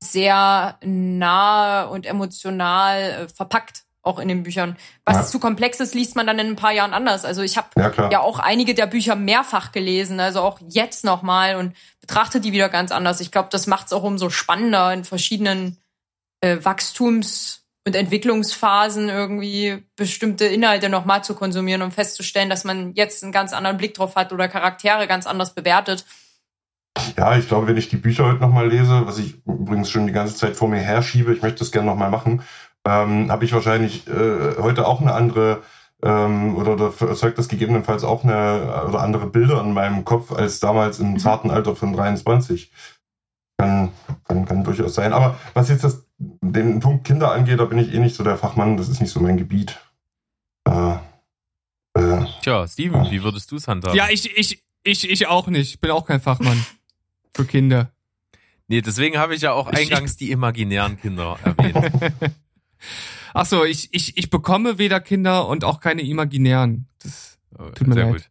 sehr 0.00 0.78
nah 0.84 1.82
und 1.82 2.06
emotional 2.06 3.00
äh, 3.00 3.28
verpackt, 3.28 3.82
auch 4.08 4.18
in 4.18 4.28
den 4.28 4.42
Büchern. 4.42 4.76
Was 5.04 5.16
ja. 5.16 5.24
zu 5.26 5.38
komplex 5.38 5.78
ist, 5.80 5.94
liest 5.94 6.16
man 6.16 6.26
dann 6.26 6.38
in 6.38 6.48
ein 6.48 6.56
paar 6.56 6.72
Jahren 6.72 6.94
anders. 6.94 7.24
Also 7.24 7.42
ich 7.42 7.56
habe 7.56 7.68
ja, 7.76 8.10
ja, 8.10 8.20
auch 8.20 8.38
einige 8.38 8.74
der 8.74 8.86
Bücher 8.86 9.14
mehrfach 9.14 9.70
gelesen, 9.70 10.18
also 10.18 10.40
auch 10.40 10.58
jetzt 10.68 11.04
nochmal 11.04 11.56
und 11.56 11.74
betrachte 12.00 12.40
die 12.40 12.52
wieder 12.52 12.68
ganz 12.68 12.90
anders. 12.90 13.20
Ich 13.20 13.30
glaube, 13.30 13.48
das 13.52 13.66
macht 13.66 13.86
es 13.86 13.92
auch 13.92 14.02
umso 14.02 14.30
spannender 14.30 14.92
in 14.92 15.04
verschiedenen 15.04 15.76
äh, 16.40 16.56
Wachstums- 16.62 17.66
und 17.86 17.94
Entwicklungsphasen 17.94 19.08
irgendwie 19.08 19.84
bestimmte 19.96 20.46
Inhalte 20.46 20.88
nochmal 20.88 21.24
zu 21.24 21.34
konsumieren 21.34 21.82
und 21.82 21.94
festzustellen, 21.94 22.50
dass 22.50 22.64
man 22.64 22.94
jetzt 22.94 23.22
einen 23.22 23.32
ganz 23.32 23.52
anderen 23.52 23.76
Blick 23.76 23.94
drauf 23.94 24.16
hat 24.16 24.32
oder 24.32 24.48
Charaktere 24.48 25.06
ganz 25.06 25.26
anders 25.26 25.54
bewertet. 25.54 26.04
Ja, 27.16 27.36
ich 27.36 27.48
glaube, 27.48 27.66
wenn 27.66 27.76
ich 27.76 27.88
die 27.88 27.96
Bücher 27.96 28.26
heute 28.26 28.40
nochmal 28.40 28.68
lese, 28.68 29.06
was 29.06 29.18
ich 29.18 29.36
übrigens 29.46 29.90
schon 29.90 30.06
die 30.06 30.12
ganze 30.12 30.34
Zeit 30.34 30.56
vor 30.56 30.68
mir 30.68 30.80
herschiebe, 30.80 31.32
ich 31.32 31.42
möchte 31.42 31.60
das 31.60 31.72
gerne 31.72 31.86
nochmal 31.86 32.10
machen, 32.10 32.42
ähm, 32.88 33.30
habe 33.30 33.44
ich 33.44 33.52
wahrscheinlich 33.52 34.08
äh, 34.08 34.56
heute 34.58 34.86
auch 34.86 35.00
eine 35.00 35.12
andere 35.12 35.62
ähm, 36.02 36.56
oder, 36.56 36.72
oder 36.72 36.92
erzeugt 37.08 37.38
das 37.38 37.48
gegebenenfalls 37.48 38.02
auch 38.02 38.24
eine 38.24 38.84
oder 38.88 39.00
andere 39.00 39.26
Bilder 39.26 39.60
in 39.60 39.74
meinem 39.74 40.04
Kopf 40.04 40.32
als 40.32 40.60
damals 40.60 40.98
im 40.98 41.12
mhm. 41.12 41.18
zarten 41.18 41.50
Alter 41.50 41.76
von 41.76 41.92
23. 41.92 42.70
Kann, 43.58 43.92
kann, 44.24 44.46
kann 44.46 44.64
durchaus 44.64 44.94
sein. 44.94 45.12
Aber 45.12 45.36
was 45.52 45.68
jetzt 45.68 45.84
das, 45.84 46.06
den 46.18 46.80
Punkt 46.80 47.04
Kinder 47.04 47.32
angeht, 47.32 47.58
da 47.58 47.64
bin 47.64 47.78
ich 47.78 47.92
eh 47.92 47.98
nicht 47.98 48.14
so 48.14 48.22
der 48.22 48.38
Fachmann. 48.38 48.76
Das 48.76 48.88
ist 48.88 49.00
nicht 49.00 49.10
so 49.10 49.20
mein 49.20 49.36
Gebiet. 49.36 49.78
Äh, 50.64 50.92
äh, 51.94 52.24
Tja, 52.42 52.66
Steven, 52.68 53.04
ja. 53.04 53.10
wie 53.10 53.22
würdest 53.22 53.50
du 53.50 53.56
es 53.56 53.66
handhaben? 53.66 53.96
Ja, 53.96 54.08
ich, 54.08 54.36
ich, 54.38 54.62
ich, 54.84 55.10
ich 55.10 55.26
auch 55.26 55.48
nicht. 55.48 55.74
Ich 55.74 55.80
bin 55.80 55.90
auch 55.90 56.06
kein 56.06 56.20
Fachmann 56.20 56.64
für 57.34 57.44
Kinder. 57.44 57.90
Nee, 58.68 58.80
deswegen 58.80 59.18
habe 59.18 59.34
ich 59.34 59.42
ja 59.42 59.52
auch 59.52 59.66
eingangs 59.66 60.12
ich, 60.12 60.16
die 60.18 60.30
imaginären 60.30 61.00
Kinder 61.00 61.38
erwähnt. 61.42 61.90
Ach 63.34 63.46
so, 63.46 63.64
ich, 63.64 63.88
ich, 63.92 64.16
ich 64.16 64.30
bekomme 64.30 64.78
weder 64.78 65.00
Kinder 65.00 65.48
und 65.48 65.64
auch 65.64 65.80
keine 65.80 66.02
imaginären. 66.02 66.86
Das 67.02 67.38
oh, 67.58 67.70
tut 67.70 67.86
mir 67.86 67.94
Sehr 67.94 68.04
leid. 68.04 68.12
Gut. 68.14 68.30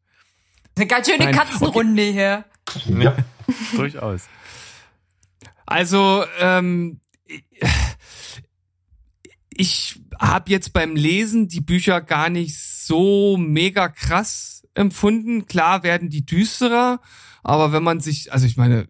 Eine 0.75 0.87
ganz 0.87 1.09
schöne 1.09 1.25
Nein. 1.25 1.35
Katzenrunde 1.35 2.03
okay. 2.03 2.11
hier. 2.11 2.45
Ja, 2.99 3.17
durchaus. 3.75 4.27
Also, 5.65 6.23
ähm, 6.39 6.99
ich 9.49 9.99
habe 10.19 10.51
jetzt 10.51 10.73
beim 10.73 10.95
Lesen 10.95 11.47
die 11.47 11.61
Bücher 11.61 12.01
gar 12.01 12.29
nicht 12.29 12.57
so 12.59 13.37
mega 13.37 13.89
krass 13.89 14.63
empfunden. 14.73 15.45
Klar 15.45 15.83
werden 15.83 16.09
die 16.09 16.25
düsterer, 16.25 17.01
aber 17.43 17.71
wenn 17.73 17.83
man 17.83 17.99
sich, 17.99 18.31
also 18.31 18.45
ich 18.45 18.55
meine, 18.55 18.87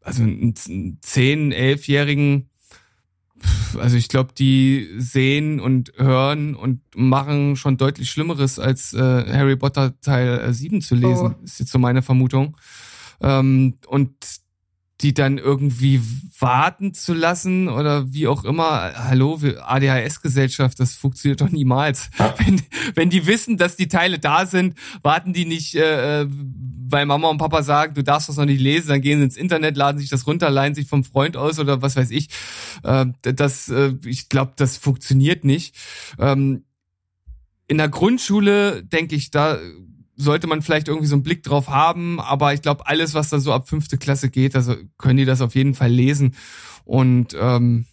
also 0.00 0.22
einen 0.22 0.54
10, 0.54 1.52
11-jährigen 1.52 2.48
also 3.78 3.96
ich 3.96 4.08
glaube, 4.08 4.32
die 4.36 4.88
sehen 4.98 5.60
und 5.60 5.92
hören 5.96 6.54
und 6.54 6.80
machen 6.94 7.56
schon 7.56 7.76
deutlich 7.76 8.10
Schlimmeres, 8.10 8.58
als 8.58 8.92
äh, 8.92 8.98
Harry 8.98 9.56
Potter 9.56 9.98
Teil 10.00 10.40
äh, 10.40 10.52
7 10.52 10.80
zu 10.80 10.94
lesen, 10.94 11.36
oh. 11.38 11.44
ist 11.44 11.60
jetzt 11.60 11.72
so 11.72 11.78
meine 11.78 12.02
Vermutung. 12.02 12.56
Ähm, 13.20 13.74
und 13.86 14.12
die 15.02 15.12
dann 15.12 15.36
irgendwie 15.36 16.00
warten 16.38 16.94
zu 16.94 17.12
lassen 17.12 17.68
oder 17.68 18.12
wie 18.12 18.26
auch 18.26 18.44
immer. 18.44 18.92
Hallo, 18.94 19.38
ADHS-Gesellschaft, 19.62 20.80
das 20.80 20.94
funktioniert 20.94 21.42
doch 21.42 21.50
niemals. 21.50 22.10
Wenn, 22.38 22.62
wenn 22.94 23.10
die 23.10 23.26
wissen, 23.26 23.56
dass 23.56 23.76
die 23.76 23.88
Teile 23.88 24.18
da 24.18 24.46
sind, 24.46 24.76
warten 25.02 25.32
die 25.32 25.44
nicht, 25.44 25.74
äh, 25.74 26.26
weil 26.28 27.06
Mama 27.06 27.28
und 27.28 27.38
Papa 27.38 27.62
sagen, 27.62 27.94
du 27.94 28.02
darfst 28.02 28.28
das 28.28 28.36
noch 28.36 28.44
nicht 28.44 28.60
lesen, 28.60 28.88
dann 28.88 29.00
gehen 29.00 29.18
sie 29.18 29.24
ins 29.24 29.36
Internet, 29.36 29.76
laden 29.76 29.98
sich 29.98 30.08
das 30.08 30.26
runter, 30.26 30.50
leihen 30.50 30.74
sich 30.74 30.86
vom 30.86 31.04
Freund 31.04 31.36
aus 31.36 31.58
oder 31.58 31.82
was 31.82 31.96
weiß 31.96 32.10
ich. 32.10 32.28
Äh, 32.82 33.06
das, 33.22 33.68
äh, 33.68 33.94
ich 34.04 34.28
glaube, 34.28 34.52
das 34.56 34.76
funktioniert 34.76 35.44
nicht. 35.44 35.76
Ähm, 36.18 36.64
in 37.68 37.78
der 37.78 37.88
Grundschule 37.88 38.84
denke 38.84 39.16
ich, 39.16 39.30
da 39.30 39.58
sollte 40.16 40.46
man 40.46 40.62
vielleicht 40.62 40.88
irgendwie 40.88 41.06
so 41.06 41.14
einen 41.14 41.22
Blick 41.22 41.42
drauf 41.42 41.68
haben, 41.68 42.20
aber 42.20 42.54
ich 42.54 42.62
glaube, 42.62 42.86
alles, 42.86 43.14
was 43.14 43.28
dann 43.28 43.40
so 43.40 43.52
ab 43.52 43.68
fünfte 43.68 43.98
Klasse 43.98 44.30
geht, 44.30 44.56
also 44.56 44.74
können 44.98 45.18
die 45.18 45.24
das 45.24 45.40
auf 45.40 45.54
jeden 45.54 45.74
Fall 45.74 45.90
lesen. 45.90 46.34
Und 46.84 47.36
ähm, 47.38 47.86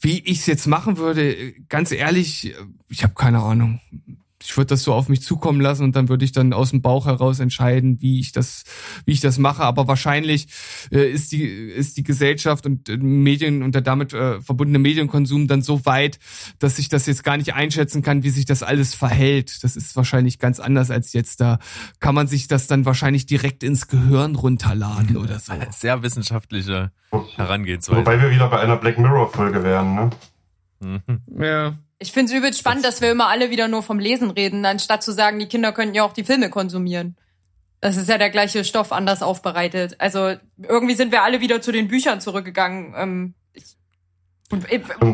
wie 0.00 0.20
ich 0.20 0.40
es 0.40 0.46
jetzt 0.46 0.66
machen 0.66 0.98
würde, 0.98 1.54
ganz 1.68 1.92
ehrlich, 1.92 2.54
ich 2.88 3.02
habe 3.02 3.14
keine 3.14 3.40
Ahnung 3.40 3.80
ich 4.46 4.56
würde 4.56 4.68
das 4.68 4.84
so 4.84 4.94
auf 4.94 5.08
mich 5.08 5.22
zukommen 5.22 5.60
lassen 5.60 5.82
und 5.82 5.96
dann 5.96 6.08
würde 6.08 6.24
ich 6.24 6.32
dann 6.32 6.52
aus 6.52 6.70
dem 6.70 6.80
Bauch 6.80 7.06
heraus 7.06 7.40
entscheiden, 7.40 8.00
wie 8.00 8.20
ich 8.20 8.30
das, 8.30 8.62
wie 9.04 9.12
ich 9.12 9.20
das 9.20 9.38
mache. 9.38 9.64
Aber 9.64 9.88
wahrscheinlich 9.88 10.46
äh, 10.92 11.10
ist 11.10 11.32
die 11.32 11.42
ist 11.42 11.96
die 11.96 12.04
Gesellschaft 12.04 12.64
und 12.64 12.88
äh, 12.88 12.96
Medien 12.96 13.62
und 13.62 13.74
der 13.74 13.82
damit 13.82 14.12
äh, 14.12 14.40
verbundene 14.40 14.78
Medienkonsum 14.78 15.48
dann 15.48 15.62
so 15.62 15.84
weit, 15.84 16.20
dass 16.60 16.78
ich 16.78 16.88
das 16.88 17.06
jetzt 17.06 17.24
gar 17.24 17.36
nicht 17.36 17.54
einschätzen 17.54 18.02
kann, 18.02 18.22
wie 18.22 18.30
sich 18.30 18.44
das 18.44 18.62
alles 18.62 18.94
verhält. 18.94 19.64
Das 19.64 19.76
ist 19.76 19.96
wahrscheinlich 19.96 20.38
ganz 20.38 20.60
anders 20.60 20.90
als 20.90 21.12
jetzt. 21.12 21.40
Da 21.40 21.58
kann 21.98 22.14
man 22.14 22.28
sich 22.28 22.46
das 22.46 22.68
dann 22.68 22.84
wahrscheinlich 22.84 23.26
direkt 23.26 23.64
ins 23.64 23.88
Gehirn 23.88 24.36
runterladen 24.36 25.16
oder 25.16 25.40
so. 25.40 25.52
Sehr 25.70 26.02
wissenschaftliche 26.02 26.92
Herangehensweise. 27.34 28.00
Wobei 28.00 28.20
wir 28.22 28.30
wieder 28.30 28.48
bei 28.48 28.60
einer 28.60 28.76
Black 28.76 28.98
Mirror 28.98 29.32
Folge 29.32 29.64
wären, 29.64 29.94
ne? 29.94 30.10
Mhm. 30.80 31.20
Ja. 31.42 31.76
Ich 31.98 32.12
finde 32.12 32.32
es 32.32 32.38
übelst 32.38 32.58
spannend, 32.58 32.84
dass 32.84 33.00
wir 33.00 33.10
immer 33.10 33.28
alle 33.28 33.50
wieder 33.50 33.68
nur 33.68 33.82
vom 33.82 33.98
Lesen 33.98 34.30
reden, 34.30 34.64
anstatt 34.66 35.02
zu 35.02 35.12
sagen, 35.12 35.38
die 35.38 35.46
Kinder 35.46 35.72
könnten 35.72 35.94
ja 35.94 36.04
auch 36.04 36.12
die 36.12 36.24
Filme 36.24 36.50
konsumieren. 36.50 37.16
Das 37.80 37.96
ist 37.96 38.08
ja 38.08 38.18
der 38.18 38.30
gleiche 38.30 38.64
Stoff 38.64 38.92
anders 38.92 39.22
aufbereitet. 39.22 39.96
Also 39.98 40.34
irgendwie 40.58 40.94
sind 40.94 41.12
wir 41.12 41.22
alle 41.22 41.40
wieder 41.40 41.60
zu 41.60 41.72
den 41.72 41.88
Büchern 41.88 42.20
zurückgegangen. 42.20 42.94
Ähm, 42.96 43.34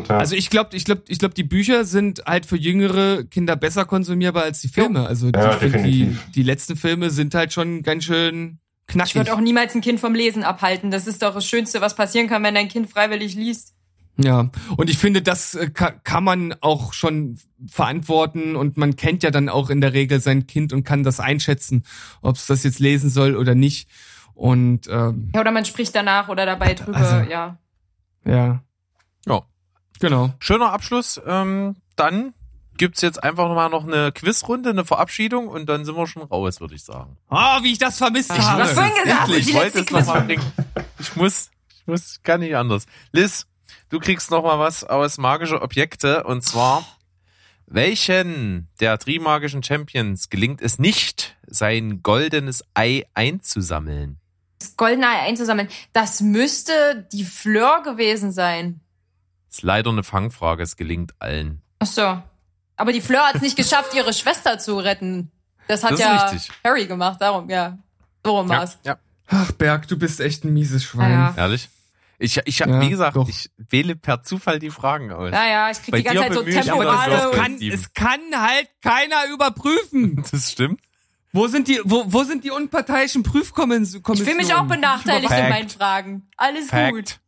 also 0.09 0.35
ich 0.35 0.49
glaube, 0.49 0.75
ich 0.75 0.85
glaube, 0.85 1.03
ich 1.07 1.19
glaube, 1.19 1.33
die 1.33 1.43
Bücher 1.43 1.85
sind 1.85 2.23
halt 2.25 2.45
für 2.45 2.57
jüngere 2.57 3.23
Kinder 3.23 3.55
besser 3.55 3.85
konsumierbar 3.85 4.43
als 4.43 4.61
die 4.61 4.67
Filme. 4.67 5.07
Also 5.07 5.29
ja, 5.29 5.55
die, 5.55 5.71
die, 5.71 6.17
die 6.35 6.43
letzten 6.43 6.75
Filme 6.75 7.09
sind 7.09 7.33
halt 7.33 7.51
schon 7.51 7.81
ganz 7.81 8.03
schön 8.03 8.59
knackig. 8.87 9.11
Ich 9.11 9.15
würde 9.15 9.33
auch 9.33 9.39
niemals 9.39 9.73
ein 9.73 9.81
Kind 9.81 9.99
vom 9.99 10.13
Lesen 10.13 10.43
abhalten. 10.43 10.91
Das 10.91 11.07
ist 11.07 11.23
doch 11.23 11.33
das 11.33 11.45
Schönste, 11.45 11.81
was 11.81 11.95
passieren 11.95 12.27
kann, 12.27 12.43
wenn 12.43 12.53
dein 12.53 12.67
Kind 12.67 12.89
freiwillig 12.89 13.33
liest. 13.35 13.73
Ja, 14.17 14.51
und 14.77 14.91
ich 14.91 14.97
finde, 14.97 15.23
das 15.23 15.55
äh, 15.55 15.69
kann 15.69 16.23
man 16.23 16.53
auch 16.61 16.93
schon 16.93 17.39
verantworten 17.67 18.55
und 18.55 18.77
man 18.77 18.95
kennt 18.95 19.23
ja 19.23 19.31
dann 19.31 19.49
auch 19.49 19.69
in 19.71 19.81
der 19.81 19.93
Regel 19.93 20.19
sein 20.19 20.45
Kind 20.45 20.71
und 20.71 20.83
kann 20.83 21.03
das 21.03 21.19
einschätzen, 21.19 21.83
ob 22.21 22.35
es 22.35 22.45
das 22.45 22.63
jetzt 22.63 22.79
lesen 22.79 23.09
soll 23.09 23.35
oder 23.35 23.55
nicht. 23.55 23.89
Und 24.35 24.87
ähm, 24.87 25.31
ja, 25.33 25.41
oder 25.41 25.51
man 25.51 25.65
spricht 25.65 25.95
danach 25.95 26.29
oder 26.29 26.45
dabei 26.45 26.73
drüber, 26.75 26.97
also, 26.97 27.29
ja. 27.29 27.57
Ja. 28.25 28.63
Ja. 29.25 29.43
Genau. 29.99 30.33
Schöner 30.39 30.71
Abschluss. 30.71 31.21
Ähm, 31.25 31.75
dann 31.95 32.33
gibt's 32.77 33.01
jetzt 33.01 33.23
einfach 33.23 33.47
nochmal 33.47 33.69
noch 33.69 33.85
eine 33.85 34.11
Quizrunde, 34.11 34.71
eine 34.71 34.85
Verabschiedung 34.85 35.47
und 35.47 35.67
dann 35.67 35.85
sind 35.85 35.95
wir 35.95 36.07
schon 36.07 36.23
raus, 36.23 36.59
würde 36.59 36.75
ich 36.75 36.83
sagen. 36.83 37.17
Ah, 37.29 37.57
oh, 37.57 37.63
wie 37.63 37.71
ich 37.71 37.77
das 37.77 37.97
vermisst 37.97 38.31
ich 38.35 38.41
habe. 38.41 38.63
Ich, 38.63 38.69
gesagt, 38.69 39.29
ich 39.29 39.53
wollte 39.53 39.79
es 39.79 39.91
nochmal 39.91 40.21
bringen. 40.23 40.43
Ich 40.99 41.15
muss, 41.15 41.51
ich 41.69 41.87
muss, 41.87 42.19
kann 42.23 42.41
nicht 42.41 42.55
anders. 42.55 42.85
Liz, 43.11 43.47
Du 43.93 43.99
kriegst 43.99 44.31
noch 44.31 44.41
mal 44.41 44.57
was 44.57 44.83
aus 44.83 45.19
magische 45.19 45.61
Objekte 45.61 46.23
und 46.23 46.41
zwar 46.41 46.83
welchen 47.67 48.67
der 48.79 48.97
Trimagischen 48.97 49.61
Champions 49.61 50.31
gelingt 50.31 50.63
es 50.63 50.79
nicht, 50.79 51.37
sein 51.45 52.01
goldenes 52.01 52.63
Ei 52.73 53.05
einzusammeln? 53.13 54.17
Das 54.57 54.75
goldene 54.77 55.07
Ei 55.07 55.19
einzusammeln, 55.27 55.67
das 55.91 56.21
müsste 56.21 57.07
die 57.11 57.23
Fleur 57.23 57.83
gewesen 57.83 58.31
sein. 58.31 58.79
Ist 59.51 59.61
leider 59.61 59.91
eine 59.91 60.01
Fangfrage, 60.01 60.63
es 60.63 60.75
gelingt 60.75 61.13
allen. 61.19 61.61
Ach 61.77 61.85
so. 61.85 62.19
Aber 62.77 62.93
die 62.93 63.01
Fleur 63.01 63.27
hat 63.27 63.35
es 63.35 63.41
nicht 63.43 63.55
geschafft, 63.57 63.93
ihre 63.93 64.13
Schwester 64.13 64.57
zu 64.57 64.79
retten. 64.79 65.31
Das 65.67 65.83
hat 65.83 65.91
das 65.91 65.99
ja 65.99 66.25
richtig. 66.29 66.51
Harry 66.63 66.87
gemacht, 66.87 67.21
darum, 67.21 67.47
ja. 67.47 67.77
So 68.25 68.39
rum 68.39 68.49
war's. 68.49 68.79
Ja, 68.83 68.93
ja. 68.93 68.99
Ach, 69.27 69.51
Berg, 69.51 69.87
du 69.87 69.99
bist 69.99 70.19
echt 70.19 70.45
ein 70.45 70.51
mieses 70.51 70.83
Schwein. 70.83 71.11
Ja. 71.11 71.35
Ehrlich? 71.37 71.69
Ich, 72.23 72.39
ich 72.45 72.61
habe, 72.61 72.71
ja, 72.71 72.81
wie 72.81 72.89
gesagt, 72.89 73.17
doch. 73.17 73.27
ich 73.27 73.51
wähle 73.57 73.97
per 73.97 74.23
Zufall 74.23 74.57
die 74.57 74.69
Fragen 74.69 75.11
aus. 75.11 75.29
Naja, 75.29 75.69
ich 75.69 75.81
krieg 75.81 75.93
die 75.93 76.03
ganze 76.03 76.21
Zeit 76.21 76.33
so 76.33 76.43
temporale. 76.43 77.15
Es, 77.15 77.31
kann, 77.37 77.57
es 77.61 77.93
kann 77.93 78.21
halt 78.33 78.69
keiner 78.81 79.25
überprüfen. 79.33 80.23
Das 80.31 80.53
stimmt. 80.53 80.79
Wo 81.33 81.47
sind 81.47 81.67
die, 81.67 81.81
wo, 81.83 82.05
wo 82.07 82.23
sind 82.23 82.45
die 82.45 82.51
unparteiischen 82.51 83.23
Prüfkommissionen? 83.23 84.13
Ich 84.13 84.23
fühle 84.23 84.37
mich 84.37 84.53
auch 84.53 84.65
benachteiligt 84.65 85.27
Fact. 85.27 85.43
in 85.43 85.49
meinen 85.49 85.69
Fragen. 85.69 86.27
Alles 86.37 86.69
Fact. 86.69 86.93
gut. 86.93 87.19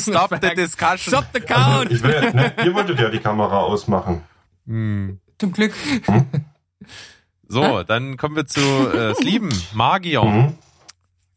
Stop 0.00 0.30
the 0.40 0.54
discussion. 0.54 0.98
Stop 0.98 1.26
the 1.34 1.40
count. 1.40 1.90
Ich 1.90 2.02
will, 2.02 2.52
ihr 2.64 2.74
wolltet 2.74 3.00
ja 3.00 3.10
die 3.10 3.18
Kamera 3.18 3.60
ausmachen. 3.60 4.22
Hm. 4.66 5.20
Zum 5.38 5.52
Glück. 5.52 5.74
Hm? 6.06 6.26
So, 7.48 7.82
dann 7.82 8.16
kommen 8.16 8.34
wir 8.34 8.46
zu 8.46 8.60
äh, 8.60 9.14
Sleeven, 9.14 9.52
Magier. 9.74 10.24
Mhm. 10.24 10.54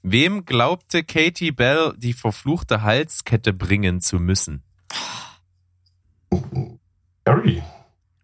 Wem 0.07 0.45
glaubte 0.45 1.03
Katie 1.03 1.51
Bell, 1.51 1.95
die 1.97 2.13
verfluchte 2.13 2.83
Halskette 2.83 3.53
bringen 3.53 4.01
zu 4.01 4.19
müssen? 4.19 4.61
Harry. 7.27 7.63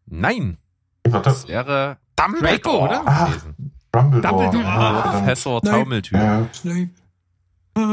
Nein. 0.06 0.60
Das 1.02 1.48
wäre 1.48 1.98
Dumbledore, 2.16 2.82
oder? 2.84 3.08
Ah, 3.08 3.34
Dumbledore. 3.92 4.22
Dumbledore. 4.22 4.64
Ah, 4.64 5.12
Professor 5.12 5.60
Taumeltür. 5.60 6.20
Ja. 6.20 6.48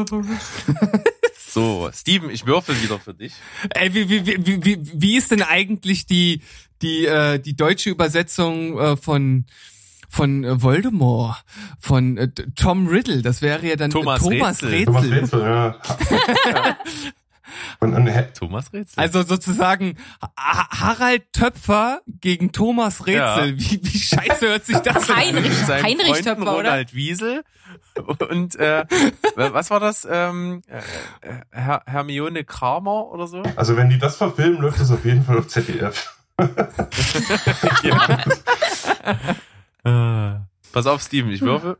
so, 1.38 1.90
Steven, 1.90 2.28
ich 2.28 2.44
würfel 2.44 2.82
wieder 2.82 2.98
für 2.98 3.14
dich. 3.14 3.32
Ey, 3.70 3.94
wie, 3.94 4.10
wie, 4.10 4.26
wie, 4.26 4.64
wie, 4.66 5.00
wie 5.00 5.16
ist 5.16 5.30
denn 5.30 5.40
eigentlich 5.40 6.04
die, 6.04 6.42
die, 6.82 7.06
äh, 7.06 7.38
die 7.38 7.56
deutsche 7.56 7.88
Übersetzung 7.88 8.78
äh, 8.78 8.96
von 8.98 9.46
von 10.08 10.44
äh, 10.44 10.62
Voldemort, 10.62 11.44
von 11.78 12.16
äh, 12.16 12.28
Tom 12.56 12.88
Riddle, 12.88 13.22
das 13.22 13.42
wäre 13.42 13.66
ja 13.66 13.76
dann 13.76 13.90
Thomas, 13.90 14.22
Thomas 14.22 14.62
Rätsel. 14.62 14.68
Rätsel. 14.70 14.84
Thomas 14.86 15.10
Rätsel, 15.10 15.40
ja. 15.42 15.76
Und, 17.80 17.94
und, 17.94 18.10
Thomas 18.34 18.72
Rätsel. 18.72 19.00
Also 19.00 19.22
sozusagen 19.22 19.96
Harald 20.36 21.32
Töpfer 21.32 22.00
gegen 22.06 22.52
Thomas 22.52 23.06
Rätsel. 23.06 23.50
Ja. 23.50 23.58
Wie, 23.58 23.80
wie 23.82 23.98
scheiße 23.98 24.48
hört 24.48 24.64
sich 24.64 24.78
das 24.78 25.08
an? 25.08 25.16
Heinrich, 25.16 25.66
Heinrich 25.66 26.22
Töpfer, 26.22 26.42
oder? 26.42 26.52
Ronald 26.52 26.94
Wiesel. 26.94 27.44
Und 28.30 28.56
äh, 28.56 28.84
was 29.34 29.70
war 29.70 29.80
das? 29.80 30.06
Ähm, 30.10 30.62
äh, 30.68 30.80
Her 31.52 31.82
Hermione 31.86 32.44
Kramer 32.44 33.06
oder 33.06 33.26
so? 33.26 33.42
Also 33.56 33.76
wenn 33.76 33.90
die 33.90 33.98
das 33.98 34.16
verfilmen, 34.16 34.60
läuft 34.60 34.80
das 34.80 34.90
auf 34.90 35.04
jeden 35.04 35.24
Fall 35.24 35.38
auf 35.38 35.48
ZDF. 35.48 36.16
ja. 37.82 38.18
Äh, 39.88 40.40
pass 40.72 40.86
auf, 40.86 41.02
Steven, 41.02 41.30
ich 41.30 41.40
würfe. 41.40 41.78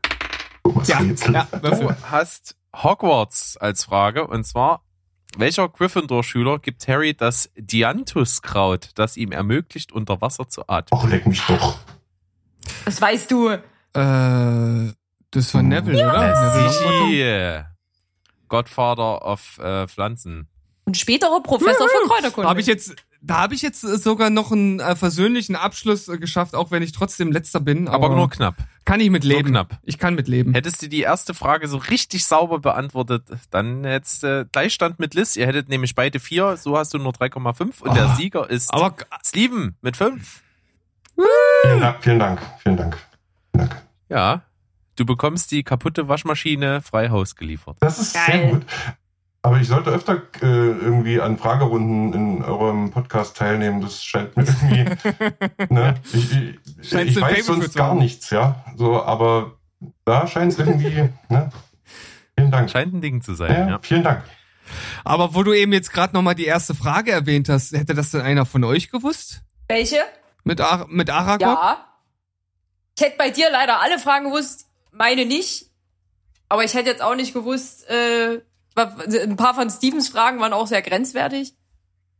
Ja, 0.85 1.01
ja, 1.01 1.47
Du 1.51 1.95
hast 2.09 2.55
Hogwarts 2.75 3.57
als 3.57 3.85
Frage 3.85 4.27
und 4.27 4.43
zwar, 4.45 4.83
welcher 5.37 5.69
Gryffindor-Schüler 5.69 6.59
gibt 6.59 6.87
Harry 6.87 7.13
das 7.13 7.51
Dianthuskraut, 7.55 8.91
das 8.95 9.17
ihm 9.17 9.31
ermöglicht, 9.31 9.91
unter 9.91 10.21
Wasser 10.21 10.49
zu 10.49 10.67
atmen? 10.67 10.99
Ach, 11.01 11.07
leck 11.07 11.25
mich 11.27 11.41
doch. 11.45 11.77
Das 12.85 13.01
weißt 13.01 13.31
du. 13.31 13.49
Äh, 13.49 13.59
das 13.93 15.53
war 15.53 15.63
Neville, 15.63 15.99
ja. 15.99 16.09
oder? 16.09 16.51
Neville 16.51 17.65
Godfather 18.47 19.25
of 19.25 19.59
äh, 19.59 19.87
Pflanzen. 19.87 20.47
Und 20.85 20.97
späterer 20.97 21.41
Professor 21.41 21.87
für 21.87 22.07
Kräuterkunde. 22.07 22.49
Habe 22.49 22.61
ich 22.61 22.67
jetzt 22.67 22.95
da 23.21 23.37
habe 23.39 23.53
ich 23.53 23.61
jetzt 23.61 23.81
sogar 23.81 24.29
noch 24.29 24.51
einen 24.51 24.79
äh, 24.79 24.95
versöhnlichen 24.95 25.55
Abschluss 25.55 26.07
äh, 26.07 26.17
geschafft, 26.17 26.55
auch 26.55 26.71
wenn 26.71 26.83
ich 26.83 26.91
trotzdem 26.91 27.31
letzter 27.31 27.59
bin. 27.59 27.87
Aber, 27.87 28.07
aber 28.07 28.15
nur 28.15 28.29
knapp. 28.29 28.55
Kann 28.85 28.99
ich 29.01 29.09
mit 29.09 29.23
leben. 29.23 29.51
Nur 29.51 29.65
knapp. 29.65 29.79
Ich 29.83 29.97
kann 29.97 30.15
mit 30.15 30.27
leben. 30.27 30.53
Hättest 30.53 30.81
du 30.81 30.87
die 30.87 31.01
erste 31.01 31.33
Frage 31.33 31.67
so 31.67 31.77
richtig 31.77 32.25
sauber 32.25 32.59
beantwortet, 32.59 33.23
dann 33.51 33.83
hättest 33.83 34.23
du 34.23 34.41
äh, 34.41 34.45
Gleichstand 34.51 34.99
mit 34.99 35.13
Liz. 35.13 35.35
Ihr 35.35 35.47
hättet 35.47 35.69
nämlich 35.69 35.95
beide 35.95 36.19
vier, 36.19 36.57
so 36.57 36.77
hast 36.77 36.93
du 36.93 36.97
nur 36.97 37.11
3,5 37.11 37.81
und 37.81 37.89
oh, 37.89 37.93
der 37.93 38.15
Sieger 38.15 38.49
ist 38.49 38.73
aber, 38.73 38.95
Steven 39.23 39.75
mit 39.81 39.97
5. 39.97 40.43
Vielen 41.63 41.81
Dank, 41.81 42.03
vielen 42.03 42.19
Dank, 42.19 42.41
vielen 42.63 42.77
Dank. 42.77 42.97
Vielen 43.51 43.69
Dank. 43.69 43.81
Ja, 44.07 44.43
du 44.95 45.05
bekommst 45.05 45.51
die 45.51 45.63
kaputte 45.63 46.07
Waschmaschine 46.07 46.81
frei 46.81 47.09
Haus 47.09 47.35
geliefert. 47.35 47.77
Das 47.81 47.99
ist 47.99 48.13
Geil. 48.13 48.25
sehr 48.25 48.51
gut. 48.51 48.65
Aber 49.41 49.59
ich 49.59 49.67
sollte 49.67 49.89
öfter 49.89 50.21
äh, 50.41 50.45
irgendwie 50.45 51.21
an 51.21 51.37
Fragerunden 51.37 52.13
in 52.13 52.43
eurem 52.43 52.91
Podcast 52.91 53.37
teilnehmen. 53.37 53.79
Das 53.79 54.03
scheint 54.03 54.35
mir 54.35 54.43
irgendwie. 54.43 55.13
ne? 55.73 55.95
Ich, 56.11 56.31
ich, 56.33 57.07
ich 57.07 57.21
weiß 57.21 57.45
sonst 57.45 57.73
gar 57.73 57.95
nichts, 57.95 58.29
ja. 58.31 58.65
So, 58.75 59.01
aber 59.01 59.57
da 60.03 60.27
scheint 60.27 60.53
es 60.53 60.59
irgendwie. 60.59 61.09
Ne? 61.29 61.51
Vielen 62.35 62.51
Dank. 62.51 62.69
Scheint 62.69 62.93
ein 62.93 63.01
Ding 63.01 63.21
zu 63.21 63.33
sein. 63.33 63.51
Ja, 63.51 63.69
ja. 63.69 63.79
Vielen 63.81 64.03
Dank. 64.03 64.23
Aber 65.03 65.35
wo 65.35 65.43
du 65.43 65.53
eben 65.53 65.73
jetzt 65.73 65.91
gerade 65.91 66.13
nochmal 66.13 66.35
die 66.35 66.45
erste 66.45 66.75
Frage 66.75 67.11
erwähnt 67.11 67.49
hast, 67.49 67.73
hätte 67.73 67.93
das 67.93 68.11
denn 68.11 68.21
einer 68.21 68.45
von 68.45 68.63
euch 68.63 68.91
gewusst? 68.91 69.41
Welche? 69.67 69.99
Mit, 70.43 70.61
Ar 70.61 70.87
mit 70.89 71.09
Aragog? 71.09 71.41
Ja. 71.41 71.85
Ich 72.97 73.05
hätte 73.05 73.17
bei 73.17 73.29
dir 73.29 73.49
leider 73.51 73.81
alle 73.81 73.99
Fragen 73.99 74.25
gewusst, 74.25 74.67
meine 74.91 75.25
nicht. 75.25 75.67
Aber 76.49 76.63
ich 76.63 76.73
hätte 76.73 76.89
jetzt 76.89 77.01
auch 77.01 77.15
nicht 77.15 77.33
gewusst, 77.33 77.87
äh, 77.89 78.41
ein 78.79 79.35
paar 79.35 79.53
von 79.53 79.69
Stevens 79.69 80.09
Fragen 80.09 80.39
waren 80.39 80.53
auch 80.53 80.67
sehr 80.67 80.81
grenzwertig. 80.81 81.55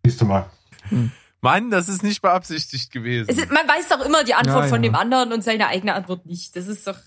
Siehst 0.05 0.21
du 0.21 0.25
mal. 0.25 0.49
Hm. 0.89 1.11
Mann, 1.41 1.71
das 1.71 1.87
ist 1.87 2.03
nicht 2.03 2.21
beabsichtigt 2.21 2.91
gewesen. 2.91 3.29
Ist, 3.29 3.51
man 3.51 3.67
weiß 3.67 3.87
doch 3.89 4.05
immer 4.05 4.23
die 4.23 4.33
Antwort 4.33 4.65
ja, 4.65 4.69
von 4.69 4.81
dem 4.81 4.95
anderen 4.95 5.31
und 5.31 5.43
seine 5.43 5.67
eigene 5.67 5.93
Antwort 5.93 6.25
nicht. 6.25 6.55
Das 6.55 6.67
ist 6.67 6.85
doch. 6.85 6.97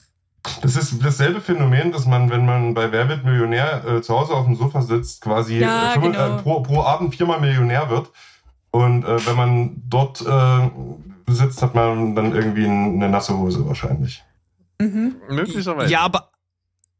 Das 0.62 0.74
ist 0.76 1.04
dasselbe 1.04 1.40
Phänomen, 1.40 1.92
dass 1.92 2.06
man, 2.06 2.30
wenn 2.30 2.46
man 2.46 2.74
bei 2.74 2.90
Wer 2.90 3.08
wird 3.08 3.24
Millionär 3.24 3.84
äh, 3.84 4.02
zu 4.02 4.18
Hause 4.18 4.32
auf 4.32 4.46
dem 4.46 4.56
Sofa 4.56 4.82
sitzt, 4.82 5.20
quasi 5.20 5.58
ja, 5.58 5.94
äh, 5.94 5.98
genau. 6.00 6.38
äh, 6.38 6.42
pro, 6.42 6.60
pro, 6.62 6.82
Abend 6.82 7.14
viermal 7.14 7.40
Millionär 7.40 7.90
wird. 7.90 8.10
Und 8.72 9.04
äh, 9.04 9.24
wenn 9.26 9.36
man 9.36 9.82
dort 9.88 10.20
äh, 10.20 10.70
sitzt, 11.28 11.62
hat 11.62 11.74
man 11.74 12.16
dann 12.16 12.34
irgendwie 12.34 12.66
eine 12.66 13.08
nasse 13.08 13.36
Hose 13.38 13.66
wahrscheinlich. 13.66 14.24
Mhm. 14.80 15.16
Möglicherweise. 15.28 15.92
Ja, 15.92 16.00
aber 16.00 16.31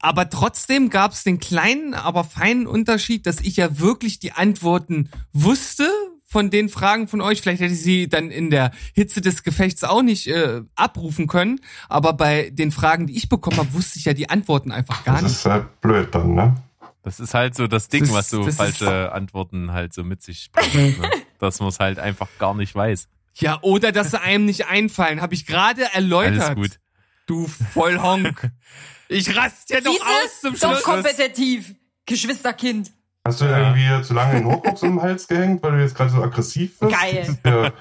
aber 0.03 0.29
trotzdem 0.29 0.91
gab 0.91 1.13
es 1.13 1.23
den 1.23 1.39
kleinen, 1.39 1.95
aber 1.95 2.25
feinen 2.25 2.67
Unterschied, 2.67 3.25
dass 3.25 3.41
ich 3.41 3.57
ja 3.57 3.79
wirklich 3.79 4.19
die 4.19 4.33
Antworten 4.33 5.09
wusste 5.33 5.89
von 6.27 6.51
den 6.51 6.69
Fragen 6.69 7.07
von 7.07 7.21
euch. 7.21 7.41
Vielleicht 7.41 7.63
hätte 7.63 7.75
ich 7.75 7.83
sie 7.83 8.09
dann 8.09 8.31
in 8.31 8.51
der 8.51 8.73
Hitze 8.95 9.21
des 9.21 9.45
Gefechts 9.45 9.85
auch 9.85 10.03
nicht 10.03 10.27
äh, 10.27 10.63
abrufen 10.75 11.29
können. 11.29 11.61
Aber 11.89 12.15
bei 12.15 12.51
den 12.51 12.73
Fragen, 12.73 13.07
die 13.07 13.17
ich 13.17 13.29
bekommen 13.29 13.59
habe, 13.59 13.73
wusste 13.75 13.99
ich 13.99 14.05
ja 14.05 14.13
die 14.13 14.29
Antworten 14.29 14.73
einfach 14.73 15.05
gar 15.05 15.21
das 15.21 15.23
nicht. 15.23 15.35
Das 15.35 15.39
ist 15.41 15.51
halt 15.51 15.81
blöd 15.81 16.09
dann, 16.13 16.35
ne? 16.35 16.57
Das 17.03 17.21
ist 17.21 17.35
halt 17.35 17.55
so 17.55 17.67
das 17.67 17.89
Ding, 17.89 18.05
das 18.05 18.13
was 18.13 18.29
so 18.29 18.51
falsche 18.51 19.13
Antworten 19.13 19.73
halt 19.73 19.93
so 19.93 20.03
mit 20.03 20.23
sich 20.23 20.51
bringt. 20.53 21.01
ne? 21.01 21.11
Dass 21.39 21.61
man 21.61 21.69
es 21.69 21.81
halt 21.81 21.99
einfach 21.99 22.29
gar 22.39 22.55
nicht 22.55 22.75
weiß. 22.75 23.09
Ja, 23.35 23.59
oder 23.63 23.93
dass 23.93 24.11
sie 24.11 24.21
einem 24.21 24.45
nicht 24.45 24.67
einfallen. 24.67 25.21
Habe 25.21 25.35
ich 25.35 25.47
gerade 25.47 25.83
erläutert. 25.93 26.43
Alles 26.43 26.55
gut. 26.55 26.81
Du 27.27 27.47
Vollhonk. 27.47 28.51
Ich 29.13 29.37
rast 29.37 29.71
ja 29.71 29.81
doch 29.81 29.93
aus 29.93 30.41
zum 30.41 30.57
Schluss. 30.57 30.61
Doch 30.61 30.83
kompetitiv, 30.83 31.75
Geschwisterkind. 32.07 32.93
Hast 33.25 33.41
du 33.41 33.45
ja. 33.45 33.59
irgendwie 33.73 34.07
zu 34.07 34.15
lange 34.15 34.35
den 34.35 34.47
Hochbox 34.47 34.83
um 34.83 34.97
den 34.97 35.03
Hals 35.03 35.29
gehängt, 35.29 35.63
weil 35.63 35.73
du 35.73 35.81
jetzt 35.81 35.95
gerade 35.95 36.11
so 36.11 36.23
aggressiv 36.23 36.79
bist? 36.79 36.93
Geil. 36.93 37.39
Ja. 37.47 37.73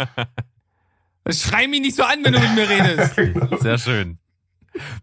Schrei 1.31 1.67
mich 1.67 1.81
nicht 1.81 1.95
so 1.95 2.03
an, 2.03 2.23
wenn 2.23 2.33
du 2.33 2.39
mit 2.39 2.55
mir 2.55 2.69
redest. 2.69 3.15
Sehr 3.61 3.77
schön. 3.77 4.17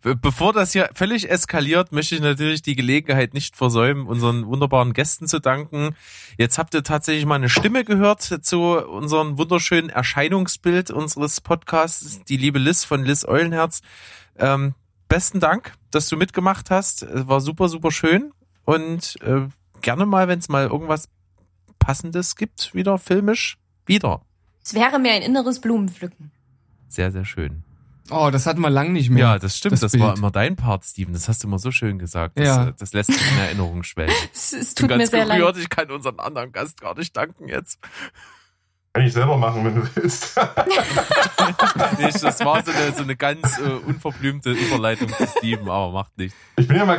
Bevor 0.03 0.53
das 0.53 0.73
hier 0.73 0.89
völlig 0.95 1.31
eskaliert, 1.31 1.93
möchte 1.93 2.15
ich 2.15 2.21
natürlich 2.23 2.63
die 2.63 2.75
Gelegenheit 2.75 3.35
nicht 3.35 3.55
versäumen, 3.55 4.07
unseren 4.07 4.47
wunderbaren 4.47 4.95
Gästen 4.95 5.27
zu 5.27 5.41
danken. 5.41 5.95
Jetzt 6.39 6.57
habt 6.57 6.73
ihr 6.75 6.83
tatsächlich 6.83 7.27
mal 7.27 7.35
eine 7.35 7.51
Stimme 7.51 7.85
gehört 7.85 8.23
zu 8.23 8.79
unserem 8.87 9.37
wunderschönen 9.39 9.91
Erscheinungsbild 9.91 10.91
unseres 10.91 11.41
Podcasts, 11.41 12.23
die 12.25 12.39
liebe 12.39 12.59
Liz 12.59 12.85
von 12.85 13.05
Liz 13.05 13.27
Eulenherz. 13.27 13.83
Ähm, 14.39 14.75
besten 15.09 15.41
Dank, 15.41 15.75
dass 15.91 16.09
du 16.09 16.17
mitgemacht 16.17 16.71
hast. 16.71 17.07
War 17.11 17.41
super, 17.41 17.69
super 17.69 17.91
schön. 17.91 18.33
Und 18.65 19.17
äh, 19.23 19.49
gerne 19.81 20.07
mal, 20.07 20.29
wenn 20.29 20.39
es 20.39 20.49
mal 20.49 20.67
irgendwas 20.67 21.09
Passendes 21.79 22.37
gibt, 22.37 22.75
wieder 22.75 22.99
filmisch, 22.99 23.59
wieder. 23.87 24.23
Es 24.63 24.75
wäre 24.75 24.99
mir 24.99 25.13
ein 25.13 25.23
inneres 25.23 25.61
Blumenpflücken. 25.61 26.31
Sehr, 26.89 27.11
sehr 27.11 27.25
schön. 27.25 27.63
Oh, 28.11 28.31
das 28.33 28.47
hatten 28.47 28.61
wir 28.61 28.71
lang 28.71 28.93
nicht 28.93 29.11
mehr. 29.11 29.21
Ja, 29.21 29.39
das 29.39 29.59
stimmt. 29.59 29.73
Das, 29.73 29.81
das 29.81 30.01
war 30.01 30.17
immer 30.17 30.31
dein 30.31 30.57
Part, 30.57 30.85
Steven. 30.85 31.13
Das 31.13 31.29
hast 31.29 31.43
du 31.43 31.49
immer 31.49 31.59
so 31.59 31.71
schön 31.71 31.99
gesagt. 31.99 32.39
Das, 32.39 32.47
ja. 32.47 32.71
das 32.73 32.93
lässt 32.93 33.13
sich 33.13 33.33
in 33.33 33.39
Erinnerung 33.39 33.83
schwelgen. 33.83 34.15
es, 34.35 34.53
es 34.53 34.75
tut 34.75 34.89
mir 34.89 35.07
sehr 35.07 35.27
gerührt. 35.27 35.57
leid. 35.57 35.63
Ich 35.63 35.69
kann 35.69 35.91
unseren 35.91 36.19
anderen 36.19 36.53
Gast 36.53 36.81
gar 36.81 36.97
nicht 36.97 37.15
danken 37.17 37.49
jetzt. 37.49 37.79
Kann 38.93 39.07
ich 39.07 39.13
selber 39.13 39.37
machen, 39.37 39.65
wenn 39.65 39.75
du 39.75 39.83
willst. 39.95 40.37
das 40.37 40.57
war 42.41 42.65
so 42.65 42.73
eine, 42.73 42.93
so 42.97 43.03
eine 43.03 43.17
ganz 43.17 43.59
äh, 43.59 43.71
unverblümte 43.87 44.51
Überleitung 44.51 45.09
zu 45.09 45.27
Steven, 45.27 45.69
aber 45.69 45.93
macht 45.93 46.17
nichts. 46.17 46.37
Ich 46.57 46.67
bin 46.67 46.77
ja 46.77 46.85
mal 46.85 46.99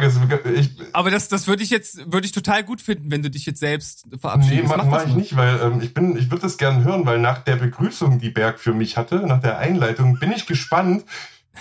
ich, 0.55 0.69
Aber 0.93 1.11
das, 1.11 1.29
das 1.29 1.47
würde 1.47 1.63
ich 1.63 1.71
jetzt, 1.71 2.11
würde 2.11 2.25
ich 2.25 2.31
total 2.31 2.63
gut 2.63 2.81
finden, 2.81 3.11
wenn 3.11 3.23
du 3.23 3.29
dich 3.29 3.45
jetzt 3.45 3.59
selbst 3.59 4.05
verabschiedest. 4.19 4.69
Nee, 4.69 4.77
mach, 4.77 4.85
mach 4.85 5.07
ich 5.07 5.15
nicht, 5.15 5.35
weil 5.35 5.59
ähm, 5.61 5.81
ich 5.81 5.93
bin, 5.93 6.15
ich 6.15 6.29
würde 6.29 6.43
das 6.43 6.57
gerne 6.57 6.83
hören, 6.83 7.05
weil 7.05 7.19
nach 7.19 7.39
der 7.39 7.55
Begrüßung, 7.55 8.19
die 8.19 8.29
Berg 8.29 8.59
für 8.59 8.73
mich 8.73 8.95
hatte, 8.95 9.27
nach 9.27 9.41
der 9.41 9.57
Einleitung, 9.57 10.19
bin 10.19 10.31
ich 10.31 10.45
gespannt, 10.45 11.03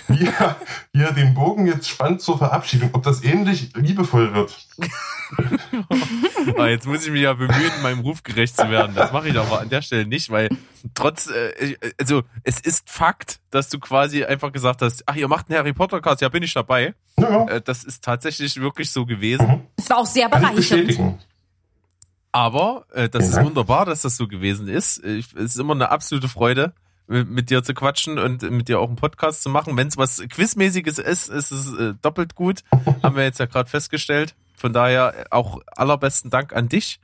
wie 0.07 0.25
er, 0.25 0.55
wie 0.93 1.01
er 1.01 1.11
den 1.11 1.33
Bogen 1.33 1.67
jetzt 1.67 1.89
spannt 1.89 2.21
zur 2.21 2.37
Verabschiedung, 2.37 2.89
ob 2.93 3.03
das 3.03 3.23
ähnlich 3.23 3.71
liebevoll 3.75 4.33
wird. 4.33 4.57
aber 6.47 6.69
jetzt 6.69 6.87
muss 6.87 7.05
ich 7.05 7.11
mich 7.11 7.21
ja 7.21 7.33
bemühen, 7.33 7.71
meinem 7.81 7.99
Ruf 7.99 8.23
gerecht 8.23 8.55
zu 8.55 8.69
werden. 8.69 8.95
Das 8.95 9.11
mache 9.11 9.29
ich 9.29 9.37
aber 9.37 9.61
an 9.61 9.69
der 9.69 9.81
Stelle 9.81 10.05
nicht, 10.05 10.29
weil 10.29 10.49
trotz, 10.93 11.27
äh, 11.27 11.75
also 11.99 12.23
es 12.43 12.59
ist 12.59 12.89
Fakt, 12.89 13.39
dass 13.51 13.69
du 13.69 13.79
quasi 13.79 14.23
einfach 14.23 14.51
gesagt 14.51 14.81
hast, 14.81 15.03
ach, 15.05 15.15
ihr 15.15 15.27
macht 15.27 15.49
einen 15.49 15.59
Harry 15.59 15.73
Potter 15.73 16.01
Cast, 16.01 16.21
ja, 16.21 16.29
bin 16.29 16.43
ich 16.43 16.53
dabei. 16.53 16.95
Ja. 17.17 17.45
Äh, 17.47 17.61
das 17.61 17.83
ist 17.83 18.03
tatsächlich 18.03 18.59
wirklich 18.59 18.91
so 18.91 19.05
gewesen. 19.05 19.47
Mhm. 19.47 19.61
Es 19.77 19.89
war 19.89 19.97
auch 19.97 20.05
sehr 20.05 20.29
bereichernd. 20.29 20.99
Aber 22.31 22.85
äh, 22.93 23.09
das 23.09 23.25
Vielen 23.25 23.39
ist 23.39 23.45
wunderbar, 23.45 23.85
dass 23.85 24.01
das 24.01 24.15
so 24.15 24.27
gewesen 24.27 24.67
ist. 24.67 25.03
Ich, 25.03 25.33
es 25.33 25.55
ist 25.55 25.59
immer 25.59 25.73
eine 25.73 25.89
absolute 25.89 26.27
Freude, 26.27 26.73
mit, 27.09 27.49
dir 27.49 27.63
zu 27.63 27.73
quatschen 27.73 28.19
und 28.19 28.43
mit 28.49 28.67
dir 28.67 28.79
auch 28.79 28.87
einen 28.87 28.95
Podcast 28.95 29.41
zu 29.41 29.49
machen. 29.49 29.75
Wenn 29.75 29.87
es 29.87 29.97
was 29.97 30.21
Quizmäßiges 30.29 30.99
ist, 30.99 31.29
ist 31.29 31.51
es 31.51 31.73
äh, 31.73 31.93
doppelt 32.01 32.35
gut. 32.35 32.63
Haben 33.03 33.15
wir 33.15 33.23
jetzt 33.23 33.39
ja 33.39 33.47
gerade 33.47 33.69
festgestellt. 33.69 34.35
Von 34.55 34.73
daher 34.73 35.25
auch 35.31 35.59
allerbesten 35.75 36.29
Dank 36.29 36.53
an 36.53 36.69
dich. 36.69 36.99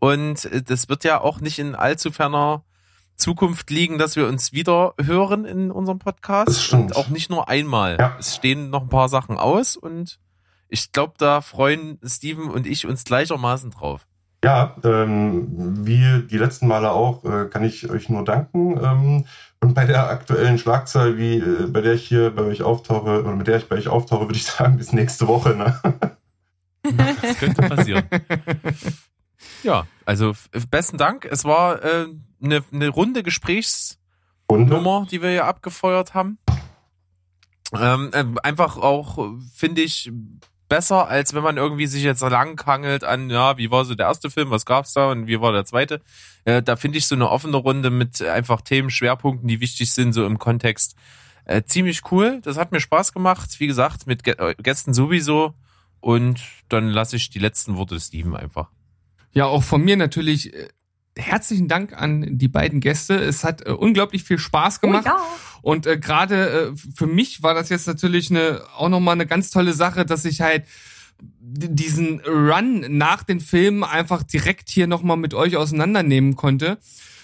Und 0.00 0.44
äh, 0.46 0.62
das 0.62 0.88
wird 0.88 1.04
ja 1.04 1.20
auch 1.20 1.40
nicht 1.40 1.58
in 1.58 1.74
allzu 1.74 2.10
ferner 2.10 2.64
Zukunft 3.16 3.70
liegen, 3.70 3.96
dass 3.96 4.16
wir 4.16 4.26
uns 4.26 4.52
wieder 4.52 4.94
hören 5.00 5.44
in 5.44 5.70
unserem 5.70 6.00
Podcast. 6.00 6.72
Und 6.72 6.96
auch 6.96 7.08
nicht 7.08 7.30
nur 7.30 7.48
einmal. 7.48 7.96
Ja. 7.98 8.16
Es 8.18 8.34
stehen 8.34 8.70
noch 8.70 8.82
ein 8.82 8.88
paar 8.88 9.08
Sachen 9.08 9.38
aus 9.38 9.76
und 9.76 10.18
ich 10.68 10.90
glaube, 10.90 11.14
da 11.18 11.40
freuen 11.40 12.00
Steven 12.04 12.50
und 12.50 12.66
ich 12.66 12.86
uns 12.86 13.04
gleichermaßen 13.04 13.70
drauf. 13.70 14.06
Ja, 14.44 14.76
ähm, 14.84 15.86
wie 15.86 16.22
die 16.26 16.36
letzten 16.36 16.66
Male 16.66 16.90
auch, 16.92 17.24
äh, 17.24 17.46
kann 17.48 17.64
ich 17.64 17.88
euch 17.88 18.10
nur 18.10 18.26
danken. 18.26 18.78
Ähm, 18.78 19.24
und 19.60 19.72
bei 19.72 19.86
der 19.86 20.10
aktuellen 20.10 20.58
Schlagzahl, 20.58 21.16
wie 21.16 21.38
äh, 21.38 21.66
bei 21.66 21.80
der 21.80 21.94
ich 21.94 22.06
hier 22.06 22.28
bei 22.30 22.42
euch 22.42 22.62
auftauche, 22.62 23.22
oder 23.22 23.36
mit 23.36 23.46
der 23.46 23.56
ich 23.56 23.70
bei 23.70 23.76
euch 23.76 23.88
auftauche, 23.88 24.26
würde 24.26 24.34
ich 24.34 24.44
sagen, 24.44 24.76
bis 24.76 24.92
nächste 24.92 25.26
Woche. 25.28 25.56
Ne? 25.56 25.80
Das 27.22 27.38
könnte 27.38 27.62
passieren. 27.62 28.04
ja, 29.62 29.86
also 30.04 30.34
besten 30.68 30.98
Dank. 30.98 31.24
Es 31.24 31.46
war 31.46 31.82
äh, 31.82 32.08
eine, 32.42 32.62
eine 32.70 32.88
runde 32.90 33.22
Gesprächsnummer, 33.22 35.06
die 35.10 35.22
wir 35.22 35.30
hier 35.30 35.46
abgefeuert 35.46 36.12
haben. 36.12 36.36
Ähm, 37.74 38.10
äh, 38.12 38.26
einfach 38.42 38.76
auch, 38.76 39.30
finde 39.54 39.80
ich, 39.80 40.12
besser, 40.74 41.06
als 41.06 41.34
wenn 41.34 41.44
man 41.44 41.56
irgendwie 41.56 41.86
sich 41.86 42.02
jetzt 42.02 42.20
langhangelt 42.20 43.04
an, 43.04 43.30
ja, 43.30 43.56
wie 43.58 43.70
war 43.70 43.84
so 43.84 43.94
der 43.94 44.06
erste 44.06 44.28
Film, 44.28 44.50
was 44.50 44.66
gab's 44.66 44.92
da 44.92 45.12
und 45.12 45.28
wie 45.28 45.40
war 45.40 45.52
der 45.52 45.64
zweite. 45.64 46.00
Äh, 46.44 46.64
da 46.64 46.74
finde 46.74 46.98
ich 46.98 47.06
so 47.06 47.14
eine 47.14 47.30
offene 47.30 47.58
Runde 47.58 47.90
mit 47.90 48.20
einfach 48.20 48.60
Themen, 48.60 48.90
Schwerpunkten, 48.90 49.46
die 49.46 49.60
wichtig 49.60 49.92
sind, 49.92 50.12
so 50.12 50.26
im 50.26 50.40
Kontext. 50.40 50.96
Äh, 51.44 51.62
ziemlich 51.62 52.10
cool. 52.10 52.40
Das 52.42 52.56
hat 52.56 52.72
mir 52.72 52.80
Spaß 52.80 53.12
gemacht. 53.12 53.60
Wie 53.60 53.68
gesagt, 53.68 54.08
mit 54.08 54.26
äh, 54.26 54.56
Gästen 54.60 54.94
sowieso. 54.94 55.54
Und 56.00 56.40
dann 56.68 56.88
lasse 56.88 57.14
ich 57.14 57.30
die 57.30 57.38
letzten 57.38 57.76
Worte 57.76 58.00
Steven 58.00 58.34
einfach. 58.34 58.68
Ja, 59.32 59.46
auch 59.46 59.62
von 59.62 59.80
mir 59.80 59.96
natürlich 59.96 60.52
äh, 60.54 60.70
herzlichen 61.16 61.68
Dank 61.68 61.92
an 61.92 62.38
die 62.38 62.48
beiden 62.48 62.80
Gäste. 62.80 63.14
Es 63.14 63.44
hat 63.44 63.66
äh, 63.66 63.70
unglaublich 63.70 64.24
viel 64.24 64.38
Spaß 64.38 64.78
Oh, 64.82 64.86
gemacht. 64.86 65.06
ja. 65.06 65.16
Und 65.62 65.86
äh, 65.86 65.98
gerade 65.98 66.72
äh, 66.74 66.76
für 66.96 67.06
mich 67.06 67.42
war 67.42 67.54
das 67.54 67.68
jetzt 67.68 67.86
natürlich 67.86 68.30
eine 68.30 68.62
auch 68.76 68.88
nochmal 68.88 69.12
eine 69.14 69.26
ganz 69.26 69.50
tolle 69.50 69.72
Sache, 69.72 70.04
dass 70.04 70.24
ich 70.24 70.40
halt 70.40 70.64
diesen 71.40 72.20
Run 72.20 72.84
nach 72.98 73.22
den 73.22 73.40
Filmen 73.40 73.84
einfach 73.84 74.22
direkt 74.24 74.68
hier 74.68 74.86
nochmal 74.86 75.16
mit 75.16 75.32
euch 75.34 75.56
auseinandernehmen 75.56 76.36
konnte. 76.36 76.78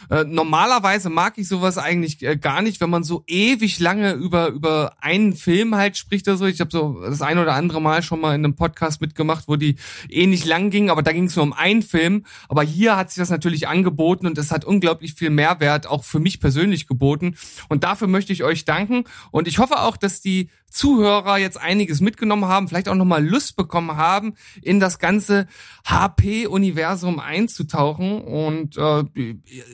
Äh, 0.08 0.24
normalerweise 0.24 1.10
mag 1.10 1.36
ich 1.36 1.48
sowas 1.48 1.78
eigentlich 1.78 2.22
äh, 2.22 2.36
gar 2.36 2.62
nicht, 2.62 2.80
wenn 2.80 2.90
man 2.90 3.04
so 3.04 3.24
ewig 3.26 3.78
lange 3.78 4.12
über 4.12 4.48
über 4.48 4.96
einen 5.00 5.34
Film 5.34 5.74
halt 5.74 5.96
spricht 5.96 6.28
oder 6.28 6.36
so. 6.36 6.46
Ich 6.46 6.60
habe 6.60 6.70
so 6.70 7.00
das 7.02 7.22
ein 7.22 7.38
oder 7.38 7.54
andere 7.54 7.82
Mal 7.82 8.02
schon 8.02 8.20
mal 8.20 8.34
in 8.34 8.44
einem 8.44 8.56
Podcast 8.56 9.00
mitgemacht, 9.00 9.48
wo 9.48 9.56
die 9.56 9.76
ähnlich 10.08 10.44
lang 10.44 10.70
ging, 10.70 10.90
aber 10.90 11.02
da 11.02 11.12
ging 11.12 11.24
es 11.24 11.36
nur 11.36 11.44
um 11.44 11.52
einen 11.52 11.82
Film. 11.82 12.24
Aber 12.48 12.62
hier 12.62 12.96
hat 12.96 13.10
sich 13.10 13.20
das 13.20 13.30
natürlich 13.30 13.68
angeboten 13.68 14.26
und 14.26 14.38
es 14.38 14.50
hat 14.50 14.64
unglaublich 14.64 15.14
viel 15.14 15.30
Mehrwert 15.30 15.86
auch 15.86 16.04
für 16.04 16.20
mich 16.20 16.40
persönlich 16.40 16.86
geboten. 16.86 17.36
Und 17.68 17.84
dafür 17.84 18.08
möchte 18.08 18.32
ich 18.32 18.44
euch 18.44 18.64
danken. 18.64 19.04
Und 19.30 19.48
ich 19.48 19.58
hoffe 19.58 19.80
auch, 19.80 19.96
dass 19.96 20.20
die 20.20 20.50
Zuhörer 20.70 21.36
jetzt 21.36 21.60
einiges 21.60 22.00
mitgenommen 22.00 22.46
haben, 22.46 22.68
vielleicht 22.68 22.88
auch 22.88 22.94
nochmal 22.94 23.26
Lust 23.26 23.56
bekommen 23.56 23.96
haben, 23.96 24.34
in 24.62 24.80
das 24.80 24.98
ganze 24.98 25.46
HP-Universum 25.84 27.18
einzutauchen. 27.18 28.22
Und 28.22 28.76
äh, 28.76 29.04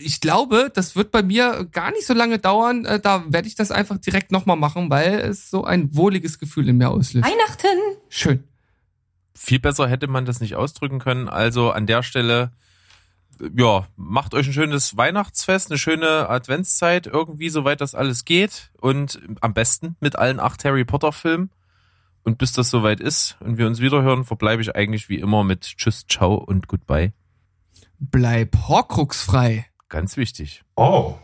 ich 0.01 0.21
glaube, 0.21 0.71
das 0.75 0.97
wird 0.97 1.13
bei 1.13 1.23
mir 1.23 1.69
gar 1.71 1.93
nicht 1.93 2.07
so 2.07 2.15
lange 2.15 2.39
dauern. 2.39 2.85
Äh, 2.87 2.99
da 2.99 3.25
werde 3.29 3.47
ich 3.47 3.55
das 3.55 3.71
einfach 3.71 3.99
direkt 3.99 4.33
nochmal 4.33 4.57
machen, 4.57 4.91
weil 4.91 5.21
es 5.21 5.51
so 5.51 5.65
ein 5.65 5.95
wohliges 5.95 6.39
Gefühl 6.39 6.69
in 6.69 6.79
mir 6.79 6.89
auslöst. 6.89 7.27
Weihnachten! 7.27 7.79
Schön. 8.09 8.45
Viel 9.35 9.59
besser 9.61 9.87
hätte 9.89 10.07
man 10.07 10.25
das 10.25 10.41
nicht 10.41 10.57
ausdrücken 10.57 10.99
können. 10.99 11.29
Also 11.29 11.71
an 11.71 11.87
der 11.87 12.03
Stelle 12.03 12.53
ja, 13.57 13.87
macht 13.97 14.35
euch 14.35 14.47
ein 14.47 14.53
schönes 14.53 14.97
Weihnachtsfest, 14.97 15.71
eine 15.71 15.79
schöne 15.79 16.29
Adventszeit, 16.29 17.07
irgendwie, 17.07 17.49
soweit 17.49 17.81
das 17.81 17.95
alles 17.95 18.25
geht. 18.25 18.71
Und 18.81 19.21
am 19.41 19.55
besten 19.55 19.97
mit 20.01 20.17
allen 20.17 20.41
acht 20.41 20.65
Harry 20.65 20.85
Potter 20.85 21.13
Filmen. 21.13 21.51
Und 22.23 22.39
bis 22.39 22.53
das 22.53 22.71
soweit 22.71 22.99
ist 22.99 23.37
und 23.39 23.57
wir 23.57 23.69
uns 23.69 23.81
wiederhören, 23.81 24.25
verbleibe 24.25 24.61
ich 24.61 24.75
eigentlich 24.75 25.09
wie 25.09 25.21
immer 25.21 25.45
mit 25.45 25.63
Tschüss, 25.63 26.07
Ciao 26.09 26.35
und 26.35 26.67
Goodbye. 26.67 27.13
Bleib 28.01 28.57
Horcruxfrei. 28.67 29.67
Ganz 29.89 30.17
wichtig. 30.17 30.65
Oh. 30.75 31.15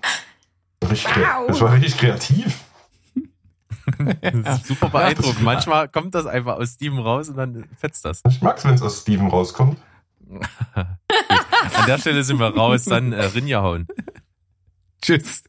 Wow. 0.80 1.46
Das 1.48 1.60
war 1.60 1.72
richtig 1.72 1.98
kreativ. 1.98 2.60
Super 4.64 4.90
beeindruckend. 4.90 5.42
Manchmal 5.42 5.88
kommt 5.88 6.14
das 6.14 6.26
einfach 6.26 6.56
aus 6.56 6.74
Steven 6.74 6.98
raus 6.98 7.28
und 7.28 7.36
dann 7.36 7.68
fetzt 7.76 8.04
das. 8.04 8.22
Ich 8.28 8.40
mag's, 8.40 8.64
wenn 8.64 8.74
es 8.74 8.82
aus 8.82 9.00
Steven 9.00 9.28
rauskommt. 9.28 9.78
An 10.74 11.86
der 11.86 11.98
Stelle 11.98 12.24
sind 12.24 12.38
wir 12.38 12.54
raus, 12.54 12.84
dann 12.84 13.12
äh, 13.12 13.24
Rinja 13.24 13.62
hauen. 13.62 13.86
Tschüss. 15.02 15.44